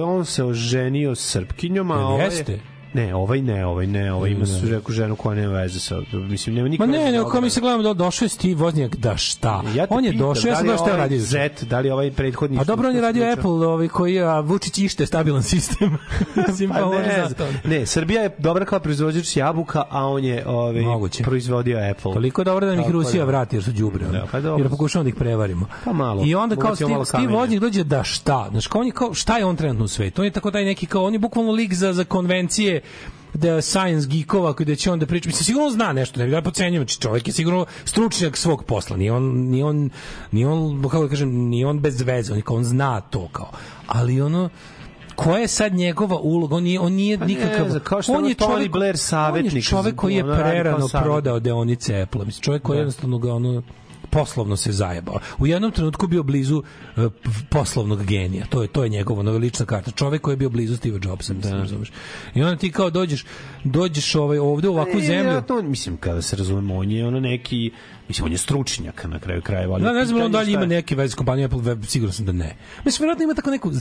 on 0.00 0.24
se 0.24 0.44
oženio 0.44 1.14
s 1.14 1.20
Srpkinjom, 1.22 1.90
a 1.90 2.06
ovaj 2.06 2.24
jeste? 2.24 2.58
Ne, 2.98 3.14
ovaj 3.14 3.42
ne, 3.42 3.66
ovaj 3.66 3.86
ne, 3.86 4.12
ovaj 4.12 4.30
ima 4.30 4.40
Ne. 4.40 4.46
su 4.46 4.66
neku 4.66 4.92
ženu 4.92 5.16
koja 5.16 5.34
nema 5.36 5.52
veze 5.52 5.80
sa, 5.80 6.00
mislim, 6.12 6.54
nema 6.54 6.64
Ma 6.64 6.70
nikakve 6.70 6.92
ne, 6.92 6.98
veze 6.98 7.12
nego 7.12 7.24
sa 7.24 7.30
kao 7.30 7.40
mi 7.40 7.50
se 7.50 7.60
gledamo 7.60 7.82
da 7.82 7.94
došao 7.94 8.26
je 8.26 8.28
Steve 8.28 8.54
Wozniak, 8.54 8.96
da 8.96 9.16
šta? 9.16 9.62
Ja 9.74 9.86
te 9.86 9.94
on 9.94 10.04
je 10.04 10.12
došao, 10.12 10.48
ja 10.48 10.54
da 10.54 10.58
sam 10.58 10.76
šta 10.76 10.84
ovaj 10.84 10.96
radio. 10.96 11.18
Z, 11.18 11.50
da 11.62 11.80
li 11.80 11.90
ovaj 11.90 12.10
prethodni... 12.10 12.58
A 12.60 12.64
dobro, 12.64 12.88
on 12.88 12.94
je 12.94 13.00
radio? 13.00 13.32
Apple, 13.32 13.50
ovaj, 13.50 13.88
koji 13.88 14.14
je, 14.14 14.22
a 14.22 14.40
Vučić 14.40 14.78
ište 14.78 15.06
stabilan 15.06 15.42
sistem. 15.42 15.98
Mislim, 16.48 16.70
pa, 16.70 16.78
Pa 16.78 16.90
ne, 16.90 17.78
ne, 17.78 17.86
Srbija 17.86 18.22
je 18.22 18.30
dobra 18.38 18.64
kao 18.64 18.80
proizvođač 18.80 19.36
jabuka, 19.36 19.84
a 19.90 20.06
on 20.06 20.24
je 20.24 20.44
ovaj, 20.46 20.82
Moguće. 20.82 21.22
proizvodio 21.22 21.78
Apple. 21.90 22.12
Toliko 22.12 22.44
dobro 22.44 22.66
da 22.66 22.74
nam 22.74 22.84
ih 22.84 22.90
Rusija 22.90 23.24
da. 23.24 23.26
vrati 23.26 23.56
jer 23.56 23.64
su 23.64 23.72
đubre. 23.72 24.06
Da, 24.06 24.26
pa 24.32 24.40
dobro. 24.40 24.64
jer 24.64 24.70
pokušavamo 24.70 25.04
da 25.04 25.08
ih 25.08 25.14
prevarimo. 25.14 25.66
Pa 25.84 25.92
malo. 25.92 26.22
I 26.26 26.34
onda 26.34 26.56
kao 26.56 26.76
Steve, 26.76 27.04
Steve. 27.04 27.26
Wozniak 27.26 27.58
dođe 27.58 27.84
da 27.84 28.04
šta? 28.04 28.48
Znaš, 28.50 28.66
kao 28.66 28.80
on 28.80 28.86
je 28.86 28.92
kao, 28.92 29.14
šta 29.14 29.38
je 29.38 29.44
on 29.44 29.56
trenutno 29.56 29.84
u 29.84 29.88
svetu? 29.88 30.22
On 30.22 30.24
je 30.24 30.30
tako 30.30 30.50
taj 30.50 30.64
neki 30.64 30.86
kao, 30.86 31.04
on 31.04 31.12
je 31.12 31.18
bukvalno 31.18 31.52
lik 31.52 31.74
za, 31.74 31.92
za 31.92 32.04
konvencije 32.04 32.80
da 33.34 33.62
science 33.62 34.08
geekova 34.08 34.52
koji 34.52 34.66
da 34.66 34.74
će 34.74 34.90
on 34.90 34.98
da 34.98 35.06
priča. 35.06 35.28
Mislim, 35.28 35.44
sigurno 35.44 35.70
zna 35.70 35.92
nešto, 35.92 36.20
ne 36.20 36.26
da 36.26 36.42
pocenjujem. 36.42 36.82
Znači, 36.82 37.00
čovjek 37.00 37.26
je 37.26 37.32
sigurno 37.32 37.66
stručnjak 37.84 38.36
svog 38.36 38.64
posla. 38.64 38.96
Nije 38.96 39.12
on, 39.12 39.22
nije 39.24 39.64
on, 39.64 39.90
nije 40.32 40.48
on, 40.48 40.82
kako 40.82 41.02
da 41.02 41.08
kažem, 41.08 41.30
nije 41.30 41.66
on 41.66 41.80
bez 41.80 42.00
veze. 42.02 42.32
On, 42.32 42.42
on 42.46 42.64
zna 42.64 43.00
to 43.00 43.28
kao. 43.32 43.50
Ali 43.86 44.20
ono, 44.20 44.48
koja 45.14 45.38
je 45.38 45.48
sad 45.48 45.74
njegova 45.74 46.16
uloga? 46.18 46.56
On 46.56 46.62
nije, 46.62 46.80
on 46.80 46.92
nije 46.92 47.18
Pa 47.18 47.24
ne 47.24 47.34
nikakav... 47.34 47.68
znam, 47.68 47.80
kao 47.84 48.02
što 48.02 48.12
on 48.12 48.26
je 48.26 48.34
Tony 48.34 48.46
čovjek, 48.46 48.72
Blair 48.72 48.94
on 48.94 48.98
savjetnik 48.98 49.54
je 49.54 49.62
čovjek 49.62 49.96
koji 49.96 50.14
je 50.14 50.24
prerano 50.24 50.88
prodao 50.88 51.40
deonice 51.40 52.00
Apple. 52.00 52.24
Mislim, 52.24 52.42
čovjek 52.42 52.62
koji 52.62 52.76
Da. 52.76 52.80
jednostavno 52.80 53.18
ga 53.18 53.32
ono 53.32 53.62
poslovno 54.10 54.56
se 54.56 54.72
zajebao. 54.72 55.18
U 55.38 55.46
jednom 55.46 55.72
trenutku 55.72 56.06
bio 56.06 56.22
blizu 56.22 56.62
p- 56.96 57.08
poslovnog 57.50 58.04
genija. 58.04 58.46
To 58.46 58.62
je 58.62 58.68
to 58.68 58.82
je 58.82 58.88
njegova 58.88 59.22
nova 59.22 59.38
lična 59.38 59.66
karta. 59.66 59.90
Čovjek 59.90 60.22
koji 60.22 60.32
je 60.32 60.36
bio 60.36 60.50
blizu 60.50 60.76
Steve 60.76 60.98
Jobsa, 61.02 61.34
mislim, 61.34 61.54
razumeš. 61.54 61.92
I 62.34 62.42
onda 62.42 62.56
ti 62.56 62.72
kao 62.72 62.90
dođeš 62.90 63.24
dođeš 63.64 64.14
ovaj 64.14 64.38
ovde 64.38 64.68
u 64.68 64.72
ovakvu 64.72 64.90
E, 64.92 65.00
zemlju. 65.00 65.12
vjerojatno, 65.14 65.62
mislim, 65.62 65.96
kada 65.96 66.22
se 66.22 66.36
razumemo, 66.36 66.76
on 66.76 66.90
je 66.90 67.06
ono 67.06 67.20
neki, 67.20 67.70
mislim, 68.08 68.24
on 68.24 68.32
je 68.32 68.38
stručnjak 68.38 69.04
na 69.04 69.18
kraju 69.18 69.42
krajeva. 69.42 69.74
ali 69.74 69.82
Da, 69.82 69.92
ne 69.92 70.04
znam 70.04 70.14
da 70.14 70.20
li 70.20 70.26
on 70.26 70.32
dalje 70.32 70.52
ima 70.52 70.66
neke 70.66 70.94
veze 70.96 71.12
s 71.12 71.16
kompanijom 71.16 71.46
Apple, 71.46 71.62
web, 71.64 71.84
siguran 71.84 72.12
sam 72.12 72.26
da 72.26 72.32
ne. 72.32 72.56
Mislim, 72.84 73.04
vjerojatno 73.04 73.24
ima 73.24 73.34
tako 73.34 73.50
neku, 73.50 73.72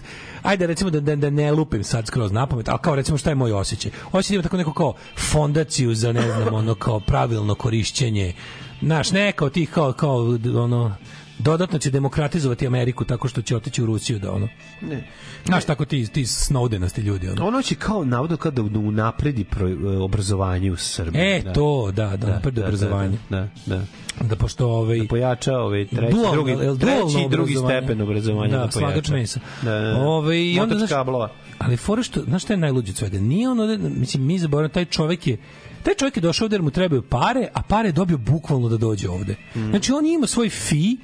ajde 0.43 0.67
recimo 0.67 0.89
da, 0.89 0.99
da, 0.99 1.15
da 1.15 1.29
ne 1.29 1.51
lupim 1.51 1.83
sad 1.83 2.07
skroz 2.07 2.31
na 2.31 2.47
pamet, 2.47 2.69
ali 2.69 2.79
kao 2.81 2.95
recimo 2.95 3.17
šta 3.17 3.29
je 3.29 3.35
moj 3.35 3.51
osjećaj? 3.53 3.91
Osjećaj 4.07 4.29
da 4.29 4.35
ima 4.35 4.43
tako 4.43 4.57
neku 4.57 4.73
kao 4.73 4.93
fondaciju 5.21 5.95
za, 5.95 6.11
ne 6.11 6.21
znam, 6.23 6.53
ono 6.53 6.75
kao 6.75 6.99
pravilno 6.99 7.55
korišćenje, 7.55 8.33
znaš, 8.81 9.11
neka 9.11 9.45
od 9.45 9.51
tih 9.51 9.69
kao, 9.69 9.93
kao, 9.93 10.37
ono, 10.55 10.95
dodatno 11.39 11.79
će 11.79 11.91
demokratizovati 11.91 12.67
Ameriku 12.67 13.05
tako 13.05 13.27
što 13.27 13.41
će 13.41 13.55
otići 13.55 13.83
u 13.83 13.85
Rusiju 13.85 14.19
da 14.19 14.31
ono. 14.31 14.47
Ne. 14.81 15.07
Znaš, 15.45 15.65
tako 15.65 15.85
ti, 15.85 16.07
ti 16.07 16.23
snowdenasti 16.25 17.01
ljudi, 17.01 17.29
ono. 17.29 17.47
Ono 17.47 17.61
će 17.61 17.75
kao 17.75 18.05
navodno 18.05 18.37
kao 18.37 18.51
da 18.51 18.61
unapredi 18.61 19.43
pro, 19.43 19.69
e, 19.69 19.97
obrazovanje 19.97 20.71
u 20.71 20.75
Srbiji. 20.75 21.21
E, 21.21 21.53
to, 21.53 21.91
da, 21.91 22.17
da, 22.17 22.27
napredi 22.27 22.61
obrazovanje. 22.61 23.17
Da, 23.29 23.47
da. 23.65 23.81
Da 24.21 24.35
pošto 24.35 24.67
ovaj 24.67 24.99
Da 24.99 25.07
pojača 25.07 25.57
ovaj 25.57 25.87
treći, 25.87 26.13
Dualno, 26.13 26.31
drugi, 26.31 26.51
jel 26.51 26.77
treći 26.77 27.25
i 27.25 27.29
drugi 27.29 27.55
stepen 27.55 28.01
obrazovanja 28.01 28.51
Da, 28.51 28.57
da, 28.57 28.61
pojača. 28.63 28.79
slagač 28.79 29.09
mesa. 29.09 29.39
Da, 29.61 29.71
da, 29.71 29.79
da. 29.79 29.99
Ove, 29.99 30.43
i 30.43 30.59
onda, 30.59 30.75
znaš, 30.75 30.89
kablova. 30.89 31.31
Ali 31.57 31.77
fora 31.77 32.03
što, 32.03 32.21
znaš 32.21 32.43
šta 32.43 32.53
je 32.53 32.57
najluđe 32.57 32.91
od 32.91 32.97
svega? 32.97 33.19
Nije 33.19 33.49
ono, 33.49 33.65
da- 33.67 33.89
mislim, 33.89 34.25
mi 34.25 34.39
zaboravimo, 34.39 34.73
taj 34.73 34.85
čovek 34.85 35.27
je 35.27 35.37
taj 35.77 35.93
čovjek 35.95 36.17
je 36.17 36.21
došao 36.21 36.45
ovde 36.45 36.55
jer 36.55 36.61
mu 36.61 36.71
trebaju 36.71 37.01
pare, 37.01 37.47
a 37.53 37.61
pare 37.61 37.89
je 37.89 37.93
dobio 37.93 38.17
bukvalno 38.19 38.69
da 38.69 38.77
dođe 38.77 39.09
ovde. 39.09 39.35
Mm. 39.55 39.69
Znači, 39.69 39.91
on 39.91 40.05
ima 40.05 40.27
svoj 40.27 40.49
fi, 40.49 40.97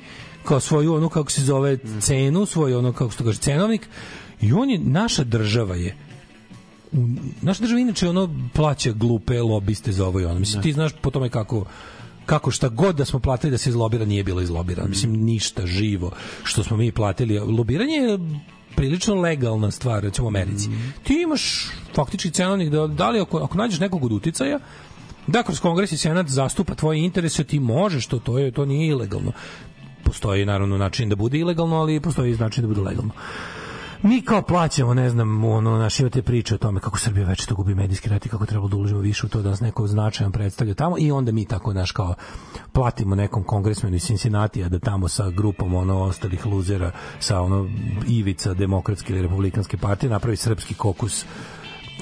kao 0.44 0.60
svoju, 0.60 0.94
ono, 0.94 1.10
kako 1.10 1.32
se 1.32 1.42
zove, 1.42 1.74
Mm. 1.76 2.00
cenu, 2.02 2.46
svoj, 2.46 2.76
ono, 2.76 2.94
kako 2.94 3.12
se 3.12 3.18
to 3.18 3.24
kaže, 3.24 3.40
cenovnik, 3.40 3.88
i 4.42 4.54
on 4.54 4.70
je, 4.70 4.80
naša 4.80 5.24
država 5.24 5.76
je, 5.76 5.96
u- 6.92 7.08
naša 7.42 7.62
država 7.62 7.80
inače 7.80 8.10
ono 8.10 8.24
plaća 8.54 8.92
glupe 8.92 9.42
lobiste 9.42 9.92
za 9.92 10.08
ovo 10.08 10.20
i 10.20 10.26
ono. 10.26 10.40
Mislim, 10.40 10.64
ti 10.64 10.74
znaš 10.74 10.92
po 11.02 11.12
tome 11.12 11.30
kako 11.30 11.66
kako 12.26 12.52
šta 12.52 12.70
god 12.70 12.96
da 12.96 13.06
smo 13.06 13.20
platili 13.20 13.52
da 13.52 13.58
se 13.58 13.70
izlobira 13.70 14.06
nije 14.06 14.24
bilo 14.24 14.42
izlobirano. 14.42 14.90
Mislim, 14.90 15.14
ništa 15.14 15.66
živo 15.66 16.12
što 16.44 16.64
smo 16.64 16.78
mi 16.78 16.92
platili. 16.92 17.40
Lobiranje 17.40 17.94
je 17.94 18.20
prilično 18.76 19.16
legalna 19.16 19.72
stvar, 19.72 20.04
recimo 20.04 20.28
u 20.28 20.30
Americi. 20.30 20.70
Ti 21.04 21.22
imaš 21.22 21.72
faktički 21.96 22.32
cenovnik 22.32 22.70
da, 22.70 22.88
da 22.88 23.10
li 23.10 23.20
ako, 23.20 23.38
ako 23.38 23.58
nađeš 23.58 23.80
nekog 23.80 24.04
od 24.04 24.12
uticaja, 24.12 24.60
da 25.28 25.44
kroz 25.44 25.60
kongres 25.60 25.92
i 25.92 25.98
senat 25.98 26.28
zastupa 26.28 26.76
tvoje 26.76 27.00
interese, 27.00 27.44
ti 27.44 27.60
možeš 27.60 28.08
to, 28.08 28.20
to, 28.20 28.40
je, 28.40 28.52
to 28.52 28.66
nije 28.66 28.88
ilegalno. 28.88 29.32
Po 30.04 30.10
postoji 30.12 30.46
naravno 30.46 30.78
način 30.78 31.10
da 31.10 31.16
bude 31.16 31.38
ilegalno, 31.38 31.76
ali 31.76 32.00
postoji 32.00 32.34
i 32.34 32.38
način 32.38 32.62
da 32.62 32.68
bude 32.68 32.82
legalno. 32.82 33.12
Mi 34.04 34.22
kao 34.22 34.42
plaćamo, 34.42 34.94
ne 34.94 35.10
znam, 35.10 35.44
ono, 35.44 35.78
naš 35.78 36.00
imate 36.00 36.22
priče 36.22 36.56
o 36.56 36.58
tome 36.58 36.80
kako 36.80 37.00
Srbija 37.00 37.28
već 37.28 37.46
to 37.46 37.56
gubi 37.56 37.76
medijski 37.76 38.10
rat 38.10 38.26
i 38.26 38.30
kako 38.30 38.46
treba 38.46 38.68
da 38.68 38.76
uložimo 38.76 39.00
više 39.00 39.26
u 39.26 39.30
to 39.30 39.42
da 39.42 39.50
nas 39.50 39.60
neko 39.60 39.88
značajan 39.88 40.32
predstavlja 40.32 40.74
tamo 40.74 40.96
i 41.00 41.12
onda 41.12 41.32
mi 41.32 41.46
tako, 41.46 41.74
naš, 41.74 41.92
kao 41.92 42.16
platimo 42.74 43.16
nekom 43.16 43.44
kongresmenu 43.44 43.96
iz 43.96 44.04
Cincinnati 44.04 44.70
da 44.70 44.80
tamo 44.80 45.08
sa 45.08 45.30
grupom 45.30 45.74
ono 45.76 46.02
ostalih 46.02 46.46
luzera 46.46 46.92
sa 47.20 47.42
ono 47.42 47.70
ivica 48.08 48.54
demokratske 48.54 49.14
ili 49.14 49.22
republikanske 49.22 49.78
partije 49.78 50.10
napravi 50.10 50.38
srpski 50.38 50.74
kokus 50.74 51.26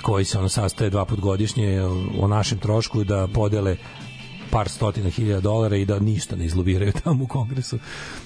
koji 0.02 0.26
se 0.26 0.40
ono 0.40 0.50
sastaje 0.50 0.90
dva 0.90 1.06
put 1.06 1.20
godišnje 1.20 1.82
o 2.20 2.28
našem 2.28 2.60
trošku 2.60 3.04
da 3.04 3.28
podele 3.34 3.78
par 4.52 4.70
stotina 4.70 5.10
hiljada 5.10 5.42
dolara 5.42 5.76
i 5.76 5.86
da 5.86 6.00
ništa 6.00 6.36
ne 6.36 6.46
izlobiraju 6.46 6.92
tamo 7.04 7.24
u 7.24 7.28
kongresu. 7.28 7.80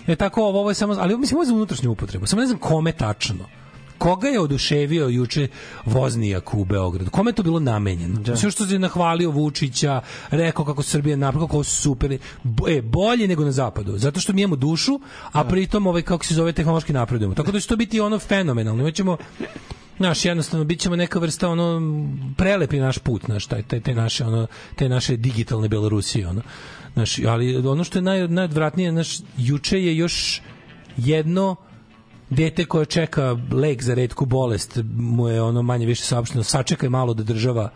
E 0.08 0.16
tako 0.16 0.44
ovo, 0.44 0.60
ovo 0.60 0.72
je 0.72 0.76
samo, 0.76 0.96
ali 1.00 1.18
mislim 1.18 1.38
ovo 1.38 1.44
je 1.44 1.48
za 1.48 1.54
unutrašnju 1.54 1.92
upotrebu. 1.92 2.26
Samo 2.26 2.40
ne 2.40 2.48
znam 2.48 2.60
kome 2.60 2.92
tačno. 2.92 3.46
Koga 3.98 4.28
je 4.28 4.40
oduševio 4.40 5.08
juče 5.08 5.48
voznijak 5.86 6.54
u 6.54 6.66
Beogradu? 6.66 7.12
Kome 7.12 7.30
je 7.30 7.36
to 7.36 7.44
bilo 7.44 7.60
namenjeno? 7.60 8.20
Da. 8.20 8.36
Sve 8.36 8.52
što 8.52 8.66
se 8.66 8.80
nahvalio 8.80 9.32
Vučića, 9.32 10.02
rekao 10.30 10.66
kako 10.66 10.84
Srbija 10.84 11.16
napravila, 11.16 11.48
kako 11.48 11.64
su 11.64 11.82
super, 11.82 12.12
e, 12.68 12.82
bolje 12.82 13.28
nego 13.28 13.46
na 13.46 13.52
zapadu. 13.52 13.98
Zato 13.98 14.20
što 14.20 14.34
mi 14.34 14.42
imamo 14.42 14.56
dušu, 14.56 15.00
a 15.32 15.44
pritom 15.44 15.88
ovaj, 15.88 16.02
kako 16.02 16.26
se 16.26 16.34
zove, 16.34 16.54
tehnološki 16.54 16.94
napredujemo. 16.94 17.36
Tako 17.36 17.52
da 17.52 17.60
će 17.60 17.68
to 17.68 17.76
biti 17.76 18.00
ono 18.00 18.20
fenomenalno. 18.20 18.82
Imaćemo 18.82 19.18
Naš 20.00 20.26
jednostavno 20.26 20.66
bićemo 20.66 20.96
neka 20.96 21.20
vrsta 21.20 21.50
ono 21.50 21.82
prelepi 22.38 22.80
naš 22.80 22.98
put, 22.98 23.28
naš 23.28 23.46
taj 23.46 23.64
taj 23.64 23.80
te 23.80 23.96
naše 23.96 24.26
ono 24.26 24.48
te 24.76 24.90
naše 24.90 25.18
digitalne 25.18 25.68
Belorusije 25.68 26.28
ono. 26.28 26.42
Naš, 26.96 27.20
ali 27.20 27.58
ono 27.68 27.84
što 27.84 27.98
je 27.98 28.02
naj 28.02 28.28
najodvratnije 28.28 28.92
naš 28.92 29.18
juče 29.38 29.84
je 29.84 29.98
još 29.98 30.42
jedno 30.98 31.56
dete 32.30 32.66
koje 32.66 32.86
čeka 32.86 33.38
lek 33.52 33.84
za 33.84 33.94
retku 33.94 34.26
bolest 34.26 34.80
mu 34.96 35.28
je 35.30 35.42
ono 35.42 35.62
manje 35.62 35.86
više 35.86 36.04
saopšteno 36.04 36.44
sačekaj 36.44 36.90
malo 36.90 37.14
da 37.14 37.24
država 37.24 37.70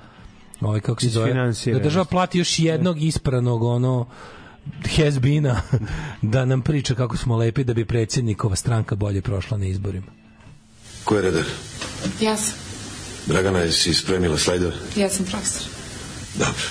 ovaj 0.61 0.79
kako 0.79 1.01
se 1.01 1.09
zove 1.09 1.33
da 1.73 1.79
država 1.79 2.05
plati 2.05 2.37
još 2.37 2.59
jednog 2.59 3.01
ispranog 3.03 3.63
ono 3.63 4.07
hezbina 4.85 5.61
da 6.21 6.45
nam 6.45 6.61
priča 6.61 6.95
kako 6.95 7.17
smo 7.17 7.37
lepi 7.37 7.63
da 7.63 7.73
bi 7.73 7.85
predsjednikova 7.85 8.55
stranka 8.55 8.95
bolje 8.95 9.21
prošla 9.21 9.57
na 9.57 9.65
izborima. 9.65 10.07
Ko 11.03 11.15
je 11.15 11.21
redar? 11.21 11.43
Ja 12.21 12.37
sam. 12.37 12.53
Dragana, 13.25 13.59
jesi 13.59 13.93
spremila 13.93 14.37
slajdove? 14.37 14.75
Ja 14.95 15.09
sam 15.09 15.25
profesor. 15.25 15.67
Dobro. 16.35 16.63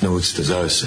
Navucite 0.00 0.42
zavese. 0.42 0.86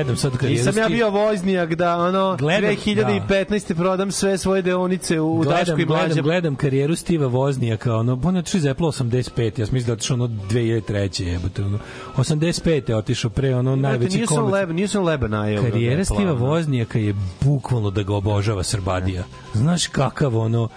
Gledam 0.00 0.16
sad 0.16 0.36
kad 0.36 0.50
Nisam 0.50 0.78
ja 0.78 0.88
bio 0.88 1.10
voznijak 1.10 1.74
da 1.74 1.96
ono 1.96 2.36
Gledam, 2.38 2.70
2015. 2.70 3.74
prodam 3.74 4.10
sve 4.12 4.38
svoje 4.38 4.62
deonice 4.62 5.20
u 5.20 5.38
gledam, 5.38 5.80
i 5.80 5.84
Mlađa. 5.84 6.06
gledam, 6.06 6.24
gledam 6.24 6.54
karijeru 6.56 6.96
Stiva 6.96 7.26
Voznijaka, 7.26 7.94
ono, 7.96 8.20
on 8.24 8.34
je 8.34 8.40
otišao 8.40 8.58
iz 8.58 8.66
Apple 8.66 8.86
85, 8.86 9.60
ja 9.60 9.66
sam 9.66 9.74
mislim 9.74 9.86
da 9.86 9.90
je 9.90 9.92
otišao 9.92 10.14
ono 10.14 10.26
2003. 10.26 11.22
jebote, 11.22 11.64
ono, 11.64 11.78
85. 12.16 12.88
je 12.90 12.96
otišao 12.96 13.30
pre, 13.30 13.54
ono, 13.56 13.76
najveći 13.76 14.16
Nije 14.16 14.26
sam 14.26 14.36
komerc. 14.36 14.52
leba, 14.54 14.72
nije 14.72 14.88
sam 14.88 15.04
leba 15.04 15.28
najeo. 15.28 15.62
Karijera 15.62 16.04
Stiva 16.04 16.32
Voznijaka 16.32 16.98
je 16.98 17.14
bukvalno 17.40 17.90
da 17.90 18.02
ga 18.02 18.14
obožava 18.14 18.62
Srbadija. 18.62 19.24
Znaš 19.54 19.86
kakav 19.86 20.36
ono, 20.36 20.68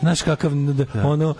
Znaš 0.00 0.22
kakav, 0.22 0.50
d- 0.52 0.86
ono, 1.04 1.34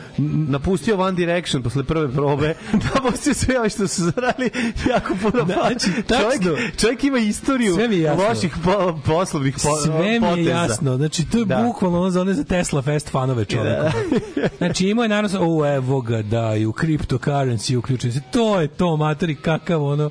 napustio 0.48 0.96
One 0.96 1.12
Direction 1.12 1.62
posle 1.62 1.84
prve 1.84 2.12
probe, 2.12 2.54
napustio 2.94 3.34
sve 3.34 3.58
ove 3.58 3.70
što 3.70 3.88
su 3.88 4.02
zarali 4.02 4.50
jako 4.90 5.14
puno 5.22 5.44
Da, 5.44 5.54
pa. 5.54 5.60
znači, 5.60 6.02
tačno. 6.02 6.24
čovjek, 6.44 6.76
čovjek 6.76 7.04
ima 7.04 7.18
istoriju 7.18 7.76
loših 8.18 8.54
po, 8.64 8.72
poslovnih 9.06 9.54
po, 9.54 9.76
Sve 9.76 10.00
mi 10.00 10.06
je 10.06 10.20
poteza. 10.20 10.50
jasno. 10.50 10.96
Znači, 10.96 11.24
to 11.24 11.38
je 11.38 11.44
Da. 11.44 11.56
bukvalno 11.58 12.00
ono 12.00 12.10
za 12.10 12.20
one 12.20 12.34
za 12.34 12.44
Tesla 12.44 12.82
Fest 12.82 13.08
fanove 13.08 13.44
čoveka. 13.44 13.92
znači, 14.58 14.88
imao 14.88 15.02
je 15.02 15.08
naravno, 15.08 15.38
o, 15.42 15.66
evo 15.66 16.00
ga, 16.00 16.22
da, 16.22 16.54
i 16.54 16.66
u 16.66 16.72
cryptocurrency 16.72 17.76
uključen 17.76 18.12
se. 18.12 18.20
To 18.22 18.60
je 18.60 18.68
to, 18.68 18.96
matori, 18.96 19.34
kakav 19.34 19.84
ono 19.84 20.10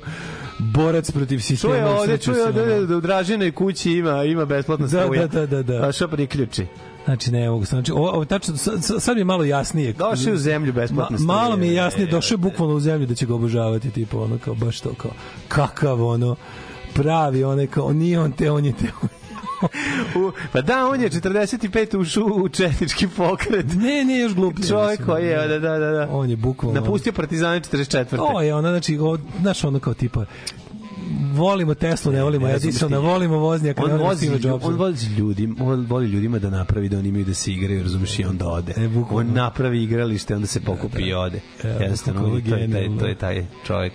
borac 0.58 1.10
protiv 1.10 1.38
sistema. 1.38 1.72
Čuje 1.74 1.86
ovde, 1.86 2.18
čuje 2.18 2.44
ovde 2.44 2.62
ono. 2.64 2.86
da 2.86 2.96
u 2.96 3.00
Draženoj 3.00 3.52
kući 3.52 3.92
ima, 3.92 4.24
ima 4.24 4.44
besplatna 4.44 4.86
Da, 4.86 5.06
da, 5.08 5.26
da, 5.26 5.46
da, 5.46 5.62
da. 5.62 5.88
A 5.88 5.92
što 5.92 6.08
priključi? 6.08 6.66
Znači, 7.10 7.30
ne 7.30 7.50
mogu. 7.50 7.64
Znači, 7.64 7.92
ovo, 7.92 8.10
ovo, 8.10 8.24
tačno, 8.24 8.56
sad, 8.56 8.84
sad- 9.02 9.14
mi 9.14 9.20
je 9.20 9.24
malo 9.24 9.44
jasnije. 9.44 9.92
Došao 9.92 10.32
u 10.32 10.36
zemlju 10.36 10.72
besplatne 10.72 11.16
Ma, 11.18 11.34
malo 11.34 11.56
mi 11.56 11.66
je 11.66 11.74
jasnije, 11.74 12.06
došao 12.06 12.34
je 12.34 12.38
bukvalno 12.38 12.74
u 12.74 12.80
zemlju 12.80 13.06
da 13.06 13.14
će 13.14 13.26
ga 13.26 13.34
obožavati, 13.34 13.90
tipo, 13.90 14.22
ono, 14.22 14.38
kao, 14.38 14.54
baš 14.54 14.80
to, 14.80 14.94
kao, 14.94 15.10
kakav, 15.48 16.04
ono, 16.04 16.36
pravi, 16.94 17.44
onaj, 17.44 17.66
kao, 17.66 17.92
nije 17.92 18.20
on 18.20 18.32
te, 18.32 18.50
on 18.50 18.64
je 18.64 18.72
te, 18.72 18.86
U, 20.20 20.32
pa 20.52 20.60
da, 20.60 20.86
on 20.86 21.00
je 21.00 21.10
45 21.10 21.98
ušao 21.98 22.24
u 22.24 22.48
četnički 22.48 23.08
pokret. 23.16 23.66
Ne, 23.74 24.04
nije 24.04 24.20
još 24.20 24.34
gluplji. 24.34 24.68
Čovjek 24.68 25.06
koji 25.06 25.26
je, 25.26 25.48
da, 25.48 25.58
da, 25.58 25.78
da. 25.78 25.90
da. 25.90 26.08
On 26.10 26.30
je 26.30 26.36
bukvalno... 26.36 26.80
Napustio 26.80 27.12
partizane 27.12 27.60
44. 27.60 28.16
To 28.16 28.40
je 28.40 28.54
ono, 28.54 28.68
znači, 28.68 28.98
o, 28.98 29.18
znaš, 29.40 29.64
ono 29.64 29.78
kao 29.78 29.94
tipa, 29.94 30.24
volimo 31.34 31.74
Teslu, 31.74 32.12
ne 32.12 32.22
volimo 32.22 32.46
Ne, 32.46 32.54
Edisona, 32.54 32.98
volimo 32.98 33.38
voznjaka, 33.38 33.82
ne 33.82 33.92
on 33.94 34.00
volimo 34.00 34.14
Steve 34.16 34.38
lju- 34.38 34.48
Jobsa. 34.48 34.66
on 34.68 34.74
vozi 34.74 35.06
ljudima, 35.08 35.54
on 35.60 35.86
voli 35.86 36.06
ljudima 36.06 36.38
da 36.38 36.50
napravi 36.50 36.88
da 36.88 36.98
oni 36.98 37.08
imaju 37.08 37.24
da 37.24 37.34
se 37.34 37.52
igraju, 37.52 37.82
razumeš, 37.82 38.18
i 38.18 38.24
onda 38.24 38.48
ode. 38.48 38.74
E, 38.76 38.88
bukvalno. 38.88 39.30
on 39.30 39.36
napravi 39.36 39.82
igralište, 39.82 40.34
onda 40.34 40.46
se 40.46 40.60
pokupi 40.60 41.02
i 41.02 41.14
ode. 41.14 41.40
Evo, 41.64 41.80
Jednostavno, 41.80 42.20
to 42.40 42.56
je 42.56 42.70
taj, 42.70 42.98
to 42.98 43.06
je 43.06 43.14
taj 43.14 43.46
čovjek. 43.66 43.92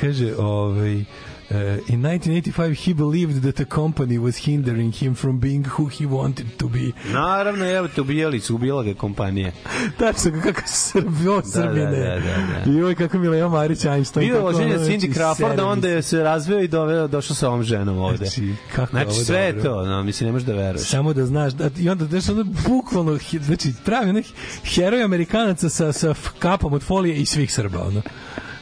Kaže, 0.00 0.36
ovaj, 0.38 1.04
Uh, 1.50 1.56
in 1.88 2.02
1985 2.02 2.74
he 2.86 2.92
believed 2.92 3.42
that 3.42 3.56
the 3.56 3.64
company 3.64 4.18
was 4.18 4.36
hindering 4.36 4.92
him 4.92 5.14
from 5.14 5.40
being 5.40 5.64
who 5.64 5.86
he 5.86 6.06
wanted 6.06 6.46
to 6.58 6.68
be. 6.68 6.92
Naravno, 7.12 7.64
evo 7.64 7.88
te 7.88 8.00
ubijali 8.00 8.40
su, 8.40 8.54
ubijala 8.54 8.82
ga 8.82 8.94
kompanija. 8.94 9.52
Tačno 9.98 10.42
kako 10.42 10.62
Srbio 10.66 11.42
Srbine. 11.44 11.84
da, 11.84 12.14
da, 12.14 12.64
da. 12.64 12.72
I 12.72 12.82
ovaj 12.82 12.94
kako 12.94 13.18
Milena 13.18 13.48
Marić 13.48 13.84
Einstein. 13.84 14.26
Bio 14.26 14.36
kako 14.36 14.48
oženjen 14.48 14.76
ono, 14.76 14.86
Cindy 14.86 15.12
znači, 15.12 15.20
Crawford, 15.20 15.62
onda 15.62 15.88
je 15.88 16.02
se 16.02 16.22
razveo 16.22 16.60
i 16.60 16.68
doveo, 16.68 17.08
došao 17.08 17.36
sa 17.36 17.48
ovom 17.48 17.62
ženom 17.62 17.98
ovde. 17.98 18.16
Znači, 18.16 18.54
kako 18.74 18.90
Znači, 18.90 19.10
ovo 19.10 19.24
sve 19.24 19.52
dobro. 19.52 19.70
to, 19.70 19.86
no, 19.86 20.02
mislim, 20.02 20.26
ne 20.26 20.32
možeš 20.32 20.46
da 20.46 20.54
veruješ. 20.54 20.88
Samo 20.88 21.12
da 21.12 21.26
znaš, 21.26 21.52
da, 21.52 21.70
i 21.78 21.88
onda 21.88 22.04
znaš, 22.04 22.28
ono 22.28 22.44
bukvalno, 22.68 23.18
znači, 23.40 23.72
pravi 23.84 24.10
onih 24.10 24.32
heroj 24.64 25.02
Amerikanaca 25.02 25.68
sa, 25.68 25.92
sa 25.92 26.14
kapom 26.38 26.72
od 26.72 26.82
folije 26.82 27.16
i 27.16 27.26
svih 27.26 27.52
Srba, 27.52 27.82
ono. 27.82 28.02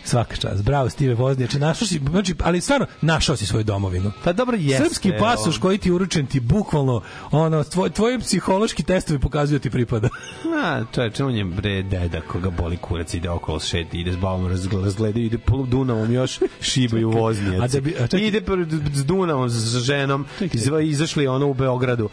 Svaka 0.07 0.37
čast. 0.37 0.63
Bravo, 0.63 0.91
Stive 0.91 1.15
Voznjače. 1.15 1.59
Našao 1.59 1.89
si, 1.89 2.01
znači, 2.11 2.35
ali 2.43 2.61
stvarno, 2.61 2.87
našao 3.01 3.37
si 3.37 3.47
svoju 3.47 3.65
domovinu. 3.65 4.13
Pa 4.25 4.33
dobro 4.33 4.57
jeste. 4.57 4.85
Srpski 4.85 5.13
pasoš 5.19 5.59
koji 5.59 5.79
ti 5.79 5.91
uručen 5.91 6.27
ti 6.27 6.41
bukvalno, 6.41 7.01
ono, 7.31 7.65
tvoj, 7.65 7.91
tvoji 7.91 8.19
psihološki 8.19 8.83
testovi 8.83 9.19
pokazuju 9.19 9.59
ti 9.59 9.71
pripada. 9.71 10.09
A, 10.65 10.83
čoveče, 10.95 11.25
on 11.25 11.35
je 11.35 11.45
bre 11.45 11.83
deda 11.83 12.21
koga 12.23 12.51
boli 12.51 12.77
kurac, 12.77 13.15
ide 13.15 13.31
okolo 13.31 13.61
šeti, 13.61 14.01
ide 14.01 14.13
s 14.13 14.17
bavom 14.17 14.47
razgleda, 14.47 15.21
ide 15.21 15.39
po 15.39 15.57
Dunavom 15.59 16.13
još 16.13 16.39
šibaju 16.61 17.11
voznjaci. 17.11 17.57
A 17.57 17.69
da 17.69 17.81
bi- 17.81 17.95
a 17.95 18.07
čekaj- 18.07 18.27
ide 18.27 18.41
pred- 18.41 18.95
s 18.95 19.05
Dunavom 19.05 19.51
s 19.51 19.77
ženom, 19.77 20.27
izva, 20.43 20.81
izašli 20.81 21.27
ono 21.27 21.47
u 21.47 21.55
Beogradu. 21.55 22.09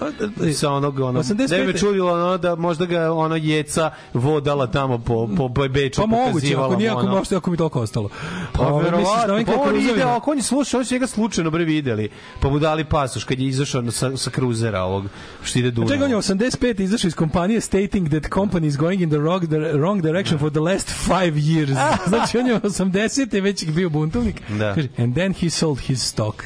Sa 0.53 0.71
onog, 0.71 0.99
ono, 0.99 1.19
85. 1.19 1.47
da 1.57 1.63
me 1.63 1.73
čudilo 1.73 2.13
ono, 2.13 2.37
da 2.37 2.55
možda 2.55 2.85
ga 2.85 3.11
ono 3.13 3.35
jeca 3.35 3.91
vodala 4.13 4.67
tamo 4.67 4.97
po, 4.97 5.29
po, 5.37 5.49
po 5.49 5.67
Beču, 5.67 6.01
Pa 6.01 6.07
moguće, 6.07 6.55
ako 6.55 6.75
nije, 6.75 6.89
ako, 6.89 6.99
ono. 6.99 7.21
ako 7.31 7.51
mi 7.51 7.57
toliko 7.57 7.82
ostalo. 7.83 8.09
Pa 8.53 8.61
Ovaj, 8.63 8.91
misliš 8.91 9.07
da 9.07 9.21
verovatno, 9.21 9.53
kao 9.53 9.63
on 9.63 9.79
ide, 9.79 10.03
ako 10.03 10.31
on 10.31 10.37
je 10.37 10.43
slušao, 10.43 10.79
on 10.79 10.85
su 10.85 10.93
njega 10.93 11.07
slučajno 11.07 11.51
bre 11.51 11.63
videli, 11.63 12.09
pa 12.39 12.49
mu 12.49 12.59
dali 12.59 12.83
pasoš 12.85 13.23
kad 13.23 13.39
je 13.39 13.47
izašao 13.47 13.81
na- 13.81 13.91
sa, 13.91 14.17
sa 14.17 14.29
kruzera 14.29 14.81
ovog, 14.81 15.05
što 15.43 15.59
ide 15.59 15.71
Dunavom. 15.71 15.89
Čekaj, 15.89 16.05
on 16.05 16.11
je 16.11 16.17
85. 16.17 16.79
izašao 16.79 17.07
iz 17.07 17.15
kompanije 17.15 17.61
stating 17.61 18.09
that 18.09 18.23
company 18.23 18.65
is 18.65 18.77
going 18.77 19.01
in 19.01 19.09
the 19.09 19.19
wrong, 19.19 19.47
the 19.47 19.57
wrong 19.57 20.01
direction 20.01 20.39
for 20.39 20.51
the 20.51 20.59
last 20.61 20.89
five 20.89 21.33
years. 21.35 21.73
znači, 22.09 22.37
on 22.37 22.47
je 22.47 22.59
80. 22.59 23.41
već 23.41 23.65
bio 23.65 23.89
buntovnik. 23.89 24.41
Da. 24.49 24.73
Kaže, 24.75 24.87
and 24.97 25.13
then 25.15 25.33
he 25.33 25.49
sold 25.49 25.79
his 25.79 26.03
stock. 26.03 26.43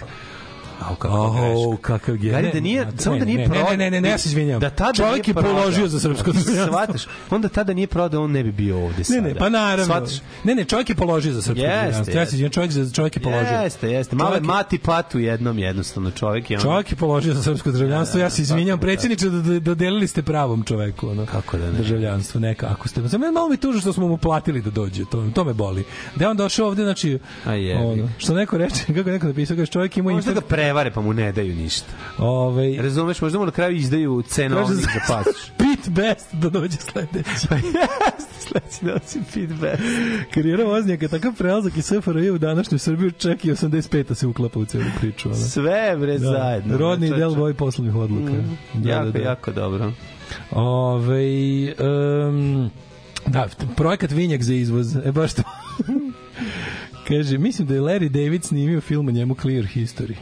Au, 0.80 0.96
kako 0.96 1.18
Oh, 1.18 1.78
kakav 1.78 2.16
je. 2.16 2.32
Gari, 2.32 2.44
Ne, 2.44 2.52
da 2.52 2.60
nije, 2.60 2.86
ne, 2.86 2.92
samo 2.98 3.16
da 3.16 3.20
ne, 3.20 3.26
nije 3.26 3.38
ne, 3.40 3.46
prodao. 3.46 3.70
ne, 3.70 3.78
ne, 3.78 3.92
ne, 3.92 4.02
ne, 4.02 4.10
ja 4.10 4.18
se 4.18 4.30
izvinjavam. 4.30 4.60
Da 4.62 4.70
tada 4.70 4.94
Čovjek 4.94 5.28
je 5.28 5.34
položio 5.34 5.88
za 5.88 6.00
srpsko 6.00 6.32
državljanstvo. 6.34 6.66
Shvataš? 6.68 7.08
Onda 7.30 7.50
tada 7.50 7.74
nije 7.74 7.88
prodao, 7.88 8.24
on 8.24 8.32
ne 8.32 8.44
bi 8.44 8.52
bio 8.54 8.78
ovde 8.78 8.98
Ne, 8.98 9.04
sada. 9.04 9.22
ne, 9.22 9.36
pa 9.36 9.50
naravno. 9.50 9.84
Shvataš? 9.86 10.14
Ne, 10.44 10.56
ne, 10.56 10.66
čovjek 10.66 10.90
je 10.90 10.96
položio 10.96 11.34
za 11.34 11.42
srpsko 11.42 11.54
državljanstvo. 11.56 12.00
Ja 12.02 12.04
se 12.06 12.12
jeste. 12.14 12.36
izvinjavam, 12.36 12.52
čovjek, 12.52 12.72
za- 12.72 12.92
čovjek 12.92 13.16
je 13.16 13.22
položio. 13.22 13.54
Jeste, 13.54 13.90
jeste. 13.90 14.16
Malo 14.16 14.32
je 14.32 14.38
je- 14.38 14.42
mati 14.42 14.78
patu 14.80 15.20
jednom 15.20 15.60
jednostavno 15.60 16.12
čovjek 16.12 16.52
je 16.52 16.58
on. 16.58 16.64
Čovjek 16.64 16.92
je 16.92 16.98
položio 16.98 17.34
za 17.34 17.44
srpsko 17.44 17.72
državljanstvo. 17.72 18.20
Ja 18.20 18.30
se 18.30 18.42
izvinjavam, 18.42 18.80
predsjedniče, 18.80 19.26
da, 19.28 19.40
da 19.42 19.60
dodelili 19.62 20.08
ste 20.08 20.22
pravom 20.24 20.64
čoveku 20.64 21.10
ono. 21.10 21.26
Kako 21.26 21.58
da 21.58 21.66
ne? 21.66 21.72
Državljanstvo 21.72 22.40
neka 22.40 22.68
ako 22.70 22.88
ste. 22.88 23.10
Samo 23.10 23.32
malo 23.32 23.50
mi 23.50 23.58
tužno 23.58 23.82
što 23.82 23.94
smo 23.94 24.08
mu 24.08 24.18
platili 24.18 24.62
da 24.62 24.70
dođe. 24.72 25.04
To 25.06 25.26
to 25.30 25.44
me 25.44 25.54
boli. 25.54 25.84
Da 26.16 26.26
je 26.26 26.30
on 26.30 26.38
došao 26.38 26.68
ovde 26.68 26.84
znači 26.84 27.20
A 27.46 27.54
jebi. 27.54 27.84
ono, 27.84 28.10
što 28.18 28.34
neko 28.34 28.58
reče, 28.58 28.76
kako 28.88 29.00
je 29.00 29.14
neko 29.14 29.28
napisao, 29.28 29.58
kaže 29.58 29.72
čovjek 29.72 29.98
ima 29.98 30.12
Možda 30.12 30.22
ga 30.24 30.32
internet. 30.32 30.50
Prevare 30.68 30.92
pa 30.92 31.02
mu 31.02 31.14
ne 31.14 31.32
daju 31.32 31.56
ništa. 31.56 31.88
Ovaj 32.18 32.78
Razumeš, 32.78 33.22
možda 33.22 33.40
mu 33.40 33.46
na 33.46 33.52
kraju 33.52 33.76
izdaju 33.76 34.22
cenovnik 34.28 34.80
za 34.80 35.00
pasoš. 35.08 35.52
Pit 35.60 35.90
best 35.90 36.34
da 36.34 36.50
dođe 36.50 36.78
sledeći. 36.78 37.48
Sledeći 38.40 38.86
nosi 38.86 39.22
feedback. 39.32 39.82
Karijera 40.34 40.64
voznjaka 40.64 41.08
takav 41.08 41.34
prelazak 41.38 41.78
iz 41.78 41.86
SFRJ 41.86 42.30
u 42.30 42.38
današnju 42.38 42.80
Srbiju 42.80 43.12
čak 43.12 43.46
i 43.46 43.52
85. 43.52 44.14
se 44.14 44.28
uklapa 44.28 44.60
u 44.60 44.66
celu 44.66 44.84
priču. 45.00 45.30
Ono. 45.30 45.38
Sve 45.38 45.98
bre 45.98 46.18
Da, 46.18 46.32
zajedno. 46.32 46.78
Rodni 46.78 47.10
del 47.10 47.36
boj 47.36 47.54
poslovnih 47.54 47.96
odluka. 47.96 48.34
Da, 48.74 48.90
jako, 48.90 49.06
da, 49.06 49.12
da. 49.12 49.20
jako 49.20 49.52
dobro. 49.52 49.92
Ove, 50.52 51.74
um, 52.30 52.70
da, 53.26 53.48
projekat 53.76 54.12
Vinjak 54.12 54.44
za 54.44 54.54
izvoz. 54.54 54.96
E, 54.96 55.12
baš 55.12 55.34
to. 55.34 55.44
Kaže, 57.08 57.38
mislim 57.38 57.68
da 57.68 57.74
je 57.74 57.82
Larry 57.82 58.10
David 58.10 58.44
snimio 58.44 58.82
film 58.82 59.08
o 59.08 59.12
njemu 59.12 59.36
Clear 59.36 59.66
History. 59.66 60.16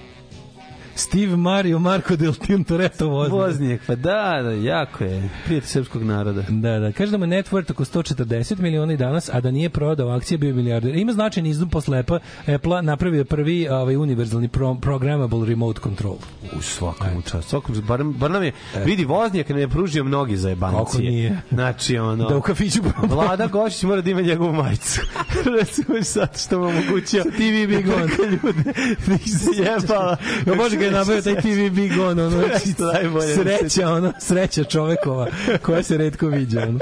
Steve 0.96 1.36
Mario 1.36 1.80
Marco 1.80 2.16
del 2.16 2.34
Tintoretto 2.34 3.10
vozni. 3.10 3.38
Voznijek, 3.38 3.82
pa 3.88 3.96
da, 3.96 4.40
da, 4.44 4.52
jako 4.52 5.04
je. 5.04 5.30
Prijatelj 5.46 5.68
srpskog 5.68 6.04
naroda. 6.04 6.44
Da, 6.50 6.80
da. 6.80 6.92
Kaže 6.92 7.12
da 7.12 7.18
mu 7.18 7.28
net 7.28 7.52
worth 7.52 7.72
oko 7.72 7.86
140 7.86 8.60
miliona 8.60 8.94
i 8.94 8.98
danas, 8.98 9.30
a 9.34 9.42
da 9.42 9.52
nije 9.52 9.70
prodao 9.70 10.10
akcije, 10.10 10.38
bio 10.38 10.56
milijarder. 10.56 10.96
Ima 10.96 11.14
značajni 11.14 11.50
izdum 11.50 11.70
posle 11.70 12.00
Apple, 12.00 12.20
Apple 12.56 12.82
napravio 12.82 13.26
prvi 13.26 13.68
ovaj, 13.68 13.96
univerzalni 13.96 14.48
pro, 14.48 14.76
programmable 14.76 15.46
remote 15.46 15.80
control. 15.84 16.16
U 16.58 16.62
svakom 16.62 17.22
času. 17.22 17.50
Svakom, 17.50 17.76
bar, 17.88 18.04
bar 18.04 18.32
nam 18.32 18.44
je, 18.44 18.52
vidi, 18.86 19.06
Voznijak 19.06 19.50
ne 19.50 19.62
je 19.62 19.68
pružio 19.68 20.04
mnogi 20.04 20.38
za 20.38 20.50
jebancije. 20.50 20.86
Kako 20.86 20.98
nije? 20.98 21.42
Znači, 21.52 21.98
ono... 21.98 22.30
Da 22.30 22.38
u 22.38 22.42
kafiću. 22.42 22.80
Vlada 23.04 23.48
Gošić 23.48 23.84
mora 23.84 24.02
da 24.02 24.10
ima 24.10 24.22
njegovu 24.22 24.54
majicu. 24.54 25.02
Recimo 25.60 26.04
sad 26.04 26.40
što 26.46 26.60
mu 26.60 26.66
omogućio 26.66 27.24
TV 27.24 27.68
Big 27.68 27.88
On. 27.90 28.10
ljude 28.32 28.74
da 29.08 29.14
ih 29.14 29.38
se 29.38 29.64
jebala. 29.64 30.18
Ja 30.46 30.56
može 30.56 30.78
je 30.86 30.92
nabavio 30.92 31.22
taj 31.22 31.36
TV 31.36 31.48
Big 31.72 31.92
On, 32.02 32.20
ono, 32.20 32.42
Nešto 32.42 32.92
najbolje. 32.94 33.36
sreća, 33.36 33.90
ono, 33.90 34.14
sreća 34.20 34.64
čovekova, 34.64 35.28
koja 35.62 35.84
se 35.84 35.98
redko 35.98 36.28
viđa, 36.28 36.62
ono. 36.62 36.80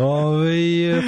Ove, 0.00 0.54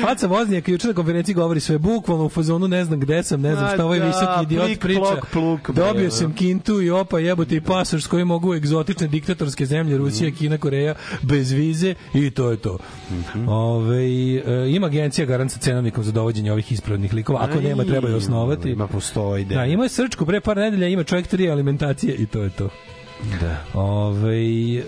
faca 0.02 0.26
voznijaka 0.26 0.70
juče 0.72 0.88
na 0.88 0.94
konferenciji 0.94 1.34
govori 1.34 1.60
sve 1.60 1.78
bukvalno 1.78 2.24
u 2.24 2.28
fazonu, 2.28 2.68
ne 2.68 2.84
znam 2.84 3.00
gde 3.00 3.22
sam, 3.22 3.40
ne 3.40 3.54
znam 3.54 3.70
šta 3.74 3.84
ovaj 3.84 3.98
da, 3.98 4.04
visoki 4.06 4.42
idiot 4.42 4.80
priča. 4.80 5.00
Dobio 5.68 6.00
ono. 6.00 6.10
sam 6.10 6.32
kintu 6.34 6.82
i 6.82 6.90
opa 6.90 7.18
jebote 7.18 7.56
i 7.56 7.60
pasoš 7.60 8.04
s 8.04 8.06
kojim 8.06 8.26
mogu 8.26 8.54
egzotične 8.54 9.06
diktatorske 9.08 9.66
zemlje, 9.66 9.96
Rusija, 9.96 10.28
Mhm. 10.28 10.36
Kina, 10.36 10.58
Koreja, 10.58 10.94
bez 11.22 11.52
vize 11.52 11.94
i 12.14 12.30
to 12.30 12.50
je 12.50 12.56
to. 12.56 12.78
Mhm. 13.10 13.48
Ove, 13.48 13.96
e, 13.96 14.42
ima 14.68 14.86
agencija 14.86 15.26
garant 15.26 15.52
sa 15.52 15.58
cenovnikom 15.58 16.04
za 16.04 16.12
dovođenje 16.12 16.52
ovih 16.52 16.72
ispravnih 16.72 17.14
likova. 17.14 17.40
Ako 17.42 17.60
nema, 17.60 17.84
treba 17.84 18.08
je 18.08 18.14
osnovati. 18.14 18.70
Ima 18.70 18.86
postoji. 18.86 19.44
Da, 19.44 19.64
ima 19.64 19.88
srčku, 19.88 20.26
pre 20.26 20.40
par 20.40 20.56
nedelja 20.56 20.88
ima 20.88 21.02
čovjek 21.04 21.26
tri 21.26 21.50
alimentacije 21.50 22.14
i 22.14 22.25
to 22.26 22.42
je 22.42 22.50
to. 22.50 22.68
Da. 23.40 23.80
Ove, 23.80 24.38
e, 24.76 24.84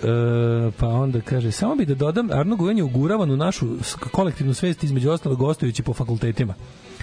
pa 0.79 0.89
onda 0.89 1.21
kaže, 1.21 1.53
samo 1.53 1.75
bi 1.75 1.87
da 1.87 1.95
dodam, 1.95 2.29
Arno 2.33 2.57
Gujan 2.57 2.79
je 2.79 2.85
uguravan 2.85 3.31
u 3.31 3.37
našu 3.37 3.67
kolektivnu 4.13 4.55
svest 4.55 4.85
između 4.85 5.11
ostalog 5.11 5.39
gostujući 5.39 5.83
po 5.83 5.95
fakultetima. 5.95 6.55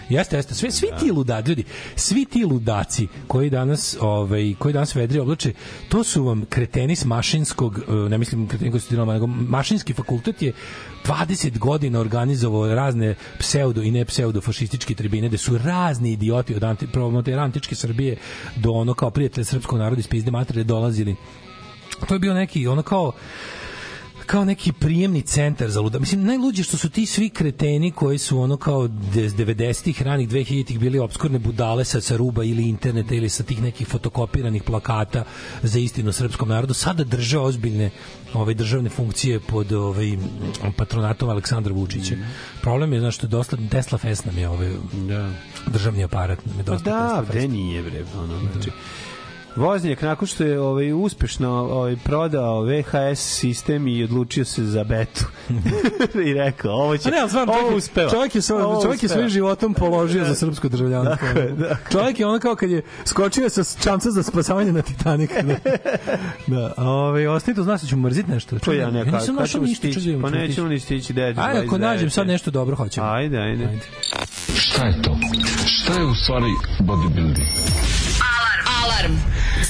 Jeste, 0.09 0.35
jeste. 0.35 0.55
Sve, 0.55 0.71
svi 0.71 0.87
ti 0.99 1.11
ludaci, 1.11 1.49
ljudi, 1.49 1.63
svi 1.95 2.25
ti 2.25 2.45
ludaci 2.45 3.07
koji 3.27 3.49
danas, 3.49 3.97
ovaj, 4.01 4.53
koji 4.59 4.73
danas 4.73 4.95
vedri 4.95 5.19
oblače, 5.19 5.53
to 5.89 6.03
su 6.03 6.23
vam 6.23 6.45
kreteni 6.49 6.95
s 6.95 7.05
mašinskog, 7.05 7.79
e, 7.79 8.09
ne 8.09 8.17
mislim 8.17 8.47
kreteni 8.47 8.71
koji 8.71 8.81
su 8.81 8.85
studirali, 8.85 9.13
nego 9.13 9.27
mašinski 9.27 9.93
fakultet 9.93 10.41
je 10.41 10.53
20 11.05 11.57
godina 11.57 11.99
organizovao 11.99 12.75
razne 12.75 13.15
pseudo 13.39 13.81
i 13.81 13.91
ne 13.91 14.05
pseudo 14.05 14.41
fašističke 14.41 14.93
tribine 14.93 15.27
gde 15.27 15.37
su 15.37 15.57
razni 15.57 16.11
idioti 16.11 16.55
od 16.55 16.63
anti, 16.63 16.87
antičke 17.39 17.75
Srbije 17.75 18.17
do 18.55 18.71
ono 18.71 18.93
kao 18.93 19.09
prijatelja 19.09 19.45
srpskog 19.45 19.79
naroda 19.79 19.99
iz 19.99 20.07
pizde 20.07 20.31
materije 20.31 20.63
dolazili 20.63 21.15
to 22.07 22.15
je 22.15 22.19
bio 22.19 22.33
neki 22.33 22.67
ono 22.67 22.81
kao 22.81 23.11
kao 24.25 24.45
neki 24.45 24.71
prijemni 24.71 25.21
centar 25.21 25.69
za 25.69 25.81
luda. 25.81 25.99
Mislim, 25.99 26.23
najluđe 26.23 26.63
što 26.63 26.77
su 26.77 26.89
ti 26.89 27.05
svi 27.05 27.29
kreteni 27.29 27.91
koji 27.91 28.17
su 28.17 28.39
ono 28.39 28.57
kao 28.57 28.87
des- 28.87 29.35
90-ih, 29.35 30.01
ranih 30.01 30.29
2000-ih 30.29 30.79
bili 30.79 30.99
obskurne 30.99 31.39
budale 31.39 31.85
sa, 31.85 32.01
sa 32.01 32.17
ruba 32.17 32.43
ili 32.43 32.63
interneta 32.63 33.15
ili 33.15 33.29
sa 33.29 33.43
tih 33.43 33.61
nekih 33.61 33.87
fotokopiranih 33.87 34.63
plakata 34.63 35.23
za 35.63 35.79
istinu 35.79 36.11
srpskom 36.11 36.49
narodu, 36.49 36.73
sada 36.73 37.03
drže 37.03 37.39
ozbiljne 37.39 37.89
ove 38.33 38.53
državne 38.53 38.89
funkcije 38.89 39.39
pod 39.39 39.71
ovaj 39.71 40.17
patronatom 40.77 41.29
Aleksandra 41.29 41.73
Vučića. 41.73 42.15
Problem 42.61 42.93
je 42.93 42.99
znaš 42.99 43.15
što 43.15 43.25
je 43.25 43.29
dosta 43.29 43.57
Tesla 43.71 43.97
Fest 43.97 44.25
nam 44.25 44.37
je 44.37 44.49
ovaj 44.49 44.71
da. 45.07 45.29
državni 45.67 46.03
aparat 46.03 46.45
nam 46.45 46.57
je 46.59 46.63
Pa 46.65 46.71
dosta 46.71 46.89
da, 46.91 47.07
Tesla 47.07 47.25
Fest. 47.25 47.31
gde 47.37 47.47
nije 47.47 47.83
bre, 47.83 48.05
ono, 48.17 48.39
znači, 48.51 48.69
Voznjak 49.55 50.01
nakon 50.01 50.27
što 50.27 50.43
je 50.43 50.59
ovaj 50.59 50.93
uspešno 50.93 51.49
ovaj 51.51 51.95
prodao 52.03 52.61
VHS 52.63 53.19
sistem 53.39 53.87
i 53.87 54.03
odlučio 54.03 54.45
se 54.45 54.63
za 54.63 54.83
betu. 54.83 55.25
I 56.27 56.33
rekao, 56.33 56.71
ovo 56.71 56.97
će 56.97 57.09
A 57.09 57.11
ne, 57.11 57.27
stvarno, 57.27 57.53
ovo 57.53 57.75
uspeva. 57.77 58.11
čovjek 58.11 58.35
je, 58.35 58.41
svoj, 58.41 58.61
Ovo 58.61 58.81
čovjek 58.83 59.03
je 59.03 59.09
svojim 59.09 59.29
životom 59.29 59.73
položio 59.73 60.25
za 60.25 60.35
srpsko 60.35 60.69
državljanstvo. 60.69 61.27
Dakle, 61.27 61.43
dakle. 61.51 61.77
Čovjek 61.91 62.19
je 62.19 62.25
ono 62.25 62.39
kao 62.39 62.55
kad 62.55 62.69
je 62.69 62.81
skočio 63.05 63.49
sa 63.49 63.63
čamca 63.83 64.11
za 64.11 64.23
spasavanje 64.23 64.71
na 64.71 64.81
Titanic. 64.81 65.31
Da. 66.47 66.57
da. 66.57 66.73
Ove, 66.77 67.29
ostanite 67.29 67.61
uz 67.61 67.67
nas, 67.67 67.81
da 67.81 67.87
ću 67.87 67.97
mrziti 67.97 68.31
nešto. 68.31 68.59
To 68.59 68.73
ja 68.73 68.91
neka. 68.91 69.11
nisam 69.11 69.35
našao 69.35 69.61
ništa. 69.61 69.91
čujem, 69.91 70.21
Pa 70.21 70.29
nećemo 70.29 70.67
ni 70.67 70.79
stići 70.79 71.13
9. 71.13 71.33
Ajde, 71.37 71.65
ako 71.65 71.77
nađem 71.77 72.09
sad 72.09 72.27
nešto 72.27 72.51
dobro, 72.51 72.75
hoćemo. 72.75 73.07
Ajde, 73.07 73.37
ajde. 73.37 73.79
Šta 74.57 74.85
je 74.85 75.01
to? 75.01 75.17
Šta 75.65 75.93
je 75.93 76.05
u 76.05 76.15
stvari 76.15 76.51
bodybuilding? 76.79 78.14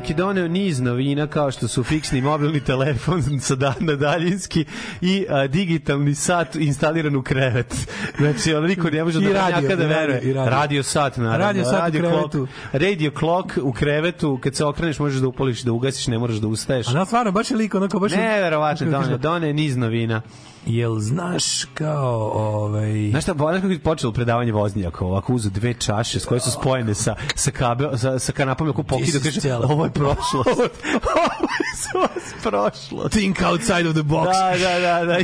Voznjak 0.00 0.10
je 0.10 0.24
doneo 0.24 0.48
niz 0.48 0.80
novina 0.80 1.26
kao 1.26 1.50
što 1.50 1.68
su 1.68 1.84
fiksni 1.84 2.20
mobilni 2.20 2.60
telefon 2.60 3.22
sa 3.40 3.54
da, 3.54 3.74
na 3.80 3.96
daljinski 3.96 4.64
i 5.00 5.26
a, 5.28 5.46
digitalni 5.46 6.14
sat 6.14 6.54
instaliran 6.54 7.16
u 7.16 7.22
krevet. 7.22 7.74
Znači, 8.18 8.54
on 8.54 8.64
niko 8.64 8.90
ne 8.90 9.04
može 9.04 9.20
da 9.20 9.32
radio, 9.32 9.68
da 9.68 9.74
radio, 9.74 9.88
veruje. 9.88 10.34
radio. 10.34 10.50
Radio 10.50 10.82
sat, 10.82 11.16
naravno. 11.16 11.46
Radio 11.46 11.64
sat 11.64 11.72
u 11.72 11.80
radio 11.80 12.00
krevetu. 12.00 12.30
clock, 12.30 12.50
radio 12.72 13.10
clock 13.18 13.58
u 13.62 13.72
krevetu, 13.72 14.38
kad 14.42 14.54
se 14.54 14.64
okreneš 14.64 14.98
možeš 14.98 15.20
da 15.20 15.28
upališ, 15.28 15.60
da 15.60 15.72
ugasiš, 15.72 16.06
ne 16.06 16.18
moraš 16.18 16.36
da 16.36 16.48
ustaješ. 16.48 16.88
A 16.88 16.92
na 16.92 17.04
stvarno, 17.04 17.32
baš 17.32 17.50
je 17.50 17.56
lik, 17.56 17.74
onako, 17.74 17.98
baš 17.98 18.12
je... 18.12 18.18
Neverovatno, 18.18 18.90
Kako 18.90 19.02
doneo, 19.02 19.18
doneo 19.18 19.52
niz 19.52 19.76
novina. 19.76 20.22
Jel 20.66 20.98
znaš 20.98 21.64
kao, 21.74 22.30
ovaj... 22.34 23.08
Znaš 23.10 23.22
šta, 23.24 23.32
znaš 23.32 23.60
kako 23.60 23.72
je 23.72 23.78
počelo 23.78 24.12
predavanje 24.12 24.52
voznjaka? 24.52 25.04
Ovako 25.04 25.32
uzu 25.32 25.50
dve 25.50 25.74
čaše 25.74 26.20
s 26.20 26.24
koje 26.24 26.40
su 26.40 26.50
spojene 26.50 26.94
sa, 26.94 27.14
sa, 27.34 27.50
kabe, 27.50 27.88
sa, 27.98 28.18
sa 28.18 28.32
kanapom, 28.32 28.70
ako 28.70 28.82
pokida, 28.82 29.18
kaže, 29.18 29.54
ovo 29.54 29.84
je 29.84 29.90
prošlo. 29.90 30.44
ovo 31.94 32.02
je 32.02 32.40
prošlo. 32.42 33.08
Think 33.08 33.42
outside 33.42 33.88
of 33.88 33.94
the 33.94 34.02
box. 34.02 34.24
Da, 34.24 34.54
da, 34.58 34.80
da, 34.80 35.04
da. 35.04 35.18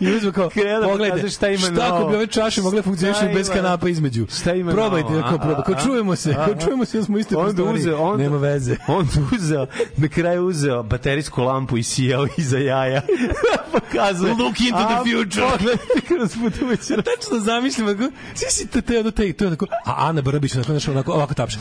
I 0.00 0.16
uzme 0.16 0.32
kao, 0.36 0.48
Krenu 0.48 0.80
da 0.80 0.86
pogledajte, 0.86 1.16
pokaže 1.16 1.34
šta 1.34 1.48
ima 1.48 1.66
šta 1.66 1.94
ako 1.94 2.08
bi 2.08 2.16
ove 2.16 2.26
čaše 2.26 2.62
mogle 2.62 2.82
funkcionišu 2.82 3.18
Šta 3.20 3.28
bez 3.34 3.50
kanapa 3.50 3.88
između. 3.88 4.26
Šta 4.40 4.54
ima 4.54 4.72
Probajte, 4.72 5.12
novo? 5.12 5.22
kao 5.22 5.34
A, 5.34 5.38
probaj. 5.38 5.64
Kao 5.64 5.74
a, 5.74 5.82
čujemo 5.82 6.16
se, 6.16 6.34
kao 6.34 6.54
a. 6.54 6.60
čujemo 6.64 6.84
se, 6.84 6.98
da 6.98 7.04
smo 7.04 7.18
isto 7.18 7.38
Onda 7.38 7.64
uzeo, 7.64 7.98
onda, 7.98 8.22
Nema 8.22 8.36
veze. 8.36 8.76
Onda 8.86 9.12
uzeo, 9.36 9.66
na 9.96 10.08
kraju 10.08 10.46
uzeo 10.46 10.82
baterijsku 10.82 11.42
lampu 11.42 11.76
i 11.76 11.82
sijao 11.82 12.26
iza 12.36 12.58
jaja. 12.58 13.02
Pokazuje. 14.28 14.46
Look 14.48 14.60
into 14.60 14.78
the 14.78 14.94
A, 14.94 15.04
future. 15.04 15.46
Pogledajte 15.50 16.00
kroz 16.08 16.34
putujući. 16.34 17.02
Tačno 17.10 17.38
zamislim, 17.40 17.88
ako, 17.88 18.02
svi 18.34 18.50
si 18.50 18.66
te, 18.66 18.82
te, 18.82 19.00
ono, 19.00 19.10
te, 19.10 19.32
to 19.32 19.46
onako, 19.46 19.66
a 19.84 19.94
Ana 20.08 20.22
Brbić, 20.22 20.54
onako, 20.54 20.70
znaš, 20.72 20.88
onako, 20.88 21.12
ovako 21.12 21.34
tapše. 21.34 21.58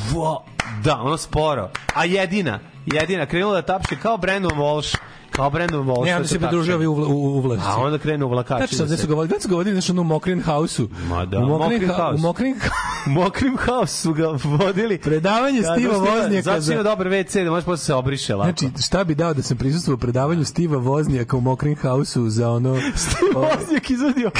Da, 0.83 0.97
ono 1.01 1.17
sporo. 1.17 1.69
A 1.93 2.05
jedina, 2.05 2.59
jedina, 2.85 3.25
krenula 3.25 3.53
da 3.53 3.61
tapše 3.61 3.95
kao 4.01 4.17
Brandon 4.17 4.51
Walsh. 4.51 4.97
Kao 5.35 5.49
Brandon 5.49 5.87
Walsh. 5.87 6.05
Ne, 6.05 6.15
onda 6.15 6.27
se 6.27 6.33
se 6.33 6.39
pridružio 6.39 6.75
ovi 6.75 6.87
u, 6.87 6.93
u. 6.93 7.57
A 7.65 7.77
onda 7.77 7.97
krenu 7.97 8.25
u 8.25 8.29
vlakači. 8.29 8.59
Tačno, 8.71 8.85
gde 8.85 8.97
su 8.97 9.07
ga 9.07 9.15
vodili, 9.15 9.37
gde 9.37 9.41
su 9.41 9.47
znaš, 9.73 9.89
ono 9.89 10.01
u 10.01 10.05
Mokrin 10.05 10.41
House-u. 10.43 10.87
Ma 11.09 11.25
da, 11.25 11.39
u 11.39 11.45
Mokrin, 11.45 11.71
Mokrin 11.71 11.89
House. 11.89 12.15
U 12.15 12.17
Mokrin 12.17 12.55
U 13.07 13.09
mokrim 13.09 13.57
haosu 13.57 13.97
su 13.97 14.13
ga 14.13 14.27
vodili. 14.43 14.97
Predavanje 14.97 15.61
Da, 15.61 15.73
Stiva 15.73 15.97
Voznjaka 15.97 16.41
Zato 16.41 16.61
za- 16.61 16.83
dobar 16.83 17.07
WC 17.07 17.43
da 17.43 17.49
može 17.49 17.65
posle 17.65 17.85
se 17.85 17.93
obriše 17.93 18.35
lako. 18.35 18.51
Znači, 18.59 18.83
šta 18.83 19.03
bi 19.03 19.15
dao 19.15 19.33
da 19.33 19.41
sam 19.41 19.57
prisustvovao 19.57 19.97
predavanju 19.97 20.45
Stiva 20.45 20.77
Voznjaka 20.77 21.37
u 21.37 21.41
Mokrin 21.41 21.75
House-u 21.75 22.29
za 22.29 22.49
ono... 22.49 22.69
Voznjak 23.33 23.89
izvadio 23.89 24.31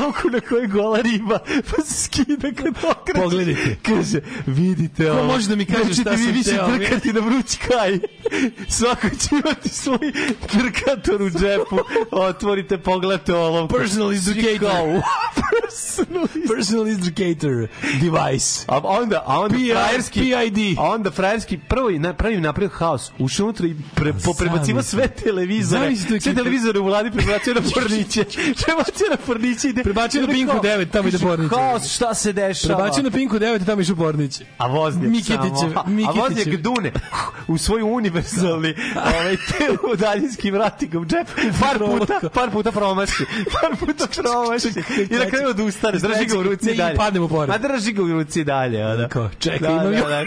olovku 0.00 0.28
na 0.30 0.40
kojoj 0.40 0.66
gola 0.66 1.00
riba, 1.00 1.38
pa 1.70 1.82
se 1.82 1.94
skida 2.04 2.48
kad 2.56 2.74
okreće. 2.90 3.20
Pogledajte. 3.22 3.76
Kaže, 3.82 4.20
vidite 4.46 5.12
ovo. 5.12 5.24
može 5.24 5.48
da 5.48 5.56
mi 5.56 5.64
kaže 5.64 5.84
Nećete 5.84 6.00
šta 6.00 6.10
vi 6.10 6.24
sam 6.24 6.32
više 6.32 6.50
teo? 6.50 6.68
trkati 6.68 7.12
na 7.12 7.20
vruć 7.20 7.56
kaj. 7.68 7.98
Svako 8.68 9.08
će 9.08 9.28
imati 9.32 9.68
svoj 9.68 10.12
trkator 10.32 11.22
u 11.22 11.30
džepu. 11.30 11.78
Otvorite, 12.12 12.78
pogledajte 12.78 13.34
olovku. 13.34 13.74
Personal 13.74 14.08
kao, 14.60 15.02
Personal 15.52 16.26
Personal 16.48 16.88
indicator 16.88 17.68
device. 17.94 18.64
A 18.68 18.80
onda, 18.80 19.22
a 19.26 19.40
onda 19.40 19.56
P- 19.56 19.72
frajerski, 19.72 20.20
PID. 20.20 20.78
a 20.78 20.82
onda 20.84 21.10
frajerski 21.10 21.58
prvo 21.58 21.90
i 21.90 21.98
na, 21.98 22.12
pravi 22.14 22.40
napravio 22.40 22.70
haos, 22.70 23.10
ušao 23.18 23.44
unutra 23.44 23.66
i 23.66 23.74
pre, 23.94 24.12
poprebaciva 24.14 24.82
sve 24.82 25.08
televizore, 25.08 25.96
sve 25.96 26.34
televizore 26.34 26.78
u 26.78 26.84
vladi 26.84 27.10
prebacio 27.10 27.54
na 27.54 27.60
porniće, 27.74 28.24
prebacio 28.64 29.06
na 29.10 29.16
porniće 29.16 29.68
ide. 29.68 29.82
Prebacio 29.82 30.20
na 30.20 30.28
Pinku 30.28 30.56
9, 30.56 30.90
tamo 30.90 31.08
ide 31.08 31.18
porniće. 31.18 31.54
Haos, 31.54 31.86
šta 31.86 32.14
se 32.14 32.32
dešava? 32.32 32.74
Prebacio 32.76 33.02
na 33.02 33.10
Pinku 33.10 33.36
9, 33.36 33.66
tamo 33.66 33.80
išu 33.80 33.96
Pornić. 33.96 34.40
a 34.58 34.66
voznjak 34.66 35.10
Miketićev- 35.12 35.58
samo. 35.58 35.72
A 35.76 35.88
Miketićev. 35.88 36.22
voznjak 36.22 36.56
dune 36.56 36.92
u 37.48 37.58
svoju 37.58 37.86
univer, 37.86 38.02
univerzalni 38.12 38.74
ovaj, 38.96 39.36
te 39.36 39.70
u 39.84 39.96
daljinski 40.22 40.50
vrati 40.50 40.86
ga 40.86 40.98
u 40.98 41.04
džep. 41.04 41.28
Par 41.60 41.78
puta, 41.78 42.28
par 42.34 42.50
puta 42.50 42.72
promaši. 42.72 43.24
Par 43.60 43.76
puta 43.78 44.06
promaši. 44.22 44.68
I 45.10 45.14
na 45.14 45.26
kraju 45.26 45.48
odustane. 45.48 45.98
Drži 45.98 46.26
ga 46.26 46.38
u 46.38 46.42
ruci 46.42 46.70
i 46.70 46.76
dalje. 46.76 46.96
padne 46.96 47.20
mu 47.20 47.28
pored. 47.28 47.48
Ma 47.48 47.58
drži 47.58 47.92
ga 47.92 48.02
u 48.02 48.06
ruci 48.08 48.40
i 48.40 48.44
dalje. 48.44 48.86
Ono. 48.86 49.08
Kao, 49.08 49.30
čekaj, 49.38 49.58
da, 49.58 49.68
imam 49.70 49.92
da, 49.92 50.24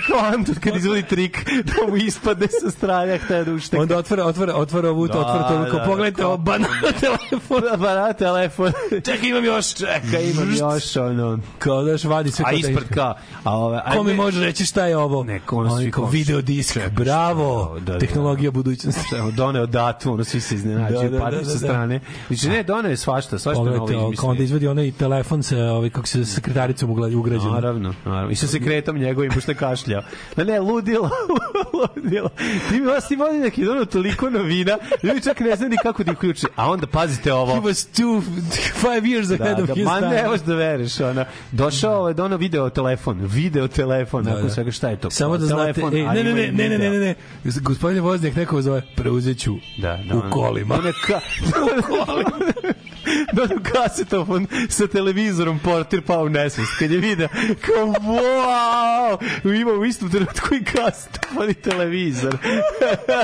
da, 0.54 0.60
kad 0.60 0.76
izvodi 0.76 1.04
trik 1.04 1.46
da 1.64 1.92
mu 1.92 1.98
ispadne 1.98 2.48
sa 2.62 2.72
strane, 2.72 3.18
htio 3.18 3.44
da 3.44 3.54
ušteka. 3.54 3.82
Onda 3.82 3.98
otvara, 3.98 4.26
otvara, 4.26 4.56
otvara 4.56 4.90
ovu, 4.90 5.08
Da, 5.08 5.20
otvara 5.20 5.48
to, 5.48 5.72
kao 5.72 5.80
da, 5.80 5.86
pogledajte 5.86 6.26
ovo 6.26 6.38
banana 6.38 6.92
telefon. 7.00 7.62
Da, 7.72 7.78
bara 7.78 8.14
telefon. 8.14 8.72
Čekaj, 8.90 9.30
imam 9.30 9.46
još. 9.46 9.76
Čekaj, 9.76 10.32
imam 10.32 10.52
još 10.56 10.96
ono. 10.96 11.40
Kao 11.60 11.84
daš 11.84 12.04
vadi 12.04 12.32
sve 12.32 12.46
A 12.48 12.52
ispred 12.52 12.88
da- 12.90 12.96
kao, 12.96 13.16
a 13.44 13.58
ove, 13.58 13.82
Ko 13.98 14.04
mi 14.04 14.14
može 14.14 14.46
reći 14.46 14.66
šta 14.66 14.86
je 14.86 14.98
ovo? 14.98 15.26
Kao 15.46 15.68
kao, 15.92 16.06
video 16.06 16.42
disk. 16.42 16.78
Bravo. 16.92 17.78
da, 17.80 17.94
da, 17.94 18.00
Tehnologija 18.00 18.52
budućnosti. 18.52 19.16
Doneo 19.36 19.66
datu, 19.88 20.14
ono 20.14 20.24
svi 20.24 20.42
se 20.42 20.56
iznenađuju, 20.56 21.02
Da, 21.02 21.10
da, 21.10 21.20
padaju 21.20 21.42
da, 21.42 21.46
sa 21.46 21.54
da, 21.54 21.60
da. 21.60 21.68
strane. 21.68 22.00
Znači, 22.28 22.50
ne, 22.50 22.64
doneo 22.64 22.90
je 22.90 22.98
svašta, 22.98 23.40
svašta 23.40 23.60
novo 23.60 23.66
Pogledajte, 23.70 23.98
ovo, 23.98 24.06
izmislio. 24.06 24.30
onda 24.30 24.44
izvadi 24.44 24.68
onaj 24.68 24.92
telefon 24.94 25.44
sa, 25.44 25.58
ovaj, 25.58 25.90
kako 25.90 26.08
se, 26.08 26.26
sa 26.26 26.34
sekretaricom 26.34 26.90
ugla- 26.90 27.16
ugrađen. 27.16 27.52
Naravno, 27.52 27.94
naravno. 28.06 28.32
I 28.32 28.36
sa 28.36 28.48
sekretom 28.48 28.98
njegovim, 28.98 29.32
pošto 29.32 29.52
je 29.52 29.56
kašljao. 29.56 30.02
Ne, 30.38 30.46
ne, 30.46 30.60
ludilo, 30.62 31.10
ludilo. 31.96 32.30
Ti 32.70 32.74
mi 32.74 32.86
vas 32.86 33.08
ti 33.08 33.16
vodi 33.16 33.38
neki 33.40 33.66
dono 33.66 33.86
toliko 33.86 34.30
novina, 34.30 34.78
ljudi 35.04 35.22
čak 35.22 35.40
ne 35.40 35.56
znaju 35.56 35.70
ni 35.70 35.78
kako 35.78 36.04
da 36.04 36.12
ih 36.12 36.18
uključi. 36.18 36.46
A 36.56 36.72
onda 36.72 36.88
pazite 36.88 37.34
ovo. 37.34 37.54
He 37.54 37.62
was 37.62 37.88
two, 37.94 38.22
five 38.74 39.02
years 39.04 39.34
ahead 39.34 39.58
Da, 39.58 39.64
of 39.64 39.68
da, 39.68 39.74
his 39.74 39.86
ma 39.86 40.00
time. 40.00 40.12
ne 40.12 40.24
možeš 40.26 40.42
da 40.42 40.56
veriš, 40.56 41.00
ona. 41.02 41.26
Došao 41.52 42.08
je 42.08 42.14
dono 42.14 42.38
video 42.38 42.70
telefon, 42.70 43.20
video 43.22 43.68
telefon, 43.70 44.24
Da, 44.24 44.30
nakon 44.30 44.44
da. 44.44 44.50
svega 44.50 44.72
šta 44.72 44.90
je 44.90 44.98
to? 44.98 45.10
Samo 45.12 45.38
da 45.38 45.46
znate, 45.46 45.74
Telefon, 45.74 45.94
ej, 45.96 46.02
a 46.02 46.14
ne, 46.14 46.24
ne, 46.24 46.30
ima 46.30 46.36
ne, 46.36 46.46
i 46.46 46.52
ne, 46.52 46.70
ne, 46.70 46.70
ne, 46.70 46.90
video. 46.90 47.00
ne, 47.00 47.00
ne, 47.00 47.16
gospodine 47.56 48.02
Voznik 48.02 48.36
neko 48.36 48.62
zove, 48.62 48.82
preuzet 48.96 49.38
ću 49.38 49.56
Da, 49.78 49.98
da, 49.98 50.16
u 50.18 50.22
kolima. 50.32 50.76
U 51.80 51.82
kolima. 51.82 52.32
Dono 53.34 53.62
kasetofon 53.74 54.48
sa 54.70 54.88
televizorom 54.88 55.60
portir 55.60 56.02
pao 56.02 56.24
u 56.24 56.30
nesvest. 56.30 56.72
Kad 56.80 56.92
je 56.92 56.98
video, 56.98 57.28
kao 57.62 57.86
wow! 57.86 59.62
Ima 59.62 59.72
u 59.72 59.86
istom 59.86 60.10
trenutku 60.10 60.56
i 60.56 60.64
kasetofon 60.64 61.50
i 61.50 61.54
televizor. 61.54 62.38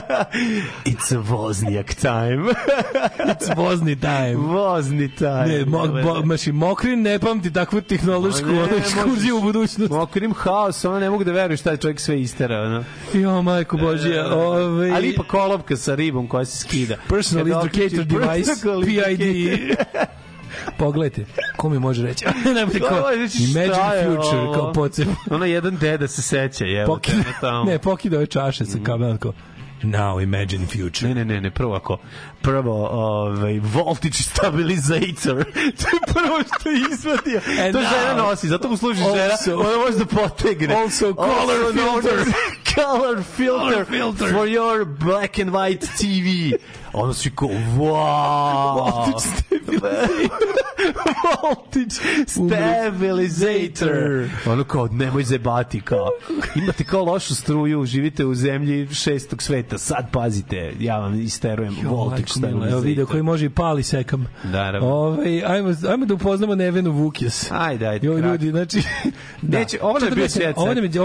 It's 0.92 1.16
a 1.16 1.20
Voznijak 1.20 1.94
time. 1.94 2.54
It's 3.32 3.56
vozni 3.58 3.96
time. 4.00 4.36
Vozni 4.36 5.16
time. 5.16 5.48
Ne, 5.48 5.66
mo, 5.66 5.88
bo, 5.88 6.22
maši, 6.24 6.52
Mokrin 6.52 7.02
ne 7.02 7.20
pamti 7.20 7.54
takvu 7.54 7.82
tehnološku 7.82 8.50
ono, 8.50 8.78
ekskurziju 8.78 9.38
u 9.38 9.42
budućnost. 9.42 9.92
Mokrim 9.92 10.34
haos, 10.34 10.86
ono 10.86 11.00
ne 11.00 11.10
mogu 11.10 11.24
da 11.24 11.32
veruju 11.32 11.58
šta 11.58 11.72
je 11.72 11.78
čovjek 11.78 12.00
sve 12.00 12.22
istera, 12.22 12.62
ono. 12.62 12.84
Jo, 13.14 13.42
majko 13.42 13.78
Božija. 13.78 14.36
Ove, 14.36 14.92
Ali 14.92 15.10
ipak 15.10 15.28
kolovka 15.28 15.78
sa 15.78 15.96
ribom 15.96 16.28
koja 16.28 16.46
se 16.46 16.58
skida. 16.58 16.98
Personal 17.10 17.66
okrećeš 17.66 18.00
Device, 18.00 18.52
PID. 18.86 19.71
Pogledajte, 20.78 21.26
ko 21.58 21.70
mi 21.70 21.80
može 21.80 22.04
reći? 22.04 22.26
Najbolje 22.56 22.80
kao 22.80 22.98
Ovo, 22.98 23.08
znači, 23.16 23.38
šta 23.38 23.60
Imagine 23.60 23.96
je 23.98 24.04
Future, 24.16 24.38
ovo? 24.38 24.54
kao 24.54 24.74
pocep. 24.74 25.08
Ono 25.32 25.46
jedan 25.46 25.78
deda 25.78 26.08
se 26.08 26.22
seća, 26.22 26.66
te 26.66 26.84
Pokida, 26.88 27.24
tamo. 27.42 27.64
ne, 27.64 27.80
pokida 27.80 28.18
ove 28.18 28.26
čaše 28.26 28.66
sa 28.66 28.78
kao 28.84 28.98
Now 29.84 30.24
imagine 30.24 30.66
future. 30.66 31.08
Ne, 31.08 31.16
ne, 31.16 31.26
ne, 31.26 31.42
ne, 31.42 31.52
prvo 31.52 31.76
ako 31.76 31.98
prvo 32.42 32.88
ovaj 32.88 33.60
voltage 33.60 34.14
stabilizator. 34.14 35.44
to 35.54 35.88
je 35.88 36.14
prvo 36.14 36.40
što 36.60 36.70
je 36.70 36.80
izvadio. 36.92 37.42
And 37.66 37.74
to 37.74 37.80
now- 37.80 37.90
žena 38.02 38.24
nosi, 38.24 38.48
zato 38.48 38.70
mu 38.70 38.78
služi 38.78 39.00
žena. 39.04 39.14
Also- 39.34 39.54
Ona 39.56 39.78
može 39.78 39.98
da 39.98 40.06
potegne. 40.06 40.76
Also 40.76 41.14
color 41.14 41.74
filter. 41.74 42.34
color 42.76 43.24
filter, 43.36 43.70
Color 43.72 43.86
filter. 43.86 44.30
for 44.32 44.48
your 44.48 44.86
black 44.86 45.40
and 45.40 45.50
white 45.50 45.80
TV. 45.98 46.58
Ono 46.94 47.14
svi 47.14 47.30
ko, 47.30 47.46
wow! 47.48 48.76
Voltage 48.78 49.28
voltage 51.44 51.96
stabilizator. 52.28 54.28
Ono 54.46 54.64
kao, 54.64 54.88
nemoj 54.88 55.24
zebati, 55.24 55.82
kao. 55.82 56.08
Imate 56.56 56.84
kao 56.84 57.04
lošu 57.04 57.36
struju, 57.36 57.86
živite 57.86 58.26
u 58.26 58.36
zemlji 58.36 58.88
šestog 58.94 59.44
sveta, 59.44 59.78
sad 59.78 60.12
pazite, 60.12 60.74
ja 60.80 60.98
vam 60.98 61.22
isterujem 61.22 61.76
voltage 61.84 62.24
Majko 62.36 62.40
mila, 62.40 62.50
Evo 62.50 62.60
video 62.62 62.80
stabilizator. 62.80 63.12
koji 63.12 63.24
može 63.24 63.46
i 63.46 63.50
pali 63.50 63.84
sekam. 63.84 64.28
Naravno. 64.44 64.88
Ove, 64.90 65.44
ajmo, 65.46 65.74
ajmo 65.90 66.06
da 66.06 66.14
upoznamo 66.14 66.56
Nevenu 66.56 66.92
Vukjes. 66.92 67.52
Ajde, 67.52 67.88
ajde, 67.88 68.08
Jo, 68.08 68.18
ljudi, 68.18 68.50
znači... 68.50 68.84
Neće, 69.42 69.78
ovo 69.82 70.00
je 70.06 70.12
bio 70.12 70.26
40, 70.26 70.42
jet. 70.42 70.54
Ovo 70.58 70.70
je, 70.72 70.82
bio 70.82 71.04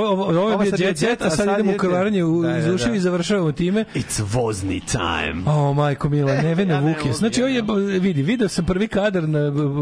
jet 0.79 0.99
set, 0.99 1.23
a 1.23 1.31
sad 1.31 1.49
idemo 1.55 1.73
u 1.73 1.77
krvaranje 1.77 2.25
u, 2.25 2.43
Da, 2.43 2.49
da, 2.49 2.73
da. 2.73 2.95
i 2.95 3.01
završavamo 3.01 3.53
time. 3.53 3.85
It's 3.95 4.23
vozni 4.33 4.81
time. 4.81 5.43
O, 5.47 5.75
majko 5.77 6.09
mila, 6.09 6.35
Nevena 6.43 6.75
Ja 6.75 6.81
ne 6.81 6.95
mogu, 6.95 7.13
Znači, 7.13 7.43
ovo 7.43 7.49
je, 7.79 7.99
vidi, 8.01 8.23
video 8.23 8.49
sam 8.49 8.65
prvi 8.65 8.89
kadar, 8.89 9.29
na, 9.29 9.39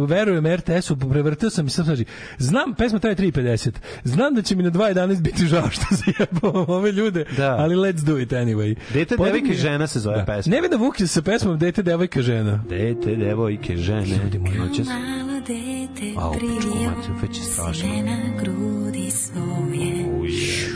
verujem 0.06 0.46
RTS-u, 0.48 0.96
prevrtio 0.98 1.50
sam 1.50 1.66
i 1.66 1.70
sam 1.70 1.84
znači, 1.84 2.04
znam, 2.38 2.74
pesma 2.74 2.98
traje 2.98 3.16
3.50, 3.16 3.70
znam 4.04 4.34
da 4.34 4.42
će 4.42 4.56
mi 4.56 4.62
na 4.62 4.70
2.11 4.70 5.20
biti 5.22 5.46
žao 5.46 5.70
što 5.70 5.84
zajebavam 5.92 6.64
ove 6.76 6.92
ljude, 6.92 7.24
Da. 7.36 7.50
ali 7.50 7.74
let's 7.76 8.02
do 8.02 8.18
it 8.18 8.30
anyway. 8.30 8.76
Dete, 8.92 9.14
i 9.44 9.48
je- 9.48 9.54
žena 9.54 9.86
se 9.86 10.00
zove 10.00 10.16
Da. 10.16 10.24
pesma. 10.24 10.50
Nevena 10.50 10.76
Vukjes 10.76 11.10
sa 11.10 11.22
pesmom 11.22 11.58
Dete, 11.58 11.82
devojka, 11.82 12.22
žena. 12.22 12.64
Dete, 12.68 13.16
devojke, 13.16 13.76
žene. 13.76 14.06
Ljudi 14.06 14.38
moji. 14.38 14.58
Noćas. 14.58 14.86
Malo 14.86 15.40
dete 15.40 16.12
Au, 16.16 16.32
prilio 16.32 16.60
čumac, 16.62 17.22
već 17.22 17.38
je 17.38 17.44
strašno. 17.44 17.74
se 17.74 18.02
na 18.02 18.16
grudi 18.40 19.10
svoje. 19.10 20.04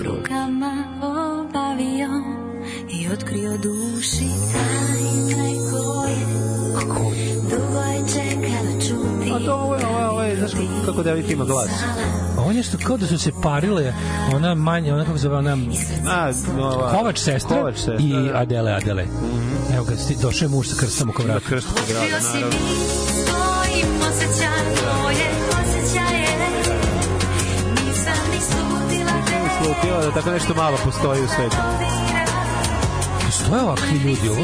Rukama 0.05 0.85
obavio 1.01 2.09
i 2.99 3.09
otkrio 3.09 3.57
duši 3.59 4.29
tajne 4.53 5.55
koje 5.71 6.19
Dugo 7.43 7.81
je 7.81 8.01
čekala 8.09 8.73
čuti 8.81 9.33
A 9.33 9.39
to 9.39 9.55
ovo 9.55 9.75
je, 9.75 9.87
ovo 9.87 9.99
je, 9.99 10.09
ovo 10.09 10.23
je, 10.23 10.37
znaš 10.39 10.51
kako 10.87 11.03
devojka 11.03 11.33
ima 11.33 11.45
glas? 11.45 11.69
A 12.39 12.43
on 12.43 12.57
je 12.57 12.63
što 12.63 12.79
kao 12.79 12.97
da 12.97 13.07
su 13.07 13.19
se 13.19 13.33
parile, 13.43 13.93
ona 14.35 14.55
manja, 14.55 14.95
ona 14.95 15.05
kako 15.05 15.19
se 15.19 15.23
zove, 15.23 15.37
ona 15.37 15.57
A, 16.07 16.31
ova, 16.55 16.91
Kovač 16.91 17.19
sestra 17.19 17.57
Kovač 17.57 17.75
sestra, 17.77 17.95
i 17.97 18.13
da. 18.13 18.19
Mhm. 18.19 18.37
Adele, 18.37 18.73
Adele. 18.73 19.07
Evo 19.75 19.85
ga, 19.85 19.95
sti- 19.95 20.23
došao 20.23 20.45
je 20.45 20.51
muž 20.51 20.67
sa 20.67 20.77
krstom 20.77 21.11
oko 21.11 21.23
Da, 21.23 21.29
vrata. 21.29 21.47
krst 21.47 21.69
Otkrio 21.71 21.99
si 22.21 22.37
naravno. 22.37 22.57
svojim 23.19 23.89
osjećajem 24.03 24.67
Tvoje 24.77 25.27
osjećaje 25.53 26.29
Nisam 27.77 28.23
ni 28.33 28.41
slutila 28.41 29.13
te 29.27 29.65
Slutila 29.65 30.01
da 30.01 30.11
tako 30.11 30.31
nešto 30.31 30.55
malo 30.55 30.77
postoji 30.85 31.23
u 31.23 31.29
svetu. 31.29 31.57
Postoje 33.49 33.65
ovakvi 33.65 33.99
ljudi, 33.99 34.29
ovo, 34.29 34.41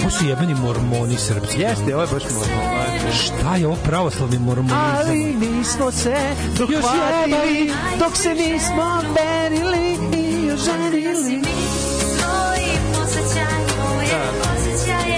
ovo 0.00 0.10
su 0.10 0.28
jebeni 0.28 0.54
mormoni 0.54 1.16
srpski. 1.16 1.60
Jeste, 1.60 1.94
ovo 1.94 2.02
je 2.02 2.08
baš 2.12 2.22
možno. 2.22 3.12
Šta 3.12 3.56
je 3.56 3.66
ovo 3.66 3.76
pravoslavni 3.84 4.38
mormonizam? 4.38 5.16
nismo 5.40 5.90
se 5.92 6.14
dohvatili, 6.58 7.72
dok 7.98 8.16
se 8.16 8.34
nismo 8.34 9.02
verili 9.16 9.92
i 9.92 10.50
Oženili 10.50 11.42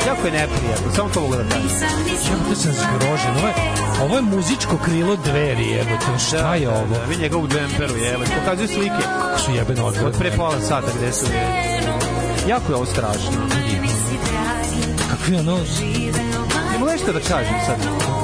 Jako 0.06 0.26
je 0.26 0.32
neprijatno, 0.32 0.92
samo 0.96 1.08
to 1.14 1.20
mogu 1.20 1.34
da 1.34 1.42
kažem. 1.42 1.60
Jebote 2.30 2.56
sam 2.56 2.72
zgrožen. 2.72 3.36
Ovo 3.38 3.46
je, 3.46 3.54
ovo 4.02 4.16
je 4.16 4.22
muzičko 4.22 4.78
krilo 4.84 5.16
dveri, 5.16 5.70
jebote. 5.70 6.18
Šta 6.26 6.54
je 6.54 6.68
ovo? 6.68 6.86
Da, 6.86 7.04
vi 7.08 7.16
njega 7.16 7.36
u 7.36 7.48
džemperu 7.48 7.96
jebe. 7.96 8.24
Pokazuju 8.40 8.68
slike 8.68 9.02
Kako 9.20 9.38
su 9.38 9.52
jebeno 9.54 9.84
od 9.84 9.94
odvratne. 9.94 10.18
pre 10.18 10.36
pola 10.36 10.60
sata 10.60 10.88
gde 10.98 11.12
su 11.12 11.26
je. 11.26 12.11
Jako 12.48 12.72
je 12.72 12.76
ovo 12.76 12.86
strašno. 12.86 13.30
Kakvi 15.10 15.36
ono... 15.36 15.58
Nemo 16.72 16.86
nešto 16.86 17.12
da 17.12 17.20
kažem 17.20 17.54
sad. 17.66 17.76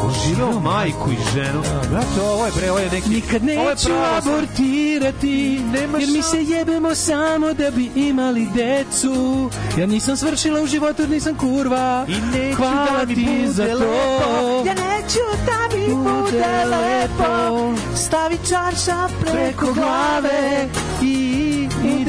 Uživao 0.09 0.61
majku 0.61 1.11
i 1.13 1.17
ženu. 1.35 1.63
Brate, 1.91 2.21
ovo 2.33 2.47
je 2.47 2.53
bre, 2.57 2.71
ovo 2.71 2.79
je 2.81 2.91
neki... 2.91 3.09
Nikad 3.09 3.45
neću 3.45 3.91
abortirati, 4.19 5.61
jer 5.75 6.09
mi 6.11 6.23
se 6.23 6.43
jebemo 6.45 6.95
samo 6.95 7.53
da 7.53 7.71
bi 7.71 7.91
imali 7.95 8.47
decu. 8.55 9.51
Ja 9.79 9.87
nisam 9.87 10.17
svršila 10.17 10.63
u 10.63 10.67
životu, 10.67 11.07
nisam 11.07 11.35
kurva. 11.35 12.07
I 12.09 12.39
neću 12.39 12.57
Hvala 12.57 13.05
da 13.05 13.07
mi 13.07 13.15
bude 13.15 13.53
za 13.53 13.67
to. 13.67 13.73
lepo. 13.73 14.65
Ja 14.67 14.75
neću 14.75 15.19
da 15.47 15.77
mi 15.77 15.87
bude 15.95 16.65
lepo. 16.65 17.75
Stavi 17.97 18.39
čarša 18.49 19.09
preko 19.21 19.73
glave 19.73 20.69
i, 21.03 21.07
i 21.07 21.28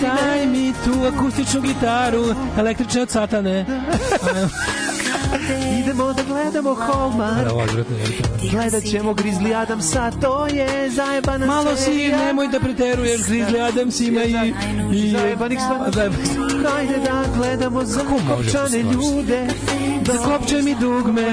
daj 0.01 0.45
mi 0.47 0.73
tu 0.75 0.91
akustičnu 1.07 1.61
gitaru, 1.61 2.23
električne 2.57 3.01
od 3.01 3.09
satane. 3.09 3.65
Idemo 5.79 6.13
da 6.13 6.23
gledamo 6.23 6.73
Hallmark. 6.75 7.49
Gledat 8.51 8.83
ćemo 8.83 9.13
Grizzly 9.13 9.55
Adamsa, 9.55 10.11
to 10.11 10.47
je 10.47 10.89
zajebana 10.89 11.45
Malo 11.45 11.75
si, 11.75 11.83
serija. 11.83 12.17
nemoj 12.17 12.47
da 12.47 12.59
preteruješ, 12.59 13.21
Grizzly 13.21 13.61
Adams 13.63 13.99
ima 13.99 14.23
i... 14.23 14.53
i 14.93 15.11
Zajebanih 15.11 15.59
stvari. 15.61 16.11
Hajde 16.65 16.97
da 16.97 17.23
gledamo 17.37 17.83
zakopčane 17.85 18.43
to 18.45 18.67
stvarno? 18.67 18.91
ljude. 18.91 19.47
Zakopčaj 20.05 20.61
mi 20.61 20.75
dugme. 20.75 21.27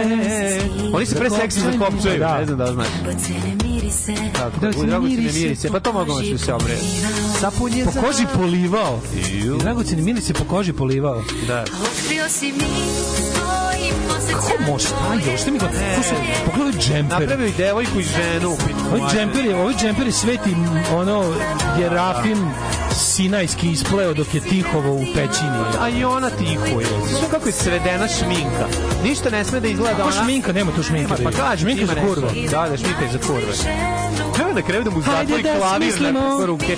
Oni 0.95 1.07
se 1.07 1.15
pre 1.15 1.31
seksi 1.31 1.61
zakopčaju, 1.62 2.19
Da. 2.19 2.39
ne 2.39 2.47
znam 2.47 2.59
da 2.59 2.65
li 2.65 2.77
znaš. 3.90 4.16
mirise 4.16 4.32
Tako, 4.32 4.60
Da 4.60 4.68
u 4.68 4.86
dragocene 4.86 5.20
mirise 5.20 5.39
mirise, 5.39 5.68
pa 5.70 5.81
to 5.81 5.92
mogu 5.92 6.12
što 6.23 6.39
se 6.39 6.55
obre. 6.55 6.76
Sapun 7.40 7.73
je 7.73 7.84
Po 7.84 7.90
koži 7.90 8.26
polivao. 8.34 9.00
Ju. 9.32 9.56
Dragoceni 9.56 10.02
mili 10.02 10.20
se 10.20 10.34
po 10.34 10.44
koži 10.44 10.73
polivao. 10.73 11.23
Da. 11.47 11.60
Otkrio 11.60 12.28
si 12.28 12.52
mi 12.52 12.66
Kako 14.32 14.73
može? 14.73 14.89
Ajde, 15.10 15.39
što 15.39 15.50
mi 15.50 15.58
ga... 15.58 15.68
Slušaj, 15.94 16.18
pogledaj 16.47 16.81
džemper. 16.81 17.20
Napravio 17.20 17.47
i 17.47 17.52
devojku 17.52 18.00
i 18.00 18.02
ženu. 18.02 18.48
Ovaj 18.48 19.00
mater. 19.00 19.18
džemper 19.18 19.44
je, 19.44 19.56
ovaj 19.56 19.74
džemper 19.74 20.06
je 20.06 20.12
sveti 20.12 20.56
ono 20.94 21.24
jerafim 21.81 22.39
sinajski 22.97 23.70
ispleo 23.70 24.15
dok 24.15 24.34
je 24.34 24.41
tihovo 24.41 24.94
u 24.94 25.05
pećini. 25.15 25.58
A 25.81 25.89
i 25.89 26.05
ona 26.05 26.31
tihuje. 26.31 26.86
Sve 27.18 27.28
kako 27.31 27.47
je 27.47 27.52
svedena 27.52 28.08
šminka. 28.08 28.66
Ništa 29.05 29.31
ne 29.31 29.44
sme 29.44 29.60
da 29.60 29.68
izgleda 29.68 30.05
ona... 30.05 30.12
šminka? 30.12 30.52
Nema 30.52 30.73
tu 30.73 30.83
šminka. 30.83 31.15
Nema, 31.18 31.31
pa 31.31 31.36
kažem, 31.36 31.68
šminka 31.68 31.94
za 31.94 32.00
kurva. 32.00 32.28
Da, 32.50 32.68
da, 32.68 32.76
šminka 32.76 33.05
je 33.05 33.12
za 33.12 33.18
kurve. 33.26 33.52
Treba 34.34 34.52
na 34.52 34.62
kraju 34.62 34.84
da 34.84 34.91
mu 34.91 35.00
zatvori 35.02 35.42
da 35.42 35.57
klavir 35.57 36.12
na 36.12 36.47
ruke. 36.47 36.76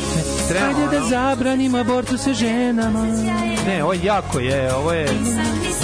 Treba, 0.48 0.66
Hajde 0.66 0.98
da 0.98 1.08
zabranimo 1.08 1.78
abortuse 1.78 2.34
ženama. 2.34 3.06
Ne, 3.66 3.84
ovo 3.84 3.92
je 3.92 4.00
jako 4.02 4.38
je, 4.38 4.74
ovo 4.74 4.92
je... 4.92 5.08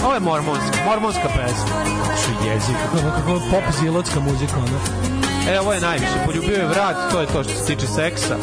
Ovo 0.05 0.15
je 0.15 0.21
mormonska, 0.21 0.77
mormonska 0.87 1.29
pesma. 1.29 1.85
Što 2.23 2.49
jezik, 2.51 2.77
kako, 2.93 3.11
kako 3.17 3.41
pop 3.51 3.65
zilotska 3.81 4.21
muzika, 4.21 4.57
ono. 4.57 5.24
E, 5.49 5.61
ovo 5.61 5.73
je 5.73 5.81
najviše. 5.81 6.13
Poljubio 6.27 6.57
je 6.57 6.67
vrat, 6.67 6.97
to 7.13 7.21
je 7.21 7.27
to 7.27 7.45
što 7.45 7.53
se 7.53 7.67
tiče 7.67 7.87
seksa. 7.87 8.37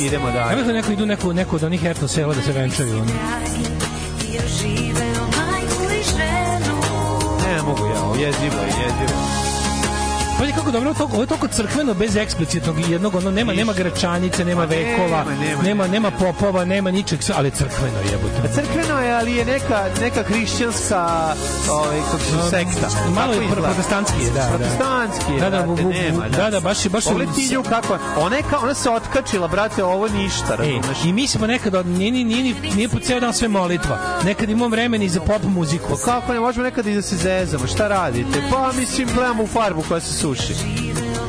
Idemo 0.00 0.30
dalje. 0.30 0.52
Evo 0.52 0.62
da 0.62 0.72
neko 0.72 0.92
idu 0.92 1.06
neku, 1.06 1.32
neku 1.32 1.56
od 1.56 1.62
onih 1.62 1.84
etno 1.84 2.08
sela 2.08 2.34
da 2.34 2.42
se 2.42 2.52
venčaju, 2.52 2.96
ono. 2.96 3.04
Ne 7.46 7.62
mogu 7.62 7.86
ja, 7.86 8.02
ovo 8.02 8.14
jezivo 8.14 8.56
je, 8.60 8.66
jezivo. 8.66 9.53
Pa 10.38 10.44
je 10.44 10.52
kako 10.52 10.70
dobro, 10.70 10.90
je 10.90 10.94
toliko- 10.94 11.14
ovo 11.14 11.22
je 11.22 11.28
toliko 11.28 11.48
crkveno 11.48 11.94
bez 11.94 12.16
eksplicitnog 12.16 12.80
jednog, 12.80 13.14
ono, 13.14 13.30
nema, 13.30 13.52
nema 13.52 13.72
gračanice, 13.72 14.44
nema 14.44 14.60
Ma 14.60 14.66
nema, 14.66 14.82
vekova, 14.82 15.24
nema, 15.62 15.86
nema, 15.86 16.10
popova, 16.10 16.64
nema 16.64 16.90
ničeg, 16.90 17.18
ali 17.34 17.46
je 17.48 17.52
crkveno 17.52 17.98
jebote. 18.10 18.34
A 18.44 18.54
crkveno 18.54 19.00
je, 19.00 19.12
ali 19.12 19.34
je 19.34 19.44
neka, 19.44 19.84
neka 20.00 20.22
hrišćanska, 20.22 21.06
ovaj, 21.70 21.98
kako 22.02 22.18
se 22.18 22.50
sekta. 22.50 22.88
Malo 23.10 23.32
je 23.32 23.48
protestantski 23.50 24.18
je, 24.20 24.30
da, 24.30 24.40
da. 24.40 24.48
Protestantski 24.48 25.32
je, 25.32 25.40
Da, 25.40 25.50
da, 25.50 25.62
bu- 25.62 25.88
nema, 25.90 26.28
da, 26.28 26.50
da, 26.50 26.60
baš 26.60 26.84
je- 26.84 26.90
baš 26.90 27.04
nju 27.50 27.62
kako 27.62 27.92
je. 27.94 28.00
Ona, 28.16 28.36
je 28.36 28.42
kao, 28.42 28.60
ona 28.62 28.74
se 28.74 28.90
otkačila, 28.90 29.48
brate, 29.48 29.84
ovo 29.84 30.08
ništa, 30.08 30.54
E, 30.54 30.56
razumeš? 30.56 31.04
I 31.04 31.12
mi 31.12 31.28
smo 31.28 31.46
nekad, 31.46 31.74
od, 31.74 31.86
nije, 31.86 32.10
nije, 32.10 32.24
nije, 32.24 32.54
nije 32.74 32.88
po 32.88 32.98
ceo 33.00 33.20
dan 33.20 33.34
sve 33.34 33.48
molitva. 33.48 33.98
Nekad 34.24 34.50
imamo 34.50 34.68
vremena 34.68 35.04
i 35.04 35.08
za 35.08 35.20
pop 35.20 35.42
muziku. 35.44 35.88
Pa 35.90 35.96
kako 35.96 36.32
ne, 36.32 36.40
možemo 36.40 36.64
nekada 36.64 36.90
i 36.90 36.94
da 36.94 37.02
se 37.02 37.16
zezamo, 37.16 37.66
šta 37.66 37.88
radite? 37.88 38.42
Pa 38.50 38.72
mislim, 38.72 39.08
gledamo 39.14 39.42
u 39.42 39.46
farbu 39.46 39.82
koja 39.82 40.00
se 40.00 40.12
suši. 40.24 40.52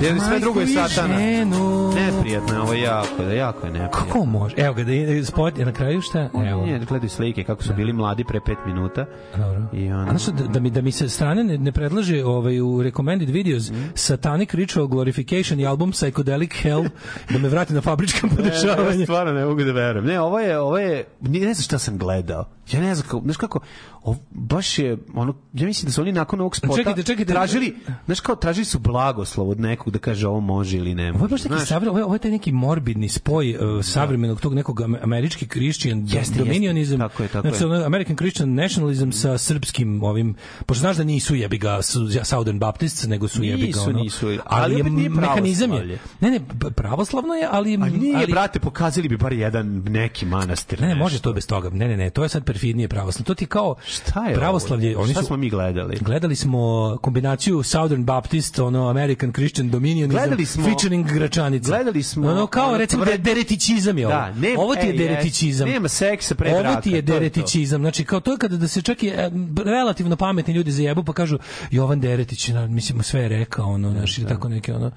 Jer 0.02 0.20
sve 0.22 0.40
drugo 0.40 0.60
je 0.60 0.68
satana. 0.68 1.18
ženu. 1.18 1.92
Neprijatno 1.96 2.54
je 2.54 2.62
ovo 2.62 2.74
jako, 2.74 3.08
da 3.20 3.34
jako 3.34 3.66
je 3.68 3.74
neprijatno. 3.74 4.00
Kako 4.04 4.26
može? 4.26 4.56
Evo 4.58 4.74
ga, 4.74 4.84
da 4.84 4.92
je 4.92 5.26
spot 5.26 5.58
je 5.58 5.66
na 5.66 5.72
kraju 5.72 6.02
šta? 6.02 6.30
Evo. 6.48 6.66
Nije, 6.66 6.80
gledaju 6.80 7.10
slike 7.10 7.44
kako 7.44 7.64
su 7.64 7.74
bili 7.74 7.94
mladi 7.94 8.24
pre 8.24 8.40
pet 8.42 8.58
minuta. 8.66 9.06
Dobro. 9.34 9.62
I 9.74 9.90
A 9.90 9.96
ono... 9.96 10.06
znaš 10.10 10.26
da, 10.26 10.48
da 10.48 10.60
mi 10.60 10.70
da 10.70 10.82
mi 10.82 10.92
se 10.92 11.10
strane 11.10 11.44
ne, 11.44 11.58
ne 11.58 11.72
predlaže 11.72 12.26
ovaj 12.26 12.60
u 12.62 12.84
recommended 12.84 13.30
videos 13.30 13.72
Mhm. 13.72 13.84
Satanic 13.96 14.54
Ritual 14.54 14.88
Glorification 14.88 15.60
i 15.60 15.66
album 15.66 15.92
Psychedelic 15.92 16.54
Hell 16.54 16.86
da 17.30 17.38
me 17.38 17.50
vrati 17.50 17.74
na 17.74 17.82
fabričko 17.82 18.28
Ne, 18.28 18.32
ne, 18.32 18.38
podešavanje. 18.38 19.00
ja 19.00 19.06
stvarno 19.06 19.34
ne 19.34 19.46
mogu 19.46 19.64
da 19.64 19.72
verujem. 19.72 20.06
Ne, 20.06 20.20
ovo 20.20 20.40
je, 20.40 20.60
ovo 20.60 20.78
je, 20.78 21.06
ne, 21.22 21.40
ne 21.40 21.54
znam 21.54 21.64
šta 21.64 21.80
sam 21.80 21.98
gledao. 21.98 22.46
Ja 22.72 22.82
ne 22.82 22.96
znam 22.96 23.22
znaš 23.24 23.38
kako, 23.38 23.60
ovo, 24.06 24.18
baš 24.32 24.80
je, 24.80 24.98
ono, 25.14 25.34
ja 25.54 25.66
mislim 25.66 25.86
da 25.86 25.92
su 25.92 26.02
oni 26.02 26.12
nakon 26.12 26.42
ovog 26.42 26.56
spota 26.56 26.76
Čekajte, 26.78 27.04
čekajte. 27.04 27.34
tražili, 27.34 27.76
znaš 28.06 28.20
kao, 28.20 28.36
tražili 28.36 28.66
su 28.66 28.80
blagoslov 28.80 29.50
od 29.50 29.60
nekog 29.60 29.94
da 29.94 30.00
kaže 30.00 30.28
ovo 30.28 30.40
može 30.40 30.78
ili 30.78 30.96
ne 30.96 31.12
može. 31.12 31.16
Ovo 31.18 31.26
je 31.26 31.30
baš 31.30 31.44
neki 31.44 31.56
znaš. 31.56 31.68
savre, 31.68 31.90
ovo, 31.90 32.00
je, 32.00 32.06
ovo 32.06 32.16
je 32.16 32.20
taj 32.20 32.32
neki 32.32 32.52
morbidni 32.52 33.10
spoj 33.10 33.56
uh, 33.56 33.86
savremenog 33.86 34.42
tog 34.42 34.54
nekog 34.54 34.82
am- 34.82 34.96
američki 35.02 35.48
Christian 35.48 36.08
Jeste, 36.10 36.40
dominionizam, 36.40 37.02
jeste. 37.02 37.10
Tako 37.10 37.24
je, 37.24 37.30
tako 37.30 37.50
znači, 37.50 37.74
je. 37.74 37.86
American 37.86 38.16
Christian 38.16 38.54
nationalism 38.54 39.12
sa 39.12 39.38
srpskim 39.38 40.04
ovim, 40.04 40.36
pošto 40.66 40.80
znaš 40.80 40.98
da 40.98 41.04
nisu 41.04 41.36
jebi 41.36 41.58
ga 41.58 41.82
su 41.82 42.00
Southern 42.24 42.60
Baptists, 42.60 43.08
nego 43.08 43.28
su 43.28 43.44
jebi 43.44 43.72
ga 43.72 43.82
ono, 43.82 44.00
nisu, 44.00 44.28
ali 44.28 44.40
ali, 44.46 44.76
je 44.78 44.84
nije 44.84 45.10
mehanizam 45.10 45.74
je, 45.74 46.00
ne, 46.20 46.32
ne, 46.32 46.40
pravoslavno 46.76 47.34
je, 47.34 47.48
ali, 47.52 47.74
A 47.76 47.90
nije, 47.90 48.16
ali, 48.18 48.32
brate, 48.32 48.60
pokazali 48.60 49.10
bi 49.10 49.18
bar 49.18 49.34
jedan 49.34 49.84
neki 49.88 50.26
manastir. 50.26 50.82
Ne, 50.82 50.88
ne, 50.88 50.96
može 50.96 51.22
to 51.22 51.34
bez 51.34 51.48
toga. 51.48 51.70
Ne, 51.70 51.88
ne, 51.88 51.98
ne, 51.98 52.10
to 52.10 52.24
je 52.24 52.30
sad 52.30 52.46
perfidnije 52.46 52.88
pravoslavlje. 52.88 53.26
To 53.26 53.36
ti 53.36 53.46
kao 53.46 53.76
Šta 53.96 54.26
je 54.26 54.36
pravoslavlje, 54.36 54.96
ovo? 54.96 55.04
oni 55.04 55.12
Šta 55.12 55.22
su 55.22 55.28
smo 55.28 55.38
mi 55.38 55.50
gledali? 55.50 55.98
Gledali 55.98 56.36
smo 56.36 56.58
kombinaciju 57.02 57.64
Southern 57.64 58.04
Baptist, 58.04 58.60
ono 58.60 58.88
American 58.88 59.32
Christian 59.32 59.70
Dominionizam, 59.70 60.20
Gledali 60.20 60.46
smo- 60.46 60.64
featuring 60.64 61.12
gračanice. 61.12 61.68
Gledali 61.68 62.04
smo- 62.04 62.30
ono 62.30 62.48
kao 62.48 62.68
ono, 62.68 62.78
recimo 62.78 63.06
tvr- 63.06 63.08
de- 63.08 63.18
deretićizam 63.18 63.98
je 63.98 64.08
ovo. 64.08 64.16
Da, 64.16 64.32
ne- 64.32 64.56
ovo 64.58 64.76
ti 64.76 64.88
je 64.88 64.92
ej, 64.92 64.98
deretićizam. 64.98 65.68
ej, 65.68 65.74
nema 65.74 65.88
seksa 65.88 66.36
pre 66.36 66.52
Ovo 66.52 66.60
braka, 66.60 66.82
ti 66.82 66.92
je 66.92 67.02
deretićizam. 67.02 67.82
Znači 67.82 68.04
kao 68.06 68.20
to 68.20 68.32
je 68.32 68.38
kada 68.38 68.58
da 68.58 68.68
se 68.68 68.82
čak 68.82 69.04
i 69.04 69.08
e, 69.08 69.32
relativno 69.66 70.16
pametni 70.16 70.54
ljudi 70.54 70.72
zajebu 70.72 71.04
pa 71.04 71.14
kažu 71.14 71.38
Jovan 71.72 72.00
Deretić, 72.00 72.48
na, 72.48 72.68
mislim 72.68 73.04
sve 73.04 73.22
je 73.22 73.30
rekao, 73.30 73.66
ono, 73.66 73.92
znači 73.92 74.26
tako 74.26 74.50
neke 74.50 74.74
ono 74.74 74.92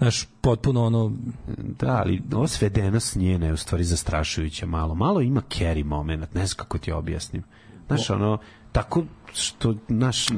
naš 0.00 0.24
potpuno 0.40 0.84
ono 0.84 1.12
Da, 1.80 1.96
ali 1.96 2.22
ovo 2.32 2.46
svedenost 2.48 3.16
njena 3.16 3.46
je 3.46 3.52
u 3.52 3.56
stvari 3.56 3.84
zastrašujuća 3.84 4.66
malo. 4.66 4.94
Malo 4.94 5.20
ima 5.20 5.42
carry 5.50 5.84
moment, 5.84 6.34
ne 6.34 6.46
znam 6.46 6.56
kako 6.56 6.78
ti 6.78 6.92
objasnim. 6.92 7.42
Znaš, 7.88 8.10
ono, 8.10 8.38
tako 8.72 9.02
što, 9.34 9.74
naš, 9.88 10.30
E, 10.30 10.34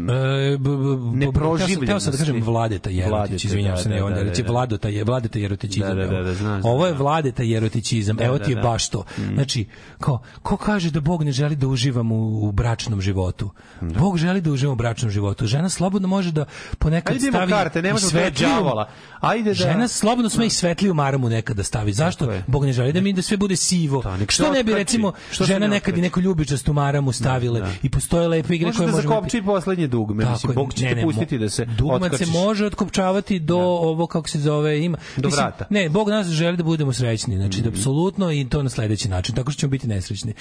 b, 0.58 0.70
Neproživljenosti. 1.14 1.86
Teo 1.86 2.00
sam 2.00 2.12
da 2.12 2.18
kažem 2.18 2.42
Vladeta 2.42 2.90
Jerotić, 2.90 3.10
Vladeta, 3.10 3.46
izvinjavam 3.46 3.76
da, 3.76 3.82
se, 3.82 3.88
ne, 3.88 4.00
da, 4.00 4.08
da, 4.10 4.22
reći 4.22 4.42
da. 4.42 4.52
Vladota 4.52 4.88
je 4.88 5.04
Vladeta 5.04 5.38
Jerotićizam. 5.38 5.96
Da, 5.96 6.06
da, 6.06 6.22
da, 6.22 6.34
znam, 6.34 6.60
Ovo 6.64 6.86
je. 6.86 6.92
Vladeta 6.92 7.42
Jerotićizam. 7.42 8.16
Da, 8.16 8.24
Evo 8.24 8.38
ti 8.38 8.50
je 8.50 8.56
baš 8.56 8.88
to. 8.88 9.04
Mm. 9.18 9.34
Znači, 9.34 9.66
kao, 10.00 10.22
ko 10.42 10.56
kaže 10.56 10.90
da 10.90 11.00
Bog 11.00 11.22
ne 11.22 11.32
želi 11.32 11.56
da 11.56 11.68
uživam 11.68 12.12
u, 12.12 12.48
u 12.48 12.52
bračnom 12.52 13.00
životu? 13.00 13.50
Bog 13.80 14.18
želi 14.18 14.40
da 14.40 14.50
uživam 14.52 14.72
u 14.72 14.76
bračnom 14.76 15.10
životu. 15.10 15.46
Žena 15.46 15.68
slobodno 15.68 16.08
može 16.08 16.32
da 16.32 16.44
ponekad 16.78 17.16
Ajde 17.16 17.28
stavi 17.30 17.52
karte, 17.52 17.82
ne 17.82 17.92
možemo 17.92 18.12
da 18.12 18.18
svetliju- 18.18 18.48
đavola. 18.48 18.88
Ajde 19.20 19.50
da... 19.50 19.54
Žena 19.54 19.88
slobodno 19.88 20.30
sme 20.30 20.46
i 20.46 20.50
svetliju 20.50 20.94
maramu 20.94 21.28
nekada 21.28 21.56
da 21.56 21.64
stavi. 21.64 21.92
Zašto? 21.92 22.32
Bog 22.46 22.64
ne 22.64 22.72
želi 22.72 22.92
da 22.92 23.00
mi 23.00 23.12
da 23.12 23.22
sve 23.22 23.36
bude 23.36 23.56
sivo. 23.56 24.02
se 24.02 24.26
Što 24.28 24.52
ne 24.52 24.64
bi 24.64 24.74
recimo 24.74 25.12
se 25.32 25.44
žena 25.44 25.66
ne 25.66 25.68
nekad 25.68 25.98
i 25.98 26.00
neku 26.00 26.20
ljubičastu 26.20 26.72
maramu 26.72 27.12
stavile 27.12 27.68
i 27.82 27.90
postoje 27.90 28.28
lepe 28.28 28.54
igre 28.54 28.72
koje 28.72 28.89
da 28.90 29.02
zakopči 29.02 29.42
poslednje 29.42 29.86
dugme, 29.86 30.24
mislim, 30.24 30.36
Tako 30.36 30.52
je. 30.52 30.54
Bog 30.54 30.74
će 30.74 30.84
Ne, 30.84 30.90
te 30.90 30.96
ne, 30.96 31.02
pustiti 31.02 31.38
da 31.38 31.48
se 31.48 31.64
Dugmat 31.64 32.16
se 32.16 32.26
može 32.26 32.66
otkopčavati 32.66 33.38
do 33.38 33.58
ovo 33.58 34.06
kako 34.06 34.28
se 34.28 34.38
zove 34.38 34.84
ima. 34.84 34.98
Do 35.16 35.28
vrata. 35.28 35.66
Ne, 35.70 35.88
Bog 35.88 36.08
nas 36.08 36.26
želi 36.26 36.56
da 36.56 36.62
budemo 36.62 36.92
srećni, 36.92 37.36
znači 37.36 37.60
da 37.62 37.68
apsolutno 37.68 38.32
i 38.32 38.48
to 38.48 38.62
na 38.62 38.68
sledeći 38.70 39.08
način, 39.08 39.34
tako 39.34 39.50
što 39.50 39.60
ćemo 39.60 39.70
biti 39.70 39.88
nesrećni. 39.88 40.34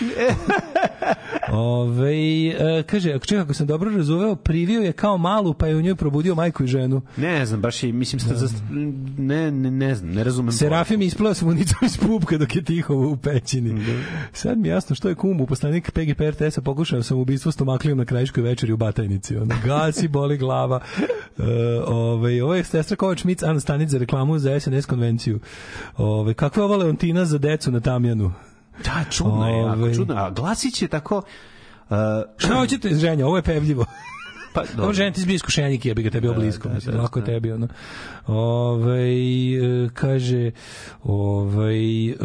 Ove, 1.51 2.47
e, 2.47 2.83
kaže, 2.83 3.13
ako 3.13 3.25
čekaj, 3.25 3.41
ako 3.41 3.53
sam 3.53 3.67
dobro 3.67 3.91
razuveo, 3.91 4.35
privio 4.35 4.81
je 4.81 4.91
kao 4.91 5.17
malu, 5.17 5.53
pa 5.53 5.67
je 5.67 5.75
u 5.75 5.81
njoj 5.81 5.95
probudio 5.95 6.35
majku 6.35 6.63
i 6.63 6.67
ženu. 6.67 7.01
Ne 7.17 7.45
znam, 7.45 7.61
baš 7.61 7.83
je, 7.83 7.91
mislim, 7.91 8.19
sta, 8.19 8.47
ne, 9.17 9.51
ne, 9.51 9.71
ne 9.71 9.95
znam, 9.95 10.11
ne 10.11 10.23
razumem. 10.23 10.51
Serafim 10.51 11.01
isplao 11.01 11.33
sam 11.33 11.47
unicom 11.47 11.77
iz 11.85 11.97
pupka 11.97 12.37
dok 12.37 12.55
je 12.55 12.63
tiho 12.63 12.95
u 12.95 13.17
pećini. 13.17 13.85
Sad 14.33 14.57
mi 14.57 14.67
jasno 14.67 14.95
što 14.95 15.09
je 15.09 15.15
kum, 15.15 15.45
poslanik 15.45 15.91
PGP 15.91 16.21
RTS-a 16.21 16.61
pokušao 16.61 17.03
sam 17.03 17.17
ubistvo 17.17 17.51
stomaklijom 17.51 17.97
na 17.97 18.05
krajiškoj 18.05 18.43
večeri 18.43 18.73
u 18.73 18.77
Batajnici. 18.77 19.37
Ono, 19.37 19.55
gasi, 19.65 20.07
boli 20.17 20.37
glava. 20.37 20.79
E, 21.37 21.43
ovaj, 21.85 22.41
ovo 22.41 22.55
je 22.55 22.63
sestra 22.63 22.97
Kovač 22.97 23.23
Mic, 23.23 23.43
Ana 23.43 23.59
Stanic 23.59 23.89
za 23.89 23.97
reklamu 23.97 24.39
za 24.39 24.59
SNS 24.59 24.85
konvenciju. 24.85 25.39
Ove, 25.97 26.33
kakva 26.33 26.61
je 26.61 26.65
ova 26.65 26.77
Leontina 26.77 27.25
za 27.25 27.37
decu 27.37 27.71
na 27.71 27.79
Tamjanu? 27.79 28.31
Da, 28.79 29.03
čudno 29.09 29.47
je, 29.47 29.57
jako 29.57 29.73
Ovaj. 29.73 29.93
čudno. 29.93 30.15
A 30.15 30.29
Glasić 30.31 30.81
je 30.81 30.87
tako... 30.87 31.17
Uh, 31.89 31.95
Šta 32.37 32.53
hoćete 32.55 32.89
ženja? 32.89 33.25
Ovo 33.25 33.35
je 33.35 33.43
pevljivo. 33.43 33.85
pa, 34.53 34.63
Dobro, 34.75 34.93
žena 34.93 35.11
ti 35.11 35.21
zbi 35.21 35.33
iskušenik, 35.33 35.85
jebi 35.85 36.03
ga 36.03 36.09
tebi 36.09 36.27
je 36.27 36.33
blisko, 36.33 36.67
da, 36.67 36.73
mislim, 36.75 36.95
da, 36.95 37.01
lako 37.01 37.19
je 37.19 37.21
da. 37.21 37.25
tebi, 37.25 37.51
ono. 37.51 37.67
Ovaj, 38.27 39.13
e, 39.85 39.89
kaže, 39.89 40.51
ovaj, 41.03 42.07
e, 42.07 42.15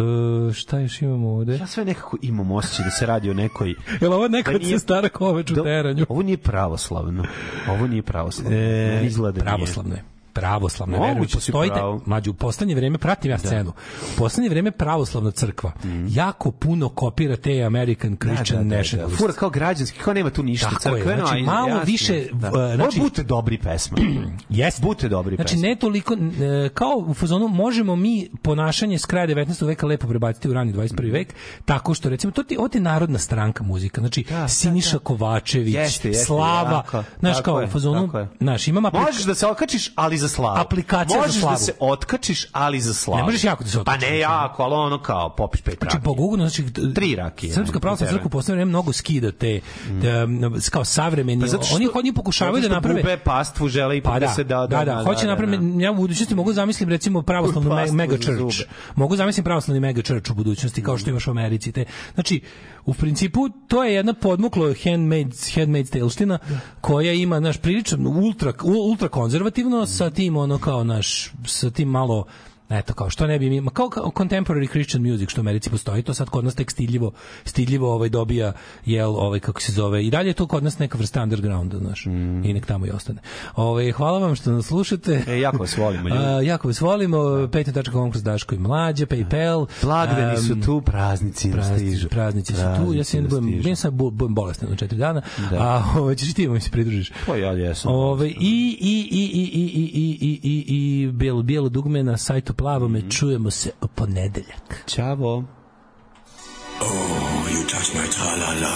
šta 0.55 0.79
još 0.79 1.03
imamo 1.03 1.29
ovde? 1.31 1.57
Ja 1.57 1.67
sve 1.67 1.85
nekako 1.85 2.17
imam 2.23 2.51
osjećaj 2.51 2.85
da 2.85 2.91
se 2.91 3.07
radi 3.07 3.31
o 3.31 3.35
nekoj... 3.35 3.75
Jel 4.01 4.13
ovo 4.13 4.29
neka 4.29 4.53
Da 4.53 4.59
nije- 4.59 4.71
sestara 4.71 5.09
Kovač 5.09 5.51
u 5.51 5.55
Da- 5.55 5.63
teranju? 5.63 6.07
Ovo 6.09 6.23
nije 6.23 6.37
pravoslavno. 6.37 7.25
Ovo 7.69 7.87
nije 7.87 8.03
pravoslavno. 8.03 8.57
E, 8.57 8.89
Meni 8.89 9.07
izgleda 9.07 9.39
da 9.39 9.45
pravoslavno 9.45 9.95
je. 9.95 10.05
Pravoslavno, 10.35 10.97
Moguće 10.97 11.09
verujem, 11.11 11.29
si 11.31 11.35
postoji 11.37 11.71
pravo. 11.71 12.01
mađu, 12.07 12.31
u 12.31 12.35
poslednje 12.35 12.75
vreme, 12.75 12.99
pratim 12.99 13.31
ja 13.31 13.39
scenu, 13.39 13.71
u 14.05 14.19
poslednje 14.19 14.49
vreme 14.51 14.71
pravoslavna 14.71 15.31
crkva 15.31 15.73
jako 16.09 16.51
puno 16.51 16.89
kopira 16.89 17.37
te 17.37 17.63
American 17.63 18.17
Christian 18.17 18.35
da, 18.59 18.65
da, 18.65 18.69
da, 18.69 18.71
da. 18.71 18.77
Nationalists. 18.77 19.19
Fura 19.19 19.33
kao 19.33 19.51
građanski, 19.51 19.99
kao 19.99 20.15
nema 20.15 20.31
tu 20.31 20.43
ništa 20.43 20.71
Tako 20.73 20.89
je, 20.89 20.95
crkveno. 20.97 21.27
znači, 21.27 21.41
a 21.41 21.45
malo 21.45 21.69
jasno, 21.69 21.83
više, 21.85 22.27
Da. 22.33 22.49
uh, 22.49 22.75
znači- 22.75 23.01
bute 23.01 23.23
dobri 23.23 23.59
pesma. 23.59 23.99
Jeste. 24.51 24.83
Bute 24.83 25.09
dobri 25.09 25.37
Znači 25.37 25.55
pesma. 25.55 25.69
ne 25.69 25.77
toliko 25.77 26.15
e, 26.15 26.69
kao 26.69 26.93
u 26.99 27.15
fazonu 27.15 27.49
možemo 27.49 27.97
mi 27.97 28.29
ponašanje 28.43 28.99
s 28.99 29.07
kraja 29.07 29.27
19. 29.27 29.67
veka 29.67 29.87
lepo 29.87 30.09
prebaciti 30.09 30.49
u 30.49 30.53
rani 30.53 30.73
21. 30.73 31.13
vek 31.13 31.35
tako 31.65 31.95
što 31.95 32.09
recimo 32.09 32.31
to 32.31 32.43
ti 32.43 32.57
ovo 32.57 32.69
ti 32.69 32.79
je 32.79 32.83
narodna 32.83 33.19
stranka 33.19 33.65
muzika. 33.65 34.01
Znači 34.01 34.25
da, 34.31 34.49
Siniša 34.49 34.93
da. 34.93 34.99
Kovačević, 34.99 35.75
Jeste, 35.75 36.09
jeste, 36.09 36.25
Slava, 36.25 36.71
jako, 36.73 37.05
znaš 37.19 37.41
kao 37.41 37.61
je, 37.61 37.67
u 37.67 37.71
fazonu, 37.71 38.11
je. 38.15 38.29
znaš, 38.41 38.69
imam 38.69 38.85
Možeš 38.95 39.23
da 39.23 39.35
se 39.35 39.47
okačiš, 39.47 39.93
ali 39.95 40.19
za 40.25 40.29
slavu. 40.29 40.59
Aplikacija 40.59 41.15
za 41.15 41.27
Možeš 41.27 41.41
slavu. 41.41 41.55
da 41.55 41.59
se 41.59 41.73
otkačiš, 41.81 42.47
ali 42.53 42.81
za 42.81 42.95
slavu. 42.95 43.19
Ne 43.19 43.25
možeš 43.25 43.45
jako 43.45 43.65
da 43.65 43.71
se 43.71 43.77
Pa 43.77 43.81
otkačiš. 43.83 44.09
ne 44.09 44.19
jako, 44.19 44.63
ali 44.63 44.75
ono 44.75 44.99
kao 45.01 45.29
popiš 45.31 45.61
pet 45.61 45.75
Znači, 45.75 45.85
rakija. 45.87 46.05
po 46.05 46.15
Google, 46.15 46.39
znači, 46.39 46.65
Tri 46.95 47.15
rakije. 47.17 47.53
Srpska 47.53 47.81
pravoslavna 47.81 48.19
crkva 48.19 48.41
vreme 48.47 48.65
mnogo 48.65 48.93
skida 48.93 49.33
te, 49.33 49.61
te 50.03 50.27
kao 50.71 50.85
savremeni, 50.85 51.41
Pa 51.41 51.47
zato 51.47 51.65
što- 51.65 51.77
oni 51.77 51.89
oni 51.95 52.13
pokušavaju 52.13 52.55
zato 52.55 52.63
da 52.65 52.69
što 52.69 52.75
naprave 52.75 53.01
gube 53.03 53.17
pastvu, 53.17 53.69
žele 53.69 53.99
ipak 53.99 54.13
pa 54.13 54.19
da 54.19 54.27
da, 54.27 54.33
se 54.33 54.45
da- 54.45 54.57
da, 54.57 54.67
da- 54.69 54.85
da, 54.85 54.95
da, 54.95 55.05
hoće 55.05 55.27
da, 55.27 55.31
naprave, 55.31 55.59
ja 55.79 55.91
u 55.91 55.95
budućnosti 55.95 56.35
mogu 56.35 56.53
zamislim 56.53 56.89
recimo 56.89 57.23
pravoslavnu 57.23 57.71
mega 57.93 58.17
za 58.17 58.23
church. 58.23 58.61
Mogu 58.95 59.17
zamislim 59.17 59.45
pravoslavni 59.45 59.81
mega 59.81 60.03
church 60.03 60.31
u 60.31 60.35
budućnosti 60.35 60.83
kao 60.83 60.99
što 60.99 61.11
imaš 61.11 61.27
u 61.27 61.31
Americi 61.31 61.73
te. 61.73 61.85
Znači, 62.15 62.41
u 62.85 62.95
principu 62.95 63.41
to 63.69 63.85
je 63.85 63.95
jedna 63.95 64.15
podmuklo 64.15 64.75
handmade 64.85 65.31
handmade 65.55 65.85
stelština 65.85 66.39
koja 66.81 67.13
ima 67.13 67.41
naš 67.41 67.57
priličan 67.57 68.07
ultra 68.07 68.53
ultra 68.65 69.09
konzervativno 69.09 69.87
sa 69.87 70.11
tim 70.15 70.37
ono 70.37 70.59
kao 70.59 70.85
naš 70.85 71.33
sa 71.47 71.71
tim 71.71 71.89
malo 71.89 72.27
eto 72.71 72.95
kao 72.95 73.11
što 73.11 73.27
ne 73.27 73.39
bi 73.39 73.51
mi 73.51 73.69
kao, 73.69 73.89
kao 73.89 74.05
contemporary 74.07 74.69
Christian 74.69 75.03
music 75.03 75.31
što 75.31 75.41
u 75.41 75.43
Americi 75.43 75.71
postoji 75.71 76.03
to 76.03 76.15
sad 76.15 76.29
kod 76.29 76.45
nas 76.45 76.55
tek 76.55 76.71
stidljivo 76.71 77.13
stidljivo 77.45 77.95
ovaj 77.95 78.09
dobija 78.09 78.53
jel 78.85 79.11
ovaj 79.11 79.41
kako 79.41 79.61
se 79.61 79.73
zove 79.73 80.05
i 80.05 80.11
dalje 80.11 80.29
je 80.29 80.35
to 80.35 80.47
kod 80.47 80.65
nas 80.65 80.79
neka 80.79 80.99
vrsta 80.99 81.23
undergrounda 81.23 81.79
znaš 81.79 82.07
i 82.45 82.53
nek 82.53 82.67
tamo 82.67 82.87
i 82.87 82.91
ostane 82.91 83.21
ovaj 83.57 83.93
hvala 83.93 84.19
vam 84.19 84.35
što 84.35 84.53
nas 84.53 84.67
slušate 84.67 85.23
E, 85.27 85.41
jako 85.41 85.57
vas 85.57 85.77
volimo, 85.77 86.09
ljudi. 86.09 86.21
A, 86.21 86.41
jako 86.43 86.69
vas 86.69 86.81
volimo 86.81 87.19
peta.com 87.49 88.11
kroz 88.11 88.23
Daško 88.23 88.55
i 88.55 88.59
Mlađa 88.59 89.07
Paypal 89.07 89.67
Blagdani 89.83 90.37
su 90.39 90.53
Em, 90.53 90.63
tu, 90.63 90.81
praznici 90.81 91.53
praznici, 91.53 91.87
stižu. 91.87 92.09
praznici 92.09 92.55
su 92.55 92.61
tu. 92.79 92.95
Ja 92.95 93.05
se 93.05 93.17
nam 93.17 93.29
budem, 93.31 93.77
sad 93.77 93.93
bu- 93.93 94.11
budem 94.11 94.35
bolestan 94.35 94.71
na 94.71 94.77
četiri 94.77 94.99
dana. 94.99 95.23
Da. 95.51 95.57
A 95.59 95.99
ovaj 95.99 96.15
ćeš 96.15 96.31
i 96.31 96.35
ti 96.35 96.49
mi 96.49 96.61
se 96.61 96.71
pridružiš. 96.71 97.13
Pa 97.27 97.37
ja 97.37 97.53
jesam. 97.53 97.93
Ove, 97.93 98.29
i, 98.29 98.33
i, 98.33 98.39
i, 98.81 99.09
i, 99.13 99.51
i, 99.53 99.81
i, 99.85 100.19
i, 100.21 100.41
i, 100.43 100.65
i, 100.67 101.03
i 101.03 101.07
bijelo, 101.09 101.43
bijelo 101.43 101.69
dugme 101.69 102.03
na 102.03 102.17
sajtu 102.17 102.54
Plavome. 102.57 102.99
Mhm. 102.99 103.11
Čujemo 103.11 103.51
se 103.51 103.71
u 103.81 103.87
ponedeljak. 103.87 104.85
Ćavo. 104.87 105.45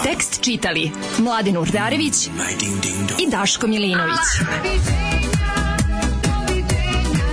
Tekst 0.03 0.41
čitali 0.41 0.91
Mladin 1.19 1.57
Urdarević 1.57 2.27
i 3.19 3.31
Daško 3.31 3.67
Milinović. 3.67 4.19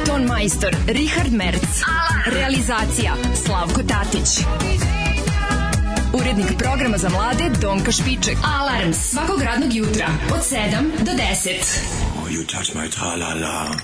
Ton 0.06 0.24
majstor 0.24 0.76
Richard 0.88 1.34
Merc. 1.34 1.82
Realizacija 2.26 3.14
Slavko 3.46 3.82
Tatić. 3.84 4.46
Urednik 6.14 6.58
programa 6.58 6.98
za 6.98 7.10
mlade 7.10 7.50
Donka 7.62 7.92
Špiček. 7.92 8.38
Alarms 8.60 8.98
svakog 8.98 9.42
radnog 9.42 9.74
jutra 9.74 10.08
od 10.34 10.40
7 10.40 10.60
do 11.00 11.12
10. 11.12 11.20
Oh, 12.24 12.32
you 12.32 12.46
touch 12.46 12.76
my 12.76 12.90
tra-la-la. 12.90 13.76